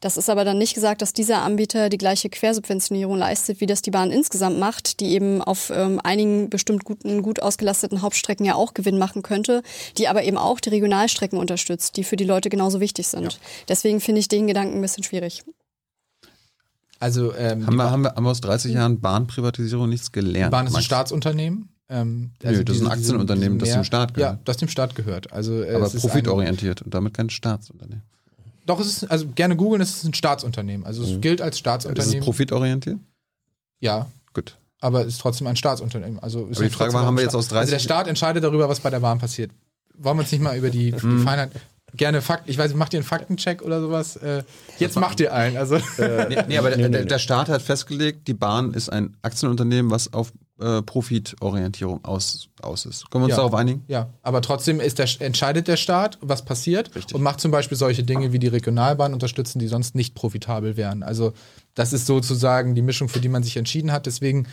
Das 0.00 0.16
ist 0.16 0.30
aber 0.30 0.44
dann 0.44 0.58
nicht 0.58 0.74
gesagt, 0.74 1.02
dass 1.02 1.12
dieser 1.12 1.42
Anbieter 1.42 1.88
die 1.88 1.98
gleiche 1.98 2.30
Quersubventionierung 2.30 3.16
leistet, 3.18 3.60
wie 3.60 3.66
das 3.66 3.82
die 3.82 3.90
Bahn 3.90 4.12
insgesamt 4.12 4.56
macht, 4.58 5.00
die 5.00 5.06
eben 5.10 5.42
auf 5.42 5.70
ähm, 5.74 6.00
einigen 6.04 6.50
bestimmt 6.50 6.84
guten, 6.84 7.20
gut 7.22 7.42
ausgelasteten 7.42 8.00
Hauptstrecken 8.00 8.46
ja 8.46 8.54
auch 8.54 8.74
Gewinn 8.74 8.96
machen 8.98 9.22
könnte, 9.22 9.62
die 9.96 10.06
aber 10.06 10.22
eben 10.22 10.38
auch 10.38 10.60
die 10.60 10.68
Regionalstrecken 10.68 11.36
unterstützt, 11.36 11.96
die 11.96 12.04
für 12.04 12.14
die 12.16 12.22
Leute 12.24 12.48
genauso 12.48 12.78
wichtig 12.78 13.08
sind. 13.08 13.40
Deswegen 13.68 14.00
finde 14.00 14.20
ich 14.20 14.28
den 14.28 14.46
Gedanken 14.46 14.76
ein 14.76 14.82
bisschen 14.82 15.02
schwierig. 15.02 15.42
also 17.00 17.34
ähm, 17.34 17.66
Haben 17.66 17.76
wir, 17.76 17.90
haben, 17.90 18.02
wir, 18.02 18.14
haben 18.14 18.24
wir 18.24 18.30
aus 18.30 18.40
30 18.40 18.74
Jahren 18.74 19.00
Bahnprivatisierung 19.00 19.88
nichts 19.88 20.12
gelernt? 20.12 20.52
Bahn 20.52 20.66
ist 20.68 20.76
ein? 20.76 20.82
Staatsunternehmen. 20.82 21.70
Ähm, 21.90 22.30
Nö, 22.42 22.50
das 22.50 22.52
ist 22.52 22.58
ein 22.60 22.64
diese- 22.66 22.90
Aktienunternehmen, 22.90 23.58
das 23.58 23.68
mehr- 23.70 23.78
dem 23.78 23.84
Staat 23.84 24.14
gehört. 24.14 24.32
Ja, 24.34 24.40
das 24.44 24.58
dem 24.58 24.68
Staat 24.68 24.94
gehört. 24.94 25.32
Also, 25.32 25.62
äh, 25.62 25.74
aber 25.74 25.86
es 25.86 25.94
ist 25.94 26.04
ein- 26.04 26.10
profitorientiert 26.10 26.82
und 26.82 26.92
damit 26.94 27.14
kein 27.14 27.30
Staatsunternehmen. 27.30 28.02
Doch, 28.68 28.78
es 28.80 28.86
ist, 28.86 29.10
also 29.10 29.26
gerne 29.34 29.56
googeln, 29.56 29.80
es 29.80 29.90
ist 29.96 30.04
ein 30.04 30.12
Staatsunternehmen. 30.14 30.84
Also 30.86 31.02
es 31.02 31.20
gilt 31.22 31.40
als 31.40 31.50
Ist 31.50 31.54
es 31.56 31.58
Staatsunternehmen. 31.60 32.20
profitorientiert? 32.22 32.98
ja, 33.80 34.06
Gut. 34.34 34.56
aber 34.80 35.02
es 35.02 35.14
ist 35.14 35.20
trotzdem 35.20 35.46
ein 35.46 35.56
Staatsunternehmen. 35.56 36.18
Also 36.18 36.46
ist 36.48 36.58
Aber 36.58 36.66
die 36.66 36.72
ja 36.72 36.76
Frage 36.76 36.92
war, 36.92 37.06
haben 37.06 37.16
wir 37.16 37.24
jetzt 37.24 37.34
aus 37.34 37.46
Staat- 37.46 37.58
Also 37.60 37.70
der 37.70 37.78
30 37.78 37.84
Staat 37.84 38.06
entscheidet 38.08 38.44
darüber, 38.44 38.68
was 38.68 38.80
bei 38.80 38.90
der 38.90 39.00
Bahn 39.00 39.18
passiert. 39.18 39.50
Wollen 39.96 40.18
wir 40.18 40.20
uns 40.20 40.32
nicht 40.32 40.42
mal 40.42 40.56
über 40.56 40.68
die, 40.70 40.92
die 40.92 41.06
Mhm. 41.06 41.22
Feinheit. 41.24 41.50
Gerne 41.96 42.20
Fakt, 42.20 42.48
ich 42.50 42.58
weiß, 42.58 42.74
macht 42.74 42.92
ihr 42.92 42.98
einen 42.98 43.06
Faktencheck 43.06 43.62
oder 43.62 43.80
sowas? 43.80 44.16
Äh, 44.16 44.42
jetzt 44.78 44.96
macht 44.96 45.18
ihr 45.20 45.32
einen. 45.32 45.56
Also 45.56 45.76
Nee, 45.96 46.36
nee 46.46 46.58
aber 46.58 46.70
der, 46.76 46.90
der, 46.90 47.04
der 47.06 47.18
Staat 47.18 47.48
hat 47.48 47.62
festgelegt, 47.62 48.28
die 48.28 48.34
Bahn 48.34 48.74
ist 48.74 48.90
ein 48.90 49.16
Aktienunternehmen, 49.22 49.90
was 49.90 50.12
auf 50.12 50.30
äh, 50.60 50.82
Profitorientierung 50.82 52.04
aus, 52.04 52.48
aus 52.62 52.86
ist. 52.86 53.10
Können 53.10 53.22
wir 53.22 53.26
uns 53.26 53.32
Ja. 53.32 53.36
darauf 53.36 53.54
einigen? 53.54 53.84
Ja, 53.88 54.08
aber 54.22 54.42
trotzdem 54.42 54.80
ist 54.80 54.98
der, 54.98 55.08
entscheidet 55.20 55.68
der 55.68 55.76
Staat, 55.76 56.18
was 56.20 56.44
passiert 56.44 56.90
und 57.14 57.22
macht 57.22 57.40
zum 57.40 57.50
Beispiel 57.50 57.76
solche 57.78 58.02
Dinge 58.02 58.32
wie 58.32 58.38
die 58.38 58.48
Regionalbahn 58.48 59.12
unterstützen, 59.12 59.58
die 59.58 59.68
sonst 59.68 59.94
nicht 59.94 60.14
profitabel 60.14 60.76
wären. 60.76 61.02
Also 61.02 61.32
das 61.74 61.92
ist 61.92 62.06
sozusagen 62.06 62.74
die 62.74 62.82
Mischung, 62.82 63.08
für 63.08 63.20
die 63.20 63.28
man 63.28 63.42
sich 63.44 63.56
entschieden 63.56 63.92
hat. 63.92 64.06
Deswegen 64.06 64.48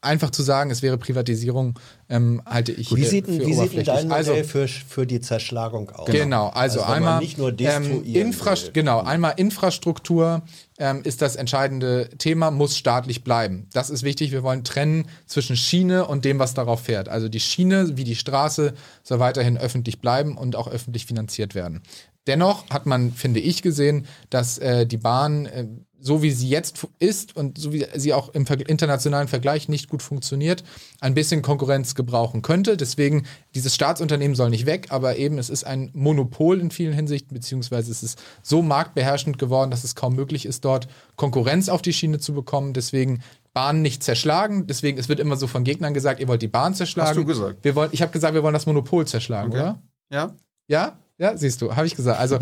einfach 0.00 0.30
zu 0.30 0.42
sagen, 0.42 0.70
es 0.70 0.82
wäre 0.82 0.98
Privatisierung, 0.98 1.78
ähm, 2.08 2.42
halte 2.46 2.72
ich 2.72 2.94
Wie 2.94 3.04
sieht, 3.04 3.26
für 3.26 3.32
wie 3.32 3.44
sieht 3.44 3.54
oberflächlich. 3.54 3.86
dein 3.86 4.08
Modell 4.08 4.34
also, 4.34 4.48
für, 4.48 4.68
für 4.68 5.06
die 5.06 5.20
Zerschlagung 5.20 5.90
aus? 5.90 6.08
Genau, 6.10 6.48
also, 6.48 6.80
man 6.80 6.92
einmal 6.92 7.20
nicht 7.20 7.38
nur 7.38 7.50
ähm, 7.50 7.56
destruieren 7.56 8.04
Infra 8.04 8.52
will. 8.52 8.70
genau, 8.72 9.00
einmal 9.00 9.34
Infrastruktur 9.36 10.42
ähm, 10.78 11.02
ist 11.04 11.22
das 11.22 11.36
entscheidende 11.36 12.10
Thema, 12.18 12.50
muss 12.50 12.76
staatlich 12.76 13.24
bleiben. 13.24 13.68
Das 13.72 13.90
ist 13.90 14.02
wichtig. 14.02 14.32
Wir 14.32 14.42
wollen 14.42 14.64
trennen 14.64 15.06
zwischen 15.26 15.56
Schiene 15.56 16.06
und 16.06 16.24
dem, 16.24 16.38
was 16.38 16.54
darauf 16.54 16.80
fährt. 16.82 17.08
Also 17.08 17.28
die 17.28 17.40
Schiene 17.40 17.96
wie 17.96 18.04
die 18.04 18.16
Straße 18.16 18.74
soll 19.02 19.18
weiterhin 19.18 19.56
öffentlich 19.56 20.00
bleiben 20.00 20.36
und 20.36 20.56
auch 20.56 20.68
öffentlich 20.68 21.06
finanziert 21.06 21.54
werden. 21.54 21.82
Dennoch 22.26 22.68
hat 22.70 22.86
man, 22.86 23.12
finde 23.12 23.40
ich, 23.40 23.62
gesehen, 23.62 24.06
dass 24.30 24.58
äh, 24.58 24.86
die 24.86 24.96
Bahn, 24.96 25.46
äh, 25.46 25.66
so 26.00 26.22
wie 26.22 26.30
sie 26.30 26.48
jetzt 26.48 26.86
ist 26.98 27.36
und 27.36 27.58
so 27.58 27.72
wie 27.72 27.86
sie 27.94 28.12
auch 28.12 28.28
im 28.30 28.44
internationalen 28.44 29.28
Vergleich 29.28 29.68
nicht 29.68 29.88
gut 29.88 30.02
funktioniert, 30.02 30.64
ein 31.00 31.14
bisschen 31.14 31.42
Konkurrenz 31.42 31.94
gebrauchen 31.94 32.42
könnte. 32.42 32.76
Deswegen, 32.76 33.26
dieses 33.54 33.74
Staatsunternehmen 33.74 34.34
soll 34.34 34.50
nicht 34.50 34.66
weg, 34.66 34.88
aber 34.90 35.16
eben 35.16 35.38
es 35.38 35.50
ist 35.50 35.64
ein 35.64 35.90
Monopol 35.94 36.60
in 36.60 36.70
vielen 36.70 36.92
Hinsichten, 36.92 37.34
beziehungsweise 37.34 37.90
es 37.90 38.02
ist 38.02 38.22
so 38.42 38.62
marktbeherrschend 38.62 39.38
geworden, 39.38 39.70
dass 39.70 39.84
es 39.84 39.94
kaum 39.94 40.14
möglich 40.14 40.46
ist, 40.46 40.64
dort 40.64 40.88
Konkurrenz 41.16 41.68
auf 41.68 41.82
die 41.82 41.92
Schiene 41.92 42.18
zu 42.18 42.34
bekommen. 42.34 42.72
Deswegen 42.72 43.22
Bahn 43.52 43.80
nicht 43.80 44.02
zerschlagen. 44.02 44.66
Deswegen, 44.66 44.98
es 44.98 45.08
wird 45.08 45.18
immer 45.18 45.36
so 45.36 45.46
von 45.46 45.64
Gegnern 45.64 45.94
gesagt, 45.94 46.20
ihr 46.20 46.28
wollt 46.28 46.42
die 46.42 46.48
Bahn 46.48 46.74
zerschlagen. 46.74 47.08
Hast 47.08 47.16
du 47.16 47.24
gesagt. 47.24 47.64
Wir 47.64 47.74
wollen, 47.74 47.88
ich 47.92 48.02
habe 48.02 48.12
gesagt, 48.12 48.34
wir 48.34 48.42
wollen 48.42 48.52
das 48.52 48.66
Monopol 48.66 49.06
zerschlagen, 49.06 49.50
Okay. 49.50 49.60
oder? 49.60 49.82
Ja? 50.10 50.36
Ja, 50.68 50.98
ja, 51.18 51.36
siehst 51.36 51.62
du, 51.62 51.74
habe 51.74 51.86
ich 51.86 51.96
gesagt. 51.96 52.20
Also 52.20 52.38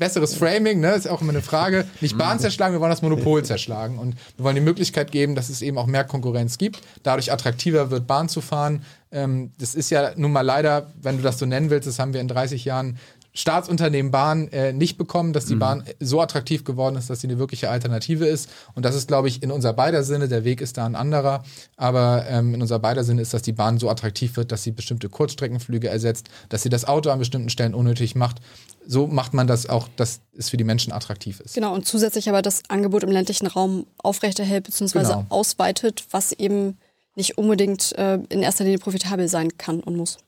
besseres 0.00 0.34
Framing, 0.34 0.80
ne, 0.80 0.94
ist 0.94 1.08
auch 1.08 1.20
immer 1.20 1.30
eine 1.30 1.42
Frage. 1.42 1.84
Nicht 2.00 2.18
Bahn 2.18 2.40
zerschlagen, 2.40 2.74
wir 2.74 2.80
wollen 2.80 2.90
das 2.90 3.02
Monopol 3.02 3.44
zerschlagen 3.44 3.98
und 3.98 4.16
wir 4.36 4.44
wollen 4.44 4.56
die 4.56 4.60
Möglichkeit 4.60 5.12
geben, 5.12 5.36
dass 5.36 5.48
es 5.48 5.62
eben 5.62 5.78
auch 5.78 5.86
mehr 5.86 6.02
Konkurrenz 6.02 6.58
gibt, 6.58 6.80
dadurch 7.04 7.30
attraktiver 7.30 7.92
wird, 7.92 8.08
Bahn 8.08 8.28
zu 8.28 8.40
fahren. 8.40 8.82
Ähm, 9.12 9.52
das 9.58 9.76
ist 9.76 9.90
ja 9.90 10.12
nun 10.16 10.32
mal 10.32 10.40
leider, 10.40 10.90
wenn 11.00 11.18
du 11.18 11.22
das 11.22 11.38
so 11.38 11.46
nennen 11.46 11.70
willst, 11.70 11.86
das 11.86 12.00
haben 12.00 12.12
wir 12.12 12.20
in 12.20 12.28
30 12.28 12.64
Jahren 12.64 12.98
Staatsunternehmen 13.32 14.10
Bahn 14.10 14.48
äh, 14.48 14.72
nicht 14.72 14.98
bekommen, 14.98 15.32
dass 15.32 15.46
die 15.46 15.54
Bahn 15.54 15.84
so 16.00 16.20
attraktiv 16.20 16.64
geworden 16.64 16.96
ist, 16.96 17.10
dass 17.10 17.20
sie 17.20 17.28
eine 17.28 17.38
wirkliche 17.38 17.70
Alternative 17.70 18.26
ist. 18.26 18.48
Und 18.74 18.84
das 18.84 18.96
ist, 18.96 19.08
glaube 19.08 19.28
ich, 19.28 19.42
in 19.42 19.52
unser 19.52 19.72
beider 19.72 20.02
Sinne. 20.02 20.26
Der 20.26 20.44
Weg 20.44 20.60
ist 20.60 20.76
da 20.76 20.86
ein 20.86 20.96
anderer. 20.96 21.44
Aber 21.76 22.24
ähm, 22.28 22.54
in 22.54 22.60
unser 22.60 22.80
beider 22.80 23.04
Sinne 23.04 23.22
ist, 23.22 23.32
dass 23.32 23.42
die 23.42 23.52
Bahn 23.52 23.78
so 23.78 23.88
attraktiv 23.88 24.36
wird, 24.36 24.50
dass 24.50 24.64
sie 24.64 24.72
bestimmte 24.72 25.08
Kurzstreckenflüge 25.08 25.88
ersetzt, 25.88 26.28
dass 26.48 26.62
sie 26.62 26.68
das 26.70 26.84
Auto 26.86 27.10
an 27.10 27.18
bestimmten 27.20 27.50
Stellen 27.50 27.74
unnötig 27.74 28.16
macht. 28.16 28.38
So 28.86 29.06
macht 29.06 29.34
man 29.34 29.46
das 29.46 29.68
auch, 29.68 29.88
dass 29.96 30.20
es 30.36 30.50
für 30.50 30.56
die 30.56 30.64
Menschen 30.64 30.92
attraktiv 30.92 31.38
ist. 31.40 31.54
Genau, 31.54 31.72
und 31.74 31.86
zusätzlich 31.86 32.28
aber 32.28 32.42
das 32.42 32.62
Angebot 32.68 33.04
im 33.04 33.10
ländlichen 33.10 33.46
Raum 33.46 33.86
aufrechterhält 33.98 34.64
bzw. 34.64 35.02
Genau. 35.02 35.26
ausweitet, 35.28 36.04
was 36.10 36.32
eben 36.32 36.78
nicht 37.14 37.38
unbedingt 37.38 37.92
äh, 37.98 38.18
in 38.28 38.42
erster 38.42 38.64
Linie 38.64 38.78
profitabel 38.78 39.28
sein 39.28 39.56
kann 39.56 39.80
und 39.80 39.96
muss. 39.96 40.18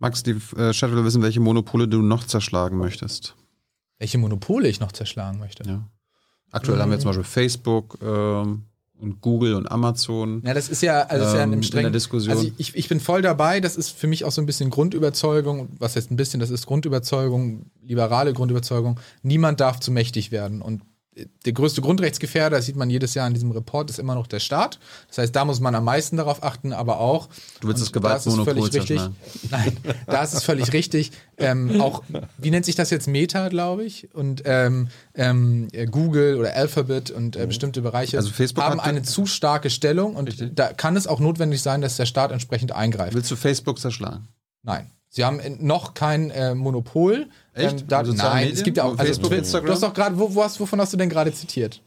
Max, 0.00 0.22
die 0.22 0.34
äh, 0.56 0.72
Chat 0.72 0.90
will 0.92 1.04
wissen, 1.04 1.22
welche 1.22 1.40
Monopole 1.40 1.86
du 1.86 2.02
noch 2.02 2.24
zerschlagen 2.24 2.78
möchtest. 2.78 3.36
Welche 3.98 4.18
Monopole 4.18 4.66
ich 4.66 4.80
noch 4.80 4.92
zerschlagen 4.92 5.38
möchte. 5.38 5.62
Ja. 5.68 5.86
Aktuell 6.50 6.80
haben 6.80 6.90
wir 6.90 6.98
zum 6.98 7.10
Beispiel 7.10 7.24
Facebook 7.24 7.98
ähm, 8.02 8.64
und 8.98 9.20
Google 9.20 9.54
und 9.54 9.70
Amazon. 9.70 10.42
Ja, 10.44 10.54
das 10.54 10.70
ist 10.70 10.80
ja, 10.82 11.02
also 11.02 11.24
das 11.24 11.32
ist 11.32 11.38
ja 11.38 11.44
in 11.44 11.50
in 11.50 11.52
einem 11.52 11.62
strengen, 11.62 11.84
der 11.84 11.92
Diskussion. 11.92 12.34
Also 12.34 12.50
ich, 12.56 12.74
ich 12.74 12.88
bin 12.88 12.98
voll 12.98 13.20
dabei. 13.20 13.60
Das 13.60 13.76
ist 13.76 13.90
für 13.90 14.06
mich 14.06 14.24
auch 14.24 14.32
so 14.32 14.40
ein 14.40 14.46
bisschen 14.46 14.70
Grundüberzeugung. 14.70 15.68
Was 15.78 15.96
heißt 15.96 16.10
ein 16.10 16.16
bisschen? 16.16 16.40
Das 16.40 16.48
ist 16.48 16.66
Grundüberzeugung, 16.66 17.70
liberale 17.82 18.32
Grundüberzeugung. 18.32 18.98
Niemand 19.22 19.60
darf 19.60 19.80
zu 19.80 19.92
mächtig 19.92 20.32
werden. 20.32 20.62
Und 20.62 20.80
der 21.44 21.52
größte 21.52 21.80
Grundrechtsgefährder, 21.80 22.56
das 22.56 22.66
sieht 22.66 22.76
man 22.76 22.90
jedes 22.90 23.14
Jahr 23.14 23.26
in 23.26 23.34
diesem 23.34 23.50
Report, 23.50 23.90
ist 23.90 23.98
immer 23.98 24.14
noch 24.14 24.26
der 24.26 24.40
Staat. 24.40 24.78
Das 25.08 25.18
heißt, 25.18 25.34
da 25.34 25.44
muss 25.44 25.60
man 25.60 25.74
am 25.74 25.84
meisten 25.84 26.16
darauf 26.16 26.42
achten, 26.42 26.72
aber 26.72 27.00
auch. 27.00 27.28
Du 27.60 27.68
willst 27.68 27.82
das 27.82 27.92
da 27.92 28.00
Gewaltmonopol 28.00 28.44
völlig 28.44 28.74
richtig. 28.74 29.00
Nein, 29.50 29.76
da 30.06 30.22
ist 30.22 30.34
es 30.34 30.44
völlig 30.44 30.72
richtig. 30.72 31.12
Ähm, 31.36 31.80
auch, 31.80 32.02
wie 32.38 32.50
nennt 32.50 32.64
sich 32.64 32.74
das 32.74 32.90
jetzt? 32.90 33.08
Meta, 33.08 33.48
glaube 33.48 33.84
ich. 33.84 34.14
Und 34.14 34.42
ähm, 34.44 34.88
ähm, 35.14 35.68
äh, 35.72 35.86
Google 35.86 36.36
oder 36.36 36.54
Alphabet 36.54 37.10
und 37.10 37.36
äh, 37.36 37.46
bestimmte 37.46 37.82
Bereiche 37.82 38.16
Also 38.16 38.30
haben 38.56 38.80
eine 38.80 39.02
zu 39.02 39.26
starke 39.26 39.70
Stellung 39.70 40.16
und 40.16 40.58
da 40.58 40.72
kann 40.72 40.96
es 40.96 41.06
auch 41.06 41.20
notwendig 41.20 41.62
sein, 41.62 41.80
dass 41.80 41.96
der 41.96 42.06
Staat 42.06 42.32
entsprechend 42.32 42.72
eingreift. 42.72 43.14
Willst 43.14 43.30
du 43.30 43.36
Facebook 43.36 43.78
zerschlagen? 43.78 44.28
Nein. 44.62 44.90
Sie 45.12 45.24
haben 45.24 45.40
noch 45.58 45.94
kein 45.94 46.30
äh, 46.30 46.54
Monopol. 46.54 47.28
Echt? 47.66 47.84
da, 47.90 48.04
Soziale 48.04 48.28
nein, 48.30 48.38
Medien? 48.44 48.56
es 48.58 48.62
gibt 48.64 48.76
ja 48.76 48.84
auch 48.84 48.90
also 48.92 49.04
Facebook, 49.04 49.28
Twitter. 49.28 49.38
Instagram? 49.38 49.66
Du 49.66 49.72
hast 49.72 49.82
doch 49.82 49.94
gerade, 49.94 50.18
wo, 50.18 50.34
wo 50.34 50.42
hast, 50.44 50.58
wovon 50.60 50.80
hast 50.80 50.92
du 50.92 50.96
denn 50.96 51.08
gerade 51.08 51.32
zitiert? 51.32 51.80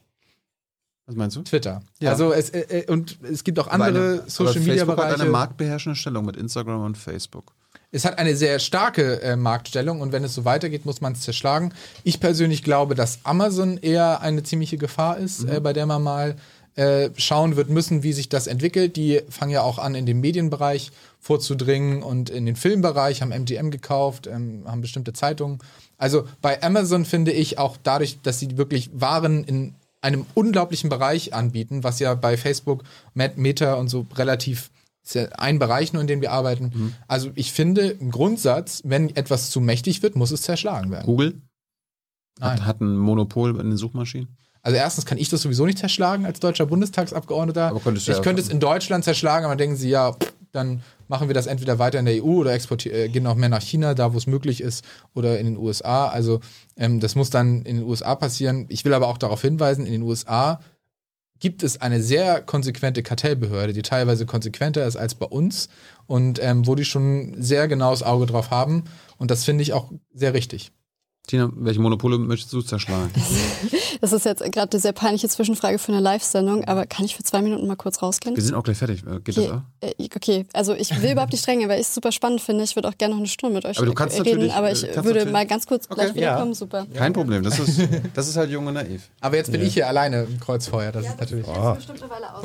Was 1.05 1.15
meinst 1.15 1.35
du? 1.35 1.41
Twitter. 1.41 1.81
Ja. 1.99 2.11
Also 2.11 2.31
es 2.31 2.49
äh, 2.51 2.61
äh, 2.61 2.91
und 2.91 3.17
es 3.29 3.43
gibt 3.43 3.59
auch 3.59 3.67
andere 3.67 3.89
eine- 3.89 4.19
aber 4.21 4.29
Social 4.29 4.59
Media 4.61 4.73
Facebook 4.85 4.97
hat 4.97 5.05
eine 5.05 5.15
Bereiche. 5.15 5.31
marktbeherrschende 5.31 5.95
Stellung 5.97 6.25
mit 6.25 6.37
Instagram 6.37 6.83
und 6.85 6.97
Facebook. 6.97 7.53
Es 7.91 8.05
hat 8.05 8.17
eine 8.17 8.35
sehr 8.35 8.57
starke 8.59 9.21
äh, 9.21 9.35
Marktstellung 9.35 10.01
und 10.01 10.11
wenn 10.13 10.23
es 10.23 10.33
so 10.33 10.45
weitergeht, 10.45 10.85
muss 10.85 11.01
man 11.01 11.13
es 11.13 11.21
zerschlagen. 11.21 11.73
Ich 12.03 12.19
persönlich 12.19 12.63
glaube, 12.63 12.95
dass 12.95 13.19
Amazon 13.23 13.77
eher 13.77 14.21
eine 14.21 14.43
ziemliche 14.43 14.77
Gefahr 14.77 15.17
ist, 15.17 15.43
äh, 15.43 15.59
bei 15.59 15.73
der 15.73 15.85
man 15.85 16.01
mal 16.01 16.35
äh, 16.75 17.09
schauen 17.17 17.55
wird 17.55 17.69
müssen, 17.69 18.01
wie 18.01 18.13
sich 18.13 18.29
das 18.29 18.47
entwickelt. 18.47 18.95
Die 18.95 19.21
fangen 19.29 19.51
ja 19.51 19.61
auch 19.61 19.77
an, 19.77 19.93
in 19.93 20.05
den 20.07 20.21
Medienbereich 20.21 20.91
vorzudringen 21.23 22.03
und 22.03 22.29
in 22.29 22.45
den 22.45 22.55
Filmbereich, 22.57 23.21
haben 23.21 23.31
MGM 23.31 23.71
gekauft, 23.71 24.27
ähm, 24.27 24.63
haben 24.67 24.81
bestimmte 24.81 25.13
Zeitungen. 25.13 25.59
Also 25.97 26.27
bei 26.41 26.61
Amazon 26.61 27.05
finde 27.05 27.31
ich 27.31 27.57
auch 27.57 27.77
dadurch, 27.81 28.19
dass 28.21 28.39
sie 28.39 28.57
wirklich 28.57 28.89
Waren 28.93 29.43
in 29.45 29.73
einem 30.01 30.25
unglaublichen 30.33 30.89
Bereich 30.89 31.33
anbieten, 31.33 31.83
was 31.85 31.99
ja 31.99 32.13
bei 32.13 32.35
Facebook, 32.35 32.83
Met- 33.13 33.37
Meta 33.37 33.75
und 33.75 33.87
so 33.87 34.05
relativ 34.15 34.69
ist 35.05 35.15
ja 35.15 35.23
ein 35.37 35.59
Bereich 35.59 35.91
nur, 35.93 36.01
in 36.01 36.07
dem 36.07 36.21
wir 36.21 36.31
arbeiten. 36.31 36.93
Also 37.07 37.31
ich 37.35 37.51
finde 37.53 37.87
im 37.87 38.09
Grundsatz, 38.11 38.81
wenn 38.85 39.13
etwas 39.15 39.49
zu 39.49 39.59
mächtig 39.61 40.01
wird, 40.03 40.15
muss 40.15 40.31
es 40.31 40.41
zerschlagen 40.43 40.91
werden. 40.91 41.05
Google 41.05 41.41
Nein. 42.39 42.51
hat, 42.51 42.65
hat 42.65 42.81
ein 42.81 42.97
Monopol 42.97 43.51
in 43.59 43.69
den 43.69 43.77
Suchmaschinen. 43.77 44.35
Also 44.61 44.77
erstens 44.77 45.05
kann 45.05 45.17
ich 45.17 45.27
das 45.29 45.41
sowieso 45.41 45.65
nicht 45.65 45.77
zerschlagen 45.77 46.25
als 46.25 46.39
deutscher 46.39 46.65
Bundestagsabgeordneter. 46.65 47.67
Aber 47.67 47.79
könntest 47.81 48.07
du 48.07 48.11
ich 48.11 48.17
ja- 48.17 48.23
könnte 48.23 48.41
es 48.41 48.47
in 48.49 48.59
Deutschland 48.61 49.03
zerschlagen, 49.03 49.45
aber 49.45 49.55
denken 49.57 49.75
sie, 49.75 49.89
ja, 49.89 50.13
pff, 50.13 50.33
dann 50.53 50.81
machen 51.07 51.27
wir 51.27 51.33
das 51.33 51.47
entweder 51.47 51.79
weiter 51.79 51.99
in 51.99 52.05
der 52.05 52.23
EU 52.23 52.39
oder 52.39 52.53
äh, 52.53 53.09
gehen 53.09 53.27
auch 53.27 53.35
mehr 53.35 53.49
nach 53.49 53.61
China, 53.61 53.93
da 53.93 54.13
wo 54.13 54.17
es 54.17 54.27
möglich 54.27 54.61
ist, 54.61 54.83
oder 55.13 55.39
in 55.39 55.45
den 55.45 55.57
USA. 55.57 56.07
Also 56.07 56.39
ähm, 56.77 56.99
das 56.99 57.15
muss 57.15 57.29
dann 57.29 57.63
in 57.63 57.77
den 57.77 57.85
USA 57.85 58.15
passieren. 58.15 58.65
Ich 58.69 58.85
will 58.85 58.93
aber 58.93 59.07
auch 59.07 59.17
darauf 59.17 59.41
hinweisen, 59.41 59.85
in 59.85 59.91
den 59.91 60.03
USA 60.03 60.59
gibt 61.39 61.61
es 61.61 61.81
eine 61.81 62.01
sehr 62.01 62.41
konsequente 62.41 63.03
Kartellbehörde, 63.03 63.73
die 63.73 63.81
teilweise 63.81 64.25
konsequenter 64.25 64.85
ist 64.87 64.95
als 64.95 65.15
bei 65.15 65.25
uns 65.25 65.67
und 66.07 66.41
ähm, 66.41 66.65
wo 66.65 66.75
die 66.75 66.85
schon 66.85 67.35
sehr 67.37 67.67
genaues 67.67 68.01
Auge 68.01 68.25
drauf 68.25 68.49
haben. 68.49 68.85
Und 69.17 69.29
das 69.29 69.43
finde 69.43 69.61
ich 69.61 69.73
auch 69.73 69.91
sehr 70.13 70.33
richtig. 70.33 70.71
Tina, 71.25 71.49
welche 71.55 71.79
Monopole 71.79 72.17
möchtest 72.17 72.51
du 72.53 72.61
zerschlagen? 72.61 73.11
Das 74.01 74.11
ist 74.11 74.25
jetzt 74.25 74.43
gerade 74.51 74.69
eine 74.69 74.81
sehr 74.81 74.91
peinliche 74.91 75.29
Zwischenfrage 75.29 75.79
für 75.79 75.93
eine 75.93 76.01
Live-Sendung, 76.01 76.65
aber 76.65 76.85
kann 76.85 77.05
ich 77.05 77.15
für 77.15 77.23
zwei 77.23 77.41
Minuten 77.41 77.67
mal 77.67 77.77
kurz 77.77 78.01
rausgehen? 78.01 78.35
Wir 78.35 78.43
sind 78.43 78.53
auch 78.53 78.63
gleich 78.63 78.77
fertig. 78.79 79.01
Äh, 79.07 79.21
Geht 79.21 79.37
das 79.37 79.45
Okay, 79.45 79.53
auch? 79.53 79.87
äh, 79.87 80.09
okay, 80.13 80.45
also 80.51 80.73
ich 80.73 81.01
will 81.01 81.11
überhaupt 81.13 81.31
nicht 81.31 81.47
drängen, 81.47 81.69
weil 81.69 81.79
ich 81.79 81.87
es 81.87 81.95
super 81.95 82.11
spannend 82.11 82.41
finde. 82.41 82.65
Ich 82.65 82.75
würde 82.75 82.89
auch 82.89 82.97
gerne 82.97 83.13
noch 83.13 83.19
eine 83.19 83.29
Stunde 83.29 83.55
mit 83.55 83.65
euch 83.65 83.77
Aber 83.77 83.85
du 83.85 83.93
kannst 83.93 84.17
reden, 84.19 84.29
natürlich, 84.31 84.53
aber 84.53 84.69
äh, 84.71 84.73
ich 84.73 84.81
kannst 84.81 84.95
würde 85.05 85.19
natürlich- 85.19 85.31
mal 85.31 85.47
ganz 85.47 85.67
kurz 85.67 85.87
gleich 85.87 86.09
Okay. 86.09 86.17
wiederkommen. 86.17 86.51
Ja. 86.51 86.55
Super. 86.55 86.85
Kein 86.93 87.13
Problem. 87.13 87.43
Das 87.43 87.59
ist, 87.59 87.79
das 88.13 88.27
ist 88.27 88.35
halt 88.35 88.49
jung 88.49 88.67
und 88.67 88.73
naiv. 88.73 89.09
Aber 89.21 89.37
jetzt 89.37 89.53
bin 89.53 89.61
ich 89.61 89.73
hier 89.73 89.87
alleine 89.87 90.23
im 90.23 90.37
Kreuzfeuer. 90.41 90.91
Das 90.91 91.05
ist 91.05 91.17
natürlich. 91.17 91.45
bestimmt 91.45 92.01
eine 92.03 92.11
Weile 92.11 92.35
aus. 92.35 92.43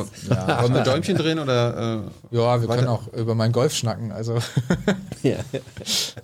Wollen 0.62 0.74
wir 0.74 0.82
Däumchen 0.84 1.16
drehen 1.16 1.40
oder 1.40 2.04
äh, 2.30 2.36
Ja, 2.36 2.60
wir 2.60 2.68
Weiter- 2.68 2.76
können 2.76 2.88
auch 2.88 3.12
über 3.14 3.34
meinen 3.34 3.52
Golf 3.52 3.74
schnacken. 3.74 4.12
Also, 4.12 4.38
Ja. 5.24 5.38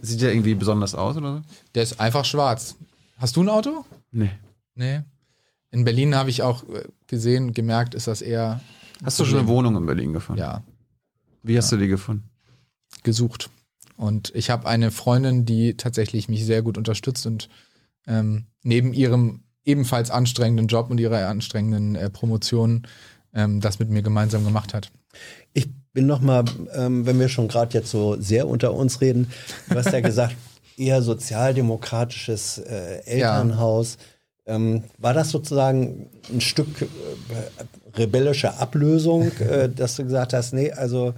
sieht 0.00 0.20
der 0.22 0.30
irgendwie 0.32 0.54
besonders 0.54 0.94
aus 0.94 1.16
oder 1.16 1.38
so? 1.38 1.40
Der 1.74 1.82
ist 1.82 2.00
einfach 2.00 2.24
schwarz. 2.24 2.76
Hast 3.16 3.36
du 3.36 3.42
ein 3.42 3.48
Auto? 3.48 3.84
Nee. 4.10 4.30
Nee. 4.74 5.02
In 5.70 5.84
Berlin 5.84 6.14
habe 6.14 6.30
ich 6.30 6.42
auch 6.42 6.62
äh, 6.68 6.84
gesehen, 7.06 7.52
gemerkt, 7.52 7.94
ist 7.94 8.06
das 8.06 8.22
eher. 8.22 8.60
Hast 9.02 9.18
du 9.18 9.24
schon 9.24 9.40
eine. 9.40 9.48
Wohnung 9.48 9.76
in 9.76 9.86
Berlin 9.86 10.12
gefunden? 10.12 10.40
Ja, 10.40 10.62
Wie 11.42 11.56
hast 11.56 11.72
du 11.72 11.76
die 11.76 11.88
gefunden? 11.88 12.30
gesucht. 13.02 13.50
Und 13.96 14.32
ich 14.34 14.50
habe 14.50 14.66
eine 14.68 14.90
Freundin, 14.90 15.44
die 15.44 15.76
tatsächlich 15.76 16.28
mich 16.28 16.44
sehr 16.44 16.62
gut 16.62 16.78
unterstützt 16.78 17.26
und 17.26 17.48
ähm, 18.06 18.46
neben 18.62 18.92
ihrem 18.92 19.42
ebenfalls 19.64 20.10
anstrengenden 20.10 20.68
Job 20.68 20.90
und 20.90 20.98
ihrer 20.98 21.28
anstrengenden 21.28 21.96
äh, 21.96 22.10
Promotion 22.10 22.86
ähm, 23.34 23.60
das 23.60 23.78
mit 23.78 23.90
mir 23.90 24.02
gemeinsam 24.02 24.44
gemacht 24.44 24.74
hat. 24.74 24.90
Ich 25.52 25.68
bin 25.92 26.06
noch 26.06 26.20
mal, 26.20 26.44
ähm, 26.72 27.06
wenn 27.06 27.18
wir 27.18 27.28
schon 27.28 27.48
gerade 27.48 27.74
jetzt 27.74 27.90
so 27.90 28.20
sehr 28.20 28.48
unter 28.48 28.74
uns 28.74 29.00
reden, 29.00 29.30
du 29.68 29.76
hast 29.76 29.92
ja 29.92 30.00
gesagt, 30.00 30.36
eher 30.78 31.02
sozialdemokratisches 31.02 32.58
äh, 32.58 33.02
Elternhaus. 33.04 33.98
Ähm, 34.46 34.84
war 34.98 35.14
das 35.14 35.30
sozusagen 35.30 36.10
ein 36.32 36.40
Stück 36.40 36.82
äh, 36.82 36.86
rebellische 37.96 38.58
Ablösung, 38.58 39.32
äh, 39.38 39.68
dass 39.68 39.96
du 39.96 40.04
gesagt 40.04 40.32
hast, 40.32 40.52
nee, 40.52 40.70
also 40.70 41.14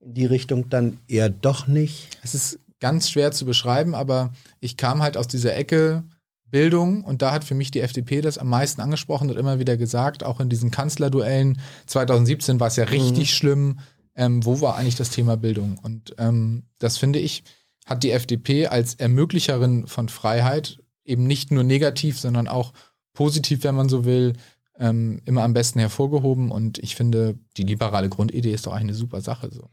in 0.00 0.14
die 0.14 0.26
Richtung 0.26 0.70
dann 0.70 0.98
eher 1.08 1.28
doch 1.28 1.66
nicht? 1.66 2.08
Es 2.22 2.34
ist 2.34 2.58
ganz 2.80 3.10
schwer 3.10 3.32
zu 3.32 3.44
beschreiben, 3.44 3.94
aber 3.94 4.32
ich 4.60 4.76
kam 4.76 5.02
halt 5.02 5.16
aus 5.16 5.28
dieser 5.28 5.54
Ecke 5.54 6.04
Bildung, 6.50 7.04
und 7.04 7.22
da 7.22 7.32
hat 7.32 7.44
für 7.44 7.54
mich 7.54 7.70
die 7.70 7.80
FDP 7.80 8.20
das 8.20 8.38
am 8.38 8.48
meisten 8.48 8.80
angesprochen 8.80 9.30
und 9.30 9.36
immer 9.36 9.58
wieder 9.58 9.76
gesagt, 9.76 10.24
auch 10.24 10.40
in 10.40 10.48
diesen 10.48 10.70
Kanzlerduellen 10.70 11.60
2017 11.86 12.58
war 12.58 12.68
es 12.68 12.76
ja 12.76 12.84
richtig 12.84 13.34
schlimm. 13.34 13.78
Ähm, 14.16 14.44
wo 14.44 14.60
war 14.60 14.76
eigentlich 14.76 14.96
das 14.96 15.10
Thema 15.10 15.36
Bildung? 15.36 15.78
Und 15.80 16.14
ähm, 16.18 16.64
das 16.78 16.98
finde 16.98 17.20
ich, 17.20 17.44
hat 17.90 18.02
die 18.04 18.12
FDP 18.12 18.68
als 18.68 18.94
Ermöglicherin 18.94 19.86
von 19.86 20.08
Freiheit 20.08 20.78
eben 21.04 21.26
nicht 21.26 21.50
nur 21.50 21.64
negativ, 21.64 22.18
sondern 22.18 22.48
auch 22.48 22.72
positiv, 23.12 23.64
wenn 23.64 23.74
man 23.74 23.88
so 23.88 24.04
will, 24.06 24.34
ähm, 24.78 25.20
immer 25.26 25.42
am 25.42 25.52
besten 25.52 25.80
hervorgehoben. 25.80 26.50
Und 26.50 26.78
ich 26.78 26.94
finde, 26.96 27.36
die 27.56 27.64
liberale 27.64 28.08
Grundidee 28.08 28.52
ist 28.52 28.66
doch 28.66 28.72
eigentlich 28.72 28.84
eine 28.90 28.94
super 28.94 29.20
Sache. 29.20 29.50
So. 29.52 29.68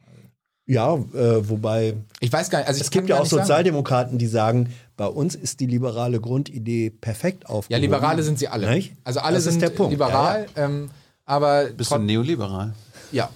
Ja, 0.66 0.96
äh, 0.96 1.48
wobei 1.48 1.94
Ich 2.20 2.34
weiß 2.34 2.50
gar 2.50 2.60
nicht, 2.60 2.68
also 2.68 2.78
ich 2.80 2.84
es 2.86 2.92
gibt 2.92 3.08
ja 3.08 3.16
auch 3.16 3.22
nicht 3.22 3.30
sagen. 3.30 3.44
Sozialdemokraten, 3.44 4.18
die 4.18 4.28
sagen, 4.28 4.74
bei 4.98 5.06
uns 5.08 5.36
ist 5.36 5.60
die 5.62 5.66
liberale 5.68 6.20
Grundidee 6.20 6.90
perfekt 6.90 7.44
Ja, 7.44 7.50
aufgehoben. 7.50 7.82
Liberale 7.84 8.24
sind 8.24 8.38
sie 8.40 8.50
alle. 8.50 8.70
Nicht? 8.74 8.94
Also 9.06 9.20
alle 9.22 9.36
Das 9.36 9.46
ist 9.46 9.54
sind 9.54 9.62
der 9.62 9.70
Punkt. 9.70 9.92
liberal, 9.92 10.48
Ähm, 10.58 10.90
aber 11.24 11.66
Bist 11.68 11.92
du 11.92 12.00
neoliberal? 12.00 12.74
ja. 13.14 13.30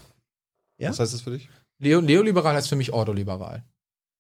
Ja? 0.77 0.89
Was 0.89 0.99
heißt 0.99 1.13
das 1.13 1.21
für 1.21 1.31
dich? 1.31 1.47
Leo, 1.77 2.01
Neoliberal 2.01 2.55
heißt 2.55 2.67
für 2.67 2.75
mich 2.75 2.91
ordoliberal. 2.91 3.63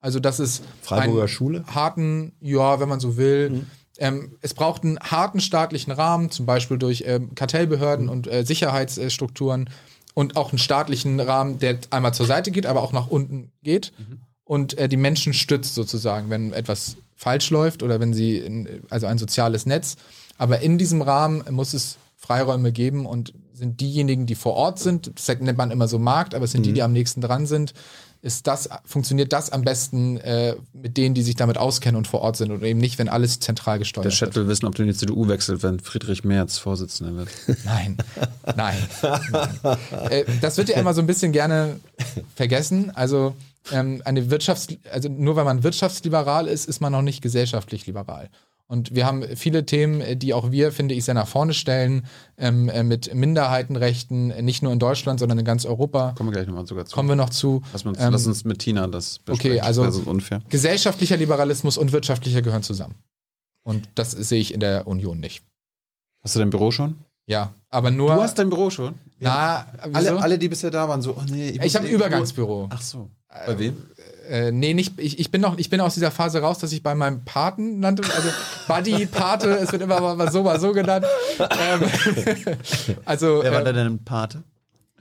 Also 0.01 0.19
das 0.19 0.39
ist 0.39 0.63
Freiburger 0.81 1.27
Schule? 1.27 1.63
harten, 1.67 2.33
ja, 2.41 2.79
wenn 2.79 2.89
man 2.89 2.99
so 2.99 3.17
will. 3.17 3.49
Mhm. 3.51 3.65
Ähm, 3.99 4.31
es 4.41 4.53
braucht 4.55 4.83
einen 4.83 4.99
harten 4.99 5.39
staatlichen 5.39 5.91
Rahmen, 5.91 6.31
zum 6.31 6.45
Beispiel 6.45 6.77
durch 6.77 7.03
ähm, 7.05 7.35
Kartellbehörden 7.35 8.05
Mhm. 8.05 8.11
und 8.11 8.27
äh, 8.27 8.43
Sicherheitsstrukturen 8.43 9.69
und 10.13 10.35
auch 10.37 10.49
einen 10.51 10.57
staatlichen 10.59 11.19
Rahmen, 11.19 11.59
der 11.59 11.77
einmal 11.91 12.13
zur 12.13 12.25
Seite 12.25 12.51
geht, 12.51 12.65
aber 12.65 12.81
auch 12.81 12.91
nach 12.93 13.07
unten 13.07 13.51
geht 13.63 13.93
Mhm. 13.97 14.21
und 14.43 14.77
äh, 14.77 14.89
die 14.89 14.97
Menschen 14.97 15.33
stützt 15.33 15.75
sozusagen, 15.75 16.29
wenn 16.29 16.51
etwas 16.51 16.97
falsch 17.15 17.51
läuft 17.51 17.83
oder 17.83 17.99
wenn 17.99 18.13
sie, 18.13 18.37
in, 18.37 18.67
also 18.89 19.05
ein 19.05 19.19
soziales 19.19 19.65
Netz. 19.67 19.97
Aber 20.37 20.61
in 20.61 20.79
diesem 20.79 21.03
Rahmen 21.03 21.43
muss 21.51 21.73
es 21.75 21.97
Freiräume 22.17 22.71
geben 22.71 23.05
und 23.05 23.33
sind 23.53 23.79
diejenigen, 23.81 24.25
die 24.25 24.35
vor 24.35 24.53
Ort 24.53 24.79
sind, 24.79 25.11
das 25.15 25.27
nennt 25.39 25.57
man 25.57 25.69
immer 25.69 25.87
so 25.87 25.99
Markt, 25.99 26.33
aber 26.33 26.45
es 26.45 26.51
sind 26.51 26.65
die, 26.65 26.71
Mhm. 26.71 26.75
die 26.75 26.81
am 26.83 26.93
nächsten 26.93 27.21
dran 27.21 27.45
sind, 27.45 27.73
ist 28.21 28.45
das, 28.45 28.69
funktioniert 28.85 29.33
das 29.33 29.51
am 29.51 29.63
besten 29.63 30.17
äh, 30.17 30.55
mit 30.73 30.95
denen, 30.97 31.15
die 31.15 31.23
sich 31.23 31.35
damit 31.35 31.57
auskennen 31.57 31.95
und 31.95 32.07
vor 32.07 32.21
Ort 32.21 32.37
sind 32.37 32.51
und 32.51 32.63
eben 32.63 32.79
nicht, 32.79 32.99
wenn 32.99 33.09
alles 33.09 33.39
zentral 33.39 33.75
Der 33.75 33.79
gesteuert 33.79 34.05
wird. 34.05 34.13
Chat 34.13 34.35
will 34.35 34.47
wissen, 34.47 34.67
ob 34.67 34.75
du 34.75 34.83
in 34.83 34.89
die 34.89 34.95
CDU 34.95 35.27
wechselt, 35.27 35.63
wenn 35.63 35.79
Friedrich 35.79 36.23
Merz 36.23 36.57
Vorsitzender 36.59 37.15
wird. 37.15 37.29
Nein, 37.65 37.97
nein. 38.55 38.77
nein. 39.01 39.77
Äh, 40.09 40.25
das 40.41 40.57
wird 40.57 40.69
ja 40.69 40.77
immer 40.77 40.93
so 40.93 41.01
ein 41.01 41.07
bisschen 41.07 41.31
gerne 41.31 41.79
vergessen. 42.35 42.91
Also 42.91 43.35
ähm, 43.71 44.01
eine 44.05 44.21
Wirtschafts-, 44.29 44.77
also 44.91 45.09
nur 45.09 45.35
weil 45.35 45.45
man 45.45 45.63
wirtschaftsliberal 45.63 46.47
ist, 46.47 46.67
ist 46.67 46.79
man 46.79 46.91
noch 46.91 47.01
nicht 47.01 47.21
gesellschaftlich 47.21 47.87
liberal. 47.87 48.29
Und 48.71 48.95
wir 48.95 49.05
haben 49.05 49.23
viele 49.35 49.65
Themen, 49.65 49.99
äh, 49.99 50.15
die 50.15 50.33
auch 50.33 50.49
wir, 50.49 50.71
finde 50.71 50.95
ich, 50.95 51.03
sehr 51.03 51.13
nach 51.13 51.27
vorne 51.27 51.53
stellen, 51.53 52.05
ähm, 52.37 52.69
äh, 52.69 52.83
mit 52.83 53.13
Minderheitenrechten, 53.13 54.31
äh, 54.31 54.41
nicht 54.41 54.63
nur 54.63 54.71
in 54.71 54.79
Deutschland, 54.79 55.19
sondern 55.19 55.37
in 55.39 55.43
ganz 55.43 55.65
Europa. 55.65 56.13
Kommen 56.17 56.29
wir 56.29 56.35
gleich 56.35 56.47
nochmal 56.47 56.65
sogar 56.65 56.85
zu. 56.85 56.95
Kommen 56.95 57.09
wir 57.09 57.17
noch 57.17 57.31
zu. 57.31 57.61
lass, 57.73 57.83
uns, 57.85 57.99
Ähm, 57.99 58.13
lass 58.13 58.25
uns 58.25 58.45
mit 58.45 58.59
Tina 58.59 58.87
das 58.87 59.19
besprechen. 59.19 59.57
okay, 59.57 59.59
also- 59.59 59.83
Das 59.83 59.97
ist 59.97 60.07
unfair. 60.07 60.41
Gesellschaftlicher 60.47 61.17
Liberalismus 61.17 61.77
und 61.77 61.91
wirtschaftlicher 61.91 62.41
gehören 62.41 62.63
zusammen. 62.63 62.95
Und 63.63 63.89
das 63.95 64.11
sehe 64.11 64.39
ich 64.39 64.53
in 64.53 64.61
der 64.61 64.87
Union 64.87 65.19
nicht. 65.19 65.43
Hast 66.23 66.35
du 66.35 66.39
dein 66.39 66.49
Büro 66.49 66.71
schon? 66.71 66.95
Ja, 67.25 67.53
aber 67.69 67.91
nur. 67.91 68.15
Du 68.15 68.21
hast 68.21 68.39
dein 68.39 68.49
Büro 68.49 68.69
schon? 68.69 68.95
na, 69.19 69.67
wieso? 69.83 69.97
Alle, 69.97 70.21
alle, 70.21 70.39
die 70.39 70.47
bisher 70.47 70.71
da 70.71 70.87
waren, 70.87 71.01
so, 71.01 71.11
oh 71.17 71.23
nee. 71.29 71.49
ich 71.49 71.61
muss 71.61 71.75
habe 71.75 71.87
ein 71.87 71.93
Übergangsbüro. 71.93 72.69
Ach 72.71 72.81
so. 72.81 73.09
Bei 73.27 73.59
wem? 73.59 73.75
Äh, 74.31 74.51
nee, 74.51 74.73
nicht, 74.73 74.93
ich, 74.97 75.19
ich, 75.19 75.29
bin 75.29 75.41
noch, 75.41 75.57
ich 75.57 75.69
bin 75.69 75.81
aus 75.81 75.93
dieser 75.95 76.09
Phase 76.09 76.39
raus, 76.41 76.59
dass 76.59 76.71
ich 76.71 76.81
bei 76.81 76.95
meinem 76.95 77.25
Paten 77.25 77.79
nannte, 77.81 78.03
also 78.15 78.29
Buddy, 78.67 79.05
Pate, 79.05 79.49
es 79.57 79.71
wird 79.73 79.81
immer 79.81 79.99
mal, 79.99 80.15
mal 80.15 80.31
so, 80.31 80.41
mal 80.43 80.57
so 80.57 80.71
genannt. 80.71 81.05
Ähm, 81.37 81.81
also, 83.05 83.41
Wer 83.43 83.51
war 83.51 83.61
äh, 83.61 83.65
da 83.65 83.73
denn 83.73 84.03
Pate? 84.05 84.43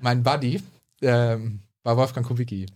mein 0.00 0.22
Buddy 0.24 0.60
ähm, 1.02 1.60
war 1.84 1.96
Wolfgang 1.96 2.26
Kubicki. 2.26 2.66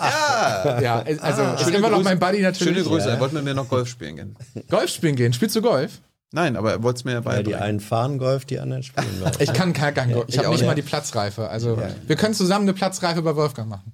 Ja! 0.00 0.80
Ja, 0.80 1.02
also 1.20 1.42
Ah. 1.42 1.54
ist 1.54 1.64
Schöne 1.64 1.76
immer 1.78 1.90
noch 1.90 1.98
Grüße- 2.00 2.04
mein 2.04 2.18
Buddy 2.18 2.40
natürlich. 2.40 2.74
Schöne 2.76 2.88
Grüße. 2.88 3.08
Ja. 3.08 3.14
Er 3.14 3.20
wollte 3.20 3.34
mit 3.34 3.44
mir 3.44 3.54
noch 3.54 3.68
Golf 3.68 3.88
spielen 3.88 4.16
gehen. 4.16 4.36
Golf 4.70 4.90
spielen 4.90 5.16
gehen. 5.16 5.32
Spielst 5.32 5.56
du 5.56 5.62
Golf? 5.62 6.00
Nein, 6.32 6.56
aber 6.56 6.72
er 6.72 6.82
wollte 6.82 6.98
es 6.98 7.04
mir 7.04 7.12
ja 7.12 7.16
Ja, 7.16 7.22
die 7.22 7.28
beibringen. 7.28 7.60
einen 7.60 7.80
fahren 7.80 8.18
Golf, 8.18 8.44
die 8.44 8.58
anderen 8.60 8.82
spielen 8.82 9.06
Golf. 9.20 9.40
Ich 9.40 9.52
kann 9.52 9.72
kein, 9.72 9.92
kein 9.94 10.12
Golf. 10.12 10.26
Ich 10.28 10.34
ich 10.34 10.38
habe 10.38 10.48
nicht 10.50 10.60
nicht. 10.60 10.66
mal 10.68 10.74
die 10.74 10.82
Platzreife. 10.82 11.48
Also 11.48 11.78
wir 12.06 12.16
können 12.16 12.34
zusammen 12.34 12.64
eine 12.64 12.74
Platzreife 12.74 13.22
bei 13.22 13.34
Wolfgang 13.34 13.68
machen. 13.68 13.92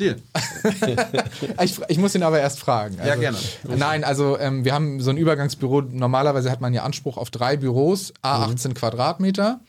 Deal. 0.00 0.16
Ich, 1.62 1.78
ich 1.88 1.98
muss 1.98 2.14
ihn 2.14 2.22
aber 2.22 2.40
erst 2.40 2.58
fragen. 2.58 2.98
Also, 2.98 3.08
Ja, 3.08 3.16
gerne. 3.16 3.38
Nein, 3.64 4.04
also 4.04 4.38
ähm, 4.38 4.64
wir 4.64 4.74
haben 4.74 5.00
so 5.00 5.10
ein 5.10 5.16
Übergangsbüro. 5.16 5.82
Normalerweise 5.82 6.50
hat 6.50 6.60
man 6.60 6.74
ja 6.74 6.82
Anspruch 6.82 7.16
auf 7.16 7.30
drei 7.30 7.56
Büros, 7.56 8.12
a 8.22 8.44
18 8.44 8.74
Quadratmeter. 8.74 9.60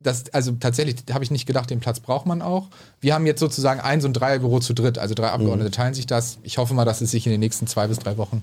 Das, 0.00 0.24
also 0.32 0.52
tatsächlich 0.52 0.96
habe 1.12 1.24
ich 1.24 1.30
nicht 1.30 1.46
gedacht, 1.46 1.70
den 1.70 1.80
Platz 1.80 2.00
braucht 2.00 2.26
man 2.26 2.42
auch. 2.42 2.68
Wir 3.00 3.14
haben 3.14 3.26
jetzt 3.26 3.40
sozusagen 3.40 3.80
ein 3.80 4.00
so 4.00 4.08
ein 4.08 4.12
Dreierbüro 4.12 4.60
zu 4.60 4.74
dritt. 4.74 4.98
Also 4.98 5.14
drei 5.14 5.30
Abgeordnete 5.30 5.70
teilen 5.70 5.94
sich 5.94 6.06
das. 6.06 6.38
Ich 6.42 6.58
hoffe 6.58 6.74
mal, 6.74 6.84
dass 6.84 7.00
es 7.00 7.10
sich 7.10 7.26
in 7.26 7.32
den 7.32 7.40
nächsten 7.40 7.66
zwei 7.66 7.86
bis 7.86 7.98
drei 7.98 8.16
Wochen 8.18 8.42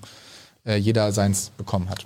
äh, 0.65 0.75
jeder 0.75 1.11
seins 1.11 1.51
bekommen 1.57 1.89
hat. 1.89 2.05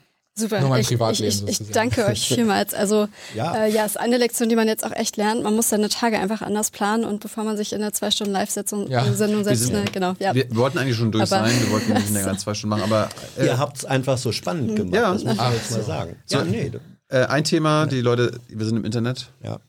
Super. 0.33 0.61
Nur 0.61 0.69
mein 0.69 0.81
ich, 0.81 0.87
Privatleben 0.87 1.29
ich, 1.29 1.43
ich, 1.47 1.61
ich 1.61 1.71
danke 1.71 2.05
euch 2.05 2.27
vielmals. 2.33 2.73
Also 2.73 3.07
Ja. 3.35 3.53
ja. 3.53 3.65
Äh, 3.65 3.71
ja, 3.73 3.85
ist 3.85 3.99
eine 3.99 4.17
Lektion, 4.17 4.47
die 4.47 4.55
man 4.55 4.67
jetzt 4.67 4.85
auch 4.85 4.93
echt 4.93 5.17
lernt. 5.17 5.43
Man 5.43 5.55
muss 5.55 5.69
seine 5.69 5.89
Tage 5.89 6.17
einfach 6.19 6.41
anders 6.41 6.71
planen 6.71 7.03
und 7.03 7.19
bevor 7.19 7.43
man 7.43 7.57
sich 7.57 7.73
in 7.73 7.81
eine 7.81 7.91
zwei 7.91 8.11
Stunden 8.11 8.31
Live-Sendung 8.33 8.89
Ja. 8.89 9.03
Sendung 9.13 9.43
setzt, 9.43 9.63
sind- 9.63 9.73
ne, 9.73 9.83
genau. 9.91 10.13
Ja. 10.19 10.33
Wir 10.33 10.53
wollten 10.55 10.77
eigentlich 10.77 10.95
schon 10.97 11.11
durch 11.11 11.31
Aber- 11.31 11.45
sein, 11.47 11.59
wir 11.61 11.69
wollten 11.71 11.93
nicht 11.93 12.09
länger 12.11 12.29
als 12.29 12.41
zwei 12.43 12.53
Stunden 12.53 12.69
machen, 12.77 12.83
aber 12.83 13.09
äh, 13.37 13.45
Ihr 13.47 13.57
habt 13.57 13.77
es 13.77 13.85
einfach 13.85 14.17
so 14.17 14.31
spannend 14.31 14.75
gemacht, 14.77 14.95
Ja. 14.95 15.11
das 15.11 15.23
muss 15.25 15.33
Ach 15.37 15.43
man 15.43 15.53
jetzt 15.53 15.71
mal 15.71 15.83
sagen. 15.83 16.15
So. 16.25 16.37
Ja, 16.37 16.43
nee. 16.45 16.71
äh, 17.09 17.25
ein 17.25 17.43
Thema, 17.43 17.85
die 17.87 17.99
Leute, 18.01 18.39
wir 18.47 18.65
sind 18.65 18.77
im 18.77 18.85
Internet, 18.85 19.29
Ja. 19.43 19.59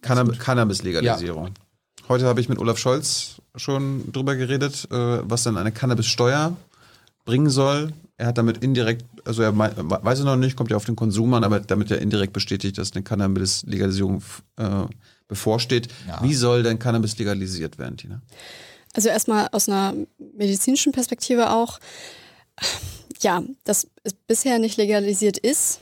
Cannab 0.00 0.38
Cannabis-Legalisierung. 0.38 1.50
Heute 2.08 2.26
habe 2.26 2.40
ich 2.40 2.48
mit 2.48 2.58
Olaf 2.58 2.78
Scholz 2.78 3.36
schon 3.56 4.12
drüber 4.12 4.36
geredet, 4.36 4.86
äh, 4.90 4.94
was 5.28 5.42
denn 5.44 5.56
eine 5.56 5.72
Cannabis-Steuer 5.72 6.54
bringen 7.24 7.48
soll. 7.50 7.92
Er 8.18 8.26
hat 8.26 8.38
damit 8.38 8.62
indirekt, 8.62 9.04
also 9.24 9.42
er 9.42 9.52
mei- 9.52 9.72
weiß 9.76 10.20
es 10.20 10.24
noch 10.24 10.36
nicht, 10.36 10.56
kommt 10.56 10.70
ja 10.70 10.76
auf 10.76 10.84
den 10.84 10.96
Konsum 10.96 11.34
an, 11.34 11.44
aber 11.44 11.60
damit 11.60 11.90
er 11.90 12.00
indirekt 12.00 12.32
bestätigt, 12.32 12.78
dass 12.78 12.92
eine 12.92 13.02
Cannabis-Legalisierung 13.02 14.22
äh, 14.56 14.84
bevorsteht. 15.28 15.88
Ja. 16.06 16.22
Wie 16.22 16.34
soll 16.34 16.62
denn 16.62 16.78
Cannabis 16.78 17.18
legalisiert 17.18 17.78
werden, 17.78 17.96
Tina? 17.96 18.22
Also 18.92 19.08
erstmal 19.08 19.48
aus 19.52 19.68
einer 19.68 19.94
medizinischen 20.36 20.92
Perspektive 20.92 21.50
auch. 21.50 21.80
Ja, 23.20 23.42
dass 23.64 23.88
es 24.04 24.12
bisher 24.12 24.58
nicht 24.58 24.76
legalisiert 24.76 25.38
ist, 25.38 25.80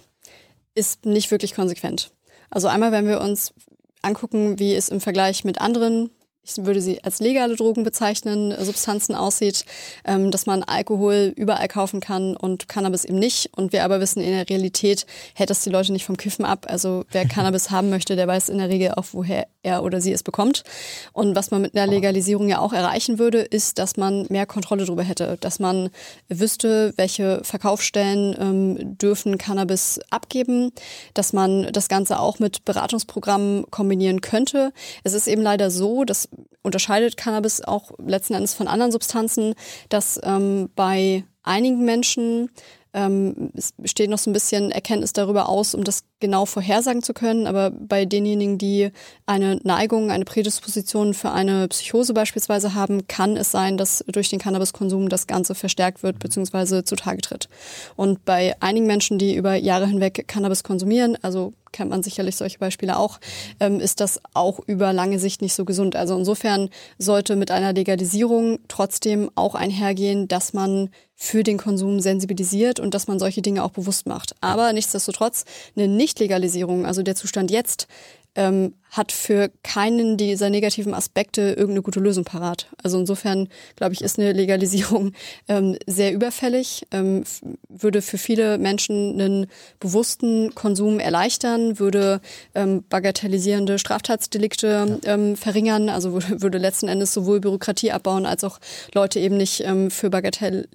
ist 0.74 1.05
nicht 1.05 1.31
wirklich 1.31 1.55
konsequent. 1.55 2.12
Also 2.51 2.69
einmal, 2.69 2.93
wenn 2.93 3.06
wir 3.06 3.20
uns 3.20 3.52
angucken, 4.01 4.59
wie 4.59 4.74
es 4.74 4.89
im 4.89 5.01
Vergleich 5.01 5.44
mit 5.44 5.60
anderen, 5.60 6.10
ich 6.44 6.64
würde 6.64 6.81
sie 6.81 7.02
als 7.05 7.20
legale 7.20 7.55
Drogen 7.55 7.85
bezeichnen, 7.85 8.51
äh, 8.51 8.64
Substanzen 8.64 9.14
aussieht, 9.14 9.64
ähm, 10.05 10.31
dass 10.31 10.47
man 10.47 10.62
Alkohol 10.64 11.32
überall 11.36 11.69
kaufen 11.69 12.01
kann 12.01 12.36
und 12.36 12.69
Cannabis 12.69 13.05
eben 13.05 13.19
nicht. 13.19 13.51
Und 13.56 13.73
wir 13.73 13.85
aber 13.85 14.01
wissen, 14.01 14.20
in 14.20 14.32
der 14.32 14.48
Realität 14.48 15.06
hält 15.35 15.51
das 15.51 15.62
die 15.62 15.70
Leute 15.70 15.93
nicht 15.93 16.05
vom 16.05 16.16
Kiffen 16.16 16.44
ab. 16.44 16.66
Also 16.69 17.05
wer 17.12 17.24
Cannabis 17.28 17.70
haben 17.70 17.90
möchte, 17.90 18.16
der 18.16 18.27
weiß 18.27 18.48
in 18.48 18.59
der 18.59 18.69
Regel 18.69 18.93
auch, 18.93 19.06
woher 19.12 19.47
er 19.62 19.85
oder 19.85 20.01
sie 20.01 20.12
es 20.12 20.24
bekommt. 20.24 20.64
Und 21.12 21.36
was 21.36 21.52
man 21.52 21.62
mit 21.62 21.77
einer 21.77 21.90
Legalisierung 21.90 22.48
ja 22.48 22.59
auch 22.59 22.73
erreichen 22.73 23.20
würde, 23.20 23.39
ist, 23.39 23.78
dass 23.78 23.97
man 23.97 24.27
mehr 24.28 24.47
Kontrolle 24.47 24.85
darüber 24.85 25.05
hätte, 25.05 25.36
dass 25.40 25.60
man 25.60 25.90
wüsste, 26.28 26.93
welche 26.97 27.40
Verkaufsstellen 27.44 28.36
ähm, 28.39 28.98
dürfen 28.98 29.39
Cannabis 29.39 30.01
abgeben, 30.10 30.73
dass 31.14 31.32
man 31.32 31.73
das 31.73 31.89
Ganze 31.89 32.19
auch 32.19 32.40
mit 32.40 32.64
Beratungsprogrammen 32.64 33.70
kombinieren 33.70 34.20
könnte. 34.20 34.73
Es 35.05 35.12
ist 35.12 35.28
eben 35.28 35.43
leider 35.43 35.70
so, 35.70 36.05
das 36.05 36.28
unterscheidet 36.62 37.16
Cannabis 37.16 37.62
auch 37.62 37.92
letzten 37.98 38.34
Endes 38.34 38.54
von 38.54 38.68
anderen 38.68 38.92
Substanzen, 38.92 39.54
dass 39.88 40.20
ähm, 40.22 40.70
bei 40.74 41.24
einigen 41.42 41.84
Menschen 41.84 42.50
Ähm, 42.94 43.50
es 43.54 43.72
steht 43.84 44.10
noch 44.10 44.18
so 44.18 44.28
ein 44.28 44.34
bisschen 44.34 44.70
Erkenntnis 44.70 45.14
darüber 45.14 45.48
aus, 45.48 45.74
um 45.74 45.82
das 45.82 46.04
genau 46.20 46.44
vorhersagen 46.44 47.02
zu 47.02 47.14
können. 47.14 47.46
Aber 47.46 47.70
bei 47.70 48.04
denjenigen, 48.04 48.59
die 48.59 48.90
eine 49.24 49.59
Neigung, 49.64 50.10
eine 50.10 50.26
Prädisposition 50.26 51.14
für 51.14 51.30
eine 51.30 51.68
Psychose 51.68 52.12
beispielsweise 52.12 52.74
haben, 52.74 53.06
kann 53.09 53.38
es 53.38 53.50
sein, 53.50 53.78
dass 53.78 54.04
durch 54.09 54.28
den 54.28 54.38
Cannabiskonsum 54.38 55.09
das 55.09 55.26
Ganze 55.26 55.54
verstärkt 55.54 56.02
wird 56.02 56.18
bzw. 56.18 56.84
zutage 56.84 57.22
tritt. 57.22 57.48
Und 57.96 58.26
bei 58.26 58.54
einigen 58.60 58.86
Menschen, 58.86 59.18
die 59.18 59.36
über 59.36 59.54
Jahre 59.54 59.86
hinweg 59.86 60.28
Cannabis 60.28 60.62
konsumieren, 60.62 61.16
also 61.22 61.54
kennt 61.73 61.90
man 61.90 62.03
sicherlich 62.03 62.36
solche 62.36 62.59
Beispiele 62.59 62.99
auch, 62.99 63.19
ähm, 63.61 63.81
ist 63.81 64.01
das 64.01 64.20
auch 64.35 64.61
über 64.66 64.93
lange 64.93 65.19
Sicht 65.19 65.43
nicht 65.43 65.55
so 65.55 65.65
gesund. 65.65 65.97
Also 65.97 66.16
insofern 66.16 66.70
sollte 66.99 67.36
mit 67.36 67.51
einer 67.51 67.73
Legalisierung 67.73 68.59
trotzdem 68.69 69.31
auch 69.35 69.55
einhergehen, 69.55 70.28
dass 70.28 70.53
man 70.53 70.90
für 71.15 71.43
den 71.43 71.59
Konsum 71.59 72.01
sensibilisiert 72.01 72.81
und 72.81 72.94
dass 72.94 73.07
man 73.07 73.19
solche 73.19 73.43
Dinge 73.43 73.65
auch 73.65 73.70
bewusst 73.70 74.07
macht. 74.07 74.35
Aber 74.40 74.73
nichtsdestotrotz, 74.73 75.44
eine 75.77 75.89
Nichtlegalisierung, 75.89 76.85
also 76.85 77.03
der 77.03 77.15
Zustand 77.15 77.51
jetzt, 77.51 77.86
ähm, 78.35 78.74
hat 78.93 79.10
für 79.10 79.51
keinen 79.62 80.19
dieser 80.19 80.51
negativen 80.51 80.93
Aspekte 80.93 81.40
irgendeine 81.40 81.81
gute 81.81 81.98
Lösung 81.98 82.24
parat. 82.24 82.69
Also 82.82 83.01
insofern, 83.01 83.48
glaube 83.74 83.94
ich, 83.94 84.02
ist 84.02 84.19
eine 84.19 84.32
Legalisierung 84.32 85.12
ähm, 85.48 85.78
sehr 85.86 86.12
überfällig, 86.12 86.86
ähm, 86.90 87.24
würde 87.70 88.02
für 88.02 88.19
viele 88.19 88.59
Menschen 88.59 89.19
einen 89.19 89.47
bewussten 89.81 90.55
Konsum 90.55 91.01
erleichtern, 91.01 91.78
würde 91.78 92.20
ähm, 92.55 92.85
bagatellisierende 92.86 93.78
Straftatsdelikte 93.78 95.01
ähm, 95.06 95.36
verringern, 95.36 95.89
also 95.89 96.12
würde, 96.12 96.43
würde 96.43 96.59
letzten 96.59 96.89
Endes 96.89 97.14
sowohl 97.14 97.40
Bürokratie 97.40 97.93
abbauen, 97.93 98.27
als 98.27 98.44
auch 98.44 98.59
Leute 98.94 99.20
eben 99.20 99.39
nicht 99.39 99.64
ähm, 99.64 99.90
für 99.90 100.10
Bagatell, 100.10 100.69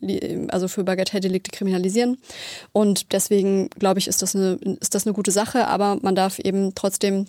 also 0.47 0.67
für 0.67 0.83
Bagatelldelikte 0.83 1.51
kriminalisieren. 1.51 2.17
Und 2.71 3.13
deswegen, 3.13 3.69
glaube 3.69 3.99
ich, 3.99 4.07
ist 4.07 4.23
das 4.23 4.35
eine, 4.35 4.57
ist 4.81 4.95
das 4.95 5.05
eine 5.05 5.13
gute 5.13 5.31
Sache, 5.31 5.67
aber 5.67 5.99
man 6.01 6.15
darf 6.15 6.39
eben 6.39 6.73
trotzdem 6.73 7.27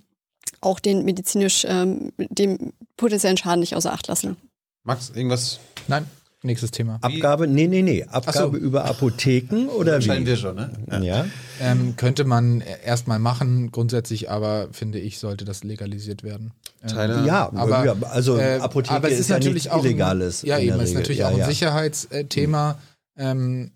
auch 0.60 0.80
den 0.80 1.04
medizinisch, 1.04 1.64
ähm, 1.68 2.12
dem 2.18 2.72
potenziellen 2.96 3.36
Schaden 3.36 3.60
nicht 3.60 3.74
außer 3.76 3.92
Acht 3.92 4.06
lassen. 4.08 4.36
Max, 4.84 5.10
irgendwas? 5.10 5.60
Nein, 5.86 6.06
nächstes 6.42 6.70
Thema. 6.70 6.98
Abgabe, 7.02 7.46
nee, 7.46 7.66
nee, 7.66 7.82
nee. 7.82 8.04
Abgabe 8.04 8.58
so. 8.58 8.64
über 8.64 8.84
Apotheken 8.84 9.68
oder 9.68 10.02
wie? 10.02 10.26
wir 10.26 10.36
schon, 10.36 10.56
ne? 10.56 10.70
Ja. 11.02 11.26
Ähm, 11.60 11.94
könnte 11.96 12.24
man 12.24 12.62
erstmal 12.84 13.18
machen, 13.18 13.70
grundsätzlich 13.72 14.30
aber 14.30 14.68
finde 14.72 14.98
ich, 14.98 15.18
sollte 15.18 15.44
das 15.44 15.64
legalisiert 15.64 16.22
werden. 16.22 16.52
Ähm, 16.82 16.88
Teile. 16.88 17.26
Ja, 17.26 17.50
aber, 17.54 17.84
ja, 17.84 17.96
also 18.10 18.38
äh, 18.38 18.58
Apotheke 18.58 18.94
aber 18.94 19.08
es 19.08 19.14
ist, 19.14 19.20
ist, 19.20 19.28
ja 19.28 19.36
natürlich 19.36 19.64
nichts 19.64 19.70
auch 19.70 19.84
Illegales. 19.84 20.42
Ein, 20.42 20.48
ja, 20.48 20.58
eben, 20.58 20.80
es 20.80 20.90
ist 20.90 20.94
natürlich 20.94 21.18
ja, 21.18 21.28
auch 21.28 21.32
ein 21.32 21.38
ja. 21.38 21.46
Sicherheitsthema. 21.46 22.78
Ähm, 23.16 23.72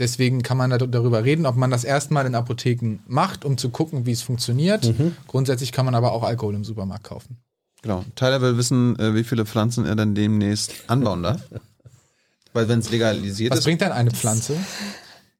deswegen 0.00 0.42
kann 0.42 0.56
man 0.56 0.70
da- 0.70 0.78
darüber 0.78 1.22
reden, 1.24 1.46
ob 1.46 1.54
man 1.56 1.70
das 1.70 1.84
erstmal 1.84 2.26
in 2.26 2.34
Apotheken 2.34 2.98
macht, 3.06 3.44
um 3.44 3.56
zu 3.58 3.70
gucken, 3.70 4.06
wie 4.06 4.12
es 4.12 4.22
funktioniert. 4.22 4.98
Mhm. 4.98 5.14
Grundsätzlich 5.28 5.70
kann 5.72 5.84
man 5.84 5.94
aber 5.94 6.12
auch 6.12 6.24
Alkohol 6.24 6.54
im 6.54 6.64
Supermarkt 6.64 7.04
kaufen. 7.04 7.36
Genau. 7.82 8.04
Tyler 8.16 8.40
will 8.42 8.56
wissen, 8.56 8.98
äh, 8.98 9.14
wie 9.14 9.24
viele 9.24 9.46
Pflanzen 9.46 9.86
er 9.86 9.94
dann 9.96 10.14
demnächst 10.14 10.72
anbauen 10.88 11.22
darf. 11.22 11.40
Weil 12.52 12.68
wenn 12.68 12.80
es 12.80 12.90
legalisiert 12.90 13.52
Was 13.52 13.60
ist. 13.60 13.64
bringt 13.64 13.80
denn 13.80 13.92
eine 13.92 14.10
Pflanze? 14.10 14.56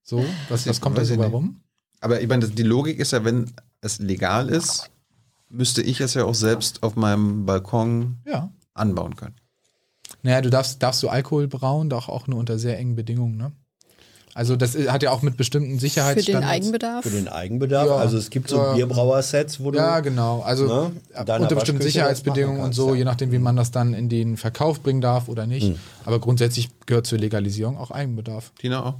So, 0.04 0.24
was, 0.48 0.66
was 0.66 0.80
kommt 0.80 0.96
da 0.96 1.04
so 1.04 1.14
rum? 1.14 1.60
Aber 2.00 2.20
ich 2.20 2.28
meine, 2.28 2.46
die 2.48 2.62
Logik 2.62 2.98
ist 3.00 3.10
ja, 3.12 3.24
wenn 3.24 3.50
es 3.80 3.98
legal 3.98 4.48
ist, 4.48 4.90
müsste 5.48 5.82
ich 5.82 6.00
es 6.00 6.14
ja 6.14 6.24
auch 6.24 6.34
selbst 6.34 6.82
auf 6.82 6.94
meinem 6.96 7.44
Balkon 7.46 8.18
Ja. 8.24 8.50
anbauen 8.74 9.16
können. 9.16 9.34
Naja, 10.22 10.40
du 10.40 10.50
darfst, 10.50 10.82
darfst 10.82 11.02
du 11.02 11.08
Alkohol 11.08 11.48
brauen, 11.48 11.90
doch 11.90 12.08
auch 12.08 12.26
nur 12.26 12.38
unter 12.38 12.58
sehr 12.58 12.78
engen 12.78 12.94
Bedingungen, 12.94 13.36
ne? 13.36 13.52
Also 14.34 14.56
das 14.56 14.76
hat 14.76 15.02
ja 15.02 15.10
auch 15.10 15.22
mit 15.22 15.36
bestimmten 15.36 15.68
Für 15.70 15.74
den 15.74 15.80
Sicherheitsstandards. 15.80 16.46
Eigenbedarf. 16.52 17.02
Für 17.04 17.10
den 17.10 17.28
Eigenbedarf. 17.28 17.86
Ja. 17.88 17.96
also 17.96 18.16
es 18.16 18.30
gibt 18.30 18.48
so 18.48 18.56
Ja. 18.56 18.72
Bierbrauersets, 18.74 19.60
wo 19.62 19.70
du. 19.70 19.78
Ja, 19.78 20.00
genau. 20.00 20.40
Also 20.42 20.66
Ne, 20.66 20.92
unter 21.16 21.54
bestimmten 21.54 21.82
Sicherheitsbedingungen 21.82 22.60
und 22.62 22.72
so, 22.72 22.86
kannst, 22.86 22.94
je 22.96 23.00
ja. 23.00 23.04
nachdem, 23.06 23.32
wie 23.32 23.38
man 23.38 23.56
das 23.56 23.70
dann 23.70 23.92
in 23.94 24.08
den 24.08 24.36
Verkauf 24.36 24.80
bringen 24.80 25.00
darf 25.00 25.28
oder 25.28 25.46
nicht. 25.46 25.68
Hm. 25.68 25.78
Aber 26.04 26.20
grundsätzlich 26.20 26.68
gehört 26.86 27.06
zur 27.06 27.18
Legalisierung 27.18 27.76
auch 27.76 27.90
Eigenbedarf. 27.90 28.52
Tina 28.58 28.84
auch? 28.84 28.94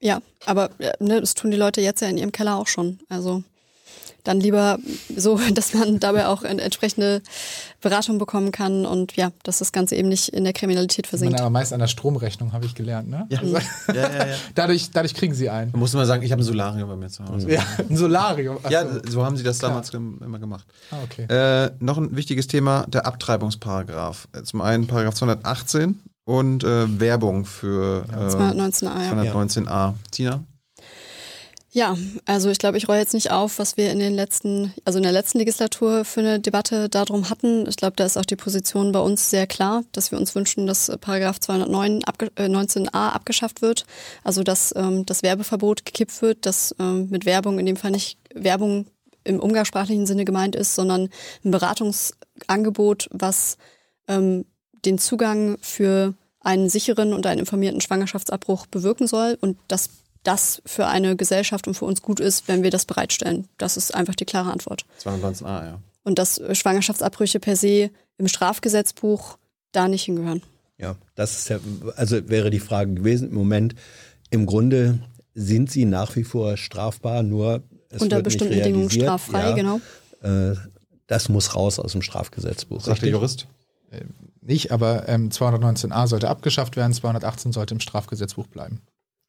Ja, 0.00 0.20
aber 0.44 0.70
äh, 0.78 0.92
ne, 1.00 1.20
das 1.20 1.34
tun 1.34 1.50
die 1.50 1.56
Leute 1.56 1.80
jetzt 1.80 2.00
ja 2.00 2.08
in 2.08 2.18
ihrem 2.18 2.32
Keller 2.32 2.56
auch 2.56 2.66
schon. 2.68 2.98
Also 3.08 3.42
dann 4.26 4.40
lieber 4.40 4.78
so, 5.16 5.38
dass 5.54 5.72
man 5.74 6.00
dabei 6.00 6.26
auch 6.26 6.42
en- 6.42 6.58
entsprechende 6.58 7.22
Beratung 7.80 8.18
bekommen 8.18 8.50
kann 8.52 8.84
und 8.86 9.14
ja, 9.16 9.30
dass 9.44 9.58
das 9.58 9.70
Ganze 9.72 9.94
eben 9.96 10.08
nicht 10.08 10.28
in 10.30 10.44
der 10.44 10.52
Kriminalität 10.52 11.04
Man 11.06 11.08
versinkt. 11.10 11.40
aber 11.40 11.50
meist 11.50 11.72
an 11.72 11.78
der 11.80 11.86
Stromrechnung, 11.86 12.52
habe 12.52 12.66
ich 12.66 12.74
gelernt, 12.74 13.08
ne? 13.08 13.26
Ja. 13.28 13.38
Also, 13.40 13.56
ja, 13.88 13.94
ja, 13.94 14.26
ja. 14.26 14.34
dadurch, 14.54 14.90
dadurch 14.90 15.14
kriegen 15.14 15.34
sie 15.34 15.48
ein. 15.50 15.70
Da 15.72 15.78
muss 15.78 15.92
man 15.92 16.06
sagen, 16.06 16.22
ich 16.22 16.32
habe 16.32 16.42
ein 16.42 16.44
Solarium 16.44 16.88
bei 16.88 16.96
mir 16.96 17.08
zu 17.08 17.24
Hause. 17.24 17.50
Ja, 17.50 17.62
ein 17.88 17.96
Solarium. 17.96 18.58
Ach 18.62 18.70
Ja, 18.70 18.84
so. 19.08 19.24
haben 19.24 19.36
sie 19.36 19.44
das 19.44 19.58
Klar. 19.60 19.70
damals 19.70 19.90
immer 19.90 20.38
gemacht. 20.38 20.66
Ah, 20.90 20.96
okay. 21.04 21.24
Äh, 21.32 21.70
noch 21.78 21.98
ein 21.98 22.16
wichtiges 22.16 22.46
Thema, 22.48 22.84
der 22.88 23.06
Abtreibungsparagraph. 23.06 24.28
Äh, 24.32 24.42
Zum 24.42 24.60
einen 24.60 24.86
Paragraph 24.86 25.14
218 25.14 26.00
und 26.24 26.64
äh, 26.64 26.98
Werbung 27.00 27.44
für 27.44 28.04
äh, 28.12 28.16
219a, 28.34 29.24
ja. 29.24 29.32
219a. 29.32 29.94
Tina? 30.10 30.42
Ja, 31.76 31.94
also 32.24 32.48
ich 32.48 32.56
glaube, 32.56 32.78
ich 32.78 32.88
roll 32.88 32.96
jetzt 32.96 33.12
nicht 33.12 33.30
auf, 33.30 33.58
was 33.58 33.76
wir 33.76 33.92
in 33.92 33.98
den 33.98 34.14
letzten, 34.14 34.72
also 34.86 34.98
in 34.98 35.02
der 35.02 35.12
letzten 35.12 35.36
Legislatur 35.36 36.06
für 36.06 36.20
eine 36.20 36.40
Debatte 36.40 36.88
darum 36.88 37.28
hatten. 37.28 37.68
Ich 37.68 37.76
glaube, 37.76 37.96
da 37.96 38.06
ist 38.06 38.16
auch 38.16 38.24
die 38.24 38.34
Position 38.34 38.92
bei 38.92 38.98
uns 38.98 39.28
sehr 39.28 39.46
klar, 39.46 39.84
dass 39.92 40.10
wir 40.10 40.18
uns 40.18 40.34
wünschen, 40.34 40.66
dass 40.66 40.88
äh, 40.88 40.96
Paragraph 40.96 41.38
209 41.38 42.02
abge 42.04 42.32
äh, 42.36 42.46
19a 42.46 43.10
abgeschafft 43.10 43.60
wird. 43.60 43.84
Also 44.24 44.42
dass 44.42 44.74
ähm, 44.74 45.04
das 45.04 45.22
Werbeverbot 45.22 45.84
gekippt 45.84 46.22
wird, 46.22 46.46
dass 46.46 46.74
ähm, 46.78 47.08
mit 47.10 47.26
Werbung 47.26 47.58
in 47.58 47.66
dem 47.66 47.76
Fall 47.76 47.90
nicht 47.90 48.16
Werbung 48.32 48.86
im 49.24 49.38
umgangssprachlichen 49.38 50.06
Sinne 50.06 50.24
gemeint 50.24 50.56
ist, 50.56 50.76
sondern 50.76 51.10
ein 51.44 51.50
Beratungsangebot, 51.50 53.10
was 53.12 53.58
ähm, 54.08 54.46
den 54.86 54.96
Zugang 54.96 55.58
für 55.60 56.14
einen 56.40 56.70
sicheren 56.70 57.12
und 57.12 57.26
einen 57.26 57.40
informierten 57.40 57.82
Schwangerschaftsabbruch 57.82 58.64
bewirken 58.64 59.06
soll 59.06 59.36
und 59.42 59.58
dass 59.68 59.90
das 60.26 60.60
für 60.66 60.86
eine 60.86 61.16
Gesellschaft 61.16 61.66
und 61.68 61.74
für 61.74 61.84
uns 61.84 62.02
gut 62.02 62.20
ist, 62.20 62.48
wenn 62.48 62.62
wir 62.62 62.70
das 62.70 62.84
bereitstellen. 62.84 63.48
Das 63.58 63.76
ist 63.76 63.94
einfach 63.94 64.14
die 64.14 64.24
klare 64.24 64.50
Antwort. 64.50 64.84
219a, 65.02 65.64
ja. 65.64 65.80
Und 66.04 66.18
dass 66.18 66.38
äh, 66.38 66.54
Schwangerschaftsabbrüche 66.54 67.40
per 67.40 67.56
se 67.56 67.90
im 68.18 68.28
Strafgesetzbuch 68.28 69.38
da 69.72 69.88
nicht 69.88 70.04
hingehören. 70.04 70.42
Ja, 70.78 70.96
das 71.14 71.38
ist 71.38 71.48
ja, 71.48 71.58
also 71.96 72.28
wäre 72.28 72.50
die 72.50 72.60
Frage 72.60 72.94
gewesen. 72.94 73.28
Im 73.28 73.34
Moment, 73.34 73.74
im 74.30 74.46
Grunde 74.46 74.98
sind 75.34 75.70
sie 75.70 75.84
nach 75.84 76.16
wie 76.16 76.24
vor 76.24 76.56
strafbar, 76.56 77.22
nur 77.22 77.62
es 77.90 78.02
Unter 78.02 78.16
wird 78.16 78.24
bestimmten 78.24 78.54
nicht 78.54 78.64
Bedingungen 78.64 78.90
straffrei, 78.90 79.50
ja, 79.50 79.54
genau. 79.54 79.80
Äh, 80.22 80.56
das 81.06 81.28
muss 81.28 81.54
raus 81.54 81.78
aus 81.78 81.92
dem 81.92 82.02
Strafgesetzbuch. 82.02 82.80
Sagt 82.80 82.86
der 82.86 82.92
richtig? 82.94 83.12
Jurist. 83.12 83.46
Nicht, 84.40 84.72
aber 84.72 85.08
ähm, 85.08 85.30
219a 85.30 86.06
sollte 86.06 86.28
abgeschafft 86.28 86.76
werden, 86.76 86.92
218 86.92 87.52
sollte 87.52 87.74
im 87.74 87.80
Strafgesetzbuch 87.80 88.46
bleiben. 88.46 88.80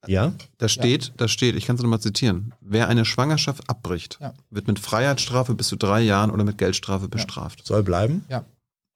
Ja, 0.05 0.33
Da 0.57 0.69
steht, 0.69 1.13
da 1.17 1.27
steht, 1.27 1.55
ich 1.55 1.65
kann 1.65 1.75
es 1.75 1.81
nochmal 1.81 1.99
zitieren. 1.99 2.53
Wer 2.61 2.87
eine 2.87 3.03
Schwangerschaft 3.03 3.69
abbricht, 3.69 4.19
Ja. 4.21 4.33
wird 4.51 4.67
mit 4.67 4.79
Freiheitsstrafe 4.79 5.55
bis 5.55 5.67
zu 5.69 5.75
drei 5.75 6.01
Jahren 6.01 6.29
oder 6.31 6.43
mit 6.43 6.57
Geldstrafe 6.57 7.07
bestraft. 7.09 7.65
soll 7.65 7.83
bleiben. 7.83 8.23
Ja. 8.29 8.45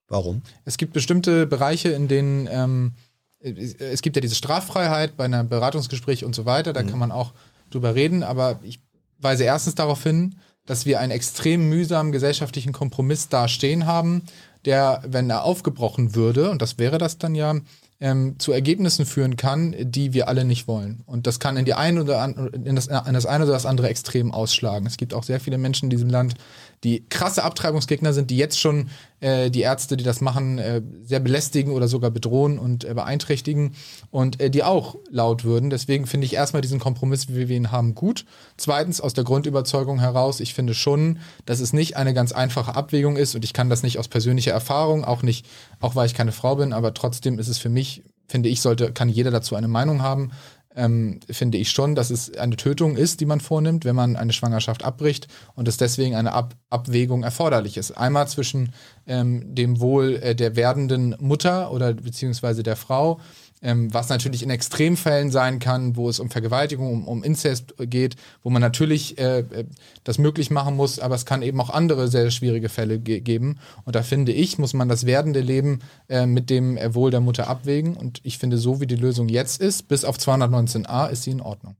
Warum? 0.08 0.42
Es 0.66 0.78
gibt 0.78 0.94
bestimmte 0.94 1.48
Bereiche, 1.48 1.90
in 1.90 2.08
denen 2.08 2.48
ähm, 2.52 2.94
es 3.40 3.74
es 3.74 4.02
gibt 4.02 4.16
ja 4.16 4.22
diese 4.22 4.36
Straffreiheit 4.36 5.18
bei 5.18 5.26
einem 5.26 5.50
Beratungsgespräch 5.50 6.24
und 6.26 6.36
so 6.36 6.46
weiter, 6.46 6.74
da 6.74 6.84
kann 6.84 7.00
man 7.00 7.12
auch 7.12 7.34
drüber 7.72 7.96
reden, 7.96 8.22
aber 8.22 8.60
ich 8.62 8.80
weise 9.18 9.44
erstens 9.46 9.76
darauf 9.76 10.04
hin, 10.04 10.36
dass 10.66 10.86
wir 10.86 11.00
einen 11.00 11.12
extrem 11.12 11.68
mühsamen 11.70 12.12
gesellschaftlichen 12.12 12.72
Kompromiss 12.74 13.30
da 13.30 13.48
stehen 13.48 13.88
haben, 13.88 14.22
der, 14.66 15.02
wenn 15.08 15.30
er 15.32 15.44
aufgebrochen 15.44 16.14
würde, 16.14 16.52
und 16.52 16.62
das 16.62 16.78
wäre 16.78 17.00
das 17.00 17.18
dann 17.18 17.34
ja, 17.34 17.56
ähm, 18.02 18.36
zu 18.40 18.52
Ergebnissen 18.52 19.06
führen 19.06 19.38
kann, 19.38 19.76
die 19.80 20.14
wir 20.14 20.28
alle 20.28 20.44
nicht 20.44 20.68
wollen. 20.68 21.04
Und 21.06 21.28
das 21.28 21.40
kann 21.40 21.56
in 21.56 21.66
die 21.66 21.76
eine 21.76 22.02
oder 22.02 22.20
an, 22.20 22.50
in 22.66 22.76
das, 22.76 22.88
in 22.88 23.14
das 23.14 23.26
eine 23.28 23.44
oder 23.46 23.54
das 23.54 23.68
andere 23.68 23.90
Extrem 23.90 24.32
ausschlagen. 24.32 24.88
Es 24.88 24.98
gibt 24.98 25.14
auch 25.14 25.24
sehr 25.24 25.40
viele 25.40 25.60
Menschen 25.60 25.86
in 25.86 25.90
diesem 25.92 26.10
Land, 26.10 26.34
die 26.84 27.06
krasse 27.10 27.44
Abtreibungsgegner 27.44 28.12
sind, 28.12 28.32
die 28.32 28.38
jetzt 28.38 28.60
schon 28.60 28.90
äh, 29.20 29.52
die 29.52 29.62
Ärzte, 29.62 29.98
die 29.98 30.04
das 30.04 30.20
machen, 30.20 30.58
äh, 30.58 30.82
sehr 31.04 31.20
belästigen 31.20 31.74
oder 31.74 31.88
sogar 31.88 32.10
bedrohen 32.10 32.58
und 32.58 32.84
äh, 32.84 32.94
beeinträchtigen 32.94 33.76
und 34.10 34.42
äh, 34.42 34.50
die 34.50 34.64
auch 34.64 34.96
laut 35.10 35.44
würden. 35.44 35.70
Deswegen 35.70 36.08
finde 36.08 36.26
ich 36.26 36.34
erstmal 36.34 36.62
diesen 36.62 36.80
Kompromiss, 36.80 37.30
wie 37.30 37.48
wir 37.48 37.56
ihn 37.56 37.72
haben, 37.72 37.94
gut. 37.94 38.26
Zweitens 38.58 39.00
aus 39.00 39.14
der 39.14 39.24
Grundüberzeugung 39.24 40.00
heraus, 40.00 40.40
ich 40.40 40.56
finde 40.56 40.74
schon, 40.74 41.20
dass 41.46 41.60
es 41.60 41.72
nicht 41.72 41.98
eine 41.98 42.14
ganz 42.16 42.32
einfache 42.32 42.76
Abwägung 42.76 43.16
ist 43.16 43.36
und 43.36 43.46
ich 43.46 43.54
kann 43.54 43.70
das 43.70 43.84
nicht 43.84 44.00
aus 44.00 44.08
persönlicher 44.08 44.52
Erfahrung, 44.52 45.06
auch 45.06 45.22
nicht, 45.22 45.46
auch 45.80 45.96
weil 45.96 46.08
ich 46.08 46.16
keine 46.16 46.32
Frau 46.32 46.56
bin, 46.56 46.74
aber 46.74 46.94
trotzdem 46.96 47.38
ist 47.38 47.48
es 47.48 47.60
für 47.60 47.70
mich, 47.70 48.04
finde 48.28 48.50
ich, 48.50 48.62
sollte, 48.62 48.92
kann 48.92 49.10
jeder 49.10 49.30
dazu 49.30 49.56
eine 49.56 49.68
Meinung 49.68 50.02
haben. 50.02 50.32
Ähm, 50.76 51.20
finde 51.30 51.58
ich 51.58 51.72
schon, 51.72 51.96
dass 51.96 52.10
es 52.10 52.36
eine 52.38 52.56
Tötung 52.56 52.96
ist, 52.96 53.20
die 53.20 53.26
man 53.26 53.40
vornimmt, 53.40 53.86
wenn 53.86 53.96
man 53.96 54.16
eine 54.16 54.34
Schwangerschaft 54.34 54.84
abbricht 54.84 55.28
und 55.56 55.68
es 55.68 55.78
deswegen 55.78 56.16
eine 56.16 56.34
Ab 56.34 56.56
Abwägung 56.70 57.24
erforderlich 57.24 57.76
ist. 57.76 57.92
Einmal 57.92 58.28
zwischen 58.30 58.74
ähm, 59.06 59.54
dem 59.54 59.82
Wohl 59.82 60.16
äh, 60.22 60.36
der 60.36 60.56
werdenden 60.56 61.16
Mutter 61.20 61.72
oder 61.72 61.94
beziehungsweise 61.94 62.64
der 62.64 62.78
Frau 62.78 63.20
ähm, 63.62 63.94
was 63.94 64.10
natürlich 64.10 64.44
in 64.44 64.50
Extremfällen 64.50 65.32
sein 65.32 65.60
kann, 65.60 65.96
wo 65.96 66.10
es 66.10 66.20
um 66.20 66.30
Vergewaltigung, 66.30 66.92
um, 66.92 67.08
um 67.08 67.24
Inzest 67.24 67.76
geht, 67.78 68.16
wo 68.44 68.50
man 68.50 68.62
natürlich 68.62 69.18
äh, 69.18 69.40
äh 69.40 69.66
das 70.04 70.18
möglich 70.18 70.50
machen 70.50 70.76
muss, 70.76 71.00
aber 71.00 71.14
es 71.14 71.26
kann 71.26 71.44
eben 71.44 71.62
auch 71.62 71.70
andere 71.70 72.08
sehr 72.08 72.32
schwierige 72.32 72.70
Fälle 72.70 73.00
ge 73.00 73.20
geben. 73.20 73.60
Und 73.86 73.96
da 73.96 74.02
finde 74.02 74.32
ich, 74.32 74.58
muss 74.58 74.74
man 74.74 74.90
das 74.90 75.06
werdende 75.06 75.42
Leben 75.42 75.80
äh, 76.10 76.26
mit 76.26 76.50
dem 76.50 76.78
Wohl 76.96 77.12
der 77.12 77.22
Mutter 77.22 77.48
abwägen. 77.48 77.96
Und 77.96 78.20
ich 78.24 78.40
finde, 78.40 78.58
so 78.58 78.82
wie 78.82 78.88
die 78.88 78.96
Lösung 78.96 79.30
jetzt 79.30 79.62
ist, 79.62 79.88
bis 79.88 80.04
auf 80.06 80.18
219a, 80.18 81.10
ist 81.10 81.24
sie 81.24 81.32
in 81.32 81.42
Ordnung. 81.42 81.76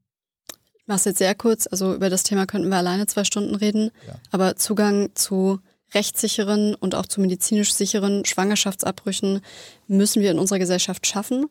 Ich 0.76 0.88
mache 0.88 0.98
es 0.98 1.06
jetzt 1.06 1.18
sehr 1.18 1.34
kurz, 1.34 1.68
also 1.68 1.96
über 1.96 2.10
das 2.10 2.24
Thema 2.24 2.46
könnten 2.46 2.70
wir 2.70 2.78
alleine 2.78 3.08
zwei 3.08 3.24
Stunden 3.24 3.56
reden, 3.56 3.92
ja. 4.08 4.16
aber 4.32 4.56
Zugang 4.56 5.10
zu 5.16 5.60
rechtssicheren 5.94 6.76
und 6.76 6.96
auch 6.96 7.06
zu 7.06 7.22
medizinisch 7.22 7.74
sicheren 7.74 8.26
Schwangerschaftsabbrüchen 8.26 9.42
müssen 9.88 10.22
wir 10.22 10.32
in 10.32 10.40
unserer 10.40 10.60
Gesellschaft 10.60 11.06
schaffen. 11.06 11.48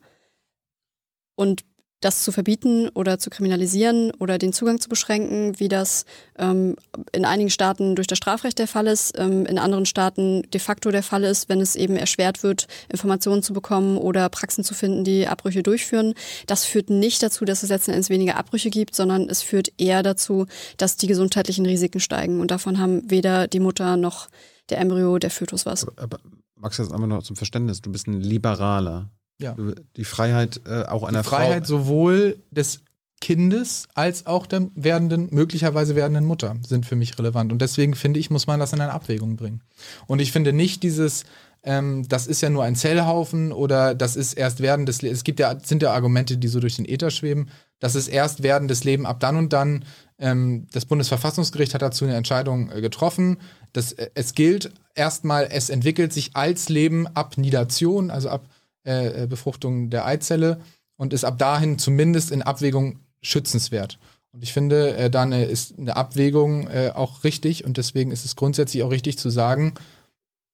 Und 1.41 1.63
das 2.01 2.23
zu 2.23 2.31
verbieten 2.31 2.89
oder 2.89 3.17
zu 3.17 3.31
kriminalisieren 3.31 4.11
oder 4.19 4.37
den 4.37 4.53
Zugang 4.53 4.79
zu 4.79 4.89
beschränken, 4.89 5.59
wie 5.59 5.69
das 5.69 6.05
ähm, 6.37 6.75
in 7.11 7.25
einigen 7.25 7.49
Staaten 7.49 7.95
durch 7.95 8.05
das 8.05 8.19
Strafrecht 8.19 8.59
der 8.59 8.67
Fall 8.67 8.85
ist, 8.85 9.17
ähm, 9.17 9.47
in 9.47 9.57
anderen 9.57 9.87
Staaten 9.87 10.43
de 10.51 10.59
facto 10.61 10.91
der 10.91 11.01
Fall 11.01 11.23
ist, 11.23 11.49
wenn 11.49 11.61
es 11.61 11.75
eben 11.75 11.95
erschwert 11.95 12.43
wird, 12.43 12.67
Informationen 12.89 13.41
zu 13.41 13.53
bekommen 13.53 13.97
oder 13.97 14.29
Praxen 14.29 14.63
zu 14.63 14.75
finden, 14.75 15.03
die 15.03 15.27
Abbrüche 15.27 15.63
durchführen. 15.63 16.13
Das 16.45 16.63
führt 16.63 16.91
nicht 16.91 17.23
dazu, 17.23 17.43
dass 17.43 17.63
es 17.63 17.69
letzten 17.69 17.91
Endes 17.91 18.09
weniger 18.11 18.35
Abbrüche 18.35 18.69
gibt, 18.69 18.93
sondern 18.93 19.27
es 19.27 19.41
führt 19.41 19.71
eher 19.79 20.03
dazu, 20.03 20.45
dass 20.77 20.97
die 20.97 21.07
gesundheitlichen 21.07 21.65
Risiken 21.65 21.99
steigen. 21.99 22.39
Und 22.39 22.51
davon 22.51 22.77
haben 22.77 23.09
weder 23.09 23.47
die 23.47 23.59
Mutter 23.59 23.97
noch 23.97 24.29
der 24.69 24.77
Embryo, 24.77 25.17
der 25.17 25.31
Fötus 25.31 25.65
was. 25.65 25.87
Aber, 25.87 26.01
aber 26.01 26.19
Max, 26.55 26.77
jetzt 26.77 26.93
einfach 26.93 27.07
noch 27.07 27.23
zum 27.23 27.35
Verständnis. 27.35 27.81
Du 27.81 27.91
bist 27.91 28.05
ein 28.05 28.21
Liberaler. 28.21 29.09
Ja. 29.41 29.55
Die 29.95 30.05
Freiheit 30.05 30.61
äh, 30.65 30.83
auch 30.83 31.03
einer 31.03 31.23
die 31.23 31.29
Freiheit 31.29 31.67
Frau. 31.67 31.77
sowohl 31.77 32.37
des 32.51 32.81
Kindes 33.21 33.87
als 33.93 34.25
auch 34.25 34.47
der 34.47 34.67
werdenden, 34.75 35.29
möglicherweise 35.31 35.95
werdenden 35.95 36.25
Mutter 36.25 36.55
sind 36.67 36.85
für 36.85 36.95
mich 36.95 37.17
relevant. 37.17 37.51
Und 37.51 37.61
deswegen 37.61 37.93
finde 37.93 38.19
ich, 38.19 38.29
muss 38.29 38.47
man 38.47 38.59
das 38.59 38.73
in 38.73 38.81
eine 38.81 38.91
Abwägung 38.91 39.35
bringen. 39.37 39.61
Und 40.07 40.19
ich 40.19 40.31
finde 40.31 40.51
nicht 40.53 40.81
dieses, 40.83 41.23
ähm, 41.63 42.07
das 42.09 42.25
ist 42.25 42.41
ja 42.41 42.49
nur 42.49 42.63
ein 42.63 42.75
Zellhaufen 42.75 43.51
oder 43.51 43.93
das 43.93 44.15
ist 44.15 44.33
erst 44.33 44.59
werdendes 44.59 45.03
Leben. 45.03 45.13
Es 45.13 45.23
gibt 45.23 45.39
ja, 45.39 45.55
sind 45.63 45.83
ja 45.83 45.93
Argumente, 45.93 46.37
die 46.37 46.47
so 46.47 46.59
durch 46.59 46.75
den 46.75 46.85
Äther 46.85 47.11
schweben. 47.11 47.49
Das 47.79 47.95
ist 47.95 48.07
erst 48.07 48.41
werdendes 48.43 48.83
Leben 48.83 49.05
ab 49.05 49.19
dann 49.19 49.37
und 49.37 49.53
dann. 49.53 49.85
Ähm, 50.17 50.67
das 50.71 50.85
Bundesverfassungsgericht 50.85 51.75
hat 51.75 51.83
dazu 51.83 52.05
eine 52.05 52.15
Entscheidung 52.15 52.71
äh, 52.71 52.81
getroffen. 52.81 53.37
Das, 53.71 53.93
äh, 53.93 54.09
es 54.15 54.33
gilt 54.33 54.71
erstmal, 54.95 55.47
es 55.51 55.69
entwickelt 55.69 56.11
sich 56.11 56.35
als 56.35 56.69
Leben 56.69 57.07
ab 57.07 57.37
Nidation, 57.37 58.09
also 58.09 58.29
ab 58.29 58.47
äh, 58.85 59.23
äh, 59.23 59.27
Befruchtung 59.27 59.89
der 59.89 60.05
Eizelle 60.05 60.59
und 60.97 61.13
ist 61.13 61.23
ab 61.23 61.37
dahin 61.37 61.77
zumindest 61.77 62.31
in 62.31 62.41
Abwägung 62.41 62.99
schützenswert. 63.21 63.99
Und 64.31 64.43
ich 64.43 64.53
finde, 64.53 64.95
äh, 64.95 65.09
da 65.09 65.23
eine, 65.23 65.45
ist 65.45 65.77
eine 65.77 65.95
Abwägung 65.95 66.67
äh, 66.67 66.91
auch 66.93 67.23
richtig 67.23 67.65
und 67.65 67.77
deswegen 67.77 68.11
ist 68.11 68.25
es 68.25 68.35
grundsätzlich 68.35 68.83
auch 68.83 68.91
richtig 68.91 69.17
zu 69.17 69.29
sagen, 69.29 69.73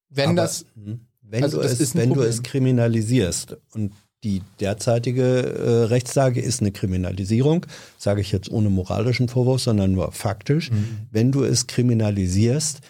wenn 0.09 0.31
Aber, 0.31 0.35
das. 0.35 0.65
Hm, 0.75 1.01
wenn, 1.21 1.43
also 1.43 1.61
du, 1.61 1.67
es, 1.67 1.95
wenn 1.95 2.13
du 2.13 2.21
es 2.21 2.41
kriminalisierst 2.41 3.57
und 3.73 3.91
die 4.23 4.41
derzeitige 4.59 5.23
äh, 5.23 5.83
Rechtslage 5.85 6.41
ist 6.41 6.61
eine 6.61 6.71
Kriminalisierung, 6.71 7.65
sage 7.97 8.21
ich 8.21 8.31
jetzt 8.31 8.49
ohne 8.49 8.69
moralischen 8.69 9.27
Vorwurf, 9.27 9.61
sondern 9.61 9.91
nur 9.91 10.11
faktisch. 10.11 10.71
Mhm. 10.71 11.07
Wenn 11.11 11.31
du 11.31 11.43
es 11.43 11.67
kriminalisierst, 11.67 12.81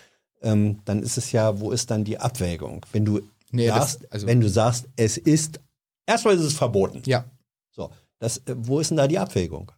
ähm, 0.41 0.79
dann 0.85 1.03
ist 1.03 1.17
es 1.17 1.31
ja, 1.31 1.59
wo 1.59 1.71
ist 1.71 1.91
dann 1.91 2.03
die 2.03 2.19
Abwägung? 2.19 2.85
Wenn 2.91 3.05
du 3.05 3.21
Nee, 3.51 3.67
sagst, 3.67 4.03
das, 4.03 4.11
also 4.11 4.27
wenn 4.27 4.41
du 4.41 4.49
sagst, 4.49 4.87
es 4.95 5.17
ist, 5.17 5.59
erstmal 6.05 6.35
ist 6.35 6.41
es 6.41 6.53
verboten. 6.53 7.01
Ja. 7.05 7.25
So, 7.71 7.91
das, 8.19 8.39
äh, 8.39 8.55
wo 8.57 8.79
ist 8.79 8.89
denn 8.89 8.97
da 8.97 9.07
die 9.07 9.19
Abwägung? 9.19 9.71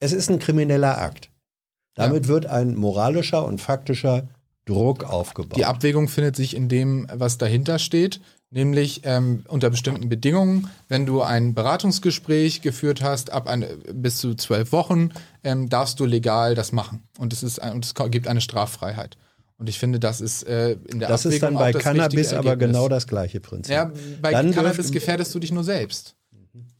Es 0.00 0.12
ist 0.12 0.30
ein 0.30 0.38
krimineller 0.38 0.98
Akt. 0.98 1.30
Damit 1.94 2.24
ja. 2.24 2.28
wird 2.28 2.46
ein 2.46 2.74
moralischer 2.74 3.44
und 3.44 3.60
faktischer 3.60 4.28
Druck 4.66 5.04
aufgebaut. 5.04 5.56
Die 5.56 5.64
Abwägung 5.64 6.08
findet 6.08 6.36
sich 6.36 6.54
in 6.54 6.68
dem, 6.68 7.06
was 7.12 7.38
dahinter 7.38 7.78
steht, 7.78 8.20
nämlich 8.50 9.02
ähm, 9.04 9.44
unter 9.48 9.70
bestimmten 9.70 10.08
Bedingungen. 10.08 10.68
Wenn 10.88 11.06
du 11.06 11.22
ein 11.22 11.54
Beratungsgespräch 11.54 12.60
geführt 12.60 13.00
hast, 13.00 13.30
ab 13.30 13.46
ein, 13.48 13.64
bis 13.92 14.18
zu 14.18 14.34
zwölf 14.34 14.72
Wochen, 14.72 15.10
ähm, 15.44 15.68
darfst 15.68 16.00
du 16.00 16.04
legal 16.04 16.54
das 16.54 16.72
machen. 16.72 17.08
Und 17.18 17.32
es, 17.32 17.42
ist, 17.42 17.58
und 17.58 17.84
es 17.84 17.94
gibt 18.10 18.28
eine 18.28 18.40
Straffreiheit. 18.40 19.16
Und 19.58 19.68
ich 19.68 19.78
finde, 19.78 19.98
das 19.98 20.20
ist 20.20 20.42
äh, 20.42 20.76
in 20.86 20.98
der 21.00 21.08
Das 21.08 21.24
Abwägung 21.24 21.34
ist 21.34 21.42
dann 21.42 21.54
bei 21.54 21.72
Cannabis 21.72 22.32
aber 22.32 22.56
genau 22.56 22.88
das 22.88 23.06
gleiche 23.06 23.40
Prinzip. 23.40 23.74
Ja, 23.74 23.90
bei 24.20 24.32
dann 24.32 24.52
Cannabis 24.52 24.92
gefährdest 24.92 25.34
du 25.34 25.38
dich 25.38 25.52
nur 25.52 25.64
selbst. 25.64 26.14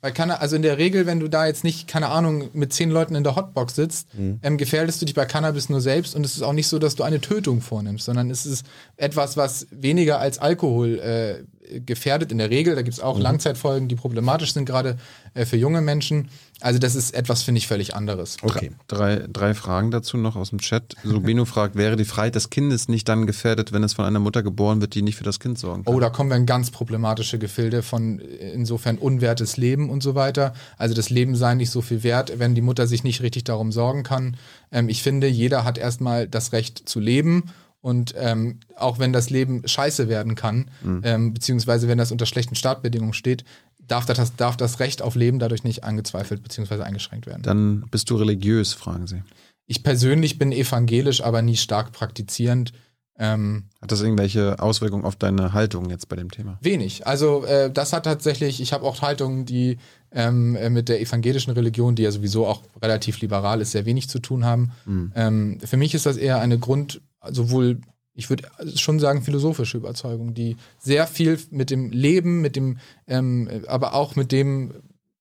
Weil 0.03 0.13
kann, 0.13 0.31
also 0.31 0.57
in 0.57 0.63
der 0.63 0.79
Regel, 0.79 1.07
wenn 1.07 1.21
du 1.21 1.29
da 1.29 1.47
jetzt 1.47 1.65
nicht, 1.65 1.89
keine 1.89 2.09
Ahnung, 2.09 2.51
mit 2.53 2.73
zehn 2.73 2.91
Leuten 2.91 3.15
in 3.15 3.25
der 3.25 3.35
Hotbox 3.35 3.75
sitzt, 3.75 4.15
mhm. 4.15 4.39
ähm, 4.43 4.59
gefährdest 4.59 5.01
du 5.01 5.07
dich 5.07 5.15
bei 5.15 5.25
Cannabis 5.25 5.69
nur 5.69 5.81
selbst 5.81 6.15
und 6.15 6.25
es 6.25 6.37
ist 6.37 6.43
auch 6.43 6.53
nicht 6.53 6.69
so, 6.69 6.79
dass 6.79 6.95
du 6.95 7.03
eine 7.03 7.21
Tötung 7.21 7.61
vornimmst, 7.61 8.05
sondern 8.05 8.31
es 8.31 8.47
ist 8.47 8.67
etwas, 8.97 9.37
was 9.37 9.67
weniger 9.71 10.19
als 10.19 10.39
Alkohol 10.39 10.99
äh, 10.99 11.43
gefährdet 11.85 12.33
in 12.33 12.39
der 12.39 12.51
Regel. 12.51 12.75
Da 12.75 12.83
gibt 12.83 12.95
es 12.95 13.01
auch 13.01 13.17
mhm. 13.17 13.23
Langzeitfolgen, 13.23 13.89
die 13.89 13.97
problematisch 13.97 14.53
sind, 14.53 14.67
gerade 14.67 14.97
äh, 15.35 15.45
für 15.45 15.57
junge 15.57 15.81
Menschen. 15.81 16.29
Also 16.61 16.79
das 16.79 16.95
ist 16.95 17.15
etwas, 17.15 17.43
finde 17.43 17.59
ich, 17.59 17.67
völlig 17.67 17.95
anderes. 17.95 18.39
Okay, 18.41 18.73
drei, 18.89 19.27
drei 19.31 19.53
Fragen 19.53 19.91
dazu 19.91 20.17
noch 20.17 20.37
aus 20.37 20.51
dem 20.51 20.59
Chat. 20.59 20.95
Subino 21.05 21.45
fragt, 21.45 21.77
wäre 21.77 21.97
die 21.97 22.07
Freiheit 22.07 22.35
des 22.35 22.49
Kindes 22.49 22.89
nicht 22.89 23.09
dann 23.09 23.27
gefährdet, 23.27 23.73
wenn 23.73 23.83
es 23.83 23.93
von 23.93 24.07
einer 24.07 24.21
Mutter 24.21 24.43
geboren 24.43 24.81
wird, 24.81 24.95
die 24.95 25.03
nicht 25.03 25.17
für 25.17 25.25
das 25.25 25.39
Kind 25.39 25.59
sorgen 25.59 25.85
kann? 25.85 25.95
Oh, 25.95 26.01
da 26.01 26.09
kommen 26.09 26.31
wir 26.31 26.37
in 26.37 26.47
ganz 26.47 26.71
problematische 26.71 27.39
Gefilde 27.39 27.83
von 27.83 28.19
insofern 28.19 28.97
unwertes 28.97 29.59
Leben 29.59 29.91
und 29.91 30.03
so 30.03 30.15
weiter. 30.15 30.55
Also 30.79 30.95
das 30.95 31.11
Leben 31.11 31.37
sei 31.37 31.55
nicht 31.55 31.71
so 31.71 31.83
viel 31.83 32.03
wert, 32.03 32.33
wenn 32.39 32.55
die 32.55 32.63
Mutter 32.63 32.87
sich 32.87 33.05
nicht 33.05 33.21
richtig 33.21 33.45
darum 33.45 33.71
sorgen 33.71 34.03
kann. 34.03 34.37
Ähm, 34.73 34.89
ich 34.89 35.03
finde, 35.03 35.27
jeder 35.27 35.65
hat 35.65 35.77
erstmal 35.77 36.27
das 36.27 36.53
Recht 36.53 36.89
zu 36.89 37.01
leben 37.01 37.51
und 37.87 38.15
ähm, 38.19 38.59
auch 38.75 38.99
wenn 38.99 39.13
das 39.13 39.31
Leben 39.31 39.63
scheiße 39.65 40.09
werden 40.09 40.35
kann, 40.35 40.73
mhm. 40.83 41.03
ähm, 41.05 41.35
beziehungsweise 41.35 41.87
wenn 41.87 41.99
das 41.99 42.11
unter 42.11 42.27
schlechten 42.27 42.57
Startbedingungen 42.57 43.13
steht, 43.13 43.45
darf 43.79 44.05
das, 44.07 44.35
darf 44.35 44.57
das 44.57 44.81
Recht 44.81 45.03
auf 45.03 45.15
Leben 45.15 45.39
dadurch 45.39 45.63
nicht 45.63 45.85
angezweifelt 45.85 46.43
bzw. 46.43 46.83
eingeschränkt 46.83 47.29
werden. 47.29 47.45
Dann 47.45 47.85
bist 47.89 48.11
du 48.11 48.17
religiös, 48.17 48.73
fragen 48.73 49.07
Sie. 49.07 49.23
Ich 49.67 49.85
persönlich 49.85 50.37
bin 50.37 50.51
evangelisch, 50.51 51.23
aber 51.23 51.43
nie 51.43 51.55
stark 51.55 51.93
praktizierend. 51.93 52.73
Ähm, 53.21 53.67
hat 53.81 53.93
das 53.93 54.03
irgendwelche 54.03 54.59
Auswirkungen 54.59 55.05
auf 55.05 55.15
deine 55.15 55.53
Haltung 55.53 55.89
jetzt 55.89 56.09
bei 56.09 56.17
dem 56.17 56.33
Thema? 56.33 56.59
Wenig. 56.61 57.07
Also 57.07 57.45
äh, 57.45 57.71
das 57.71 57.93
hat 57.93 58.03
tatsächlich, 58.03 58.61
ich 58.61 58.73
habe 58.73 58.85
auch 58.85 59.01
Haltungen, 59.01 59.47
die 59.47 59.79
ähm, 60.11 60.57
äh, 60.57 60.71
mit 60.71 60.89
der 60.89 61.01
evangelischen 61.01 61.53
Religion, 61.53 61.95
die 61.95 62.03
ja 62.03 62.11
sowieso 62.11 62.49
auch 62.49 62.63
relativ 62.83 63.21
liberal 63.21 63.61
ist, 63.61 63.71
sehr 63.71 63.87
wenig 63.87 64.09
zu 64.09 64.19
tun 64.19 64.45
haben. 64.45 64.73
Mhm. 64.87 65.13
Ähm, 65.15 65.59
für 65.65 65.77
mich 65.77 65.95
ist 65.95 66.05
das 66.05 66.17
eher 66.17 66.41
eine 66.41 66.59
Grund, 66.59 67.01
sowohl 67.31 67.81
ich 68.17 68.31
würde 68.31 68.49
schon 68.75 68.99
sagen, 68.99 69.23
philosophische 69.23 69.77
Überzeugung, 69.77 70.33
die 70.33 70.57
sehr 70.79 71.07
viel 71.07 71.39
mit 71.51 71.71
dem 71.71 71.91
Leben, 71.91 72.41
mit 72.41 72.57
dem, 72.57 72.79
ähm, 73.07 73.63
aber 73.69 73.95
auch 73.95 74.17
mit 74.17 74.33
dem, 74.33 74.73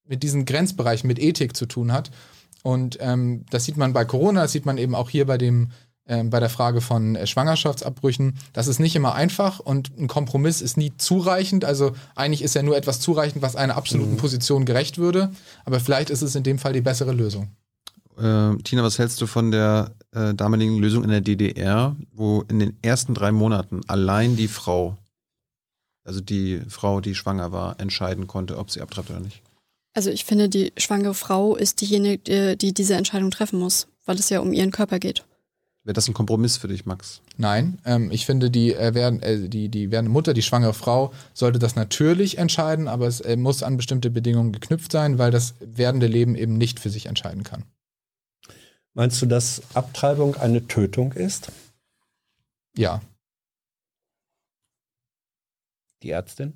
mit 0.05 0.23
diesen 0.23 0.45
Grenzbereichen, 0.45 1.07
mit 1.07 1.19
Ethik 1.19 1.57
zu 1.57 1.65
tun 1.65 1.91
hat. 1.91 2.09
Und 2.63 2.97
ähm, 3.01 3.45
das 3.49 3.65
sieht 3.65 3.77
man 3.77 3.93
bei 3.93 4.05
Corona, 4.05 4.43
das 4.43 4.53
sieht 4.53 4.65
man 4.65 4.77
eben 4.77 4.95
auch 4.95 5.09
hier 5.09 5.25
bei 5.25 5.37
dem, 5.37 5.71
ähm, 6.07 6.29
bei 6.29 6.39
der 6.39 6.49
Frage 6.49 6.81
von 6.81 7.15
äh, 7.15 7.27
Schwangerschaftsabbrüchen. 7.27 8.37
Das 8.53 8.67
ist 8.67 8.79
nicht 8.79 8.95
immer 8.95 9.13
einfach 9.13 9.59
und 9.59 9.91
ein 9.97 10.07
Kompromiss 10.07 10.61
ist 10.61 10.77
nie 10.77 10.93
zureichend. 10.97 11.65
Also 11.65 11.91
eigentlich 12.15 12.43
ist 12.43 12.55
ja 12.55 12.63
nur 12.63 12.77
etwas 12.77 13.01
zureichend, 13.01 13.41
was 13.41 13.55
einer 13.55 13.75
absoluten 13.75 14.13
mhm. 14.13 14.17
Position 14.17 14.65
gerecht 14.65 14.97
würde. 14.97 15.31
Aber 15.65 15.79
vielleicht 15.79 16.09
ist 16.09 16.21
es 16.21 16.33
in 16.33 16.43
dem 16.43 16.59
Fall 16.59 16.73
die 16.73 16.81
bessere 16.81 17.11
Lösung. 17.11 17.49
Äh, 18.17 18.55
Tina, 18.63 18.83
was 18.83 18.99
hältst 18.99 19.21
du 19.21 19.27
von 19.27 19.51
der 19.51 19.91
äh, 20.11 20.33
damaligen 20.33 20.77
Lösung 20.77 21.03
in 21.03 21.09
der 21.09 21.21
DDR, 21.21 21.95
wo 22.13 22.43
in 22.49 22.59
den 22.59 22.77
ersten 22.81 23.13
drei 23.13 23.31
Monaten 23.31 23.81
allein 23.87 24.35
die 24.35 24.47
Frau, 24.47 24.97
also 26.03 26.21
die 26.21 26.61
Frau, 26.69 27.01
die 27.01 27.15
schwanger 27.15 27.51
war, 27.51 27.79
entscheiden 27.79 28.27
konnte, 28.27 28.57
ob 28.57 28.71
sie 28.71 28.81
abtreibt 28.81 29.09
oder 29.09 29.19
nicht? 29.19 29.41
Also 29.93 30.09
ich 30.09 30.25
finde, 30.25 30.49
die 30.49 30.73
schwangere 30.77 31.13
Frau 31.13 31.55
ist 31.55 31.81
diejenige, 31.81 32.57
die 32.57 32.73
diese 32.73 32.95
Entscheidung 32.95 33.31
treffen 33.31 33.59
muss, 33.59 33.87
weil 34.05 34.17
es 34.17 34.29
ja 34.29 34.41
um 34.41 34.51
ihren 34.51 34.71
Körper 34.71 34.99
geht. 34.99 35.23
Wäre 35.85 35.93
das 35.93 36.07
ein 36.07 36.15
Kompromiss 36.15 36.57
für 36.57 36.67
dich, 36.67 36.87
Max? 36.87 37.21
Nein, 37.37 37.77
ähm, 37.85 38.09
ich 38.11 38.25
finde, 38.25 38.49
die, 38.49 38.73
äh, 38.73 38.95
werden, 38.95 39.21
äh, 39.21 39.47
die, 39.47 39.69
die 39.69 39.91
werdende 39.91 40.11
Mutter, 40.11 40.33
die 40.33 40.41
schwangere 40.41 40.73
Frau, 40.73 41.13
sollte 41.35 41.59
das 41.59 41.75
natürlich 41.75 42.39
entscheiden, 42.39 42.87
aber 42.87 43.05
es 43.05 43.21
äh, 43.21 43.37
muss 43.37 43.61
an 43.61 43.77
bestimmte 43.77 44.09
Bedingungen 44.09 44.51
geknüpft 44.51 44.91
sein, 44.91 45.19
weil 45.19 45.29
das 45.29 45.53
werdende 45.59 46.07
Leben 46.07 46.33
eben 46.33 46.57
nicht 46.57 46.79
für 46.79 46.89
sich 46.89 47.05
entscheiden 47.05 47.43
kann. 47.43 47.65
Meinst 48.95 49.21
du, 49.21 49.25
dass 49.25 49.61
Abtreibung 49.73 50.35
eine 50.37 50.67
Tötung 50.67 51.11
ist? 51.11 51.51
Ja. 52.77 53.01
Die 56.01 56.11
Ärztin? 56.11 56.53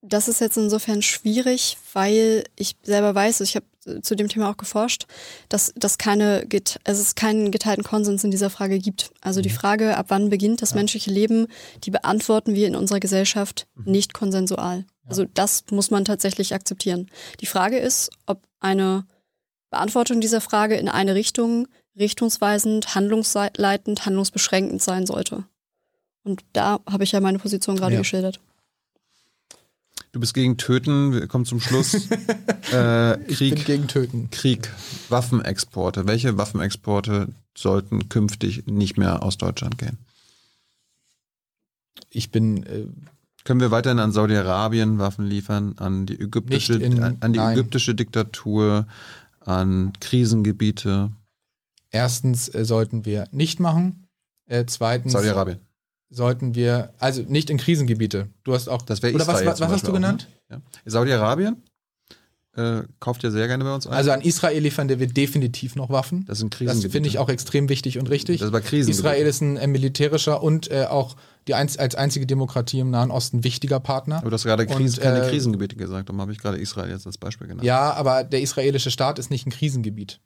Das 0.00 0.26
ist 0.26 0.40
jetzt 0.40 0.56
insofern 0.56 1.02
schwierig, 1.02 1.76
weil 1.92 2.44
ich 2.56 2.76
selber 2.82 3.14
weiß, 3.14 3.42
ich 3.42 3.56
habe 3.56 3.66
zu 4.00 4.16
dem 4.16 4.28
Thema 4.28 4.50
auch 4.50 4.56
geforscht, 4.56 5.06
dass, 5.50 5.72
dass 5.76 5.98
keine, 5.98 6.46
also 6.84 7.02
es 7.02 7.14
keinen 7.14 7.50
geteilten 7.50 7.84
Konsens 7.84 8.24
in 8.24 8.30
dieser 8.30 8.48
Frage 8.48 8.78
gibt. 8.78 9.10
Also 9.20 9.42
die 9.42 9.50
Frage, 9.50 9.98
ab 9.98 10.06
wann 10.08 10.30
beginnt 10.30 10.62
das 10.62 10.74
menschliche 10.74 11.10
Leben, 11.10 11.46
die 11.84 11.90
beantworten 11.90 12.54
wir 12.54 12.66
in 12.66 12.76
unserer 12.76 13.00
Gesellschaft 13.00 13.66
nicht 13.84 14.14
konsensual. 14.14 14.86
Also 15.06 15.26
das 15.26 15.64
muss 15.70 15.90
man 15.90 16.06
tatsächlich 16.06 16.54
akzeptieren. 16.54 17.10
Die 17.40 17.46
Frage 17.46 17.78
ist, 17.78 18.10
ob 18.24 18.42
eine 18.60 19.06
Beantwortung 19.78 20.20
dieser 20.20 20.40
Frage 20.40 20.76
in 20.76 20.88
eine 20.88 21.14
Richtung 21.16 21.66
richtungsweisend, 21.98 22.94
handlungsleitend, 22.94 24.06
handlungsbeschränkend 24.06 24.80
sein 24.82 25.04
sollte. 25.06 25.44
Und 26.22 26.42
da 26.52 26.78
habe 26.88 27.02
ich 27.04 27.12
ja 27.12 27.20
meine 27.20 27.38
Position 27.38 27.76
gerade 27.76 27.94
Ja. 27.94 28.00
geschildert. 28.00 28.38
Du 30.12 30.20
bist 30.20 30.32
gegen 30.32 30.56
Töten, 30.58 31.12
wir 31.12 31.26
kommen 31.26 31.44
zum 31.44 31.60
Schluss. 31.60 31.94
äh, 32.72 33.20
Ich 33.24 33.40
bin 33.40 33.54
Krieg, 33.56 33.64
gegen 33.66 33.88
Töten. 33.88 34.30
Krieg, 34.30 34.70
Waffenexporte. 35.08 36.06
Welche 36.06 36.38
Waffenexporte 36.38 37.28
sollten 37.56 38.08
künftig 38.08 38.66
nicht 38.66 38.96
mehr 38.96 39.24
aus 39.24 39.38
Deutschland 39.38 39.76
gehen? 39.78 39.98
Ich 42.10 42.30
bin 42.30 42.64
äh, 42.64 42.86
Können 43.44 43.60
wir 43.60 43.70
weiterhin 43.72 43.98
an 43.98 44.12
Saudi-Arabien 44.12 44.98
Waffen 44.98 45.26
liefern, 45.26 45.74
an 45.78 46.06
die 46.06 46.18
ägyptische, 46.18 46.74
in- 46.74 47.02
an 47.02 47.32
die 47.32 47.38
nein. 47.40 47.52
ägyptische 47.58 47.94
Diktatur, 47.96 48.86
an 49.46 49.92
Krisengebiete, 50.00 51.12
erstens 51.90 52.52
äh, 52.54 52.64
sollten 52.64 53.04
wir 53.04 53.28
nicht 53.30 53.60
machen. 53.60 54.06
Äh, 54.46 54.64
zweitens 54.66 55.12
Saudi-Arabien. 55.12 55.60
sollten 56.10 56.54
wir, 56.54 56.92
also 56.98 57.22
nicht 57.22 57.50
in 57.50 57.58
Krisengebiete. 57.58 58.28
Du 58.42 58.52
hast 58.52 58.68
auch. 58.68 58.82
Das 58.82 59.02
wäre 59.02 59.14
Oder 59.14 59.26
was, 59.26 59.44
was, 59.44 59.60
was 59.60 59.70
hast 59.70 59.86
du 59.86 59.90
auch, 59.90 59.94
genannt? 59.94 60.28
Ne? 60.48 60.56
Ja. 60.56 60.90
Saudi-Arabien 60.90 61.62
äh, 62.56 62.82
kauft 63.00 63.22
ja 63.22 63.30
sehr 63.30 63.46
gerne 63.48 63.64
bei 63.64 63.74
uns 63.74 63.86
ein. 63.86 63.92
Also 63.92 64.10
an 64.10 64.20
Israel 64.20 64.60
liefern 64.60 64.88
wir 64.88 65.06
definitiv 65.06 65.76
noch 65.76 65.90
Waffen. 65.90 66.24
das 66.26 66.38
sind 66.38 66.52
Das 66.54 66.58
Krisengebiete. 66.58 66.90
finde 66.92 67.08
ich 67.08 67.18
auch 67.18 67.28
extrem 67.28 67.68
wichtig 67.68 67.98
und 67.98 68.08
richtig. 68.10 68.40
Das 68.40 68.52
war 68.52 68.60
Krisengebiete. 68.60 68.98
Israel 68.98 69.26
ist 69.26 69.40
ein 69.40 69.56
äh, 69.56 69.66
militärischer 69.66 70.42
und 70.42 70.70
äh, 70.70 70.84
auch 70.88 71.16
die 71.48 71.54
einz 71.54 71.78
als 71.78 71.94
einzige 71.94 72.26
Demokratie 72.26 72.80
im 72.80 72.90
Nahen 72.90 73.10
Osten 73.10 73.44
wichtiger 73.44 73.80
Partner. 73.80 74.18
Aber 74.18 74.30
du 74.30 74.34
hast 74.34 74.44
gerade 74.44 74.66
Und, 74.66 74.76
Krise, 74.76 75.00
keine 75.00 75.26
äh, 75.26 75.30
Krisengebiete 75.30 75.76
gesagt, 75.76 76.08
darum 76.08 76.20
habe 76.20 76.32
ich 76.32 76.38
gerade 76.38 76.58
Israel 76.58 76.90
jetzt 76.90 77.06
als 77.06 77.18
Beispiel 77.18 77.46
genannt. 77.48 77.64
Ja, 77.66 77.92
aber 77.92 78.24
der 78.24 78.40
israelische 78.40 78.90
Staat 78.90 79.18
ist 79.18 79.30
nicht 79.30 79.46
ein 79.46 79.50
Krisengebiet. 79.50 80.20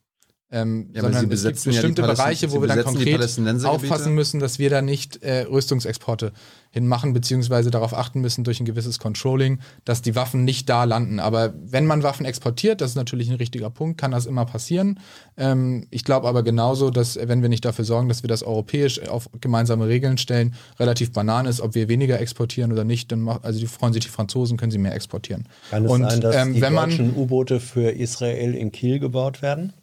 Ähm, 0.51 0.89
Ja, 0.93 1.01
sondern 1.01 1.29
sie 1.29 1.33
es 1.35 1.43
gibt 1.43 1.65
ja 1.65 1.71
bestimmte 1.71 2.01
Palästin- 2.01 2.23
Bereiche, 2.23 2.51
wo 2.51 2.61
wir 2.61 2.67
dann 2.67 2.83
konkret 2.83 3.21
aufpassen 3.65 4.15
müssen, 4.15 4.39
dass 4.39 4.57
wir 4.57 4.71
da 4.71 4.81
nicht 4.81 5.21
äh, 5.21 5.41
Rüstungsexporte 5.41 6.33
hinmachen, 6.71 7.13
beziehungsweise 7.13 7.69
darauf 7.69 7.93
achten 7.93 8.21
müssen 8.21 8.43
durch 8.43 8.59
ein 8.59 8.65
gewisses 8.65 8.97
Controlling, 8.99 9.59
dass 9.85 10.01
die 10.01 10.15
Waffen 10.15 10.43
nicht 10.45 10.67
da 10.69 10.85
landen. 10.85 11.19
Aber 11.19 11.53
wenn 11.59 11.85
man 11.85 12.01
Waffen 12.01 12.25
exportiert, 12.25 12.81
das 12.81 12.91
ist 12.91 12.95
natürlich 12.95 13.29
ein 13.29 13.35
richtiger 13.35 13.69
Punkt, 13.69 13.99
kann 13.99 14.09
das 14.11 14.25
immer 14.25 14.45
passieren. 14.45 14.99
Ähm, 15.37 15.85
ich 15.91 16.03
glaube 16.03 16.27
aber 16.27 16.41
genauso, 16.41 16.89
dass 16.89 17.15
wenn 17.15 17.41
wir 17.43 17.49
nicht 17.49 17.65
dafür 17.65 17.85
sorgen, 17.85 18.07
dass 18.09 18.23
wir 18.23 18.27
das 18.27 18.41
europäisch 18.41 18.99
auf 19.07 19.29
gemeinsame 19.41 19.87
Regeln 19.87 20.17
stellen, 20.17 20.55
relativ 20.79 21.11
banan 21.11 21.45
ist, 21.45 21.61
ob 21.61 21.75
wir 21.75 21.89
weniger 21.89 22.19
exportieren 22.19 22.71
oder 22.71 22.83
nicht, 22.83 23.11
dann 23.11 23.21
macht, 23.21 23.45
also 23.45 23.59
die 23.59 23.67
freuen 23.67 23.93
sich 23.93 24.03
die 24.03 24.09
Franzosen, 24.09 24.57
können 24.57 24.71
sie 24.71 24.77
mehr 24.79 24.95
exportieren. 24.95 25.47
Kann 25.69 25.85
es 25.85 25.91
Und, 25.91 26.09
sein, 26.09 26.21
dass 26.21 26.35
ähm, 26.35 26.53
die 26.55 26.59
man- 26.61 26.89
deutschen 26.89 27.15
U-Boote 27.15 27.59
für 27.59 27.91
Israel 27.91 28.55
in 28.55 28.71
Kiel 28.71 28.99
gebaut 28.99 29.43
werden? 29.43 29.73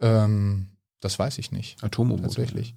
Ähm, 0.00 0.68
das 1.00 1.18
weiß 1.18 1.38
ich 1.38 1.52
nicht. 1.52 1.82
Atomobote. 1.82 2.22
tatsächlich. 2.22 2.74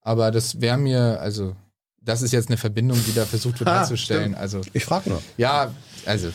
Aber 0.00 0.30
das 0.30 0.60
wäre 0.60 0.78
mir, 0.78 1.20
also, 1.20 1.54
das 2.00 2.22
ist 2.22 2.32
jetzt 2.32 2.48
eine 2.48 2.56
Verbindung, 2.56 2.98
die 3.06 3.14
da 3.14 3.26
versucht 3.26 3.60
wird 3.60 3.68
Ha, 3.68 3.78
herzustellen. 3.80 4.34
Also, 4.34 4.60
Ich 4.72 4.84
frage 4.84 5.10
nur. 5.10 5.22
ja, 5.36 5.70
also, 6.06 6.28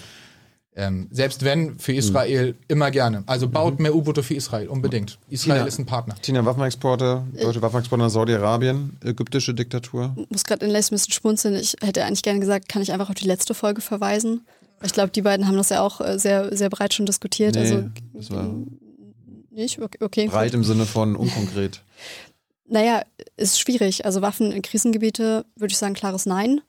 ähm, 0.75 1.07
selbst 1.11 1.43
wenn, 1.43 1.67
Hm. 1.69 1.79
für 1.79 1.93
Israel 1.93 2.55
immer 2.67 2.89
gerne. 2.89 3.23
Also 3.27 3.47
baut 3.47 3.79
mehr 3.79 3.93
U-Boote 3.95 4.23
für 4.23 4.33
Israel, 4.33 4.67
unbedingt. 4.67 5.19
Israel 5.29 5.57
Tina. 5.59 5.67
ist 5.67 5.77
ein 5.79 5.85
Partner. 5.85 6.15
Tina, 6.21 6.43
Waffenexporte, 6.45 7.23
deutsche 7.39 7.61
Waffenexporte 7.61 8.03
nach 8.03 8.09
Saudi-Arabien, 8.09 8.97
ägyptische 9.03 9.53
Diktatur. 9.53 10.15
muss 10.29 10.43
gerade 10.43 10.65
inlässt 10.65 10.91
ein 10.91 10.95
bisschen 10.95 11.13
schmunzeln. 11.13 11.55
Ich 11.55 11.75
hätte 11.81 12.03
eigentlich 12.05 12.23
gerne 12.23 12.39
gesagt, 12.39 12.69
kann 12.69 12.81
ich 12.81 12.91
einfach 12.91 13.09
auf 13.09 13.15
die 13.15 13.27
letzte 13.27 13.53
Folge 13.53 13.81
verweisen. 13.81 14.41
Ich 14.83 14.93
glaube, 14.93 15.11
die 15.11 15.21
beiden 15.21 15.47
haben 15.47 15.55
das 15.57 15.69
ja 15.69 15.81
auch 15.81 16.01
äh, 16.01 16.17
sehr, 16.19 16.55
sehr 16.57 16.69
breit 16.71 16.93
schon 16.93 17.05
diskutiert. 17.05 17.53
Nee, 17.55 17.61
also 17.61 17.89
das 18.13 18.31
war 18.31 18.49
nicht? 19.53 19.79
Okay. 19.79 19.97
okay. 20.03 20.27
breit 20.27 20.53
im 20.53 20.63
Sinne 20.63 20.85
von 20.85 21.15
unkonkret. 21.15 21.81
Naja, 22.65 23.03
ist 23.35 23.59
schwierig. 23.59 24.05
Also 24.05 24.21
Waffen 24.21 24.53
in 24.53 24.61
Krisengebiete, 24.61 25.45
würde 25.57 25.71
ich 25.73 25.77
sagen, 25.77 25.93
klares 25.95 26.25
Nein. 26.25 26.61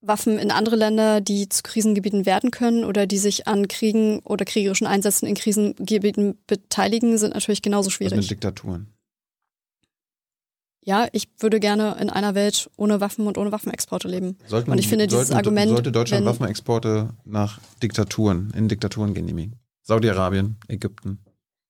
Waffen 0.00 0.38
in 0.40 0.50
andere 0.50 0.74
Länder, 0.74 1.20
die 1.20 1.48
zu 1.48 1.62
Krisengebieten 1.62 2.26
werden 2.26 2.50
können 2.50 2.84
oder 2.84 3.06
die 3.06 3.16
sich 3.16 3.46
an 3.46 3.68
Kriegen 3.68 4.18
oder 4.24 4.44
kriegerischen 4.44 4.88
Einsätzen 4.88 5.26
in 5.26 5.36
Krisengebieten 5.36 6.36
beteiligen, 6.48 7.16
sind 7.16 7.34
natürlich 7.34 7.62
genauso 7.62 7.90
Was 7.90 8.00
mit 8.00 8.10
schwierig. 8.10 8.28
Diktaturen. 8.28 8.88
Ja, 10.82 11.06
ich 11.12 11.28
würde 11.38 11.60
gerne 11.60 11.96
in 12.00 12.10
einer 12.10 12.34
Welt 12.34 12.68
ohne 12.76 13.00
Waffen 13.00 13.26
und 13.26 13.38
ohne 13.38 13.52
Waffenexporte 13.52 14.08
leben. 14.08 14.36
Sollten, 14.46 14.70
Und 14.70 14.78
ich 14.78 14.88
finde 14.88 15.06
dieses 15.06 15.28
sollten, 15.28 15.38
Argument, 15.38 15.70
Sollte 15.70 15.92
Deutschland 15.92 16.24
wenn- 16.24 16.32
Waffenexporte 16.32 17.10
nach 17.24 17.60
Diktaturen, 17.82 18.52
in 18.56 18.68
Diktaturen 18.68 19.14
genehmigen? 19.14 19.56
Saudi-Arabien, 19.82 20.56
Ägypten. 20.68 21.20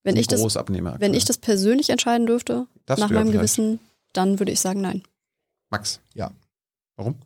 Wenn 0.05 0.17
ich, 0.17 0.27
das, 0.27 0.41
Großabnehmer 0.41 0.97
wenn 1.01 1.15
ich 1.15 1.25
das 1.25 1.39
persönlich 1.39 1.91
entscheiden 1.91 2.27
dürfte, 2.27 2.67
Darfst 2.87 3.01
nach 3.01 3.11
ja 3.11 3.19
meinem. 3.19 3.33
Gewissen, 3.33 3.81
dann 4.13 4.39
würde 4.39 4.53
ich 4.53 4.61
sagen 4.61 4.81
Nein. 4.81 5.03
Max. 5.71 6.01
Ja. 6.15 6.31
Warum? 6.97 7.17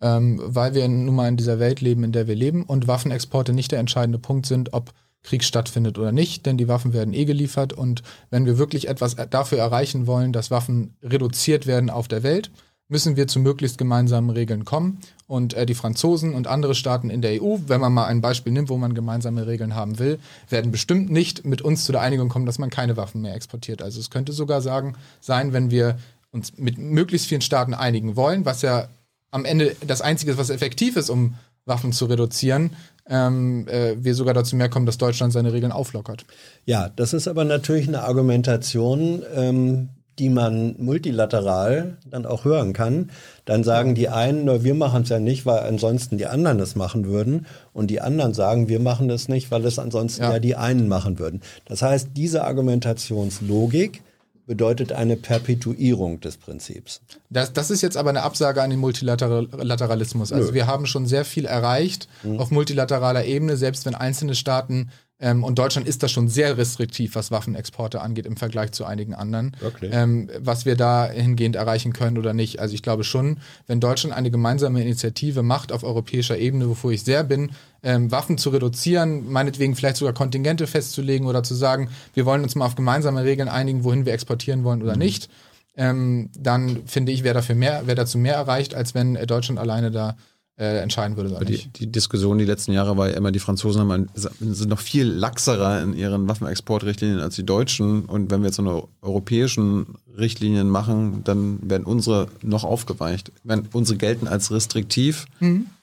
Ähm, 0.00 0.40
weil 0.42 0.74
wir 0.74 0.86
nun 0.88 1.14
mal 1.14 1.28
in 1.28 1.36
dieser 1.36 1.58
Welt 1.58 1.80
leben, 1.80 2.04
in 2.04 2.12
der 2.12 2.26
wir 2.26 2.34
leben 2.34 2.64
und 2.64 2.88
Waffenexporte 2.88 3.52
nicht 3.52 3.72
der 3.72 3.78
entscheidende 3.78 4.18
Punkt 4.18 4.46
sind, 4.46 4.72
ob 4.74 4.92
Krieg 5.22 5.44
stattfindet 5.44 5.98
oder 5.98 6.10
nicht, 6.10 6.46
denn 6.46 6.58
die 6.58 6.66
Waffen 6.66 6.92
werden 6.92 7.14
eh 7.14 7.24
geliefert 7.24 7.72
und 7.72 8.02
wenn 8.30 8.44
wir 8.44 8.58
wirklich 8.58 8.88
etwas 8.88 9.14
dafür 9.30 9.58
erreichen 9.58 10.08
wollen, 10.08 10.32
dass 10.32 10.50
Waffen 10.50 10.96
reduziert 11.02 11.66
werden 11.66 11.90
auf 11.90 12.08
der 12.08 12.24
Welt, 12.24 12.50
müssen 12.92 13.16
wir 13.16 13.26
zu 13.26 13.40
möglichst 13.40 13.78
gemeinsamen 13.78 14.30
Regeln 14.30 14.64
kommen. 14.64 15.00
Und 15.26 15.54
äh, 15.54 15.66
die 15.66 15.74
Franzosen 15.74 16.34
und 16.34 16.46
andere 16.46 16.74
Staaten 16.74 17.10
in 17.10 17.22
der 17.22 17.42
EU, 17.42 17.56
wenn 17.66 17.80
man 17.80 17.92
mal 17.92 18.04
ein 18.04 18.20
Beispiel 18.20 18.52
nimmt, 18.52 18.68
wo 18.68 18.76
man 18.76 18.94
gemeinsame 18.94 19.46
Regeln 19.46 19.74
haben 19.74 19.98
will, 19.98 20.20
werden 20.50 20.70
bestimmt 20.70 21.10
nicht 21.10 21.44
mit 21.44 21.62
uns 21.62 21.84
zu 21.84 21.92
der 21.92 22.02
Einigung 22.02 22.28
kommen, 22.28 22.46
dass 22.46 22.58
man 22.58 22.70
keine 22.70 22.96
Waffen 22.96 23.22
mehr 23.22 23.34
exportiert. 23.34 23.82
Also 23.82 23.98
es 23.98 24.10
könnte 24.10 24.32
sogar 24.32 24.60
sagen, 24.60 24.94
sein, 25.20 25.52
wenn 25.54 25.70
wir 25.70 25.98
uns 26.30 26.58
mit 26.58 26.78
möglichst 26.78 27.26
vielen 27.26 27.40
Staaten 27.40 27.74
einigen 27.74 28.14
wollen, 28.14 28.44
was 28.44 28.62
ja 28.62 28.88
am 29.30 29.46
Ende 29.46 29.74
das 29.86 30.02
Einzige 30.02 30.32
ist, 30.32 30.38
was 30.38 30.50
effektiv 30.50 30.96
ist, 30.96 31.08
um 31.08 31.34
Waffen 31.64 31.92
zu 31.92 32.04
reduzieren, 32.06 32.76
ähm, 33.06 33.66
äh, 33.68 33.96
wir 33.98 34.14
sogar 34.14 34.34
dazu 34.34 34.54
mehr 34.54 34.68
kommen, 34.68 34.86
dass 34.86 34.98
Deutschland 34.98 35.32
seine 35.32 35.52
Regeln 35.52 35.72
auflockert. 35.72 36.24
Ja, 36.66 36.90
das 36.90 37.14
ist 37.14 37.26
aber 37.26 37.44
natürlich 37.44 37.88
eine 37.88 38.02
Argumentation, 38.02 39.22
ähm, 39.34 39.88
die 40.18 40.28
man 40.28 40.74
multilateral 40.78 41.96
dann 42.10 42.26
auch 42.26 42.44
hören 42.44 42.72
kann. 42.72 43.10
Dann 43.44 43.64
sagen 43.64 43.94
die 43.94 44.08
einen, 44.08 44.44
na, 44.44 44.62
wir 44.62 44.74
machen 44.74 45.02
es 45.04 45.08
ja 45.08 45.18
nicht, 45.18 45.46
weil 45.46 45.60
ansonsten 45.60 46.18
die 46.18 46.26
anderen 46.26 46.60
es 46.60 46.76
machen 46.76 47.06
würden. 47.06 47.46
Und 47.72 47.88
die 47.88 48.00
anderen 48.00 48.34
sagen, 48.34 48.68
wir 48.68 48.78
machen 48.80 49.08
es 49.10 49.28
nicht, 49.28 49.50
weil 49.50 49.64
es 49.64 49.78
ansonsten 49.78 50.22
ja, 50.22 50.32
Ja. 50.34 50.38
die 50.38 50.54
einen 50.56 50.86
machen 50.88 51.18
würden. 51.18 51.40
Das 51.64 51.82
heißt, 51.82 52.10
diese 52.14 52.44
Argumentationslogik 52.44 54.02
bedeutet 54.46 54.92
eine 54.92 55.16
Perpetuierung 55.16 56.20
des 56.20 56.36
Prinzips. 56.36 57.00
Das, 57.30 57.52
das 57.52 57.70
ist 57.70 57.80
jetzt 57.80 57.96
aber 57.96 58.10
eine 58.10 58.22
Absage 58.22 58.60
an 58.60 58.70
den 58.70 58.80
Multilateralismus. 58.80 60.32
Also 60.32 60.52
wir 60.52 60.66
haben 60.66 60.86
schon 60.86 61.06
sehr 61.06 61.24
viel 61.24 61.44
erreicht 61.44 62.08
auf 62.38 62.50
multilateraler 62.50 63.24
Ebene, 63.24 63.56
selbst 63.56 63.86
wenn 63.86 63.94
einzelne 63.94 64.34
Staaten 64.34 64.90
ähm, 65.22 65.44
und 65.44 65.56
Deutschland 65.56 65.86
ist 65.86 66.02
da 66.02 66.08
schon 66.08 66.28
sehr 66.28 66.58
restriktiv, 66.58 67.14
was 67.14 67.30
Waffenexporte 67.30 68.00
angeht 68.00 68.26
im 68.26 68.36
Vergleich 68.36 68.72
zu 68.72 68.84
einigen 68.84 69.14
anderen. 69.14 69.56
Wirklich? 69.60 69.92
Ähm, 69.94 70.28
was 70.40 70.66
wir 70.66 70.74
da 70.74 71.06
hingehend 71.06 71.54
erreichen 71.54 71.92
können 71.92 72.18
oder 72.18 72.34
nicht. 72.34 72.58
Also 72.58 72.74
ich 72.74 72.82
glaube 72.82 73.04
schon, 73.04 73.38
wenn 73.68 73.78
Deutschland 73.78 74.16
eine 74.16 74.32
gemeinsame 74.32 74.82
Initiative 74.82 75.44
macht 75.44 75.70
auf 75.70 75.84
europäischer 75.84 76.36
Ebene, 76.36 76.68
wovor 76.68 76.90
ich 76.90 77.04
sehr 77.04 77.22
bin, 77.22 77.52
ähm, 77.84 78.10
Waffen 78.10 78.36
zu 78.36 78.50
reduzieren, 78.50 79.30
meinetwegen 79.30 79.76
vielleicht 79.76 79.96
sogar 79.96 80.12
Kontingente 80.12 80.66
festzulegen 80.66 81.28
oder 81.28 81.44
zu 81.44 81.54
sagen, 81.54 81.88
wir 82.14 82.26
wollen 82.26 82.42
uns 82.42 82.56
mal 82.56 82.66
auf 82.66 82.74
gemeinsame 82.74 83.22
Regeln 83.22 83.48
einigen, 83.48 83.84
wohin 83.84 84.04
wir 84.04 84.14
exportieren 84.14 84.64
wollen 84.64 84.82
oder 84.82 84.96
nicht, 84.96 85.30
ähm, 85.76 86.30
dann 86.36 86.82
finde 86.86 87.12
ich, 87.12 87.22
wäre 87.22 87.34
dafür 87.34 87.54
mehr, 87.54 87.86
wäre 87.86 87.94
dazu 87.94 88.18
mehr 88.18 88.34
erreicht, 88.34 88.74
als 88.74 88.94
wenn 88.94 89.14
Deutschland 89.14 89.60
alleine 89.60 89.92
da 89.92 90.16
äh, 90.56 90.78
entscheiden 90.78 91.16
würde 91.16 91.30
oder 91.34 91.44
Die, 91.44 91.52
nicht. 91.52 91.80
die 91.80 91.90
Diskussion 91.90 92.38
die 92.38 92.44
letzten 92.44 92.72
Jahre 92.72 92.96
war 92.96 93.08
ja 93.08 93.16
immer, 93.16 93.32
die 93.32 93.38
Franzosen 93.38 93.80
haben 93.80 93.90
ein, 93.90 94.10
sind 94.14 94.68
noch 94.68 94.80
viel 94.80 95.06
laxerer 95.06 95.82
in 95.82 95.94
ihren 95.94 96.28
Waffenexportrichtlinien 96.28 97.20
als 97.20 97.36
die 97.36 97.44
Deutschen. 97.46 98.04
Und 98.04 98.30
wenn 98.30 98.40
wir 98.42 98.48
jetzt 98.48 98.56
so 98.56 98.62
eine 98.62 98.82
europäischen 99.00 99.86
Richtlinien 100.16 100.68
machen, 100.68 101.24
dann 101.24 101.58
werden 101.68 101.84
unsere 101.84 102.28
noch 102.42 102.64
aufgeweicht. 102.64 103.32
Wenn 103.44 103.66
unsere 103.72 103.96
gelten 103.98 104.28
als 104.28 104.50
restriktiv, 104.50 105.26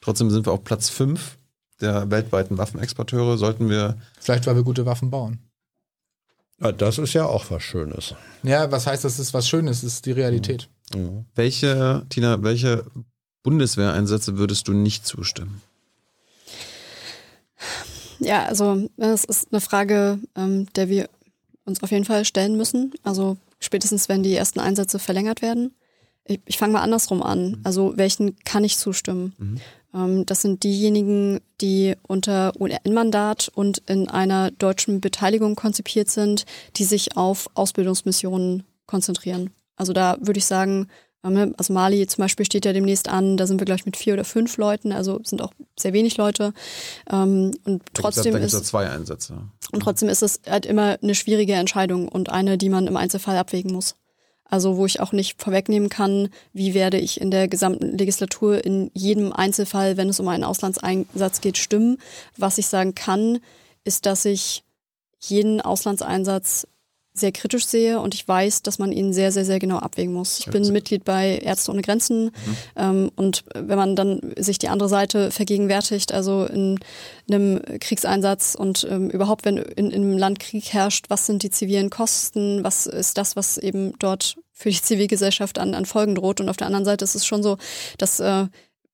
trotzdem 0.02 0.30
sind 0.30 0.46
wir 0.46 0.54
auf 0.54 0.64
Platz 0.64 0.90
5 0.90 1.38
der 1.82 2.12
weltweiten 2.12 2.58
Waffenexporteure, 2.58 3.38
sollten 3.38 3.70
wir 3.70 3.98
Vielleicht, 4.20 4.46
weil 4.48 4.56
wir 4.56 4.64
gute 4.64 4.86
Waffen 4.86 5.10
bauen. 5.10 5.40
Ja, 6.62 6.72
das 6.74 6.98
ist 6.98 7.14
ja 7.14 7.26
auch 7.26 7.50
was 7.52 7.64
Schönes. 7.64 8.14
Ja, 8.44 8.70
was 8.72 8.86
heißt, 8.86 9.06
das 9.06 9.18
ist 9.18 9.34
was 9.34 9.48
Schönes, 9.48 9.82
das 9.82 9.94
ist 9.94 10.06
die 10.06 10.12
Realität. 10.12 10.70
welche, 11.36 12.06
Tina, 12.10 12.44
welche 12.44 12.84
Bundeswehreinsätze 13.44 14.38
würdest 14.38 14.68
du 14.68 14.74
nicht 14.74 15.06
zustimmen? 15.06 15.62
Ja, 18.20 18.44
also 18.46 18.90
das 18.98 19.24
ist 19.24 19.48
eine 19.52 19.62
Frage, 19.62 20.20
ähm, 20.36 20.68
der 20.76 20.90
wir 20.90 21.10
uns 21.66 21.82
auf 21.82 21.92
jeden 21.92 22.06
Fall 22.06 22.26
stellen 22.26 22.58
müssen. 22.58 22.94
Also 23.04 23.38
spätestens, 23.60 24.10
wenn 24.10 24.24
die 24.24 24.36
ersten 24.36 24.60
Einsätze 24.60 25.00
verlängert 25.00 25.42
werden. 25.42 25.74
Ich, 26.26 26.40
ich 26.46 26.58
fange 26.58 26.74
mal 26.74 26.82
andersrum 26.82 27.24
an. 27.24 27.52
Mhm. 27.52 27.62
Also 27.64 27.94
welchen 27.96 28.38
kann 28.44 28.64
ich 28.64 28.78
zustimmen? 28.78 29.34
Mhm. 29.38 29.58
Ähm, 29.94 30.26
das 30.26 30.42
sind 30.42 30.64
diejenigen, 30.64 31.40
die 31.62 31.96
unter 32.08 32.54
UN-Mandat 32.60 33.50
und 33.54 33.80
in 33.88 34.10
einer 34.10 34.52
deutschen 34.52 35.02
Beteiligung 35.02 35.56
konzipiert 35.56 36.10
sind, 36.10 36.46
die 36.76 36.84
sich 36.84 37.16
auf 37.16 37.50
Ausbildungsmissionen 37.54 38.64
konzentrieren. 38.86 39.52
Also 39.76 39.94
da 39.94 40.18
würde 40.20 40.40
ich 40.40 40.46
sagen, 40.46 40.88
also 41.22 41.74
Mali 41.74 42.08
zum 42.08 42.24
Beispiel 42.24 42.46
steht 42.46 42.66
ja 42.66 42.72
demnächst 42.72 43.10
an, 43.10 43.36
da 43.36 43.46
sind 43.46 43.60
wir 43.60 43.66
gleich 43.66 43.86
mit 43.86 43.98
vier 43.98 44.14
oder 44.14 44.24
fünf 44.24 44.56
Leuten, 44.58 44.94
also 44.94 45.20
sind 45.24 45.42
auch 45.42 45.52
sehr 45.78 45.94
wenig 45.94 46.16
Leute. 46.18 46.54
Ähm, 47.12 47.52
und 47.66 47.84
trotzdem 47.94 48.34
da 48.34 48.40
ist 48.40 48.54
da 48.54 48.64
zwei 48.64 48.90
Einsätze. 48.90 49.38
Und 49.72 49.82
trotzdem 49.82 50.08
ist 50.08 50.24
es 50.24 50.40
halt 50.48 50.66
immer 50.66 50.98
eine 51.02 51.16
schwierige 51.16 51.54
Entscheidung 51.54 52.08
und 52.08 52.30
eine, 52.30 52.58
die 52.58 52.70
man 52.70 52.88
im 52.88 52.96
Einzelfall 52.96 53.38
abwägen 53.38 53.74
muss. 53.74 53.96
Also 54.46 54.78
wo 54.78 54.86
ich 54.86 55.00
auch 55.00 55.12
nicht 55.12 55.42
vorwegnehmen 55.42 55.90
kann, 55.90 56.30
wie 56.54 56.74
werde 56.74 56.98
ich 56.98 57.22
in 57.22 57.30
der 57.30 57.48
gesamten 57.48 57.98
Legislatur 57.98 58.64
in 58.66 58.90
jedem 58.94 59.32
Einzelfall, 59.32 59.96
wenn 59.96 60.10
es 60.10 60.20
um 60.20 60.28
einen 60.28 60.44
Auslandseinsatz 60.44 61.42
geht, 61.42 61.58
stimmen. 61.58 61.98
Was 62.36 62.58
ich 62.58 62.68
sagen 62.68 62.96
kann, 62.96 63.40
ist, 63.84 64.08
dass 64.08 64.26
ich 64.26 64.64
jeden 65.20 65.62
Auslandseinsatz 65.62 66.66
sehr 67.20 67.32
kritisch 67.32 67.66
sehe 67.66 68.00
und 68.00 68.14
ich 68.14 68.28
weiß, 68.28 68.64
dass 68.64 68.80
man 68.80 68.92
ihn 68.92 69.14
sehr, 69.14 69.32
sehr, 69.32 69.46
sehr 69.46 69.60
genau 69.60 69.78
abwägen 69.78 70.14
muss. 70.14 70.40
Ich 70.40 70.48
bin 70.48 70.68
Mitglied 70.72 71.04
bei 71.04 71.38
Ärzte 71.38 71.72
ohne 71.72 71.82
Grenzen 71.82 72.26
mhm. 72.26 72.32
ähm, 72.76 73.12
und 73.16 73.44
wenn 73.54 73.78
man 73.78 73.96
dann 73.96 74.34
sich 74.38 74.58
die 74.58 74.70
andere 74.70 74.90
Seite 74.90 75.32
vergegenwärtigt, 75.32 76.14
also 76.14 76.46
in 76.46 76.80
einem 77.30 77.62
Kriegseinsatz 77.80 78.56
und 78.56 78.88
ähm, 78.90 79.10
überhaupt, 79.10 79.46
wenn 79.46 79.58
in, 79.58 79.92
in 79.92 80.04
einem 80.04 80.18
Land 80.18 80.40
Krieg 80.40 80.74
herrscht, 80.74 81.06
was 81.10 81.26
sind 81.26 81.44
die 81.44 81.50
zivilen 81.50 81.90
Kosten, 81.90 82.64
was 82.64 82.88
ist 82.88 83.18
das, 83.18 83.36
was 83.36 83.58
eben 83.58 83.94
dort 84.00 84.38
für 84.54 84.70
die 84.70 84.82
Zivilgesellschaft 84.82 85.58
an, 85.58 85.74
an 85.74 85.86
Folgen 85.86 86.16
droht 86.16 86.42
und 86.42 86.50
auf 86.50 86.58
der 86.58 86.68
anderen 86.68 86.86
Seite 86.86 87.06
ist 87.06 87.16
es 87.16 87.26
schon 87.26 87.44
so, 87.44 87.58
dass 87.98 88.20
äh, 88.20 88.48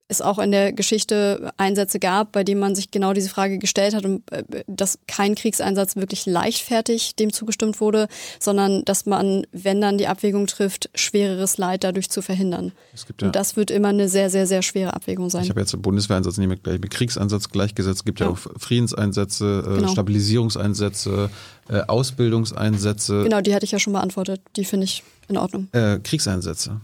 es 0.08 0.22
auch 0.22 0.38
in 0.38 0.51
der 0.51 0.72
Geschichte 0.72 1.51
Einsätze 1.58 2.00
gab, 2.00 2.32
bei 2.32 2.43
denen 2.43 2.59
man 2.59 2.75
sich 2.75 2.92
genau 2.92 3.14
diese 3.14 3.30
Frage 3.30 3.58
gestellt 3.58 3.95
hat 3.95 4.06
und 4.06 4.30
äh, 4.32 4.64
dass 4.67 5.00
kein 5.08 5.34
Kriegseinsatz 5.34 5.95
wirklich 5.95 6.27
leichtfertig 6.27 7.16
dem 7.16 7.34
zugestimmt 7.34 7.82
wurde, 7.82 8.08
sondern 8.40 8.85
dass 8.85 9.08
man, 9.08 9.48
wenn 9.51 9.82
dann 9.82 9.98
die 9.98 10.08
Abwägung 10.08 10.45
trifft, 10.45 10.90
schwereres 10.93 11.58
Leid 11.58 11.84
dadurch 11.84 12.09
zu 12.09 12.22
verhindern. 12.22 12.72
Ja, 13.19 13.27
und 13.27 13.35
das 13.35 13.56
wird 13.56 13.72
immer 13.72 13.88
eine 13.90 14.08
sehr, 14.08 14.30
sehr, 14.30 14.45
sehr 14.45 14.61
schwere 14.61 14.93
Abwägung 14.93 15.30
sein. 15.32 15.43
Ich 15.43 15.50
habe 15.50 15.61
jetzt 15.61 15.82
Bundeswehreinsatz 15.82 16.38
nicht 16.38 16.50
mit, 16.50 16.66
mit 16.66 16.92
Kriegseinsatz 16.92 17.50
gleichgesetzt. 17.50 18.00
Es 18.00 18.06
gibt 18.06 18.19
ja, 18.19 18.27
ja 18.27 18.34
auch 18.34 18.38
Friedenseinsätze, 18.38 19.64
äh, 19.66 19.75
genau. 19.77 19.88
Stabilisierungseinsätze, 19.88 21.32
äh, 21.69 21.82
Ausbildungseinsätze. 21.82 23.24
Genau, 23.24 23.42
die 23.42 23.56
hatte 23.56 23.66
ich 23.66 23.72
ja 23.72 23.80
schon 23.80 23.93
beantwortet. 23.93 24.40
Die 24.56 24.66
finde 24.66 24.85
ich 24.85 25.03
in 25.27 25.38
Ordnung. 25.38 25.67
Äh, 25.72 25.98
Kriegseinsätze. 26.00 26.80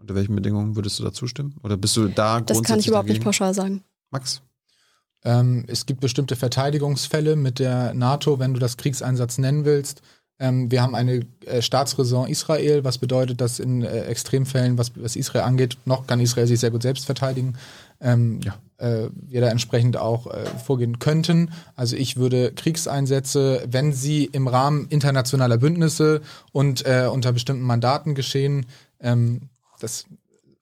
Unter 0.00 0.14
welchen 0.14 0.34
Bedingungen 0.34 0.76
würdest 0.76 0.98
du 0.98 1.04
da 1.04 1.12
zustimmen? 1.12 1.56
Oder 1.62 1.76
bist 1.76 1.96
du 1.96 2.08
da 2.08 2.40
Das 2.40 2.62
kann 2.62 2.78
ich 2.78 2.88
überhaupt 2.88 3.08
dagegen? 3.08 3.18
nicht 3.18 3.24
pauschal 3.24 3.54
sagen. 3.54 3.82
Max? 4.10 4.42
Ähm, 5.24 5.64
es 5.68 5.86
gibt 5.86 6.00
bestimmte 6.00 6.36
Verteidigungsfälle 6.36 7.36
mit 7.36 7.58
der 7.58 7.92
NATO, 7.94 8.38
wenn 8.38 8.54
du 8.54 8.60
das 8.60 8.76
Kriegseinsatz 8.76 9.38
nennen 9.38 9.64
willst. 9.64 10.02
Ähm, 10.38 10.70
wir 10.70 10.80
haben 10.80 10.94
eine 10.94 11.26
äh, 11.44 11.60
Staatsräson 11.60 12.26
Israel, 12.28 12.82
was 12.82 12.96
bedeutet, 12.96 13.42
dass 13.42 13.58
in 13.58 13.82
äh, 13.82 14.04
Extremfällen, 14.04 14.78
was, 14.78 14.92
was, 14.96 15.14
Israel 15.14 15.44
angeht, 15.44 15.76
noch 15.84 16.06
kann 16.06 16.18
Israel 16.18 16.46
sich 16.46 16.58
sehr 16.58 16.70
gut 16.70 16.80
selbst 16.80 17.04
verteidigen. 17.04 17.54
Ähm, 18.00 18.40
ja. 18.42 18.54
äh, 18.78 19.10
wir 19.12 19.42
da 19.42 19.48
entsprechend 19.48 19.98
auch 19.98 20.26
äh, 20.26 20.46
vorgehen 20.64 20.98
könnten. 20.98 21.50
Also 21.76 21.96
ich 21.96 22.16
würde 22.16 22.52
Kriegseinsätze, 22.52 23.66
wenn 23.70 23.92
sie 23.92 24.24
im 24.24 24.48
Rahmen 24.48 24.86
internationaler 24.88 25.58
Bündnisse 25.58 26.22
und 26.52 26.86
äh, 26.86 27.06
unter 27.12 27.32
bestimmten 27.32 27.62
Mandaten 27.62 28.14
geschehen, 28.14 28.64
ähm, 29.00 29.49
das 29.80 30.06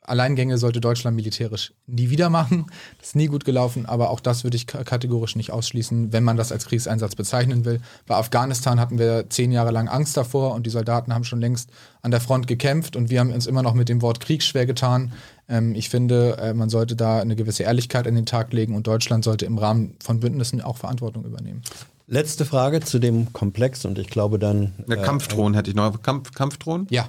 Alleingänge 0.08 0.58
sollte 0.58 0.80
Deutschland 0.80 1.16
militärisch 1.16 1.74
nie 1.86 2.10
wieder 2.10 2.30
machen. 2.30 2.66
Das 2.98 3.08
ist 3.08 3.16
nie 3.16 3.26
gut 3.26 3.44
gelaufen, 3.44 3.86
aber 3.86 4.10
auch 4.10 4.20
das 4.20 4.42
würde 4.42 4.56
ich 4.56 4.66
kategorisch 4.66 5.36
nicht 5.36 5.52
ausschließen, 5.52 6.12
wenn 6.12 6.24
man 6.24 6.36
das 6.36 6.50
als 6.50 6.66
Kriegseinsatz 6.66 7.14
bezeichnen 7.14 7.64
will. 7.64 7.80
Bei 8.06 8.16
Afghanistan 8.16 8.80
hatten 8.80 8.98
wir 8.98 9.28
zehn 9.28 9.52
Jahre 9.52 9.70
lang 9.70 9.88
Angst 9.88 10.16
davor 10.16 10.54
und 10.54 10.66
die 10.66 10.70
Soldaten 10.70 11.14
haben 11.14 11.24
schon 11.24 11.40
längst 11.40 11.70
an 12.02 12.10
der 12.10 12.20
Front 12.20 12.46
gekämpft 12.46 12.96
und 12.96 13.10
wir 13.10 13.20
haben 13.20 13.32
uns 13.32 13.46
immer 13.46 13.62
noch 13.62 13.74
mit 13.74 13.88
dem 13.88 14.02
Wort 14.02 14.20
Krieg 14.20 14.42
schwer 14.42 14.66
getan. 14.66 15.12
Ähm, 15.48 15.74
ich 15.74 15.88
finde, 15.90 16.38
äh, 16.38 16.54
man 16.54 16.70
sollte 16.70 16.96
da 16.96 17.20
eine 17.20 17.36
gewisse 17.36 17.64
Ehrlichkeit 17.64 18.06
an 18.06 18.14
den 18.14 18.26
Tag 18.26 18.52
legen 18.52 18.74
und 18.74 18.86
Deutschland 18.86 19.24
sollte 19.24 19.44
im 19.44 19.58
Rahmen 19.58 19.96
von 20.02 20.20
Bündnissen 20.20 20.60
auch 20.60 20.78
Verantwortung 20.78 21.24
übernehmen. 21.24 21.62
Letzte 22.06 22.46
Frage 22.46 22.80
zu 22.80 22.98
dem 22.98 23.34
Komplex 23.34 23.84
und 23.84 23.98
ich 23.98 24.08
glaube 24.08 24.38
dann. 24.38 24.72
Äh, 24.88 24.96
Kampfdrohnen 24.96 25.54
hätte 25.54 25.68
ich 25.68 25.76
noch. 25.76 26.00
Kampf, 26.00 26.32
Kampfdrohnen? 26.32 26.86
Ja. 26.88 27.08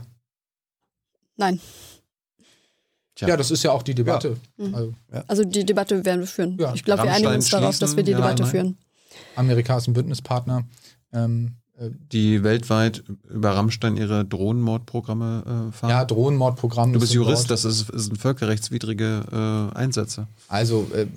Nein. 1.38 1.61
Tja. 3.19 3.27
Ja, 3.27 3.35
das 3.35 3.51
ist 3.51 3.64
ja 3.64 3.73
auch 3.73 3.83
die 3.83 3.93
Debatte. 3.93 4.38
Ja. 4.57 4.65
Mhm. 4.65 4.75
Also, 4.75 4.93
ja. 5.14 5.23
also, 5.27 5.43
die 5.43 5.65
Debatte 5.65 6.06
werden 6.06 6.22
wir 6.22 6.27
führen. 6.27 6.57
Ja. 6.57 6.73
Ich 6.73 6.85
glaube, 6.85 7.03
wir 7.03 7.11
einigen 7.11 7.33
uns 7.33 7.49
darauf, 7.49 7.77
dass 7.77 7.98
wir 7.98 8.03
die 8.03 8.14
Debatte 8.14 8.43
nein. 8.43 8.51
führen. 8.51 8.77
Amerika 9.35 9.75
ist 9.75 9.88
ein 9.88 9.93
Bündnispartner. 9.93 10.64
Ähm, 11.11 11.56
äh, 11.77 11.89
die 12.14 12.43
weltweit 12.43 13.03
über 13.30 13.51
Rammstein 13.51 13.98
ihre 13.98 14.23
Drohnenmordprogramme 14.23 15.69
äh, 15.69 15.72
fahren? 15.73 15.89
Ja, 15.89 16.06
Drohnenmordprogramme. 16.06 16.93
Du 16.93 17.01
bist 17.01 17.11
Jurist, 17.14 17.51
das 17.51 17.65
ist, 17.65 17.89
ist 17.89 18.17
völkerrechtswidrige 18.17 19.72
äh, 19.73 19.77
Einsätze. 19.77 20.27
Also 20.48 20.89
äh, 20.93 21.07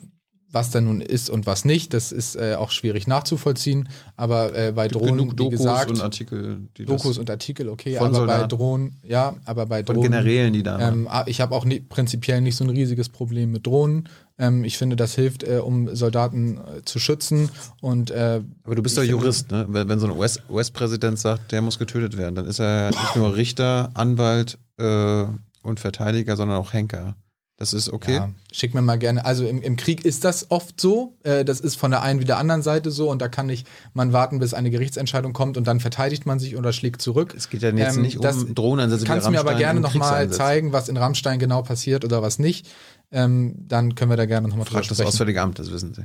was 0.53 0.71
da 0.71 0.81
nun 0.81 1.01
ist 1.01 1.31
und 1.31 1.47
was 1.47 1.65
nicht, 1.65 1.95
das 1.95 2.13
ist 2.13 2.37
äh, 2.37 2.55
auch 2.59 2.71
schwierig 2.71 3.07
nachzuvollziehen. 3.07 3.89
Aber 4.17 4.55
äh, 4.55 4.73
bei 4.73 4.87
Drohnen, 4.87 5.33
wie 5.33 5.37
Dokus 5.37 5.59
gesagt, 5.59 5.91
und 5.91 6.03
Artikel, 6.03 6.69
die 6.77 6.85
Dokus 6.85 7.19
und 7.19 7.31
Artikel, 7.31 7.69
okay, 7.69 7.97
aber 7.97 8.15
Soldaten. 8.15 8.43
bei 8.43 8.47
Drohnen, 8.49 8.97
ja, 9.03 9.35
aber 9.47 9.67
bei 9.67 9.83
von 9.83 9.97
Drohnen. 9.97 10.11
Generälen, 10.13 10.53
die 10.53 10.63
da. 10.63 10.79
Ähm, 10.79 11.09
ah, 11.11 11.25
ich 11.27 11.41
habe 11.41 11.55
auch 11.55 11.65
nie, 11.65 11.81
prinzipiell 11.81 12.41
nicht 12.43 12.57
so 12.57 12.65
ein 12.65 12.71
riesiges 12.71 13.09
Problem 13.09 13.51
mit 13.51 13.67
Drohnen. 13.67 14.09
Ähm, 14.39 14.65
ich 14.65 14.77
finde, 14.77 14.97
das 14.97 15.15
hilft, 15.15 15.43
äh, 15.43 15.59
um 15.59 15.95
Soldaten 15.95 16.59
äh, 16.59 16.83
zu 16.85 16.99
schützen. 16.99 17.49
Und, 17.81 18.11
äh, 18.11 18.43
aber 18.65 18.75
du 18.75 18.83
bist 18.83 18.99
doch 18.99 19.03
Jurist, 19.03 19.51
ne? 19.51 19.67
Wenn, 19.69 19.89
wenn 19.89 19.99
so 19.99 20.07
ein 20.07 20.13
US-Präsident 20.51 21.15
US 21.15 21.23
sagt, 21.23 21.53
der 21.53 21.63
muss 21.63 21.79
getötet 21.79 22.17
werden, 22.17 22.35
dann 22.35 22.47
ist 22.47 22.61
er 22.61 22.91
nicht 22.91 23.17
nur 23.17 23.37
Richter, 23.37 23.91
Anwalt 23.95 24.59
äh, 24.79 25.25
und 25.63 25.81
Verteidiger, 25.81 26.37
sondern 26.37 26.59
auch 26.59 26.73
Henker. 26.73 27.17
Das 27.63 27.73
ist 27.73 27.93
okay. 27.93 28.17
Ja, 28.17 28.31
schick 28.51 28.75
mir 28.75 28.83
mal 28.83 28.99
gerne. 28.99 29.25
Also 29.25 29.47
im, 29.47 29.63
im 29.63 29.77
Krieg 29.77 30.05
ist 30.05 30.25
das 30.25 30.51
oft 30.51 30.81
so. 30.81 31.15
Äh, 31.23 31.45
das 31.45 31.61
ist 31.61 31.77
von 31.77 31.93
der 31.93 32.03
einen 32.03 32.19
wie 32.19 32.25
der 32.25 32.39
anderen 32.39 32.61
Seite 32.61 32.91
so. 32.91 33.09
Und 33.09 33.23
da 33.23 33.29
kann 33.29 33.47
nicht 33.47 33.69
man 33.95 34.13
warten, 34.13 34.41
bis 34.41 34.53
eine 34.53 34.69
Gerichtsentscheidung 34.69 35.33
kommt 35.33 35.57
und 35.57 35.69
dann 35.69 35.79
verteidigt 35.79 36.27
man 36.27 36.41
sich 36.41 36.57
oder 36.57 36.73
schlägt 36.73 37.03
zurück. 37.03 37.35
Es 37.37 37.51
geht 37.51 37.63
ja 37.63 37.71
jetzt 37.71 37.95
ähm, 37.95 38.03
nicht 38.03 38.19
um 38.19 38.55
Drohnenansätze. 38.57 39.05
Kannst 39.05 39.29
du 39.29 39.31
mir 39.31 39.39
aber 39.39 39.55
gerne 39.55 39.79
nochmal 39.79 40.29
zeigen, 40.29 40.73
was 40.73 40.89
in 40.89 40.97
Rammstein 40.97 41.39
genau 41.39 41.63
passiert 41.63 42.05
oder 42.05 42.21
was 42.21 42.41
nicht. 42.41 42.67
Ähm, 43.13 43.55
dann 43.69 43.95
können 43.95 44.11
wir 44.11 44.17
da 44.17 44.27
gerne 44.27 44.49
nochmal 44.49 44.65
drüber 44.67 44.83
sprechen. 44.83 44.99
das 44.99 45.07
Auswärtige 45.07 45.41
Amt, 45.41 45.61
das 45.61 45.71
wissen 45.71 45.95
Sie. 45.95 46.05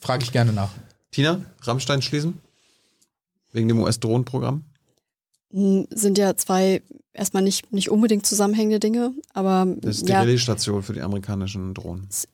Frage 0.00 0.22
ich 0.22 0.30
gerne 0.30 0.52
nach. 0.52 0.70
Tina, 1.10 1.40
Rammstein 1.62 2.02
schließen? 2.02 2.38
Wegen 3.50 3.66
dem 3.66 3.80
US-Drohnenprogramm? 3.80 4.62
Sind 5.50 6.18
ja 6.18 6.36
zwei 6.36 6.82
erstmal 7.18 7.42
nicht, 7.42 7.72
nicht 7.72 7.90
unbedingt 7.90 8.26
zusammenhängende 8.26 8.80
Dinge, 8.80 9.12
aber. 9.34 9.66
Das 9.80 9.98
ist 9.98 10.08
die 10.08 10.12
ja, 10.12 10.20
Relaisstation 10.20 10.82
für 10.82 10.92
die 10.92 11.02
amerikanischen 11.02 11.74
Drohnen. 11.74 12.06
Es 12.08 12.28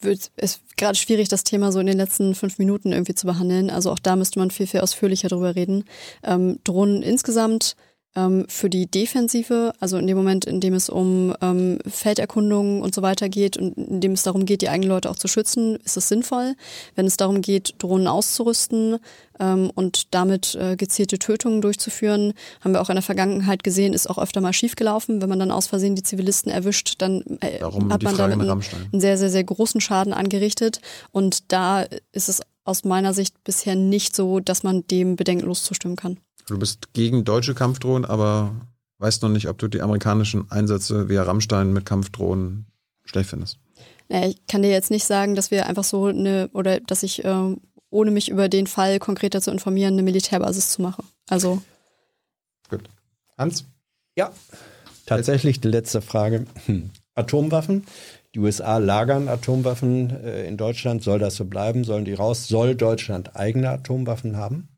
wird, 0.00 0.30
ist 0.36 0.60
gerade 0.76 0.96
schwierig, 0.96 1.28
das 1.28 1.44
Thema 1.44 1.72
so 1.72 1.80
in 1.80 1.86
den 1.86 1.96
letzten 1.96 2.34
fünf 2.34 2.58
Minuten 2.58 2.92
irgendwie 2.92 3.14
zu 3.14 3.26
behandeln. 3.26 3.70
Also 3.70 3.90
auch 3.90 3.98
da 3.98 4.16
müsste 4.16 4.38
man 4.38 4.50
viel, 4.50 4.66
viel 4.66 4.80
ausführlicher 4.80 5.28
drüber 5.28 5.56
reden. 5.56 5.84
Ähm, 6.22 6.58
Drohnen 6.64 7.02
insgesamt 7.02 7.76
ähm, 8.16 8.44
für 8.48 8.68
die 8.68 8.90
Defensive, 8.90 9.72
also 9.78 9.96
in 9.96 10.06
dem 10.06 10.16
Moment, 10.16 10.44
in 10.44 10.60
dem 10.60 10.74
es 10.74 10.88
um 10.88 11.34
ähm, 11.40 11.78
Felderkundungen 11.86 12.82
und 12.82 12.94
so 12.94 13.02
weiter 13.02 13.28
geht 13.28 13.56
und 13.56 13.76
in 13.76 14.00
dem 14.00 14.12
es 14.12 14.24
darum 14.24 14.46
geht, 14.46 14.62
die 14.62 14.68
eigenen 14.68 14.90
Leute 14.90 15.10
auch 15.10 15.16
zu 15.16 15.28
schützen, 15.28 15.76
ist 15.84 15.96
es 15.96 16.08
sinnvoll. 16.08 16.54
Wenn 16.96 17.06
es 17.06 17.16
darum 17.16 17.40
geht, 17.40 17.74
Drohnen 17.78 18.08
auszurüsten 18.08 18.98
ähm, 19.38 19.70
und 19.74 20.12
damit 20.12 20.56
äh, 20.56 20.76
gezielte 20.76 21.18
Tötungen 21.18 21.62
durchzuführen, 21.62 22.32
haben 22.62 22.72
wir 22.72 22.80
auch 22.80 22.90
in 22.90 22.96
der 22.96 23.02
Vergangenheit 23.02 23.62
gesehen, 23.62 23.92
ist 23.92 24.10
auch 24.10 24.18
öfter 24.18 24.40
mal 24.40 24.52
schiefgelaufen. 24.52 25.22
Wenn 25.22 25.28
man 25.28 25.38
dann 25.38 25.52
aus 25.52 25.68
Versehen 25.68 25.94
die 25.94 26.02
Zivilisten 26.02 26.50
erwischt, 26.50 26.96
dann 26.98 27.22
äh, 27.40 27.60
hat 27.62 28.02
man 28.02 28.16
damit 28.16 28.40
einen, 28.40 28.50
einen 28.50 29.00
sehr, 29.00 29.18
sehr, 29.18 29.30
sehr 29.30 29.44
großen 29.44 29.80
Schaden 29.80 30.12
angerichtet. 30.12 30.80
Und 31.12 31.52
da 31.52 31.82
ist 32.12 32.28
es 32.28 32.40
aus 32.64 32.84
meiner 32.84 33.14
Sicht 33.14 33.42
bisher 33.44 33.76
nicht 33.76 34.14
so, 34.14 34.40
dass 34.40 34.62
man 34.62 34.86
dem 34.88 35.16
bedenkenlos 35.16 35.62
zustimmen 35.62 35.96
kann. 35.96 36.18
Du 36.50 36.58
bist 36.58 36.92
gegen 36.94 37.24
deutsche 37.24 37.54
Kampfdrohnen, 37.54 38.04
aber 38.04 38.52
weißt 38.98 39.22
noch 39.22 39.28
nicht, 39.28 39.48
ob 39.48 39.58
du 39.58 39.68
die 39.68 39.82
amerikanischen 39.82 40.50
Einsätze 40.50 41.08
via 41.08 41.22
Rammstein 41.22 41.72
mit 41.72 41.86
Kampfdrohnen 41.86 42.66
schlecht 43.04 43.30
findest. 43.30 43.60
Naja, 44.08 44.26
ich 44.26 44.46
kann 44.48 44.62
dir 44.62 44.70
jetzt 44.70 44.90
nicht 44.90 45.04
sagen, 45.04 45.36
dass 45.36 45.52
wir 45.52 45.66
einfach 45.66 45.84
so 45.84 46.06
eine, 46.06 46.50
oder 46.52 46.80
dass 46.80 47.04
ich, 47.04 47.24
äh, 47.24 47.56
ohne 47.90 48.10
mich 48.10 48.30
über 48.30 48.48
den 48.48 48.66
Fall 48.66 48.98
konkreter 48.98 49.40
zu 49.40 49.52
informieren, 49.52 49.94
eine 49.94 50.02
Militärbasis 50.02 50.70
zu 50.70 50.82
machen. 50.82 51.04
Also. 51.28 51.62
Gut. 52.68 52.82
Hans? 53.38 53.64
Ja, 54.16 54.32
tatsächlich 55.06 55.60
die 55.60 55.68
letzte 55.68 56.02
Frage. 56.02 56.46
Hm. 56.66 56.90
Atomwaffen. 57.14 57.86
Die 58.34 58.40
USA 58.40 58.78
lagern 58.78 59.28
Atomwaffen 59.28 60.10
äh, 60.24 60.48
in 60.48 60.56
Deutschland. 60.56 61.04
Soll 61.04 61.20
das 61.20 61.36
so 61.36 61.44
bleiben? 61.44 61.84
Sollen 61.84 62.04
die 62.04 62.14
raus? 62.14 62.48
Soll 62.48 62.74
Deutschland 62.74 63.36
eigene 63.36 63.70
Atomwaffen 63.70 64.36
haben? 64.36 64.68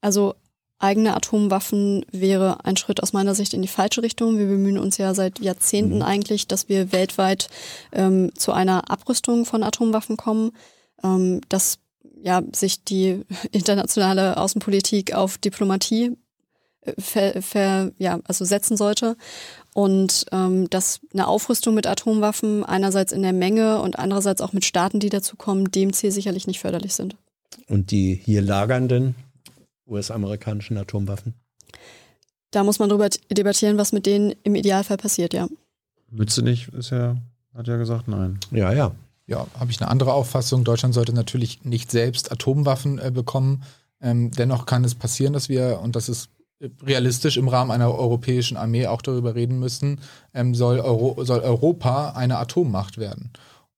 Also 0.00 0.36
eigene 0.80 1.14
Atomwaffen 1.14 2.04
wäre 2.10 2.64
ein 2.64 2.76
Schritt 2.76 3.02
aus 3.02 3.12
meiner 3.12 3.34
Sicht 3.34 3.54
in 3.54 3.62
die 3.62 3.68
falsche 3.68 4.02
Richtung. 4.02 4.38
Wir 4.38 4.46
bemühen 4.46 4.78
uns 4.78 4.96
ja 4.96 5.14
seit 5.14 5.38
Jahrzehnten 5.38 5.96
mhm. 5.96 6.02
eigentlich, 6.02 6.48
dass 6.48 6.68
wir 6.68 6.92
weltweit 6.92 7.48
ähm, 7.92 8.32
zu 8.34 8.52
einer 8.52 8.90
Abrüstung 8.90 9.44
von 9.44 9.62
Atomwaffen 9.62 10.16
kommen, 10.16 10.52
ähm, 11.04 11.40
dass 11.48 11.78
ja 12.22 12.42
sich 12.54 12.84
die 12.84 13.24
internationale 13.52 14.38
Außenpolitik 14.38 15.14
auf 15.14 15.38
Diplomatie 15.38 16.16
äh, 16.80 16.92
ver, 16.98 17.42
ver, 17.42 17.92
ja, 17.98 18.20
also 18.24 18.44
setzen 18.44 18.76
sollte 18.76 19.16
und 19.74 20.26
ähm, 20.32 20.68
dass 20.70 21.00
eine 21.12 21.28
Aufrüstung 21.28 21.74
mit 21.74 21.86
Atomwaffen 21.86 22.64
einerseits 22.64 23.12
in 23.12 23.22
der 23.22 23.32
Menge 23.32 23.80
und 23.80 23.98
andererseits 23.98 24.40
auch 24.40 24.52
mit 24.52 24.64
Staaten, 24.64 24.98
die 24.98 25.10
dazu 25.10 25.36
kommen, 25.36 25.70
dem 25.70 25.92
Ziel 25.92 26.10
sicherlich 26.10 26.46
nicht 26.46 26.60
förderlich 26.60 26.94
sind. 26.94 27.16
Und 27.68 27.90
die 27.90 28.14
hier 28.14 28.42
lagernden 28.42 29.14
US-amerikanischen 29.90 30.78
Atomwaffen? 30.78 31.34
Da 32.50 32.64
muss 32.64 32.78
man 32.78 32.88
darüber 32.88 33.08
debattieren, 33.30 33.78
was 33.78 33.92
mit 33.92 34.06
denen 34.06 34.34
im 34.42 34.54
Idealfall 34.54 34.96
passiert, 34.96 35.34
ja. 35.34 35.48
Mütze 36.10 36.42
nicht, 36.42 36.68
ist 36.74 36.90
ja, 36.90 37.16
hat 37.54 37.68
ja 37.68 37.76
gesagt, 37.76 38.08
nein. 38.08 38.38
Ja, 38.50 38.72
ja. 38.72 38.92
Ja, 39.26 39.46
habe 39.58 39.70
ich 39.70 39.80
eine 39.80 39.88
andere 39.88 40.12
Auffassung. 40.12 40.64
Deutschland 40.64 40.92
sollte 40.92 41.12
natürlich 41.12 41.64
nicht 41.64 41.92
selbst 41.92 42.32
Atomwaffen 42.32 42.98
äh, 42.98 43.12
bekommen. 43.12 43.62
Ähm, 44.00 44.32
dennoch 44.32 44.66
kann 44.66 44.82
es 44.82 44.96
passieren, 44.96 45.32
dass 45.32 45.48
wir, 45.48 45.78
und 45.80 45.94
das 45.94 46.08
ist 46.08 46.30
realistisch 46.82 47.36
im 47.36 47.48
Rahmen 47.48 47.70
einer 47.70 47.94
europäischen 47.94 48.56
Armee 48.56 48.86
auch 48.86 49.02
darüber 49.02 49.34
reden 49.34 49.58
müssen, 49.58 50.00
ähm, 50.34 50.54
soll, 50.54 50.80
Euro, 50.80 51.24
soll 51.24 51.40
Europa 51.40 52.10
eine 52.10 52.38
Atommacht 52.38 52.98
werden. 52.98 53.30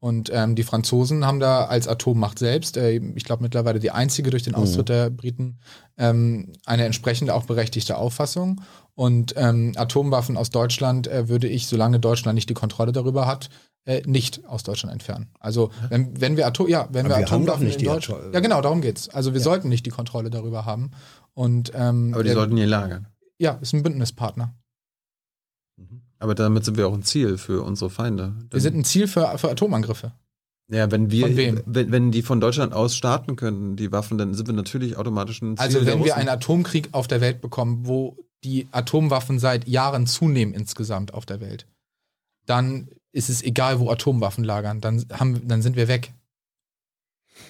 Und 0.03 0.31
ähm, 0.33 0.57
die 0.57 0.65
Franzosen 0.65 1.25
haben 1.25 1.39
da 1.39 1.67
als 1.67 1.87
Atommacht 1.87 2.37
selbst, 2.37 2.77
äh, 2.77 3.01
ich 3.15 3.23
glaube 3.23 3.45
mittlerweile 3.45 3.79
die 3.79 3.93
einzige 3.93 4.31
durch 4.31 4.43
den 4.43 4.57
Austritt 4.57 4.89
mhm. 4.89 4.93
der 4.93 5.11
Briten, 5.11 5.61
ähm, 5.97 6.55
eine 6.67 6.87
entsprechende 6.87 7.33
auch 7.35 7.45
berechtigte 7.47 7.97
Auffassung. 7.97 8.63
Und 8.97 9.35
ähm, 9.37 9.75
Atomwaffen 9.77 10.37
aus 10.37 10.51
Deutschland 10.51 11.07
äh, 11.07 11.29
würde 11.29 11.47
ich, 11.47 11.69
solange 11.69 12.01
Deutschland 12.01 12.35
nicht 12.35 12.51
die 12.51 12.55
Kontrolle 12.55 12.91
darüber 12.91 13.29
hat, 13.29 13.49
äh, 13.85 14.03
nicht 14.05 14.45
aus 14.45 14.65
Deutschland 14.65 14.93
entfernen. 14.93 15.31
Also 15.39 15.71
wenn, 15.89 16.21
wenn 16.21 16.37
wir, 16.37 16.49
Atom, 16.49 16.67
ja, 16.67 16.89
wenn 16.91 17.07
wir, 17.07 17.19
wir 17.19 17.19
Atomwaffen 17.19 17.67
nicht 17.67 17.81
in 17.81 17.87
Deutschland, 17.87 18.35
ja 18.35 18.41
genau, 18.41 18.61
darum 18.61 18.81
geht's. 18.81 19.09
Also 19.09 19.35
wir 19.35 19.39
ja. 19.39 19.45
sollten 19.45 19.69
nicht 19.69 19.87
die 19.87 19.91
Kontrolle 19.91 20.31
darüber 20.31 20.65
haben. 20.65 20.91
Und 21.33 21.71
ähm, 21.77 22.11
aber 22.13 22.25
die 22.25 22.31
der, 22.31 22.39
sollten 22.39 22.57
hier 22.57 22.67
lagern. 22.67 23.07
Ja, 23.39 23.53
ist 23.63 23.73
ein 23.73 23.85
Bündnispartner. 23.85 24.53
Aber 26.23 26.37
damit 26.37 26.65
sind 26.65 26.77
wir 26.77 26.87
auch 26.87 26.95
ein 26.95 27.03
Ziel 27.03 27.37
für 27.37 27.65
unsere 27.65 27.91
Feinde. 27.91 28.33
Wir 28.49 28.61
sind 28.61 28.77
ein 28.77 28.85
Ziel 28.85 29.09
für, 29.09 29.37
für 29.39 29.51
Atomangriffe. 29.51 30.13
Ja, 30.71 30.89
wenn 30.93 31.11
wir, 31.11 31.37
wenn, 31.67 31.91
wenn 31.91 32.13
die 32.13 32.23
von 32.23 32.41
Deutschland 32.41 32.73
aus 32.73 32.95
starten 32.95 33.35
können, 33.35 33.75
die 33.75 33.91
Waffen, 33.91 34.19
dann 34.19 34.33
sind 34.33 34.47
wir 34.47 34.55
natürlich 34.55 34.97
automatisch 34.97 35.43
ein 35.43 35.57
Ziel 35.57 35.65
Also 35.65 35.85
wenn 35.85 36.05
wir 36.05 36.17
einen 36.17 36.29
Atomkrieg 36.29 36.91
auf 36.93 37.09
der 37.09 37.21
Welt 37.21 37.41
bekommen, 37.41 37.89
wo 37.89 38.17
die 38.45 38.69
Atomwaffen 38.71 39.41
seit 39.41 39.67
Jahren 39.67 40.07
zunehmen 40.07 40.55
insgesamt 40.55 41.13
auf 41.13 41.27
der 41.27 41.41
Welt, 41.41 41.67
dann 42.47 42.89
ist 43.11 43.29
es 43.29 43.43
egal, 43.43 43.81
wo 43.81 43.91
Atomwaffen 43.91 44.45
lagern, 44.45 44.81
dann, 44.81 45.05
haben, 45.13 45.49
dann 45.49 45.61
sind 45.61 45.75
wir 45.75 45.89
weg. 45.89 46.13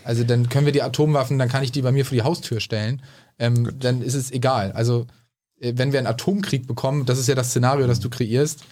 Also 0.02 0.24
dann 0.24 0.48
können 0.48 0.64
wir 0.64 0.72
die 0.72 0.82
Atomwaffen, 0.82 1.38
dann 1.38 1.50
kann 1.50 1.62
ich 1.62 1.72
die 1.72 1.82
bei 1.82 1.92
mir 1.92 2.06
vor 2.06 2.14
die 2.14 2.22
Haustür 2.22 2.60
stellen, 2.60 3.02
ähm, 3.38 3.78
dann 3.78 4.00
ist 4.00 4.14
es 4.14 4.30
egal. 4.30 4.72
Also 4.72 5.08
wenn 5.62 5.92
wir 5.92 5.98
einen 5.98 6.08
Atomkrieg 6.08 6.66
bekommen, 6.66 7.06
das 7.06 7.18
ist 7.18 7.28
ja 7.28 7.34
das 7.34 7.50
Szenario, 7.50 7.86
das 7.86 8.00
du 8.00 8.10
kreierst, 8.10 8.64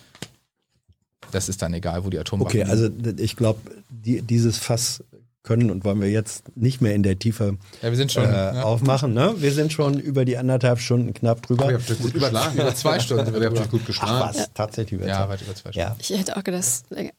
das 1.30 1.48
ist 1.48 1.62
dann 1.62 1.72
egal, 1.74 2.04
wo 2.04 2.10
die 2.10 2.18
Atomwaffen 2.18 2.60
Okay, 2.60 2.70
also 2.70 2.88
ich 3.18 3.36
glaube, 3.36 3.60
die, 3.88 4.22
dieses 4.22 4.58
Fass 4.58 5.04
können 5.42 5.70
und 5.70 5.84
wollen 5.84 6.00
wir 6.00 6.10
jetzt 6.10 6.54
nicht 6.56 6.82
mehr 6.82 6.94
in 6.94 7.02
der 7.02 7.18
Tiefe 7.18 7.56
ja, 7.80 7.88
wir 7.88 7.96
sind 7.96 8.12
schon, 8.12 8.24
äh, 8.24 8.28
ja. 8.28 8.62
aufmachen. 8.62 9.14
Ne? 9.14 9.34
Wir 9.38 9.52
sind 9.52 9.72
schon 9.72 9.98
über 9.98 10.24
die 10.24 10.36
anderthalb 10.36 10.80
Stunden 10.80 11.14
knapp 11.14 11.46
drüber. 11.46 11.66
Oh, 11.66 11.70
ihr 11.70 11.76
habt 11.76 11.98
gut 11.98 12.12
geschlagen. 12.12 12.58
Über 12.58 12.74
zwei 12.74 13.00
Stunden. 13.00 13.34
ihr 13.34 13.46
habt 13.50 13.70
gut 13.70 13.86
geschlagen. 13.86 14.12
Ach, 14.16 14.28
was? 14.28 14.36
Ja. 14.36 14.46
Tatsächlich 14.52 15.00
über, 15.00 15.08
ja, 15.08 15.28
weit 15.28 15.40
über 15.40 15.54
zwei 15.54 15.72
Stunden. 15.72 15.78
Ja. 15.78 15.96
Ich 15.98 16.10
hätte 16.10 16.36
auch 16.36 16.44
gedacht, 16.44 16.64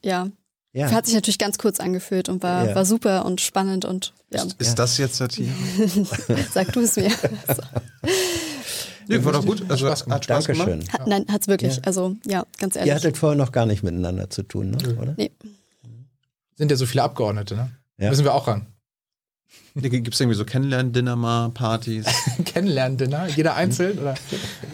ja. 0.04 0.28
Ja. 0.74 0.90
Hat 0.90 1.04
sich 1.04 1.14
natürlich 1.14 1.38
ganz 1.38 1.58
kurz 1.58 1.80
angefühlt 1.80 2.30
und 2.30 2.42
war, 2.42 2.68
ja. 2.68 2.74
war 2.74 2.86
super 2.86 3.26
und 3.26 3.42
spannend 3.42 3.84
und 3.84 4.14
ja. 4.30 4.42
Ist, 4.42 4.58
ist 4.58 4.78
das 4.78 4.96
jetzt 4.96 5.16
Satire? 5.16 5.50
Sag 6.52 6.72
du 6.72 6.80
es 6.80 6.96
mir. 6.96 7.10
Nee, 9.08 9.24
war 9.24 9.32
doch 9.32 9.44
gut. 9.44 9.64
Also, 9.68 9.86
Spaß 9.86 10.06
hat 10.08 10.24
Spaß 10.24 10.44
Dankeschön. 10.44 10.80
gemacht. 10.80 10.92
Hat, 10.92 11.06
nein, 11.06 11.26
hat's 11.28 11.48
wirklich. 11.48 11.76
Ja. 11.76 11.82
Also, 11.84 12.16
ja, 12.26 12.44
ganz 12.58 12.76
ehrlich. 12.76 12.88
Ihr 12.88 12.94
hattet 12.94 13.16
vorher 13.16 13.36
noch 13.36 13.52
gar 13.52 13.66
nicht 13.66 13.82
miteinander 13.82 14.30
zu 14.30 14.42
tun, 14.42 14.70
ne? 14.70 14.96
oder? 15.00 15.14
Nee. 15.16 15.30
Sind 16.56 16.70
ja 16.70 16.76
so 16.76 16.86
viele 16.86 17.02
Abgeordnete, 17.02 17.56
ne? 17.56 17.70
Ja. 17.98 18.10
Müssen 18.10 18.24
wir 18.24 18.34
auch 18.34 18.46
ran. 18.46 18.66
Gibt 19.74 20.12
es 20.12 20.20
irgendwie 20.20 20.36
so 20.36 20.44
Kennenlern-Dinner 20.44 21.16
mal, 21.16 21.48
Partys? 21.48 22.04
Kennenlern-Dinner? 22.44 23.28
Jeder 23.28 23.54
einzeln? 23.54 23.98
Oder? 23.98 24.14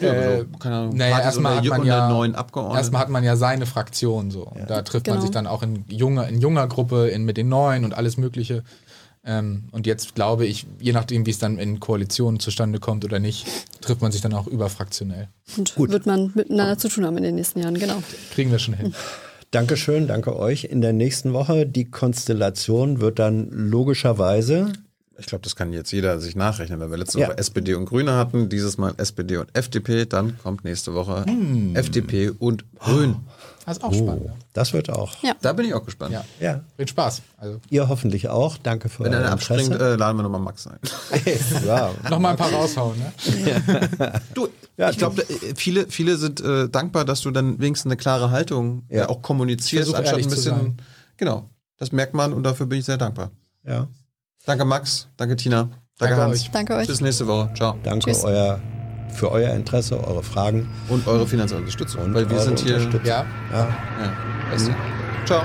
Ja, 0.01 0.13
äh, 0.13 0.39
so, 0.39 0.57
keine 0.57 0.75
Ahnung. 0.75 0.97
Naja, 0.97 1.21
erstmal 1.21 1.57
hat, 1.57 1.65
man 1.65 1.85
ja, 1.85 2.09
neuen 2.09 2.33
erstmal 2.33 3.01
hat 3.01 3.09
man 3.09 3.23
ja 3.23 3.37
seine 3.37 3.65
Fraktion 3.65 4.29
so. 4.29 4.51
Ja. 4.57 4.65
Da 4.65 4.81
trifft 4.81 5.05
genau. 5.05 5.15
man 5.15 5.21
sich 5.21 5.31
dann 5.31 5.47
auch 5.47 5.63
in 5.63 5.85
junger, 5.87 6.27
in 6.27 6.41
junger 6.41 6.67
Gruppe, 6.67 7.07
in, 7.07 7.23
mit 7.23 7.37
den 7.37 7.47
Neuen 7.47 7.85
und 7.85 7.93
alles 7.93 8.17
Mögliche. 8.17 8.63
Ähm, 9.29 9.65
und 9.71 9.85
jetzt 9.85 10.15
glaube 10.15 10.47
ich, 10.47 10.65
je 10.79 10.91
nachdem, 10.91 11.27
wie 11.27 11.29
es 11.29 11.37
dann 11.37 11.59
in 11.59 11.79
Koalitionen 11.79 12.39
zustande 12.39 12.79
kommt 12.79 13.05
oder 13.05 13.19
nicht, 13.19 13.45
trifft 13.79 14.01
man 14.01 14.11
sich 14.11 14.21
dann 14.21 14.33
auch 14.33 14.47
überfraktionell. 14.47 15.27
Und 15.55 15.75
Gut. 15.75 15.91
wird 15.91 16.07
man 16.07 16.31
miteinander 16.33 16.79
zu 16.79 16.89
tun 16.89 17.05
haben 17.05 17.15
in 17.17 17.23
den 17.23 17.35
nächsten 17.35 17.59
Jahren, 17.59 17.77
genau. 17.77 18.01
Kriegen 18.33 18.49
wir 18.49 18.57
schon 18.57 18.73
hin. 18.73 18.95
Dankeschön, 19.51 20.07
danke 20.07 20.35
euch. 20.35 20.63
In 20.63 20.81
der 20.81 20.93
nächsten 20.93 21.33
Woche, 21.33 21.67
die 21.67 21.85
Konstellation 21.85 23.01
wird 23.01 23.19
dann 23.19 23.49
logischerweise 23.51 24.73
ich 25.19 25.25
glaube, 25.25 25.41
das 25.43 25.57
kann 25.57 25.73
jetzt 25.73 25.91
jeder 25.91 26.17
sich 26.19 26.37
nachrechnen. 26.37 26.79
Wenn 26.79 26.91
wir 26.91 26.97
letzte 26.97 27.19
Woche 27.19 27.37
SPD 27.37 27.73
und 27.73 27.85
Grüne 27.85 28.13
hatten, 28.13 28.47
dieses 28.47 28.77
Mal 28.77 28.93
SPD 28.95 29.35
und 29.35 29.49
FDP, 29.53 30.05
dann 30.05 30.37
kommt 30.37 30.63
nächste 30.63 30.93
Woche 30.93 31.25
hm. 31.25 31.75
FDP 31.75 32.29
und 32.29 32.63
Grün. 32.79 33.17
Das 33.69 33.77
ist 33.77 33.83
auch 33.83 33.91
oh, 33.91 33.93
spannend. 33.93 34.31
Das 34.53 34.73
wird 34.73 34.89
auch. 34.89 35.13
Ja. 35.21 35.33
Da 35.41 35.53
bin 35.53 35.67
ich 35.67 35.75
auch 35.75 35.85
gespannt. 35.85 36.11
Ja. 36.11 36.25
ja. 36.39 36.61
Wird 36.75 36.89
Spaß. 36.89 37.21
Also. 37.37 37.59
Ihr 37.69 37.87
hoffentlich 37.87 38.27
auch. 38.27 38.57
Danke 38.57 38.89
für 38.89 39.03
Wenn 39.03 39.13
einer 39.13 39.31
abspringt, 39.31 39.71
äh, 39.71 39.95
laden 39.95 40.17
wir 40.17 40.23
nochmal 40.23 40.41
Max 40.41 40.65
ein. 40.65 40.79
wow. 41.65 41.91
nochmal 42.09 42.31
ein 42.31 42.37
paar 42.37 42.51
raushauen. 42.51 42.97
Ne? 42.97 44.21
du, 44.33 44.49
ja, 44.75 44.89
ich 44.89 44.97
glaube, 44.97 45.21
äh, 45.21 45.53
viele, 45.55 45.85
viele 45.87 46.17
sind 46.17 46.41
äh, 46.41 46.67
dankbar, 46.67 47.05
dass 47.05 47.21
du 47.21 47.29
dann 47.29 47.59
wenigstens 47.59 47.91
eine 47.91 47.97
klare 47.97 48.31
Haltung 48.31 48.83
ja. 48.89 49.07
auch 49.07 49.21
kommunizierst, 49.21 49.93
anstatt 49.93 50.17
ein 50.17 50.29
bisschen. 50.29 50.77
Genau. 51.17 51.47
Das 51.77 51.91
merkt 51.91 52.15
man 52.15 52.33
und 52.33 52.41
dafür 52.41 52.65
bin 52.65 52.79
ich 52.79 52.85
sehr 52.85 52.97
dankbar. 52.97 53.29
Ja. 53.63 53.87
Danke, 54.45 54.65
Max. 54.65 55.07
Danke, 55.15 55.35
Tina. 55.35 55.63
Danke, 55.63 55.79
Danke 55.99 56.15
Hans. 56.17 56.41
Euch. 56.41 56.51
Danke 56.51 56.75
euch. 56.75 56.87
Bis 56.87 57.01
nächste 57.01 57.27
Woche. 57.27 57.51
Ciao. 57.53 57.77
Danke 57.83 58.11
euer 58.23 58.59
für 59.13 59.31
euer 59.31 59.53
Interesse, 59.53 60.01
eure 60.05 60.23
Fragen. 60.23 60.67
Und 60.87 61.07
eure 61.07 61.27
finanzielle 61.27 61.61
Unterstützung. 61.61 62.03
Und 62.03 62.13
weil 62.13 62.29
wir 62.29 62.39
sind 62.39 62.59
hier. 62.59 62.79
Ja. 63.03 63.25
ja. 63.51 63.67
ja. 64.01 64.57
Mhm. 64.57 64.75
Ciao. 65.25 65.43